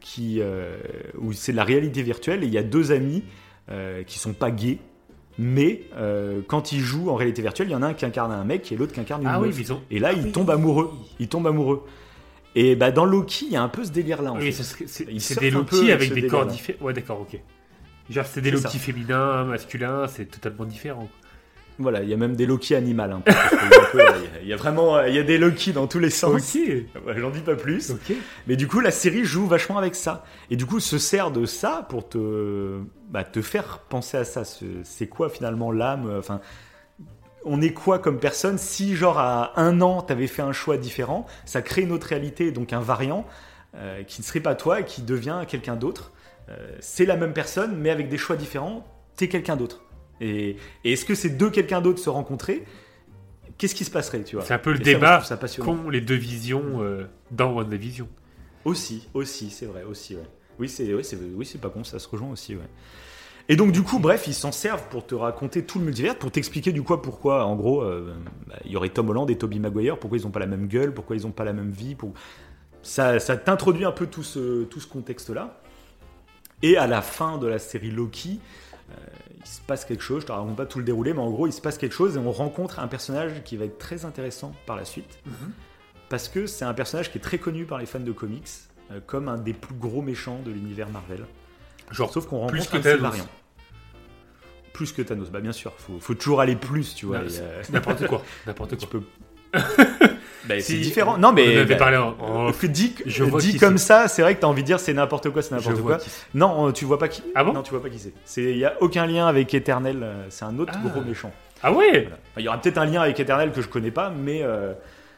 qui, 0.00 0.40
euh, 0.40 0.76
où 1.18 1.32
c'est 1.32 1.52
de 1.52 1.56
la 1.56 1.64
réalité 1.64 2.02
virtuelle, 2.02 2.44
et 2.44 2.46
il 2.46 2.52
y 2.52 2.58
a 2.58 2.62
deux 2.62 2.92
amis 2.92 3.24
euh, 3.70 4.02
qui 4.02 4.18
sont 4.18 4.32
pas 4.32 4.50
gays, 4.50 4.78
mais 5.38 5.82
euh, 5.96 6.40
quand 6.46 6.72
ils 6.72 6.80
jouent 6.80 7.10
en 7.10 7.14
réalité 7.14 7.42
virtuelle, 7.42 7.68
il 7.68 7.72
y 7.72 7.76
en 7.76 7.82
a 7.82 7.86
un 7.88 7.94
qui 7.94 8.04
incarne 8.04 8.32
un 8.32 8.44
mec 8.44 8.70
et 8.72 8.76
l'autre 8.76 8.92
qui 8.92 9.00
incarne 9.00 9.22
une 9.22 9.28
Ah 9.28 9.38
meuf. 9.38 9.70
ont. 9.70 9.80
Et 9.90 9.98
là, 9.98 10.08
Ah 10.12 10.16
ils 10.16 10.24
oui. 10.24 10.32
tombent 10.32 10.50
amoureux. 10.50 10.90
Ils 11.18 11.28
tombent 11.28 11.46
amoureux. 11.46 11.84
Et 12.54 12.74
bah, 12.76 12.90
dans 12.90 13.04
Loki, 13.04 13.46
il 13.46 13.52
y 13.52 13.56
a 13.56 13.62
un 13.62 13.68
peu 13.68 13.84
ce 13.84 13.90
délire-là. 13.92 14.32
Oui, 14.32 14.52
c'est 14.52 15.38
des 15.40 15.50
Loki 15.50 15.92
avec 15.92 16.12
des 16.12 16.26
corps 16.26 16.46
différents. 16.46 16.84
Ouais, 16.86 16.92
d'accord, 16.92 17.20
ok. 17.20 17.40
Genre, 18.10 18.24
c'est 18.26 18.40
des 18.40 18.50
Loki 18.50 18.78
féminins, 18.78 19.44
masculins, 19.44 20.06
c'est 20.08 20.24
totalement 20.26 20.64
différent. 20.64 21.08
Voilà, 21.78 22.02
il 22.02 22.08
y 22.08 22.12
a 22.14 22.16
même 22.16 22.34
des 22.34 22.44
Loki 22.46 22.74
animales. 22.74 23.12
hein, 23.12 23.22
peu- 23.92 23.98
il 23.98 24.00
y 24.00 24.02
a- 24.02 24.14
il 24.42 24.48
y 24.48 24.52
a 24.52 24.56
vraiment 24.56 25.00
il 25.04 25.14
y 25.14 25.18
a 25.18 25.22
des 25.22 25.38
Loki 25.38 25.72
dans 25.72 25.86
tous 25.86 25.98
les 26.00 26.10
sens. 26.10 26.32
J'en 27.16 27.30
dis 27.30 27.40
pas 27.40 27.54
plus. 27.54 27.90
Mais 28.46 28.56
du 28.56 28.66
coup, 28.66 28.80
la 28.80 28.90
série 28.90 29.24
joue 29.24 29.46
vachement 29.46 29.78
avec 29.78 29.94
ça. 29.94 30.24
Et 30.50 30.56
du 30.56 30.66
coup, 30.66 30.80
se 30.80 30.98
sert 30.98 31.30
de 31.30 31.46
ça 31.46 31.86
pour 31.88 32.08
te, 32.08 32.80
bah, 33.10 33.22
te 33.24 33.40
faire 33.42 33.78
penser 33.88 34.16
à 34.16 34.24
ça. 34.24 34.44
Ce- 34.44 34.64
C'est 34.82 35.06
quoi 35.06 35.28
finalement 35.30 35.70
l'âme 35.70 36.12
Enfin, 36.18 36.40
on 37.44 37.62
est 37.62 37.72
quoi 37.72 37.98
comme 38.00 38.18
personne 38.18 38.58
Si, 38.58 38.96
genre, 38.96 39.18
à 39.18 39.58
un 39.60 39.80
an, 39.80 40.02
t'avais 40.02 40.26
fait 40.26 40.42
un 40.42 40.52
choix 40.52 40.76
différent, 40.76 41.26
ça 41.44 41.62
crée 41.62 41.82
une 41.82 41.92
autre 41.92 42.08
réalité, 42.08 42.50
donc 42.50 42.72
un 42.72 42.80
variant 42.80 43.24
euh, 43.76 44.02
qui 44.02 44.20
ne 44.22 44.26
serait 44.26 44.40
pas 44.40 44.54
toi 44.54 44.80
et 44.80 44.84
qui 44.84 45.02
devient 45.02 45.42
quelqu'un 45.46 45.76
d'autre. 45.76 46.10
Euh, 46.48 46.56
c'est 46.80 47.04
la 47.06 47.16
même 47.16 47.32
personne, 47.34 47.76
mais 47.76 47.90
avec 47.90 48.08
des 48.08 48.16
choix 48.18 48.34
différents, 48.34 48.84
t'es 49.16 49.28
quelqu'un 49.28 49.56
d'autre. 49.56 49.82
Et, 50.20 50.56
et 50.84 50.92
est-ce 50.92 51.04
que 51.04 51.14
ces 51.14 51.30
deux 51.30 51.50
quelqu'un 51.50 51.80
d'autre 51.80 51.98
se 51.98 52.10
rencontraient 52.10 52.64
Qu'est-ce 53.56 53.74
qui 53.74 53.84
se 53.84 53.90
passerait, 53.90 54.22
tu 54.22 54.36
vois 54.36 54.44
C'est 54.44 54.54
un 54.54 54.58
peu 54.58 54.72
le 54.72 54.80
Et 54.80 54.84
ça, 54.84 54.90
moi, 54.98 55.18
débat 55.18 55.24
ça 55.24 55.36
qu'ont 55.60 55.90
les 55.90 56.00
deux 56.00 56.14
visions 56.14 56.80
euh, 56.80 57.04
dans 57.32 57.52
WandaVision. 57.52 58.08
Aussi, 58.64 59.08
aussi, 59.14 59.50
c'est 59.50 59.66
vrai, 59.66 59.82
aussi, 59.82 60.14
ouais. 60.14 60.28
Oui, 60.58 60.68
c'est 60.68 60.92
ouais, 60.92 61.02
c'est 61.02 61.16
oui, 61.16 61.44
c'est 61.44 61.60
pas 61.60 61.68
con, 61.68 61.84
ça 61.84 61.98
se 61.98 62.08
rejoint 62.08 62.30
aussi, 62.30 62.54
ouais. 62.54 62.68
Et 63.48 63.56
donc 63.56 63.72
du 63.72 63.82
coup, 63.82 63.98
bref, 63.98 64.26
ils 64.26 64.34
s'en 64.34 64.52
servent 64.52 64.88
pour 64.90 65.06
te 65.06 65.14
raconter 65.14 65.64
tout 65.64 65.78
le 65.78 65.86
multivers, 65.86 66.18
pour 66.18 66.30
t'expliquer 66.30 66.70
du 66.70 66.82
quoi, 66.82 67.00
pourquoi, 67.00 67.46
en 67.46 67.56
gros, 67.56 67.82
euh, 67.82 68.14
bah, 68.46 68.56
il 68.64 68.72
y 68.72 68.76
aurait 68.76 68.90
Tom 68.90 69.08
Holland 69.08 69.30
et 69.30 69.38
Tobey 69.38 69.58
Maguire, 69.58 69.98
pourquoi 69.98 70.18
ils 70.18 70.26
ont 70.26 70.30
pas 70.30 70.40
la 70.40 70.46
même 70.46 70.66
gueule, 70.66 70.92
pourquoi 70.92 71.16
ils 71.16 71.26
ont 71.26 71.30
pas 71.30 71.44
la 71.44 71.54
même 71.54 71.70
vie, 71.70 71.94
pour... 71.94 72.12
ça, 72.82 73.18
ça 73.18 73.36
t'introduit 73.36 73.86
un 73.86 73.92
peu 73.92 74.06
tout 74.06 74.22
ce, 74.22 74.64
tout 74.64 74.80
ce 74.80 74.86
contexte-là. 74.86 75.60
Et 76.62 76.76
à 76.76 76.86
la 76.86 77.00
fin 77.00 77.38
de 77.38 77.46
la 77.46 77.58
série 77.58 77.90
Loki, 77.90 78.40
euh, 78.90 78.94
il 79.48 79.50
se 79.50 79.60
passe 79.62 79.84
quelque 79.86 80.02
chose, 80.02 80.22
je 80.22 80.26
te 80.26 80.32
raconte 80.32 80.56
pas 80.56 80.66
tout 80.66 80.78
le 80.78 80.84
déroulé, 80.84 81.14
mais 81.14 81.20
en 81.20 81.30
gros, 81.30 81.46
il 81.46 81.52
se 81.52 81.60
passe 81.62 81.78
quelque 81.78 81.94
chose 81.94 82.16
et 82.16 82.18
on 82.18 82.30
rencontre 82.30 82.80
un 82.80 82.86
personnage 82.88 83.42
qui 83.44 83.56
va 83.56 83.64
être 83.64 83.78
très 83.78 84.04
intéressant 84.04 84.52
par 84.66 84.76
la 84.76 84.84
suite. 84.84 85.18
Parce 86.10 86.28
que 86.28 86.46
c'est 86.46 86.64
un 86.66 86.74
personnage 86.74 87.10
qui 87.10 87.18
est 87.18 87.20
très 87.22 87.38
connu 87.38 87.64
par 87.64 87.78
les 87.78 87.86
fans 87.86 88.00
de 88.00 88.12
comics, 88.12 88.46
euh, 88.90 89.00
comme 89.06 89.28
un 89.28 89.38
des 89.38 89.54
plus 89.54 89.74
gros 89.74 90.02
méchants 90.02 90.40
de 90.44 90.50
l'univers 90.50 90.90
Marvel. 90.90 91.24
Genre, 91.90 92.12
Sauf 92.12 92.26
qu'on 92.26 92.46
plus 92.46 92.60
rencontre 92.60 92.82
que 92.82 92.88
un 92.88 92.96
variants. 92.98 93.28
Plus 94.74 94.92
que 94.92 95.02
Thanos, 95.02 95.30
bah 95.30 95.40
bien 95.40 95.52
sûr, 95.52 95.72
faut, 95.78 95.98
faut 95.98 96.14
toujours 96.14 96.40
aller 96.40 96.54
plus, 96.54 96.94
tu 96.94 97.06
vois. 97.06 97.18
Euh, 97.18 97.62
N'importe 97.70 98.06
quoi. 98.06 98.22
N'importe 98.46 98.76
tu 98.76 98.86
quoi. 98.86 99.00
peux. 99.00 99.06
Bah, 99.52 100.54
c'est 100.60 100.76
différent. 100.78 101.18
Non, 101.18 101.28
On 101.28 101.32
mais. 101.32 101.46
en 101.46 101.60
avait 101.60 101.64
bah, 101.66 101.76
parlé 101.76 101.96
en, 101.98 102.16
en 102.20 102.52
Je 103.06 103.24
vois 103.24 103.40
dit 103.40 103.56
comme 103.58 103.76
ça, 103.76 104.08
c'est 104.08 104.22
vrai 104.22 104.34
que 104.34 104.40
t'as 104.40 104.46
envie 104.46 104.62
de 104.62 104.66
dire 104.66 104.80
c'est 104.80 104.94
n'importe 104.94 105.28
quoi, 105.30 105.42
c'est 105.42 105.54
n'importe 105.54 105.82
quoi. 105.82 105.98
Non, 106.34 106.68
euh, 106.68 106.72
tu 106.72 106.84
vois 106.86 106.98
pas 106.98 107.08
qui. 107.08 107.22
Ah 107.34 107.44
bon 107.44 107.52
Non, 107.52 107.62
tu 107.62 107.70
vois 107.70 107.82
pas 107.82 107.90
qui 107.90 108.00
c'est. 108.24 108.42
Il 108.42 108.56
y 108.56 108.64
a 108.64 108.74
aucun 108.80 109.06
lien 109.06 109.26
avec 109.26 109.52
Eternel. 109.52 109.98
euh, 110.02 110.24
C'est 110.30 110.44
un 110.46 110.58
autre 110.58 110.72
Ah. 110.74 110.88
gros 110.88 111.02
méchant. 111.02 111.32
Ah 111.62 111.72
ouais 111.72 111.90
Voilà. 111.90 112.06
Enfin, 112.06 112.16
Il 112.38 112.44
y 112.44 112.48
aura 112.48 112.58
peut-être 112.60 112.78
un 112.78 112.86
lien 112.86 113.02
avec 113.02 113.20
Eternel 113.20 113.52
que 113.52 113.60
je 113.60 113.68
connais 113.68 113.90
pas, 113.90 114.10
mais 114.10 114.42
euh, 114.42 114.72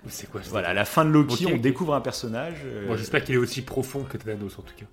C'est 0.09 0.29
quoi 0.29 0.41
voilà, 0.49 0.71
à 0.71 0.75
la 0.75 0.85
fin 0.85 1.05
de 1.05 1.11
Loki, 1.11 1.47
Ok, 1.47 1.53
on 1.55 1.59
découvre 1.59 1.95
un 1.95 2.01
personnage. 2.01 2.63
euh, 2.65 2.87
Moi, 2.89 2.97
j'espère 2.97 3.23
qu'il 3.23 3.35
est 3.37 3.39
aussi 3.39 3.63
profond 3.63 4.01
que 4.03 4.17
Thanos 4.17 4.59
en 4.59 4.63
tout 4.63 4.75
cas. 4.77 4.87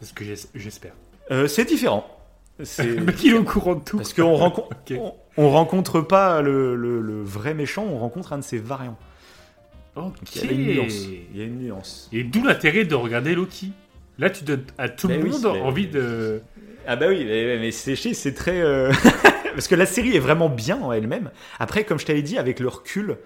C'est 0.00 0.08
ce 0.08 0.12
que 0.12 0.24
j'es- 0.24 0.48
j'espère. 0.54 0.92
euh, 1.30 1.46
c'est 1.48 1.64
différent. 1.64 2.06
C'est 2.64 2.84
Le 2.86 3.04
mec, 3.04 3.22
il 3.22 3.34
est 3.34 3.38
au 3.38 3.44
courant 3.44 3.76
de 3.76 3.84
tout. 3.84 3.96
parce 3.98 4.12
qu'on 4.12 4.34
rencontre, 4.34 4.68
Ok. 4.90 4.98
on, 5.00 5.14
on 5.38 5.48
rencontre 5.48 6.02
pas 6.02 6.42
le, 6.42 6.76
le- 6.76 7.00
le 7.00 7.22
vrai 7.22 7.54
méchant, 7.54 7.86
on 7.88 7.98
rencontre 7.98 8.34
un 8.34 8.38
de 8.38 8.44
ses 8.44 8.58
variants. 8.58 8.98
Ok. 9.96 10.04
Donc, 10.04 10.14
il 10.36 10.44
y 10.44 10.48
a 10.48 10.52
une 10.52 10.66
nuance. 10.66 10.94
Il 11.32 11.38
y 11.38 11.40
a 11.40 11.44
une 11.44 11.58
nuance. 11.58 12.08
Et 12.12 12.22
d'où 12.24 12.44
l'intérêt 12.44 12.84
de 12.84 12.94
regarder 12.94 13.34
Loki. 13.34 13.72
Là, 14.18 14.30
tu 14.30 14.44
donnes 14.44 14.64
à 14.76 14.88
tout 14.88 15.08
le 15.08 15.14
Ben 15.14 15.22
oui, 15.24 15.30
monde 15.30 15.46
envie 15.46 15.86
de. 15.86 16.42
Ah 16.86 16.96
bah 16.96 17.06
oui, 17.08 17.24
mais, 17.24 17.70
c'est 17.70 17.94
c'est 17.96 18.34
très... 18.34 18.60
euh, 18.60 18.92
Parce 19.54 19.68
que 19.68 19.74
la 19.74 19.86
série 19.86 20.16
est 20.16 20.20
vraiment 20.20 20.48
bien 20.48 20.80
en 20.80 20.92
elle-même. 20.92 21.30
Après, 21.58 21.84
comme 21.84 21.98
je 21.98 22.06
t'avais 22.06 22.22
dit, 22.22 22.38
avec 22.38 22.60
le 22.60 22.68
recul, 22.68 23.18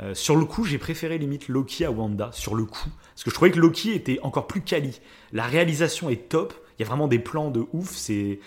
euh, 0.00 0.14
sur 0.14 0.36
le 0.36 0.44
coup, 0.44 0.64
j'ai 0.64 0.78
préféré 0.78 1.18
limite 1.18 1.48
Loki 1.48 1.84
à 1.84 1.90
Wanda, 1.90 2.30
sur 2.32 2.54
le 2.54 2.64
coup. 2.64 2.88
Parce 3.14 3.24
que 3.24 3.30
je 3.30 3.34
trouvais 3.34 3.50
que 3.50 3.58
Loki 3.58 3.92
était 3.94 4.18
encore 4.22 4.46
plus 4.46 4.60
quali. 4.62 5.00
La 5.32 5.44
réalisation 5.44 6.08
est 6.10 6.28
top, 6.28 6.54
il 6.78 6.82
y 6.82 6.84
a 6.84 6.88
vraiment 6.88 7.08
des 7.08 7.18
plans 7.18 7.50
de 7.50 7.64
ouf, 7.72 7.90
c'est... 7.90 8.38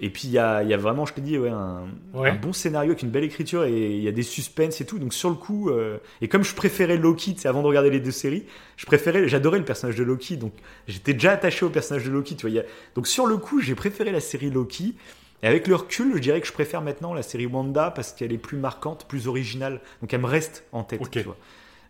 Et 0.00 0.10
puis 0.10 0.22
il 0.24 0.32
y 0.32 0.38
a, 0.38 0.62
y 0.64 0.74
a 0.74 0.76
vraiment, 0.76 1.06
je 1.06 1.14
te 1.14 1.20
dis, 1.20 1.38
ouais, 1.38 1.48
un, 1.50 1.84
Ouais. 2.14 2.30
un 2.30 2.34
bon 2.34 2.52
scénario 2.52 2.90
avec 2.90 3.02
une 3.02 3.10
belle 3.10 3.22
écriture 3.24 3.64
et 3.64 3.92
il 3.96 4.02
y 4.02 4.08
a 4.08 4.12
des 4.12 4.24
suspens 4.24 4.70
et 4.80 4.84
tout. 4.84 4.98
Donc 4.98 5.14
sur 5.14 5.28
le 5.30 5.36
coup, 5.36 5.70
euh, 5.70 5.98
et 6.20 6.26
comme 6.28 6.42
je 6.42 6.54
préférais 6.54 6.96
Loki, 6.96 7.36
avant 7.44 7.62
de 7.62 7.68
regarder 7.68 7.90
les 7.90 8.00
deux 8.00 8.10
séries, 8.10 8.44
je 8.76 8.86
préférais, 8.86 9.28
j'adorais 9.28 9.58
le 9.58 9.64
personnage 9.64 9.94
de 9.96 10.02
Loki, 10.02 10.36
donc 10.36 10.52
j'étais 10.88 11.12
déjà 11.12 11.30
attaché 11.32 11.64
au 11.64 11.70
personnage 11.70 12.04
de 12.04 12.10
Loki. 12.10 12.34
Tu 12.34 12.42
vois, 12.42 12.50
il 12.50 12.56
y 12.56 12.58
a- 12.58 12.64
donc 12.96 13.06
sur 13.06 13.26
le 13.26 13.36
coup, 13.36 13.60
j'ai 13.60 13.74
préféré 13.76 14.10
la 14.10 14.20
série 14.20 14.50
Loki. 14.50 14.94
Et 15.42 15.46
avec 15.46 15.68
le 15.68 15.74
recul, 15.76 16.12
je 16.14 16.18
dirais 16.20 16.40
que 16.40 16.46
je 16.46 16.52
préfère 16.52 16.80
maintenant 16.80 17.12
la 17.14 17.22
série 17.22 17.46
Wanda 17.46 17.90
parce 17.90 18.12
qu'elle 18.12 18.32
est 18.32 18.38
plus 18.38 18.56
marquante, 18.56 19.06
plus 19.06 19.28
originale. 19.28 19.80
Donc 20.00 20.12
elle 20.14 20.20
me 20.22 20.26
reste 20.26 20.64
en 20.72 20.82
tête. 20.84 21.00
Tu 21.10 21.20
vois. 21.20 21.36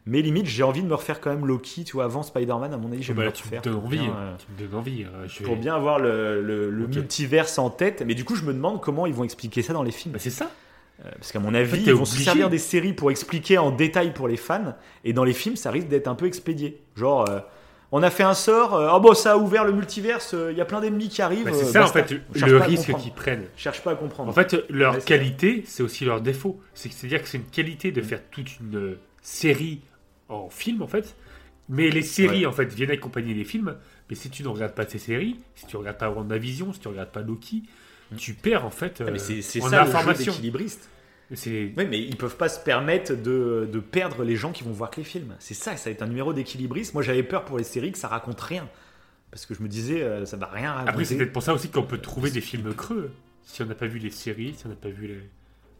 Mais 0.06 0.20
limite, 0.20 0.46
j'ai 0.46 0.62
envie 0.62 0.82
de 0.82 0.86
me 0.86 0.94
refaire 0.94 1.18
quand 1.20 1.30
même 1.30 1.46
Loki, 1.46 1.84
tu 1.84 1.92
vois, 1.94 2.04
avant 2.04 2.22
Spider-Man, 2.22 2.74
à 2.74 2.76
mon 2.76 2.88
avis, 2.92 2.98
Ah 3.00 3.06
j'aime 3.06 3.16
bah 3.16 3.24
le 3.24 3.32
tu 3.32 3.44
me 3.50 3.60
donnes 3.60 3.74
envie. 3.76 3.98
bien, 3.98 4.14
euh, 4.14 4.34
Tu 4.38 4.46
me 4.64 4.68
donnes 4.68 4.78
envie. 4.78 5.04
euh, 5.04 5.26
je 5.26 5.38
vais- 5.38 5.44
pour 5.46 5.56
bien 5.56 5.74
avoir 5.74 5.98
le, 5.98 6.42
le- 6.42 6.70
le 6.70 6.84
Ok. 6.84 6.94
multiverse 6.96 7.58
en 7.58 7.70
tête. 7.70 8.02
Mais 8.06 8.14
du 8.14 8.24
coup, 8.24 8.36
je 8.36 8.44
me 8.44 8.52
demande 8.52 8.80
comment 8.82 9.06
ils 9.06 9.14
vont 9.14 9.24
expliquer 9.24 9.62
ça 9.62 9.72
dans 9.72 9.82
les 9.82 9.90
films. 9.92 10.12
Bah, 10.12 10.18
c'est 10.20 10.28
ça. 10.30 10.50
Euh, 11.04 11.10
Parce 11.18 11.32
qu'à 11.32 11.40
mon 11.40 11.54
avis, 11.54 11.82
t'es 11.84 11.90
ils 11.90 11.94
vont 11.96 12.04
se 12.04 12.12
obligé. 12.12 12.24
servir 12.26 12.50
des 12.50 12.58
séries 12.58 12.92
pour 12.92 13.10
expliquer 13.10 13.56
en 13.58 13.70
détail 13.70 14.12
pour 14.12 14.28
les 14.28 14.36
fans. 14.36 14.76
Et 15.04 15.12
dans 15.14 15.24
les 15.24 15.32
films, 15.32 15.56
ça 15.56 15.70
risque 15.70 15.88
d'être 15.88 16.06
un 16.06 16.14
peu 16.14 16.26
expédié. 16.26 16.80
Genre, 16.96 17.28
euh, 17.28 17.40
On 17.92 18.02
a 18.02 18.10
fait 18.10 18.24
un 18.24 18.34
sort, 18.34 18.74
euh, 18.74 18.88
oh 18.92 18.98
bon, 18.98 19.14
ça 19.14 19.34
a 19.34 19.36
ouvert 19.36 19.64
le 19.64 19.70
multiverse, 19.72 20.34
euh, 20.34 20.50
il 20.50 20.58
y 20.58 20.60
a 20.60 20.64
plein 20.64 20.80
d'ennemis 20.80 21.08
qui 21.08 21.22
arrivent. 21.22 21.44
Bah, 21.44 21.52
c'est 21.54 21.64
ça, 21.66 21.84
en 21.84 21.86
fait, 21.86 22.10
le 22.34 22.56
risque 22.56 22.92
qu'ils 22.96 23.12
prennent. 23.12 23.44
Cherche 23.56 23.82
pas 23.82 23.92
à 23.92 23.94
comprendre. 23.94 24.30
En 24.30 24.32
fait, 24.32 24.56
leur 24.68 24.94
Ouais, 24.96 25.00
qualité, 25.00 25.62
c'est 25.64 25.82
aussi 25.84 26.04
leur 26.04 26.20
défaut. 26.20 26.60
C'est- 26.74 26.92
C'est-à-dire 26.92 27.22
que 27.22 27.28
c'est 27.28 27.38
une 27.38 27.44
qualité 27.44 27.90
Mm. 27.90 27.94
de 27.94 28.02
faire 28.02 28.20
toute 28.32 28.58
une 28.58 28.96
série 29.22 29.80
en 30.28 30.48
film, 30.50 30.82
en 30.82 30.86
fait. 30.86 31.16
Mais 31.68 31.88
les 31.90 32.02
séries, 32.02 32.40
Ouais. 32.40 32.46
en 32.46 32.52
fait, 32.52 32.66
viennent 32.72 32.90
accompagner 32.90 33.32
les 33.34 33.44
films. 33.44 33.76
Mais 34.10 34.16
si 34.16 34.28
tu 34.30 34.42
ne 34.42 34.48
regardes 34.48 34.74
pas 34.74 34.86
ces 34.86 34.98
séries, 34.98 35.36
si 35.54 35.66
tu 35.66 35.76
regardes 35.76 35.98
pas 35.98 36.10
WandaVision, 36.10 36.72
si 36.72 36.80
tu 36.80 36.88
regardes 36.88 37.10
pas 37.10 37.22
Loki, 37.22 37.62
tu 38.18 38.34
perds, 38.34 38.64
en 38.66 38.70
fait, 38.70 38.98
Ah, 39.00 39.04
euh, 39.04 39.10
mais 39.12 39.18
c'est 39.18 39.40
c'est 39.42 39.62
en 39.62 39.68
ça 39.70 39.82
le 39.82 39.88
information. 39.88 40.32
d'équilibriste. 40.32 40.90
C'est 41.32 41.72
Oui, 41.76 41.86
mais 41.88 41.98
ils 41.98 42.16
peuvent 42.16 42.36
pas 42.36 42.50
se 42.50 42.60
permettre 42.60 43.14
de, 43.14 43.66
de 43.72 43.80
perdre 43.80 44.24
les 44.24 44.36
gens 44.36 44.52
qui 44.52 44.62
vont 44.62 44.72
voir 44.72 44.90
que 44.90 44.98
les 44.98 45.04
films. 45.04 45.34
C'est 45.38 45.54
ça, 45.54 45.74
ça 45.78 45.88
va 45.88 45.92
être 45.92 46.02
un 46.02 46.06
numéro 46.06 46.34
d'équilibriste. 46.34 46.92
Moi, 46.92 47.02
j'avais 47.02 47.22
peur 47.22 47.46
pour 47.46 47.56
les 47.56 47.64
séries 47.64 47.92
que 47.92 47.98
ça 47.98 48.08
raconte 48.08 48.40
rien. 48.42 48.68
Parce 49.30 49.46
que 49.46 49.54
je 49.54 49.62
me 49.62 49.68
disais, 49.68 50.02
euh, 50.02 50.26
ça 50.26 50.36
va 50.36 50.46
rien 50.46 50.70
raconter. 50.72 50.90
Après, 50.90 51.04
c'est 51.06 51.16
peut-être 51.16 51.32
pour 51.32 51.42
ça 51.42 51.54
aussi 51.54 51.70
qu'on 51.70 51.82
peut 51.82 51.98
trouver 51.98 52.30
des 52.30 52.42
films 52.42 52.72
creux. 52.74 53.10
Si 53.42 53.62
on 53.62 53.66
n'a 53.66 53.74
pas 53.74 53.86
vu 53.86 53.98
les 53.98 54.10
séries, 54.10 54.54
si 54.56 54.66
on 54.66 54.68
n'a 54.68 54.74
pas 54.76 54.90
vu 54.90 55.06
les. 55.08 55.20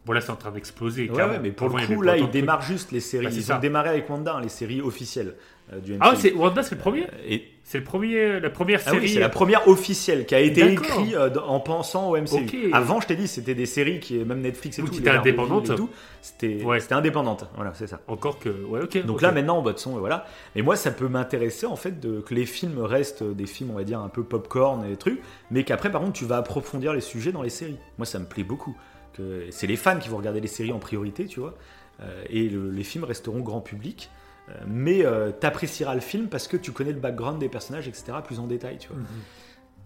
Bon, 0.05 0.13
là, 0.13 0.21
c'est 0.21 0.31
en 0.31 0.35
train 0.35 0.51
d'exploser. 0.51 1.09
Ouais, 1.09 1.23
ouais, 1.23 1.39
mais 1.41 1.51
pour 1.51 1.69
le 1.69 1.85
coup, 1.87 2.01
là, 2.01 2.17
ils 2.17 2.29
démarrent 2.29 2.61
juste 2.61 2.91
les 2.91 2.99
séries. 2.99 3.25
Bah, 3.25 3.31
ils 3.33 3.43
ça. 3.43 3.57
ont 3.57 3.59
démarré 3.59 3.89
avec 3.89 4.09
Wanda, 4.09 4.39
les 4.41 4.49
séries 4.49 4.81
officielles 4.81 5.33
euh, 5.73 5.79
du 5.79 5.93
MCU. 5.93 5.99
Ah, 6.01 6.13
c'est 6.15 6.33
Wanda, 6.33 6.61
c'est 6.61 6.75
le 6.75 6.81
premier 6.81 7.07
Et, 7.27 7.43
C'est 7.63 7.79
le 7.79 7.83
premier, 7.83 8.39
la 8.39 8.51
première 8.51 8.81
ah 8.85 8.91
série. 8.91 8.99
oui, 9.05 9.09
c'est 9.09 9.19
la 9.19 9.29
première 9.29 9.67
officielle 9.67 10.27
qui 10.27 10.35
a 10.35 10.39
été 10.39 10.73
écrite 10.73 11.15
euh, 11.15 11.31
en 11.47 11.59
pensant 11.59 12.11
au 12.11 12.17
MCU. 12.17 12.69
Avant, 12.71 13.01
je 13.01 13.07
t'ai 13.07 13.15
dit, 13.15 13.27
c'était 13.27 13.55
des 13.55 13.65
séries 13.65 13.99
qui, 13.99 14.23
même 14.23 14.41
Netflix 14.41 14.77
et 14.77 14.83
tout, 14.83 14.93
c'était 14.93 14.99
les 14.99 15.05
Daredevil 15.05 15.29
indépendante. 15.39 15.69
et 15.71 15.75
tout, 15.75 15.89
C'était 16.21 16.63
Ouais. 16.63 16.93
indépendante. 16.93 17.49
Voilà, 17.55 17.73
c'est 17.73 17.87
ça. 17.87 17.99
Encore 18.07 18.37
que. 18.37 18.49
Ouais, 18.49 18.81
ok. 18.83 19.03
Donc 19.07 19.23
là 19.23 19.31
maintenant, 19.31 19.63
bah, 19.63 19.73
de 19.73 19.79
son, 19.79 19.97
voilà. 19.97 20.27
Mais 20.55 20.61
moi, 20.61 20.75
ça 20.75 20.91
peut 20.91 21.07
m'intéresser 21.07 21.65
en 21.65 21.75
fait 21.75 21.99
de, 21.99 22.21
que 22.21 22.35
les 22.35 22.45
films 22.45 22.77
restent 22.79 23.23
des 23.23 23.47
films, 23.47 23.71
on 23.71 23.75
va 23.75 23.83
dire 23.83 24.01
un 24.01 24.09
peu 24.09 24.23
popcorn 24.23 24.85
et 24.85 24.89
des 24.89 24.97
trucs, 24.97 25.19
mais 25.49 25.63
qu'après, 25.63 25.91
par 25.91 26.01
contre, 26.01 26.13
tu 26.13 26.25
vas 26.25 26.37
approfondir 26.37 26.93
les 26.93 27.01
sujets 27.01 27.31
dans 27.31 27.41
les 27.41 27.49
séries. 27.49 27.79
Moi, 27.97 28.05
ça 28.05 28.19
me 28.19 28.25
plaît 28.25 28.43
beaucoup. 28.43 28.77
Que 29.15 29.47
c'est 29.51 29.67
les 29.67 29.75
fans 29.77 29.97
qui 29.99 30.09
vont 30.09 30.17
regarder 30.17 30.41
les 30.41 30.47
séries 30.47 30.71
en 30.73 30.79
priorité, 30.79 31.25
tu 31.25 31.39
vois, 31.39 31.55
Euh, 32.01 32.23
et 32.29 32.49
le- 32.49 32.69
les 32.71 32.83
films 32.83 33.05
resteront 33.05 33.39
grand 33.39 33.61
public. 33.61 34.09
Euh, 34.49 34.53
mais 34.67 35.05
euh, 35.05 35.31
t'apprécieras 35.31 35.95
le 35.95 36.01
film 36.01 36.27
parce 36.27 36.47
que 36.49 36.57
tu 36.57 36.71
connais 36.73 36.91
le 36.91 36.99
background 36.99 37.39
des 37.39 37.47
personnages, 37.49 37.87
etc., 37.87 38.17
plus 38.23 38.39
en 38.39 38.47
détail, 38.47 38.77
tu 38.77 38.89
vois. 38.89 38.97
Mhm. 38.97 39.05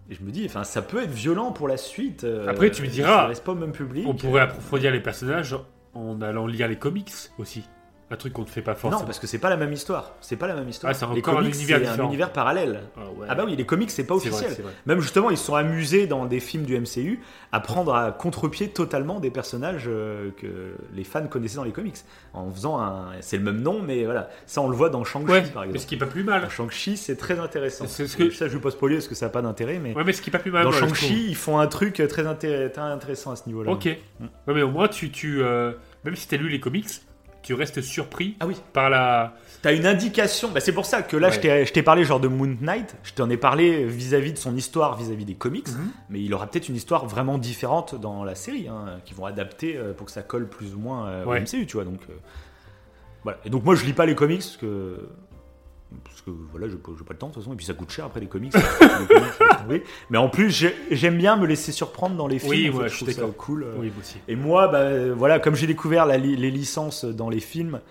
Et 0.10 0.15
je 0.15 0.23
me 0.23 0.31
dis, 0.31 0.43
enfin, 0.47 0.64
ça 0.64 0.81
peut 0.81 1.03
être 1.03 1.11
violent 1.11 1.51
pour 1.51 1.68
la 1.68 1.77
suite. 1.77 2.23
euh, 2.23 2.47
Après, 2.49 2.72
tu 2.72 2.81
me 2.81 2.88
Ça 2.88 2.93
diras, 2.93 3.27
reste 3.27 3.43
pas 3.43 3.51
au 3.51 3.56
même 3.56 3.72
public. 3.72 4.06
On 4.07 4.15
pourrait 4.15 4.41
approfondir 4.41 4.91
les 4.91 4.99
personnages 4.99 5.56
en 5.93 6.19
allant 6.22 6.47
lire 6.47 6.68
les 6.68 6.77
comics 6.77 7.11
aussi. 7.38 7.64
Un 8.11 8.15
truc 8.15 8.34
qu'on 8.34 8.41
ne 8.41 8.48
fait 8.48 8.64
pas 8.64 8.73
forcément. 8.73 9.02
Non, 9.02 9.06
parce 9.06 9.19
que 9.19 9.27
c'est 9.27 9.38
pas 9.38 9.49
la 9.52 9.57
même 9.57 9.72
histoire. 9.72 10.14
C'est 10.19 10.36
pas 10.36 10.48
la 10.48 10.56
même 10.56 10.68
histoire. 10.68 10.90
Ah, 10.90 10.94
c'est 10.95 11.06
les 11.14 11.19
encore 11.19 11.36
un 11.36 11.38
comics, 11.41 11.53
univers 11.53 11.80
c'est 11.84 12.02
un 12.02 12.06
univers 12.06 12.34
parallèle. 12.34 12.81
Ah, 12.98 13.02
ouais. 13.15 13.27
Ah 13.30 13.36
bah 13.36 13.44
oui, 13.45 13.56
les 13.56 13.65
comics, 13.68 13.91
c'est 13.91 14.03
pas 14.03 14.15
officiel. 14.15 14.49
vrai. 14.52 14.64
Même 14.88 14.99
justement, 14.99 15.30
ils 15.30 15.38
se 15.38 15.45
sont 15.45 15.53
amusés 15.53 16.07
dans 16.07 16.26
des 16.26 16.40
films 16.40 16.64
du 16.64 16.76
MCU 16.80 17.19
à 17.52 17.60
prendre 17.60 17.94
à 17.94 18.11
contre-pied 18.11 18.69
totalement 18.69 19.19
des 19.19 19.30
personnages 19.30 19.84
euh, 19.88 20.31
que 20.38 20.73
les 20.95 21.03
fans 21.03 21.27
connaissaient 21.27 21.57
dans 21.57 21.64
les 21.64 21.72
comics. 21.72 21.98
En 22.34 22.49
faisant 22.52 22.80
un... 22.80 23.10
C'est 23.22 23.38
le 23.38 23.44
même 23.44 23.61
nom, 23.61 23.81
mais 23.84 24.06
voilà. 24.06 24.30
Ça, 24.48 24.61
on 24.61 24.69
le 24.69 24.76
voit 24.76 24.90
dans 24.90 25.03
Shang-Chi, 25.03 25.31
Ouais, 25.31 25.41
par 25.44 25.61
mais 25.64 25.68
exemple. 25.69 25.80
ce 25.80 25.86
qui 25.86 25.95
est 25.95 25.99
pas 25.99 26.06
plus 26.07 26.23
mal. 26.23 26.41
Dans 26.41 26.49
Shang-Chi, 26.49 26.98
c'est 26.98 27.15
très 27.15 27.40
intéressant. 27.40 27.86
C'est 27.88 28.07
ce 28.07 28.18
que- 28.18 28.31
Ça, 28.31 28.48
je 28.48 28.56
vais 28.56 28.61
pas 28.61 28.72
spoiler 28.72 28.95
parce 28.95 29.07
que 29.07 29.14
ça 29.15 29.27
n'a 29.27 29.31
pas 29.31 29.44
d'intérêt, 29.44 29.77
mais... 29.77 29.94
Ouais, 29.95 30.03
mais 30.03 30.14
ce 30.14 30.22
qui 30.23 30.30
est 30.30 30.34
pas 30.34 30.40
plus 30.40 30.52
mal. 30.52 30.64
Dans 30.64 30.72
Shang-Chi, 30.72 31.27
ils 31.30 31.36
font 31.36 31.60
un 31.60 31.68
truc 31.68 32.02
très, 32.10 32.23
intér- 32.23 32.72
très 32.72 32.81
intéressant 32.81 33.31
à 33.31 33.36
ce 33.36 33.44
niveau-là. 33.48 33.72
Ok. 33.72 33.86
Ouais, 33.86 33.99
mais 34.48 34.64
au 34.64 34.72
moins, 34.72 34.88
tu, 34.88 35.11
tu 35.11 35.44
euh, 35.44 35.73
même 36.06 36.15
si 36.15 36.27
t'as 36.27 36.38
lu 36.38 36.49
les 36.49 36.60
comics, 36.60 36.88
tu 37.41 37.53
restes 37.53 37.82
surpris 37.82 38.36
Ah 38.40 38.48
oui. 38.48 38.56
par 38.74 38.90
la. 38.90 39.36
T'as 39.61 39.74
une 39.74 39.86
indication, 39.86 40.49
bah 40.49 40.60
c'est 40.61 40.72
pour 40.72 40.86
ça 40.86 41.02
que 41.02 41.18
là 41.18 41.30
Ouais. 41.30 41.66
je 41.66 41.72
t'ai- 41.74 41.84
parlé 41.84 42.03
genre 42.06 42.20
de 42.22 42.28
Moon 42.30 42.56
Knight, 42.61 42.95
je 43.03 43.14
t'en 43.14 43.30
ai 43.30 43.36
parlé 43.38 43.86
vis-à-vis 43.86 44.32
de 44.34 44.38
son 44.38 44.56
histoire, 44.56 44.95
vis-à-vis 44.95 45.26
des 45.26 45.36
comics, 45.36 45.68
Mhm. 45.68 45.91
mais 46.10 46.22
il 46.22 46.34
aura 46.34 46.48
peut-être 46.48 46.70
une 46.70 46.76
histoire 46.76 47.06
vraiment 47.07 47.38
différente 47.38 47.95
dans 47.99 48.24
la 48.24 48.36
série, 48.36 48.68
hein, 48.70 48.99
qui 49.06 49.14
vont 49.14 49.26
adapter 49.26 49.76
euh, 49.78 49.94
pour 49.94 50.06
que 50.06 50.11
ça 50.14 50.22
colle 50.22 50.48
plus 50.48 50.76
ou 50.76 50.80
moins 50.80 51.07
euh, 51.07 51.26
Ouais. 51.26 51.38
au 51.40 51.41
MCU, 51.41 51.66
tu 51.66 51.74
vois. 51.76 51.84
Donc, 51.86 51.99
euh, 52.10 52.14
voilà. 53.24 53.38
Et 53.45 53.49
donc 53.49 53.64
moi 53.66 53.76
je 53.76 53.86
lis 53.86 53.94
pas 53.94 54.06
les 54.06 54.16
comics 54.16 54.40
parce 54.40 54.57
que. 54.57 54.98
Parce 56.03 56.22
que 56.22 56.30
voilà, 56.52 56.68
pas, 56.68 56.91
j'ai 56.98 57.03
pas 57.03 57.14
le 57.14 57.18
temps 57.20 57.30
de 57.30 57.34
toute 57.34 57.41
façon, 57.44 57.53
et 57.53 57.56
puis 57.57 57.66
ça 57.66 57.74
coûte 57.74 57.90
cher 57.90 58.06
après 58.06 58.20
les 58.20 58.28
comics. 58.28 58.53
Les 59.70 59.84
mais 60.10 60.18
en 60.18 60.30
plus, 60.30 60.52
j'ai- 60.52 60.76
j'aime 60.91 61.18
bien 61.18 61.36
me 61.36 61.45
laisser 61.48 61.72
surprendre 61.72 62.16
dans 62.16 62.28
les 62.28 62.40
films. 62.40 62.76
Oui, 62.76 62.84
je 62.84 62.88
je 62.90 62.95
trouve 63.06 63.11
ça 63.11 63.22
cool. 63.38 63.64
euh, 63.64 63.74
Oui, 63.78 63.88
moi 63.88 63.95
aussi. 64.02 64.18
et 64.28 64.36
moi, 64.36 64.68
bah, 64.68 65.11
voilà, 65.14 65.40
comme 65.40 65.56
j'ai 65.56 65.68
découvert 65.68 66.06
la 66.06 66.18
les 66.18 66.52
licences 66.52 67.06
dans 67.06 67.30
les 67.30 67.40
films, 67.40 67.82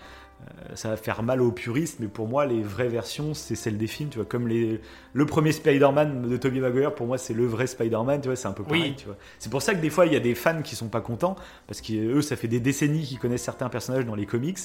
euh, 0.41 0.75
ça 0.75 0.89
va 0.89 0.95
faire 0.97 1.21
mal 1.23 1.41
aux 1.41 1.51
puristes, 1.51 1.99
mais 1.99 2.07
pour 2.07 2.27
moi, 2.29 2.45
les 2.45 2.61
vraies 2.63 2.87
versions, 2.87 3.33
c'est 3.33 3.55
celles 3.55 3.77
des 3.77 3.87
films, 3.87 4.09
tu 4.09 4.17
vois. 4.17 4.25
Comme 4.25 4.47
les, 4.47 4.79
le 5.13 5.25
premier 5.25 5.51
Spider-Man 5.51 6.29
de 6.29 6.37
Tobey 6.37 6.59
Maguire, 6.61 6.95
pour 6.95 7.05
moi, 7.07 7.17
c'est 7.17 7.33
le 7.33 7.45
vrai 7.45 7.67
Spider-Man, 7.67 8.21
tu 8.21 8.29
vois, 8.29 8.35
c'est 8.37 8.47
un 8.47 8.53
peu 8.53 8.63
pareil, 8.63 8.81
Oui. 8.83 8.95
tu 8.97 9.05
vois. 9.07 9.17
C'est 9.39 9.49
pour 9.51 9.61
ça 9.61 9.75
que 9.75 9.81
des 9.81 9.89
fois, 9.89 10.05
il 10.05 10.13
y 10.13 10.15
a 10.15 10.21
des 10.21 10.35
fans 10.35 10.61
qui 10.61 10.75
sont 10.77 10.87
pas 10.87 11.01
contents, 11.01 11.35
parce 11.67 11.81
qu'eux, 11.81 12.21
ça 12.21 12.37
fait 12.37 12.47
des 12.47 12.61
décennies 12.61 13.03
qu'ils 13.03 13.19
connaissent 13.19 13.43
certains 13.43 13.67
personnages 13.69 14.05
dans 14.05 14.15
les 14.15 14.25
comics, 14.25 14.57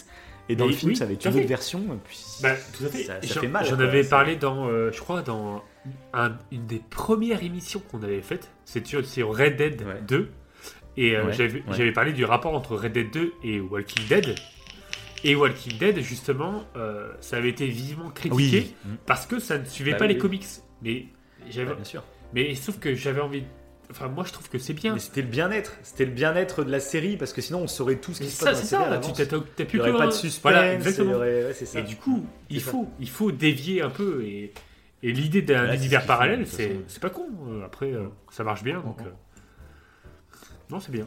et 0.48 0.56
dans 0.56 0.66
Mais 0.66 0.72
le 0.72 0.76
film, 0.76 0.90
oui, 0.90 0.96
ça 0.96 1.06
tout 1.06 1.28
à 1.28 1.30
une 1.30 1.38
autre 1.38 1.46
version, 1.48 1.80
et 1.80 1.98
puis. 2.04 2.18
Bah, 2.42 2.54
tout 2.76 2.84
à 2.84 2.88
fait. 2.88 3.04
Ça- 3.04 3.22
ça 3.22 3.40
fait 3.40 3.48
mal, 3.48 3.64
J'en 3.66 3.78
avais 3.80 4.04
parlé 4.04 4.36
dans, 4.36 4.68
euh, 4.68 4.90
je 4.92 5.00
crois, 5.00 5.22
dans 5.22 5.62
un- 6.12 6.36
une 6.52 6.66
des 6.66 6.80
premières 6.90 7.42
émissions 7.42 7.80
qu'on 7.90 8.02
avait 8.02 8.20
faites. 8.22 8.50
C'est 8.64 8.86
sur, 8.86 9.04
sur 9.06 9.36
Red 9.36 9.56
Dead 9.56 9.82
Ouais. 9.82 10.00
2. 10.06 10.30
Et 10.96 11.16
euh, 11.16 11.26
Ouais, 11.26 11.32
j'avais 11.32 11.62
ouais. 11.68 11.92
parlé 11.92 12.12
du 12.12 12.24
rapport 12.24 12.54
entre 12.54 12.76
Red 12.76 12.92
Dead 12.92 13.10
2 13.10 13.32
et 13.42 13.60
Walking 13.60 14.06
Dead. 14.08 14.34
Et 15.24 15.34
Walking 15.34 15.78
Dead, 15.78 15.98
justement, 16.00 16.64
euh, 16.76 17.10
ça 17.20 17.38
avait 17.38 17.48
été 17.48 17.66
vivement 17.66 18.10
critiqué 18.10 18.74
Oui. 18.86 18.92
parce 19.06 19.26
que 19.26 19.38
ça 19.38 19.58
ne 19.58 19.64
suivait 19.64 19.92
Bah 19.92 19.98
pas 19.98 20.04
oui, 20.06 20.12
les 20.12 20.18
comics. 20.18 20.44
Mais 20.82 21.06
j'avais, 21.50 21.72
sûr. 21.84 22.02
mais 22.34 22.54
sauf 22.54 22.78
que 22.78 22.94
j'avais 22.94 23.20
envie. 23.22 23.44
Enfin, 23.90 24.08
moi, 24.08 24.24
je 24.26 24.32
trouve 24.32 24.48
que 24.48 24.58
c'est 24.58 24.72
bien. 24.72 24.94
Mais 24.94 25.00
c'était 25.00 25.22
le 25.22 25.28
bien-être, 25.28 25.74
c'était 25.82 26.04
le 26.06 26.10
bien-être 26.10 26.64
de 26.64 26.70
la 26.70 26.80
série, 26.80 27.16
parce 27.16 27.32
que 27.32 27.40
sinon, 27.40 27.60
on 27.60 27.66
saurait 27.66 27.96
tout 27.96 28.12
ce 28.14 28.20
qui 28.22 28.30
se 28.30 28.44
passe 28.44 28.54
dans 28.60 28.66
c'est 28.66 28.76
la 28.76 28.82
série 28.82 28.94
à 28.94 29.02
ça. 29.02 29.12
Tu 29.12 29.26
t'as, 29.56 29.64
Il 29.72 29.74
n'y 29.74 29.80
aurait 29.80 29.92
pas 29.98 30.06
de 30.06 30.12
suspense, 30.12 30.40
Voilà, 30.52 30.72
exactement. 30.74 31.12
aurait- 31.14 31.44
ouais, 31.46 31.52
c'est 31.54 31.66
ça. 31.66 31.78
Et 31.80 31.82
du 31.82 31.96
coup, 31.96 32.24
il 32.50 32.60
ça. 32.60 32.70
faut, 32.70 32.88
il 32.98 33.08
faut 33.08 33.30
dévier 33.30 33.82
un 33.82 33.90
peu. 33.90 34.22
Et, 34.24 34.52
et 35.02 35.12
l'idée 35.12 35.42
d'un 35.42 35.72
univers 35.72 36.06
parallèle, 36.06 36.46
c'est, 36.46 36.80
pas 37.00 37.10
con. 37.10 37.26
Euh, 37.48 37.64
Après, 37.64 37.92
euh, 37.92 38.06
ça 38.30 38.42
marche 38.42 38.62
bien. 38.64 38.80
Donc, 38.80 39.00
Mhm. 39.00 39.06
euh, 39.06 39.10
Non, 40.70 40.80
c'est 40.80 40.92
bien. 40.92 41.06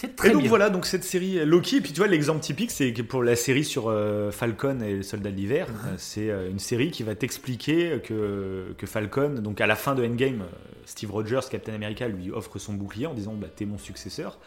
C'est 0.00 0.24
Et 0.24 0.30
donc 0.30 0.40
bien. 0.40 0.48
voilà, 0.48 0.70
donc 0.70 0.86
cette 0.86 1.04
série 1.04 1.44
Loki, 1.44 1.76
et 1.76 1.80
puis 1.82 1.92
tu 1.92 1.98
vois 1.98 2.06
l'exemple 2.08 2.40
typique, 2.40 2.70
c'est 2.70 2.92
que 2.94 3.02
pour 3.02 3.22
la 3.22 3.36
série 3.36 3.64
sur 3.64 3.88
euh, 3.88 4.30
Falcon 4.30 4.80
et 4.80 4.94
le 4.94 5.02
Soldat 5.02 5.30
de 5.30 5.36
l'hiver, 5.36 5.66
Mhm. 5.68 5.74
euh, 5.88 5.94
c'est 5.98 6.30
euh, 6.30 6.48
une 6.50 6.58
série 6.58 6.90
qui 6.90 7.02
va 7.02 7.14
t'expliquer 7.14 8.00
que, 8.02 8.74
que 8.78 8.86
Falcon, 8.86 9.34
donc 9.40 9.60
à 9.60 9.66
la 9.66 9.76
fin 9.76 9.94
de 9.94 10.02
Endgame, 10.04 10.44
Steve 10.86 11.10
Rogers, 11.10 11.40
Captain 11.50 11.74
America, 11.74 12.08
lui 12.08 12.30
offre 12.30 12.58
son 12.58 12.72
bouclier 12.72 13.06
en 13.06 13.14
disant 13.14 13.34
bah 13.34 13.48
t'es 13.54 13.66
mon 13.66 13.76
successeur. 13.78 14.38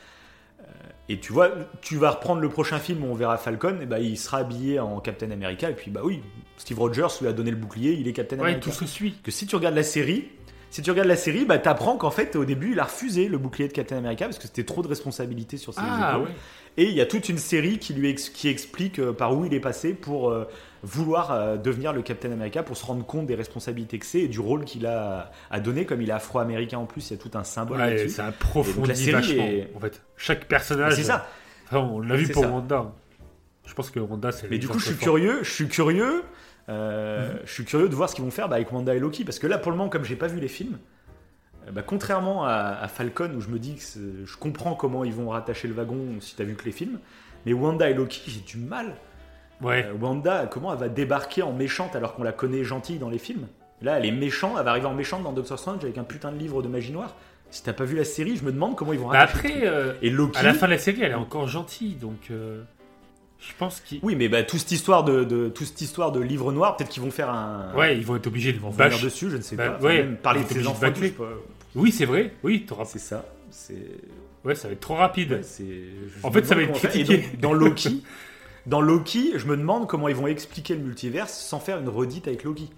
Et 1.10 1.20
tu 1.20 1.34
vois, 1.34 1.52
tu 1.82 1.98
vas 1.98 2.12
reprendre 2.12 2.40
le 2.42 2.48
prochain 2.48 2.80
film 2.80 3.04
où 3.04 3.08
on 3.08 3.14
verra 3.14 3.38
Falcon, 3.38 3.76
et 3.82 3.86
bah 3.86 4.00
il 4.00 4.18
sera 4.18 4.38
habillé 4.38 4.80
en 4.80 5.00
Captain 5.02 5.30
America, 5.32 5.70
et 5.70 5.74
puis 5.76 5.92
bah 5.92 6.02
oui, 6.04 6.22
Steve 6.58 6.80
Rogers 6.80 7.08
lui 7.22 7.28
a 7.28 7.34
donné 7.34 7.52
le 7.52 7.58
bouclier, 7.58 7.92
il 7.94 8.08
est 8.08 8.14
Captain 8.14 8.38
Ouais, 8.38 8.44
America 8.44 8.62
tout 8.62 8.72
se 8.72 8.86
suit. 8.86 9.16
que 9.22 9.30
si 9.30 9.46
tu 9.46 9.56
regardes 9.58 9.76
la 9.76 9.84
série, 9.84 10.30
si 10.74 10.82
tu 10.82 10.90
regardes 10.90 11.08
la 11.08 11.16
série, 11.16 11.46
bah 11.46 11.58
t'apprends 11.60 11.98
qu'en 11.98 12.10
fait 12.12 12.36
au 12.36 12.46
début 12.46 12.72
il 12.72 12.80
a 12.80 12.86
refusé 12.86 13.28
le 13.28 13.38
bouclier 13.38 13.68
de 13.68 13.74
Captain 13.74 13.98
America 13.98 14.26
parce 14.26 14.38
que 14.40 14.48
c'était 14.48 14.64
trop 14.64 14.82
de 14.82 14.88
responsabilités 14.88 15.58
sur 15.58 15.74
ses 15.74 15.82
Ah 15.84 16.14
épaules. 16.16 16.28
ouais. 16.28 16.34
Et 16.78 16.86
il 16.86 16.94
y 16.96 17.02
a 17.02 17.06
toute 17.06 17.30
une 17.30 17.38
série 17.38 17.78
qui 17.78 17.94
lui 17.94 18.10
ex- 18.10 18.30
qui 18.30 18.48
explique 18.48 18.98
euh, 18.98 19.14
par 19.14 19.38
où 19.38 19.46
il 19.46 19.54
est 19.54 19.60
passé 19.60 19.94
pour 19.94 20.32
euh, 20.32 20.46
vouloir 20.82 21.32
euh, 21.32 21.56
devenir 21.58 21.94
le 21.94 22.02
Captain 22.02 22.32
America, 22.32 22.64
pour 22.64 22.76
se 22.76 22.84
rendre 22.84 23.06
compte 23.06 23.28
des 23.28 23.36
responsabilités 23.36 24.00
que 24.00 24.06
c'est 24.08 24.22
et 24.22 24.28
du 24.28 24.40
rôle 24.40 24.66
qu'il 24.66 24.88
a 24.88 25.30
à 25.52 25.60
donner. 25.60 25.86
Comme 25.86 26.02
il 26.02 26.10
est 26.10 26.14
afro-américain 26.14 26.80
en 26.80 26.86
plus, 26.86 27.12
il 27.12 27.14
y 27.14 27.20
a 27.20 27.22
tout 27.22 27.30
un 27.38 27.44
symbole 27.44 27.78
Ouais, 27.80 27.96
là-dessus. 27.96 28.20
la 28.88 28.96
série 28.96 29.12
vachement. 29.12 29.44
est- 29.44 29.70
En 29.76 29.80
fait, 29.80 30.02
chaque 30.18 30.46
personnage. 30.48 30.96
C'est 30.96 31.04
ça. 31.04 31.28
Enfin, 31.68 31.78
on 31.80 32.00
l'a 32.00 32.16
vu 32.16 32.26
C'est 32.26 32.34
pour 32.34 32.44
ça. 32.44 32.50
Wanda. 32.50 32.92
Je 33.68 33.74
pense 33.76 33.92
que 33.92 34.00
Wanda, 34.00 34.32
c'est. 34.32 34.50
Mais 34.50 34.58
du 34.58 34.68
coup, 34.68 34.80
je 34.80 34.86
suis 34.86 34.94
fort. 34.96 35.04
curieux, 35.16 35.40
je 35.44 35.52
suis 35.52 35.68
curieux, 35.68 36.24
euh, 36.70 37.34
Mhm. 37.34 37.40
je 37.46 37.52
suis 37.52 37.66
curieux 37.66 37.90
de 37.90 37.96
voir 37.96 38.10
ce 38.10 38.16
qu'ils 38.16 38.24
vont 38.24 38.32
faire 38.32 38.48
bah, 38.50 38.56
avec 38.56 38.72
Wanda 38.72 38.94
et 38.96 39.00
Loki, 39.00 39.24
parce 39.26 39.40
que 39.40 39.48
là, 39.48 39.58
pour 39.58 39.72
le 39.72 39.78
moment, 39.78 39.90
comme 39.90 40.04
j'ai 40.06 40.16
pas 40.16 40.28
vu 40.28 40.40
les 40.40 40.48
films, 40.48 40.78
euh, 41.68 41.72
bah, 41.72 41.82
contrairement 41.82 42.46
à, 42.46 42.78
à 42.82 42.88
Falcon 42.88 43.32
où 43.36 43.42
je 43.42 43.50
me 43.50 43.60
dis 43.60 43.76
que 43.76 44.26
je 44.26 44.38
comprends 44.38 44.74
comment 44.76 45.04
ils 45.04 45.14
vont 45.14 45.30
rattacher 45.30 45.68
le 45.68 45.74
wagon 45.74 45.98
si 46.20 46.36
t'as 46.36 46.44
vu 46.44 46.56
que 46.56 46.66
les 46.66 46.72
films, 46.72 47.00
mais 47.46 47.54
Wanda 47.54 47.90
et 47.90 47.94
Loki, 47.94 48.22
j'ai 48.28 48.40
du 48.42 48.58
mal. 48.58 48.96
Ouais. 49.62 49.86
Euh, 49.86 49.94
Wanda, 50.00 50.48
comment 50.50 50.74
elle 50.74 50.80
va 50.80 50.90
débarquer 50.90 51.42
en 51.42 51.54
méchante 51.54 51.96
alors 51.96 52.16
qu'on 52.16 52.24
la 52.24 52.32
connaît 52.34 52.64
gentille 52.64 52.98
dans 53.00 53.10
les 53.10 53.20
films? 53.20 53.48
Là, 53.82 53.98
elle 54.00 54.06
est 54.06 54.12
méchante, 54.12 54.56
elle 54.58 54.64
va 54.66 54.72
arriver 54.72 54.86
en 54.88 54.94
méchante 54.94 55.24
dans 55.24 55.34
Doctor 55.34 55.60
Strange 55.60 55.84
avec 55.84 55.98
un 55.98 56.04
putain 56.06 56.32
de 56.32 56.38
livre 56.38 56.62
de 56.62 56.70
magie 56.70 56.92
noire. 56.94 57.16
Si 57.50 57.62
t'as 57.64 57.74
pas 57.74 57.84
vu 57.84 57.96
la 57.96 58.06
série, 58.06 58.36
je 58.38 58.44
me 58.46 58.52
demande 58.52 58.76
comment 58.76 58.94
ils 58.94 59.00
vont 59.00 59.10
Bah, 59.10 59.20
rattacher. 59.26 59.38
après, 59.58 59.68
euh, 59.68 59.94
et 60.02 60.10
Loki. 60.10 60.40
à 60.40 60.44
la 60.44 60.54
fin 60.54 60.66
de 60.68 60.72
la 60.72 60.78
série, 60.78 61.02
elle 61.04 61.12
est 61.12 61.16
encore 61.16 61.48
gentille, 61.48 61.96
donc. 61.96 62.32
Je 63.46 63.54
pense 63.58 63.82
qu'ils. 63.82 64.00
Oui, 64.04 64.16
mais 64.16 64.30
bah, 64.30 64.44
toute 64.44 64.60
cette 64.60 64.72
histoire 64.72 65.04
de, 65.04 65.24
de 65.24 65.50
toute 65.50 65.68
cette 65.68 65.82
histoire 65.82 66.12
de 66.12 66.20
livre 66.22 66.52
noir, 66.54 66.78
peut-être 66.78 66.90
qu'ils 66.90 67.04
vont 67.04 67.12
faire 67.12 67.30
un. 67.30 67.74
Ouais, 67.76 67.98
ils 67.98 68.06
vont 68.06 68.16
être 68.16 68.28
obligés 68.28 68.54
de 68.54 68.64
revenir 68.64 69.00
dessus, 69.02 69.30
je 69.30 69.38
ne 69.38 69.42
sais 69.42 69.56
Bah, 69.56 69.70
pas. 69.72 69.76
Enfin, 69.78 69.86
ouais, 69.86 70.04
même 70.04 70.18
parler 70.18 70.42
de 70.42 70.68
enfants, 70.68 70.80
pas. 70.92 71.26
Oui, 71.76 71.92
c'est 71.92 72.06
vrai. 72.06 72.34
Oui, 72.44 72.66
t'auras. 72.66 72.86
C'est 72.86 73.00
ça. 73.00 73.26
C'est. 73.52 73.76
Ouais, 74.46 74.56
ça 74.56 74.68
va 74.68 74.74
être 74.74 74.80
trop 74.80 74.96
rapide. 74.96 75.32
ouais, 75.32 75.84
En 76.24 76.32
fait, 76.32 76.46
ça 76.46 76.56
va 76.56 76.64
être 76.64 76.74
critiqué. 76.74 77.18
donc, 77.18 77.40
dans 77.40 77.54
Loki, 77.54 78.04
dans 78.66 78.82
Loki, 78.82 79.34
je 79.36 79.46
me 79.48 79.58
demande 79.58 79.88
comment 79.88 80.08
ils 80.08 80.16
vont 80.16 80.28
expliquer 80.28 80.76
le 80.76 80.82
multiverse 80.82 81.34
sans 81.34 81.60
faire 81.60 81.80
une 81.80 81.90
redite 81.90 82.28
avec 82.28 82.44
Loki. 82.44 82.70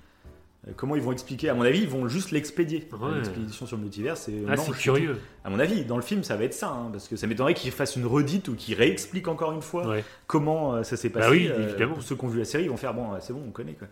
Euh, 0.68 0.72
Comment 0.76 0.96
ils 0.96 1.02
vont 1.02 1.12
expliquer 1.12 1.50
À 1.50 1.54
mon 1.54 1.62
avis, 1.64 1.82
ils 1.82 1.90
vont 1.90 2.08
juste 2.08 2.32
l'expédier. 2.32 2.88
Ouais. 2.92 3.16
L'expédition 3.16 3.66
sur 3.66 3.78
le 3.78 3.84
multivers, 3.84 4.18
c'est. 4.18 4.34
Ah, 4.50 4.58
c'est 4.58 4.72
curieux. 4.74 5.20
À 5.44 5.50
mon 5.50 5.60
avis, 5.60 5.86
dans 5.86 5.96
le 5.96 6.02
film, 6.02 6.24
ça 6.24 6.36
va 6.36 6.44
être 6.44 6.54
ça, 6.54 6.70
hein, 6.70 6.90
parce 6.92 7.08
que 7.08 7.16
ça 7.16 7.28
m'étonnerait 7.28 7.54
qu'ils 7.54 7.72
fassent 7.72 7.96
une 7.96 8.06
redite 8.06 8.48
ou 8.48 8.56
qu'ils 8.56 8.76
réexpliquent 8.76 9.28
encore 9.28 9.52
une 9.52 9.62
fois 9.62 9.88
Ouais. 9.88 10.04
comment 10.28 10.74
euh, 10.76 10.84
ça 10.84 10.98
s'est 10.98 11.10
passé. 11.10 11.26
Bah 11.28 11.32
oui, 11.32 11.48
Euh, 11.50 11.68
évidemment. 11.70 11.94
pour 11.94 12.04
ceux 12.04 12.16
qui 12.16 12.26
ont 12.26 12.30
vu 12.30 12.40
la 12.40 12.46
série, 12.46 12.64
ils 12.64 12.70
vont 12.70 12.78
faire 12.78 12.94
bon, 12.94 13.10
c'est 13.20 13.34
bon, 13.34 13.44
on 13.48 13.52
connaît 13.52 13.74
quoi. 13.74 13.88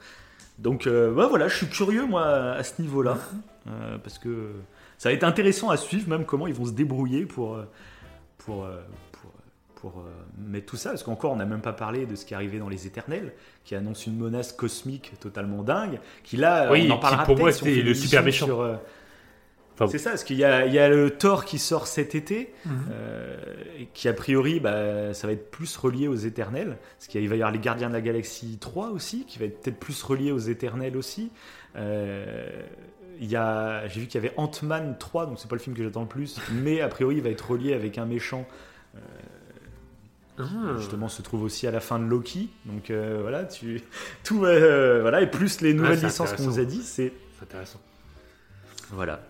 Donc 0.60 0.86
euh, 0.88 1.12
bah, 1.14 1.28
voilà, 1.28 1.48
je 1.48 1.56
suis 1.58 1.68
curieux 1.68 2.06
moi 2.06 2.26
à 2.26 2.64
ce 2.64 2.82
niveau-là, 2.82 3.18
euh, 3.68 3.98
parce 3.98 4.20
que 4.20 4.52
ça 4.98 5.10
va 5.10 5.14
être 5.14 5.24
intéressant 5.24 5.70
à 5.70 5.78
suivre, 5.78 6.08
même 6.10 6.26
comment 6.26 6.48
ils 6.48 6.54
vont 6.54 6.66
se 6.66 6.72
débrouiller 6.74 7.26
pour 7.26 7.58
pour 8.40 8.68
pour, 9.84 10.00
euh, 10.00 10.10
mettre 10.38 10.66
tout 10.68 10.78
ça, 10.78 10.92
parce 10.92 11.04
qu'encore 11.04 11.34
on 11.34 11.36
n'a 11.36 11.46
même 11.46 11.60
pas 11.60 11.74
parlé 11.74 12.06
de 12.06 12.16
ce 12.16 12.24
qui 12.26 12.34
est 12.34 12.38
arrivé 12.38 12.58
dans 12.58 12.70
les 12.70 12.88
Éternels, 12.88 13.34
qui 13.66 13.76
annonce 13.76 14.08
une 14.08 14.16
menace 14.16 14.54
cosmique 14.54 15.12
totalement 15.20 15.62
dingue, 15.62 16.00
qui 16.24 16.38
là, 16.38 16.72
Oui, 16.72 16.88
on 16.90 16.94
en 16.94 16.96
qui, 16.96 17.02
parlera 17.02 17.24
pour 17.26 17.38
moi, 17.38 17.52
c'était 17.52 17.82
le 17.82 17.94
super 17.94 18.24
méchant. 18.24 18.46
sur, 18.46 18.62
euh, 18.62 18.78
Enfin, 19.74 19.88
c'est 19.88 19.98
ça, 19.98 20.12
parce 20.12 20.24
qu'il 20.24 20.38
y 20.38 20.40
y 20.40 20.46
a 20.46 20.88
le 20.90 21.10
Thor 21.10 21.44
qui 21.44 21.58
sort 21.60 21.88
cet 21.88 22.16
été, 22.16 22.54
Mhm. 22.64 22.72
euh, 22.92 23.36
et 23.80 23.88
qui 23.94 24.08
a 24.08 24.14
priori, 24.14 24.62
bah, 24.62 25.14
ça 25.14 25.28
va 25.28 25.34
être 25.34 25.52
plus 25.52 25.76
relié 25.76 26.08
aux 26.08 26.16
Éternels, 26.16 26.78
parce 26.98 27.08
qu'il 27.08 27.28
va 27.28 27.36
y 27.36 27.40
avoir 27.40 27.52
les 27.52 27.60
Gardiens 27.60 27.90
de 27.90 27.94
la 27.94 28.02
Galaxie 28.02 28.58
3 28.62 28.92
aussi, 28.92 29.26
qui 29.26 29.38
va 29.38 29.46
être 29.46 29.60
peut-être 29.62 29.80
plus 29.80 30.02
relié 30.04 30.32
aux 30.32 30.38
Éternels 30.40 30.96
aussi. 30.96 31.30
Il 31.76 33.30
y 33.30 33.36
a, 33.36 33.88
j'ai 33.90 34.00
vu 34.02 34.08
qu'il 34.08 34.22
y 34.24 34.26
avait 34.26 34.34
Ant-Man 34.38 34.96
3, 34.98 35.26
donc 35.26 35.40
c'est 35.40 35.50
pas 35.50 35.56
le 35.56 35.62
film 35.62 35.76
que 35.76 35.84
j'attends 35.84 36.02
le 36.02 36.08
plus, 36.08 36.40
mais 36.52 36.80
a 36.82 36.88
priori 36.88 37.16
il 37.18 37.22
va 37.22 37.30
être 37.30 37.52
relié 37.52 37.74
avec 37.74 37.98
un 37.98 38.06
méchant 38.06 38.46
Ah. 40.38 40.44
justement 40.78 41.10
se 41.10 41.22
trouve 41.22 41.44
aussi 41.44 41.68
à 41.68 41.72
la 41.72 41.80
fin 41.80 42.00
de 42.00 42.06
Loki. 42.06 42.50
Donc 42.66 42.90
euh, 42.90 43.20
voilà, 43.22 43.46
tu 43.46 43.82
tout 44.24 44.46
euh, 44.46 45.02
voilà 45.02 45.22
et 45.22 45.30
plus 45.30 45.62
les 45.62 45.74
nouvelles 45.74 46.00
Ah, 46.02 46.08
licences 46.08 46.34
qu'on 46.34 46.44
nous 46.44 46.60
a 46.60 46.66
dit, 46.66 46.82
c'est 46.82 47.14
intéressant. 47.42 47.80
voilà. 48.92 49.22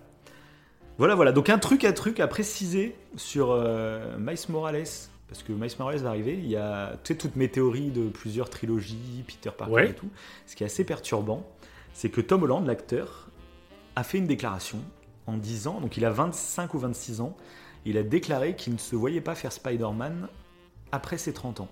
Voilà, 0.98 1.16
voilà. 1.16 1.32
Donc 1.32 1.50
un 1.50 1.58
truc, 1.58 1.86
un 1.86 1.92
truc 1.94 2.20
à 2.20 2.28
préciser 2.28 2.96
sur 3.16 3.52
euh, 3.52 4.16
Miles 4.20 4.38
Morales, 4.50 4.84
parce 5.28 5.42
que 5.42 5.52
Miles 5.52 5.72
Morales 5.80 5.98
va 6.00 6.10
arriver. 6.10 6.36
Il 6.38 6.48
y 6.48 6.56
a 6.56 6.92
tu 7.04 7.14
sais, 7.14 7.18
toutes 7.18 7.36
mes 7.36 7.50
théories 7.50 7.90
de 7.90 8.10
plusieurs 8.10 8.50
trilogies, 8.50 9.24
Peter 9.28 9.50
Parker 9.58 9.74
Ouais. 9.74 9.90
et 9.90 9.94
tout. 9.94 10.10
Ce 10.46 10.56
qui 10.56 10.64
est 10.64 10.68
assez 10.68 10.84
perturbant, 10.84 11.50
c'est 11.94 12.10
que 12.10 12.22
Tom 12.22 12.44
Holland, 12.44 12.66
l'acteur, 12.68 13.28
a 13.96 14.04
fait 14.04 14.20
une 14.20 14.28
déclaration 14.28 14.80
en 15.26 15.36
disant, 15.38 15.82
donc 15.82 15.98
il 15.98 16.06
a 16.06 16.12
25 16.12 16.74
ou 16.76 16.80
26 16.80 17.22
ans, 17.22 17.36
il 17.86 17.98
a 17.98 18.04
déclaré 18.04 18.56
qu'il 18.56 18.74
ne 18.74 18.78
se 18.78 18.96
voyait 18.96 19.22
pas 19.22 19.34
faire 19.36 19.52
Spider-Man 19.52 20.28
après 20.94 21.18
ses 21.18 21.34
30 21.34 21.60
ans 21.60 21.70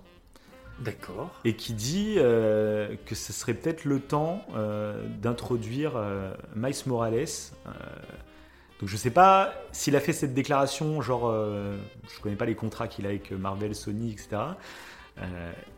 D'accord. 0.80 1.30
et 1.44 1.54
qui 1.54 1.74
dit 1.74 2.16
euh, 2.18 2.96
que 3.06 3.14
ce 3.14 3.32
serait 3.32 3.54
peut-être 3.54 3.84
le 3.84 4.00
temps 4.00 4.44
euh, 4.54 5.06
d'introduire 5.20 5.92
euh, 5.96 6.34
Miles 6.56 6.74
Morales. 6.86 7.26
donc 8.80 8.88
je 8.88 8.96
sais 8.96 9.10
pas 9.12 9.54
s'il 9.70 9.94
a 9.94 10.00
fait 10.00 10.12
cette 10.12 10.34
déclaration, 10.34 11.00
genre 11.00 11.32
je 11.32 12.20
connais 12.20 12.36
pas 12.36 12.46
les 12.46 12.56
contrats 12.56 12.88
qu'il 12.88 13.06
a 13.06 13.10
avec 13.10 13.30
Marvel, 13.30 13.76
Sony, 13.76 14.10
etc. 14.10 14.42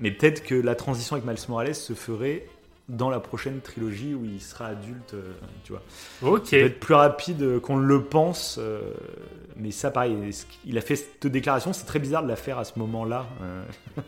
Mais 0.00 0.10
peut-être 0.10 0.42
que 0.42 0.54
la 0.54 0.74
transition 0.74 1.16
avec 1.16 1.28
Miles 1.28 1.44
Morales 1.48 1.74
se 1.74 1.92
ferait 1.92 2.46
dans 2.88 3.08
la 3.08 3.18
prochaine 3.20 3.60
trilogie 3.60 4.14
où 4.14 4.24
il 4.24 4.40
sera 4.42 4.66
adulte, 4.66 5.14
euh, 5.14 5.32
tu 5.64 5.72
vois. 5.72 5.82
Ok. 6.22 6.46
Ça 6.46 6.50
peut 6.58 6.64
être 6.66 6.80
plus 6.80 6.94
rapide 6.94 7.58
qu'on 7.60 7.78
ne 7.78 7.86
le 7.86 8.02
pense, 8.04 8.56
euh, 8.60 8.92
mais 9.56 9.70
ça, 9.70 9.90
pareil, 9.90 10.16
il 10.66 10.76
a 10.76 10.80
fait 10.82 10.96
cette 10.96 11.26
déclaration, 11.26 11.72
c'est 11.72 11.86
très 11.86 11.98
bizarre 11.98 12.22
de 12.22 12.28
la 12.28 12.36
faire 12.36 12.58
à 12.58 12.64
ce 12.64 12.78
moment-là. 12.78 13.26
euh. 13.42 13.64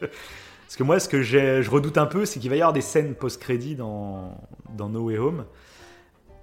Parce 0.66 0.76
que 0.76 0.82
moi, 0.82 0.98
ce 0.98 1.08
que 1.08 1.22
je 1.22 1.70
redoute 1.70 1.96
un 1.96 2.06
peu, 2.06 2.24
c'est 2.26 2.40
qu'il 2.40 2.50
va 2.50 2.56
y 2.56 2.60
avoir 2.60 2.72
des 2.72 2.80
scènes 2.80 3.14
post-crédit 3.14 3.76
dans, 3.76 4.36
dans 4.76 4.88
No 4.88 5.04
Way 5.04 5.18
Home. 5.18 5.44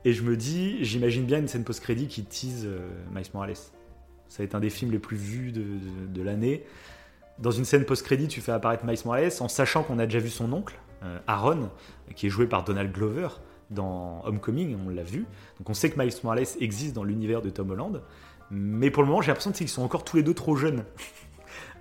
Et 0.05 0.13
je 0.13 0.23
me 0.23 0.35
dis, 0.37 0.83
j'imagine 0.83 1.25
bien 1.25 1.39
une 1.39 1.47
scène 1.49 1.63
post-crédit 1.65 2.07
qui 2.07 2.23
tease 2.23 2.63
euh, 2.65 2.79
Miles 3.13 3.25
Morales. 3.33 3.55
Ça 4.29 4.37
va 4.39 4.43
être 4.45 4.55
un 4.55 4.59
des 4.61 4.69
films 4.69 4.91
les 4.91 4.99
plus 4.99 5.17
vus 5.17 5.51
de, 5.51 5.61
de- 5.61 6.07
de 6.07 6.21
l'année. 6.21 6.63
Dans 7.39 7.51
une 7.51 7.65
scène 7.65 7.83
post-crédit, 7.85 8.27
tu 8.29 8.39
fais 8.41 8.51
apparaître 8.53 8.85
Miles 8.85 8.97
Morales 9.05 9.31
en 9.41 9.47
sachant 9.49 9.83
qu'on 9.83 9.99
a 9.99 10.05
déjà 10.05 10.19
vu 10.19 10.29
son 10.29 10.51
oncle, 10.53 10.75
euh, 10.75 10.92
Aaron, 11.27 11.69
qui 12.15 12.27
est 12.27 12.29
joué 12.29 12.47
par 12.47 12.63
Donald 12.63 12.91
Glover 12.91 13.27
dans 13.69 14.21
Homecoming, 14.25 14.77
on 14.85 14.89
l'a 14.89 15.03
vu. 15.03 15.25
Donc 15.57 15.69
on 15.69 15.73
sait 15.73 15.89
que 15.89 15.99
Miles 15.99 16.13
Morales 16.23 16.45
existe 16.59 16.93
dans 16.95 17.03
l'univers 17.03 17.41
de 17.41 17.49
Tom 17.49 17.71
Holland. 17.71 18.01
Mais 18.51 18.91
pour 18.91 19.01
le 19.03 19.09
moment, 19.09 19.21
j'ai 19.21 19.27
l'impression 19.29 19.51
qu'ils 19.51 19.69
sont 19.69 19.81
encore 19.83 20.03
tous 20.03 20.17
les 20.17 20.23
deux 20.23 20.33
trop 20.33 20.55
jeunes. 20.55 20.83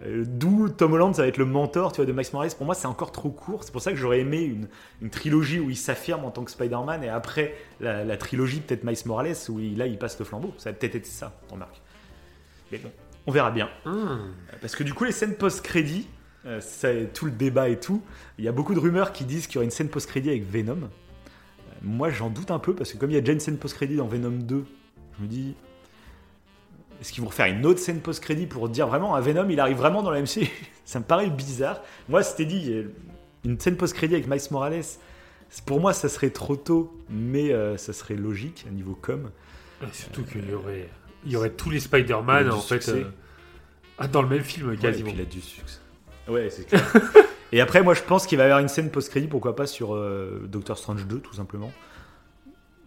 Euh, 0.05 0.25
D'où 0.27 0.69
Tom 0.69 0.95
Holland, 0.95 1.15
ça 1.15 1.23
va 1.23 1.29
être 1.29 1.39
le 1.39 1.45
mentor 1.45 1.93
tu 1.93 1.97
vois, 1.99 2.07
de 2.07 2.13
Miles 2.13 2.27
Morales. 2.33 2.51
Pour 2.57 2.67
moi, 2.67 2.75
c'est 2.75 2.89
encore 2.89 3.13
trop 3.13 3.31
court. 3.31 3.63
C'est 3.63 3.71
pour 3.71 3.81
ça 3.81 3.91
que 3.93 3.97
j'aurais 3.97 4.19
aimé 4.21 4.41
une, 4.43 4.69
une 5.01 5.11
trilogie 5.11 5.61
où 5.61 5.71
il 5.71 5.77
s'affirme 5.77 6.25
en 6.25 6.31
tant 6.33 6.43
que 6.45 6.51
Spider-Man 6.51 7.05
et 7.05 7.09
après 7.09 7.55
la, 7.81 8.05
la 8.05 8.17
trilogie, 8.17 8.61
peut-être 8.61 8.83
Miles 8.85 8.97
Morales, 9.07 9.35
où 9.49 9.61
il- 9.61 9.79
là, 9.79 9.87
il 9.87 9.99
passe 9.99 10.19
le 10.19 10.25
flambeau. 10.25 10.53
Ça 10.59 10.71
va 10.71 10.77
peut-être 10.77 10.97
être 10.97 11.07
ça, 11.07 11.33
remarque. 11.51 11.81
Mais 12.73 12.79
bon, 12.79 12.91
on 13.29 13.33
verra 13.33 13.53
bien. 13.53 13.69
Hmm. 13.87 14.33
Parce 14.61 14.75
que 14.75 14.83
du 14.83 14.93
coup, 14.93 15.05
les 15.05 15.13
scènes 15.13 15.37
post-crédit, 15.37 16.09
euh, 16.09 16.22
c'est 16.61 17.13
tout 17.13 17.27
le 17.27 17.31
débat 17.31 17.69
et 17.69 17.79
tout. 17.79 18.03
Il 18.39 18.45
y 18.45 18.49
a 18.49 18.53
beaucoup 18.53 18.75
de 18.75 18.81
rumeurs 18.81 19.13
qui 19.13 19.25
disent 19.25 19.47
qu'il 19.47 19.57
y 19.57 19.59
aura 19.59 19.65
une 19.65 19.71
scène 19.71 19.89
post-crédit 19.89 20.31
avec 20.31 20.45
Venom. 20.51 20.83
Euh, 20.83 20.87
moi, 21.83 22.11
j'en 22.11 22.31
doute 22.31 22.51
un 22.51 22.59
peu 22.59 22.75
parce 22.75 22.93
que 22.93 22.99
comme 22.99 23.11
il 23.11 23.15
y 23.15 23.17
a 23.17 23.21
déjà 23.21 23.33
une 23.33 23.41
scène 23.41 23.59
post-crédit 23.59 23.97
dans 23.97 24.07
Venom 24.07 24.31
2, 24.31 24.65
je 25.19 25.23
me 25.23 25.29
dis. 25.29 25.55
Est-ce 27.01 27.13
qu'ils 27.13 27.23
vont 27.23 27.31
refaire 27.31 27.47
une 27.47 27.67
autre 27.67 27.81
scène 27.81 28.01
post-crédit 28.01 28.47
pour 28.47 28.69
dire 28.69 28.87
vraiment, 28.87 29.17
un 29.17 29.21
Venom, 29.21 29.49
il 29.51 29.59
arrive 29.59 29.77
vraiment 29.77 30.03
dans 30.03 30.11
la 30.11 30.21
MC 30.23 30.49
Ça 30.85 31.01
me 31.01 31.05
paraît 31.05 31.31
bizarre. 31.31 31.81
Moi, 32.09 32.23
c'était 32.23 32.45
dit, 32.45 32.73
a 32.75 33.49
une 33.49 33.59
scène 33.59 33.77
post-crédit 33.77 34.15
avec 34.15 34.29
Miles 34.29 34.41
Morales. 34.53 34.83
Pour 35.67 35.81
moi, 35.81 35.93
ça 35.93 36.09
serait 36.09 36.31
trop 36.31 36.57
tôt, 36.57 36.97
mais 37.11 37.53
euh, 37.53 37.77
ça 37.77 37.93
serait 37.93 38.15
logique 38.15 38.65
à 38.69 38.71
niveau 38.71 38.95
com. 38.95 39.31
Et 39.83 39.87
Surtout 39.93 40.23
qu'il 40.23 40.49
y 40.49 40.55
aurait, 40.55 40.89
il 41.27 41.33
y 41.33 41.37
aurait 41.37 41.51
tous 41.51 41.71
les 41.71 41.81
Spider-Man 41.81 42.51
en 42.51 42.61
fait 42.61 42.89
euh, 42.89 43.05
ah, 43.99 44.09
dans 44.09 44.23
le 44.23 44.29
même 44.29 44.43
film 44.43 44.69
Ouais, 44.69 44.75
et 44.75 44.79
quasiment. 44.79 45.11
puis 45.11 45.19
il 45.19 45.23
a 45.23 45.25
du 45.25 45.41
succès. 45.41 45.79
Ouais, 46.29 46.49
c'est 46.51 46.67
clair. 46.67 46.93
et 47.53 47.61
après, 47.61 47.83
moi, 47.83 47.95
je 47.95 48.03
pense 48.03 48.27
qu'il 48.27 48.39
va 48.39 48.45
y 48.45 48.47
avoir 48.47 48.61
une 48.61 48.69
scène 48.69 48.91
post-crédit, 48.91 49.27
pourquoi 49.27 49.57
pas 49.57 49.67
sur 49.67 49.95
euh, 49.95 50.43
Doctor 50.47 50.79
Strange 50.79 51.07
2, 51.07 51.19
tout 51.19 51.35
simplement. 51.35 51.73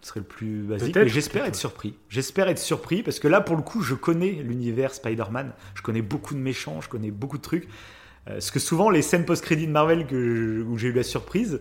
Ce 0.02 0.08
serait 0.10 0.20
le 0.20 0.26
plus 0.26 0.62
basique. 0.62 0.94
Mais 0.94 1.08
j'espère 1.08 1.44
être 1.46 1.56
surpris. 1.56 1.94
J'espère 2.08 2.48
être 2.48 2.58
surpris, 2.60 3.02
parce 3.02 3.18
que 3.18 3.26
là, 3.28 3.40
pour 3.40 3.56
le 3.56 3.62
coup, 3.62 3.82
je 3.82 3.94
connais 3.94 4.30
l'univers 4.30 4.94
Spider-Man. 4.94 5.52
Je 5.74 5.82
connais 5.82 6.02
beaucoup 6.02 6.34
de 6.34 6.38
méchants, 6.38 6.80
je 6.80 6.88
connais 6.88 7.10
beaucoup 7.10 7.38
de 7.38 7.42
trucs. 7.42 7.64
Euh, 8.28 8.34
parce 8.34 8.50
que 8.50 8.58
souvent, 8.60 8.88
les 8.90 9.02
scènes 9.02 9.24
post-crédit 9.24 9.66
de 9.66 9.72
Marvel 9.72 10.06
que 10.06 10.34
je- 10.34 10.62
où 10.62 10.76
j'ai 10.78 10.88
eu 10.88 10.92
la 10.92 11.02
surprise, 11.02 11.60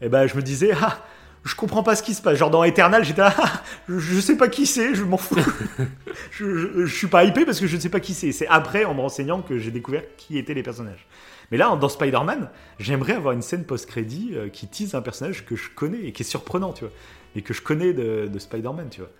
eh 0.00 0.08
ben, 0.08 0.26
je 0.26 0.36
me 0.36 0.42
disais, 0.42 0.72
ah, 0.80 1.04
je 1.44 1.54
comprends 1.54 1.82
pas 1.82 1.96
ce 1.96 2.02
qui 2.02 2.14
se 2.14 2.22
passe. 2.22 2.38
Genre 2.38 2.50
dans 2.50 2.64
Eternal, 2.64 3.04
j'étais 3.04 3.22
là, 3.22 3.34
ah, 3.38 3.62
je, 3.88 4.20
sais 4.20 4.36
pas 4.36 4.48
qui 4.48 4.66
c'est, 4.66 4.94
je 4.94 5.04
m'en 5.04 5.16
fous. 5.16 5.36
je, 6.30 6.56
je, 6.56 6.86
je 6.86 6.94
suis 6.94 7.08
pas 7.08 7.24
hypé 7.24 7.44
parce 7.44 7.60
que 7.60 7.66
je 7.66 7.76
ne 7.76 7.80
sais 7.80 7.88
pas 7.88 8.00
qui 8.00 8.14
c'est. 8.14 8.32
C'est 8.32 8.46
après, 8.46 8.84
en 8.84 8.94
me 8.94 9.00
renseignant, 9.00 9.42
que 9.42 9.58
j'ai 9.58 9.70
découvert 9.70 10.02
qui 10.16 10.38
étaient 10.38 10.54
les 10.54 10.62
personnages. 10.62 11.06
Mais 11.50 11.58
là, 11.58 11.76
dans 11.76 11.88
Spider-Man, 11.88 12.48
j'aimerais 12.78 13.12
avoir 13.12 13.34
une 13.34 13.42
scène 13.42 13.64
post-crédit 13.64 14.30
euh, 14.32 14.48
qui 14.48 14.68
tease 14.68 14.94
un 14.94 15.02
personnage 15.02 15.44
que 15.44 15.54
je 15.54 15.68
connais 15.68 16.06
et 16.06 16.12
qui 16.12 16.22
est 16.22 16.26
surprenant, 16.26 16.72
tu 16.72 16.84
vois. 16.84 16.92
Et 17.36 17.42
que 17.42 17.52
je 17.52 17.60
connais 17.60 17.92
de, 17.92 18.26
de 18.26 18.38
Spider-Man, 18.38 18.88
tu 18.90 19.00
vois. 19.00 19.10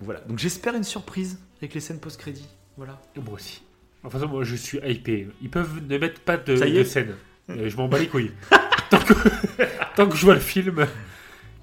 Voilà. 0.00 0.20
Donc 0.20 0.38
j'espère 0.38 0.74
une 0.74 0.84
surprise 0.84 1.38
avec 1.58 1.74
les 1.74 1.80
scènes 1.80 2.00
post-crédit. 2.00 2.48
Voilà. 2.76 3.00
Moi 3.16 3.34
aussi. 3.34 3.62
Enfin, 4.02 4.18
moi 4.26 4.44
je 4.44 4.56
suis 4.56 4.78
hypé. 4.84 5.28
Ils 5.42 5.50
peuvent 5.50 5.80
ne 5.86 5.98
mettre 5.98 6.20
pas 6.20 6.36
de, 6.36 6.56
Ça 6.56 6.66
y 6.66 6.74
de 6.74 6.84
scène. 6.84 7.14
Euh, 7.50 7.68
je 7.68 7.76
m'en 7.76 7.88
bats 7.88 7.98
les 7.98 8.08
couilles. 8.08 8.32
tant, 8.90 8.98
que... 8.98 9.12
tant 9.96 10.08
que 10.08 10.16
je 10.16 10.24
vois 10.24 10.34
le 10.34 10.40
film. 10.40 10.86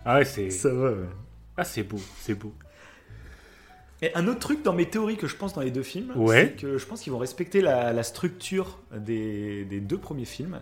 Ah 0.06 0.18
ouais, 0.18 0.26
c'est. 0.26 0.50
Ça 0.50 0.70
va, 0.74 0.92
ouais. 0.92 0.98
Ah, 1.58 1.64
c'est 1.64 1.84
beau, 1.84 2.00
c'est 2.20 2.34
beau. 2.36 2.54
Et 4.02 4.14
un 4.16 4.28
autre 4.28 4.40
truc 4.40 4.64
dans 4.64 4.74
mes 4.74 4.86
théories 4.90 5.16
que 5.18 5.28
je 5.28 5.36
pense 5.36 5.54
dans 5.54 5.62
les 5.62 5.72
deux 5.72 5.84
films, 5.84 6.12
Ouais. 6.16 6.54
c'est 6.58 6.62
que 6.62 6.78
je 6.78 6.86
pense 6.86 7.02
qu'ils 7.02 7.14
vont 7.14 7.20
respecter 7.20 7.62
la, 7.62 7.94
la 7.94 8.04
structure 8.04 8.80
des, 8.96 9.64
des 9.66 9.80
deux 9.80 9.98
premiers 9.98 10.26
films. 10.26 10.60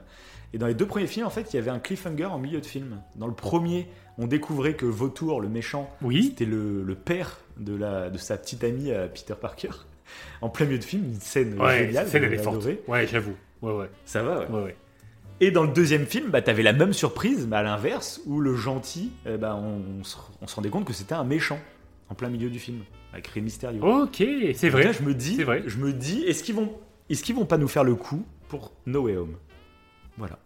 Et 0.53 0.57
dans 0.57 0.67
les 0.67 0.73
deux 0.75 0.85
premiers 0.85 1.07
films, 1.07 1.25
en 1.25 1.29
fait, 1.31 1.53
il 1.53 1.55
y 1.55 1.59
avait 1.59 1.71
un 1.71 1.79
cliffhanger 1.79 2.25
en 2.25 2.37
milieu 2.37 2.59
de 2.61 2.65
film. 2.65 3.01
Dans 3.15 3.25
le 3.25 3.33
premier, 3.33 3.87
on 4.17 4.27
découvrait 4.27 4.73
que 4.75 4.85
Vautour, 4.85 5.41
le 5.41 5.47
méchant, 5.47 5.89
Oui. 6.01 6.25
c'était 6.25 6.45
le, 6.45 6.83
le 6.83 6.93
père 6.95 7.39
de, 7.57 7.73
la, 7.73 8.09
de 8.09 8.17
sa 8.17 8.37
petite 8.37 8.63
amie 8.63 8.91
euh, 8.91 9.07
Peter 9.07 9.33
Parker. 9.39 9.69
En 10.41 10.49
plein 10.49 10.65
milieu 10.65 10.77
de 10.79 10.83
film, 10.83 11.05
une 11.05 11.21
scène 11.21 11.57
Ouais, 11.59 11.85
géniale. 11.87 12.05
scène 12.07 12.25
elle 12.25 12.33
est 12.33 12.37
forte. 12.37 12.67
Ouais, 12.87 13.07
j'avoue. 13.07 13.35
Ouais, 13.61 13.71
ouais. 13.73 13.89
Ça 14.03 14.21
va, 14.21 14.41
ouais. 14.41 14.47
Ouais, 14.49 14.63
ouais. 14.65 14.75
Et 15.41 15.49
dans 15.51 15.63
le 15.63 15.73
deuxième 15.73 16.05
film, 16.05 16.29
bah, 16.29 16.41
t'avais 16.41 16.61
la 16.63 16.71
même 16.71 16.93
surprise, 16.93 17.47
mais 17.49 17.57
à 17.57 17.63
l'inverse, 17.63 18.21
où 18.25 18.39
le 18.39 18.55
gentil, 18.55 19.11
eh 19.25 19.37
ben, 19.37 19.55
on, 19.55 19.99
on 19.99 20.03
se, 20.03 20.15
on 20.41 20.47
se 20.47 20.55
rendait 20.55 20.69
compte 20.69 20.85
que 20.85 20.93
c'était 20.93 21.15
un 21.15 21.23
méchant, 21.23 21.59
en 22.09 22.15
plein 22.15 22.29
milieu 22.29 22.49
du 22.49 22.59
film, 22.59 22.81
avec 23.11 23.27
Rey 23.27 23.41
Mysterio. 23.41 23.83
Ok, 23.83 24.17
c'est 24.17 24.53
Donc 24.53 24.61
là, 24.63 24.69
vrai. 24.69 24.93
je 24.93 25.01
me 25.03 25.13
dis, 25.15 25.35
C'est 25.37 25.43
vrai. 25.43 25.63
je 25.65 25.77
me 25.79 25.93
dis, 25.93 26.21
est-ce 26.25 26.43
qu'ils 26.43 26.55
vont, 26.55 26.71
est-ce 27.09 27.23
qu'ils 27.23 27.35
vont 27.35 27.45
pas 27.45 27.57
nous 27.57 27.67
faire 27.67 27.83
le 27.83 27.95
coup 27.95 28.23
pour 28.49 28.71
No 28.85 29.01
Way 29.01 29.17
Home? 29.17 29.35
Voilà. 30.17 30.37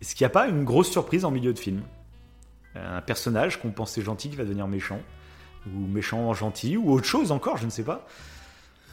Est-ce 0.00 0.14
qu'il 0.14 0.24
n'y 0.24 0.28
a 0.28 0.30
pas 0.34 0.48
une 0.48 0.64
grosse 0.64 0.90
surprise 0.90 1.24
en 1.26 1.30
milieu 1.30 1.52
de 1.52 1.58
film? 1.58 1.82
Un 2.74 3.02
personnage 3.02 3.60
qu'on 3.60 3.70
pensait 3.70 4.00
gentil 4.00 4.30
qui 4.30 4.36
va 4.36 4.44
devenir 4.44 4.66
méchant, 4.66 5.00
ou 5.66 5.86
méchant 5.86 6.32
gentil, 6.32 6.78
ou 6.78 6.90
autre 6.90 7.06
chose 7.06 7.30
encore, 7.32 7.58
je 7.58 7.66
ne 7.66 7.70
sais 7.70 7.84
pas. 7.84 8.06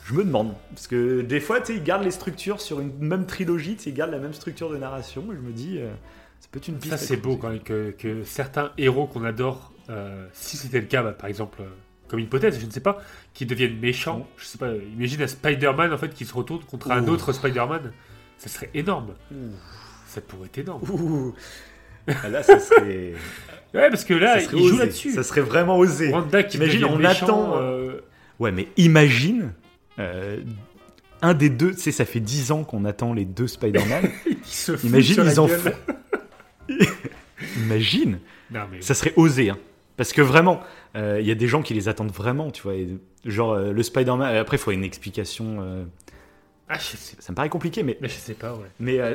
Je 0.10 0.16
me 0.16 0.24
demande 0.24 0.56
parce 0.70 0.88
que 0.88 1.22
des 1.22 1.40
fois, 1.40 1.60
tu 1.62 1.68
sais, 1.68 1.76
ils 1.76 1.84
gardent 1.84 2.04
les 2.04 2.10
structures 2.10 2.62
sur 2.62 2.80
une 2.80 2.98
même 2.98 3.28
trilogie, 3.28 3.76
tu 3.76 3.84
sais, 3.84 3.90
ils 3.92 3.94
gardent 3.94 4.10
la 4.12 4.18
même 4.18 4.34
structure 4.34 4.72
de 4.72 4.78
narration, 4.78 5.24
et 5.32 5.36
je 5.36 5.42
me 5.42 5.52
dis, 5.52 5.78
euh, 5.78 5.92
ça 6.40 6.48
peut 6.52 6.58
être 6.58 6.68
une 6.68 6.80
piste. 6.80 6.98
Ça, 6.98 6.98
c'est 6.98 7.18
beau 7.18 7.36
quand 7.36 7.50
même 7.50 7.60
que, 7.60 7.92
que 7.92 8.24
certains 8.24 8.72
héros 8.80 9.06
qu'on 9.06 9.24
adore 9.24 9.72
euh, 9.92 10.28
si 10.34 10.58
c'était 10.58 10.80
le 10.80 10.88
cas, 10.88 11.04
bah, 11.04 11.12
par 11.12 11.30
exemple, 11.30 11.62
euh, 11.62 11.70
comme 12.08 12.20
hypothèse, 12.20 12.60
je 12.60 12.66
ne 12.66 12.72
sais 12.72 12.80
pas, 12.80 13.04
qu'ils 13.36 13.46
deviennent 13.46 13.78
méchants, 13.78 14.28
je 14.38 14.46
sais 14.46 14.58
pas, 14.58 14.74
imagine 14.74 15.22
un 15.22 15.28
Spider-Man 15.28 15.94
en 15.94 15.98
fait 16.00 16.12
qui 16.12 16.26
se 16.26 16.34
retourne 16.34 16.64
contre 16.64 16.90
un 16.90 17.08
autre 17.08 17.32
Spider-Man, 17.32 17.92
ça 18.40 18.50
serait 18.50 18.72
énorme. 18.74 19.14
Ça 20.08 20.22
pourrait 20.22 20.48
être 20.48 20.58
énorme. 20.58 20.82
Ouh. 20.90 21.36
Ah, 22.24 22.28
Là, 22.28 22.42
ça 22.42 22.58
serait. 22.60 23.14
Ouais, 23.76 23.88
parce 23.92 24.04
que 24.04 24.16
là, 24.16 24.42
il 24.42 24.68
joue 24.68 24.80
là-dessus. 24.80 25.12
Ça 25.12 25.22
serait 25.22 25.42
vraiment 25.42 25.78
osé. 25.78 26.10
Wanda 26.12 26.42
qui 26.42 26.58
devient 26.58 26.86
on 26.86 26.96
méchant, 26.96 27.26
attend, 27.26 27.62
Ouais, 28.40 28.52
mais 28.52 28.68
imagine. 28.78 29.52
Euh, 30.00 30.42
un 31.22 31.34
des 31.34 31.50
deux, 31.50 31.72
tu 31.74 31.82
sais, 31.82 31.92
ça 31.92 32.06
fait 32.06 32.20
10 32.20 32.52
ans 32.52 32.64
qu'on 32.64 32.86
attend 32.86 33.14
les 33.14 33.26
deux 33.26 33.48
Spider-Man. 33.48 34.10
Imagine, 34.84 35.24
ils 35.26 35.40
en 35.40 35.48
font. 35.48 35.72
Imagine. 37.58 38.20
Non, 38.52 38.62
mais 38.72 38.82
Ça 38.82 38.94
serait 38.94 39.14
osé, 39.16 39.50
hein. 39.50 39.58
Parce 39.98 40.14
que 40.14 40.22
vraiment, 40.22 40.62
euh, 40.96 41.18
il 41.20 41.28
y 41.28 41.32
a 41.32 41.36
des 41.36 41.48
gens 41.48 41.62
qui 41.62 41.74
les 41.74 41.90
attendent 41.90 42.12
vraiment, 42.12 42.52
tu 42.52 42.62
vois. 42.64 42.76
et 42.76 42.88
genre, 43.26 43.52
euh, 43.52 43.72
le 43.74 43.84
Spider-Man. 43.84 44.34
Après, 44.38 44.56
il 44.56 44.60
faut 44.60 44.72
une 44.72 44.86
explication. 44.86 45.58
euh, 45.62 45.84
ah, 46.70 46.78
je 46.78 46.96
sais, 46.96 47.16
ça 47.20 47.32
me 47.34 47.36
paraît 47.36 47.50
compliqué, 47.50 47.84
mais, 47.84 47.98
mais 48.00 48.08
je 48.08 48.14
sais 48.14 48.34
pas, 48.34 48.54
ouais. 48.54 48.68
mais 48.80 49.00
euh, 49.00 49.14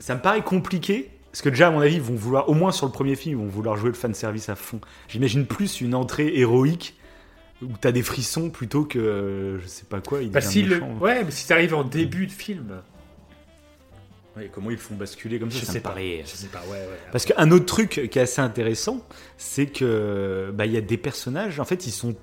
ça 0.00 0.14
me 0.14 0.20
paraît 0.20 0.42
compliqué. 0.42 1.10
Parce 1.32 1.42
que 1.42 1.48
déjà, 1.50 1.68
à 1.68 1.70
mon 1.70 1.80
avis, 1.80 1.96
ils 1.96 2.02
vont 2.02 2.14
vouloir, 2.14 2.48
au 2.48 2.54
moins 2.54 2.72
sur 2.72 2.86
le 2.86 2.92
premier 2.92 3.14
film, 3.14 3.38
ils 3.38 3.42
vont 3.42 3.48
vouloir 3.48 3.76
jouer 3.76 3.88
le 3.90 3.94
fanservice 3.94 4.48
à 4.48 4.56
fond. 4.56 4.80
J'imagine 5.08 5.46
plus 5.46 5.80
une 5.80 5.94
entrée 5.94 6.32
héroïque 6.38 6.97
où 7.62 7.68
t'as 7.80 7.92
des 7.92 8.02
frissons 8.02 8.50
plutôt 8.50 8.84
que 8.84 8.98
euh, 8.98 9.58
je 9.60 9.66
sais 9.66 9.84
pas 9.84 10.00
quoi. 10.00 10.22
Il 10.22 10.30
Bah, 10.30 10.40
si 10.40 10.62
le... 10.62 10.80
Ouais, 11.00 11.24
mais 11.24 11.30
si 11.30 11.44
ça 11.44 11.54
arrive 11.54 11.74
en 11.74 11.84
début 11.84 12.26
de 12.26 12.32
film, 12.32 12.80
Ouais, 14.36 14.50
comment 14.52 14.70
ils 14.70 14.74
le 14.74 14.78
font 14.78 14.94
basculer 14.94 15.40
comme 15.40 15.50
ça, 15.50 15.58
je 15.58 15.64
ça 15.64 15.72
sais 15.72 15.78
me 15.78 15.82
pas. 15.82 15.88
paraît- 15.90 16.22
Je 16.24 16.30
sais 16.36 16.46
pas, 16.46 16.60
ouais, 16.66 16.78
ouais. 16.78 16.98
Parce 17.10 17.24
qu'un 17.24 17.50
autre 17.50 17.64
truc 17.66 18.08
qui 18.10 18.18
est 18.18 18.22
assez 18.22 18.40
intéressant, 18.40 19.04
c'est 19.36 19.66
que 19.66 20.52
bah, 20.54 20.64
il 20.66 20.72
y 20.72 20.76
a 20.76 20.80
des 20.80 20.96
personnages, 20.96 21.58
en 21.58 21.64
fait, 21.64 21.86
ils 21.86 21.90
sont 21.92 22.14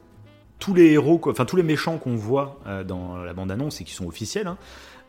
tous 0.59 0.73
les 0.73 0.91
héros, 0.91 1.17
quoi, 1.17 1.33
enfin 1.33 1.43
tous 1.43 1.57
les 1.57 1.63
méchants 1.63 1.97
qu'on 1.97 2.15
voit 2.15 2.61
euh, 2.67 2.85
dans 2.85 3.17
la 3.17 3.33
bande-annonce 3.33 3.81
et 3.81 3.83
qui 3.83 3.93
sont 3.93 4.05
officiels, 4.07 4.47
hein, 4.47 4.57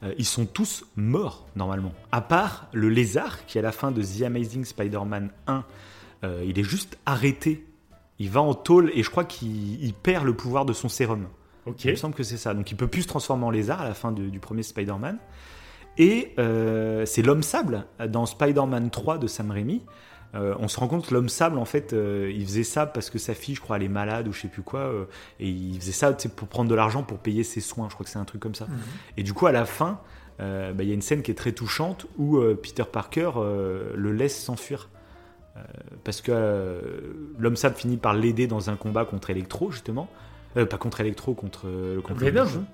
euh, 0.02 0.12
ils 0.18 0.24
sont 0.24 0.46
tous 0.46 0.84
morts 0.96 1.46
normalement. 1.54 1.92
À 2.10 2.20
part 2.22 2.66
le 2.72 2.88
lézard 2.88 3.46
qui 3.46 3.56
à 3.60 3.62
la 3.62 3.70
fin 3.70 3.92
de 3.92 4.02
The 4.02 4.22
Amazing 4.22 4.64
Spider-Man 4.64 5.30
1, 5.46 5.64
euh, 6.24 6.44
il 6.44 6.58
est 6.58 6.64
juste 6.64 6.98
arrêté. 7.06 7.64
Il 8.18 8.30
va 8.30 8.40
en 8.40 8.54
tôle 8.54 8.90
et 8.94 9.02
je 9.02 9.10
crois 9.10 9.24
qu'il 9.24 9.82
il 9.82 9.92
perd 9.92 10.24
le 10.24 10.34
pouvoir 10.34 10.64
de 10.64 10.72
son 10.72 10.88
sérum. 10.88 11.26
Il 11.84 11.90
me 11.90 11.96
semble 11.96 12.14
que 12.14 12.22
c'est 12.22 12.36
ça. 12.36 12.54
Donc 12.54 12.70
il 12.70 12.76
peut 12.76 12.86
plus 12.86 13.02
se 13.02 13.08
transformer 13.08 13.44
en 13.44 13.50
lézard 13.50 13.80
à 13.80 13.84
la 13.84 13.94
fin 13.94 14.12
du 14.12 14.38
premier 14.38 14.62
Spider-Man. 14.62 15.18
Et 15.98 16.34
euh, 16.38 17.06
c'est 17.06 17.22
l'homme 17.22 17.42
sable 17.42 17.86
dans 18.08 18.26
Spider-Man 18.26 18.90
3 18.90 19.18
de 19.18 19.26
Sam 19.26 19.50
Raimi. 19.50 19.82
Euh, 20.34 20.54
on 20.58 20.68
se 20.68 20.78
rend 20.78 20.88
compte 20.88 21.06
que 21.06 21.14
l'homme 21.14 21.28
sable, 21.30 21.56
en 21.56 21.64
fait, 21.64 21.92
euh, 21.92 22.30
il 22.34 22.44
faisait 22.44 22.64
ça 22.64 22.84
parce 22.84 23.08
que 23.08 23.18
sa 23.18 23.32
fille, 23.32 23.54
je 23.54 23.60
crois, 23.60 23.76
elle 23.76 23.84
est 23.84 23.88
malade 23.88 24.28
ou 24.28 24.32
je 24.32 24.42
sais 24.42 24.48
plus 24.48 24.62
quoi. 24.62 24.92
et 25.40 25.48
il 25.48 25.78
faisait 25.80 25.92
ça 25.92 26.12
pour 26.12 26.48
prendre 26.48 26.68
de 26.68 26.74
l'argent 26.74 27.02
pour 27.02 27.18
payer 27.18 27.44
ses 27.44 27.60
soins. 27.60 27.88
Je 27.88 27.94
crois 27.94 28.04
que 28.04 28.10
c'est 28.10 28.18
un 28.18 28.24
truc 28.24 28.40
comme 28.40 28.54
ça. 28.54 28.66
Et 29.16 29.22
du 29.22 29.32
coup, 29.32 29.46
à 29.46 29.52
la 29.52 29.64
fin, 29.64 30.00
bah, 30.38 30.74
il 30.80 30.88
y 30.88 30.90
a 30.90 30.94
une 30.94 31.02
scène 31.02 31.22
qui 31.22 31.30
est 31.30 31.36
très 31.36 31.52
touchante 31.52 32.06
où 32.18 32.40
Peter 32.62 32.84
Parker 32.90 33.30
le 33.36 34.12
laisse 34.12 34.38
s'enfuir. 34.38 34.88
Euh, 35.56 35.60
parce 36.04 36.20
que 36.20 36.32
euh, 36.34 36.80
l'homme 37.38 37.56
sable 37.56 37.76
finit 37.76 37.96
par 37.96 38.12
l'aider 38.14 38.46
dans 38.46 38.68
un 38.70 38.76
combat 38.76 39.04
contre 39.04 39.30
Electro, 39.30 39.70
justement. 39.70 40.08
Euh, 40.56 40.66
pas 40.66 40.76
contre 40.78 41.00
Electro, 41.00 41.34
contre, 41.34 41.66
euh, 41.66 42.00
contre 42.02 42.20
le 42.24 42.30
Venom. 42.30 42.44
bouffon. 42.44 42.64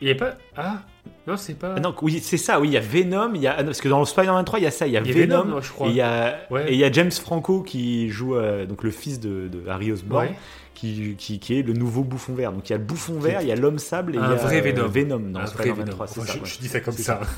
Il 0.00 0.08
y 0.08 0.10
a 0.10 0.14
pas. 0.16 0.34
Ah, 0.56 0.82
non, 1.26 1.36
c'est 1.36 1.54
pas. 1.54 1.74
Ah 1.76 1.80
non, 1.80 1.94
oui, 2.02 2.18
c'est 2.20 2.36
ça, 2.36 2.60
oui, 2.60 2.68
il 2.68 2.72
y 2.74 2.76
a 2.76 2.80
Venom, 2.80 3.32
il 3.34 3.40
y 3.42 3.46
a, 3.46 3.54
ah 3.58 3.64
parce 3.64 3.80
que 3.80 3.88
dans 3.88 4.00
le 4.00 4.04
Spider-Man 4.04 4.44
3, 4.44 4.58
il 4.58 4.62
y 4.62 4.66
a 4.66 4.70
ça, 4.72 4.86
il 4.86 4.92
y 4.92 4.96
a, 4.96 5.00
Il 5.00 5.06
y 5.06 5.10
a 5.10 5.14
Venom, 5.26 5.44
Venom, 5.44 5.60
je 5.60 5.70
crois. 5.72 5.86
et 5.86 5.90
il 5.90 5.96
y 5.96 6.00
a, 6.00 6.38
Ouais. 6.50 6.68
et 6.70 6.72
il 6.74 6.78
y 6.78 6.84
a 6.84 6.90
James 6.92 7.10
Franco 7.12 7.62
qui 7.62 8.10
joue, 8.10 8.34
euh, 8.34 8.66
donc 8.66 8.82
le 8.82 8.90
fils 8.90 9.20
de, 9.20 9.48
de 9.48 9.68
Harry 9.68 9.92
Osborn, 9.92 10.26
Ouais. 10.26 10.34
qui, 10.74 11.14
qui, 11.16 11.38
qui 11.38 11.58
est 11.58 11.62
le 11.62 11.72
nouveau 11.74 12.02
bouffon 12.02 12.34
vert. 12.34 12.52
Donc 12.52 12.68
il 12.68 12.72
y 12.72 12.74
a 12.74 12.78
le 12.78 12.84
bouffon 12.84 13.18
vert, 13.20 13.40
il 13.42 13.48
y 13.48 13.52
a 13.52 13.56
l'homme 13.56 13.78
sable 13.78 14.16
et 14.16 14.18
Un 14.18 14.24
il 14.26 14.30
y 14.30 14.32
a 14.32 14.36
vrai 14.36 14.62
euh, 14.76 14.86
Venom. 14.88 15.20
dans 15.30 15.46
Spider-Man 15.46 15.84
Venom. 15.84 15.92
3, 15.92 16.06
c'est 16.08 16.20
ça. 16.20 16.26
je, 16.32 16.38
ouais. 16.40 16.44
je 16.44 16.58
dis 16.58 16.68
ça 16.68 16.80
comme 16.80 16.94
ça. 16.94 17.20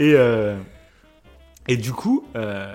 Et, 0.00 0.14
euh, 0.14 0.56
et 1.68 1.76
du 1.76 1.92
coup, 1.92 2.24
euh, 2.36 2.74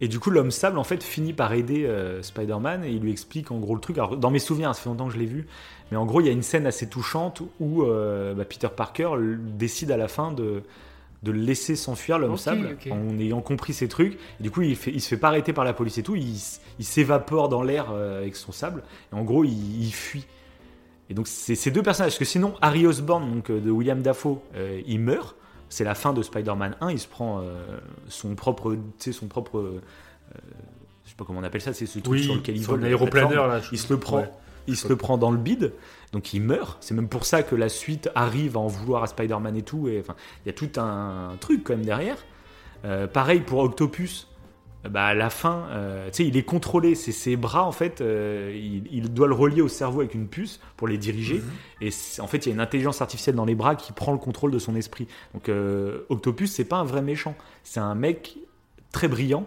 et 0.00 0.08
du 0.08 0.18
coup, 0.18 0.30
l'homme 0.30 0.50
sable 0.50 0.78
en 0.78 0.84
fait 0.84 1.02
finit 1.02 1.32
par 1.32 1.52
aider 1.52 1.84
euh, 1.84 2.22
Spider-Man 2.22 2.84
et 2.84 2.90
il 2.90 3.00
lui 3.00 3.10
explique 3.10 3.50
en 3.50 3.58
gros 3.58 3.74
le 3.74 3.80
truc. 3.80 3.98
Alors 3.98 4.16
dans 4.16 4.30
mes 4.30 4.38
souvenirs, 4.38 4.74
ça 4.74 4.82
fait 4.82 4.88
longtemps 4.88 5.06
que 5.06 5.14
je 5.14 5.18
l'ai 5.18 5.26
vu, 5.26 5.46
mais 5.90 5.96
en 5.96 6.06
gros, 6.06 6.20
il 6.20 6.26
y 6.26 6.30
a 6.30 6.32
une 6.32 6.42
scène 6.42 6.66
assez 6.66 6.88
touchante 6.88 7.42
où 7.60 7.82
euh, 7.82 8.34
bah, 8.34 8.44
Peter 8.44 8.68
Parker 8.74 9.10
décide 9.56 9.90
à 9.90 9.96
la 9.96 10.08
fin 10.08 10.32
de 10.32 10.62
de 11.22 11.30
laisser 11.30 11.76
s'enfuir 11.76 12.18
l'homme 12.18 12.36
sable 12.36 12.76
en 12.90 13.16
ayant 13.20 13.40
compris 13.42 13.72
ces 13.72 13.86
trucs. 13.86 14.14
Et 14.40 14.42
du 14.42 14.50
coup, 14.50 14.62
il, 14.62 14.74
fait, 14.74 14.90
il 14.90 15.00
se 15.00 15.08
fait 15.08 15.16
pas 15.16 15.28
arrêter 15.28 15.52
par 15.52 15.62
la 15.62 15.72
police 15.72 15.96
et 15.98 16.02
tout. 16.02 16.16
Il, 16.16 16.84
s'évapore 16.84 17.48
dans 17.48 17.62
l'air 17.62 17.92
avec 17.92 18.34
son 18.34 18.50
sable. 18.50 18.82
Et 19.12 19.14
en 19.14 19.22
gros, 19.22 19.44
il, 19.44 19.84
il 19.84 19.92
fuit. 19.92 20.26
Et 21.10 21.14
donc, 21.14 21.28
c'est 21.28 21.54
ces 21.54 21.70
deux 21.70 21.84
personnages. 21.84 22.10
Parce 22.10 22.18
que 22.18 22.24
sinon, 22.24 22.54
Harry 22.60 22.88
Osborn, 22.88 23.34
donc, 23.34 23.52
de 23.52 23.70
William 23.70 24.02
Dafoe, 24.02 24.40
il 24.84 24.98
meurt. 24.98 25.36
C'est 25.72 25.84
la 25.84 25.94
fin 25.94 26.12
de 26.12 26.20
Spider-Man 26.22 26.76
1. 26.80 26.90
Il 26.90 26.98
se 26.98 27.08
prend 27.08 27.40
euh, 27.40 27.78
son 28.08 28.34
propre. 28.34 28.74
Tu 28.74 28.80
sais, 28.98 29.12
son 29.12 29.26
propre. 29.26 29.58
euh, 29.58 29.80
je 31.04 31.10
sais 31.10 31.16
pas 31.16 31.24
comment 31.24 31.40
on 31.40 31.44
appelle 31.44 31.60
ça. 31.62 31.72
C'est 31.72 31.86
ce 31.86 31.98
truc 31.98 32.12
Oui, 32.12 32.24
sur 32.24 32.34
lequel 32.34 32.56
il 32.56 32.62
vole. 32.64 32.80
un 32.80 32.82
la 32.82 32.88
aéroplaneur, 32.88 33.28
plateforme. 33.30 33.50
là, 33.52 33.60
je- 33.60 33.68
Il 33.72 33.78
se 33.78 33.92
le 33.92 33.98
prend. 33.98 34.18
Ouais. 34.18 34.30
Il 34.68 34.76
se 34.76 34.86
le 34.86 34.94
prend 34.96 35.18
dans 35.18 35.32
le 35.32 35.38
bide, 35.38 35.72
donc 36.12 36.32
il 36.34 36.40
meurt. 36.40 36.76
C'est 36.80 36.94
même 36.94 37.08
pour 37.08 37.26
ça 37.26 37.42
que 37.42 37.56
la 37.56 37.68
suite 37.68 38.10
arrive 38.14 38.56
à 38.56 38.60
en 38.60 38.68
vouloir 38.68 39.02
à 39.02 39.08
Spider-Man 39.08 39.56
et 39.56 39.62
tout. 39.62 39.88
Et 39.88 39.98
enfin, 39.98 40.14
il 40.44 40.48
y 40.48 40.50
a 40.50 40.52
tout 40.52 40.70
un 40.80 41.30
truc 41.40 41.64
quand 41.64 41.72
même 41.74 41.84
derrière. 41.84 42.16
Euh, 42.84 43.08
pareil 43.08 43.40
pour 43.40 43.58
Octopus. 43.60 44.28
Bah, 44.88 45.06
à 45.06 45.14
la 45.14 45.30
fin, 45.30 45.66
euh, 45.70 46.08
tu 46.10 46.16
sais, 46.16 46.26
il 46.26 46.36
est 46.36 46.42
contrôlé. 46.42 46.94
C'est 46.94 47.12
ses 47.12 47.36
bras, 47.36 47.64
en 47.64 47.72
fait, 47.72 48.00
euh, 48.00 48.52
il, 48.54 48.84
il 48.90 49.12
doit 49.12 49.28
le 49.28 49.34
relier 49.34 49.62
au 49.62 49.68
cerveau 49.68 50.00
avec 50.00 50.14
une 50.14 50.26
puce 50.26 50.60
pour 50.76 50.88
les 50.88 50.98
diriger. 50.98 51.36
Mhm. 51.36 51.42
Et 51.82 51.90
en 52.20 52.26
fait, 52.26 52.38
il 52.38 52.48
y 52.48 52.52
a 52.52 52.54
une 52.54 52.60
intelligence 52.60 53.00
artificielle 53.00 53.36
dans 53.36 53.44
les 53.44 53.54
bras 53.54 53.76
qui 53.76 53.92
prend 53.92 54.12
le 54.12 54.18
contrôle 54.18 54.50
de 54.50 54.58
son 54.58 54.74
esprit. 54.74 55.06
Donc, 55.34 55.48
euh, 55.48 56.00
Octopus, 56.08 56.50
c'est 56.50 56.64
pas 56.64 56.76
un 56.76 56.84
vrai 56.84 57.02
méchant. 57.02 57.36
C'est 57.62 57.80
un 57.80 57.94
mec 57.94 58.38
très 58.90 59.08
brillant, 59.08 59.46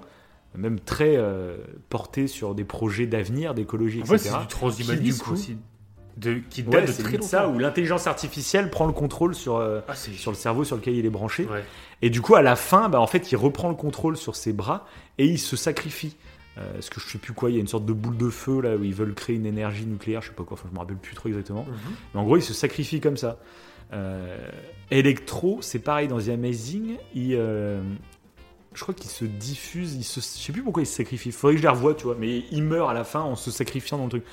même 0.56 0.80
très 0.80 1.16
euh, 1.18 1.58
porté 1.90 2.28
sur 2.28 2.56
des 2.56 2.64
projets 2.64 3.06
d'avenir, 3.06 3.54
d'écologie, 3.54 4.02
En 4.02 4.06
fait, 4.06 4.16
etc. 4.16 4.30
c'est 4.32 4.42
du 4.42 4.48
transhumanisme 4.48 5.32
aussi. 5.32 5.58
De, 6.18 6.36
qui 6.50 6.64
date 6.64 6.74
Ouais, 6.74 6.88
de 6.88 7.04
très 7.04 7.22
ça, 7.22 7.50
où 7.50 7.60
l'intelligence 7.60 8.08
artificielle 8.08 8.70
prend 8.70 8.86
le 8.88 8.94
contrôle 8.94 9.36
sur, 9.36 9.58
euh, 9.58 9.82
Ah, 9.88 9.96
sur 9.96 10.32
le 10.32 10.38
cerveau 10.38 10.64
sur 10.64 10.78
lequel 10.78 10.96
il 10.96 11.06
est 11.06 11.10
branché. 11.10 11.46
Ouais. 11.46 11.64
Et 12.02 12.10
du 12.10 12.22
coup, 12.22 12.36
à 12.36 12.42
la 12.42 12.56
fin, 12.56 12.88
bah, 12.88 13.02
en 13.02 13.08
fait, 13.08 13.32
il 13.32 13.36
reprend 13.36 13.70
le 13.70 13.76
contrôle 13.76 14.16
sur 14.16 14.36
ses 14.36 14.54
bras 14.54 14.88
et 15.18 15.26
il 15.26 15.40
se 15.40 15.56
sacrifie. 15.56 16.16
Euh, 16.58 16.74
parce 16.74 16.90
que 16.90 17.02
je 17.02 17.10
sais 17.10 17.18
plus 17.18 17.34
quoi, 17.34 17.50
il 17.50 17.56
y 17.56 17.58
a 17.58 17.62
une 17.62 17.68
sorte 17.68 17.86
de 17.86 17.92
boule 17.92 18.16
de 18.16 18.30
feu 18.30 18.62
là 18.62 18.78
où 18.78 18.84
ils 18.84 18.94
veulent 18.94 19.14
créer 19.14 19.36
une 19.36 19.46
énergie 19.46 19.86
nucléaire, 19.86 20.22
je 20.22 20.30
sais 20.30 20.34
pas 20.34 20.44
quoi, 20.44 20.54
enfin, 20.54 20.70
je 20.70 20.74
me 20.74 20.80
rappelle 20.80 20.96
plus 20.96 21.14
trop 21.14 21.28
exactement. 21.28 21.64
Mhm. 21.64 21.76
Mais 22.14 22.20
en 22.22 22.24
gros, 22.24 22.38
il 22.38 22.44
se 22.44 22.54
sacrifie 22.54 23.02
comme 23.02 23.18
ça. 23.18 23.40
Euh, 23.92 24.38
Electro, 24.90 25.60
c'est 25.62 25.80
pareil 25.80 26.08
dans 26.08 26.18
The 26.18 26.30
Amazing, 26.30 26.96
il, 27.14 27.36
euh, 27.36 27.82
je 28.74 28.82
crois 28.82 28.94
qu'il 28.94 29.10
se 29.10 29.26
diffuse, 29.26 29.96
il 29.96 30.04
se, 30.04 30.22
je 30.22 30.26
sais 30.26 30.54
plus 30.54 30.64
pourquoi 30.64 30.84
il 30.84 30.88
se 30.88 30.96
sacrifie. 30.96 31.32
Faudrait 31.34 31.56
que 31.56 31.62
je 31.62 31.64
les 31.64 31.70
revoie, 31.70 31.94
tu 31.94 32.06
vois, 32.06 32.16
mais 32.18 32.46
il 32.52 32.64
meurt 32.64 32.90
à 32.90 32.94
la 32.94 33.04
fin 33.04 33.22
en 33.22 33.36
se 33.36 33.52
sacrifiant 33.52 33.98
dans 33.98 34.06
le 34.06 34.10
truc. 34.10 34.24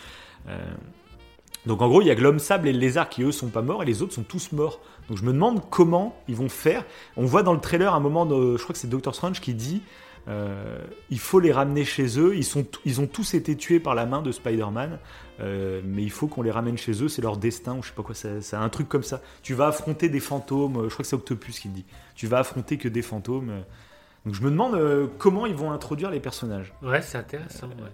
Euh, 1.66 1.68
donc 1.68 1.82
en 1.82 1.88
gros, 1.88 2.00
il 2.02 2.06
y 2.06 2.10
a 2.10 2.14
que 2.14 2.20
l'homme 2.20 2.38
sable 2.38 2.68
et 2.68 2.72
le 2.72 2.78
lézard 2.78 3.08
qui 3.08 3.22
eux 3.22 3.32
sont 3.32 3.48
pas 3.48 3.62
morts 3.62 3.82
et 3.82 3.86
les 3.86 4.02
autres 4.02 4.12
sont 4.14 4.22
tous 4.22 4.52
morts. 4.52 4.80
Donc 5.08 5.18
je 5.18 5.24
me 5.24 5.32
demande 5.32 5.62
comment 5.70 6.16
ils 6.28 6.36
vont 6.36 6.48
faire. 6.48 6.84
On 7.16 7.24
voit 7.24 7.42
dans 7.42 7.52
le 7.54 7.60
trailer 7.60 7.94
un 7.94 8.00
moment, 8.00 8.26
de, 8.26 8.56
je 8.56 8.62
crois 8.62 8.72
que 8.72 8.78
c'est 8.78 8.88
Doctor 8.88 9.14
Strange 9.14 9.40
qui 9.40 9.54
dit 9.54 9.82
euh, 10.28 10.78
il 11.10 11.18
faut 11.18 11.40
les 11.40 11.52
ramener 11.52 11.84
chez 11.84 12.18
eux. 12.18 12.36
Ils, 12.36 12.44
sont, 12.44 12.64
ils 12.84 13.00
ont 13.00 13.06
tous 13.06 13.34
été 13.34 13.56
tués 13.56 13.80
par 13.80 13.94
la 13.94 14.06
main 14.06 14.22
de 14.22 14.30
Spider-Man, 14.30 14.98
euh, 15.40 15.80
mais 15.84 16.02
il 16.02 16.10
faut 16.10 16.28
qu'on 16.28 16.42
les 16.42 16.52
ramène 16.52 16.78
chez 16.78 17.02
eux. 17.02 17.08
C'est 17.08 17.22
leur 17.22 17.36
destin 17.36 17.76
ou 17.76 17.82
je 17.82 17.88
sais 17.88 17.94
pas 17.94 18.02
quoi. 18.02 18.14
C'est 18.14 18.54
un 18.54 18.68
truc 18.68 18.88
comme 18.88 19.02
ça. 19.02 19.20
Tu 19.42 19.54
vas 19.54 19.68
affronter 19.68 20.08
des 20.08 20.20
fantômes. 20.20 20.84
Je 20.84 20.92
crois 20.92 21.02
que 21.02 21.08
c'est 21.08 21.16
Octopus 21.16 21.58
qui 21.58 21.68
dit. 21.68 21.84
Tu 22.14 22.26
vas 22.26 22.38
affronter 22.38 22.78
que 22.78 22.88
des 22.88 23.02
fantômes. 23.02 23.62
Donc 24.24 24.34
je 24.34 24.42
me 24.42 24.50
demande 24.50 24.74
euh, 24.74 25.08
comment 25.18 25.46
ils 25.46 25.54
vont 25.54 25.72
introduire 25.72 26.10
les 26.10 26.20
personnages. 26.20 26.72
Ouais, 26.82 27.02
c'est 27.02 27.18
intéressant. 27.18 27.66
ouais. 27.66 27.90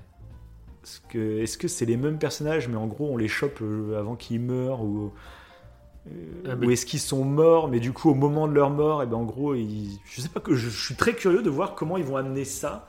Est-ce 0.84 1.00
que 1.12 1.38
est-ce 1.42 1.58
que 1.58 1.68
c'est 1.68 1.84
les 1.86 1.96
mêmes 1.96 2.18
personnages, 2.18 2.68
mais 2.68 2.76
en 2.76 2.86
gros 2.86 3.08
on 3.12 3.16
les 3.16 3.28
chope 3.28 3.58
euh, 3.62 3.98
avant 3.98 4.14
qu'ils 4.16 4.40
meurent 4.40 4.82
ou 4.82 5.12
euh, 6.08 6.10
Ah, 6.48 6.54
ou 6.64 6.70
est-ce 6.70 6.86
qu'ils 6.86 7.00
sont 7.00 7.24
morts, 7.24 7.68
mais 7.68 7.80
du 7.80 7.92
coup 7.92 8.10
au 8.10 8.14
moment 8.14 8.46
de 8.48 8.54
leur 8.54 8.70
mort, 8.70 9.02
et 9.02 9.06
ben 9.06 9.16
en 9.16 9.24
gros 9.24 9.54
ils... 9.54 9.90
je 10.10 10.20
sais 10.20 10.28
pas 10.28 10.40
que 10.40 10.54
je, 10.54 10.70
je 10.70 10.84
suis 10.84 10.94
très 10.94 11.12
curieux 11.14 11.42
de 11.42 11.50
voir 11.50 11.74
comment 11.74 11.96
ils 11.96 12.04
vont 12.04 12.16
amener 12.16 12.44
ça. 12.44 12.88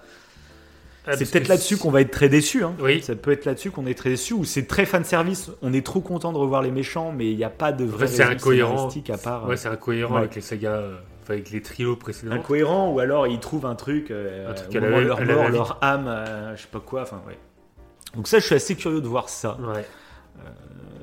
Ah, 1.07 1.17
c'est 1.17 1.31
peut-être 1.31 1.47
là-dessus 1.47 1.77
qu'on 1.77 1.89
va 1.89 2.01
être 2.01 2.11
très 2.11 2.29
déçu. 2.29 2.63
Hein. 2.63 2.73
Oui. 2.79 3.01
Ça 3.01 3.15
peut 3.15 3.31
être 3.31 3.45
là-dessus 3.45 3.71
qu'on 3.71 3.87
est 3.87 3.97
très 3.97 4.11
déçu, 4.11 4.33
ou 4.33 4.43
c'est 4.45 4.67
très 4.67 4.85
fan 4.85 5.03
service. 5.03 5.49
On 5.63 5.73
est 5.73 5.83
trop 5.83 6.01
content 6.01 6.31
de 6.31 6.37
revoir 6.37 6.61
les 6.61 6.69
méchants, 6.71 7.11
mais 7.11 7.31
il 7.31 7.37
n'y 7.37 7.43
a 7.43 7.49
pas 7.49 7.71
de 7.71 7.85
En 7.85 7.87
vrai 7.87 8.05
fait, 8.07 8.17
c'est 8.17 8.23
incohérent. 8.23 8.89
à 9.11 9.17
part. 9.17 9.47
Ouais, 9.47 9.57
c'est 9.57 9.69
incohérent 9.69 10.13
Ouais. 10.15 10.19
avec 10.21 10.35
les 10.35 10.41
sagas, 10.41 10.75
euh, 10.75 10.97
avec 11.27 11.49
les 11.49 11.61
trios 11.63 11.95
précédents. 11.95 12.33
incohérent 12.33 12.91
ou 12.91 12.99
alors 12.99 13.25
ils 13.27 13.39
trouvent 13.39 13.65
un 13.65 13.75
truc, 13.75 14.11
euh, 14.11 14.51
Un 14.51 14.53
truc 14.53 14.69
au 14.75 14.79
la- 14.79 14.81
moment 14.81 15.01
de 15.01 15.07
leur 15.07 15.25
mort, 15.25 15.49
leur 15.49 15.77
âme, 15.81 16.05
euh, 16.07 16.55
je 16.55 16.61
sais 16.61 16.67
pas 16.71 16.79
quoi, 16.81 17.01
enfin 17.03 17.21
ouais. 17.27 17.37
Donc 18.15 18.27
ça, 18.27 18.39
je 18.39 18.45
suis 18.45 18.55
assez 18.55 18.75
curieux 18.75 19.01
de 19.01 19.07
voir 19.07 19.29
ça. 19.29 19.57
Ouais. 19.61 19.85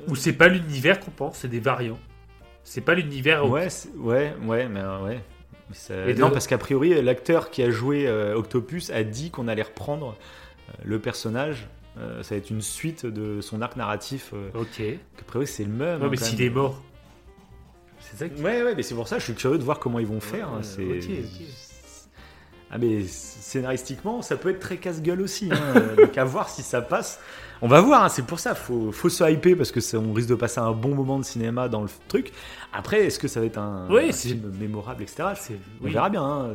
Ou 0.07 0.15
c'est 0.15 0.33
pas 0.33 0.47
l'univers 0.47 0.99
qu'on 0.99 1.11
pense, 1.11 1.37
c'est 1.37 1.47
des 1.47 1.59
variants. 1.59 1.99
C'est 2.63 2.81
pas 2.81 2.95
l'univers. 2.95 3.49
Ouais, 3.49 3.67
ouais, 3.97 4.33
ouais, 4.45 4.67
mais 4.67 4.79
euh, 4.81 5.03
ouais. 5.03 5.21
Mais 5.69 5.75
ça- 5.75 6.07
Et 6.07 6.13
de- 6.13 6.19
Non, 6.21 6.31
parce 6.31 6.47
qu'a 6.47 6.57
priori, 6.57 7.01
l'acteur 7.01 7.49
qui 7.49 7.61
a 7.63 7.69
joué 7.69 8.07
euh, 8.07 8.35
Octopus 8.35 8.89
a 8.89 9.03
dit 9.03 9.31
qu'on 9.31 9.47
allait 9.47 9.61
reprendre 9.63 10.15
euh, 10.69 10.73
le 10.83 10.99
personnage. 10.99 11.67
Euh, 11.97 12.23
ça 12.23 12.35
va 12.35 12.39
être 12.39 12.49
une 12.51 12.61
suite 12.61 13.05
de 13.05 13.41
son 13.41 13.61
arc 13.61 13.75
narratif. 13.75 14.31
euh, 14.33 14.49
Ok. 14.53 14.77
qu'a 14.77 15.23
priori, 15.25 15.47
c'est 15.47 15.63
le 15.63 15.71
même. 15.71 15.99
Non, 15.99 16.05
hein, 16.05 16.09
mais 16.11 16.17
s'il 16.17 16.41
est 16.41 16.49
mort. 16.49 16.81
C'est 17.99 18.17
ça 18.17 18.29
qui. 18.29 18.41
Ouais, 18.41 18.63
ouais, 18.63 18.75
mais 18.75 18.83
c'est 18.83 18.95
pour 18.95 19.07
ça, 19.07 19.17
je 19.19 19.23
suis 19.25 19.33
curieux 19.33 19.57
de 19.57 19.63
voir 19.63 19.79
comment 19.79 19.99
ils 19.99 20.07
vont 20.07 20.19
faire. 20.21 20.47
hein, 20.49 20.57
Ouais, 20.59 21.01
c'est... 21.01 21.01
Ah, 22.71 22.77
mais 22.77 23.03
scénaristiquement, 23.03 24.21
ça 24.21 24.35
peut 24.35 24.49
être 24.49 24.59
très 24.59 24.77
casse-gueule 24.77 25.21
aussi. 25.21 25.49
hein, 25.51 25.81
Donc, 25.97 26.17
à 26.17 26.25
voir 26.25 26.49
si 26.49 26.61
ça 26.63 26.81
passe. 26.81 27.19
On 27.61 27.67
va 27.67 27.81
voir, 27.81 28.03
hein, 28.03 28.09
c'est 28.09 28.25
pour 28.25 28.39
ça, 28.39 28.53
faut, 28.53 28.91
faut 28.91 29.09
se 29.09 29.23
hyper 29.29 29.57
parce 29.57 29.71
que 29.71 29.79
on 29.97 30.13
risque 30.13 30.29
de 30.29 30.35
passer 30.35 30.59
un 30.59 30.73
bon 30.73 30.93
moment 30.93 31.17
de 31.17 31.23
cinéma 31.23 31.69
dans 31.69 31.81
le 31.81 31.89
truc. 32.07 32.31
Après, 32.71 33.05
est-ce 33.05 33.17
que 33.17 33.27
ça 33.27 33.39
va 33.39 33.45
être 33.47 33.57
un, 33.57 33.87
film 34.11 34.51
mémorable, 34.59 35.03
etc. 35.03 35.29
On 35.81 35.85
oui. 35.85 35.91
verra 35.91 36.09
bien. 36.09 36.23
hein. 36.23 36.49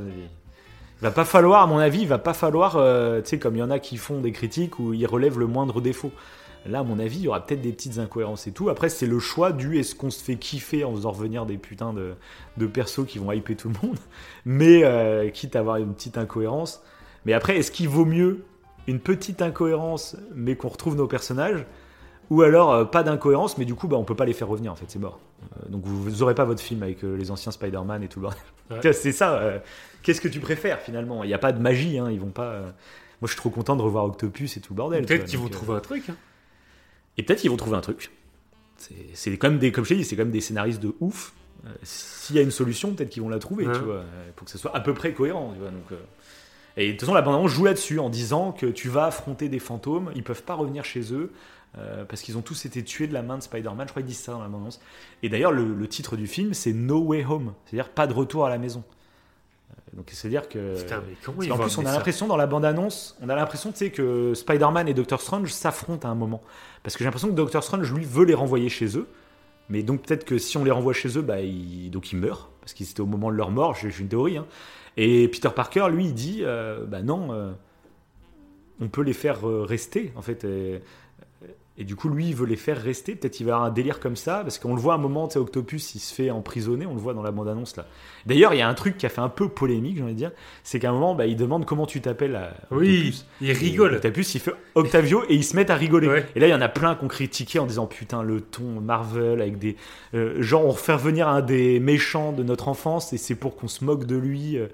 Il 1.01 1.03
va 1.03 1.11
pas 1.11 1.25
falloir, 1.25 1.63
à 1.63 1.67
mon 1.67 1.79
avis, 1.79 2.03
il 2.03 2.09
va 2.09 2.19
pas 2.19 2.35
falloir, 2.35 2.77
euh, 2.77 3.21
tu 3.23 3.31
sais, 3.31 3.39
comme 3.41 3.57
il 3.57 3.59
y 3.59 3.63
en 3.63 3.71
a 3.73 3.81
qui 3.81 3.97
font 3.97 4.21
des 4.21 4.31
critiques 4.31 4.79
où 4.79 4.95
ils 4.95 5.07
relèvent 5.07 5.39
le 5.41 5.49
moindre 5.49 5.81
défaut. 5.81 6.13
Là, 6.67 6.81
à 6.81 6.83
mon 6.83 6.99
avis, 6.99 7.19
il 7.19 7.23
y 7.23 7.29
aura 7.29 7.45
peut-être 7.45 7.61
des 7.61 7.73
petites 7.73 7.99
incohérences 7.99 8.47
et 8.47 8.53
tout. 8.53 8.69
Après, 8.69 8.89
c'est 8.89 9.07
le 9.07 9.19
choix 9.19 9.53
du 9.53 9.79
est-ce 9.79 9.95
qu'on 9.95 10.11
se 10.11 10.23
fait 10.23 10.37
kiffer 10.37 10.85
en 10.85 10.95
faisant 10.95 11.11
revenir 11.11 11.47
des 11.47 11.59
putains 11.59 11.93
de, 11.93 12.15
de 12.57 12.67
persos 12.67 13.07
qui 13.07 13.19
vont 13.19 13.33
hyper 13.33 13.57
tout 13.57 13.69
le 13.69 13.75
monde, 13.87 13.99
mais 14.45 14.85
euh, 14.85 15.29
quitte 15.31 15.57
à 15.57 15.61
avoir 15.61 15.77
une 15.77 15.95
petite 15.95 16.19
incohérence. 16.19 16.83
Mais 17.25 17.33
après, 17.33 17.57
est-ce 17.57 17.71
qu'il 17.71 17.89
vaut 17.89 18.05
mieux 18.05 18.45
une 18.87 19.01
petite 19.01 19.43
incohérence, 19.43 20.17
mais 20.35 20.57
qu'on 20.57 20.69
retrouve 20.69 20.97
nos 20.97 21.07
personnages 21.07 21.65
ou 22.31 22.43
alors 22.43 22.73
euh, 22.73 22.85
pas 22.85 23.03
d'incohérence, 23.03 23.59
mais 23.59 23.65
du 23.65 23.75
coup, 23.75 23.89
bah, 23.89 23.97
on 23.97 24.05
peut 24.05 24.15
pas 24.15 24.25
les 24.25 24.33
faire 24.33 24.49
revenir, 24.49 24.73
en 24.73 24.75
fait, 24.75 24.87
c'est 24.89 24.99
mort. 24.99 25.21
Euh, 25.43 25.69
donc 25.69 25.83
vous, 25.85 26.23
aurez 26.23 26.35
pas 26.35 26.45
votre 26.45 26.63
film 26.63 26.83
avec 26.83 27.05
euh, 27.05 27.15
les 27.15 27.31
anciens 27.31 27.53
Spider-Man 27.53 28.03
et 28.03 28.09
tout 28.09 28.21
le 28.21 28.29
bordel. 28.29 28.43
Ouais. 28.71 28.93
C'est 28.95 29.13
ça. 29.13 29.61
Qu'est-ce 30.03 30.21
que 30.21 30.29
tu 30.29 30.41
préfères 30.41 30.81
finalement? 30.81 31.25
Il 31.25 31.27
n'y 31.27 31.35
a 31.35 31.39
pas 31.39 31.53
de 31.53 31.61
magie, 31.61 31.99
hein, 31.99 32.11
ils 32.11 32.19
vont 32.19 32.31
pas. 32.31 32.61
Moi, 33.21 33.27
je 33.27 33.29
suis 33.29 33.37
trop 33.37 33.51
content 33.51 33.77
de 33.77 33.83
revoir 33.83 34.07
Octopus 34.07 34.57
et 34.57 34.61
tout 34.61 34.73
le 34.73 34.79
bordel. 34.79 35.05
Peut-être 35.05 35.27
qu'ils 35.27 35.39
vont 35.39 35.49
trouver 35.49 35.75
un 35.75 35.81
truc. 35.81 36.09
hein. 36.09 36.17
Et 37.19 37.23
peut-être 37.23 37.41
qu'ils 37.41 37.51
vont 37.51 37.57
trouver 37.57 37.77
un 37.77 37.81
truc. 37.83 38.11
C'est- 39.15 39.37
quand 39.37 39.49
même 39.51 39.59
des, 39.59 39.71
comme 39.73 39.85
je 39.85 39.95
dit, 39.95 40.05
c'est 40.05 40.17
quand 40.17 40.23
même 40.25 40.33
des 40.33 40.41
scénaristes 40.41 40.81
de 40.83 40.95
ouf. 41.01 41.33
Euh, 41.67 41.69
S'il 41.83 42.35
y 42.37 42.39
a 42.39 42.43
une 42.43 42.51
solution, 42.51 42.93
peut-être 42.95 43.11
qu'ils 43.11 43.23
vont 43.23 43.29
la 43.29 43.39
trouver, 43.39 43.67
Ouais. 43.67 43.73
tu 43.75 43.81
vois, 43.81 43.95
euh, 43.97 44.31
pour 44.35 44.45
que 44.47 44.51
ce 44.51 44.59
soit 44.59 44.75
à 44.77 44.81
peu 44.81 44.95
près 44.95 45.13
cohérent, 45.13 45.53
tu 45.55 45.61
vois. 45.61 45.71
Donc, 45.71 45.93
euh. 45.93 45.97
Et 46.77 46.87
de 46.89 46.93
toute 46.93 47.01
façon, 47.01 47.15
la 47.15 47.23
bande 47.23 47.47
joue 47.49 47.65
là-dessus 47.65 47.99
en 48.01 48.09
disant 48.09 48.51
que 48.53 48.67
tu 48.67 48.89
vas 48.89 49.07
affronter 49.07 49.49
des 49.49 49.59
fantômes, 49.59 50.11
ils 50.17 50.25
peuvent 50.25 50.43
pas 50.43 50.55
revenir 50.55 50.85
chez 50.85 51.13
eux. 51.13 51.31
euh, 51.79 52.05
parce 52.05 52.21
qu'ils 52.21 52.37
ont 52.37 52.43
tous 52.43 52.67
été 52.67 52.85
tués 52.85 53.07
de 53.07 53.15
la 53.15 53.23
main 53.23 53.39
de 53.39 53.43
Spider-Man, 53.43 53.87
je 53.87 53.93
crois 53.93 54.03
qu'ils 54.03 54.11
disent 54.11 54.19
ça 54.19 54.33
dans 54.33 54.43
la 54.43 54.49
bande 54.49 54.75
Et 55.23 55.31
d'ailleurs, 55.31 55.53
le, 55.53 55.73
le 55.73 55.89
titre 55.89 56.17
du 56.19 56.27
film, 56.27 56.53
c'est 56.53 56.75
No 56.75 56.99
Way 56.99 57.25
Home, 57.25 57.55
c'est-à-dire 57.65 57.89
pas 57.89 58.07
de 58.07 58.13
retour 58.13 58.45
à 58.45 58.51
la 58.51 58.59
maison. 58.59 58.85
Donc 59.95 60.09
c'est-à-dire 60.11 60.49
que. 60.49 60.81
Putain, 60.81 61.03
mais 61.07 61.15
comment 61.23 61.43
ils 61.43 61.51
vont 61.51 61.59
plus, 61.59 61.79
on 61.79 61.87
a 61.87 61.93
l'impression 61.93 62.27
dans 62.27 62.37
la 62.37 62.47
bande-annonce, 62.47 63.17
on 63.21 63.29
a 63.29 63.35
l'impression 63.35 63.73
tu 63.73 63.79
sais, 63.79 63.91
que 63.91 64.33
Spider-Man 64.35 64.89
et 64.89 64.95
Doctor 64.95 65.21
Strange 65.21 65.53
s'affrontent 65.53 66.09
à 66.09 66.11
un 66.11 66.15
moment. 66.15 66.43
Parce 66.83 66.95
que 66.95 67.01
j'ai 67.01 67.05
l'impression 67.05 67.29
que 67.29 67.35
Doctor 67.35 67.63
Strange, 67.63 67.93
lui, 67.93 68.05
veut 68.05 68.25
les 68.25 68.35
renvoyer 68.35 68.69
chez 68.69 68.97
eux. 68.97 69.07
Mais 69.69 69.83
donc 69.83 70.03
peut-être 70.03 70.25
que 70.25 70.39
si 70.39 70.57
on 70.57 70.65
les 70.65 70.71
renvoie 70.71 70.93
chez 70.93 71.17
eux, 71.17 71.23
bah, 71.23 71.41
ils, 71.41 71.91
donc 71.91 72.13
ils 72.13 72.19
meurent. 72.19 72.51
Parce 72.61 72.73
qu'ils 72.73 72.89
étaient 72.89 73.01
au 73.01 73.07
moment 73.07 73.31
de 73.31 73.37
leur 73.37 73.51
mort, 73.51 73.75
j'ai 73.75 73.89
une 73.99 74.09
théorie. 74.09 74.37
hein. 74.37 74.47
Et 74.97 75.29
Peter 75.29 75.49
Parker, 75.55 75.87
lui, 75.91 76.07
il 76.07 76.15
dit, 76.15 76.41
euh, 76.43 76.85
bah 76.85 77.03
non, 77.03 77.33
euh, 77.33 77.53
on 78.81 78.89
peut 78.89 79.03
les 79.03 79.13
faire 79.13 79.49
euh, 79.49 79.63
rester, 79.63 80.13
en 80.17 80.23
fait. 80.23 80.45
Et, 80.45 80.83
et 81.79 81.85
du 81.85 81.97
coup, 81.97 82.09
lui, 82.11 82.29
il 82.29 82.35
veut 82.35 82.45
les 82.47 82.57
faire 82.57 82.81
rester. 82.81 83.15
Peut-être 83.15 83.33
qu'il 83.33 83.47
va 83.47 83.55
avoir 83.55 83.69
un 83.69 83.73
délire 83.73 83.99
comme 83.99 84.15
ça, 84.17 84.41
parce 84.43 84.59
qu'on 84.59 84.75
le 84.75 84.81
voit 84.81 84.93
à 84.93 84.97
un 84.97 85.01
moment, 85.01 85.27
tu 85.27 85.35
sais, 85.35 85.39
Octopus, 85.39 85.95
il 85.95 86.01
se 86.01 86.13
fait 86.15 86.31
emprisonner, 86.31 86.85
on 86.85 86.93
le 86.95 87.01
voit 87.01 87.15
dans 87.15 87.23
la 87.23 87.31
bande-annonce 87.31 87.77
là. 87.77 87.87
D'ailleurs, 88.27 88.53
il 88.53 88.59
y 88.59 88.61
a 88.61 88.69
un 88.69 88.75
truc 88.75 88.99
qui 88.99 89.07
a 89.07 89.09
fait 89.09 89.23
un 89.23 89.31
peu 89.31 89.49
polémique, 89.49 89.97
j'ai 89.97 90.03
envie 90.03 90.13
de 90.13 90.19
dire, 90.19 90.33
c'est 90.65 90.79
qu'à 90.79 90.91
un 90.91 90.93
moment, 90.93 91.15
bah, 91.15 91.27
il 91.27 91.37
demande 91.37 91.65
comment 91.65 91.87
tu 91.87 92.01
t'appelles 92.03 92.37
à 92.37 92.55
Oui, 92.71 92.99
Octopus. 92.99 93.27
il 93.41 93.51
Et 93.51 93.53
rigole. 93.55 93.95
Octopus, 93.95 94.35
il 94.35 94.41
fait 94.41 94.53
Octavio 94.75 95.23
et 95.31 95.35
ils 95.35 95.45
se 95.45 95.57
mettent 95.57 95.71
à 95.71 95.75
rigoler. 95.77 96.09
Ouais. 96.09 96.27
Et 96.37 96.41
là, 96.41 96.47
il 96.47 96.51
y 96.51 96.55
en 96.55 96.61
a 96.61 96.69
plein 96.69 96.95
qui 96.95 97.05
ont 97.05 97.09
critiqué 97.09 97.59
en 97.59 97.67
disant 97.67 97.87
putain, 97.87 98.23
le 98.23 98.43
ton 98.43 98.81
Marvel 98.81 99.41
avec 99.41 99.59
des. 99.59 99.77
euh, 100.15 100.43
genre, 100.43 100.67
on 100.67 100.71
refait 100.73 100.93
revenir 100.93 101.27
un 101.29 101.41
des 101.41 101.81
méchants 101.81 102.33
de 102.33 102.43
notre 102.43 102.69
enfance 102.69 103.13
et 103.15 103.17
c'est 103.19 103.35
pour 103.35 103.57
qu'on 103.57 103.69
se 103.69 103.83
moque 103.85 104.05
de 104.05 104.17
lui. 104.17 104.59
euh. 104.59 104.67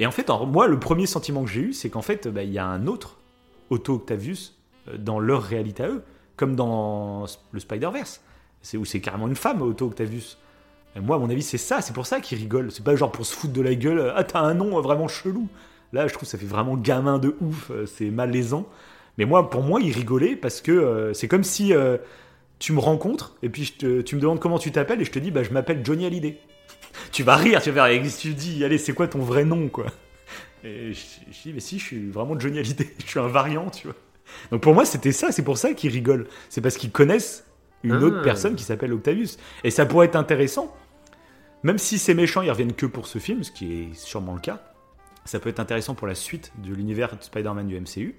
Et 0.00 0.06
en 0.06 0.10
fait, 0.10 0.28
en- 0.28 0.44
moi, 0.46 0.66
le 0.66 0.80
premier 0.80 1.06
sentiment 1.06 1.44
que 1.44 1.50
j'ai 1.50 1.60
eu, 1.60 1.72
c'est 1.72 1.88
qu'en 1.88 2.02
fait, 2.02 2.26
bah, 2.26 2.42
il 2.42 2.50
y 2.52 2.58
a 2.58 2.66
un 2.66 2.86
autre 2.88 3.18
Otto 3.70 3.94
Octavius 3.94 4.58
euh, 4.88 4.96
dans 4.98 5.20
leur 5.20 5.42
réalité 5.44 5.84
à 5.84 5.88
eux, 5.88 6.02
comme 6.42 6.56
dans 6.56 7.24
le 7.52 7.60
Spider-Verse. 7.60 8.20
Où 8.74 8.84
c'est 8.84 9.00
carrément 9.00 9.28
une 9.28 9.36
femme, 9.36 9.62
Otto 9.62 9.86
Octavius. 9.86 10.38
Et 10.96 11.00
moi, 11.00 11.14
à 11.14 11.18
mon 11.20 11.30
avis, 11.30 11.42
c'est 11.42 11.56
ça, 11.56 11.80
c'est 11.80 11.92
pour 11.92 12.04
ça 12.04 12.20
qu'ils 12.20 12.36
rigolent. 12.36 12.72
C'est 12.72 12.84
pas 12.84 12.96
genre 12.96 13.12
pour 13.12 13.24
se 13.24 13.32
foutre 13.32 13.52
de 13.52 13.62
la 13.62 13.76
gueule, 13.76 14.12
ah, 14.16 14.24
t'as 14.24 14.40
un 14.40 14.54
nom 14.54 14.80
vraiment 14.80 15.06
chelou. 15.06 15.46
Là, 15.92 16.08
je 16.08 16.12
trouve 16.12 16.28
ça 16.28 16.38
fait 16.38 16.46
vraiment 16.46 16.76
gamin 16.76 17.20
de 17.20 17.36
ouf, 17.40 17.70
euh, 17.70 17.86
c'est 17.86 18.10
malaisant. 18.10 18.66
Mais 19.18 19.24
moi, 19.24 19.50
pour 19.50 19.62
moi, 19.62 19.80
ils 19.80 19.92
rigolaient 19.92 20.34
parce 20.34 20.60
que 20.60 20.72
euh, 20.72 21.14
c'est 21.14 21.28
comme 21.28 21.44
si 21.44 21.72
euh, 21.72 21.96
tu 22.58 22.72
me 22.72 22.80
rencontres 22.80 23.36
et 23.44 23.48
puis 23.48 23.72
tu 23.78 23.86
me 23.86 24.20
demandes 24.20 24.40
comment 24.40 24.58
tu 24.58 24.72
t'appelles 24.72 25.00
et 25.00 25.04
je 25.04 25.12
te 25.12 25.20
dis, 25.20 25.30
bah, 25.30 25.44
je 25.44 25.50
m'appelle 25.50 25.84
Johnny 25.84 26.06
Hallyday. 26.06 26.40
tu 27.12 27.22
vas 27.22 27.36
rire, 27.36 27.62
tu 27.62 27.70
vas 27.70 27.86
faire, 27.86 28.02
que 28.02 28.20
tu 28.20 28.34
dis, 28.34 28.64
allez, 28.64 28.78
c'est 28.78 28.94
quoi 28.94 29.06
ton 29.06 29.20
vrai 29.20 29.44
nom, 29.44 29.68
quoi? 29.68 29.86
Et 30.64 30.92
je, 30.92 31.00
je 31.30 31.42
dis, 31.42 31.52
mais 31.52 31.60
si, 31.60 31.78
je 31.78 31.84
suis 31.84 32.10
vraiment 32.10 32.36
Johnny 32.36 32.58
Hallyday, 32.58 32.88
je 32.98 33.06
suis 33.06 33.20
un 33.20 33.28
variant, 33.28 33.70
tu 33.70 33.86
vois. 33.86 33.96
Donc 34.50 34.60
pour 34.62 34.74
moi, 34.74 34.84
c'était 34.84 35.12
ça, 35.12 35.32
c'est 35.32 35.42
pour 35.44 35.58
ça 35.58 35.72
qu'ils 35.74 35.90
rigolent. 35.92 36.26
C'est 36.48 36.60
parce 36.60 36.76
qu'ils 36.76 36.90
connaissent 36.92 37.44
une 37.82 37.92
Ah. 37.92 38.00
autre 38.02 38.22
personne 38.22 38.54
qui 38.54 38.64
s'appelle 38.64 38.92
Octavius. 38.92 39.38
Et 39.64 39.70
ça 39.70 39.86
pourrait 39.86 40.06
être 40.06 40.16
intéressant, 40.16 40.74
même 41.62 41.78
si 41.78 41.98
ces 41.98 42.14
méchants, 42.14 42.42
ils 42.42 42.50
reviennent 42.50 42.74
que 42.74 42.86
pour 42.86 43.06
ce 43.06 43.18
film, 43.18 43.42
ce 43.44 43.50
qui 43.52 43.72
est 43.82 43.94
sûrement 43.94 44.34
le 44.34 44.40
cas, 44.40 44.62
ça 45.24 45.38
peut 45.40 45.48
être 45.48 45.60
intéressant 45.60 45.94
pour 45.94 46.06
la 46.06 46.14
suite 46.14 46.52
de 46.58 46.72
l'univers 46.74 47.16
de 47.16 47.22
Spider-Man 47.22 47.66
du 47.68 47.76
MCU. 47.80 48.14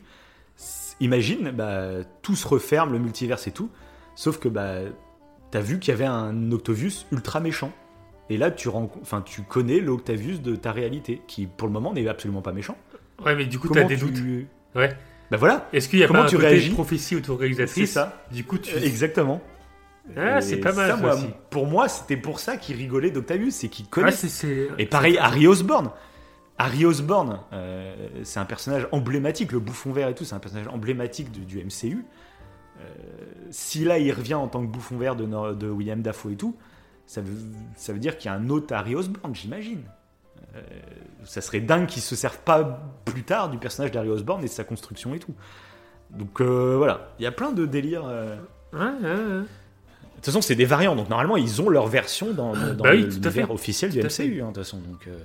Imagine, 1.00 1.52
bah, 1.52 2.04
tout 2.22 2.36
se 2.36 2.48
referme, 2.48 2.94
le 2.94 3.00
multiverse 3.00 3.48
et 3.48 3.52
tout, 3.52 3.70
sauf 4.16 4.38
que 4.40 4.48
bah, 4.48 4.76
t'as 5.52 5.60
vu 5.60 5.80
qu'il 5.80 5.92
y 5.92 5.96
avait 5.96 6.06
un 6.06 6.52
Octavius 6.52 7.06
ultra 7.12 7.40
méchant. 7.40 7.72
Et 8.30 8.38
là, 8.38 8.52
tu, 8.52 8.70
enfin, 8.70 9.22
tu 9.22 9.42
connais 9.42 9.80
l'Octavius 9.80 10.42
de 10.42 10.56
ta 10.56 10.72
réalité, 10.72 11.22
qui 11.28 11.46
pour 11.48 11.68
le 11.68 11.74
moment 11.74 11.94
n'est 11.94 12.08
absolument 12.08 12.42
pas 12.42 12.54
méchant. 12.54 12.78
Ouais, 13.26 13.36
mais 13.36 13.46
du 13.46 13.60
coup, 13.60 13.68
t'as 13.70 13.84
des 13.84 13.98
tu- 13.98 14.06
doutes. 14.12 14.48
Ouais. 14.76 14.96
Bah 15.32 15.38
voilà, 15.38 15.68
Est-ce 15.74 15.90
qu'il 15.90 16.00
y 16.00 16.04
a 16.04 16.08
Comment 16.08 16.20
pas 16.22 16.26
un 16.26 16.30
tu 16.30 16.36
côté 16.36 16.48
réagis 16.48 16.70
prophétie 16.72 17.16
autoréalisatrice 17.16 17.76
c'est 17.90 17.94
ça. 17.94 18.24
Du 18.32 18.44
coup, 18.44 18.58
tu. 18.58 18.76
Exactement. 18.78 19.42
Ah, 20.18 20.42
c'est 20.42 20.58
pas 20.58 20.74
mal, 20.74 20.92
ça, 20.92 20.98
moi, 20.98 21.16
aussi. 21.16 21.28
pour 21.50 21.66
moi, 21.66 21.88
c'était 21.88 22.18
pour 22.18 22.40
ça 22.40 22.58
qu'ils 22.58 22.76
rigolaient 22.76 23.10
d'Octavius, 23.10 23.56
c'est 23.56 23.70
Ah, 23.74 23.84
connaissent. 23.90 24.20
c'est- 24.20 24.28
c'est- 24.28 24.68
Et 24.78 24.86
pareil, 24.86 25.18
Harry 25.18 25.48
Osborn. 25.48 25.92
Harry 26.58 26.86
Osborn, 26.86 27.40
euh, 27.54 27.96
c'est 28.24 28.40
un 28.40 28.46
personnage 28.46 28.88
emblématique, 28.92 29.52
le 29.54 29.60
bouffon 29.60 29.92
vert 29.92 30.10
et 30.10 30.14
tout, 30.14 30.24
c'est 30.26 30.36
un 30.36 30.40
personnage 30.40 30.68
emblématique 30.68 31.32
du, 31.32 31.40
du 31.46 31.58
MCU. 31.60 32.04
Euh, 32.80 32.84
si 33.50 33.86
là 33.86 33.98
il 33.98 34.12
revient 34.12 34.34
en 34.36 34.48
tant 34.48 34.62
que 34.62 34.72
bouffon 34.72 34.98
vert 34.98 35.16
de, 35.16 35.26
de 35.54 35.70
William 35.70 36.02
Dafoe 36.02 36.32
et 36.34 36.36
tout, 36.36 36.56
ça 37.08 37.22
veut, 37.22 37.34
ça 37.76 37.94
veut 37.94 38.00
dire 38.00 38.18
qu'il 38.18 38.30
y 38.30 38.34
a 38.34 38.38
un 38.38 38.50
autre 38.50 38.74
Harry 38.76 38.94
Osborn, 38.96 39.34
j'imagine. 39.34 39.82
Euh, 40.56 40.62
ça 41.24 41.42
serait 41.42 41.62
dingue 41.62 41.88
qu'il 41.88 42.02
se 42.02 42.16
serve 42.16 42.38
pas 42.40 42.82
plus 43.06 43.24
tard 43.24 43.50
du 43.50 43.58
personnage 43.58 43.92
d'Harry 43.92 44.10
Osborn 44.10 44.42
et 44.42 44.46
de 44.48 44.50
sa 44.50 44.64
construction 44.64 45.14
et 45.16 45.20
tout. 45.20 45.34
Donc 46.12 46.42
euh, 46.42 46.76
voilà, 46.78 47.12
il 47.20 47.24
y 47.24 47.26
a 47.26 47.32
plein 47.32 47.52
de 47.52 47.66
délires. 47.66 48.06
euh. 48.06 48.36
Ouais, 48.74 48.80
ouais, 48.80 49.10
ouais. 49.10 49.42
De 49.42 49.46
toute 50.18 50.26
façon, 50.26 50.42
c'est 50.42 50.56
des 50.56 50.66
variants, 50.66 50.96
donc 50.96 51.10
normalement 51.10 51.38
ils 51.38 51.62
ont 51.62 51.70
leur 51.70 51.88
version 51.88 52.34
dans, 52.34 52.54
dans 52.54 52.84
Bah 52.84 52.92
oui, 52.94 53.04
l'univers 53.04 53.52
officiel 53.52 53.92
du 53.92 54.00
Tout. 54.00 54.06
MCU. 54.08 54.42
hein, 54.42 54.50
de 54.50 54.54
toute 54.54 54.58
façon, 54.58 54.78
donc. 54.78 55.08
euh, 55.08 55.18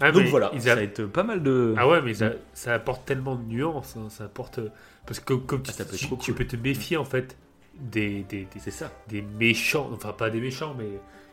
Ah, 0.00 0.12
donc 0.12 0.24
voilà, 0.26 0.50
ils 0.54 0.62
ça 0.62 0.72
a- 0.72 0.76
va 0.76 0.82
être 0.82 1.04
pas 1.06 1.22
mal 1.22 1.42
de. 1.42 1.74
Ah 1.76 1.86
ouais, 1.88 2.02
mais 2.02 2.14
ça, 2.14 2.30
ça 2.52 2.74
apporte 2.74 3.04
tellement 3.06 3.36
de 3.36 3.44
nuances. 3.44 3.96
hein, 3.96 4.08
Ça 4.10 4.24
apporte. 4.24 4.60
parce 5.06 5.20
que 5.20 5.34
comme 5.34 5.62
tu, 5.62 5.70
Ah, 5.70 5.76
ça 5.78 5.84
peut 5.84 5.94
être 5.94 5.98
tu- 6.00 6.06
trop 6.06 6.16
tu 6.16 6.32
cool. 6.32 6.38
peux 6.46 6.56
te 6.56 6.60
méfier 6.60 6.96
en 6.96 7.04
fait 7.04 7.36
des, 7.78 8.22
des, 8.24 8.40
des, 8.52 8.60
C'est 8.60 8.70
ça. 8.70 8.90
des 9.08 9.22
méchants, 9.22 9.90
enfin 9.92 10.12
pas 10.12 10.30
des 10.30 10.40
méchants, 10.40 10.74
mais 10.76 10.88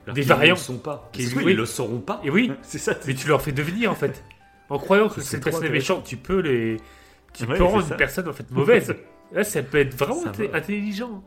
Alors 0.05 0.15
des 0.15 0.21
variants. 0.23 0.53
ne 0.55 0.59
le 0.59 0.63
sont 0.63 0.77
pas. 0.77 1.09
Qui- 1.13 1.23
C'est- 1.23 1.35
oui, 1.37 1.43
oui. 1.45 1.51
Ils 1.53 1.57
le 1.57 1.65
sauront 1.65 1.99
pas. 1.99 2.21
Et 2.23 2.29
oui. 2.29 2.51
c'est 2.61 2.77
ça. 2.77 2.93
Mais 3.07 3.13
tu 3.13 3.27
leur 3.27 3.41
fais 3.41 3.51
devenir 3.51 3.91
en 3.91 3.95
fait. 3.95 4.23
En 4.69 4.77
croyant 4.79 5.07
que 5.09 5.21
C'est 5.21 5.31
cette 5.31 5.41
trop 5.41 5.51
personne 5.51 5.71
méchante, 5.71 6.03
tu 6.05 6.17
peux 6.17 6.39
les. 6.39 6.77
Tu 7.33 7.45
Ouais, 7.45 7.57
peux 7.57 7.63
rendre 7.63 7.87
une 7.89 7.97
personne 7.97 8.27
en 8.27 8.33
fait 8.33 8.49
mauvaise. 8.51 8.95
Là, 9.31 9.43
ça 9.43 9.63
peut 9.63 9.79
être 9.79 9.95
vraiment 9.95 10.23
intelligent. 10.53 11.23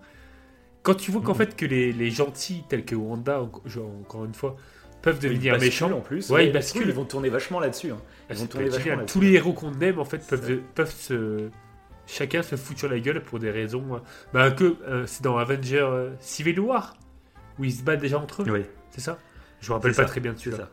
Quand 0.83 0.95
tu 0.95 1.11
vois 1.11 1.21
qu'en 1.21 1.33
Mhm. 1.33 1.39
fait 1.39 1.57
que 1.57 1.67
les, 1.67 1.93
les 1.93 2.11
gentils, 2.11 2.63
tels 2.69 2.85
que 2.85 2.95
Wanda, 2.95 3.41
encore 3.43 4.25
une 4.25 4.35
fois, 4.35 4.57
peuvent 5.03 5.19
Ils 5.23 5.31
devenir 5.31 5.59
méchants. 5.59 5.91
en 5.91 6.01
plus. 6.01 6.31
Ouais, 6.31 6.45
ils 6.45 6.49
ils 6.49 6.53
basculent. 6.53 6.87
Ils 6.87 6.93
vont 6.95 7.05
tourner 7.05 7.29
vachement 7.29 7.59
là-dessus. 7.59 7.91
hein. 7.91 7.99
Ah, 8.01 8.11
Ils 8.31 8.37
ça 8.37 8.43
vont 8.43 8.47
tourner 8.49 8.69
vachement. 8.69 9.05
Tous 9.07 9.21
les 9.21 9.33
héros 9.33 9.53
qu'on 9.53 9.73
aime 9.81 9.99
en 9.99 10.05
fait 10.05 10.25
peuvent, 10.27 10.61
peuvent 10.75 10.95
se 10.95 11.49
chacun 12.07 12.43
se 12.43 12.55
foutre 12.55 12.79
sur 12.79 12.89
la 12.89 13.01
gueule 13.01 13.21
pour 13.21 13.41
des 13.41 13.51
raisons 13.51 13.97
euh, 13.97 13.99
bah 14.33 14.53
que 14.53 14.77
euh, 14.87 15.07
c'est 15.07 15.25
dans 15.25 15.39
Avenger 15.39 15.79
euh, 15.81 16.11
Civil 16.21 16.61
War 16.61 16.95
où 17.59 17.65
ils 17.65 17.73
se 17.73 17.83
battent 17.83 18.01
déjà 18.01 18.19
entre 18.19 18.43
eux 18.43 18.51
Oui, 18.51 18.63
c'est 18.91 19.01
ça? 19.01 19.19
Je 19.61 19.69
me 19.71 19.75
rappelle 19.75 19.93
pas 19.95 20.03
ça, 20.03 20.09
très 20.09 20.21
bien 20.21 20.33
de 20.33 20.39
celui-là 20.39 20.69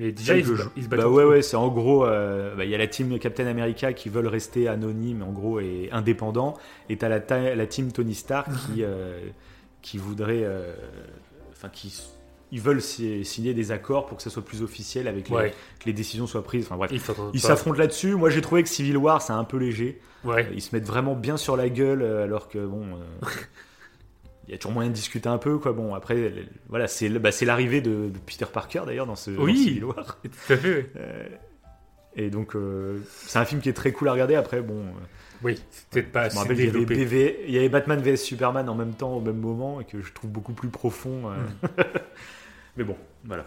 mais 0.00 0.12
déjà 0.12 0.36
ils, 0.36 0.46
se, 0.46 0.52
ils 0.76 0.84
se 0.84 0.88
battent 0.88 1.00
Bah 1.00 1.06
entre 1.08 1.16
ouais, 1.16 1.24
ouais, 1.24 1.42
c'est 1.42 1.56
en 1.56 1.66
gros, 1.66 2.06
euh, 2.06 2.54
bah, 2.54 2.64
il 2.64 2.70
y 2.70 2.74
a 2.76 2.78
la 2.78 2.86
team 2.86 3.18
Captain 3.18 3.46
America 3.48 3.92
qui 3.92 4.08
veulent 4.08 4.28
rester 4.28 4.68
anonymes, 4.68 5.24
en 5.24 5.32
gros, 5.32 5.58
et 5.58 5.88
indépendants. 5.90 6.56
Et 6.88 6.96
t'as 6.98 7.08
la, 7.08 7.18
ta- 7.18 7.56
la 7.56 7.66
team 7.66 7.90
Tony 7.90 8.14
Stark 8.14 8.46
qui, 8.72 8.84
euh, 8.84 9.18
qui 9.82 9.98
voudrait, 9.98 10.44
euh, 10.44 10.72
enfin, 11.50 11.68
qui, 11.68 12.00
ils 12.52 12.60
veulent 12.60 12.80
si- 12.80 13.24
signer 13.24 13.54
des 13.54 13.72
accords 13.72 14.06
pour 14.06 14.18
que 14.18 14.22
ça 14.22 14.30
soit 14.30 14.44
plus 14.44 14.62
officiel, 14.62 15.08
avec 15.08 15.30
les- 15.30 15.34
Ouais. 15.34 15.50
que 15.80 15.86
les 15.86 15.92
décisions 15.92 16.28
soient 16.28 16.44
prises. 16.44 16.66
Enfin 16.66 16.76
bref, 16.76 16.92
Ils 17.34 17.40
s'affrontent 17.40 17.76
là-dessus. 17.76 18.14
Moi, 18.14 18.30
j'ai 18.30 18.40
trouvé 18.40 18.62
que 18.62 18.68
Civil 18.68 18.96
War, 18.98 19.20
c'est 19.20 19.32
un 19.32 19.42
peu 19.42 19.56
léger. 19.56 20.00
Ouais. 20.22 20.48
Ils 20.54 20.62
se 20.62 20.76
mettent 20.76 20.86
vraiment 20.86 21.16
bien 21.16 21.36
sur 21.36 21.56
la 21.56 21.68
gueule, 21.68 22.04
alors 22.04 22.46
que 22.48 22.64
bon. 22.64 22.86
Il 24.48 24.52
y 24.52 24.54
a 24.54 24.58
toujours 24.58 24.72
moyen 24.72 24.88
de 24.88 24.94
discuter 24.94 25.28
un 25.28 25.36
peu, 25.36 25.58
quoi. 25.58 25.72
Bon, 25.72 25.94
après, 25.94 26.32
voilà, 26.70 26.88
c'est 26.88 27.10
bah, 27.10 27.30
c'est 27.32 27.44
l'arrivée 27.44 27.82
de, 27.82 28.08
de 28.08 28.18
Peter 28.24 28.46
Parker 28.50 28.80
d'ailleurs 28.86 29.06
dans 29.06 29.14
ce 29.14 29.30
dans 29.30 29.42
Oui. 29.42 29.80
War. 29.84 30.18
Tout 30.22 30.52
à 30.52 30.56
fait. 30.56 30.90
Euh, 30.96 31.28
et 32.16 32.30
donc, 32.30 32.56
euh, 32.56 32.98
c'est 33.26 33.38
un 33.38 33.44
film 33.44 33.60
qui 33.60 33.68
est 33.68 33.74
très 33.74 33.92
cool 33.92 34.08
à 34.08 34.12
regarder. 34.12 34.34
Après, 34.36 34.62
bon, 34.62 34.80
euh, 34.80 34.90
Oui, 35.44 35.62
peut-être 35.90 36.10
pas 36.10 36.22
assez 36.22 36.38
rappelle 36.38 36.56
qu'il 36.56 36.64
y 36.64 36.68
avait, 36.70 36.78
développé. 36.80 37.04
BV 37.04 37.40
il 37.46 37.54
y 37.54 37.58
avait 37.58 37.68
Batman 37.68 38.00
vs 38.00 38.16
Superman 38.16 38.68
en 38.70 38.74
même 38.74 38.94
temps, 38.94 39.12
au 39.12 39.20
même 39.20 39.38
moment, 39.38 39.80
et 39.82 39.84
que 39.84 40.00
je 40.00 40.12
trouve 40.14 40.30
beaucoup 40.30 40.54
plus 40.54 40.70
profond. 40.70 41.30
euh. 41.30 41.82
Mais 42.78 42.84
bon, 42.84 42.96
voilà. 43.24 43.44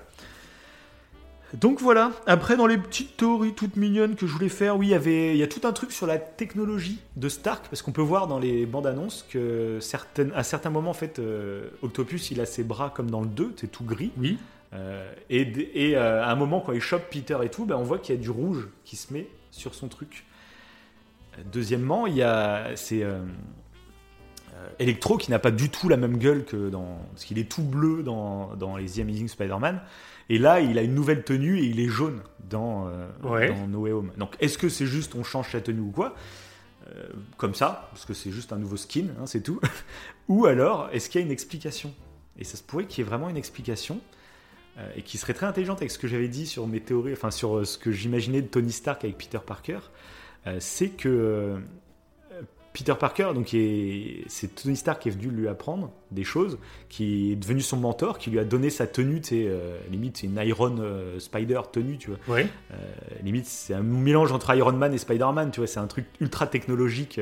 Donc 1.59 1.81
voilà. 1.81 2.11
Après, 2.27 2.55
dans 2.55 2.67
les 2.67 2.77
petites 2.77 3.17
théories 3.17 3.53
toutes 3.53 3.75
mignonnes 3.75 4.15
que 4.15 4.25
je 4.25 4.31
voulais 4.31 4.49
faire, 4.49 4.77
oui, 4.77 4.87
il 4.87 4.91
y 4.91 4.95
avait, 4.95 5.33
il 5.33 5.37
y 5.37 5.43
a 5.43 5.47
tout 5.47 5.67
un 5.67 5.73
truc 5.73 5.91
sur 5.91 6.07
la 6.07 6.17
technologie 6.17 6.99
de 7.17 7.27
Stark, 7.27 7.67
parce 7.69 7.81
qu'on 7.81 7.91
peut 7.91 8.01
voir 8.01 8.27
dans 8.27 8.39
les 8.39 8.65
bandes 8.65 8.87
annonces 8.87 9.25
que 9.29 9.79
certaines, 9.81 10.31
à 10.33 10.43
certains 10.43 10.69
moments, 10.69 10.91
en 10.91 10.95
fait, 10.95 11.19
euh, 11.19 11.69
Octopus, 11.81 12.31
il 12.31 12.39
a 12.39 12.45
ses 12.45 12.63
bras 12.63 12.91
comme 12.95 13.11
dans 13.11 13.21
le 13.21 13.27
2, 13.27 13.53
c'est 13.57 13.71
tout 13.71 13.83
gris. 13.83 14.11
Oui. 14.17 14.37
Euh, 14.73 15.11
et 15.29 15.41
et, 15.75 15.97
euh, 15.97 16.23
à 16.23 16.31
un 16.31 16.35
moment, 16.35 16.61
quand 16.61 16.71
il 16.71 16.81
chope 16.81 17.09
Peter 17.09 17.37
et 17.43 17.49
tout, 17.49 17.65
ben, 17.65 17.75
on 17.75 17.83
voit 17.83 17.99
qu'il 17.99 18.15
y 18.15 18.17
a 18.17 18.21
du 18.21 18.29
rouge 18.29 18.69
qui 18.85 18.95
se 18.95 19.11
met 19.13 19.27
sur 19.51 19.75
son 19.75 19.89
truc. 19.89 20.25
Deuxièmement, 21.51 22.07
il 22.07 22.15
y 22.15 22.23
a 22.23 22.71
c'est 22.75 23.05
Electro 24.79 25.17
qui 25.17 25.31
n'a 25.31 25.39
pas 25.39 25.51
du 25.51 25.69
tout 25.69 25.87
la 25.89 25.97
même 25.97 26.17
gueule 26.17 26.43
que 26.43 26.69
dans 26.69 26.99
parce 27.11 27.23
qu'il 27.23 27.39
est 27.39 27.49
tout 27.49 27.63
bleu 27.63 28.03
dans, 28.03 28.55
dans 28.55 28.75
les 28.75 28.85
The 28.85 28.99
Amazing 28.99 29.29
Spider-Man. 29.29 29.81
Et 30.33 30.37
là, 30.37 30.61
il 30.61 30.77
a 30.79 30.81
une 30.81 30.95
nouvelle 30.95 31.23
tenue 31.23 31.59
et 31.59 31.65
il 31.65 31.81
est 31.81 31.89
jaune 31.89 32.21
dans, 32.49 32.87
euh, 32.87 33.05
Ouais. 33.21 33.49
dans 33.49 33.67
No 33.67 33.79
Way 33.81 33.91
Home. 33.91 34.11
Donc, 34.17 34.35
est-ce 34.39 34.57
que 34.57 34.69
c'est 34.69 34.85
juste 34.85 35.13
on 35.13 35.23
change 35.25 35.51
sa 35.51 35.59
tenue 35.59 35.81
ou 35.81 35.91
quoi? 35.91 36.15
Euh, 36.87 37.03
Comme 37.35 37.53
ça, 37.53 37.89
parce 37.91 38.05
que 38.05 38.13
c'est 38.13 38.31
juste 38.31 38.53
un 38.53 38.57
nouveau 38.57 38.77
skin, 38.77 39.07
hein, 39.19 39.25
c'est 39.25 39.41
tout. 39.41 39.59
ou 40.29 40.45
alors, 40.45 40.87
est-ce 40.93 41.09
qu'il 41.09 41.19
y 41.19 41.23
a 41.23 41.25
une 41.27 41.33
explication? 41.33 41.93
Et 42.37 42.45
ça 42.45 42.55
se 42.55 42.63
pourrait 42.63 42.85
qu'il 42.85 43.03
y 43.03 43.05
ait 43.05 43.09
vraiment 43.09 43.27
une 43.27 43.35
explication 43.35 43.99
euh, 44.77 44.89
et 44.95 45.01
qui 45.01 45.17
serait 45.17 45.33
très 45.33 45.47
intelligente 45.47 45.79
avec 45.79 45.91
ce 45.91 45.99
que 45.99 46.07
j'avais 46.07 46.29
dit 46.29 46.45
sur 46.47 46.65
mes 46.65 46.79
théories, 46.79 47.11
enfin 47.11 47.29
sur 47.29 47.57
euh, 47.57 47.65
ce 47.65 47.77
que 47.77 47.91
j'imaginais 47.91 48.41
de 48.41 48.47
Tony 48.47 48.71
Stark 48.71 49.03
avec 49.03 49.17
Peter 49.17 49.39
Parker, 49.45 49.79
c'est 50.59 50.89
que 50.89 51.57
Peter 52.73 52.93
Parker, 52.99 53.31
donc 53.35 53.49
c'est 54.27 54.55
Tony 54.55 54.75
Stark 54.77 55.01
qui 55.01 55.09
est 55.09 55.11
venu 55.11 55.27
lui 55.29 55.47
apprendre 55.49 55.91
des 56.11 56.23
choses, 56.23 56.57
qui 56.89 57.33
est 57.33 57.35
devenu 57.35 57.59
son 57.61 57.77
mentor, 57.77 58.17
qui 58.17 58.29
lui 58.29 58.39
a 58.39 58.45
donné 58.45 58.69
sa 58.69 58.87
tenue, 58.87 59.19
tu 59.21 59.27
sais, 59.29 59.45
euh, 59.47 59.77
limite 59.91 60.17
c'est 60.17 60.27
une 60.27 60.37
Iron 60.37 60.77
euh, 60.79 61.19
Spider 61.19 61.59
tenue, 61.71 61.97
tu 61.97 62.11
vois. 62.11 62.19
Euh, 62.71 62.75
limite, 63.23 63.45
c'est 63.45 63.73
un 63.73 63.83
mélange 63.83 64.31
entre 64.31 64.55
Iron 64.55 64.71
Man 64.73 64.93
et 64.93 64.97
Spider-Man, 64.97 65.51
tu 65.51 65.59
vois, 65.59 65.67
c'est 65.67 65.79
un 65.79 65.87
truc 65.87 66.05
ultra 66.21 66.47
technologique. 66.47 67.19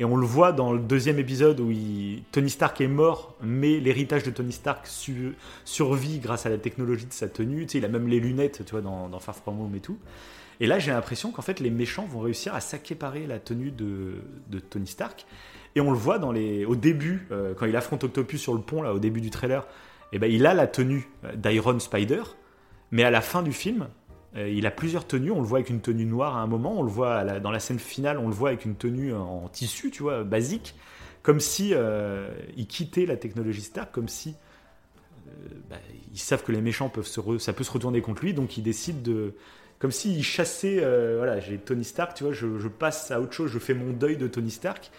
et 0.00 0.04
on 0.04 0.16
le 0.16 0.26
voit 0.26 0.50
dans 0.52 0.72
le 0.72 0.80
deuxième 0.80 1.18
épisode 1.18 1.60
où 1.60 1.70
il- 1.70 2.24
Tony 2.32 2.50
Stark 2.50 2.80
est 2.80 2.88
mort, 2.88 3.36
mais 3.42 3.78
l'héritage 3.78 4.22
de 4.24 4.30
Tony 4.30 4.50
Stark 4.52 4.86
su- 4.86 5.34
survit 5.64 6.18
grâce 6.18 6.46
à 6.46 6.48
la 6.50 6.58
technologie 6.58 7.06
de 7.06 7.12
sa 7.12 7.28
tenue. 7.28 7.66
Tu 7.66 7.72
sais, 7.72 7.78
il 7.78 7.84
a 7.84 7.88
même 7.88 8.08
les 8.08 8.18
lunettes, 8.18 8.64
tu 8.64 8.70
vois, 8.72 8.80
dans, 8.80 9.08
dans 9.08 9.20
Far 9.20 9.36
From 9.36 9.60
Home 9.60 9.74
et 9.76 9.80
tout. 9.80 9.98
Et 10.60 10.66
là, 10.66 10.78
j'ai 10.78 10.90
l'impression 10.90 11.32
qu'en 11.32 11.42
fait, 11.42 11.58
les 11.58 11.70
méchants 11.70 12.04
vont 12.04 12.20
réussir 12.20 12.54
à 12.54 12.60
s'accaparer 12.60 13.26
la 13.26 13.38
tenue 13.38 13.70
de, 13.70 14.22
Tony 14.68 14.86
Stark. 14.86 15.26
Et 15.74 15.80
on 15.80 15.90
le 15.90 15.96
voit 15.96 16.18
dans 16.18 16.32
les, 16.32 16.66
au 16.66 16.76
début, 16.76 17.26
euh, 17.30 17.54
quand 17.54 17.64
il 17.64 17.74
affronte 17.76 18.04
Octopus 18.04 18.40
sur 18.40 18.52
le 18.52 18.60
pont, 18.60 18.82
là, 18.82 18.92
au 18.92 18.98
début 18.98 19.22
du 19.22 19.30
trailer, 19.30 19.66
et 20.12 20.18
ben, 20.18 20.30
il 20.30 20.44
a 20.44 20.52
la 20.52 20.66
tenue 20.66 21.08
euh, 21.24 21.34
d'Iron 21.34 21.78
Spider, 21.78 22.22
mais 22.90 23.04
à 23.04 23.10
la 23.10 23.22
fin 23.22 23.42
du 23.42 23.52
film, 23.52 23.88
euh, 24.36 24.48
il 24.48 24.66
a 24.66 24.70
plusieurs 24.70 25.06
tenues. 25.06 25.30
On 25.30 25.40
le 25.40 25.46
voit 25.46 25.58
avec 25.58 25.70
une 25.70 25.80
tenue 25.80 26.04
noire 26.04 26.36
à 26.36 26.40
un 26.40 26.46
moment, 26.46 26.78
on 26.78 26.82
le 26.82 26.90
voit 26.90 27.24
dans 27.40 27.50
la 27.50 27.60
scène 27.60 27.78
finale, 27.78 28.18
on 28.18 28.28
le 28.28 28.34
voit 28.34 28.50
avec 28.50 28.66
une 28.66 28.74
tenue 28.74 29.14
en 29.14 29.48
tissu, 29.48 29.90
tu 29.90 30.02
vois, 30.02 30.24
basique, 30.24 30.74
comme 31.22 31.40
si 31.40 31.72
il 32.56 32.66
quittait 32.66 33.06
la 33.06 33.16
technologie 33.16 33.62
Stark, 33.62 33.92
comme 33.92 34.08
si 34.08 34.34
bah, 35.70 35.76
ils 36.12 36.18
savent 36.18 36.42
que 36.42 36.52
les 36.52 36.60
méchants 36.60 36.88
peuvent 36.88 37.06
ça 37.06 37.52
peut 37.52 37.64
se 37.64 37.70
retourner 37.70 38.02
contre 38.02 38.24
lui, 38.24 38.34
donc 38.34 38.56
ils 38.56 38.62
décident 38.62 39.00
de, 39.02 39.34
comme 39.80 39.90
s'ils 39.90 40.22
chassaient, 40.22 40.78
euh, 40.82 41.16
voilà, 41.16 41.40
j'ai 41.40 41.58
Tony 41.58 41.82
Stark, 41.84 42.14
tu 42.14 42.22
vois, 42.22 42.32
je, 42.32 42.58
je 42.58 42.68
passe 42.68 43.10
à 43.10 43.20
autre 43.20 43.32
chose, 43.32 43.50
je 43.50 43.58
fais 43.58 43.74
mon 43.74 43.92
deuil 43.92 44.16
de 44.16 44.28
Tony 44.28 44.50
Stark, 44.50 44.90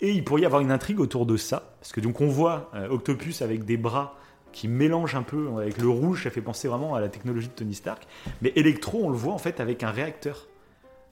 et 0.00 0.10
il 0.10 0.24
pourrait 0.24 0.40
y 0.42 0.46
avoir 0.46 0.60
une 0.62 0.72
intrigue 0.72 0.98
autour 0.98 1.26
de 1.26 1.36
ça, 1.36 1.74
parce 1.80 1.92
que 1.92 2.00
donc 2.00 2.20
on 2.20 2.26
voit 2.28 2.70
euh, 2.74 2.88
Octopus 2.88 3.42
avec 3.42 3.64
des 3.64 3.76
bras 3.76 4.16
qui 4.50 4.68
mélangent 4.68 5.14
un 5.14 5.22
peu 5.22 5.48
avec 5.58 5.78
le 5.78 5.88
rouge, 5.88 6.24
ça 6.24 6.30
fait 6.30 6.40
penser 6.40 6.66
vraiment 6.66 6.94
à 6.94 7.00
la 7.00 7.08
technologie 7.08 7.48
de 7.48 7.52
Tony 7.52 7.74
Stark, 7.74 8.02
mais 8.40 8.52
Electro, 8.56 9.04
on 9.04 9.10
le 9.10 9.16
voit 9.16 9.34
en 9.34 9.38
fait 9.38 9.60
avec 9.60 9.82
un 9.82 9.90
réacteur 9.90 10.48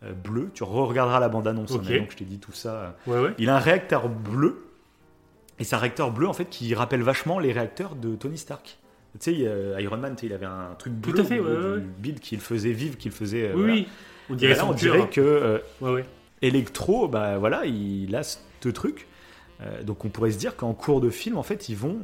euh, 0.02 0.12
bleu, 0.12 0.50
tu 0.54 0.64
re-regarderas 0.64 1.20
la 1.20 1.28
bande-annonce, 1.28 1.72
hein, 1.72 1.76
Ok. 1.76 1.88
maintenant 1.90 2.06
que 2.06 2.12
je 2.12 2.16
t'ai 2.18 2.24
dit 2.24 2.38
tout 2.38 2.52
ça. 2.52 2.96
Ouais, 3.06 3.20
ouais. 3.20 3.34
Il 3.38 3.50
a 3.50 3.56
un 3.56 3.60
réacteur 3.60 4.08
bleu, 4.08 4.64
et 5.58 5.64
c'est 5.64 5.74
un 5.76 5.78
réacteur 5.78 6.10
bleu 6.10 6.26
en 6.26 6.32
fait 6.32 6.46
qui 6.46 6.74
rappelle 6.74 7.02
vachement 7.02 7.38
les 7.38 7.52
réacteurs 7.52 7.94
de 7.96 8.14
Tony 8.16 8.38
Stark. 8.38 8.78
Tu 9.18 9.34
sais, 9.34 9.82
Iron 9.82 9.96
Man, 9.96 10.14
il 10.22 10.32
avait 10.32 10.46
un 10.46 10.74
truc 10.78 10.92
Tout 11.02 11.12
bleu 11.12 11.20
à 11.22 11.24
fait, 11.24 11.40
ouais, 11.40 11.46
ouais. 11.50 11.80
du 11.80 11.86
build 11.98 12.20
qui 12.20 12.36
le 12.36 12.40
faisait 12.42 12.72
vivre, 12.72 12.96
qui 12.96 13.08
le 13.08 13.14
faisait. 13.14 13.48
euh, 13.48 13.54
Oui, 13.54 13.58
voilà. 13.60 13.72
oui. 13.74 13.88
On 14.30 14.34
dirait 14.34 14.54
là, 14.54 14.66
on 14.66 14.72
dirait 14.72 15.08
que 15.08 15.20
euh. 15.82 16.02
Electro, 16.42 17.08
bah 17.08 17.38
voilà, 17.38 17.66
il 17.66 18.14
a 18.14 18.22
ce 18.22 18.38
truc. 18.72 19.08
Euh, 19.60 19.82
donc 19.82 20.04
on 20.04 20.08
pourrait 20.08 20.30
se 20.30 20.38
dire 20.38 20.56
qu'en 20.56 20.72
cours 20.74 21.00
de 21.00 21.10
film, 21.10 21.36
en 21.36 21.42
fait, 21.42 21.68
ils 21.68 21.76
vont 21.76 21.98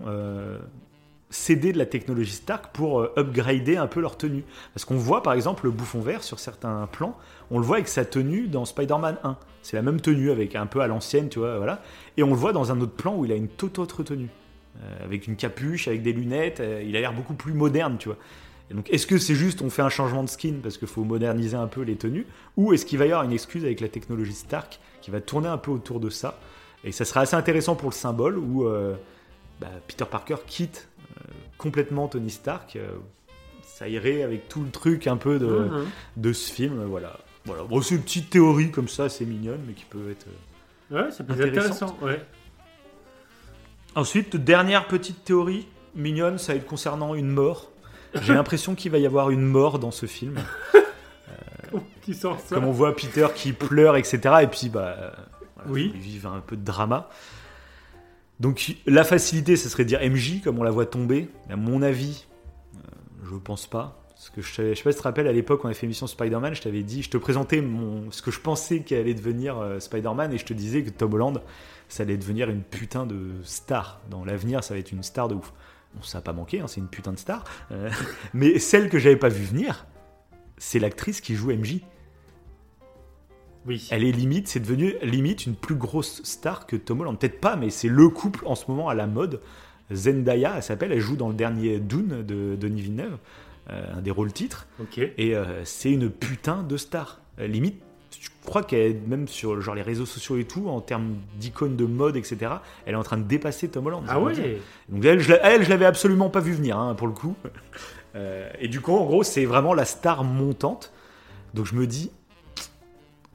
céder 1.28 1.72
de 1.72 1.78
la 1.78 1.86
technologie 1.86 2.32
Stark 2.32 2.72
pour 2.72 3.02
upgrader 3.18 3.76
un 3.76 3.86
peu 3.88 4.00
leur 4.00 4.16
tenue. 4.16 4.44
Parce 4.74 4.84
qu'on 4.84 4.96
voit 4.96 5.22
par 5.22 5.32
exemple 5.32 5.64
le 5.66 5.70
bouffon 5.72 6.00
vert 6.00 6.22
sur 6.22 6.38
certains 6.38 6.88
plans, 6.90 7.16
on 7.50 7.58
le 7.58 7.64
voit 7.64 7.76
avec 7.76 7.88
sa 7.88 8.04
tenue 8.04 8.46
dans 8.48 8.64
Spider-Man 8.64 9.18
1. 9.24 9.36
C'est 9.62 9.76
la 9.76 9.82
même 9.82 10.00
tenue 10.00 10.30
avec 10.30 10.54
un 10.54 10.66
peu 10.66 10.80
à 10.80 10.86
l'ancienne, 10.86 11.28
tu 11.28 11.38
vois, 11.40 11.56
voilà. 11.56 11.82
Et 12.16 12.22
on 12.22 12.28
le 12.30 12.36
voit 12.36 12.52
dans 12.52 12.70
un 12.72 12.80
autre 12.80 12.94
plan 12.94 13.16
où 13.16 13.24
il 13.24 13.32
a 13.32 13.34
une 13.34 13.48
toute 13.48 13.78
autre 13.80 14.02
tenue. 14.04 14.28
Euh, 14.82 15.04
avec 15.04 15.26
une 15.26 15.36
capuche, 15.36 15.88
avec 15.88 16.02
des 16.02 16.12
lunettes, 16.12 16.60
euh, 16.60 16.82
il 16.86 16.94
a 16.96 17.00
l'air 17.00 17.12
beaucoup 17.14 17.34
plus 17.34 17.54
moderne, 17.54 17.96
tu 17.98 18.08
vois. 18.08 18.18
Et 18.70 18.74
donc, 18.74 18.90
est-ce 18.90 19.06
que 19.06 19.16
c'est 19.16 19.34
juste 19.34 19.62
on 19.62 19.70
fait 19.70 19.80
un 19.82 19.88
changement 19.88 20.22
de 20.22 20.28
skin 20.28 20.56
parce 20.62 20.76
qu'il 20.76 20.88
faut 20.88 21.04
moderniser 21.04 21.56
un 21.56 21.66
peu 21.68 21.82
les 21.82 21.96
tenues 21.96 22.26
Ou 22.56 22.72
est-ce 22.74 22.84
qu'il 22.84 22.98
va 22.98 23.06
y 23.06 23.10
avoir 23.12 23.24
une 23.24 23.32
excuse 23.32 23.64
avec 23.64 23.80
la 23.80 23.88
technologie 23.88 24.32
Stark 24.34 24.78
qui 25.00 25.10
va 25.10 25.20
tourner 25.20 25.48
un 25.48 25.56
peu 25.56 25.70
autour 25.70 25.98
de 26.00 26.10
ça? 26.10 26.38
Et 26.84 26.92
ça 26.92 27.04
sera 27.04 27.20
assez 27.20 27.36
intéressant 27.36 27.74
pour 27.74 27.88
le 27.90 27.94
symbole 27.94 28.36
où 28.38 28.66
euh, 28.66 28.94
bah, 29.60 29.68
Peter 29.86 30.04
Parker 30.10 30.36
quitte 30.46 30.88
euh, 31.16 31.20
complètement 31.58 32.06
Tony 32.08 32.28
Stark. 32.30 32.76
euh, 32.76 32.88
ça 33.62 33.88
irait 33.88 34.22
avec 34.22 34.48
tout 34.48 34.62
le 34.62 34.70
truc 34.70 35.06
un 35.06 35.16
peu 35.16 35.38
de, 35.38 35.46
Mhm. 35.46 35.84
de 36.18 36.32
ce 36.32 36.52
film. 36.52 36.84
Voilà. 36.84 37.18
voilà. 37.44 37.62
Bon, 37.64 37.80
c'est 37.80 37.94
une 37.94 38.02
petite 38.02 38.30
théorie 38.30 38.70
comme 38.70 38.88
ça, 38.88 39.08
c'est 39.08 39.24
mignonne, 39.24 39.60
mais 39.66 39.72
qui 39.74 39.84
peut 39.84 40.10
être. 40.10 40.26
Ouais, 40.90 41.10
c'est 41.10 41.24
plus 41.24 41.34
Intéressante. 41.34 41.94
intéressant. 41.94 41.98
Ouais. 42.02 42.20
Ensuite, 43.96 44.36
dernière 44.36 44.86
petite 44.86 45.24
théorie 45.24 45.66
mignonne, 45.94 46.36
ça 46.38 46.52
va 46.52 46.58
être 46.58 46.66
concernant 46.66 47.14
une 47.14 47.28
mort. 47.28 47.70
J'ai 48.22 48.34
l'impression 48.34 48.74
qu'il 48.74 48.92
va 48.92 48.98
y 48.98 49.06
avoir 49.06 49.30
une 49.30 49.40
mort 49.40 49.78
dans 49.78 49.90
ce 49.90 50.06
film. 50.06 50.38
Qui 52.02 52.14
sort 52.14 52.38
ça 52.38 52.54
Comme 52.54 52.66
on 52.66 52.72
voit 52.72 52.94
Peter 52.94 53.26
qui 53.34 53.52
pleure, 53.52 53.96
etc. 53.96 54.20
Et 54.42 54.46
puis, 54.46 54.68
bah, 54.68 54.96
euh, 54.98 55.10
voilà, 55.56 55.70
Oui. 55.72 55.92
ils 55.94 56.00
vivent 56.00 56.26
un 56.26 56.40
peu 56.40 56.56
de 56.56 56.64
drama. 56.64 57.08
Donc, 58.38 58.76
la 58.86 59.02
facilité, 59.02 59.56
ce 59.56 59.68
serait 59.68 59.84
de 59.84 59.88
dire 59.88 60.00
MJ, 60.00 60.42
comme 60.42 60.58
on 60.58 60.62
la 60.62 60.70
voit 60.70 60.86
tomber. 60.86 61.28
À 61.50 61.56
mon 61.56 61.82
avis, 61.82 62.26
euh, 62.74 62.78
je 63.30 63.34
pense 63.36 63.66
pas. 63.66 64.02
Parce 64.10 64.30
que 64.30 64.40
je, 64.42 64.74
je 64.74 64.74
sais 64.74 64.82
pas 64.82 64.92
si 64.92 64.96
tu 64.96 65.02
te 65.02 65.08
rappelles, 65.08 65.26
à 65.26 65.32
l'époque, 65.32 65.60
on 65.64 65.66
avait 65.66 65.74
fait 65.74 65.86
l'émission 65.86 66.06
Spider-Man, 66.06 66.54
je 66.54 66.62
t'avais 66.62 66.82
dit, 66.82 67.02
je 67.02 67.10
te 67.10 67.16
présentais 67.16 67.60
mon, 67.60 68.10
ce 68.12 68.22
que 68.22 68.30
je 68.30 68.40
pensais 68.40 68.80
qu'allait 68.80 69.14
devenir 69.14 69.58
euh, 69.58 69.80
Spider-Man, 69.80 70.32
et 70.32 70.38
je 70.38 70.44
te 70.44 70.52
disais 70.54 70.82
que 70.82 70.90
Tom 70.90 71.12
Holland, 71.14 71.42
ça 71.88 72.02
allait 72.02 72.16
devenir 72.16 72.50
une 72.50 72.62
putain 72.62 73.06
de 73.06 73.32
star. 73.42 74.00
Dans 74.10 74.24
l'avenir, 74.24 74.64
ça 74.64 74.74
va 74.74 74.80
être 74.80 74.92
une 74.92 75.02
star 75.02 75.28
de 75.28 75.34
ouf. 75.34 75.52
Bon, 75.94 76.02
ça 76.02 76.18
n'a 76.18 76.22
pas 76.22 76.32
manqué, 76.32 76.60
hein, 76.60 76.66
c'est 76.66 76.80
une 76.80 76.88
putain 76.88 77.12
de 77.12 77.18
star. 77.18 77.44
Euh, 77.70 77.90
mais 78.34 78.58
celle 78.58 78.88
que 78.88 78.98
j'avais 78.98 79.16
pas 79.16 79.28
vu 79.28 79.44
venir, 79.44 79.86
c'est 80.58 80.78
l'actrice 80.78 81.20
qui 81.20 81.34
joue 81.34 81.52
MJ. 81.52 81.80
Oui. 83.66 83.88
Elle 83.90 84.04
est 84.04 84.12
limite, 84.12 84.46
c'est 84.48 84.60
devenu 84.60 84.94
limite 85.02 85.46
une 85.46 85.56
plus 85.56 85.74
grosse 85.74 86.22
star 86.22 86.66
que 86.66 86.76
Tom 86.76 87.00
Holland. 87.00 87.18
Peut-être 87.18 87.40
pas, 87.40 87.56
mais 87.56 87.70
c'est 87.70 87.88
le 87.88 88.08
couple 88.08 88.46
en 88.46 88.54
ce 88.54 88.70
moment 88.70 88.88
à 88.88 88.94
la 88.94 89.06
mode. 89.06 89.40
Zendaya, 89.92 90.54
elle 90.56 90.62
s'appelle, 90.62 90.92
elle 90.92 91.00
joue 91.00 91.16
dans 91.16 91.28
le 91.28 91.34
dernier 91.34 91.78
Dune 91.78 92.22
de 92.22 92.56
Denis 92.56 92.82
Villeneuve, 92.82 93.18
euh, 93.70 93.94
un 93.96 94.02
des 94.02 94.10
rôles 94.10 94.32
titres, 94.32 94.66
et 94.96 95.36
euh, 95.36 95.64
c'est 95.64 95.92
une 95.92 96.10
putain 96.10 96.62
de 96.64 96.76
star. 96.76 97.20
Limite, 97.38 97.82
je 98.26 98.48
crois 98.48 98.62
qu'elle 98.62 98.90
est 98.92 99.06
même 99.06 99.28
sur 99.28 99.60
genre 99.60 99.74
les 99.74 99.82
réseaux 99.82 100.06
sociaux 100.06 100.36
et 100.36 100.44
tout, 100.44 100.68
en 100.68 100.80
termes 100.80 101.16
d'icônes 101.38 101.76
de 101.76 101.84
mode, 101.84 102.16
etc., 102.16 102.52
elle 102.84 102.94
est 102.94 102.96
en 102.96 103.02
train 103.02 103.18
de 103.18 103.24
dépasser 103.24 103.68
Tom 103.68 103.86
Holland. 103.86 104.04
Ah 104.08 104.18
veut 104.18 104.32
dire. 104.32 104.44
ouais 104.44 104.60
Donc 104.88 105.04
elle, 105.04 105.20
je, 105.20 105.34
elle, 105.42 105.64
je 105.64 105.70
l'avais 105.70 105.84
absolument 105.84 106.30
pas 106.30 106.40
vu 106.40 106.52
venir, 106.52 106.78
hein, 106.78 106.94
pour 106.94 107.06
le 107.06 107.12
coup. 107.12 107.34
Euh, 108.14 108.48
et 108.58 108.68
du 108.68 108.80
coup, 108.80 108.92
en 108.92 109.04
gros, 109.04 109.22
c'est 109.22 109.44
vraiment 109.44 109.74
la 109.74 109.84
star 109.84 110.24
montante. 110.24 110.90
Donc 111.52 111.66
je 111.66 111.74
me 111.74 111.86
dis, 111.86 112.10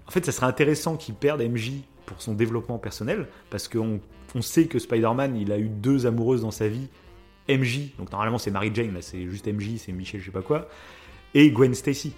en 0.07 0.11
fait, 0.11 0.25
ça 0.25 0.31
serait 0.31 0.47
intéressant 0.47 0.97
qu'il 0.97 1.13
perde 1.13 1.39
MJ 1.39 1.73
pour 2.07 2.19
son 2.19 2.33
développement 2.33 2.79
personnel, 2.79 3.27
parce 3.51 3.67
qu'on 3.67 3.99
on 4.33 4.41
sait 4.41 4.65
que 4.65 4.79
Spider-Man, 4.79 5.37
il 5.37 5.51
a 5.51 5.59
eu 5.59 5.69
deux 5.69 6.07
amoureuses 6.07 6.41
dans 6.41 6.49
sa 6.49 6.67
vie, 6.67 6.87
MJ, 7.47 7.95
donc 7.97 8.11
normalement 8.11 8.37
c'est 8.37 8.51
Mary 8.51 8.71
Jane, 8.73 8.93
là 8.93 9.01
c'est 9.01 9.29
juste 9.29 9.47
MJ, 9.47 9.77
c'est 9.77 9.91
Michel, 9.91 10.19
je 10.19 10.25
sais 10.25 10.31
pas 10.31 10.41
quoi, 10.41 10.67
et 11.33 11.51
Gwen 11.51 11.73
Stacy. 11.73 12.13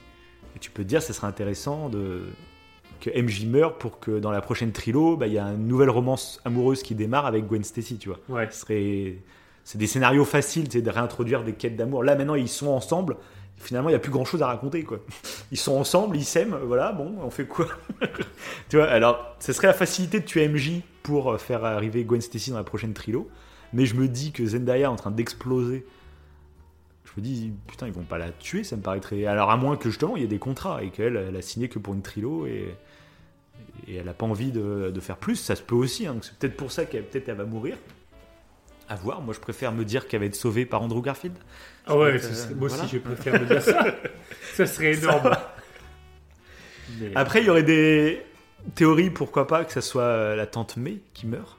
Et 0.55 0.59
tu 0.59 0.71
peux 0.71 0.83
te 0.83 0.87
dire, 0.87 1.01
ça 1.01 1.13
serait 1.13 1.27
intéressant 1.27 1.89
de 1.89 2.23
que 3.03 3.21
MJ 3.21 3.45
meure 3.45 3.77
pour 3.77 3.99
que 3.99 4.19
dans 4.19 4.31
la 4.31 4.39
prochaine 4.39 4.71
trilo, 4.71 5.17
bah, 5.17 5.27
il 5.27 5.33
y 5.33 5.37
a 5.37 5.47
une 5.47 5.67
nouvelle 5.67 5.89
romance 5.89 6.39
amoureuse 6.45 6.83
qui 6.83 6.95
démarre 6.95 7.25
avec 7.25 7.45
Gwen 7.45 7.63
Stacy, 7.63 7.97
tu 7.97 8.07
vois. 8.07 8.19
Ouais. 8.29 8.47
Ce 8.49 8.61
serait... 8.61 9.17
C'est 9.65 9.77
des 9.77 9.87
scénarios 9.87 10.25
faciles, 10.25 10.67
c'est 10.71 10.81
de 10.81 10.89
réintroduire 10.89 11.43
des 11.43 11.53
quêtes 11.53 11.75
d'amour. 11.75 12.03
Là 12.03 12.15
maintenant, 12.15 12.35
ils 12.35 12.47
sont 12.47 12.67
ensemble. 12.67 13.17
Finalement, 13.57 13.89
il 13.89 13.93
n'y 13.93 13.97
a 13.97 13.99
plus 13.99 14.11
grand 14.11 14.25
chose 14.25 14.41
à 14.41 14.47
raconter, 14.47 14.83
quoi. 14.83 14.99
Ils 15.51 15.57
sont 15.57 15.77
ensemble, 15.77 16.17
ils 16.17 16.25
s'aiment, 16.25 16.57
voilà, 16.65 16.91
bon, 16.91 17.15
on 17.21 17.29
fait 17.29 17.45
quoi? 17.45 17.67
Tu 18.69 18.77
vois, 18.77 18.87
alors, 18.87 19.35
ce 19.39 19.53
serait 19.53 19.67
la 19.67 19.73
facilité 19.73 20.19
de 20.19 20.25
tuer 20.25 20.47
MJ 20.47 20.81
pour 21.03 21.31
euh, 21.31 21.37
faire 21.37 21.63
arriver 21.63 22.03
Gwen 22.03 22.19
Stacy 22.19 22.49
dans 22.49 22.57
la 22.57 22.63
prochaine 22.63 22.93
trilo. 22.93 23.29
Mais 23.71 23.85
je 23.85 23.95
me 23.95 24.07
dis 24.07 24.31
que 24.31 24.45
Zendaya 24.45 24.85
est 24.85 24.87
en 24.87 24.95
train 24.95 25.11
d'exploser. 25.11 25.85
Je 27.05 27.11
me 27.21 27.23
dis, 27.23 27.53
putain, 27.67 27.87
ils 27.87 27.93
vont 27.93 28.03
pas 28.03 28.17
la 28.17 28.31
tuer, 28.31 28.63
ça 28.63 28.75
me 28.75 28.81
paraîtrait. 28.81 29.25
Alors, 29.25 29.51
à 29.51 29.57
moins 29.57 29.77
que 29.77 29.89
justement, 29.89 30.17
il 30.17 30.23
y 30.23 30.25
ait 30.25 30.27
des 30.27 30.39
contrats 30.39 30.83
et 30.83 30.89
qu'elle, 30.89 31.15
elle 31.15 31.35
a 31.35 31.41
signé 31.41 31.69
que 31.69 31.79
pour 31.79 31.93
une 31.93 32.01
trilo 32.01 32.47
et, 32.47 32.75
et 33.87 33.95
elle 33.95 34.09
a 34.09 34.13
pas 34.13 34.25
envie 34.25 34.51
de, 34.51 34.91
de 34.93 34.99
faire 34.99 35.17
plus. 35.17 35.35
Ça 35.35 35.55
se 35.55 35.61
peut 35.61 35.75
aussi, 35.75 36.07
hein. 36.07 36.17
c'est 36.21 36.33
peut-être 36.37 36.57
pour 36.57 36.71
ça 36.71 36.85
qu'elle 36.85 37.05
elle 37.13 37.35
va 37.35 37.45
mourir. 37.45 37.77
À 38.89 38.95
voir, 38.95 39.21
moi 39.21 39.33
je 39.33 39.39
préfère 39.39 39.71
me 39.71 39.85
dire 39.85 40.07
qu'elle 40.07 40.19
va 40.19 40.25
être 40.25 40.35
sauvée 40.35 40.65
par 40.65 40.81
Andrew 40.81 41.01
Garfield. 41.01 41.35
Ah 41.85 41.97
ouais, 41.97 42.15
être, 42.15 42.23
serait- 42.23 42.51
euh, 42.53 42.55
moi 42.55 42.67
aussi 42.67 42.87
je 42.87 42.97
préfère 42.97 43.39
me 43.41 43.45
dire 43.45 43.61
ça. 43.61 43.85
ça 44.55 44.65
serait 44.65 44.93
énorme. 44.93 45.31
Mais- 46.99 47.11
Après, 47.15 47.41
il 47.41 47.45
y 47.47 47.49
aurait 47.49 47.63
des 47.63 48.21
théories, 48.75 49.09
pourquoi 49.09 49.47
pas, 49.47 49.63
que 49.65 49.71
ça 49.71 49.81
soit 49.81 50.03
euh, 50.03 50.35
la 50.35 50.45
tante 50.47 50.77
May 50.77 50.99
qui 51.13 51.27
meurt. 51.27 51.57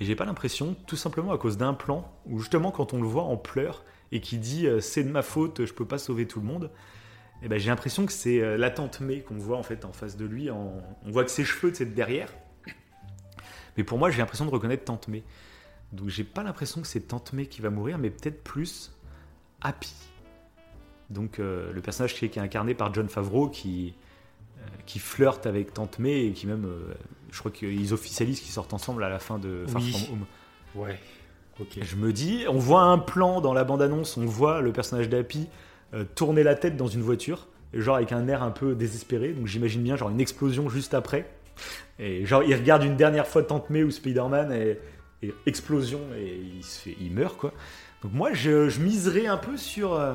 Et 0.00 0.04
j'ai 0.04 0.16
pas 0.16 0.24
l'impression, 0.24 0.76
tout 0.86 0.96
simplement 0.96 1.32
à 1.32 1.38
cause 1.38 1.56
d'un 1.56 1.72
plan, 1.74 2.12
où 2.26 2.40
justement 2.40 2.70
quand 2.70 2.92
on 2.94 3.00
le 3.00 3.08
voit 3.08 3.22
en 3.22 3.36
pleurs 3.36 3.84
et 4.12 4.20
qui 4.20 4.38
dit 4.38 4.66
euh, 4.66 4.80
c'est 4.80 5.04
de 5.04 5.10
ma 5.10 5.22
faute, 5.22 5.64
je 5.64 5.72
peux 5.72 5.86
pas 5.86 5.98
sauver 5.98 6.26
tout 6.26 6.40
le 6.40 6.46
monde. 6.46 6.70
Et 7.44 7.48
ben 7.48 7.58
j'ai 7.58 7.68
l'impression 7.70 8.06
que 8.06 8.12
c'est 8.12 8.40
euh, 8.40 8.56
la 8.56 8.70
tante 8.70 9.00
May 9.00 9.20
qu'on 9.20 9.36
voit 9.36 9.58
en 9.58 9.62
fait 9.62 9.84
en 9.84 9.92
face 9.92 10.16
de 10.16 10.24
lui. 10.24 10.50
en- 10.50 10.82
On 11.04 11.10
voit 11.10 11.24
que 11.24 11.30
ses 11.30 11.44
cheveux 11.44 11.72
c'est 11.74 11.84
de 11.86 11.94
derrière. 11.94 12.32
Mais 13.76 13.84
pour 13.84 13.98
moi, 13.98 14.10
j'ai 14.10 14.18
l'impression 14.18 14.44
de 14.46 14.50
reconnaître 14.50 14.84
tante 14.84 15.08
May. 15.08 15.22
Donc 15.92 16.08
j'ai 16.08 16.24
pas 16.24 16.42
l'impression 16.42 16.80
que 16.80 16.86
c'est 16.86 17.00
tante 17.08 17.32
May 17.32 17.46
qui 17.46 17.60
va 17.60 17.70
mourir, 17.70 17.98
mais 17.98 18.10
peut-être 18.10 18.42
plus 18.42 18.92
Happy. 19.60 19.92
Donc 21.10 21.38
euh, 21.38 21.72
le 21.72 21.80
personnage 21.80 22.14
qui 22.14 22.24
est 22.24 22.28
qui 22.30 22.38
est 22.38 22.42
incarné 22.42 22.74
par 22.74 22.92
John 22.94 23.08
Favreau 23.08 23.48
qui, 23.48 23.94
euh, 24.58 24.62
qui 24.86 24.98
flirte 24.98 25.46
avec 25.46 25.74
Tante 25.74 25.98
May 25.98 26.26
et 26.26 26.32
qui 26.32 26.46
même, 26.46 26.64
euh, 26.64 26.94
je 27.30 27.38
crois 27.38 27.50
qu'ils 27.50 27.92
officialisent 27.92 28.40
qu'ils 28.40 28.52
sortent 28.52 28.72
ensemble 28.74 29.04
à 29.04 29.08
la 29.10 29.18
fin 29.18 29.38
de 29.38 29.64
Far 29.68 29.82
Oui. 29.82 29.92
From 29.92 30.12
Home. 30.12 30.26
Ouais. 30.74 30.98
Ok. 31.60 31.78
Je 31.82 31.96
me 31.96 32.12
dis, 32.12 32.44
on 32.48 32.58
voit 32.58 32.82
un 32.82 32.98
plan 32.98 33.40
dans 33.40 33.52
la 33.54 33.64
bande-annonce, 33.64 34.16
on 34.16 34.24
voit 34.26 34.60
le 34.60 34.72
personnage 34.72 35.08
d'Happy 35.08 35.46
euh, 35.94 36.04
tourner 36.14 36.42
la 36.42 36.54
tête 36.54 36.76
dans 36.76 36.88
une 36.88 37.02
voiture, 37.02 37.46
genre 37.72 37.96
avec 37.96 38.12
un 38.12 38.28
air 38.28 38.42
un 38.42 38.50
peu 38.50 38.74
désespéré, 38.74 39.32
donc 39.32 39.46
j'imagine 39.46 39.82
bien 39.82 39.96
genre 39.96 40.10
une 40.10 40.20
explosion 40.20 40.68
juste 40.68 40.92
après. 40.94 41.30
Et 41.98 42.26
genre 42.26 42.42
il 42.42 42.54
regarde 42.54 42.82
une 42.82 42.96
dernière 42.96 43.26
fois 43.26 43.42
Tante 43.44 43.70
May 43.70 43.84
ou 43.84 43.90
Spider-Man 43.90 44.52
et, 44.52 44.78
et 45.22 45.32
explosion 45.46 46.00
et 46.16 46.40
il, 46.56 46.64
se 46.64 46.80
fait, 46.82 46.96
il 47.00 47.12
meurt 47.12 47.36
quoi. 47.38 47.52
Donc 48.02 48.12
moi 48.12 48.32
je, 48.32 48.68
je 48.68 48.80
miserais 48.80 49.26
un 49.26 49.36
peu 49.36 49.56
sur, 49.56 49.94
euh, 49.94 50.14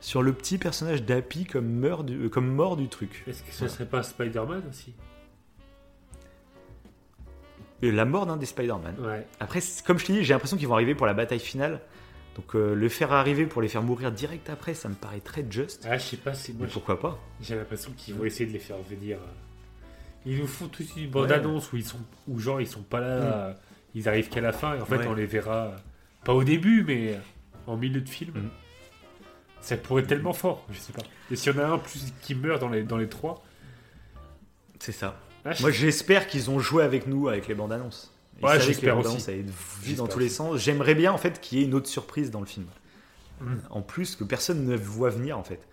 sur 0.00 0.22
le 0.22 0.32
petit 0.32 0.58
personnage 0.58 1.02
d'Happy 1.02 1.46
comme, 1.46 1.66
meurt 1.66 2.04
du- 2.04 2.26
euh, 2.26 2.28
comme 2.28 2.46
mort 2.48 2.76
du 2.76 2.88
truc. 2.88 3.24
Est-ce 3.26 3.42
que 3.42 3.52
ce 3.52 3.68
serait 3.68 3.86
pas 3.86 4.02
Spider-Man 4.02 4.62
aussi? 4.68 4.94
La 7.82 8.04
mort 8.04 8.26
d'un 8.26 8.36
des 8.36 8.44
Spider-Man. 8.44 8.96
Ouais. 9.00 9.26
Après, 9.40 9.60
comme 9.86 9.98
je 9.98 10.04
t'ai 10.04 10.12
dit, 10.12 10.22
j'ai 10.22 10.34
l'impression 10.34 10.58
qu'ils 10.58 10.68
vont 10.68 10.74
arriver 10.74 10.94
pour 10.94 11.06
la 11.06 11.14
bataille 11.14 11.40
finale. 11.40 11.80
Donc 12.36 12.54
euh, 12.54 12.74
le 12.74 12.88
faire 12.88 13.12
arriver 13.12 13.44
pour 13.46 13.60
les 13.60 13.68
faire 13.68 13.82
mourir 13.82 14.12
direct 14.12 14.48
après, 14.50 14.74
ça 14.74 14.88
me 14.88 14.94
paraît 14.94 15.20
très 15.20 15.44
juste. 15.50 15.86
Ah, 15.90 15.98
je 15.98 16.02
sais 16.04 16.16
pas 16.16 16.32
si 16.34 16.52
moi 16.52 16.66
Mais 16.66 16.72
pourquoi 16.72 16.98
pas 17.00 17.18
j'ai 17.40 17.56
l'impression 17.56 17.92
qu'ils 17.96 18.14
vont 18.14 18.24
essayer 18.24 18.46
de 18.46 18.52
les 18.52 18.58
faire 18.60 18.78
venir. 18.88 19.18
euh. 19.18 19.26
Ils 20.26 20.38
nous 20.38 20.46
font 20.46 20.68
toute 20.68 20.94
une 20.96 21.10
bande-annonce 21.10 21.72
où 21.72 21.76
ils 21.76 21.84
sont, 21.84 21.98
où 22.28 22.38
genre 22.38 22.60
ils 22.60 22.66
sont 22.68 22.82
pas 22.82 23.00
là, 23.00 23.06
euh, 23.06 23.54
ils 23.94 24.08
arrivent 24.08 24.28
qu'à 24.28 24.40
la 24.42 24.52
fin 24.52 24.76
et 24.76 24.80
en 24.80 24.84
fait 24.86 24.98
Ouais. 24.98 25.06
on 25.06 25.14
les 25.14 25.26
verra 25.26 25.74
pas 26.24 26.34
au 26.34 26.44
début 26.44 26.84
mais 26.86 27.18
en 27.66 27.76
milieu 27.76 28.00
de 28.00 28.08
film. 28.08 28.34
Mm. 28.38 28.48
Ça 29.62 29.76
pourrait 29.76 30.02
être 30.02 30.08
tellement 30.08 30.32
fort, 30.32 30.64
je 30.70 30.78
sais 30.78 30.92
pas. 30.92 31.02
Et 31.30 31.36
s'il 31.36 31.52
y 31.54 31.56
en 31.56 31.58
a 31.62 31.66
un 31.66 31.78
plus 31.78 32.12
qui 32.22 32.34
meurt 32.34 32.60
dans 32.60 32.68
les 32.68 32.82
dans 32.84 32.96
les 32.96 33.08
trois, 33.08 33.42
C'est 34.78 34.92
ça. 34.92 35.18
ah, 35.44 35.52
je- 35.52 35.62
Moi 35.62 35.70
j'espère 35.70 36.26
qu'ils 36.28 36.48
ont 36.50 36.58
joué 36.60 36.84
avec 36.84 37.06
nous 37.06 37.28
avec 37.28 37.48
les 37.48 37.54
bandes 37.54 37.72
annonces. 37.72 38.14
Ouais, 38.42 38.60
j'espère 38.60 38.98
aussi. 38.98 39.30
être 39.30 39.50
vues 39.82 39.94
dans 39.94 40.06
tous 40.06 40.18
les 40.18 40.28
sens. 40.28 40.58
J'aimerais 40.58 40.94
bien 40.94 41.12
en 41.12 41.18
fait 41.18 41.40
qu'il 41.40 41.58
y 41.58 41.62
ait 41.62 41.64
une 41.64 41.74
autre 41.74 41.88
surprise 41.88 42.30
dans 42.30 42.40
le 42.40 42.46
film. 42.46 42.66
Mm. 43.40 43.56
En 43.70 43.82
plus 43.82 44.16
que 44.16 44.24
personne 44.24 44.66
ne 44.66 44.76
voit 44.76 45.10
venir 45.10 45.38
en 45.38 45.44
fait. 45.44 45.66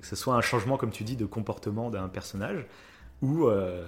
Que 0.00 0.06
ce 0.06 0.16
soit 0.16 0.34
un 0.34 0.40
changement 0.40 0.78
comme 0.78 0.90
tu 0.90 1.04
dis 1.04 1.16
de 1.16 1.26
comportement 1.26 1.90
d'un 1.90 2.08
personnage 2.08 2.64
ou, 3.20 3.48
euh, 3.48 3.84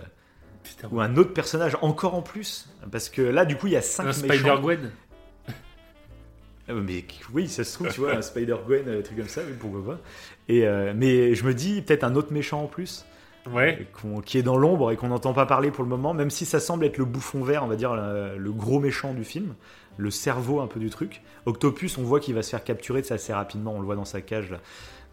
putain, 0.63 0.89
ou 0.91 1.01
un 1.01 1.17
autre 1.17 1.33
personnage 1.33 1.77
encore 1.81 2.15
en 2.15 2.23
plus. 2.23 2.69
Parce 2.91 3.09
que 3.09 3.23
là 3.23 3.45
du 3.47 3.57
coup 3.57 3.69
il 3.69 3.73
y 3.73 3.77
a 3.77 3.83
cinq 3.83 4.05
un 4.05 4.07
méchants. 4.09 4.27
Spider-Gwen. 4.27 4.91
Mais 6.69 7.05
oui, 7.33 7.49
ça 7.49 7.65
se 7.65 7.75
trouve, 7.75 7.89
tu 7.89 8.01
vois, 8.01 8.15
un 8.15 8.23
Spider-Gwen, 8.23 8.89
un 8.89 9.03
truc 9.03 9.19
comme 9.19 9.29
ça, 9.29 9.43
oui, 9.45 9.55
pourquoi 9.59 9.95
pas. 9.95 10.01
Et, 10.49 10.67
euh, 10.67 10.93
mais 10.95 11.35
je 11.35 11.45
me 11.45 11.55
dis, 11.55 11.83
peut-être 11.83 12.05
un 12.05 12.15
autre 12.15 12.33
méchant 12.33 12.63
en 12.63 12.67
plus, 12.67 13.05
Ouais. 13.51 13.87
qui 14.25 14.39
est 14.39 14.43
dans 14.43 14.57
l'ombre 14.57 14.93
et 14.93 14.97
qu'on 14.97 15.09
n'entend 15.09 15.33
pas 15.33 15.47
parler 15.47 15.71
pour 15.71 15.83
le 15.83 15.91
moment, 15.91 16.15
même 16.15 16.31
si 16.31 16.45
ça 16.45 16.61
semble 16.61 16.85
être 16.85 16.99
le 16.99 17.05
bouffon 17.05 17.43
vert, 17.43 17.65
on 17.65 17.67
va 17.67 17.77
dire, 17.77 17.95
le, 17.95 18.53
gros 18.53 18.79
méchant 18.79 19.15
du 19.15 19.25
film, 19.25 19.55
le 19.97 20.11
cerveau 20.11 20.61
un 20.61 20.69
peu 20.69 20.79
du 20.79 20.91
truc. 20.91 21.23
Octopus, 21.47 21.99
on 21.99 22.03
voit 22.03 22.21
qu'il 22.21 22.35
va 22.35 22.43
se 22.43 22.51
faire 22.51 22.63
capturer 22.63 23.03
ça 23.03 23.15
assez 23.15 23.33
rapidement, 23.33 23.75
on 23.75 23.81
le 23.81 23.87
voit 23.87 23.97
dans 23.97 24.05
sa 24.05 24.21
cage 24.21 24.51
là. 24.51 24.59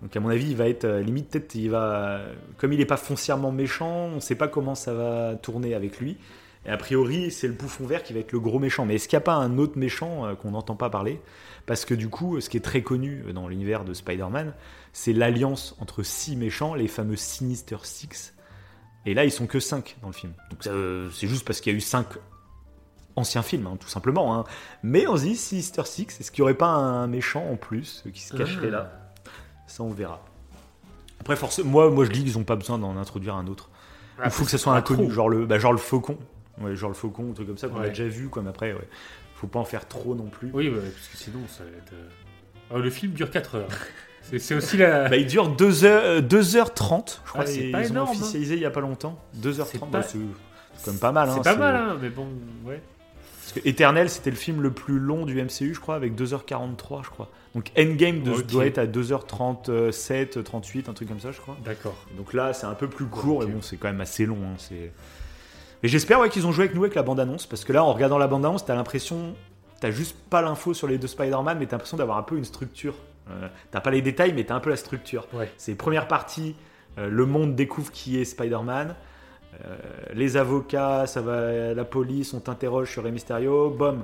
Donc 0.01 0.15
à 0.15 0.19
mon 0.19 0.29
avis, 0.29 0.51
il 0.51 0.55
va 0.55 0.69
être 0.69 0.85
euh, 0.85 1.01
limite 1.01 1.29
peut-être 1.29 1.55
il 1.55 1.69
va 1.71 2.21
comme 2.57 2.71
il 2.71 2.79
n'est 2.79 2.85
pas 2.85 2.97
foncièrement 2.97 3.51
méchant, 3.51 4.05
on 4.05 4.15
ne 4.15 4.19
sait 4.19 4.35
pas 4.35 4.47
comment 4.47 4.75
ça 4.75 4.93
va 4.93 5.35
tourner 5.35 5.73
avec 5.73 5.99
lui. 5.99 6.17
Et 6.65 6.69
a 6.69 6.77
priori, 6.77 7.31
c'est 7.31 7.47
le 7.47 7.53
bouffon 7.53 7.85
vert 7.85 8.03
qui 8.03 8.13
va 8.13 8.19
être 8.19 8.31
le 8.31 8.39
gros 8.39 8.59
méchant. 8.59 8.85
Mais 8.85 8.95
est-ce 8.95 9.07
qu'il 9.07 9.15
n'y 9.17 9.21
a 9.21 9.25
pas 9.25 9.35
un 9.35 9.57
autre 9.57 9.77
méchant 9.77 10.25
euh, 10.25 10.35
qu'on 10.35 10.51
n'entend 10.51 10.75
pas 10.75 10.89
parler? 10.89 11.21
Parce 11.65 11.85
que 11.85 11.93
du 11.93 12.09
coup, 12.09 12.39
ce 12.41 12.49
qui 12.49 12.57
est 12.57 12.61
très 12.61 12.81
connu 12.81 13.23
euh, 13.27 13.33
dans 13.33 13.47
l'univers 13.47 13.85
de 13.85 13.93
Spider-Man, 13.93 14.53
c'est 14.91 15.13
l'alliance 15.13 15.75
entre 15.79 16.03
six 16.03 16.35
méchants, 16.35 16.73
les 16.73 16.87
fameux 16.87 17.15
Sinister 17.15 17.77
Six. 17.83 18.33
Et 19.05 19.13
là, 19.13 19.23
ils 19.23 19.31
sont 19.31 19.47
que 19.47 19.59
cinq 19.59 19.97
dans 20.01 20.07
le 20.07 20.13
film. 20.13 20.33
Donc 20.49 20.67
euh, 20.67 21.09
c'est 21.13 21.27
juste 21.27 21.45
parce 21.45 21.61
qu'il 21.61 21.71
y 21.71 21.75
a 21.75 21.77
eu 21.77 21.81
cinq 21.81 22.07
anciens 23.15 23.41
films, 23.41 23.67
hein, 23.67 23.77
tout 23.79 23.87
simplement. 23.87 24.35
hein. 24.37 24.43
Mais 24.83 25.07
on 25.07 25.15
se 25.15 25.23
dit 25.23 25.35
Sinister 25.37 25.83
Six, 25.85 26.19
est-ce 26.19 26.31
qu'il 26.31 26.41
n'y 26.41 26.43
aurait 26.43 26.57
pas 26.57 26.67
un 26.67 27.07
méchant 27.07 27.45
en 27.49 27.55
plus 27.55 28.03
qui 28.13 28.21
se 28.21 28.35
cacherait 28.35 28.69
là? 28.69 28.91
Ça, 29.67 29.83
on 29.83 29.91
verra. 29.91 30.25
Après, 31.21 31.35
forcément, 31.35 31.69
moi, 31.69 31.89
moi, 31.89 32.05
je 32.05 32.11
dis 32.11 32.23
qu'ils 32.23 32.37
n'ont 32.37 32.43
pas 32.43 32.55
besoin 32.55 32.77
d'en 32.77 32.97
introduire 32.97 33.35
un 33.35 33.47
autre. 33.47 33.69
Il 34.25 34.31
faut 34.31 34.43
que 34.43 34.51
ça 34.51 34.57
soit 34.57 34.73
inconnu, 34.73 35.03
trop. 35.05 35.11
genre 35.13 35.29
le, 35.29 35.45
bah, 35.45 35.59
genre 35.59 35.71
le 35.71 35.77
faucon. 35.77 36.17
Ouais, 36.61 36.75
genre 36.75 36.89
le 36.89 36.95
faucon, 36.95 37.31
un 37.31 37.33
truc 37.33 37.47
comme 37.47 37.57
ça 37.57 37.67
qu'on 37.67 37.79
a 37.81 37.89
déjà 37.89 38.07
vu, 38.07 38.29
comme 38.29 38.47
après, 38.47 38.73
ouais. 38.73 38.87
Faut 39.35 39.47
pas 39.47 39.59
en 39.59 39.65
faire 39.65 39.87
trop 39.87 40.15
non 40.15 40.27
plus. 40.27 40.49
Oui, 40.53 40.69
parce 40.69 41.07
que 41.07 41.17
sinon 41.17 41.39
ça 41.47 41.63
va 41.63 41.69
être. 41.69 41.93
euh, 41.93 42.09
ah, 42.75 42.77
le 42.77 42.89
film 42.89 43.13
dure 43.13 43.31
4 43.31 43.55
heures. 43.55 43.69
C'est 44.37 44.53
aussi 44.53 44.77
la. 44.77 45.07
Bah, 45.09 45.15
il 45.17 45.25
dure 45.25 45.49
2 45.49 45.85
heures, 45.85 46.03
euh, 46.03 46.21
2h30, 46.21 47.19
je 47.25 47.29
crois. 47.29 47.41
Ah, 47.43 47.45
c'est 47.47 47.71
pas 47.71 47.81
ils 47.83 47.87
énorme, 47.87 48.09
ont 48.09 48.11
hein. 48.11 48.15
officialisé 48.15 48.55
il 48.55 48.61
y 48.61 48.65
a 48.65 48.69
pas 48.69 48.81
longtemps. 48.81 49.17
2h30, 49.41 49.65
C'est 49.65 49.79
bah, 49.79 49.87
pas- 49.91 50.03
c'est 50.03 50.17
même 50.91 50.99
pas 50.99 51.11
mal. 51.11 51.29
c'est 51.31 51.39
hein, 51.39 51.41
pas 51.41 51.55
mal, 51.55 51.75
hein, 51.75 51.97
mais 52.01 52.09
bon, 52.09 52.27
ouais. 52.65 52.81
Parce 53.41 53.53
que 53.53 53.67
Eternal, 53.67 54.07
c'était 54.09 54.29
le 54.29 54.35
film 54.35 54.61
le 54.61 54.71
plus 54.71 54.99
long 54.99 55.25
du 55.25 55.41
MCU, 55.41 55.73
je 55.73 55.79
crois, 55.79 55.95
avec 55.95 56.13
2h43, 56.15 57.03
je 57.05 57.09
crois. 57.09 57.31
Donc 57.55 57.71
Endgame 57.79 58.21
de- 58.21 58.41
doit 58.43 58.67
être 58.67 58.77
à 58.77 58.85
2h37, 58.85 60.43
38, 60.43 60.89
un 60.89 60.93
truc 60.93 61.07
comme 61.07 61.19
ça, 61.19 61.31
je 61.31 61.39
crois. 61.39 61.57
D'accord. 61.65 61.95
Donc 62.15 62.33
là, 62.33 62.53
c'est 62.53 62.67
un 62.67 62.75
peu 62.75 62.87
plus 62.87 63.05
court, 63.05 63.39
mais 63.45 63.51
bon, 63.51 63.61
c'est 63.61 63.77
quand 63.77 63.87
même 63.87 64.01
assez 64.01 64.25
long. 64.27 64.37
hein, 64.43 64.55
c'est... 64.57 64.91
Et 65.81 65.87
j'espère 65.87 66.19
ouais, 66.19 66.29
qu'ils 66.29 66.45
ont 66.45 66.51
joué 66.51 66.65
avec 66.65 66.75
nous 66.75 66.83
avec 66.83 66.95
la 66.95 67.03
bande-annonce, 67.03 67.45
parce 67.45 67.63
que 67.63 67.71
là, 67.71 67.83
en 67.83 67.93
regardant 67.93 68.17
la 68.17 68.27
bande-annonce, 68.27 68.65
t'as 68.65 68.75
l'impression, 68.75 69.35
t'as 69.79 69.91
juste 69.91 70.17
pas 70.29 70.41
l'info 70.41 70.73
sur 70.73 70.87
les 70.87 70.97
deux 70.97 71.07
Spider-Man, 71.07 71.57
mais 71.57 71.65
t'as 71.65 71.77
l'impression 71.77 71.97
d'avoir 71.97 72.17
un 72.17 72.23
peu 72.23 72.37
une 72.37 72.43
structure. 72.43 72.95
Euh, 73.29 73.47
t'as 73.71 73.79
pas 73.79 73.91
les 73.91 74.01
détails, 74.01 74.33
mais 74.33 74.43
t'as 74.43 74.55
un 74.55 74.59
peu 74.59 74.69
la 74.69 74.75
structure. 74.75 75.27
Ouais. 75.33 75.49
C'est 75.57 75.75
première 75.75 76.07
partie, 76.07 76.55
euh, 76.97 77.09
le 77.09 77.25
monde 77.25 77.55
découvre 77.55 77.91
qui 77.91 78.19
est 78.19 78.25
Spider-Man. 78.25 78.95
Euh, 79.65 79.77
les 80.13 80.37
avocats, 80.37 81.07
ça 81.07 81.21
va, 81.21 81.73
la 81.73 81.85
police, 81.85 82.33
on 82.33 82.39
t'interroge 82.39 82.91
sur 82.91 83.03
Rey 83.03 83.11
Mysterio. 83.11 83.69
Bom, 83.69 84.03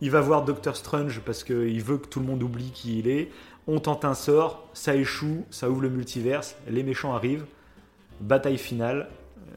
il 0.00 0.10
va 0.10 0.20
voir 0.20 0.44
Doctor 0.44 0.76
Strange 0.76 1.20
parce 1.24 1.42
qu'il 1.42 1.82
veut 1.82 1.98
que 1.98 2.06
tout 2.06 2.20
le 2.20 2.26
monde 2.26 2.42
oublie 2.42 2.70
qui 2.70 2.98
il 2.98 3.08
est. 3.08 3.30
On 3.66 3.80
tente 3.80 4.04
un 4.04 4.14
sort, 4.14 4.68
ça 4.74 4.94
échoue, 4.94 5.46
ça 5.50 5.70
ouvre 5.70 5.80
le 5.80 5.88
multiverse, 5.88 6.56
les 6.68 6.82
méchants 6.82 7.14
arrivent, 7.14 7.46
bataille 8.20 8.58
finale, 8.58 9.08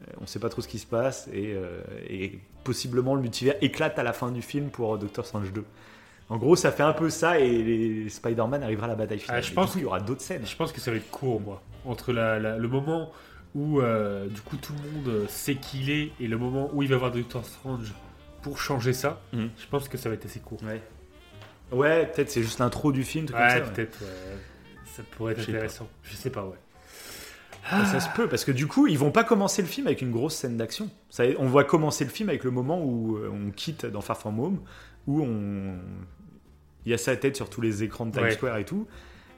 euh, 0.08 0.12
on 0.20 0.26
sait 0.26 0.38
pas 0.38 0.48
trop 0.48 0.60
ce 0.62 0.68
qui 0.68 0.78
se 0.78 0.86
passe 0.86 1.28
et, 1.32 1.52
euh, 1.54 1.80
et 2.08 2.38
possiblement 2.64 3.14
le 3.14 3.20
multivers 3.22 3.54
éclate 3.60 3.98
à 3.98 4.02
la 4.02 4.12
fin 4.12 4.30
du 4.30 4.42
film 4.42 4.70
pour 4.70 4.94
euh, 4.94 4.98
Doctor 4.98 5.24
Strange 5.26 5.52
2. 5.52 5.64
En 6.30 6.36
gros, 6.36 6.56
ça 6.56 6.70
fait 6.72 6.82
un 6.82 6.92
peu 6.92 7.08
ça 7.08 7.38
et 7.40 7.62
les 7.62 8.08
Spider-Man 8.10 8.62
arrivera 8.62 8.84
à 8.86 8.88
la 8.90 8.94
bataille 8.96 9.18
finale. 9.18 9.38
Ah, 9.38 9.40
je 9.40 9.50
Et 9.52 9.54
pense 9.54 9.66
du 9.68 9.72
coup, 9.72 9.78
il 9.78 9.82
y 9.82 9.86
aura 9.86 10.00
d'autres 10.00 10.20
scènes. 10.20 10.44
Je 10.46 10.56
pense 10.56 10.72
que 10.72 10.80
ça 10.80 10.90
va 10.90 10.98
être 10.98 11.10
court, 11.10 11.40
moi. 11.40 11.62
Entre 11.86 12.12
la, 12.12 12.38
la- 12.38 12.58
le 12.58 12.68
moment 12.68 13.12
où, 13.54 13.80
euh, 13.80 14.26
du 14.28 14.40
coup, 14.42 14.56
tout 14.58 14.74
le 14.74 14.90
monde 14.90 15.26
sait 15.28 15.54
qui 15.54 15.80
il 15.80 15.90
est 15.90 16.10
et 16.20 16.28
le 16.28 16.36
moment 16.36 16.68
où 16.74 16.82
il 16.82 16.88
va 16.90 16.98
voir 16.98 17.12
Doctor 17.12 17.44
Strange 17.46 17.94
pour 18.42 18.58
changer 18.60 18.92
ça, 18.92 19.20
Mhm. 19.32 19.48
je 19.58 19.66
pense 19.68 19.88
que 19.88 19.96
ça 19.96 20.10
va 20.10 20.16
être 20.16 20.26
assez 20.26 20.40
court. 20.40 20.58
Ouais. 20.62 20.82
Ouais, 21.72 22.06
peut-être 22.06 22.30
c'est 22.30 22.42
juste 22.42 22.58
l'intro 22.60 22.92
du 22.92 23.04
film, 23.04 23.26
Ouais, 23.32 23.60
peut-être. 23.62 24.00
ouais. 24.02 24.38
Ça 24.84 25.02
pourrait 25.12 25.32
être 25.32 25.40
Je 25.42 25.50
intéressant. 25.50 25.88
Je 26.02 26.14
sais 26.14 26.30
pas, 26.30 26.44
ouais. 26.44 26.56
Ah, 27.70 27.84
Ça 27.84 28.00
se 28.00 28.08
peut, 28.14 28.28
parce 28.28 28.44
que 28.44 28.52
du 28.52 28.66
coup, 28.66 28.86
ils 28.86 28.98
vont 28.98 29.10
pas 29.10 29.24
commencer 29.24 29.62
le 29.62 29.68
film 29.68 29.86
avec 29.86 30.00
une 30.02 30.10
grosse 30.10 30.34
scène 30.34 30.56
d'action. 30.56 30.88
Ça, 31.10 31.24
On 31.38 31.46
va 31.46 31.64
commencer 31.64 32.04
le 32.04 32.10
film 32.10 32.28
avec 32.28 32.44
le 32.44 32.50
moment 32.50 32.82
où 32.84 33.16
euh, 33.16 33.30
on 33.32 33.50
quitte 33.50 33.86
dans 33.86 34.00
Far 34.00 34.16
From 34.18 34.38
Home, 34.40 34.60
où 35.06 35.22
on... 35.22 35.74
il 36.86 36.90
y 36.90 36.94
a 36.94 36.98
sa 36.98 37.16
tête 37.16 37.36
sur 37.36 37.50
tous 37.50 37.60
les 37.60 37.82
écrans 37.82 38.06
de 38.06 38.12
Times 38.12 38.22
Ouais. 38.24 38.30
Square 38.32 38.56
et 38.58 38.64
tout. 38.64 38.86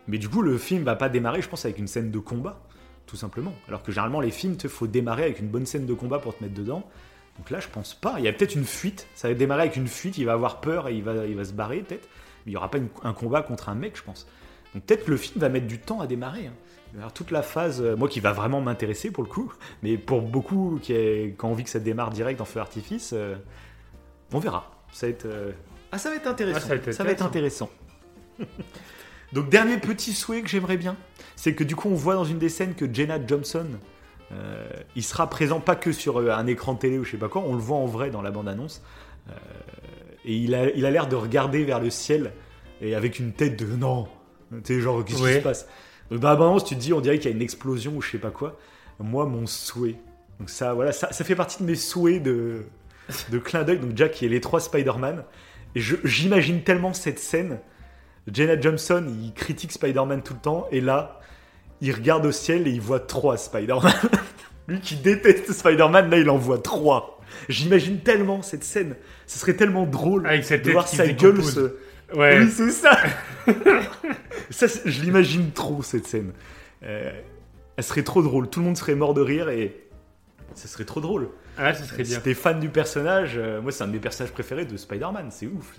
Mais 0.09 0.19
du 0.19 0.29
coup, 0.29 0.43
le 0.43 0.59
film 0.59 0.85
va 0.85 0.97
pas 0.97 1.09
démarrer, 1.09 1.43
je 1.43 1.49
pense, 1.49 1.65
avec 1.65 1.79
une 1.79 1.87
scène 1.87 2.11
de 2.11 2.19
combat, 2.19 2.61
tout 3.07 3.17
simplement. 3.17 3.53
Alors 3.69 3.83
que 3.83 3.93
généralement, 3.93 4.21
les 4.21 4.31
films, 4.31 4.57
il 4.63 4.69
faut 4.69 4.87
démarrer 4.87 5.25
avec 5.25 5.41
une 5.41 5.49
bonne 5.49 5.67
scène 5.67 5.87
de 5.87 5.95
combat 5.95 6.19
pour 6.19 6.37
te 6.37 6.43
mettre 6.43 6.55
dedans. 6.55 6.85
Donc 7.39 7.51
là, 7.51 7.61
je 7.61 7.69
pense 7.69 7.95
pas. 7.95 8.17
Il 8.19 8.25
y 8.25 8.29
a 8.29 8.33
peut-être 8.33 8.55
une 8.55 8.65
fuite. 8.65 9.07
Ça 9.15 9.29
va 9.29 9.35
démarrer 9.35 9.63
avec 9.63 9.77
une 9.77 9.87
fuite. 9.89 10.19
Il 10.19 10.25
va 10.27 10.33
avoir 10.33 10.61
peur 10.61 10.89
et 10.89 10.95
il 10.97 11.03
va, 11.03 11.27
il 11.27 11.37
va 11.37 11.45
se 11.45 11.53
barrer, 11.53 11.79
peut-être. 11.81 12.09
Mais 12.45 12.53
il 12.53 12.55
y 12.55 12.57
aura 12.57 12.71
pas 12.71 12.79
une- 12.79 12.89
un 13.03 13.13
combat 13.13 13.43
contre 13.43 13.69
un 13.69 13.75
mec, 13.75 13.97
je 13.97 14.03
pense. 14.03 14.27
Donc 14.75 14.85
peut-être 14.85 15.05
que 15.05 15.11
le 15.11 15.17
film 15.17 15.41
va 15.41 15.49
mettre 15.49 15.67
du 15.67 15.79
temps 15.79 16.01
à 16.01 16.07
démarrer. 16.07 16.47
hein. 16.47 16.53
Avoir 16.97 17.13
toute 17.13 17.31
la 17.31 17.43
phase, 17.43 17.81
euh, 17.83 17.97
moi 17.97 18.09
qui 18.09 18.21
va 18.21 18.33
vraiment 18.33 18.61
m'intéresser 18.61 19.11
pour 19.11 19.23
le 19.23 19.29
coup, 19.29 19.53
mais 19.83 19.97
pour 19.97 20.23
beaucoup 20.23 20.79
qui, 20.83 20.93
est- 20.93 21.37
qui 21.39 21.45
ont 21.45 21.53
envie 21.53 21.65
que 21.65 21.71
ça 21.71 21.79
démarre 21.81 22.11
direct 22.11 22.41
en 22.41 22.45
feu 22.45 22.61
artifice, 22.61 23.11
euh, 23.13 23.37
on 24.33 24.39
verra. 24.39 24.71
Ça 24.93 25.07
va 25.07 25.11
être, 25.13 25.27
euh, 25.27 25.53
ah, 25.93 25.99
ça 25.99 26.11
va 26.11 26.17
être 26.17 26.27
intéressant. 26.27 26.59
Ah, 26.59 26.61
ça 26.63 26.69
va 26.69 26.75
être 26.77 26.93
Ça 26.93 27.05
va 27.05 27.11
être 27.11 27.25
intéressant. 27.25 27.71
Donc 29.33 29.49
dernier 29.49 29.79
petit 29.79 30.13
souhait 30.13 30.43
que 30.43 30.49
j'aimerais 30.49 30.77
bien, 30.77 30.97
c'est 31.37 31.55
que 31.55 31.63
du 31.63 31.77
coup 31.77 31.89
on 31.89 31.95
voit 31.95 32.15
dans 32.15 32.25
une 32.25 32.39
des 32.39 32.49
scènes 32.49 32.75
que 32.75 32.93
Jenna 32.93 33.25
Johnson, 33.25 33.67
euh, 34.33 34.67
il 34.97 35.05
sera 35.05 35.31
présent 35.31 35.61
pas 35.61 35.77
que 35.77 35.93
sur 35.93 36.19
un 36.33 36.47
écran 36.49 36.75
télé 36.75 36.99
ou 36.99 37.05
je 37.05 37.13
sais 37.13 37.17
pas 37.17 37.29
quoi, 37.29 37.43
on 37.43 37.53
le 37.55 37.61
voit 37.61 37.77
en 37.77 37.87
vrai 37.87 38.11
dans 38.11 38.23
la 38.23 38.31
bande-annonce. 38.33 38.83
Et 40.25 40.35
il 40.37 40.55
a 40.57 40.69
il 40.71 40.85
a 40.85 40.91
l'air 40.91 41.07
de 41.07 41.15
regarder 41.17 41.63
vers 41.65 41.79
le 41.81 41.91
ciel 41.91 42.33
et 42.81 42.95
avec 42.97 43.19
une 43.21 43.33
tête 43.33 43.57
de 43.57 43.77
non. 43.77 44.09
Tu 44.51 44.59
sais, 44.65 44.81
genre, 44.81 45.05
qu'est-ce 45.05 45.17
qui 45.19 45.23
Ouais. 45.23 45.35
se 45.39 45.45
passe? 45.45 45.69
La 46.11 46.19
bande-annonce, 46.19 46.65
tu 46.65 46.75
te 46.75 46.81
dis, 46.81 46.93
on 46.93 47.01
dirait 47.01 47.19
qu'il 47.19 47.31
y 47.31 47.33
a 47.33 47.37
une 47.37 47.43
explosion 47.43 47.93
ou 47.97 48.03
je 48.03 48.11
sais 48.11 48.19
pas 48.19 48.31
quoi. 48.31 48.59
Moi, 48.99 49.27
mon 49.27 49.47
souhait. 49.47 49.97
Donc, 50.39 50.51
ça, 50.51 50.75
voilà, 50.75 50.93
ça, 50.93 51.13
ça 51.13 51.25
fait 51.25 51.37
partie 51.37 51.63
de 51.63 51.69
mes 51.69 51.75
souhaits 51.75 52.23
de, 52.23 52.65
de 53.31 53.39
clin 53.39 53.63
d'œil. 53.63 53.79
Donc, 53.79 53.93
Jack, 53.95 54.13
qui 54.13 54.27
est 54.27 54.29
les 54.29 54.41
trois 54.41 54.61
Spider-Man. 54.61 55.25
Et 55.75 55.81
j'imagine 56.05 56.63
tellement 56.63 56.93
cette 56.93 57.19
scène. 57.19 57.59
Jenna 58.31 58.61
Johnson, 58.61 59.07
il 59.23 59.33
critique 59.33 59.73
Spider-Man 59.73 60.23
tout 60.23 60.35
le 60.35 60.41
temps. 60.41 60.67
Et 60.73 60.81
là, 60.81 61.21
il 61.81 61.93
regarde 61.93 62.27
au 62.27 62.33
ciel 62.33 62.67
et 62.67 62.71
il 62.71 62.81
voit 62.81 63.01
trois 63.01 63.37
Spider-Man. 63.37 63.93
Lui 64.69 64.81
qui 64.81 64.97
déteste 64.97 65.53
Spider-Man, 65.53 66.11
là, 66.11 66.19
il 66.19 66.29
en 66.29 66.37
voit 66.37 66.59
trois. 66.59 67.21
J'imagine 67.49 68.01
tellement 68.01 68.43
cette 68.43 68.65
scène. 68.65 68.97
Ce 69.27 69.39
serait 69.39 69.55
tellement 69.55 69.87
drôle 69.87 70.27
Avec 70.27 70.45
cette 70.45 70.65
de 70.65 70.73
voir 70.73 70.89
sa 70.89 71.09
gueule 71.09 71.43
se. 71.43 71.77
Ouais. 72.15 72.41
Oui, 72.41 72.51
c'est 72.51 72.71
ça. 72.71 72.99
je 74.51 75.01
l'imagine 75.03 75.51
trop 75.53 75.83
cette 75.83 76.07
scène. 76.07 76.33
Euh, 76.83 77.11
elle 77.77 77.85
serait 77.85 78.03
trop 78.03 78.23
drôle. 78.23 78.49
Tout 78.49 78.61
le 78.61 78.67
monde 78.67 78.77
serait 78.77 78.95
mort 78.95 79.15
de 79.15 79.21
rire 79.21 79.49
et 79.49 79.87
ça 80.55 80.69
serait 80.69 80.85
trop 80.85 81.01
drôle. 81.01 81.29
Ah, 81.57 81.75
ça 81.75 81.85
serait 81.85 82.05
Si 82.05 82.21
t'es 82.21 82.35
fan 82.35 82.59
du 82.61 82.69
personnage, 82.69 83.35
euh, 83.37 83.61
moi 83.61 83.73
c'est 83.73 83.85
un 83.85 83.87
de 83.89 83.93
mes 83.93 83.99
personnages 83.99 84.33
préférés 84.33 84.65
de 84.65 84.77
Spider-Man. 84.77 85.29
C'est 85.31 85.47
ouf. 85.47 85.79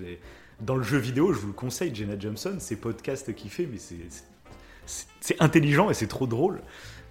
Dans 0.61 0.76
le 0.76 0.84
jeu 0.84 0.98
vidéo, 1.00 1.34
je 1.34 1.40
vous 1.40 1.48
le 1.48 1.53
conseille, 1.53 1.93
Jenna 1.93 2.14
Johnson, 2.19 2.56
ces 2.60 2.76
podcasts 2.76 3.34
qu'il 3.35 3.50
fait, 3.50 3.68
mais 3.72 3.77
c'est 3.77 3.95
c'est- 4.10 5.08
c'est 5.22 5.42
intelligent 5.42 5.90
et 5.90 5.93
c'est 5.93 6.08
trop 6.08 6.27
drôle. 6.27 6.61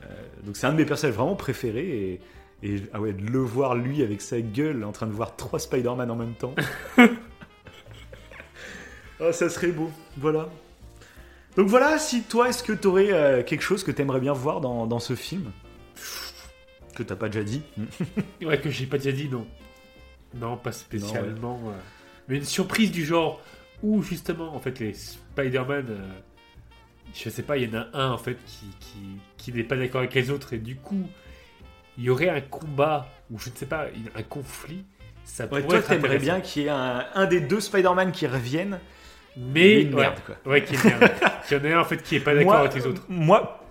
Euh, 0.05 0.07
donc 0.45 0.57
c'est 0.57 0.67
un 0.67 0.73
de 0.73 0.77
mes 0.77 0.85
personnages 0.85 1.15
vraiment 1.17 1.37
préférés 1.37 2.21
et, 2.63 2.69
et 2.75 2.83
ah 2.93 3.01
ouais, 3.01 3.13
de 3.13 3.23
le 3.31 3.39
voir 3.39 3.75
lui 3.75 4.03
avec 4.03 4.21
sa 4.23 4.41
gueule 4.41 4.85
en 4.85 4.93
train 4.93 5.07
de 5.07 5.13
voir 5.13 5.37
trois 5.37 5.59
Spider-Man 5.59 6.11
en 6.11 6.17
même 6.17 6.35
temps. 6.35 6.55
Ah, 9.21 9.33
ça 9.33 9.49
serait 9.49 9.73
beau, 9.73 9.91
voilà. 10.17 10.49
Donc 11.57 11.69
voilà, 11.69 11.99
si 11.99 12.23
toi, 12.23 12.49
est-ce 12.49 12.63
que 12.63 12.73
t'aurais 12.73 13.13
euh, 13.13 13.43
quelque 13.43 13.63
chose 13.63 13.83
que 13.85 13.91
t'aimerais 13.91 14.21
bien 14.21 14.33
voir 14.33 14.61
dans, 14.61 14.87
dans 14.87 15.01
ce 15.01 15.15
film 15.15 15.51
Que 16.95 17.03
t'as 17.03 17.17
pas 17.17 17.29
déjà 17.29 17.45
dit 17.45 17.63
Ouais, 18.43 18.61
que 18.61 18.71
j'ai 18.71 18.87
pas 18.87 18.99
déjà 18.99 19.13
dit, 19.13 19.29
non. 19.29 19.47
Non, 20.35 20.57
pas 20.57 20.73
spécialement. 20.73 21.61
euh. 21.67 21.73
Mais 22.29 22.37
une 22.37 22.45
surprise 22.45 22.93
du 22.93 23.05
genre 23.05 23.41
où, 23.83 24.03
justement, 24.03 24.55
en 24.55 24.61
fait, 24.61 24.79
les 24.79 24.95
Spider-Man. 24.95 25.87
euh, 25.91 25.99
je 27.15 27.29
sais 27.29 27.43
pas, 27.43 27.57
il 27.57 27.69
y 27.69 27.77
en 27.77 27.81
a 27.81 27.87
un, 27.95 28.13
en 28.13 28.19
fait, 28.19 28.39
qui, 28.47 28.67
qui, 28.79 28.99
qui 29.37 29.53
n'est 29.53 29.65
pas 29.65 29.77
d'accord 29.77 30.01
avec 30.01 30.15
les 30.15 30.31
autres, 30.31 30.53
et 30.53 30.59
du 30.59 30.77
coup, 30.77 31.09
il 31.99 32.05
y 32.05 32.11
aurait 32.11 32.29
un 32.29 32.41
combat, 32.41 33.09
ou 33.31 33.39
je 33.41 33.51
ne 33.51 33.57
sais 33.57 33.67
pas, 33.67 33.87
un 34.15 34.23
conflit. 34.23 34.85
Ça 35.25 35.45
Ouais, 35.45 35.49
pourrait 35.49 35.63
toi, 35.65 35.79
être 35.79 35.89
t'aimerais 35.89 36.19
bien 36.19 36.41
qu'il 36.41 36.63
y 36.63 36.67
ait 36.67 36.71
un, 36.71 37.05
un 37.15 37.27
des 37.27 37.41
deux 37.41 37.61
Spider-Man 37.61 38.13
qui 38.13 38.27
reviennent. 38.29 38.79
Mais. 39.36 39.83
une 39.83 39.94
ouais, 39.94 40.00
merde, 40.02 40.20
quoi. 40.26 40.36
Ouais, 40.47 40.65
qui 40.65 40.75
est 40.75 40.84
merde. 40.84 41.10
Il 41.50 41.57
y 41.57 41.60
en 41.60 41.65
a 41.65 41.76
un, 41.76 41.81
en 41.81 41.84
fait, 41.84 42.02
qui 42.02 42.17
est 42.17 42.20
pas 42.20 42.34
d'accord 42.34 42.52
Moi, 42.52 42.60
avec 42.60 42.75
les 42.75 42.86
autres. 42.86 43.02
Moi, 43.09 43.65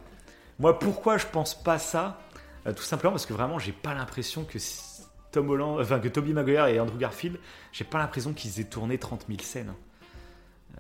moi, 0.58 0.78
pourquoi 0.80 1.18
je 1.18 1.26
pense 1.26 1.62
pas 1.62 1.78
ça 1.80 2.20
Euh, 2.68 2.74
Tout 2.74 2.84
simplement 2.84 3.12
parce 3.14 3.26
que 3.26 3.34
vraiment, 3.34 3.60
j'ai 3.60 3.72
pas 3.72 3.94
l'impression 3.94 4.44
que 4.44 4.60
si- 4.60 5.02
Tom 5.32 5.50
Holland, 5.50 5.80
enfin 5.80 6.00
que 6.00 6.08
Tobey 6.08 6.34
Maguire 6.34 6.66
et 6.68 6.80
Andrew 6.80 6.98
Garfield, 6.98 7.38
j'ai 7.72 7.84
pas 7.86 8.00
l'impression 8.00 8.34
qu'ils 8.34 8.60
aient 8.60 8.64
tourné 8.66 8.98
30 8.98 9.26
000 9.28 9.40
scènes. 9.42 9.74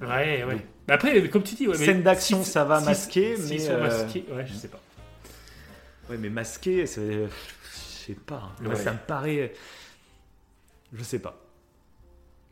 Ouais, 0.02 0.44
ouais. 0.44 0.54
donc- 0.56 0.62
Mais 0.88 0.94
après, 0.94 1.30
comme 1.30 1.44
tu 1.44 1.56
dis, 1.56 1.68
ouais, 1.68 1.76
mais 1.78 1.86
Scène 1.86 2.04
d'action, 2.04 2.44
si- 2.44 2.50
ça 2.52 2.64
va 2.64 2.80
si- 2.80 2.86
masquer, 2.86 3.36
s'ils 3.38 3.50
mais, 3.50 3.60
sont 3.60 3.72
euh, 3.74 3.80
masqués, 3.82 4.26
ouais, 4.32 4.46
je 4.48 4.54
sais 4.54 4.68
pas. 4.70 4.80
Ouais, 6.10 6.18
mais 6.18 6.30
masqué, 6.30 6.86
c'est. 6.86 7.26
Je 7.28 8.06
sais 8.14 8.14
pas. 8.14 8.52
Moi, 8.62 8.74
Ouais. 8.74 8.80
ça 8.80 8.94
me 8.94 8.98
paraît. 8.98 9.54
Je 10.94 11.04
sais 11.04 11.20
pas. 11.20 11.38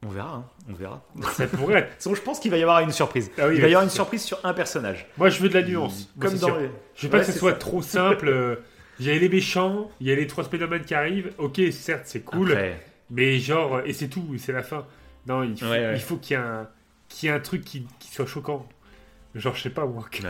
On 0.05 0.09
verra, 0.09 0.35
hein, 0.35 0.45
on 0.69 0.73
verra. 0.73 1.03
Ça 1.33 1.47
pourrait 1.47 1.79
être. 1.79 2.15
je 2.15 2.21
pense 2.21 2.39
qu'il 2.39 2.51
va 2.51 2.57
y 2.57 2.61
avoir 2.61 2.79
une 2.81 2.91
surprise. 2.91 3.31
Ah 3.37 3.47
oui, 3.47 3.55
Il 3.55 3.61
va 3.61 3.67
y 3.67 3.71
avoir 3.71 3.83
une 3.83 3.89
surprise 3.89 4.23
sur 4.23 4.39
un 4.43 4.53
personnage. 4.53 5.07
Moi, 5.17 5.29
je 5.29 5.41
veux 5.41 5.49
de 5.49 5.55
la 5.55 5.63
nuance. 5.63 6.09
Moi, 6.15 6.29
Comme 6.29 6.39
dans 6.39 6.55
les. 6.57 6.69
Je 6.95 7.07
veux 7.07 7.11
pas 7.11 7.19
que 7.19 7.25
ce 7.25 7.31
soit 7.31 7.51
ça. 7.53 7.57
trop 7.57 7.81
simple. 7.81 8.27
euh, 8.27 8.55
Il 8.99 9.07
y 9.07 9.11
a 9.11 9.15
les 9.17 9.29
méchants, 9.29 9.89
il 9.99 10.07
y 10.07 10.11
a 10.11 10.15
les 10.15 10.27
trois 10.27 10.43
Spider-Man 10.43 10.83
qui 10.83 10.93
arrivent. 10.93 11.33
Ok, 11.39 11.59
certes, 11.71 12.03
c'est 12.05 12.21
cool. 12.21 12.51
Après, 12.51 12.79
Mais 13.09 13.39
genre, 13.39 13.81
et 13.85 13.93
c'est 13.93 14.07
tout, 14.07 14.35
c'est 14.37 14.51
la 14.53 14.63
fin. 14.63 14.85
Non, 15.25 15.43
il 15.43 15.57
faut, 15.57 15.65
Ouais, 15.65 15.71
ouais. 15.71 15.93
il 15.95 16.01
faut 16.01 16.17
qu'il 16.17 16.37
y 16.37 17.27
ait 17.27 17.29
un, 17.31 17.39
truc 17.39 17.63
qui, 17.63 17.87
qui 17.99 18.11
soit 18.13 18.25
choquant. 18.27 18.67
Genre, 19.35 19.55
je 19.55 19.63
sais 19.63 19.69
pas, 19.71 19.85
moi. 19.85 20.05
que-. 20.11 20.21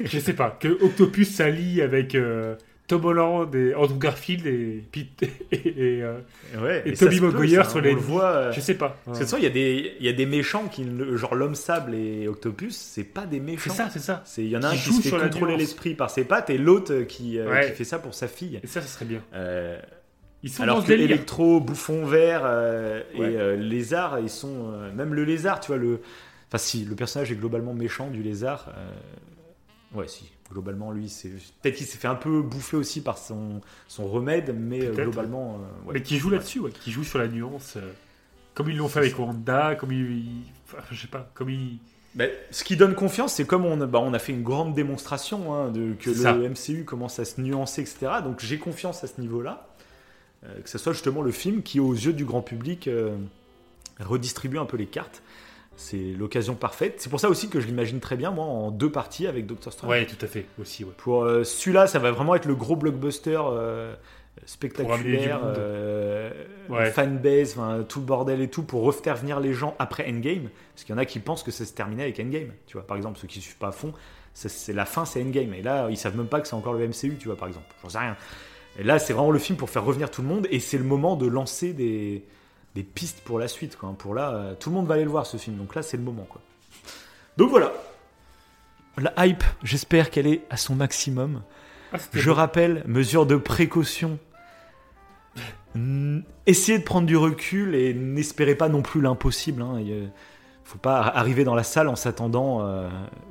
Je 0.04 0.18
sais 0.18 0.32
pas. 0.34 0.50
Que 0.60 0.68
Octopus 0.82 1.34
s'allie 1.34 1.80
avec 1.80 2.14
euh, 2.14 2.56
Tom 2.86 3.04
Holland 3.04 3.52
et 3.54 3.74
Andrew 3.74 3.98
Garfield 3.98 4.46
et 4.46 4.84
Pete 4.92 5.22
et, 5.52 5.56
et, 5.96 6.02
euh, 6.02 6.18
Ouais, 6.60 6.82
Et 6.86 6.94
ça 6.94 7.06
peut, 7.06 7.20
Maguire 7.20 7.64
ça, 7.64 7.70
sur 7.70 7.78
on 7.80 7.82
les- 7.82 7.92
le 7.94 7.96
voit. 7.98 8.24
euh, 8.30 8.52
je 8.52 8.60
sais 8.60 8.74
pas. 8.74 8.96
Parce 9.04 9.18
que 9.18 9.24
de 9.24 9.28
toute 9.28 9.30
façon, 9.30 9.36
il 9.38 9.42
y, 9.44 10.08
a 10.08 10.12
des- 10.12 10.26
méchants 10.26 10.68
qui, 10.68 10.86
genre 11.14 11.34
l'homme 11.34 11.54
sable 11.56 11.94
et 11.94 12.28
Octopus, 12.28 12.76
c'est 12.76 13.02
pas 13.04 13.26
des 13.26 13.38
C'est 13.38 13.42
méchants. 13.42 13.74
ça, 13.74 13.88
c'est 13.90 13.98
ça. 13.98 14.22
C'est- 14.24 14.44
Il 14.44 14.50
y 14.50 14.56
en 14.56 14.62
a 14.62 14.70
Qui 14.70 14.76
un 14.76 14.78
qui 14.78 14.92
se 14.92 15.02
fait 15.02 15.08
sur 15.08 15.20
contrôler 15.20 15.56
l'esprit 15.56 15.94
par 15.94 16.10
ses 16.10 16.24
pattes 16.24 16.48
et 16.50 16.58
l'autre 16.58 16.92
euh, 16.92 17.04
qui, 17.04 17.40
Ouais. 17.40 17.66
qui 17.70 17.72
fait 17.76 17.84
ça 17.84 17.98
pour 17.98 18.14
sa 18.14 18.28
fille. 18.28 18.60
Et 18.62 18.66
ça, 18.66 18.80
ça 18.80 18.86
serait 18.86 19.04
bien. 19.06 19.20
Euh, 19.34 19.80
Ils 20.44 20.50
sont 20.50 20.62
alors 20.62 20.80
dans 20.80 20.86
que. 20.86 20.92
Electro, 20.92 21.58
Bouffon 21.60 22.06
Vert 22.06 22.42
euh, 22.44 23.02
Ouais. 23.18 23.32
et 23.32 23.36
euh, 23.36 23.56
Lézard, 23.56 24.20
ils 24.20 24.30
sont. 24.30 24.70
même 24.94 25.12
le 25.14 25.24
lézard, 25.24 25.58
tu 25.60 25.68
vois, 25.68 25.76
le. 25.78 26.00
Enfin, 26.48 26.58
si, 26.58 26.84
le 26.84 26.94
personnage 26.94 27.32
est 27.32 27.36
globalement 27.36 27.74
méchant 27.74 28.10
du 28.10 28.22
lézard. 28.22 28.72
Ouais, 29.94 30.06
si. 30.06 30.30
Globalement, 30.50 30.92
lui, 30.92 31.08
c'est. 31.08 31.30
Peut-être 31.62 31.74
qu'il 31.76 31.86
s'est 31.86 31.98
fait 31.98 32.08
un 32.08 32.14
peu 32.14 32.40
bouffer 32.40 32.76
aussi 32.76 33.00
par 33.00 33.18
son, 33.18 33.60
son 33.88 34.06
remède, 34.06 34.54
mais 34.56 34.84
euh, 34.84 34.92
globalement. 34.92 35.54
euh, 35.54 35.86
ouais. 35.88 35.94
Mais 35.94 36.02
qui 36.02 36.18
joue 36.18 36.30
là-dessus, 36.30 36.60
ouais. 36.60 36.70
Qui 36.70 36.92
joue 36.92 37.02
sur 37.04 37.18
la 37.18 37.26
nuance. 37.28 37.74
euh, 37.76 37.92
comme 38.54 38.70
ils 38.70 38.76
l'ont 38.76 38.88
fait 38.88 39.00
avec 39.00 39.18
Wanda, 39.18 39.74
comme 39.74 39.92
ils. 39.92 40.44
enfin, 40.66 40.82
je 40.90 41.00
sais 41.02 41.08
pas, 41.08 41.28
comme 41.34 41.50
ils. 41.50 41.78
Ben, 42.14 42.30
ce 42.50 42.64
qui 42.64 42.76
donne 42.76 42.94
confiance, 42.94 43.34
c'est 43.34 43.44
comme 43.46 43.66
on 43.66 43.78
a, 43.82 43.86
bah, 43.86 43.98
on 44.00 44.14
a 44.14 44.18
fait 44.18 44.32
une 44.32 44.42
grande 44.42 44.72
démonstration 44.74 45.52
hein, 45.52 45.68
de, 45.70 45.92
que 46.00 46.08
le 46.10 46.16
ça. 46.16 46.32
MCU 46.34 46.84
commence 46.84 47.18
à 47.18 47.24
se 47.26 47.40
nuancer, 47.40 47.82
etc. 47.82 48.06
Donc 48.24 48.40
j'ai 48.40 48.58
confiance 48.58 49.04
à 49.04 49.06
ce 49.06 49.20
niveau-là. 49.20 49.68
Euh, 50.44 50.60
que 50.62 50.70
ce 50.70 50.78
soit 50.78 50.92
justement 50.92 51.20
le 51.22 51.32
film 51.32 51.62
qui, 51.62 51.78
aux 51.80 51.92
yeux 51.92 52.12
du 52.14 52.24
grand 52.24 52.40
public, 52.40 52.88
euh, 52.88 53.16
redistribue 54.00 54.58
un 54.58 54.64
peu 54.64 54.76
les 54.76 54.86
cartes. 54.86 55.22
C'est 55.76 55.98
l'occasion 56.18 56.54
parfaite. 56.54 56.94
C'est 56.98 57.10
pour 57.10 57.20
ça 57.20 57.28
aussi 57.28 57.48
que 57.48 57.60
je 57.60 57.66
l'imagine 57.66 58.00
très 58.00 58.16
bien, 58.16 58.30
moi, 58.30 58.44
en 58.44 58.70
deux 58.70 58.90
parties 58.90 59.26
avec 59.26 59.46
Doctor 59.46 59.72
Strange. 59.72 59.90
Ouais, 59.90 60.06
tout 60.06 60.16
à 60.24 60.26
fait, 60.26 60.46
aussi, 60.60 60.84
ouais. 60.84 60.92
Pour 60.96 61.24
euh, 61.24 61.44
celui-là, 61.44 61.86
ça 61.86 61.98
va 61.98 62.10
vraiment 62.10 62.34
être 62.34 62.46
le 62.46 62.54
gros 62.54 62.76
blockbuster 62.76 63.38
euh, 63.38 63.94
spectaculaire, 64.46 65.40
euh, 65.44 66.30
Ouais. 66.68 66.90
fanbase, 66.90 67.56
tout 67.88 68.00
le 68.00 68.06
bordel 68.06 68.40
et 68.40 68.48
tout, 68.48 68.62
pour 68.62 68.82
refaire 68.82 69.16
venir 69.16 69.38
les 69.38 69.52
gens 69.52 69.74
après 69.78 70.08
Endgame. 70.08 70.48
Parce 70.74 70.84
qu'il 70.84 70.94
y 70.94 70.96
en 70.96 70.98
a 71.00 71.04
qui 71.04 71.18
pensent 71.18 71.42
que 71.42 71.50
ça 71.50 71.64
se 71.64 71.72
terminait 71.72 72.04
avec 72.04 72.18
Endgame. 72.20 72.52
Tu 72.66 72.76
vois, 72.76 72.86
par 72.86 72.96
exemple, 72.96 73.18
ceux 73.18 73.28
qui 73.28 73.40
suivent 73.40 73.58
pas 73.58 73.68
à 73.68 73.72
fond, 73.72 73.92
c'est 74.32 74.72
la 74.72 74.84
fin, 74.86 75.04
c'est 75.04 75.22
Endgame. 75.22 75.52
Et 75.54 75.62
là, 75.62 75.88
ils 75.90 75.96
savent 75.96 76.16
même 76.16 76.26
pas 76.26 76.40
que 76.40 76.48
c'est 76.48 76.54
encore 76.54 76.74
le 76.74 76.88
MCU, 76.88 77.16
tu 77.18 77.28
vois, 77.28 77.36
par 77.36 77.48
exemple. 77.48 77.66
J'en 77.82 77.90
sais 77.90 77.98
rien. 77.98 78.16
Et 78.78 78.82
là, 78.82 78.98
c'est 78.98 79.12
vraiment 79.12 79.30
le 79.30 79.38
film 79.38 79.56
pour 79.58 79.70
faire 79.70 79.84
revenir 79.84 80.10
tout 80.10 80.22
le 80.22 80.28
monde, 80.28 80.46
et 80.50 80.60
c'est 80.60 80.78
le 80.78 80.84
moment 80.84 81.16
de 81.16 81.26
lancer 81.26 81.72
des, 81.72 82.24
des 82.76 82.84
pistes 82.84 83.20
pour 83.24 83.38
la 83.40 83.48
suite. 83.48 83.76
Quoi. 83.76 83.92
Pour 83.98 84.14
là, 84.14 84.30
euh, 84.32 84.54
tout 84.54 84.70
le 84.70 84.76
monde 84.76 84.86
va 84.86 84.94
aller 84.94 85.04
le 85.04 85.10
voir 85.10 85.26
ce 85.26 85.36
film. 85.36 85.56
Donc 85.56 85.74
là, 85.74 85.82
c'est 85.82 85.96
le 85.96 86.02
moment. 86.04 86.26
Quoi. 86.28 86.40
Donc 87.36 87.50
voilà. 87.50 87.72
La 88.98 89.26
hype, 89.26 89.42
j'espère 89.64 90.10
qu'elle 90.10 90.26
est 90.28 90.42
à 90.50 90.56
son 90.56 90.74
maximum. 90.76 91.42
Ah, 91.92 91.96
Je 92.12 92.30
rappelle, 92.30 92.82
mesure 92.86 93.26
de 93.26 93.36
précaution. 93.36 94.18
Essayez 96.46 96.78
de 96.78 96.84
prendre 96.84 97.06
du 97.06 97.16
recul 97.16 97.74
et 97.74 97.92
n'espérez 97.92 98.54
pas 98.54 98.68
non 98.68 98.80
plus 98.82 99.00
l'impossible. 99.02 99.60
hein. 99.62 99.78
Il 99.80 100.10
faut 100.64 100.78
pas 100.78 101.00
arriver 101.02 101.44
dans 101.44 101.54
la 101.54 101.62
salle 101.62 101.88
en 101.88 101.96
s'attendant 101.96 102.62
euh, 102.62 102.88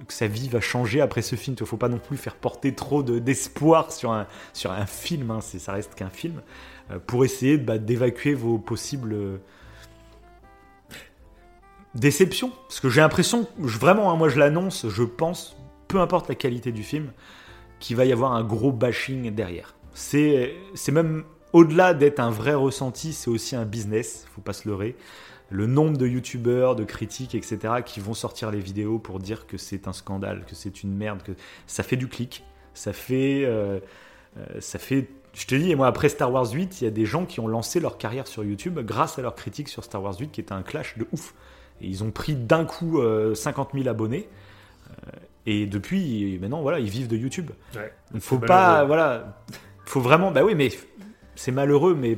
que 0.08 0.14
sa 0.14 0.28
vie 0.28 0.48
va 0.48 0.62
changer 0.62 1.02
après 1.02 1.22
ce 1.24 1.36
film. 1.36 1.56
Il 1.60 1.66
faut 1.66 1.76
pas 1.78 1.90
non 1.90 1.98
plus 1.98 2.18
faire 2.18 2.36
porter 2.36 2.76
trop 2.76 3.02
de- 3.02 3.18
d'espoir 3.20 3.92
sur 3.92 4.12
un, 4.12 4.28
sur 4.54 4.72
un 4.72 4.86
film, 4.86 5.32
hein, 5.32 5.40
ça 5.42 5.72
reste 5.74 5.96
qu'un 5.96 6.10
film, 6.12 6.42
pour 7.08 7.26
essayer 7.26 7.58
bah, 7.58 7.78
d'évacuer 7.78 8.34
vos 8.34 8.58
possibles 8.58 9.14
euh, 9.14 9.38
déceptions. 11.96 12.52
Parce 12.68 12.80
que 12.80 12.90
j'ai 12.90 13.02
l'impression, 13.02 13.48
vraiment, 13.58 14.12
hein, 14.12 14.16
moi 14.16 14.30
je 14.30 14.40
l'annonce, 14.40 14.88
je 14.88 15.04
pense, 15.04 15.58
peu 15.88 16.00
importe 16.00 16.30
la 16.30 16.36
qualité 16.36 16.72
du 16.72 16.84
film, 16.84 17.12
qu'il 17.80 17.96
va 17.96 18.06
y 18.06 18.12
avoir 18.12 18.34
un 18.34 18.44
gros 18.44 18.72
bashing 18.72 19.34
derrière. 19.34 19.76
C'est 19.94 20.54
même 20.92 21.24
au-delà 21.54 21.94
d'être 21.94 22.20
un 22.20 22.32
vrai 22.32 22.54
ressenti, 22.54 23.14
c'est 23.14 23.30
aussi 23.30 23.56
un 23.56 23.64
business, 23.64 24.28
faut 24.36 24.42
pas 24.42 24.54
se 24.54 24.68
leurrer. 24.68 24.96
Le 25.50 25.68
nombre 25.68 25.98
de 25.98 26.06
youtubeurs, 26.06 26.76
de 26.76 26.84
critiques, 26.84 27.34
etc., 27.34 27.76
qui 27.86 28.02
vont 28.02 28.14
sortir 28.14 28.52
les 28.52 28.60
vidéos 28.60 29.00
pour 29.00 29.20
dire 29.20 29.48
que 29.48 29.58
c'est 29.58 29.88
un 29.88 29.94
scandale, 29.94 30.44
que 30.46 30.56
c'est 30.56 30.84
une 30.84 30.94
merde, 30.94 31.24
que 31.24 31.32
ça 31.66 31.84
fait 31.84 31.96
du 31.96 32.10
clic, 32.10 32.44
ça 32.74 32.92
fait, 32.92 33.46
euh, 33.46 33.80
euh, 34.38 34.46
ça 34.60 34.80
fait. 34.80 35.08
Je 35.36 35.46
te 35.48 35.56
dis, 35.56 35.76
moi 35.76 35.88
après 35.88 36.10
Star 36.10 36.32
Wars 36.32 36.50
8, 36.52 36.82
il 36.82 36.84
y 36.86 36.88
a 36.88 36.92
des 36.92 37.06
gens 37.06 37.26
qui 37.26 37.40
ont 37.40 37.48
lancé 37.48 37.80
leur 37.80 37.98
carrière 37.98 38.26
sur 38.26 38.44
YouTube 38.44 38.80
grâce 38.80 39.20
à 39.20 39.22
leurs 39.22 39.36
critiques 39.36 39.68
sur 39.70 39.84
Star 39.84 40.02
Wars 40.02 40.16
8, 40.20 40.32
qui 40.32 40.40
était 40.42 40.54
un 40.54 40.64
clash 40.64 40.98
de 40.98 41.06
ouf. 41.12 41.34
Et 41.82 41.88
ils 41.88 42.04
ont 42.04 42.12
pris 42.12 42.36
d'un 42.36 42.64
coup 42.64 43.02
euh, 43.02 43.36
50 43.36 43.72
000 43.74 43.88
abonnés. 43.90 44.30
Euh, 44.90 45.12
et 45.46 45.66
depuis, 45.66 46.40
maintenant, 46.42 46.62
voilà, 46.62 46.80
ils 46.80 46.90
vivent 46.90 47.10
de 47.10 47.18
YouTube. 47.18 47.52
Ouais. 47.76 47.92
Donc 48.14 48.22
faut 48.22 48.38
pas, 48.40 48.68
malheureux. 48.72 48.88
voilà, 48.88 49.42
faut 49.86 50.00
vraiment, 50.02 50.32
bah 50.32 50.44
oui, 50.44 50.56
mais 50.56 50.70
c'est 51.36 51.52
malheureux, 51.52 51.96
mais 51.96 52.18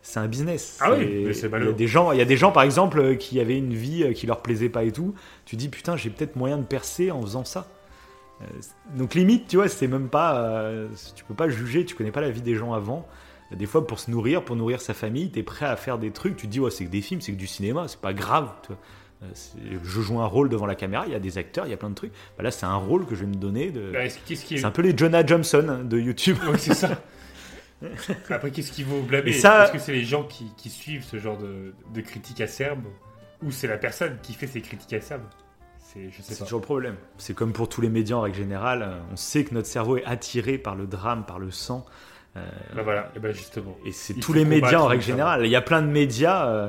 c'est 0.00 0.18
un 0.18 0.26
business. 0.26 0.78
Ah 0.80 0.92
oui, 0.92 0.98
C'est- 0.98 1.24
mais 1.26 1.32
c'est 1.34 1.40
Il 1.40 1.42
y 1.42 1.46
a 1.46 1.48
malheureux. 1.50 1.72
des 1.74 1.86
gens, 1.86 2.12
il 2.12 2.18
y 2.18 2.22
a 2.22 2.26
des 2.26 2.36
gens 2.38 2.52
par 2.52 2.62
exemple 2.62 2.98
euh, 3.00 3.14
qui 3.16 3.38
avaient 3.38 3.58
une 3.58 3.74
vie 3.74 4.02
euh, 4.02 4.12
qui 4.14 4.26
leur 4.26 4.40
plaisait 4.40 4.68
pas 4.70 4.84
et 4.84 4.92
tout. 4.92 5.14
Tu 5.44 5.56
dis 5.56 5.68
putain, 5.68 5.96
j'ai 5.96 6.08
peut-être 6.10 6.36
moyen 6.36 6.56
de 6.56 6.64
percer 6.64 7.10
en 7.10 7.20
faisant 7.20 7.44
ça. 7.44 7.66
Euh, 8.42 8.46
donc 8.96 9.14
limite, 9.14 9.46
tu 9.48 9.56
vois, 9.56 9.68
c'est 9.68 9.86
même 9.86 10.08
pas, 10.08 10.36
euh, 10.38 10.88
tu 11.14 11.24
peux 11.24 11.34
pas 11.34 11.48
juger, 11.48 11.84
tu 11.84 11.94
connais 11.94 12.10
pas 12.12 12.20
la 12.20 12.30
vie 12.30 12.42
des 12.42 12.54
gens 12.56 12.72
avant. 12.72 13.06
Des 13.52 13.66
fois, 13.66 13.86
pour 13.86 14.00
se 14.00 14.10
nourrir, 14.10 14.44
pour 14.44 14.56
nourrir 14.56 14.80
sa 14.80 14.94
famille, 14.94 15.30
t'es 15.30 15.42
prêt 15.42 15.66
à 15.66 15.76
faire 15.76 15.98
des 15.98 16.10
trucs. 16.10 16.36
Tu 16.36 16.46
te 16.46 16.50
dis, 16.52 16.60
ouais, 16.60 16.70
c'est 16.70 16.84
que 16.86 16.90
des 16.90 17.02
films, 17.02 17.20
c'est 17.20 17.32
que 17.32 17.36
du 17.38 17.46
cinéma, 17.46 17.86
c'est 17.88 18.00
pas 18.00 18.12
grave. 18.14 18.50
tu. 18.66 18.72
Euh, 18.72 19.26
Je 19.84 20.00
joue 20.00 20.18
un 20.20 20.26
rôle 20.26 20.48
devant 20.48 20.66
la 20.66 20.74
caméra, 20.74 21.04
il 21.06 21.12
y 21.12 21.14
a 21.14 21.20
des 21.20 21.38
acteurs, 21.38 21.66
il 21.66 21.70
y 21.70 21.72
a 21.74 21.76
plein 21.76 21.90
de 21.90 21.94
trucs. 21.94 22.12
Bah 22.36 22.42
là, 22.42 22.50
c'est 22.50 22.66
un 22.66 22.74
rôle 22.76 23.06
que 23.06 23.14
je 23.14 23.20
vais 23.20 23.26
me 23.28 23.34
donner. 23.36 23.70
De... 23.70 23.92
Bah, 23.92 24.08
qui. 24.26 24.36
C'est 24.36 24.64
un 24.64 24.70
peu 24.70 24.82
les 24.82 24.96
Jonah 24.96 25.24
Johnson 25.24 25.82
de 25.84 25.98
YouTube. 25.98 26.36
Ouais, 26.50 26.58
c'est 26.58 26.74
ça. 26.74 27.00
Après, 28.30 28.50
qu'est-ce 28.50 28.72
qu'il 28.72 28.86
faut 28.86 29.02
blâmer 29.02 29.32
ça- 29.32 29.64
Est-ce 29.64 29.72
que 29.72 29.78
c'est 29.78 29.92
les 29.92 30.04
gens 30.04 30.24
qui, 30.24 30.46
qui 30.56 30.70
suivent 30.70 31.04
ce 31.04 31.18
genre 31.18 31.36
de, 31.38 31.74
de 31.92 32.00
critiques 32.00 32.40
acerbes 32.40 32.86
ou 33.42 33.50
c'est 33.50 33.66
la 33.68 33.76
personne 33.76 34.16
qui 34.22 34.32
fait 34.32 34.46
ces 34.46 34.62
critiques 34.62 34.94
acerbes? 34.94 35.22
C'est, 36.22 36.38
toujours 36.38 36.60
le 36.60 36.64
problème. 36.64 36.96
C'est 37.18 37.34
comme 37.34 37.52
pour 37.52 37.68
tous 37.68 37.80
les 37.80 37.88
médias 37.88 38.16
en 38.16 38.20
règle 38.22 38.36
générale. 38.36 38.82
euh, 38.82 38.98
On 39.12 39.16
sait 39.16 39.44
que 39.44 39.54
notre 39.54 39.68
cerveau 39.68 39.96
est 39.96 40.04
attiré 40.04 40.58
par 40.58 40.74
le 40.74 40.86
drame, 40.86 41.24
par 41.24 41.38
le 41.38 41.50
sang. 41.50 41.86
euh, 42.36 42.44
Bah 42.74 42.82
voilà, 42.82 43.12
et 43.14 43.20
ben 43.20 43.32
justement. 43.32 43.76
et 43.86 43.92
c'est 43.92 44.14
tous 44.14 44.32
les 44.32 44.44
médias 44.44 44.80
en 44.80 44.86
règle 44.86 45.02
générale. 45.04 45.46
Il 45.46 45.50
y 45.50 45.56
a 45.56 45.62
plein 45.62 45.82
de 45.82 45.86
médias 45.86 46.48
euh, 46.48 46.68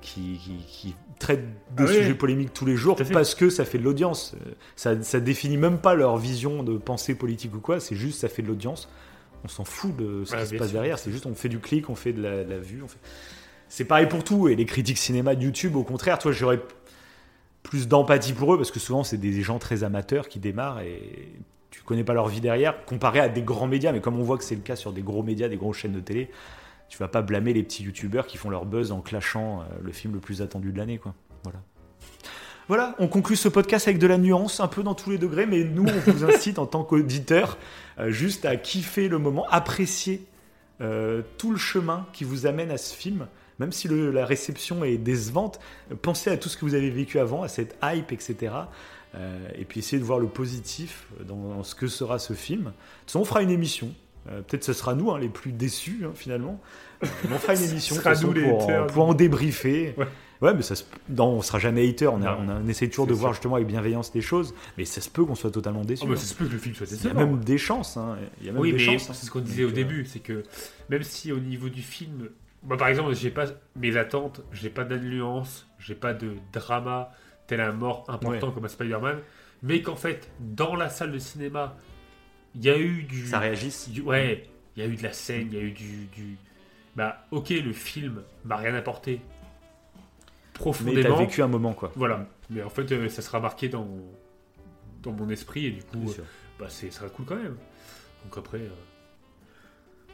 qui, 0.00 0.38
qui- 0.42 0.64
qui 0.66 0.94
traitent 1.18 1.44
des 1.76 1.84
Ah 1.84 1.86
oui. 1.88 1.94
sujets 1.96 2.14
polémiques 2.14 2.52
tous 2.54 2.64
les 2.66 2.76
jours 2.76 2.96
parce 3.12 3.34
que 3.34 3.50
ça 3.50 3.64
fait 3.66 3.78
de 3.78 3.84
l'audience. 3.84 4.34
Ça, 4.74 5.02
ça 5.02 5.20
définit 5.20 5.58
même 5.58 5.78
pas 5.78 5.94
leur 5.94 6.16
vision 6.16 6.62
de 6.62 6.78
pensée 6.78 7.14
politique 7.14 7.54
ou 7.54 7.60
quoi. 7.60 7.78
C'est 7.80 7.96
juste 7.96 8.20
ça 8.20 8.28
fait 8.28 8.40
de 8.42 8.48
l'audience. 8.48 8.88
On 9.44 9.48
s'en 9.48 9.64
fout 9.64 9.94
de 9.96 10.24
ce 10.24 10.34
qui 10.34 10.46
se 10.46 10.54
passe 10.56 10.68
sûr. 10.68 10.72
derrière. 10.78 10.98
C'est 10.98 11.10
juste 11.12 11.26
on 11.26 11.34
fait 11.34 11.50
du 11.50 11.58
clic, 11.58 11.90
on 11.90 11.94
fait 11.94 12.12
de 12.14 12.22
la, 12.22 12.42
de 12.42 12.50
la 12.50 12.58
vue. 12.58 12.80
on 12.82 12.88
fait- 12.88 12.98
C'est 13.68 13.84
pareil 13.84 14.06
pour 14.06 14.24
tout. 14.24 14.48
Et 14.48 14.56
les 14.56 14.64
critiques 14.64 14.96
cinéma 14.98 15.34
de 15.34 15.42
YouTube, 15.44 15.76
au 15.76 15.82
contraire, 15.84 16.18
toi, 16.18 16.32
j'aurais 16.32 16.60
plus 17.66 17.88
d'empathie 17.88 18.32
pour 18.32 18.54
eux 18.54 18.56
parce 18.56 18.70
que 18.70 18.78
souvent 18.78 19.02
c'est 19.02 19.16
des 19.16 19.42
gens 19.42 19.58
très 19.58 19.82
amateurs 19.82 20.28
qui 20.28 20.38
démarrent 20.38 20.80
et 20.80 21.32
tu 21.70 21.82
connais 21.82 22.04
pas 22.04 22.14
leur 22.14 22.28
vie 22.28 22.40
derrière 22.40 22.84
comparé 22.84 23.18
à 23.18 23.28
des 23.28 23.42
grands 23.42 23.66
médias. 23.66 23.92
Mais 23.92 24.00
comme 24.00 24.18
on 24.18 24.22
voit 24.22 24.38
que 24.38 24.44
c'est 24.44 24.54
le 24.54 24.60
cas 24.60 24.76
sur 24.76 24.92
des 24.92 25.02
gros 25.02 25.22
médias 25.22 25.48
des 25.48 25.56
grosses 25.56 25.78
chaînes 25.78 25.92
de 25.92 26.00
télé 26.00 26.30
tu 26.88 26.98
vas 26.98 27.08
pas 27.08 27.22
blâmer 27.22 27.52
les 27.52 27.64
petits 27.64 27.82
youtubeurs 27.82 28.28
qui 28.28 28.36
font 28.36 28.50
leur 28.50 28.64
buzz 28.64 28.92
en 28.92 29.00
clashant 29.00 29.60
euh, 29.60 29.64
le 29.82 29.90
film 29.90 30.14
le 30.14 30.20
plus 30.20 30.42
attendu 30.42 30.70
de 30.70 30.78
l'année 30.78 30.98
quoi. 30.98 31.14
Voilà. 31.42 31.58
Voilà 32.68 32.94
on 33.00 33.08
conclut 33.08 33.36
ce 33.36 33.48
podcast 33.48 33.88
avec 33.88 33.98
de 33.98 34.06
la 34.06 34.18
nuance 34.18 34.60
un 34.60 34.68
peu 34.68 34.84
dans 34.84 34.94
tous 34.94 35.10
les 35.10 35.18
degrés 35.18 35.46
mais 35.46 35.64
nous 35.64 35.86
on 35.86 36.10
vous 36.10 36.24
incite 36.24 36.60
en 36.60 36.66
tant 36.66 36.84
qu'auditeur 36.84 37.58
euh, 37.98 38.10
juste 38.10 38.44
à 38.44 38.54
kiffer 38.54 39.08
le 39.08 39.18
moment 39.18 39.44
apprécier 39.50 40.24
euh, 40.80 41.22
tout 41.36 41.50
le 41.50 41.58
chemin 41.58 42.06
qui 42.12 42.22
vous 42.22 42.46
amène 42.46 42.70
à 42.70 42.76
ce 42.76 42.94
film 42.94 43.26
même 43.58 43.72
si 43.72 43.88
le- 43.88 44.10
la 44.10 44.24
réception 44.26 44.84
est 44.84 44.98
décevante, 44.98 45.58
pensez 46.02 46.30
à 46.30 46.36
tout 46.36 46.48
ce 46.48 46.56
que 46.56 46.64
vous 46.64 46.74
avez 46.74 46.90
vécu 46.90 47.18
avant, 47.18 47.42
à 47.42 47.48
cette 47.48 47.76
hype, 47.82 48.12
etc. 48.12 48.52
Euh, 49.14 49.48
et 49.56 49.64
puis 49.64 49.80
essayez 49.80 49.98
de 50.00 50.04
voir 50.04 50.18
le 50.18 50.26
positif 50.26 51.06
dans, 51.26 51.36
dans 51.56 51.62
ce 51.64 51.74
que 51.74 51.86
sera 51.86 52.18
ce 52.18 52.32
film. 52.34 52.64
De 52.64 52.66
toute 52.68 52.74
façon, 53.06 53.20
on 53.20 53.24
fera 53.24 53.42
une 53.42 53.50
émission. 53.50 53.92
Euh, 54.28 54.42
Peut-être 54.42 54.64
ce 54.64 54.72
sera 54.72 54.94
nous 54.94 55.10
hein, 55.12 55.18
les 55.18 55.28
plus 55.28 55.52
déçus 55.52 56.02
hein, 56.04 56.10
finalement. 56.14 56.60
Euh, 57.02 57.06
mais 57.28 57.36
on 57.36 57.38
fera 57.38 57.54
une 57.54 57.62
émission 57.70 57.94
sera 57.96 58.14
nous, 58.16 58.32
les 58.32 58.42
pour, 58.42 58.60
en- 58.60 58.64
haters. 58.64 58.86
pour 58.88 59.06
en 59.08 59.14
débriefer. 59.14 59.94
Ouais. 59.96 60.06
Ouais, 60.42 60.52
mais 60.52 60.60
ça 60.60 60.74
se... 60.74 60.84
non, 61.08 61.28
on 61.28 61.40
sera 61.40 61.58
jamais 61.58 61.88
hater. 61.88 62.08
On, 62.08 62.16
a, 62.20 62.36
Non. 62.36 62.38
on, 62.40 62.48
a- 62.50 62.60
on 62.62 62.68
essaie 62.68 62.88
toujours 62.88 63.06
de 63.06 63.14
voir 63.14 63.32
justement 63.32 63.54
avec 63.54 63.66
bienveillance 63.68 64.10
les 64.14 64.20
choses, 64.20 64.52
mais 64.76 64.84
ça 64.84 65.00
se 65.00 65.08
peut 65.08 65.24
qu'on 65.24 65.34
soit 65.34 65.50
totalement 65.50 65.82
déçu. 65.82 66.02
Oh, 66.04 66.10
bah, 66.10 66.16
ça 66.16 66.26
se 66.26 66.34
peut 66.34 66.44
que 66.44 66.52
le 66.52 66.58
film 66.58 66.74
soit 66.74 66.86
Il 66.90 66.90
y 66.90 66.94
a 66.94 67.02
décevant. 67.04 67.20
même 67.20 67.38
des 67.42 67.56
chances. 67.56 67.96
hein. 67.96 68.18
Il 68.40 68.46
y 68.46 68.50
a 68.50 68.52
même 68.52 68.60
Oui, 68.60 68.72
des 68.72 68.76
mais 68.76 68.82
chances. 68.84 69.08
hein. 69.08 69.14
c'est 69.14 69.24
ce 69.24 69.30
qu'on 69.30 69.40
disait 69.40 69.64
au 69.64 69.68
Donc, 69.68 69.78
euh, 69.78 69.82
début, 69.82 70.04
c'est 70.04 70.18
que 70.18 70.42
même 70.90 71.02
si 71.04 71.32
au 71.32 71.38
niveau 71.38 71.70
du 71.70 71.80
film, 71.80 72.28
moi 72.62 72.76
par 72.76 72.88
exemple, 72.88 73.14
j'ai 73.14 73.30
pas 73.30 73.46
mes 73.76 73.96
attentes, 73.96 74.40
j'ai 74.52 74.70
pas 74.70 74.84
d'influence, 74.84 75.68
j'ai 75.78 75.94
pas 75.94 76.12
de 76.14 76.34
drama 76.52 77.10
tel 77.46 77.60
un 77.60 77.72
mort 77.72 78.04
important 78.08 78.48
Ouais. 78.48 78.54
comme 78.54 78.64
un 78.64 78.68
Spider-Man, 78.68 79.18
mais 79.62 79.82
qu'en 79.82 79.94
fait, 79.96 80.28
dans 80.40 80.74
la 80.74 80.88
salle 80.88 81.12
de 81.12 81.18
cinéma, 81.18 81.76
il 82.54 82.64
y 82.64 82.70
a 82.70 82.76
eu 82.78 83.04
du, 83.04 83.26
Ça 83.26 83.38
réagisse. 83.38 83.88
du- 83.88 84.00
ouais, 84.02 84.48
il 84.76 84.82
y 84.82 84.86
a 84.86 84.88
eu 84.88 84.96
de 84.96 85.02
la 85.02 85.12
scène, 85.12 85.48
il 85.52 85.54
y 85.54 85.58
a 85.58 85.62
eu 85.62 85.70
du, 85.72 86.06
du, 86.06 86.36
bah 86.96 87.24
ok, 87.30 87.50
le 87.50 87.72
film 87.72 88.22
m'a 88.44 88.56
rien 88.56 88.74
apporté 88.74 89.20
Mais 89.20 90.52
profondément, 90.54 91.16
t'as 91.16 91.22
vécu 91.22 91.42
un 91.42 91.48
moment, 91.48 91.72
quoi. 91.74 91.92
voilà, 91.94 92.26
mais 92.50 92.62
en 92.62 92.70
fait, 92.70 92.90
euh, 92.92 93.08
ça 93.08 93.22
sera 93.22 93.40
marqué 93.40 93.68
dans 93.68 93.86
dans 95.02 95.12
mon 95.12 95.28
esprit 95.28 95.66
et 95.66 95.70
du 95.70 95.84
coup, 95.84 96.10
euh, 96.10 96.22
bah 96.58 96.66
c'est 96.68 96.90
ça 96.90 97.00
sera 97.00 97.10
cool 97.10 97.26
quand 97.26 97.36
même. 97.36 97.56
Donc 98.24 98.36
après. 98.38 98.58
euh, 98.58 98.70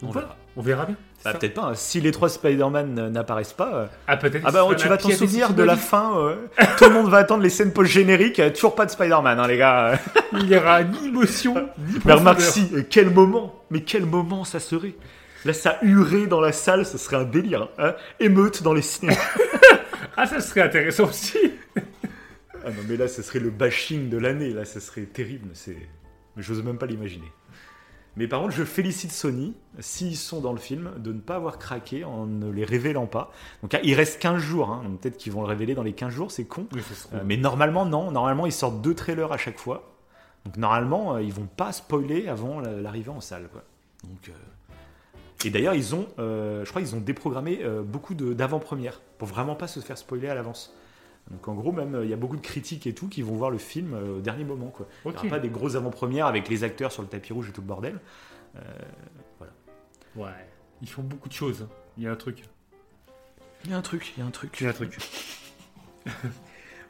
On 0.02 0.10
verra. 0.10 0.36
on 0.56 0.62
verra 0.62 0.86
bien. 0.86 0.96
Bah, 1.24 1.34
peut-être 1.34 1.54
pas. 1.54 1.62
hein. 1.66 1.74
Si 1.74 2.00
les 2.00 2.10
trois 2.10 2.28
Spider-Man 2.28 2.98
euh, 2.98 3.08
n'apparaissent 3.10 3.52
pas, 3.52 3.74
euh, 3.74 3.86
Ah, 4.08 4.16
peut-être. 4.16 4.42
ah 4.44 4.50
bah 4.50 4.66
tu 4.76 4.88
vas 4.88 4.96
t'en 4.96 5.10
souvenir 5.10 5.54
de 5.54 5.62
la 5.62 5.76
fin. 5.76 6.18
euh, 6.18 6.34
tout 6.78 6.84
le 6.84 6.90
monde 6.90 7.08
va 7.08 7.18
attendre 7.18 7.42
les 7.42 7.48
scènes 7.50 7.72
post-génériques. 7.72 8.40
euh, 8.40 8.50
Toujours 8.50 8.74
pas 8.74 8.84
de 8.86 8.90
Spider-Man, 8.90 9.38
hein, 9.38 9.46
les 9.46 9.56
gars. 9.58 9.92
vie. 9.94 10.00
Il 10.40 10.48
y 10.48 10.56
aura 10.56 10.82
ni 10.82 11.06
émotion, 11.08 11.54
ni 11.78 11.98
Mais 12.04 12.12
remarque 12.12 12.40
si, 12.40 12.68
euh, 12.74 12.82
quel 12.88 13.10
moment 13.10 13.62
Mais 13.70 13.82
quel 13.82 14.04
moment 14.06 14.44
ça 14.44 14.58
serait 14.58 14.94
Là, 15.44 15.52
ça 15.52 15.78
hurrait 15.82 16.26
dans 16.26 16.40
la 16.40 16.52
salle, 16.52 16.84
ce 16.86 16.98
serait 16.98 17.16
un 17.16 17.24
délire. 17.24 17.68
Hein 17.78 17.94
Émeute 18.20 18.62
dans 18.62 18.74
les 18.74 18.82
cinémas. 18.82 19.16
Ah, 20.16 20.26
ça 20.26 20.40
serait 20.40 20.60
intéressant 20.60 21.04
aussi. 21.04 21.38
ah 22.64 22.68
non, 22.68 22.82
mais 22.86 22.96
là, 22.98 23.08
ce 23.08 23.22
serait 23.22 23.38
le 23.38 23.48
bashing 23.48 24.10
de 24.10 24.18
l'année. 24.18 24.50
Là, 24.50 24.64
ce 24.66 24.78
serait 24.78 25.02
terrible. 25.06 25.48
C'est... 25.54 25.76
Mais 26.36 26.42
j'ose 26.42 26.62
même 26.62 26.76
pas 26.76 26.84
l'imaginer. 26.86 27.32
Mais 28.16 28.28
par 28.28 28.40
contre, 28.42 28.52
je 28.54 28.64
félicite 28.64 29.10
Sony, 29.10 29.54
s'ils 29.78 30.16
sont 30.18 30.40
dans 30.40 30.52
le 30.52 30.58
film, 30.58 30.90
de 30.98 31.12
ne 31.12 31.18
pas 31.20 31.36
avoir 31.36 31.58
craqué 31.58 32.04
en 32.04 32.26
ne 32.26 32.50
les 32.50 32.64
révélant 32.64 33.06
pas. 33.06 33.32
Donc, 33.62 33.74
il 33.82 33.94
reste 33.94 34.20
15 34.20 34.38
jours. 34.38 34.70
Hein, 34.70 34.82
peut-être 35.00 35.16
qu'ils 35.16 35.32
vont 35.32 35.40
le 35.40 35.46
révéler 35.48 35.74
dans 35.74 35.82
les 35.82 35.94
15 35.94 36.12
jours, 36.12 36.30
c'est 36.30 36.44
con. 36.44 36.66
Euh, 37.14 37.22
mais 37.24 37.38
normalement, 37.38 37.86
non. 37.86 38.10
Normalement, 38.10 38.44
ils 38.44 38.52
sortent 38.52 38.82
deux 38.82 38.94
trailers 38.94 39.32
à 39.32 39.38
chaque 39.38 39.58
fois. 39.58 39.88
Donc 40.44 40.56
normalement, 40.56 41.14
euh, 41.14 41.22
ils 41.22 41.32
vont 41.32 41.46
pas 41.56 41.70
spoiler 41.72 42.28
avant 42.28 42.58
la- 42.60 42.72
l'arrivée 42.80 43.10
en 43.10 43.20
salle. 43.20 43.48
Quoi. 43.52 43.62
Donc, 44.04 44.28
euh, 44.28 44.32
Et 45.46 45.50
d'ailleurs, 45.50 45.74
ils 45.74 45.94
ont, 45.94 46.06
euh, 46.18 46.64
je 46.64 46.70
crois, 46.70 46.82
qu'ils 46.82 46.94
ont 46.94 47.00
déprogrammé 47.00 47.60
beaucoup 47.84 48.14
d'avant-premières 48.14 49.00
pour 49.18 49.26
vraiment 49.28 49.54
pas 49.54 49.66
se 49.68 49.80
faire 49.80 49.96
spoiler 49.98 50.28
à 50.28 50.34
l'avance. 50.34 50.74
Donc 51.30 51.46
en 51.48 51.54
gros, 51.54 51.72
même 51.72 51.94
euh, 51.94 52.04
il 52.04 52.10
y 52.10 52.12
a 52.12 52.16
beaucoup 52.16 52.36
de 52.36 52.42
critiques 52.42 52.86
et 52.86 52.94
tout 52.94 53.08
qui 53.08 53.22
vont 53.22 53.34
voir 53.34 53.50
le 53.50 53.58
film 53.58 53.94
euh, 53.94 54.18
au 54.18 54.20
dernier 54.20 54.44
moment. 54.44 54.68
Quoi. 54.68 54.86
Il 55.04 55.08
n'y 55.10 55.14
Ok. 55.16 55.20
aura 55.24 55.30
pas 55.30 55.38
des 55.38 55.48
grosses 55.48 55.76
avant-premières 55.76 56.26
avec 56.26 56.48
les 56.48 56.64
acteurs 56.64 56.92
sur 56.92 57.02
le 57.02 57.08
tapis 57.08 57.32
rouge 57.32 57.48
et 57.48 57.52
tout 57.52 57.60
le 57.60 57.66
bordel. 57.66 58.00
Ouais. 60.16 60.28
Ils 60.82 60.88
font 60.88 61.02
beaucoup 61.02 61.28
de 61.28 61.34
choses. 61.34 61.66
Il 61.96 62.04
y 62.04 62.06
a 62.06 62.12
un 62.12 62.16
truc. 62.16 62.44
Il 63.64 63.70
y 63.70 63.74
a 63.74 63.76
un 63.76 63.82
truc, 63.82 64.12
il 64.16 64.20
y 64.20 64.22
a 64.22 64.26
un 64.26 64.30
truc. 64.30 64.56
Il 64.60 64.64
y 64.64 64.66
a 64.66 64.70
un 64.70 64.74
truc. 64.74 64.98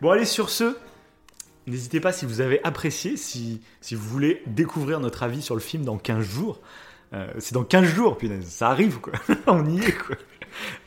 Bon, 0.01 0.11
allez, 0.11 0.25
sur 0.25 0.51
ce, 0.51 0.77
n'hésitez 1.69 2.01
pas 2.01 2.11
si 2.13 2.27
vous 2.27 2.41
avez 2.41 2.61
apprécié, 2.65 3.17
si, 3.17 3.61
si 3.81 3.95
vous 3.95 4.09
voulez 4.09 4.43
découvrir 4.49 4.99
notre 4.99 5.23
avis 5.23 5.43
sur 5.43 5.55
le 5.55 5.61
film 5.61 5.85
dans 5.85 5.97
15 5.97 6.25
jours. 6.25 6.61
Euh, 7.13 7.33
c'est 7.39 7.55
dans 7.55 7.63
15 7.63 7.85
jours, 7.85 8.19
punaise, 8.19 8.49
ça 8.49 8.71
arrive, 8.71 8.99
quoi. 8.99 9.13
On 9.47 9.65
y 9.65 9.79
est, 9.79 9.93
quoi. 9.93 10.17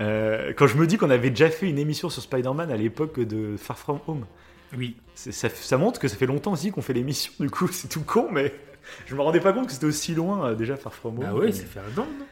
Euh, 0.01 0.53
quand 0.55 0.67
je 0.67 0.77
me 0.77 0.87
dis 0.87 0.97
qu'on 0.97 1.09
avait 1.09 1.29
déjà 1.29 1.49
fait 1.49 1.69
une 1.69 1.79
émission 1.79 2.09
sur 2.09 2.21
Spider-Man 2.21 2.71
à 2.71 2.77
l'époque 2.77 3.19
de 3.19 3.55
Far 3.57 3.77
From 3.77 3.99
Home, 4.07 4.25
Oui. 4.77 4.95
ça, 5.15 5.49
ça 5.49 5.77
montre 5.77 5.99
que 5.99 6.07
ça 6.07 6.15
fait 6.17 6.25
longtemps 6.25 6.51
aussi 6.53 6.71
qu'on 6.71 6.81
fait 6.81 6.93
l'émission, 6.93 7.31
du 7.39 7.49
coup, 7.49 7.67
c'est 7.71 7.87
tout 7.87 8.01
con, 8.03 8.27
mais 8.31 8.53
je 9.07 9.15
me 9.15 9.21
rendais 9.21 9.39
pas 9.39 9.53
compte 9.53 9.67
que 9.67 9.73
c'était 9.73 9.85
aussi 9.85 10.13
loin, 10.15 10.49
euh, 10.49 10.55
déjà, 10.55 10.75
Far 10.77 10.93
From 10.93 11.17
Home. 11.19 11.25
Bah 11.25 11.33
ouais, 11.33 11.47
Mais- 11.47 11.51
ça 11.51 11.65
fait 11.65 11.79
un 11.79 12.01
an, 12.01 12.05
non? 12.19 12.25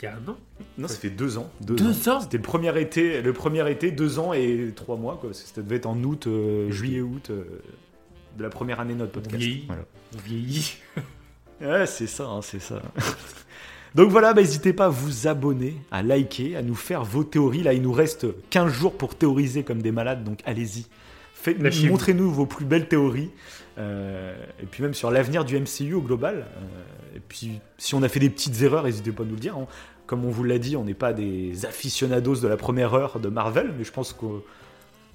Il 0.00 0.04
y 0.04 0.08
a 0.08 0.12
un 0.14 0.28
an 0.30 0.36
Non, 0.78 0.86
ça 0.86 0.94
fait 0.96 1.10
deux 1.10 1.38
ans. 1.38 1.50
Deux, 1.60 1.74
Deux 1.74 2.08
ans 2.08 2.20
C'était 2.20 2.36
le 2.36 2.42
premier 2.44 2.80
été, 2.80 3.20
le 3.20 3.32
premier 3.32 3.68
été, 3.68 3.90
deux 3.90 4.20
ans 4.20 4.32
et 4.32 4.72
trois 4.76 4.96
mois. 4.96 5.18
Quoi. 5.20 5.30
Ça 5.34 5.60
devait 5.60 5.74
être 5.74 5.86
en 5.86 6.00
août, 6.04 6.28
euh, 6.28 6.70
juillet, 6.70 7.00
août 7.00 7.30
euh, 7.30 7.42
de 8.36 8.42
la 8.44 8.48
première 8.48 8.78
année 8.78 8.92
de 8.94 8.98
notre 9.00 9.10
podcast. 9.10 9.34
vieillit. 9.42 9.64
Voilà. 9.66 9.82
On 10.14 10.18
vieillit. 10.20 10.76
Ouais, 11.60 11.84
c'est 11.86 12.06
ça, 12.06 12.26
hein, 12.28 12.42
c'est 12.42 12.60
ça. 12.60 12.80
Donc 13.94 14.10
voilà, 14.10 14.34
bah, 14.34 14.42
n'hésitez 14.42 14.72
pas 14.72 14.86
à 14.86 14.88
vous 14.90 15.26
abonner, 15.26 15.76
à 15.90 16.02
liker, 16.02 16.56
à 16.56 16.62
nous 16.62 16.74
faire 16.74 17.04
vos 17.04 17.24
théories. 17.24 17.62
Là, 17.62 17.72
il 17.72 17.82
nous 17.82 17.92
reste 17.92 18.26
15 18.50 18.72
jours 18.72 18.96
pour 18.96 19.14
théoriser 19.14 19.62
comme 19.62 19.80
des 19.82 19.92
malades, 19.92 20.24
donc 20.24 20.40
allez-y. 20.44 20.86
Montrez-nous 21.90 22.30
vos 22.30 22.46
plus 22.46 22.64
belles 22.64 22.88
théories. 22.88 23.30
euh, 23.78 24.34
et 24.62 24.66
puis 24.66 24.82
même 24.82 24.92
sur 24.94 25.10
l'avenir 25.10 25.44
du 25.44 25.58
MCU 25.58 25.94
au 25.94 26.00
global. 26.02 26.46
euh, 26.56 27.16
et 27.16 27.20
puis 27.20 27.60
si 27.78 27.94
on 27.94 28.02
a 28.02 28.08
fait 28.08 28.20
des 28.20 28.28
petites 28.30 28.60
erreurs, 28.62 28.84
n'hésitez 28.84 29.12
pas 29.12 29.22
à 29.22 29.26
nous 29.26 29.34
le 29.34 29.40
dire. 29.40 29.56
hein. 29.56 29.66
Comme 30.06 30.24
on 30.24 30.30
vous 30.30 30.42
l'a 30.44 30.58
dit, 30.58 30.76
on 30.76 30.84
n'est 30.84 30.94
pas 30.94 31.12
des 31.12 31.64
aficionados 31.66 32.36
de 32.36 32.48
la 32.48 32.56
première 32.56 32.94
heure 32.94 33.20
de 33.20 33.28
Marvel, 33.28 33.72
mais 33.78 33.84
je 33.84 33.92
pense 33.92 34.12
qu'on 34.12 34.42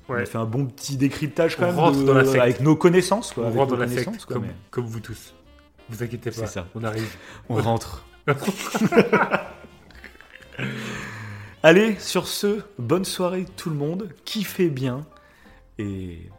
on 0.09 0.13
a 0.13 0.25
fait 0.25 0.37
un 0.37 0.45
bon 0.45 0.65
petit 0.65 0.97
décryptage 0.97 1.55
quand 1.57 1.63
On 1.63 1.67
même 1.67 1.75
rentre 1.79 1.99
de- 1.99 2.03
dans 2.05 2.13
la 2.13 2.41
avec 2.43 2.59
nos 2.61 2.75
connaissances. 2.75 3.31
Quoi, 3.33 3.45
On 3.47 3.51
rentre 3.51 3.71
dans 3.71 3.77
la 3.77 3.87
secte, 3.87 4.25
quoi, 4.25 4.35
comme, 4.35 4.43
mais 4.43 4.53
comme 4.71 4.85
vous 4.85 4.99
tous. 4.99 5.33
Vous 5.89 6.03
inquiétez 6.03 6.29
pas, 6.31 6.37
C'est 6.45 6.47
ça. 6.47 6.67
on 6.75 6.83
arrive. 6.83 7.09
on 7.49 7.55
rentre. 7.55 8.05
Allez, 11.63 11.95
sur 11.99 12.27
ce, 12.27 12.59
bonne 12.77 13.05
soirée 13.05 13.45
tout 13.55 13.69
le 13.69 13.75
monde, 13.75 14.09
kiffez 14.25 14.69
bien 14.69 15.05
et, 15.79 16.29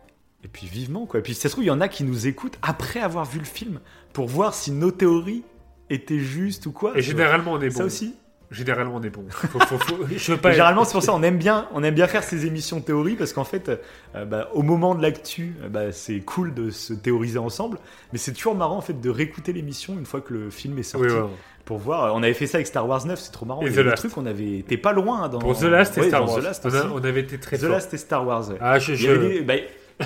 et 0.44 0.48
puis 0.52 0.66
vivement 0.66 1.06
quoi. 1.06 1.20
Et 1.20 1.22
puis 1.22 1.34
si 1.34 1.40
ça 1.40 1.48
se 1.48 1.54
trouve, 1.54 1.64
il 1.64 1.68
y 1.68 1.70
en 1.70 1.80
a 1.80 1.88
qui 1.88 2.04
nous 2.04 2.26
écoutent 2.26 2.58
après 2.62 3.00
avoir 3.00 3.24
vu 3.24 3.38
le 3.38 3.44
film 3.46 3.80
pour 4.12 4.26
voir 4.28 4.52
si 4.54 4.70
nos 4.70 4.90
théories 4.90 5.42
étaient 5.90 6.18
justes 6.18 6.66
ou 6.66 6.72
quoi. 6.72 6.92
Et 6.96 7.02
généralement, 7.02 7.52
on 7.52 7.60
est 7.60 7.70
ça 7.70 7.80
bon. 7.80 7.86
aussi. 7.86 8.14
Généralement, 8.50 8.96
on 8.96 9.02
est 9.02 9.10
bon. 9.10 9.24
Faut- 9.30 9.58
faut- 9.58 9.78
faut- 9.78 10.06
Je 10.16 10.32
veux 10.32 10.38
pas. 10.38 10.52
Généralement, 10.52 10.84
c'est 10.84 10.92
pour 10.92 11.02
ça 11.02 11.14
on 11.14 11.22
aime 11.22 11.38
bien, 11.38 11.68
on 11.72 11.82
aime 11.82 11.94
bien 11.94 12.06
faire 12.06 12.22
ces 12.22 12.44
émissions 12.46 12.80
théorie 12.82 13.16
parce 13.16 13.32
qu'en 13.32 13.42
fait, 13.44 13.70
euh, 14.14 14.24
bah, 14.26 14.50
au 14.52 14.62
moment 14.62 14.94
de 14.94 15.00
l'actu, 15.02 15.56
euh, 15.62 15.68
bah, 15.70 15.90
c'est 15.90 16.20
cool 16.20 16.52
de 16.54 16.70
se 16.70 16.92
théoriser 16.92 17.38
ensemble, 17.38 17.78
mais 18.12 18.18
c'est 18.18 18.32
toujours 18.34 18.54
marrant 18.54 18.76
en 18.76 18.80
fait 18.82 19.00
de 19.00 19.10
réécouter 19.10 19.52
l'émission 19.54 19.94
une 19.98 20.04
fois 20.06 20.20
que 20.20 20.34
le 20.34 20.50
film 20.50 20.78
est 20.78 20.82
sorti. 20.84 21.06
Oui, 21.06 21.12
ouais, 21.14 21.20
ouais. 21.22 21.30
Pour 21.64 21.78
voir. 21.78 22.14
On 22.14 22.22
avait 22.22 22.34
fait 22.34 22.46
ça 22.46 22.58
avec 22.58 22.66
Star 22.66 22.86
Wars 22.88 23.04
9, 23.06 23.18
c'est 23.18 23.32
trop 23.32 23.46
marrant. 23.46 23.62
Et 23.62 23.66
Il 23.66 23.72
y 23.72 23.76
The 23.76 23.80
des 23.80 23.94
trucs, 23.94 24.16
on 24.16 24.26
avait 24.26 24.58
été 24.58 24.76
pas 24.76 24.92
loin 24.92 25.28
dans. 25.28 25.38
Pour 25.38 25.58
The 25.58 25.62
Last 25.64 25.96
et 25.98 26.02
Ouais, 26.02 26.08
Star 26.08 26.26
Wars. 26.28 26.38
The 26.40 26.42
Last, 26.44 26.64
on, 26.66 26.68
a- 26.74 26.78
aussi. 26.78 26.86
on 26.94 27.04
avait 27.04 27.20
été 27.20 27.38
très 27.38 27.56
The 27.56 27.60
fort. 27.62 27.70
Last 27.70 27.94
et 27.94 27.98
Star 27.98 28.26
Wars. 28.26 28.48
ouais. 28.50 28.56
Ah, 28.60 28.78
je, 28.78 28.92
Il 28.92 29.00
y 29.00 29.02
je- 29.04 29.10
avait 29.10 29.28
des- 29.28 29.40
bah, 29.40 29.54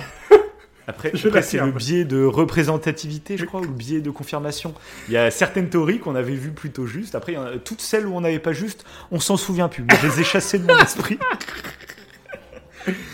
Après, 0.91 1.11
Je 1.13 1.29
après, 1.29 1.43
c'est 1.43 1.59
le 1.59 1.71
biais 1.71 2.07
de 2.07 2.25
représentativité, 2.25 3.37
je 3.37 3.45
crois, 3.45 3.61
ou 3.61 3.65
le 3.65 3.69
biais 3.69 4.01
de 4.01 4.11
confirmation. 4.11 4.73
Il 5.09 5.13
y 5.13 5.19
a 5.19 5.31
certaines 5.31 5.69
théories 5.69 5.99
qu'on 5.99 6.15
avait 6.15 6.33
vues 6.35 6.53
plutôt 6.53 6.87
justes. 6.87 7.15
Après, 7.15 7.33
il 7.33 7.35
y 7.35 7.39
en 7.39 7.45
a- 7.45 7.59
toutes 7.59 7.83
celles 7.83 8.07
où 8.07 8.15
on 8.17 8.23
n'avait 8.23 8.39
pas 8.39 8.55
juste, 8.55 8.87
on 9.11 9.21
s'en 9.21 9.37
souvient 9.37 9.69
plus. 9.69 9.83
Moi, 9.85 9.99
je 10.01 10.07
les 10.07 10.21
ai 10.21 10.25
chassées 10.25 10.59
de 10.59 10.65
mon 10.67 10.79
esprit. 10.79 11.19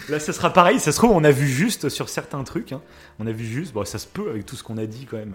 Là, 0.09 0.21
ça 0.21 0.33
sera 0.33 0.53
pareil. 0.53 0.79
Ça 0.79 0.93
se 0.93 0.99
trouve, 0.99 1.11
on 1.11 1.25
a 1.25 1.33
vu 1.33 1.49
juste 1.49 1.89
sur 1.89 2.09
certains 2.09 2.45
trucs. 2.45 2.71
hein. 2.73 2.81
On 3.19 3.27
a 3.27 3.33
vu 3.33 3.45
juste. 3.45 3.73
Bon, 3.73 3.85
ça 3.85 3.99
se 3.99 4.07
peut 4.07 4.31
avec 4.31 4.47
tout 4.47 4.55
ce 4.55 4.63
qu'on 4.63 4.79
a 4.79 4.87
dit 4.87 5.07
quand 5.11 5.17
même. 5.17 5.35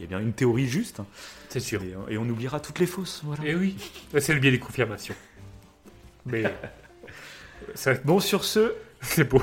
Il 0.00 0.04
y 0.04 0.06
a 0.06 0.08
bien 0.08 0.20
une 0.20 0.32
théorie 0.32 0.66
juste. 0.66 1.02
C'est 1.50 1.60
sûr. 1.60 1.82
Et, 1.82 2.14
et 2.14 2.16
on 2.16 2.26
oubliera 2.26 2.58
toutes 2.58 2.78
les 2.78 2.86
fausses. 2.86 3.20
Voilà. 3.22 3.44
Et 3.44 3.54
oui, 3.54 3.76
c'est 4.18 4.32
le 4.32 4.40
biais 4.40 4.50
des 4.50 4.58
confirmations. 4.58 5.14
Mais 6.24 6.44
ça, 7.74 7.92
Bon, 8.04 8.18
sur 8.18 8.44
ce, 8.44 8.72
c'est 9.02 9.24
beau. 9.28 9.42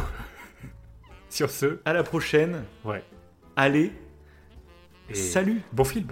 Sur 1.30 1.52
ce, 1.52 1.80
à 1.86 1.94
la 1.94 2.02
prochaine. 2.02 2.64
ouais. 2.86 3.04
Allez, 3.56 3.92
Et 5.10 5.14
salut 5.14 5.62
Bon 5.74 5.84
film. 5.84 6.08